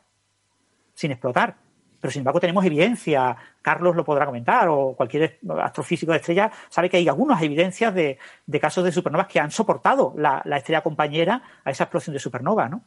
sin 0.94 1.12
explotar. 1.12 1.67
Pero 2.00 2.12
sin 2.12 2.22
embargo 2.22 2.40
tenemos 2.40 2.64
evidencia, 2.66 3.36
Carlos 3.62 3.96
lo 3.96 4.06
podrá 4.06 4.26
comentar, 4.26 4.68
o 4.70 4.94
cualquier 4.96 5.40
astrofísico 5.62 6.12
de 6.12 6.20
estrellas 6.20 6.52
sabe 6.70 6.90
que 6.90 6.98
hay 6.98 7.08
algunas 7.08 7.42
evidencias 7.42 7.94
de, 7.94 8.18
de 8.46 8.60
casos 8.60 8.84
de 8.84 8.92
supernovas 8.92 9.28
que 9.28 9.40
han 9.40 9.52
soportado 9.52 10.14
la, 10.18 10.42
la 10.46 10.58
estrella 10.58 10.82
compañera 10.82 11.42
a 11.64 11.72
esa 11.72 11.86
explosión 11.86 12.14
de 12.14 12.20
supernova, 12.20 12.70
¿no? 12.70 12.84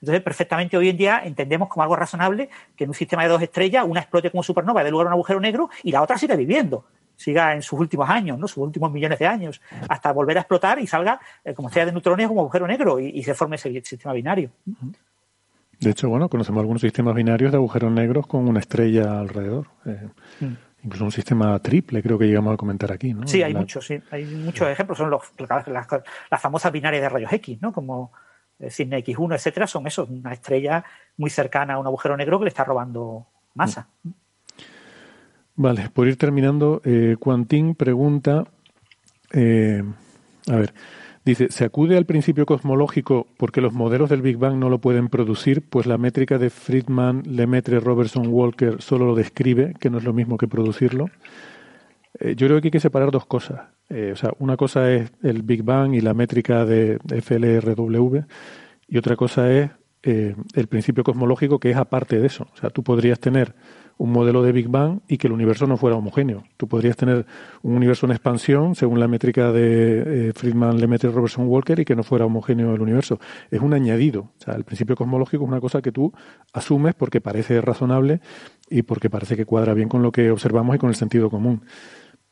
Entonces, 0.00 0.22
perfectamente 0.22 0.76
hoy 0.76 0.88
en 0.88 0.96
día 0.96 1.22
entendemos 1.24 1.68
como 1.68 1.82
algo 1.82 1.96
razonable 1.96 2.48
que 2.76 2.84
en 2.84 2.90
un 2.90 2.94
sistema 2.94 3.22
de 3.24 3.28
dos 3.28 3.42
estrellas 3.42 3.84
una 3.86 4.00
explote 4.00 4.30
como 4.30 4.42
supernova, 4.42 4.84
dé 4.84 4.90
lugar 4.90 5.06
a 5.06 5.10
un 5.10 5.14
agujero 5.14 5.40
negro 5.40 5.70
y 5.82 5.92
la 5.92 6.02
otra 6.02 6.16
siga 6.16 6.36
viviendo, 6.36 6.84
siga 7.16 7.54
en 7.54 7.62
sus 7.62 7.78
últimos 7.78 8.08
años, 8.08 8.38
¿no? 8.38 8.46
sus 8.48 8.58
últimos 8.58 8.92
millones 8.92 9.18
de 9.18 9.26
años, 9.26 9.60
hasta 9.88 10.12
volver 10.12 10.38
a 10.38 10.40
explotar 10.42 10.78
y 10.78 10.86
salga 10.86 11.20
eh, 11.44 11.54
como 11.54 11.68
estrella 11.68 11.86
de 11.86 11.92
neutrones 11.92 12.28
como 12.28 12.40
agujero 12.40 12.66
negro 12.66 13.00
y, 13.00 13.08
y 13.08 13.22
se 13.22 13.34
forme 13.34 13.56
ese 13.56 13.72
sistema 13.84 14.14
binario. 14.14 14.50
De 15.80 15.90
hecho, 15.90 16.08
bueno, 16.08 16.28
conocemos 16.28 16.60
algunos 16.60 16.80
sistemas 16.82 17.14
binarios 17.14 17.52
de 17.52 17.56
agujeros 17.58 17.92
negros 17.92 18.26
con 18.26 18.48
una 18.48 18.60
estrella 18.60 19.20
alrededor. 19.20 19.68
Eh, 19.86 20.08
Mm. 20.40 20.54
Incluso 20.84 21.04
un 21.06 21.10
sistema 21.12 21.58
triple, 21.58 22.00
creo 22.00 22.16
que 22.16 22.26
llegamos 22.26 22.54
a 22.54 22.56
comentar 22.56 22.92
aquí, 22.92 23.12
¿no? 23.12 23.26
Sí, 23.26 23.42
hay 23.42 23.52
La- 23.52 23.58
muchos, 23.58 23.84
sí. 23.84 24.00
Hay 24.12 24.24
muchos 24.24 24.68
ejemplos. 24.68 24.96
Son 24.96 25.10
los, 25.10 25.22
las, 25.66 26.40
famosas 26.40 26.70
binarias 26.70 27.02
de 27.02 27.08
rayos 27.08 27.32
X, 27.32 27.58
¿no? 27.60 27.72
Como 27.72 28.12
eh, 28.60 28.70
Cisne 28.70 29.02
X1, 29.04 29.34
etcétera, 29.34 29.66
son 29.66 29.88
eso, 29.88 30.06
una 30.08 30.32
estrella 30.32 30.84
muy 31.16 31.30
cercana 31.30 31.74
a 31.74 31.78
un 31.80 31.86
agujero 31.86 32.16
negro 32.16 32.38
que 32.38 32.44
le 32.44 32.50
está 32.50 32.62
robando 32.62 33.26
masa. 33.54 33.88
Vale, 35.56 35.90
por 35.92 36.06
ir 36.06 36.16
terminando, 36.16 36.80
eh, 36.84 37.16
Quantín 37.18 37.74
pregunta, 37.74 38.44
eh, 39.32 39.82
a 40.48 40.56
ver, 40.56 40.72
dice, 41.30 41.48
¿se 41.50 41.64
acude 41.64 41.96
al 41.96 42.06
principio 42.06 42.46
cosmológico 42.46 43.26
porque 43.36 43.60
los 43.60 43.72
modelos 43.72 44.10
del 44.10 44.22
Big 44.22 44.36
Bang 44.36 44.56
no 44.56 44.68
lo 44.68 44.80
pueden 44.80 45.08
producir? 45.08 45.62
Pues 45.62 45.86
la 45.86 45.98
métrica 45.98 46.38
de 46.38 46.50
Friedman, 46.50 47.22
Lemaitre, 47.26 47.80
Robertson, 47.80 48.26
Walker 48.28 48.80
solo 48.80 49.06
lo 49.06 49.14
describe, 49.14 49.74
que 49.80 49.90
no 49.90 49.98
es 49.98 50.04
lo 50.04 50.12
mismo 50.12 50.36
que 50.38 50.48
producirlo. 50.48 51.06
Eh, 52.20 52.34
yo 52.36 52.46
creo 52.46 52.60
que 52.60 52.68
hay 52.68 52.72
que 52.72 52.80
separar 52.80 53.10
dos 53.10 53.26
cosas. 53.26 53.60
Eh, 53.88 54.10
o 54.12 54.16
sea, 54.16 54.32
una 54.38 54.56
cosa 54.56 54.92
es 54.92 55.10
el 55.22 55.42
Big 55.42 55.62
Bang 55.62 55.94
y 55.94 56.00
la 56.00 56.14
métrica 56.14 56.64
de 56.64 56.98
FLRW 57.08 58.24
y 58.88 58.98
otra 58.98 59.16
cosa 59.16 59.50
es 59.52 59.70
eh, 60.02 60.34
el 60.54 60.68
principio 60.68 61.04
cosmológico 61.04 61.58
que 61.58 61.70
es 61.70 61.76
aparte 61.76 62.18
de 62.18 62.26
eso. 62.26 62.46
O 62.54 62.56
sea, 62.56 62.70
tú 62.70 62.82
podrías 62.82 63.20
tener 63.20 63.54
un 63.98 64.12
modelo 64.12 64.42
de 64.42 64.52
Big 64.52 64.68
Bang 64.68 65.00
y 65.08 65.18
que 65.18 65.26
el 65.26 65.32
universo 65.32 65.66
no 65.66 65.76
fuera 65.76 65.96
homogéneo. 65.96 66.44
Tú 66.56 66.68
podrías 66.68 66.96
tener 66.96 67.26
un 67.62 67.74
universo 67.74 68.06
en 68.06 68.12
expansión 68.12 68.74
según 68.74 69.00
la 69.00 69.08
métrica 69.08 69.52
de 69.52 70.28
eh, 70.28 70.32
Friedman, 70.32 70.80
Lemaitre, 70.80 71.10
Robertson, 71.10 71.46
Walker 71.48 71.78
y 71.80 71.84
que 71.84 71.96
no 71.96 72.04
fuera 72.04 72.24
homogéneo 72.24 72.74
el 72.74 72.80
universo. 72.80 73.18
Es 73.50 73.60
un 73.60 73.74
añadido. 73.74 74.20
O 74.20 74.44
sea, 74.44 74.54
el 74.54 74.64
principio 74.64 74.94
cosmológico 74.94 75.44
es 75.44 75.48
una 75.48 75.60
cosa 75.60 75.82
que 75.82 75.92
tú 75.92 76.12
asumes 76.52 76.94
porque 76.94 77.20
parece 77.20 77.60
razonable 77.60 78.20
y 78.70 78.82
porque 78.82 79.10
parece 79.10 79.36
que 79.36 79.44
cuadra 79.44 79.74
bien 79.74 79.88
con 79.88 80.02
lo 80.02 80.12
que 80.12 80.30
observamos 80.30 80.76
y 80.76 80.78
con 80.78 80.90
el 80.90 80.96
sentido 80.96 81.28
común. 81.28 81.64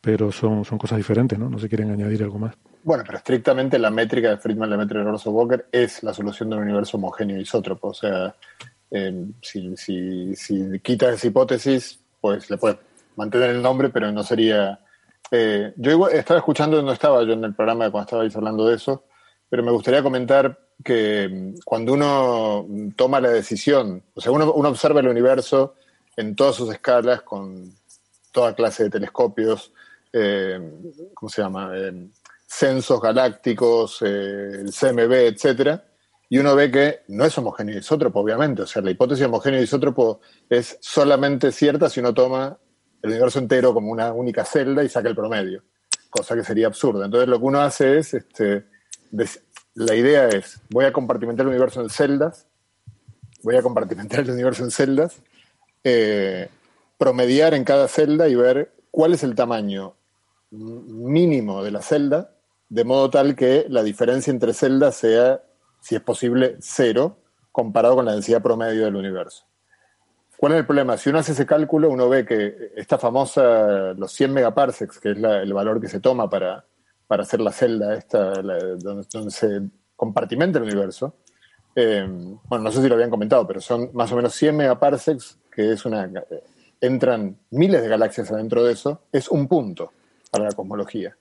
Pero 0.01 0.31
son, 0.31 0.65
son 0.65 0.79
cosas 0.79 0.99
diferentes, 0.99 1.37
¿no? 1.37 1.51
No 1.51 1.59
se 1.59 1.69
quieren 1.69 1.91
añadir 1.91 2.23
algo 2.23 2.39
más. 2.39 2.55
Bueno, 2.85 3.03
pero 3.05 3.19
estrictamente 3.19 3.81
la 3.81 3.91
métrica 3.91 4.31
de 4.31 4.37
Friedman, 4.37 4.71
Lemaitre 4.71 5.01
y 5.01 5.03
Robertson 5.03 5.35
Walker 5.35 5.67
es 5.73 6.05
la 6.05 6.15
solución 6.15 6.51
de 6.51 6.57
un 6.57 6.63
universo 6.63 6.97
homogéneo 6.97 7.41
isótropo. 7.41 7.89
O 7.89 7.95
sea, 7.95 8.37
eh, 8.91 9.27
si, 9.43 10.81
quitas 10.83 11.15
esa 11.15 11.27
hipótesis, 11.27 11.99
pues 12.21 12.51
le 12.51 12.57
puedes 12.57 12.79
mantener 13.17 13.51
el 13.51 13.63
nombre, 13.63 13.89
pero 13.89 14.11
no 14.13 14.23
sería... 14.23 14.81
eh, 15.31 15.73
yo 15.77 15.91
igual 15.91 16.13
estaba 16.13 16.39
escuchando, 16.39 16.81
no 16.83 16.93
estaba 16.93 17.23
yo 17.25 17.33
en 17.33 17.45
el 17.45 17.55
programa 17.55 17.91
cuando 17.91 18.07
estabais 18.07 18.37
hablando 18.37 18.67
de 18.67 18.77
eso, 18.77 19.05
pero 19.49 19.63
me 19.63 19.73
gustaría 19.73 20.03
comentar 20.03 20.59
que 20.85 21.29
mm, 21.29 21.61
cuando 21.65 21.93
uno 21.93 22.67
toma 22.97 23.21
la 23.21 23.31
decisión, 23.31 24.03
o 24.15 24.21
sea, 24.21 24.33
uno, 24.33 24.49
observa 24.51 25.01
el 25.01 25.09
universo 25.09 25.75
en 26.17 26.35
todas 26.35 26.57
sus 26.57 26.71
escalas, 26.71 27.23
con 27.23 27.73
toda 28.33 28.55
clase 28.55 28.85
de 28.85 28.91
telescopios, 28.91 29.73
eh, 30.13 30.61
¿cómo 31.15 31.29
se 31.29 31.43
llama? 31.43 31.73
Censos 32.47 33.01
galácticos, 33.01 34.01
eh, 34.03 34.61
el 34.61 34.73
CMB, 34.73 35.13
etcétera, 35.13 35.85
y 36.29 36.39
uno 36.39 36.57
ve 36.57 36.71
que 36.71 37.01
no 37.09 37.25
es 37.25 37.37
homogéneo 37.39 37.79
isótropo, 37.79 38.21
obviamente. 38.21 38.63
O 38.63 38.67
sea, 38.67 38.83
la 38.83 38.91
hipótesis 38.91 39.21
de 39.21 39.27
homogéneo 39.27 39.63
isótropo 39.63 40.21
es 40.49 40.79
solamente 40.81 41.53
cierta 41.53 41.89
si 41.89 42.01
uno 42.01 42.13
toma 42.13 42.59
el 43.03 43.11
universo 43.11 43.39
entero 43.39 43.73
como 43.73 43.93
una 43.93 44.13
única 44.13 44.45
celda 44.45 44.83
y 44.83 44.89
saca 44.89 45.09
el 45.09 45.15
promedio, 45.15 45.63
cosa 46.11 46.35
que 46.35 46.43
sería 46.43 46.67
absurda. 46.67 47.05
Entonces, 47.05 47.29
lo 47.29 47.39
que 47.39 47.45
uno 47.45 47.61
hace 47.61 47.99
es, 47.99 48.15
este, 48.15 48.65
la 49.75 49.95
idea 49.95 50.29
es, 50.29 50.61
voy 50.71 50.85
a 50.85 50.93
compartimentar 50.93 51.45
el 51.45 51.51
universo 51.51 51.81
en 51.81 51.91
celdas, 51.91 52.47
voy 53.43 53.57
a 53.57 53.63
compartimentar 53.63 54.21
el 54.21 54.31
universo 54.31 54.65
en 54.65 54.71
celdas, 54.73 55.23
eh, 55.85 56.49
promediar 56.99 57.55
en 57.55 57.63
cada 57.63 57.87
celda 57.87 58.29
y 58.29 58.35
ver 58.35 58.73
cuál 58.91 59.15
es 59.15 59.23
el 59.23 59.35
tamaño 59.35 59.95
mínimo 60.51 61.63
de 61.63 61.71
la 61.71 61.83
celda 61.83 62.37
de 62.69 62.85
modo 62.85 63.11
tal 63.11 63.37
que 63.37 63.67
la 63.69 63.83
diferencia 63.83 64.31
entre 64.31 64.53
celdas 64.53 64.97
sea, 64.97 65.43
si 65.87 65.95
es 65.95 66.01
posible, 66.03 66.57
cero, 66.59 67.17
comparado 67.53 67.95
con 67.95 68.05
la 68.05 68.13
densidad 68.13 68.43
promedio 68.43 68.87
del 68.87 68.97
universo. 68.97 69.45
¿Cuál 70.37 70.55
es 70.55 70.59
el 70.59 70.67
problema? 70.67 70.97
Si 70.97 71.11
uno 71.11 71.21
hace 71.21 71.31
ese 71.31 71.47
cálculo, 71.47 71.89
uno 71.89 72.09
ve 72.09 72.27
que 72.27 72.73
esta 72.75 72.99
famosa, 72.99 73.93
los 73.95 74.11
100 74.11 74.33
megaparsecs, 74.33 74.99
que 74.99 75.13
es 75.13 75.17
el 75.17 75.55
valor 75.55 75.81
que 75.81 75.89
se 75.89 76.01
toma 76.01 76.29
para, 76.29 76.65
para 77.07 77.23
hacer 77.23 77.41
la 77.41 77.53
celda 77.53 77.95
esta, 77.95 78.43
la- 78.43 78.59
donde, 78.75 79.07
donde 79.13 79.31
se 79.31 79.61
compartimenta 79.95 80.59
el 80.59 80.65
universo, 80.65 81.15
eh, 81.77 82.05
bueno, 82.49 82.65
no 82.65 82.73
sé 82.73 82.83
si 82.83 82.89
lo 82.89 82.95
habían 82.97 83.09
comentado, 83.11 83.47
pero 83.47 83.61
son 83.61 83.91
más 83.93 84.11
o 84.11 84.17
menos 84.17 84.35
100 84.35 84.57
megaparsecs, 84.57 85.39
que 85.53 85.71
es 85.73 85.85
una... 85.87 86.11
entran 86.81 87.39
miles 87.51 87.81
de 87.81 87.89
galaxias 87.89 88.33
adentro 88.33 88.65
de 88.65 88.73
eso, 88.73 89.03
es 89.13 89.29
un 89.29 89.47
punto 89.47 89.93
para 90.33 90.47
la 90.47 90.53
cosmología. 90.53 91.17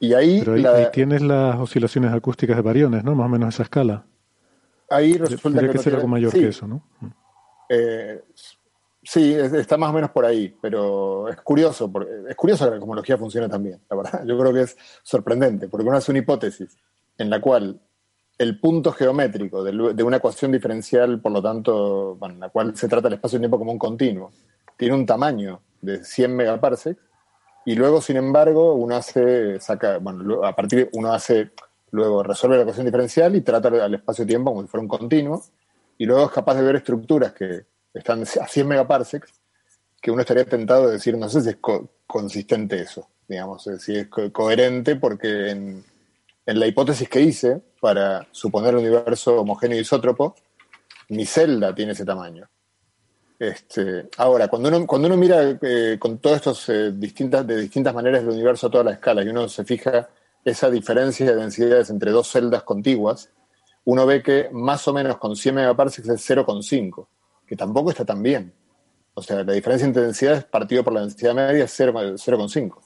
Y 0.00 0.12
ahí, 0.14 0.40
Pero 0.40 0.54
ahí, 0.54 0.62
la- 0.62 0.74
ahí 0.76 0.86
tienes 0.92 1.22
las 1.22 1.56
oscilaciones 1.56 2.12
acústicas 2.12 2.56
de 2.56 2.62
variones, 2.62 3.04
¿no? 3.04 3.14
Más 3.14 3.26
o 3.26 3.28
menos 3.28 3.54
esa 3.54 3.62
escala. 3.64 4.04
ahí 4.90 5.14
resulta 5.14 5.42
Tendría 5.44 5.70
que 5.70 5.76
no 5.76 5.82
ser 5.82 5.92
tiene- 5.92 5.96
algo 5.96 6.08
mayor 6.08 6.30
sí, 6.32 6.40
que 6.40 6.48
eso, 6.48 6.66
¿no? 6.66 6.82
Eh, 7.68 8.22
sí, 9.02 9.32
es- 9.32 9.52
está 9.54 9.76
más 9.76 9.90
o 9.90 9.92
menos 9.94 10.10
por 10.10 10.24
ahí, 10.24 10.54
pero 10.60 11.28
es 11.28 11.36
curioso, 11.40 11.90
porque, 11.90 12.10
es 12.28 12.36
curioso 12.36 12.64
que 12.66 12.72
la 12.72 12.78
cosmología 12.78 13.16
funcione 13.16 13.48
también, 13.48 13.80
la 13.90 13.96
verdad. 13.96 14.22
Yo 14.26 14.38
creo 14.38 14.52
que 14.52 14.62
es 14.62 14.76
sorprendente, 15.02 15.68
porque 15.68 15.86
uno 15.88 15.96
hace 15.96 16.12
una 16.12 16.18
hipótesis 16.20 16.76
en 17.18 17.30
la 17.30 17.40
cual 17.40 17.80
el 18.36 18.58
punto 18.60 18.92
geométrico 18.92 19.62
de, 19.64 20.02
una 20.02 20.16
ecuación 20.16 20.50
diferencial, 20.52 21.20
por 21.20 21.32
lo 21.32 21.40
tanto, 21.40 22.16
bueno, 22.16 22.34
en 22.34 22.40
la 22.40 22.48
cual 22.50 22.76
se 22.76 22.88
trata 22.88 23.08
el 23.08 23.14
espacio-tiempo 23.14 23.58
como 23.58 23.72
un 23.72 23.78
continuo, 23.78 24.32
tiene 24.76 24.94
un 24.94 25.06
tamaño 25.06 25.60
de 25.80 26.04
100 26.04 26.34
megaparsecs, 26.36 27.00
y 27.66 27.74
luego, 27.74 28.00
sin 28.00 28.16
embargo, 28.16 28.74
uno 28.74 28.96
hace, 28.96 29.58
saca, 29.60 29.98
bueno, 29.98 30.44
a 30.44 30.54
partir 30.54 30.90
uno 30.92 31.12
hace, 31.12 31.52
luego 31.90 32.22
resuelve 32.22 32.56
la 32.56 32.62
ecuación 32.62 32.86
diferencial 32.86 33.34
y 33.36 33.40
trata 33.40 33.68
al 33.68 33.94
espacio-tiempo 33.94 34.50
como 34.50 34.62
si 34.62 34.68
fuera 34.68 34.82
un 34.82 34.88
continuo, 34.88 35.42
y 35.98 36.06
luego 36.06 36.26
es 36.26 36.30
capaz 36.32 36.54
de 36.56 36.62
ver 36.62 36.76
estructuras 36.76 37.32
que 37.32 37.66
están 37.94 38.22
a 38.22 38.46
100 38.48 38.68
megaparsecs, 38.68 39.32
que 40.02 40.10
uno 40.10 40.20
estaría 40.22 40.44
tentado 40.44 40.86
de 40.86 40.94
decir, 40.94 41.16
no 41.16 41.28
sé 41.28 41.40
si 41.42 41.50
es 41.50 41.56
co- 41.56 41.88
consistente 42.06 42.80
eso, 42.80 43.08
digamos, 43.28 43.68
si 43.78 43.96
es 43.96 44.08
co- 44.08 44.30
coherente, 44.32 44.96
porque 44.96 45.50
en, 45.50 45.84
en 46.46 46.60
la 46.60 46.66
hipótesis 46.66 47.08
que 47.08 47.20
hice 47.20 47.62
para 47.80 48.26
suponer 48.32 48.74
un 48.74 48.80
universo 48.80 49.40
homogéneo 49.40 49.80
isótropo, 49.80 50.34
mi 51.10 51.26
celda 51.26 51.74
tiene 51.74 51.92
ese 51.92 52.04
tamaño. 52.04 52.48
Este, 53.38 54.08
ahora, 54.18 54.48
cuando 54.48 54.68
uno, 54.68 54.86
cuando 54.86 55.08
uno 55.08 55.16
mira 55.16 55.58
eh, 55.60 55.96
con 55.98 56.18
todas 56.18 56.36
estas 56.36 56.68
eh, 56.68 56.92
distintas, 56.92 57.46
de 57.46 57.60
distintas 57.62 57.94
maneras 57.94 58.22
el 58.22 58.28
universo 58.28 58.68
a 58.68 58.70
toda 58.70 58.84
la 58.84 58.92
escala 58.92 59.24
y 59.24 59.28
uno 59.28 59.48
se 59.48 59.64
fija 59.64 60.08
esa 60.44 60.70
diferencia 60.70 61.26
de 61.26 61.36
densidades 61.36 61.90
entre 61.90 62.10
dos 62.10 62.28
celdas 62.28 62.62
contiguas, 62.62 63.30
uno 63.84 64.06
ve 64.06 64.22
que 64.22 64.48
más 64.52 64.86
o 64.88 64.92
menos 64.92 65.18
con 65.18 65.36
100 65.36 65.54
megaparsecs 65.54 66.08
es 66.08 66.30
0,5, 66.30 67.06
que 67.46 67.56
tampoco 67.56 67.90
está 67.90 68.04
tan 68.04 68.22
bien. 68.22 68.52
O 69.14 69.22
sea, 69.22 69.44
la 69.44 69.52
diferencia 69.52 69.86
entre 69.86 70.02
densidades 70.02 70.44
partido 70.44 70.82
por 70.84 70.92
la 70.92 71.00
densidad 71.00 71.34
media 71.34 71.64
es 71.64 71.72
0, 71.76 71.92
0,5. 71.92 72.78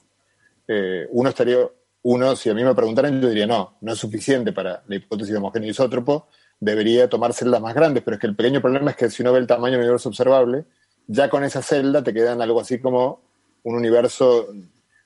Eh, 0.67 1.07
uno 1.11 1.29
estaría, 1.29 1.57
uno, 2.03 2.35
si 2.35 2.49
a 2.49 2.53
mí 2.53 2.63
me 2.63 2.75
preguntaran, 2.75 3.19
yo 3.21 3.29
diría 3.29 3.47
no, 3.47 3.77
no 3.81 3.93
es 3.93 3.99
suficiente 3.99 4.51
para 4.51 4.83
la 4.87 4.95
hipótesis 4.95 5.31
de 5.31 5.37
homogéneo 5.37 5.69
isótropo, 5.69 6.27
debería 6.59 7.09
tomar 7.09 7.33
celdas 7.33 7.61
más 7.61 7.73
grandes, 7.73 8.03
pero 8.03 8.15
es 8.15 8.21
que 8.21 8.27
el 8.27 8.35
pequeño 8.35 8.61
problema 8.61 8.91
es 8.91 8.97
que 8.97 9.09
si 9.09 9.21
uno 9.21 9.33
ve 9.33 9.39
el 9.39 9.47
tamaño 9.47 9.73
del 9.73 9.81
universo 9.81 10.09
observable, 10.09 10.65
ya 11.07 11.29
con 11.29 11.43
esa 11.43 11.61
celda 11.61 12.03
te 12.03 12.13
quedan 12.13 12.41
algo 12.41 12.59
así 12.59 12.79
como 12.79 13.21
un 13.63 13.75
universo 13.75 14.47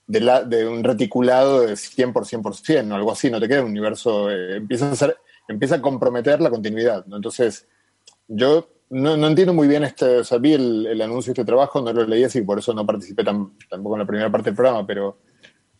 de, 0.07 0.67
un 0.67 0.83
reticulado 0.83 1.61
de 1.61 1.75
100 1.75 2.13
por 2.13 2.25
100 2.25 2.41
por 2.41 2.55
100, 2.55 2.91
o 2.91 2.95
algo 2.95 3.11
así, 3.11 3.29
no 3.29 3.39
te 3.39 3.47
queda 3.47 3.61
un 3.61 3.71
universo, 3.71 4.29
eh, 4.29 4.57
empieza, 4.57 4.91
a 4.91 4.95
ser, 4.95 5.17
empieza 5.47 5.75
a 5.75 5.81
comprometer 5.81 6.41
la 6.41 6.49
continuidad. 6.49 7.05
Entonces, 7.11 7.67
yo 8.27 8.69
no, 8.89 9.13
entiendo 9.27 9.53
muy 9.53 9.67
bien 9.67 9.83
este, 9.83 10.19
o 10.19 10.35
el, 10.35 11.01
anuncio 11.01 11.33
de 11.33 11.41
este 11.41 11.45
trabajo, 11.45 11.81
no 11.81 11.93
lo 11.93 12.05
leí 12.05 12.23
así, 12.23 12.41
por 12.41 12.59
eso 12.59 12.73
no 12.73 12.85
participé 12.85 13.23
tampoco 13.23 13.95
en 13.95 13.99
la 13.99 14.05
primera 14.05 14.31
parte 14.31 14.49
del 14.49 14.55
programa, 14.55 14.85
pero 14.85 15.17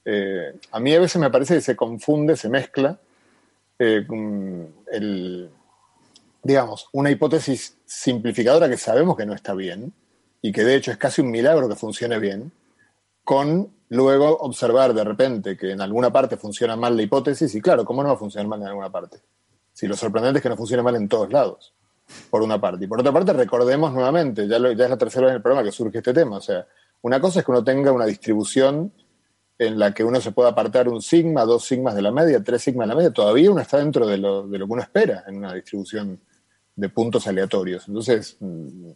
eh, 0.06 0.54
a 0.72 0.80
mí 0.80 0.94
a 0.94 1.00
veces 1.00 1.22
me 1.22 1.30
parece 1.30 1.56
que 1.56 1.62
se 1.62 1.76
confunde, 1.76 2.36
se 2.36 2.50
mezcla 2.50 3.00
eh, 3.80 4.06
el, 4.92 5.50
digamos, 6.44 6.88
una 6.92 7.10
hipótesis 7.10 7.78
simplificadora 7.86 8.70
que 8.70 8.78
sabemos 8.78 9.16
que 9.16 9.26
no 9.26 9.34
está 9.34 9.54
bien 9.54 9.94
y 10.42 10.52
que 10.52 10.64
de 10.64 10.76
hecho 10.76 10.92
es 10.92 10.98
casi 10.98 11.22
un 11.22 11.32
milagro 11.32 11.70
que 11.70 11.76
funcione 11.76 12.20
bien, 12.20 12.52
con 13.24 13.72
luego 13.90 14.38
observar 14.40 14.94
de 14.94 15.04
repente 15.04 15.56
que 15.56 15.72
en 15.72 15.80
alguna 15.82 16.12
parte 16.12 16.36
funciona 16.36 16.76
mal 16.76 16.98
la 16.98 17.04
hipótesis 17.04 17.54
y 17.56 17.62
claro, 17.62 17.86
¿cómo 17.86 18.04
no 18.04 18.10
va 18.10 18.16
a 18.16 18.18
funcionar 18.18 18.48
mal 18.48 18.62
en 18.62 18.68
alguna 18.68 18.92
parte? 18.92 19.20
Si 19.72 19.88
lo 19.88 19.96
sorprendente 19.96 20.40
es 20.40 20.44
que 20.44 20.50
no 20.50 20.58
funciona 20.58 20.84
mal 20.84 20.96
en 20.96 21.08
todos 21.08 21.32
lados, 21.32 21.74
por 22.30 22.42
una 22.42 22.60
parte. 22.60 22.84
Y 22.86 22.88
por 22.88 23.00
otra 23.00 23.14
parte, 23.14 23.32
recordemos 23.34 23.94
nuevamente, 23.94 24.48
ya, 24.48 24.60
lo- 24.60 24.72
ya 24.74 24.84
es 24.84 24.90
la 24.90 24.98
tercera 24.98 25.26
vez 25.28 25.32
en 25.32 25.36
el 25.38 25.42
programa 25.42 25.66
que 25.66 25.72
surge 25.72 26.00
este 26.00 26.14
tema, 26.14 26.38
o 26.38 26.42
sea, 26.42 26.68
una 27.02 27.20
cosa 27.22 27.40
es 27.40 27.46
que 27.46 27.52
uno 27.52 27.64
tenga 27.64 27.92
una 27.92 28.06
distribución 28.06 28.92
en 29.58 29.80
la 29.80 29.94
que 29.94 30.04
uno 30.04 30.20
se 30.20 30.32
pueda 30.32 30.50
apartar 30.50 30.90
un 30.90 31.02
sigma, 31.02 31.46
dos 31.46 31.64
sigmas 31.66 31.96
de 31.96 32.02
la 32.02 32.12
media, 32.12 32.44
tres 32.44 32.62
sigmas 32.64 32.88
de 32.88 32.94
la 32.94 32.98
media, 32.98 33.12
todavía 33.14 33.52
uno 33.52 33.62
está 33.62 33.78
dentro 33.78 34.06
de 34.08 34.18
lo, 34.18 34.48
de 34.48 34.58
lo 34.58 34.66
que 34.66 34.74
uno 34.74 34.82
espera 34.82 35.24
en 35.28 35.38
una 35.38 35.54
distribución 35.54 36.20
de 36.76 36.90
puntos 36.90 37.28
aleatorios. 37.28 37.88
Entonces, 37.88 38.38
mm, 38.40 38.92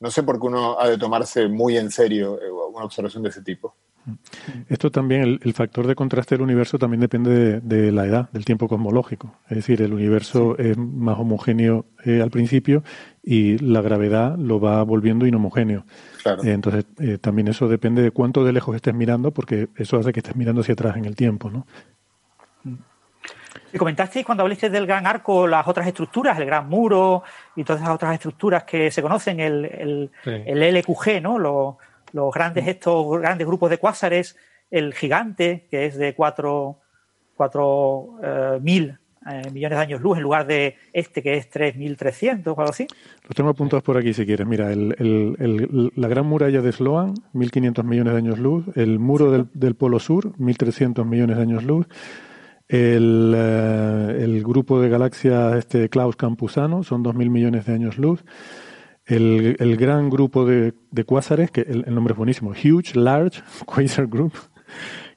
no 0.00 0.10
sé 0.10 0.22
por 0.22 0.38
qué 0.40 0.46
uno 0.46 0.78
ha 0.78 0.88
de 0.88 0.98
tomarse 0.98 1.48
muy 1.48 1.76
en 1.76 1.90
serio 1.90 2.38
eh, 2.40 2.50
una 2.50 2.84
observación 2.84 3.22
de 3.22 3.30
ese 3.30 3.42
tipo. 3.42 3.74
Esto 4.68 4.90
también, 4.90 5.22
el, 5.22 5.40
el 5.42 5.52
factor 5.52 5.86
de 5.86 5.96
contraste 5.96 6.36
del 6.36 6.42
universo 6.42 6.78
también 6.78 7.00
depende 7.00 7.30
de, 7.30 7.60
de 7.60 7.90
la 7.90 8.06
edad, 8.06 8.30
del 8.30 8.44
tiempo 8.44 8.68
cosmológico. 8.68 9.34
Es 9.48 9.56
decir, 9.56 9.82
el 9.82 9.92
universo 9.92 10.56
es 10.58 10.76
más 10.78 11.18
homogéneo 11.18 11.86
eh, 12.04 12.22
al 12.22 12.30
principio 12.30 12.84
y 13.22 13.58
la 13.58 13.80
gravedad 13.80 14.36
lo 14.38 14.60
va 14.60 14.82
volviendo 14.84 15.26
inhomogéneo. 15.26 15.84
Claro. 16.22 16.44
Eh, 16.44 16.52
entonces, 16.52 16.84
eh, 17.00 17.18
también 17.18 17.48
eso 17.48 17.66
depende 17.68 18.02
de 18.02 18.12
cuánto 18.12 18.44
de 18.44 18.52
lejos 18.52 18.76
estés 18.76 18.94
mirando, 18.94 19.32
porque 19.32 19.68
eso 19.76 19.98
hace 19.98 20.12
que 20.12 20.20
estés 20.20 20.36
mirando 20.36 20.60
hacia 20.60 20.74
atrás 20.74 20.96
en 20.96 21.04
el 21.04 21.16
tiempo, 21.16 21.50
¿no? 21.50 21.66
Y 23.72 23.78
comentasteis 23.78 24.24
cuando 24.24 24.42
hablasteis 24.42 24.72
del 24.72 24.86
gran 24.86 25.06
arco 25.06 25.46
las 25.46 25.66
otras 25.66 25.86
estructuras, 25.86 26.38
el 26.38 26.46
gran 26.46 26.68
muro 26.68 27.22
y 27.56 27.64
todas 27.64 27.82
esas 27.82 27.94
otras 27.94 28.14
estructuras 28.14 28.64
que 28.64 28.90
se 28.90 29.02
conocen, 29.02 29.40
el, 29.40 29.64
el, 29.64 30.10
Sí. 30.24 30.30
el 30.46 30.62
LQG, 30.78 31.20
¿no? 31.22 31.38
Los, 31.38 31.74
los 32.12 32.32
grandes, 32.32 32.66
estos 32.68 33.20
grandes 33.20 33.46
grupos 33.46 33.68
de 33.70 33.78
cuásares, 33.78 34.36
el 34.70 34.94
gigante, 34.94 35.66
que 35.70 35.86
es 35.86 35.96
de 35.98 36.14
4 36.14 36.80
mil 38.60 38.98
eh, 39.28 39.50
millones 39.52 39.76
de 39.78 39.82
años 39.84 40.00
luz, 40.00 40.16
en 40.16 40.22
lugar 40.22 40.46
de 40.46 40.76
este 40.92 41.20
que 41.22 41.36
es 41.36 41.50
3.300 41.50 42.46
o 42.46 42.50
algo 42.60 42.70
así. 42.70 42.86
Los 43.24 43.34
tengo 43.34 43.50
apuntados 43.50 43.82
por 43.82 43.96
aquí 43.98 44.14
si 44.14 44.24
quieres. 44.24 44.46
Mira, 44.46 44.70
el, 44.72 44.94
el- 44.98 45.36
el- 45.40 45.92
la 45.96 46.06
gran 46.08 46.26
muralla 46.26 46.62
de 46.62 46.70
Sloan, 46.70 47.14
1.500 47.34 47.82
millones 47.84 48.12
de 48.12 48.18
años 48.18 48.38
luz. 48.38 48.64
El 48.76 49.00
muro 49.00 49.32
del, 49.32 49.46
del 49.52 49.74
Polo 49.74 49.98
Sur, 49.98 50.32
1.300 50.38 51.04
millones 51.04 51.36
de 51.36 51.42
años 51.42 51.64
luz. 51.64 51.86
El, 52.68 53.32
eh, 53.36 54.18
el 54.20 54.42
grupo 54.42 54.80
de 54.80 54.88
galaxias 54.88 55.56
este 55.56 55.88
Klaus 55.88 56.16
Campusano, 56.16 56.82
son 56.82 57.04
2.000 57.04 57.30
millones 57.30 57.66
de 57.66 57.74
años 57.74 57.98
luz. 57.98 58.24
El, 59.04 59.56
el 59.60 59.76
gran 59.76 60.10
grupo 60.10 60.44
de, 60.44 60.74
de 60.90 61.04
cuásares, 61.04 61.50
que 61.52 61.60
el, 61.60 61.94
nombre 61.94 62.12
es 62.12 62.18
buenísimo, 62.18 62.50
Huge 62.50 62.98
Large 62.98 63.42
Quasar 63.66 64.08
Group, 64.08 64.32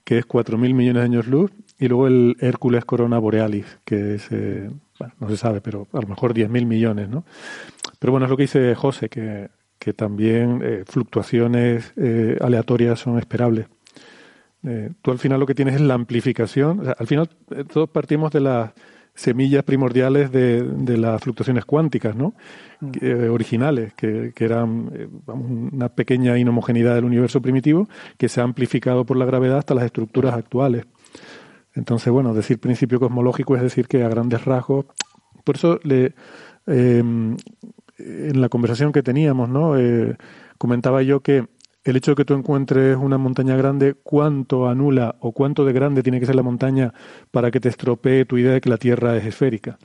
que 0.04 0.20
es 0.20 0.28
4.000 0.28 0.74
millones 0.74 1.02
de 1.02 1.06
años 1.06 1.28
luz. 1.28 1.52
Y 1.80 1.88
luego 1.88 2.08
el 2.08 2.36
Hércules 2.40 2.86
Corona 2.86 3.18
Borealis, 3.18 3.80
que 3.86 4.16
es, 4.16 4.28
eh, 4.32 4.70
bueno, 5.00 5.14
no 5.20 5.30
se 5.30 5.38
sabe, 5.38 5.62
pero 5.62 5.88
a 5.94 6.02
lo 6.02 6.08
mejor 6.08 6.34
10.000 6.34 6.66
millones, 6.66 7.10
¿no? 7.10 7.24
Pero 8.00 8.12
bueno, 8.12 8.26
es 8.26 8.30
lo 8.30 8.36
que 8.36 8.44
dice 8.44 8.76
José, 8.76 9.08
que, 9.10 9.50
que 9.80 9.94
también 9.94 10.62
eh, 10.62 10.84
fluctuaciones 10.86 11.94
eh, 11.96 12.38
aleatorias 12.42 13.00
son 13.00 13.18
esperables. 13.18 13.68
Eh, 14.64 14.92
tú 15.02 15.12
al 15.12 15.20
final 15.20 15.40
lo 15.40 15.46
que 15.46 15.56
tienes 15.56 15.76
es 15.76 15.82
la 15.82 15.94
amplificación. 15.94 16.82
O 16.82 16.84
sea, 16.84 16.96
al 16.98 17.08
final 17.08 17.30
eh, 17.52 17.64
todos 17.64 17.90
partimos 17.90 18.32
de 18.32 18.42
las 18.42 18.72
semillas 19.14 19.64
primordiales 19.64 20.32
de, 20.32 20.64
de 20.64 20.98
las 20.98 21.22
fluctuaciones 21.22 21.66
cuánticas, 21.66 22.16
¿no? 22.16 22.34
Que, 22.92 23.12
eh, 23.12 23.30
originales, 23.30 23.94
que, 23.94 24.32
que 24.34 24.46
eran 24.46 25.10
vamos, 25.26 25.74
una 25.74 25.90
pequeña 25.90 26.38
inhomogeneidad 26.38 26.96
del 26.96 27.06
universo 27.06 27.42
primitivo 27.42 27.90
que 28.18 28.30
se 28.30 28.40
ha 28.40 28.44
amplificado 28.44 29.06
por 29.06 29.18
la 29.18 29.26
gravedad 29.26 29.58
hasta 29.58 29.76
las 29.76 29.86
estructuras 29.86 30.34
actuales. 30.34 30.86
Entonces, 31.74 32.12
bueno, 32.12 32.34
decir 32.34 32.60
principio 32.60 33.00
cosmológico 33.00 33.56
es 33.56 33.62
decir 33.62 33.88
que 33.88 34.04
a 34.04 34.10
grandes 34.10 34.44
rasgos. 34.46 34.86
Por 35.44 35.56
eso 35.56 35.80
le, 35.84 36.14
eh, 36.68 37.00
en 37.00 38.42
la 38.42 38.50
conversación 38.50 38.92
que 38.92 39.04
teníamos, 39.04 39.50
¿no? 39.50 39.76
Comentaba 40.58 41.02
yo 41.04 41.22
que 41.22 41.48
el 41.84 41.96
hecho 41.96 42.12
de 42.12 42.16
que 42.16 42.26
tú 42.26 42.34
encuentres 42.34 42.98
una 42.98 43.18
montaña 43.18 43.56
grande, 43.56 43.96
¿cuánto 44.02 44.68
anula 44.68 45.16
o 45.20 45.32
cuánto 45.32 45.66
de 45.66 45.74
grande 45.74 46.04
tiene 46.04 46.20
que 46.20 46.26
ser 46.26 46.36
la 46.36 46.44
montaña 46.44 46.94
para 47.32 47.52
que 47.52 47.60
te 47.60 47.70
estropee 47.70 48.26
tu 48.26 48.38
idea 48.38 48.54
de 48.54 48.62
que 48.62 48.70
la 48.70 48.78
Tierra 48.78 49.16
es 49.16 49.26
esférica? 49.26 49.78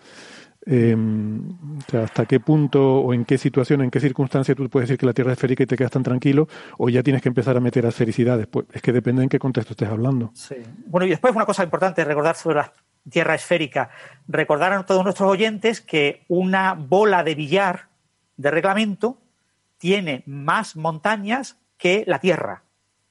Eh, 0.67 0.97
o 0.97 1.91
sea, 1.91 2.05
¿Hasta 2.05 2.25
qué 2.25 2.41
punto 2.41 3.01
o 3.01 3.13
en 3.13 3.25
qué 3.25 3.37
situación, 3.37 3.83
en 3.83 3.91
qué 3.91 4.01
circunstancia 4.01 4.55
tú 4.55 4.69
puedes 4.71 4.89
decir 4.89 4.99
que 4.99 5.07
la 5.07 5.13
Tierra 5.13 5.33
es 5.33 5.39
esférica 5.39 5.63
y 5.63 5.67
te 5.67 5.77
quedas 5.77 5.93
tan 5.93 6.03
tranquilo 6.03 6.49
o 6.79 6.89
ya 6.89 7.03
tienes 7.03 7.23
que 7.23 7.29
empezar 7.29 7.57
a 7.57 7.61
meter 7.61 7.85
esfericidades? 7.85 8.47
Pues 8.47 8.67
es 8.73 8.83
que 8.83 8.93
depende 8.93 9.23
en 9.23 9.29
qué 9.29 9.39
contexto 9.39 9.75
estés 9.75 9.89
hablando. 9.89 10.31
Sí. 10.35 10.57
Bueno, 10.87 11.07
y 11.07 11.11
después 11.11 11.35
una 11.35 11.47
cosa 11.47 11.65
importante 11.65 12.05
recordar 12.05 12.37
sobre 12.37 12.57
la 12.57 12.73
Tierra 13.09 13.35
esférica. 13.35 13.91
Recordar 14.27 14.73
a 14.73 14.87
todos 14.87 15.05
nuestros 15.05 15.31
oyentes 15.31 15.83
que 15.83 16.25
una 16.29 16.73
bola 16.73 17.23
de 17.23 17.35
billar 17.35 17.89
de 18.39 18.51
reglamento 18.51 19.19
tiene 19.77 20.23
más 20.27 20.77
montañas 20.77 21.59
que 21.85 22.03
la 22.07 22.19
Tierra. 22.19 22.63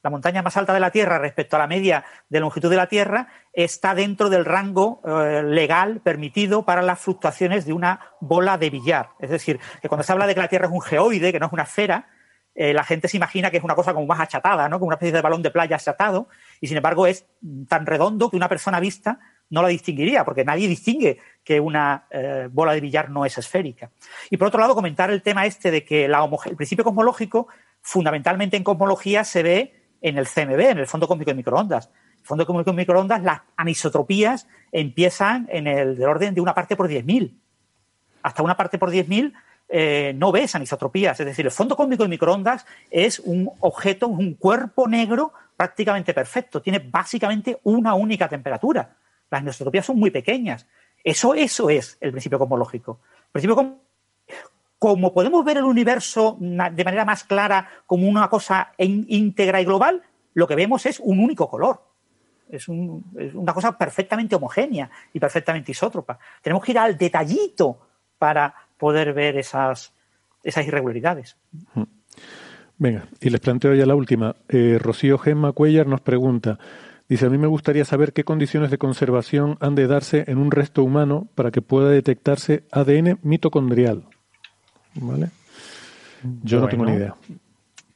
La 0.01 0.09
montaña 0.09 0.41
más 0.41 0.57
alta 0.57 0.73
de 0.73 0.79
la 0.79 0.89
Tierra 0.89 1.19
respecto 1.19 1.55
a 1.55 1.59
la 1.59 1.67
media 1.67 2.05
de 2.27 2.39
longitud 2.39 2.71
de 2.71 2.75
la 2.75 2.87
Tierra 2.87 3.27
está 3.53 3.93
dentro 3.93 4.31
del 4.31 4.45
rango 4.45 4.99
eh, 5.05 5.43
legal 5.43 5.99
permitido 5.99 6.65
para 6.65 6.81
las 6.81 6.99
fluctuaciones 6.99 7.67
de 7.67 7.73
una 7.73 7.99
bola 8.19 8.57
de 8.57 8.71
billar. 8.71 9.09
Es 9.19 9.29
decir, 9.29 9.59
que 9.79 9.89
cuando 9.89 10.01
se 10.01 10.11
habla 10.11 10.25
de 10.25 10.33
que 10.33 10.41
la 10.41 10.47
Tierra 10.47 10.65
es 10.65 10.71
un 10.71 10.81
geoide, 10.81 11.31
que 11.31 11.39
no 11.39 11.45
es 11.45 11.53
una 11.53 11.61
esfera, 11.61 12.07
eh, 12.55 12.73
la 12.73 12.83
gente 12.83 13.07
se 13.07 13.17
imagina 13.17 13.51
que 13.51 13.57
es 13.57 13.63
una 13.63 13.75
cosa 13.75 13.93
como 13.93 14.07
más 14.07 14.21
achatada, 14.21 14.67
¿no? 14.69 14.79
como 14.79 14.87
una 14.87 14.95
especie 14.95 15.13
de 15.13 15.21
balón 15.21 15.43
de 15.43 15.51
playa 15.51 15.75
achatado, 15.75 16.27
y 16.59 16.65
sin 16.65 16.77
embargo 16.77 17.05
es 17.05 17.27
tan 17.69 17.85
redondo 17.85 18.31
que 18.31 18.37
una 18.37 18.49
persona 18.49 18.79
vista 18.79 19.19
no 19.51 19.61
la 19.61 19.67
distinguiría, 19.67 20.25
porque 20.25 20.43
nadie 20.43 20.67
distingue 20.67 21.19
que 21.43 21.59
una 21.59 22.07
eh, 22.09 22.49
bola 22.51 22.73
de 22.73 22.81
billar 22.81 23.11
no 23.11 23.23
es 23.23 23.37
esférica. 23.37 23.91
Y 24.31 24.37
por 24.37 24.47
otro 24.47 24.59
lado, 24.59 24.73
comentar 24.73 25.11
el 25.11 25.21
tema 25.21 25.45
este 25.45 25.69
de 25.69 25.85
que 25.85 26.05
el 26.05 26.55
principio 26.55 26.83
cosmológico, 26.83 27.47
fundamentalmente 27.83 28.57
en 28.57 28.63
cosmología, 28.63 29.23
se 29.23 29.43
ve 29.43 29.83
en 30.01 30.17
el 30.17 30.25
CMB, 30.27 30.59
en 30.59 30.77
el 30.79 30.87
fondo 30.87 31.07
cósmico 31.07 31.29
de 31.31 31.35
microondas. 31.35 31.91
El 32.19 32.25
fondo 32.25 32.45
cósmico 32.47 32.71
de 32.71 32.77
microondas, 32.77 33.21
las 33.21 33.41
anisotropías 33.57 34.47
empiezan 34.71 35.47
en 35.51 35.67
el 35.67 35.97
del 35.97 36.07
orden 36.07 36.33
de 36.33 36.41
una 36.41 36.55
parte 36.55 36.75
por 36.75 36.89
10.000. 36.89 37.37
Hasta 38.23 38.41
una 38.41 38.57
parte 38.57 38.77
por 38.77 38.89
10.000 38.89 39.33
eh, 39.69 40.13
no 40.15 40.31
ves 40.31 40.55
anisotropías. 40.55 41.19
Es 41.19 41.25
decir, 41.25 41.45
el 41.45 41.51
fondo 41.51 41.75
cósmico 41.75 42.03
de 42.03 42.09
microondas 42.09 42.65
es 42.89 43.19
un 43.19 43.51
objeto, 43.59 44.07
un 44.07 44.35
cuerpo 44.35 44.87
negro 44.87 45.33
prácticamente 45.57 46.13
perfecto. 46.13 46.61
Tiene 46.61 46.79
básicamente 46.79 47.59
una 47.63 47.93
única 47.95 48.29
temperatura. 48.29 48.95
Las 49.29 49.41
anisotropías 49.41 49.85
son 49.85 49.99
muy 49.99 50.09
pequeñas. 50.09 50.67
Eso, 51.03 51.33
eso 51.33 51.69
es 51.69 51.97
el 51.99 52.11
principio 52.11 52.39
cosmológico. 52.39 53.01
El 53.25 53.31
principio 53.31 53.55
como 54.83 55.13
podemos 55.13 55.45
ver 55.45 55.55
el 55.55 55.63
universo 55.63 56.35
de 56.41 56.83
manera 56.83 57.05
más 57.05 57.23
clara 57.23 57.69
como 57.85 58.05
una 58.05 58.29
cosa 58.29 58.73
íntegra 58.77 59.61
y 59.61 59.63
global, 59.63 60.01
lo 60.33 60.45
que 60.45 60.57
vemos 60.57 60.85
es 60.85 60.99
un 60.99 61.19
único 61.19 61.49
color. 61.49 61.79
Es, 62.49 62.67
una 62.67 63.53
cosa 63.53 63.77
perfectamente 63.77 64.35
homogénea 64.35 64.91
y 65.13 65.21
perfectamente 65.21 65.71
isótropa. 65.71 66.19
Tenemos 66.41 66.65
que 66.65 66.73
ir 66.73 66.79
al 66.79 66.97
detallito 66.97 67.79
para 68.17 68.53
poder 68.77 69.13
ver 69.13 69.37
esas, 69.37 69.93
irregularidades. 70.43 71.37
Venga, 72.77 73.07
y 73.21 73.29
les 73.29 73.39
planteo 73.39 73.73
ya 73.75 73.85
la 73.85 73.95
última. 73.95 74.35
Eh, 74.49 74.79
Rocío 74.81 75.17
Gemma 75.17 75.53
Cuellar 75.53 75.87
nos 75.87 76.01
pregunta, 76.01 76.59
dice, 77.07 77.27
a 77.27 77.29
mí 77.29 77.37
me 77.37 77.47
gustaría 77.47 77.85
saber 77.85 78.11
qué 78.11 78.25
condiciones 78.25 78.69
de 78.69 78.77
conservación 78.77 79.57
han 79.61 79.75
de 79.75 79.87
darse 79.87 80.25
en 80.27 80.39
un 80.39 80.51
resto 80.51 80.83
humano 80.83 81.29
para 81.35 81.51
que 81.51 81.61
pueda 81.61 81.89
detectarse 81.89 82.65
ADN 82.73 83.19
mitocondrial. 83.23 84.09
¿Vale? 84.95 85.29
Yo 86.43 86.59
no 86.59 86.67
tengo 86.67 86.85
ni 86.85 86.93
idea. 86.93 87.15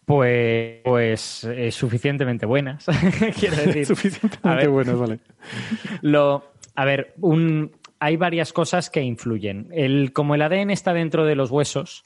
Pues, 0.06 0.80
pues 0.85 1.43
eh, 1.43 1.69
suficientemente 1.72 2.45
buenas, 2.45 2.85
quiero 3.40 3.58
decir. 3.58 3.85
suficientemente 3.88 4.67
buenas, 4.67 4.98
vale. 4.98 5.19
Lo, 6.01 6.53
a 6.76 6.85
ver, 6.85 7.14
un, 7.19 7.72
hay 8.00 8.16
varias 8.16 8.53
cosas 8.53 8.90
que 8.90 9.01
influyen. 9.01 9.67
El, 9.72 10.14
como 10.14 10.35
el 10.35 10.42
ADN 10.42 10.72
está 10.72 10.93
dentro 10.93 11.26
de 11.26 11.35
los 11.35 11.51
huesos, 11.51 12.06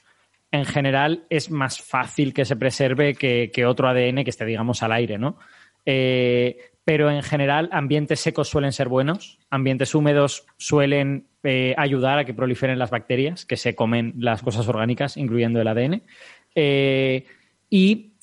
en 0.50 0.64
general 0.64 1.26
es 1.30 1.50
más 1.50 1.80
fácil 1.80 2.34
que 2.34 2.44
se 2.44 2.56
preserve 2.56 3.14
que, 3.14 3.50
que 3.52 3.66
otro 3.66 3.88
ADN 3.88 4.24
que 4.24 4.30
esté, 4.30 4.44
digamos, 4.44 4.82
al 4.82 4.92
aire, 4.92 5.16
¿no? 5.16 5.38
Eh, 5.86 6.71
pero 6.84 7.10
en 7.10 7.22
general 7.22 7.68
ambientes 7.72 8.20
secos 8.20 8.48
suelen 8.48 8.72
ser 8.72 8.88
buenos, 8.88 9.38
ambientes 9.50 9.94
húmedos 9.94 10.46
suelen 10.56 11.28
eh, 11.44 11.74
ayudar 11.76 12.18
a 12.18 12.24
que 12.24 12.34
proliferen 12.34 12.78
las 12.78 12.90
bacterias 12.90 13.44
que 13.46 13.56
se 13.56 13.74
comen 13.74 14.14
las 14.18 14.42
cosas 14.42 14.66
orgánicas, 14.68 15.16
incluyendo 15.16 15.60
el 15.60 15.68
ADN. 15.68 16.02
Eh, 16.54 17.24
y 17.70 18.14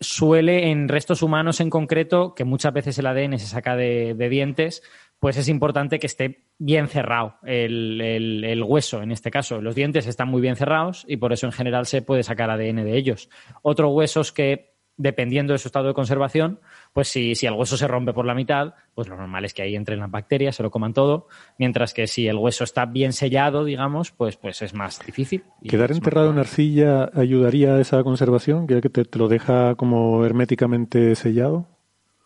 suele 0.00 0.70
en 0.70 0.88
restos 0.88 1.22
humanos 1.22 1.60
en 1.60 1.70
concreto, 1.70 2.34
que 2.34 2.44
muchas 2.44 2.72
veces 2.72 2.98
el 2.98 3.06
ADN 3.06 3.38
se 3.38 3.46
saca 3.46 3.76
de, 3.76 4.14
dientes, 4.30 4.82
pues 5.18 5.36
es 5.36 5.48
importante 5.48 5.98
que 5.98 6.06
esté 6.06 6.44
bien 6.58 6.88
cerrado 6.88 7.34
el, 7.44 8.00
el, 8.00 8.62
hueso, 8.62 9.02
en 9.02 9.10
este 9.12 9.30
caso. 9.30 9.60
Los 9.60 9.74
dientes 9.74 10.06
están 10.06 10.28
muy 10.28 10.40
bien 10.40 10.56
cerrados 10.56 11.04
y 11.08 11.16
por 11.16 11.32
eso 11.32 11.46
en 11.46 11.52
general 11.52 11.86
se 11.86 12.02
puede 12.02 12.22
sacar 12.22 12.50
ADN 12.50 12.84
de 12.84 12.96
ellos. 12.96 13.28
Otros 13.62 13.92
huesos 13.92 14.32
que 14.32 14.78
dependiendo 14.98 15.52
de 15.52 15.58
su 15.58 15.68
estado 15.68 15.88
de 15.88 15.94
conservación, 15.94 16.60
pues 16.98 17.10
si, 17.10 17.36
si, 17.36 17.46
el 17.46 17.52
hueso 17.52 17.76
se 17.76 17.86
rompe 17.86 18.12
por 18.12 18.26
la 18.26 18.34
mitad, 18.34 18.74
pues 18.92 19.06
lo 19.06 19.16
normal 19.16 19.44
es 19.44 19.54
que 19.54 19.62
ahí 19.62 19.76
entren 19.76 20.00
las 20.00 20.10
bacterias, 20.10 20.56
se 20.56 20.64
lo 20.64 20.72
coman 20.72 20.92
todo, 20.92 21.28
mientras 21.56 21.94
que 21.94 22.08
si 22.08 22.26
el 22.26 22.34
hueso 22.34 22.64
está 22.64 22.86
bien 22.86 23.12
sellado, 23.12 23.64
digamos, 23.64 24.10
pues, 24.10 24.36
pues 24.36 24.62
es 24.62 24.74
más 24.74 24.98
difícil. 25.06 25.44
¿Quedar 25.62 25.92
enterrado 25.92 26.32
en 26.32 26.40
arcilla 26.40 27.08
ayudaría 27.14 27.76
a 27.76 27.80
esa 27.80 28.02
conservación, 28.02 28.66
que 28.66 28.80
te, 28.80 29.04
te 29.04 29.16
lo 29.16 29.28
deja 29.28 29.76
como 29.76 30.24
herméticamente 30.24 31.14
sellado? 31.14 31.68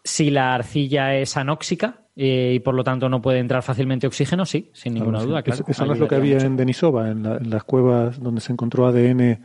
Si 0.04 0.30
la 0.30 0.54
arcilla 0.54 1.16
es 1.16 1.36
anóxica, 1.36 2.06
eh, 2.16 2.52
y 2.54 2.60
por 2.60 2.74
lo 2.74 2.82
tanto 2.82 3.10
no 3.10 3.20
puede 3.20 3.40
entrar 3.40 3.62
fácilmente 3.62 4.06
oxígeno, 4.06 4.46
sí, 4.46 4.70
sin 4.72 4.94
ninguna 4.94 5.20
duda. 5.20 5.42
Claro. 5.42 5.66
Eso, 5.68 5.84
no 5.84 5.92
es 5.92 5.98
lo 5.98 6.08
que 6.08 6.14
había 6.14 6.38
en 6.38 6.56
Denisova, 6.56 7.10
en, 7.10 7.26
en, 7.26 7.50
las 7.50 7.64
cuevas 7.64 8.18
donde 8.18 8.40
se 8.40 8.52
encontró 8.52 8.86
ADN 8.86 9.38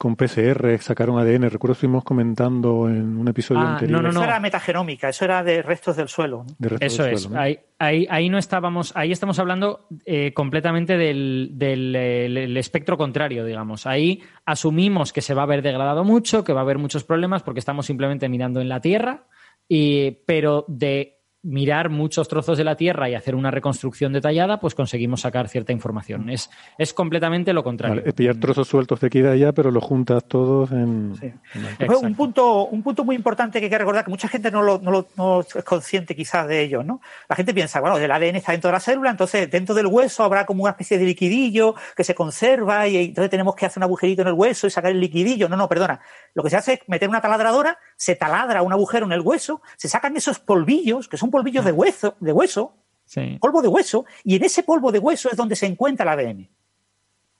con 0.00 0.16
PCR, 0.16 0.78
sacaron 0.80 1.18
ADN. 1.18 1.50
Recuerdo 1.50 1.74
estuvimos 1.74 2.04
comentando 2.04 2.88
en 2.88 3.18
un 3.18 3.28
episodio 3.28 3.60
ah, 3.60 3.72
anterior. 3.74 4.00
No, 4.00 4.08
no, 4.08 4.14
no. 4.14 4.20
Eso 4.20 4.30
era 4.30 4.40
metagenómica, 4.40 5.10
eso 5.10 5.26
era 5.26 5.44
de 5.44 5.60
restos 5.60 5.94
del 5.96 6.08
suelo. 6.08 6.46
De 6.56 6.70
restos 6.70 6.94
eso 6.94 7.02
del 7.02 7.12
es. 7.12 7.20
suelo, 7.20 7.36
¿no? 7.36 7.42
Ahí, 7.42 7.58
ahí, 7.78 8.06
ahí, 8.08 8.30
no 8.30 8.38
estábamos, 8.38 8.96
ahí 8.96 9.12
estamos 9.12 9.38
hablando 9.38 9.88
eh, 10.06 10.32
completamente 10.32 10.96
del, 10.96 11.50
del 11.52 11.94
el, 11.94 12.38
el 12.38 12.56
espectro 12.56 12.96
contrario, 12.96 13.44
digamos. 13.44 13.86
Ahí 13.86 14.22
asumimos 14.46 15.12
que 15.12 15.20
se 15.20 15.34
va 15.34 15.42
a 15.42 15.44
haber 15.44 15.60
degradado 15.60 16.02
mucho, 16.02 16.44
que 16.44 16.54
va 16.54 16.60
a 16.60 16.62
haber 16.62 16.78
muchos 16.78 17.04
problemas 17.04 17.42
porque 17.42 17.60
estamos 17.60 17.84
simplemente 17.84 18.26
mirando 18.30 18.62
en 18.62 18.70
la 18.70 18.80
Tierra, 18.80 19.26
y, 19.68 20.12
pero 20.24 20.64
de 20.66 21.19
mirar 21.42 21.88
muchos 21.88 22.28
trozos 22.28 22.58
de 22.58 22.64
la 22.64 22.76
Tierra 22.76 23.08
y 23.08 23.14
hacer 23.14 23.34
una 23.34 23.50
reconstrucción 23.50 24.12
detallada, 24.12 24.60
pues 24.60 24.74
conseguimos 24.74 25.22
sacar 25.22 25.48
cierta 25.48 25.72
información. 25.72 26.28
Es, 26.28 26.50
es 26.76 26.92
completamente 26.92 27.52
lo 27.52 27.62
contrario. 27.62 27.96
Vale, 27.96 28.08
es 28.08 28.14
pillar 28.14 28.36
trozos 28.36 28.68
sueltos 28.68 29.00
de 29.00 29.06
aquí 29.06 29.20
y 29.20 29.22
de 29.22 29.30
allá, 29.30 29.52
pero 29.52 29.70
los 29.70 29.82
juntas 29.82 30.24
todos 30.24 30.70
en... 30.72 31.14
Sí. 31.18 31.32
en 31.78 31.90
un, 31.90 32.14
punto, 32.14 32.66
un 32.66 32.82
punto 32.82 33.04
muy 33.04 33.16
importante 33.16 33.58
que 33.58 33.66
hay 33.66 33.70
que 33.70 33.78
recordar, 33.78 34.04
que 34.04 34.10
mucha 34.10 34.28
gente 34.28 34.50
no, 34.50 34.62
lo, 34.62 34.78
no, 34.80 34.90
lo, 34.90 35.08
no, 35.16 35.40
es 35.40 35.64
consciente 35.64 36.14
quizás 36.14 36.46
de 36.46 36.62
ello, 36.62 36.82
¿no? 36.82 37.00
La 37.28 37.36
gente 37.36 37.54
piensa, 37.54 37.80
bueno, 37.80 37.96
el 37.96 38.10
ADN 38.10 38.36
está 38.36 38.52
dentro 38.52 38.68
de 38.68 38.72
la 38.72 38.80
célula, 38.80 39.10
entonces 39.10 39.50
dentro 39.50 39.74
del 39.74 39.86
hueso 39.86 40.24
habrá 40.24 40.44
como 40.44 40.64
una 40.64 40.72
especie 40.72 40.98
de 40.98 41.04
liquidillo 41.04 41.74
que 41.96 42.04
se 42.04 42.14
conserva 42.14 42.86
y 42.86 42.96
entonces 42.96 43.30
tenemos 43.30 43.54
que 43.54 43.64
hacer 43.64 43.80
un 43.80 43.84
agujerito 43.84 44.22
en 44.22 44.28
el 44.28 44.34
hueso 44.34 44.66
y 44.66 44.70
sacar 44.70 44.90
el 44.90 45.00
liquidillo. 45.00 45.48
No, 45.48 45.56
no, 45.56 45.68
perdona. 45.68 46.00
Lo 46.34 46.42
que 46.42 46.50
se 46.50 46.56
hace 46.56 46.72
es 46.74 46.80
meter 46.86 47.08
una 47.08 47.22
taladradora, 47.22 47.78
se 48.00 48.16
taladra 48.16 48.62
un 48.62 48.72
agujero 48.72 49.04
en 49.04 49.12
el 49.12 49.20
hueso, 49.20 49.60
se 49.76 49.86
sacan 49.86 50.16
esos 50.16 50.38
polvillos, 50.38 51.06
que 51.06 51.18
son 51.18 51.30
polvillos 51.30 51.66
de 51.66 51.72
hueso, 51.72 52.16
de 52.18 52.32
hueso, 52.32 52.72
sí. 53.04 53.36
polvo 53.38 53.60
de 53.60 53.68
hueso, 53.68 54.06
y 54.24 54.36
en 54.36 54.44
ese 54.44 54.62
polvo 54.62 54.90
de 54.90 54.98
hueso 54.98 55.28
es 55.30 55.36
donde 55.36 55.54
se 55.54 55.66
encuentra 55.66 56.10
el 56.10 56.18
ADN. 56.18 56.48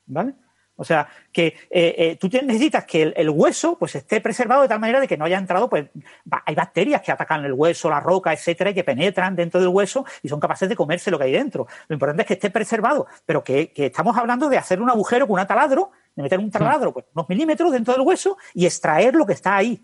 ¿Vale? 0.05 0.35
O 0.77 0.85
sea, 0.85 1.09
que 1.33 1.47
eh, 1.71 1.95
eh, 1.97 2.19
tú 2.21 2.29
necesitas 2.43 2.85
que 2.85 3.01
el, 3.05 3.15
el, 3.17 3.31
hueso 3.31 3.79
pues 3.79 3.95
esté 3.95 4.21
preservado 4.21 4.61
de 4.61 4.69
tal 4.69 4.81
manera 4.81 5.01
de 5.01 5.09
que 5.09 5.17
no 5.17 5.25
haya 5.25 5.39
entrado, 5.39 5.71
pues 5.71 5.87
va, 6.31 6.43
hay 6.45 6.55
bacterias 6.55 7.01
que 7.01 7.11
atacan 7.11 7.43
el 7.47 7.55
hueso, 7.55 7.89
la 7.89 8.01
roca, 8.01 8.31
etcétera, 8.35 8.69
y 8.69 8.75
que 8.75 8.85
penetran 8.85 9.35
dentro 9.35 9.61
del 9.61 9.71
hueso 9.71 10.05
y 10.23 10.29
son 10.29 10.41
capaces 10.41 10.69
de 10.69 10.77
comerse 10.77 11.11
lo 11.11 11.19
que 11.19 11.25
hay 11.25 11.33
dentro. 11.33 11.67
Lo 11.89 11.95
importante 11.95 12.23
es 12.23 12.29
que 12.29 12.35
esté 12.35 12.51
preservado, 12.51 13.07
pero 13.25 13.43
que, 13.43 13.73
que 13.73 13.87
estamos 13.87 14.15
hablando 14.19 14.51
de 14.51 14.59
hacer 14.59 14.83
un 14.83 14.91
agujero 14.91 15.27
con 15.27 15.41
un 15.41 15.47
taladro, 15.47 15.91
de 16.21 16.25
meter 16.25 16.39
un 16.39 16.51
taladro 16.51 16.93
pues, 16.93 17.07
unos 17.15 17.29
milímetros 17.29 17.73
dentro 17.73 17.95
del 17.95 18.03
hueso 18.03 18.37
y 18.55 18.67
extraer 18.67 19.15
lo 19.15 19.27
que 19.27 19.33
está 19.33 19.57
ahí. 19.57 19.81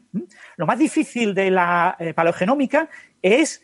Lo 0.57 0.67
más 0.67 0.79
difícil 0.79 1.35
de 1.35 1.51
la 1.51 1.97
eh, 1.99 2.15
paleogenómica 2.15 2.89
es 3.23 3.63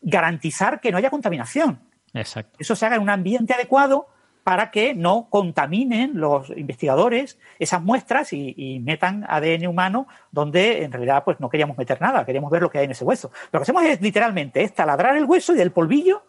garantizar 0.00 0.80
que 0.80 0.90
no 0.90 0.98
haya 0.98 1.10
contaminación. 1.10 1.80
Exacto. 2.12 2.56
Eso 2.58 2.76
se 2.76 2.86
haga 2.86 2.96
en 2.96 3.02
un 3.02 3.10
ambiente 3.10 3.54
adecuado 3.54 4.08
para 4.44 4.70
que 4.70 4.94
no 4.94 5.28
contaminen 5.30 6.20
los 6.20 6.50
investigadores 6.50 7.38
esas 7.58 7.82
muestras 7.82 8.32
y, 8.34 8.54
y, 8.56 8.78
metan 8.78 9.24
ADN 9.26 9.66
humano 9.66 10.06
donde 10.30 10.84
en 10.84 10.92
realidad 10.92 11.24
pues 11.24 11.40
no 11.40 11.48
queríamos 11.48 11.78
meter 11.78 11.98
nada, 12.00 12.26
queríamos 12.26 12.50
ver 12.50 12.60
lo 12.60 12.70
que 12.70 12.78
hay 12.78 12.84
en 12.84 12.90
ese 12.90 13.04
hueso. 13.04 13.30
Lo 13.50 13.58
que 13.58 13.62
hacemos 13.62 13.82
es 13.84 14.02
literalmente 14.02 14.62
es 14.62 14.74
taladrar 14.74 15.16
el 15.16 15.24
hueso 15.24 15.54
y 15.54 15.56
del 15.56 15.72
polvillo 15.72 16.24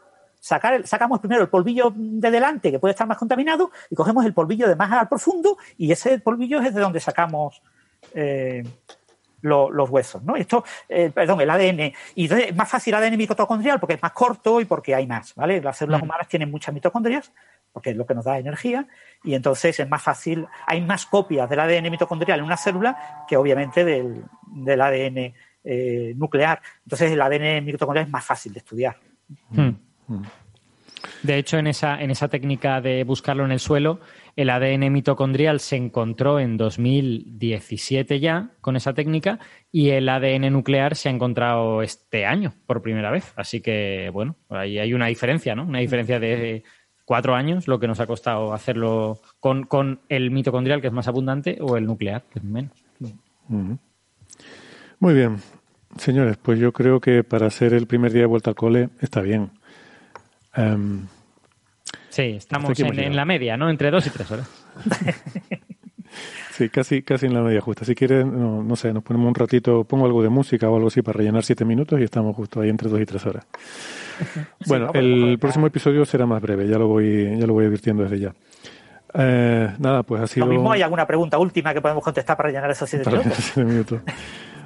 sacar 0.45 0.75
el, 0.75 0.85
sacamos 0.85 1.19
primero 1.19 1.41
el 1.41 1.49
polvillo 1.49 1.91
de 1.95 2.29
delante 2.29 2.69
que 2.69 2.77
puede 2.77 2.91
estar 2.91 3.07
más 3.07 3.17
contaminado 3.17 3.71
y 3.89 3.95
cogemos 3.95 4.23
el 4.27 4.33
polvillo 4.33 4.67
de 4.67 4.75
más 4.75 4.91
al 4.91 5.09
profundo 5.09 5.57
y 5.75 5.91
ese 5.91 6.19
polvillo 6.19 6.61
es 6.61 6.71
de 6.75 6.81
donde 6.81 6.99
sacamos 6.99 7.63
eh, 8.13 8.63
lo, 9.41 9.71
los 9.71 9.89
huesos, 9.89 10.21
¿no? 10.21 10.35
Esto, 10.35 10.63
eh, 10.87 11.09
perdón, 11.09 11.41
el 11.41 11.49
ADN. 11.49 11.93
Y 12.13 12.31
es 12.31 12.55
más 12.55 12.69
fácil 12.69 12.93
ADN 12.93 13.17
mitocondrial 13.17 13.79
porque 13.79 13.95
es 13.95 14.01
más 14.03 14.11
corto 14.11 14.61
y 14.61 14.65
porque 14.65 14.93
hay 14.93 15.07
más, 15.07 15.33
¿vale? 15.33 15.59
Las 15.61 15.77
células 15.77 16.03
humanas 16.03 16.27
tienen 16.27 16.51
muchas 16.51 16.75
mitocondrias, 16.75 17.31
porque 17.73 17.89
es 17.89 17.95
lo 17.95 18.05
que 18.05 18.13
nos 18.13 18.25
da 18.25 18.37
energía, 18.37 18.87
y 19.23 19.33
entonces 19.33 19.79
es 19.79 19.89
más 19.89 20.03
fácil, 20.03 20.47
hay 20.67 20.79
más 20.81 21.07
copias 21.07 21.49
del 21.49 21.59
ADN 21.59 21.89
mitocondrial 21.89 22.37
en 22.37 22.45
una 22.45 22.57
célula 22.57 23.25
que 23.27 23.35
obviamente 23.35 23.83
del, 23.83 24.23
del 24.45 24.81
ADN 24.81 25.33
eh, 25.63 26.13
nuclear. 26.15 26.61
Entonces 26.83 27.11
el 27.11 27.21
ADN 27.21 27.65
mitocondrial 27.65 28.05
es 28.05 28.11
más 28.11 28.23
fácil 28.23 28.53
de 28.53 28.59
estudiar. 28.59 28.95
Hmm. 29.49 29.84
De 31.23 31.37
hecho, 31.37 31.57
en 31.57 31.67
esa, 31.67 32.01
en 32.01 32.11
esa 32.11 32.27
técnica 32.27 32.81
de 32.81 33.03
buscarlo 33.03 33.45
en 33.45 33.51
el 33.51 33.59
suelo, 33.59 33.99
el 34.35 34.49
ADN 34.49 34.91
mitocondrial 34.91 35.59
se 35.59 35.75
encontró 35.75 36.39
en 36.39 36.57
2017 36.57 38.19
ya 38.19 38.51
con 38.61 38.75
esa 38.75 38.93
técnica 38.93 39.39
y 39.71 39.89
el 39.89 40.09
ADN 40.09 40.51
nuclear 40.51 40.95
se 40.95 41.09
ha 41.09 41.11
encontrado 41.11 41.81
este 41.81 42.25
año 42.25 42.53
por 42.65 42.81
primera 42.81 43.11
vez. 43.11 43.33
Así 43.35 43.61
que, 43.61 44.09
bueno, 44.13 44.35
ahí 44.49 44.77
hay 44.77 44.93
una 44.93 45.07
diferencia, 45.07 45.55
¿no? 45.55 45.63
Una 45.63 45.79
diferencia 45.79 46.19
de 46.19 46.63
cuatro 47.05 47.35
años, 47.35 47.67
lo 47.67 47.79
que 47.79 47.87
nos 47.87 47.99
ha 47.99 48.07
costado 48.07 48.53
hacerlo 48.53 49.19
con, 49.39 49.63
con 49.63 50.01
el 50.09 50.31
mitocondrial, 50.31 50.81
que 50.81 50.87
es 50.87 50.93
más 50.93 51.07
abundante, 51.07 51.59
o 51.61 51.77
el 51.77 51.85
nuclear, 51.85 52.23
que 52.31 52.39
es 52.39 52.45
menos. 52.45 52.83
Muy 54.99 55.13
bien. 55.13 55.37
Señores, 55.97 56.37
pues 56.37 56.59
yo 56.59 56.73
creo 56.73 56.99
que 56.99 57.23
para 57.23 57.49
ser 57.49 57.73
el 57.73 57.87
primer 57.87 58.11
día 58.11 58.23
de 58.23 58.27
vuelta 58.27 58.49
al 58.49 58.55
cole 58.55 58.89
está 59.01 59.21
bien. 59.21 59.51
Em, 60.55 61.05
sí, 62.09 62.21
estamos 62.37 62.79
en, 62.79 62.99
en, 62.99 63.15
la 63.15 63.25
media, 63.25 63.57
¿no? 63.57 63.69
Entre 63.69 63.91
dos 63.91 64.07
y 64.07 64.09
tres 64.09 64.31
horas. 64.31 64.49
sí, 66.51 66.69
casi, 66.69 67.01
casi 67.03 67.25
en 67.25 67.33
la 67.33 67.41
media 67.41 67.61
justa. 67.61 67.85
Si 67.85 67.93
quieres, 67.93 68.25
no, 68.25 68.63
no, 68.63 68.75
sé, 68.75 68.93
nos 68.93 69.03
ponemos 69.03 69.27
un 69.27 69.35
ratito, 69.35 69.83
pongo 69.83 70.05
algo 70.05 70.23
de 70.23 70.29
música 70.29 70.69
o 70.69 70.75
algo 70.75 70.87
así 70.87 71.01
para 71.01 71.17
rellenar 71.17 71.43
siete 71.43 71.65
minutos 71.65 71.99
y 71.99 72.03
estamos 72.03 72.35
justo 72.35 72.61
ahí 72.61 72.69
entre 72.69 72.89
dos 72.89 72.99
y 72.99 73.05
tres 73.05 73.25
horas. 73.25 73.45
Bueno, 74.67 74.91
sí, 74.93 74.97
el 74.97 75.37
próximo 75.39 75.67
episodio 75.67 76.05
será 76.05 76.25
más 76.25 76.41
breve, 76.41 76.69
ya 76.69 76.77
lo 76.77 76.87
voy, 76.87 77.37
ya 77.37 77.45
lo 77.45 77.51
voy 77.51 77.65
advirtiendo 77.65 78.03
desde 78.03 78.19
ya. 78.19 78.33
Eh, 79.13 79.73
nada, 79.77 80.03
pues 80.03 80.21
ha 80.21 80.27
sido. 80.27 80.45
Lo 80.45 80.53
mismo 80.53 80.71
hay 80.71 80.81
alguna 80.81 81.05
pregunta 81.05 81.37
última 81.37 81.73
que 81.73 81.81
podemos 81.81 82.01
contestar 82.01 82.37
para 82.37 82.47
rellenar 82.47 82.71
esos 82.71 82.89
siete 82.89 83.09
minutos. 83.09 83.33
Siete 83.35 83.65
minutos. 83.65 83.99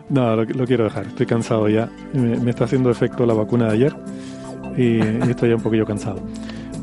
No, 0.09 0.35
lo, 0.35 0.43
lo, 0.43 0.65
quiero 0.67 0.83
dejar. 0.83 1.07
Estoy 1.07 1.25
cansado 1.25 1.67
ya. 1.67 1.89
Me, 2.13 2.37
me, 2.37 2.51
está 2.51 2.65
haciendo 2.65 2.91
efecto 2.91 3.25
la 3.25 3.33
vacuna 3.33 3.69
de 3.69 3.73
ayer 3.73 3.95
y, 4.79 4.99
y, 5.27 5.29
estoy 5.29 5.49
ya 5.49 5.55
un 5.55 5.61
poquillo 5.61 5.85
cansado. 5.85 6.19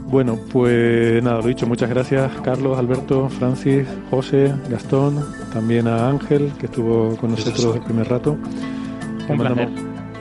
Bueno, 0.08 0.38
pues 0.52 1.22
nada, 1.22 1.38
lo 1.38 1.46
dicho. 1.46 1.66
Muchas 1.66 1.90
gracias, 1.90 2.30
Carlos, 2.42 2.78
Alberto, 2.78 3.28
Francis, 3.28 3.86
José, 4.08 4.54
Gastón, 4.70 5.24
también 5.52 5.88
a 5.88 6.08
Ángel, 6.08 6.52
que 6.60 6.66
estuvo 6.66 7.16
con 7.16 7.32
nosotros 7.32 7.74
el 7.74 7.82
primer 7.82 8.08
rato. 8.08 8.36
Un 9.28 9.36
mandamos, 9.36 9.68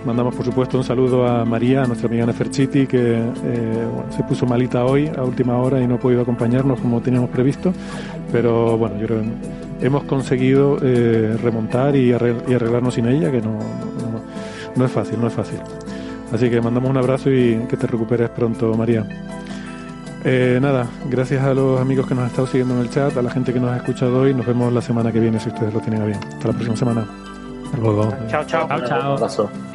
mandamos, 0.03 0.35
por 0.35 0.43
supuesto, 0.43 0.79
un 0.79 0.83
saludo 0.83 1.27
a 1.27 1.45
María, 1.45 1.83
a 1.83 1.85
nuestra 1.85 2.07
amiga 2.07 2.25
Neferchiti, 2.25 2.87
que 2.87 3.13
eh, 3.13 3.87
bueno, 3.93 4.11
se 4.11 4.23
puso 4.23 4.47
malita 4.47 4.83
hoy 4.85 5.07
a 5.15 5.23
última 5.23 5.57
hora 5.57 5.79
y 5.79 5.85
no 5.87 5.95
ha 5.95 5.99
podido 5.99 6.23
acompañarnos 6.23 6.79
como 6.79 6.99
teníamos 7.01 7.29
previsto. 7.29 7.71
Pero 8.31 8.77
bueno, 8.79 8.97
yo 8.99 9.05
creo 9.05 9.21
que 9.21 9.85
hemos 9.85 10.03
conseguido 10.05 10.77
eh, 10.81 11.37
remontar 11.43 11.95
y 11.95 12.11
arreglarnos 12.11 12.95
sin 12.95 13.05
ella, 13.05 13.31
que 13.31 13.41
no, 13.41 13.51
no, 13.51 14.21
no, 14.75 14.85
es 14.85 14.91
fácil, 14.91 15.21
no 15.21 15.27
es 15.27 15.33
fácil. 15.33 15.59
Así 16.31 16.49
que 16.49 16.59
mandamos 16.61 16.89
un 16.89 16.97
abrazo 16.97 17.31
y 17.31 17.65
que 17.69 17.77
te 17.77 17.87
recuperes 17.87 18.29
pronto, 18.29 18.73
María. 18.75 19.05
Eh, 20.23 20.57
nada, 20.59 20.87
gracias 21.07 21.43
a 21.43 21.53
los 21.53 21.79
amigos 21.79 22.07
que 22.07 22.15
nos 22.15 22.23
han 22.23 22.29
estado 22.29 22.47
siguiendo 22.47 22.73
en 22.73 22.81
el 22.81 22.89
chat, 22.89 23.15
a 23.15 23.21
la 23.21 23.29
gente 23.29 23.53
que 23.53 23.59
nos 23.59 23.71
ha 23.71 23.77
escuchado 23.77 24.21
hoy. 24.21 24.33
Nos 24.33 24.45
vemos 24.45 24.73
la 24.73 24.81
semana 24.81 25.11
que 25.11 25.19
viene 25.19 25.39
si 25.39 25.49
ustedes 25.49 25.73
lo 25.73 25.79
tienen 25.79 26.01
a 26.01 26.05
bien. 26.05 26.19
Hasta 26.19 26.47
la 26.47 26.53
próxima 26.53 26.75
semana. 26.75 27.05
Hasta 27.65 27.77
luego. 27.77 28.13
Chao, 28.27 28.43
chao. 28.45 28.67
Chao, 28.67 29.27
chao. 29.27 29.74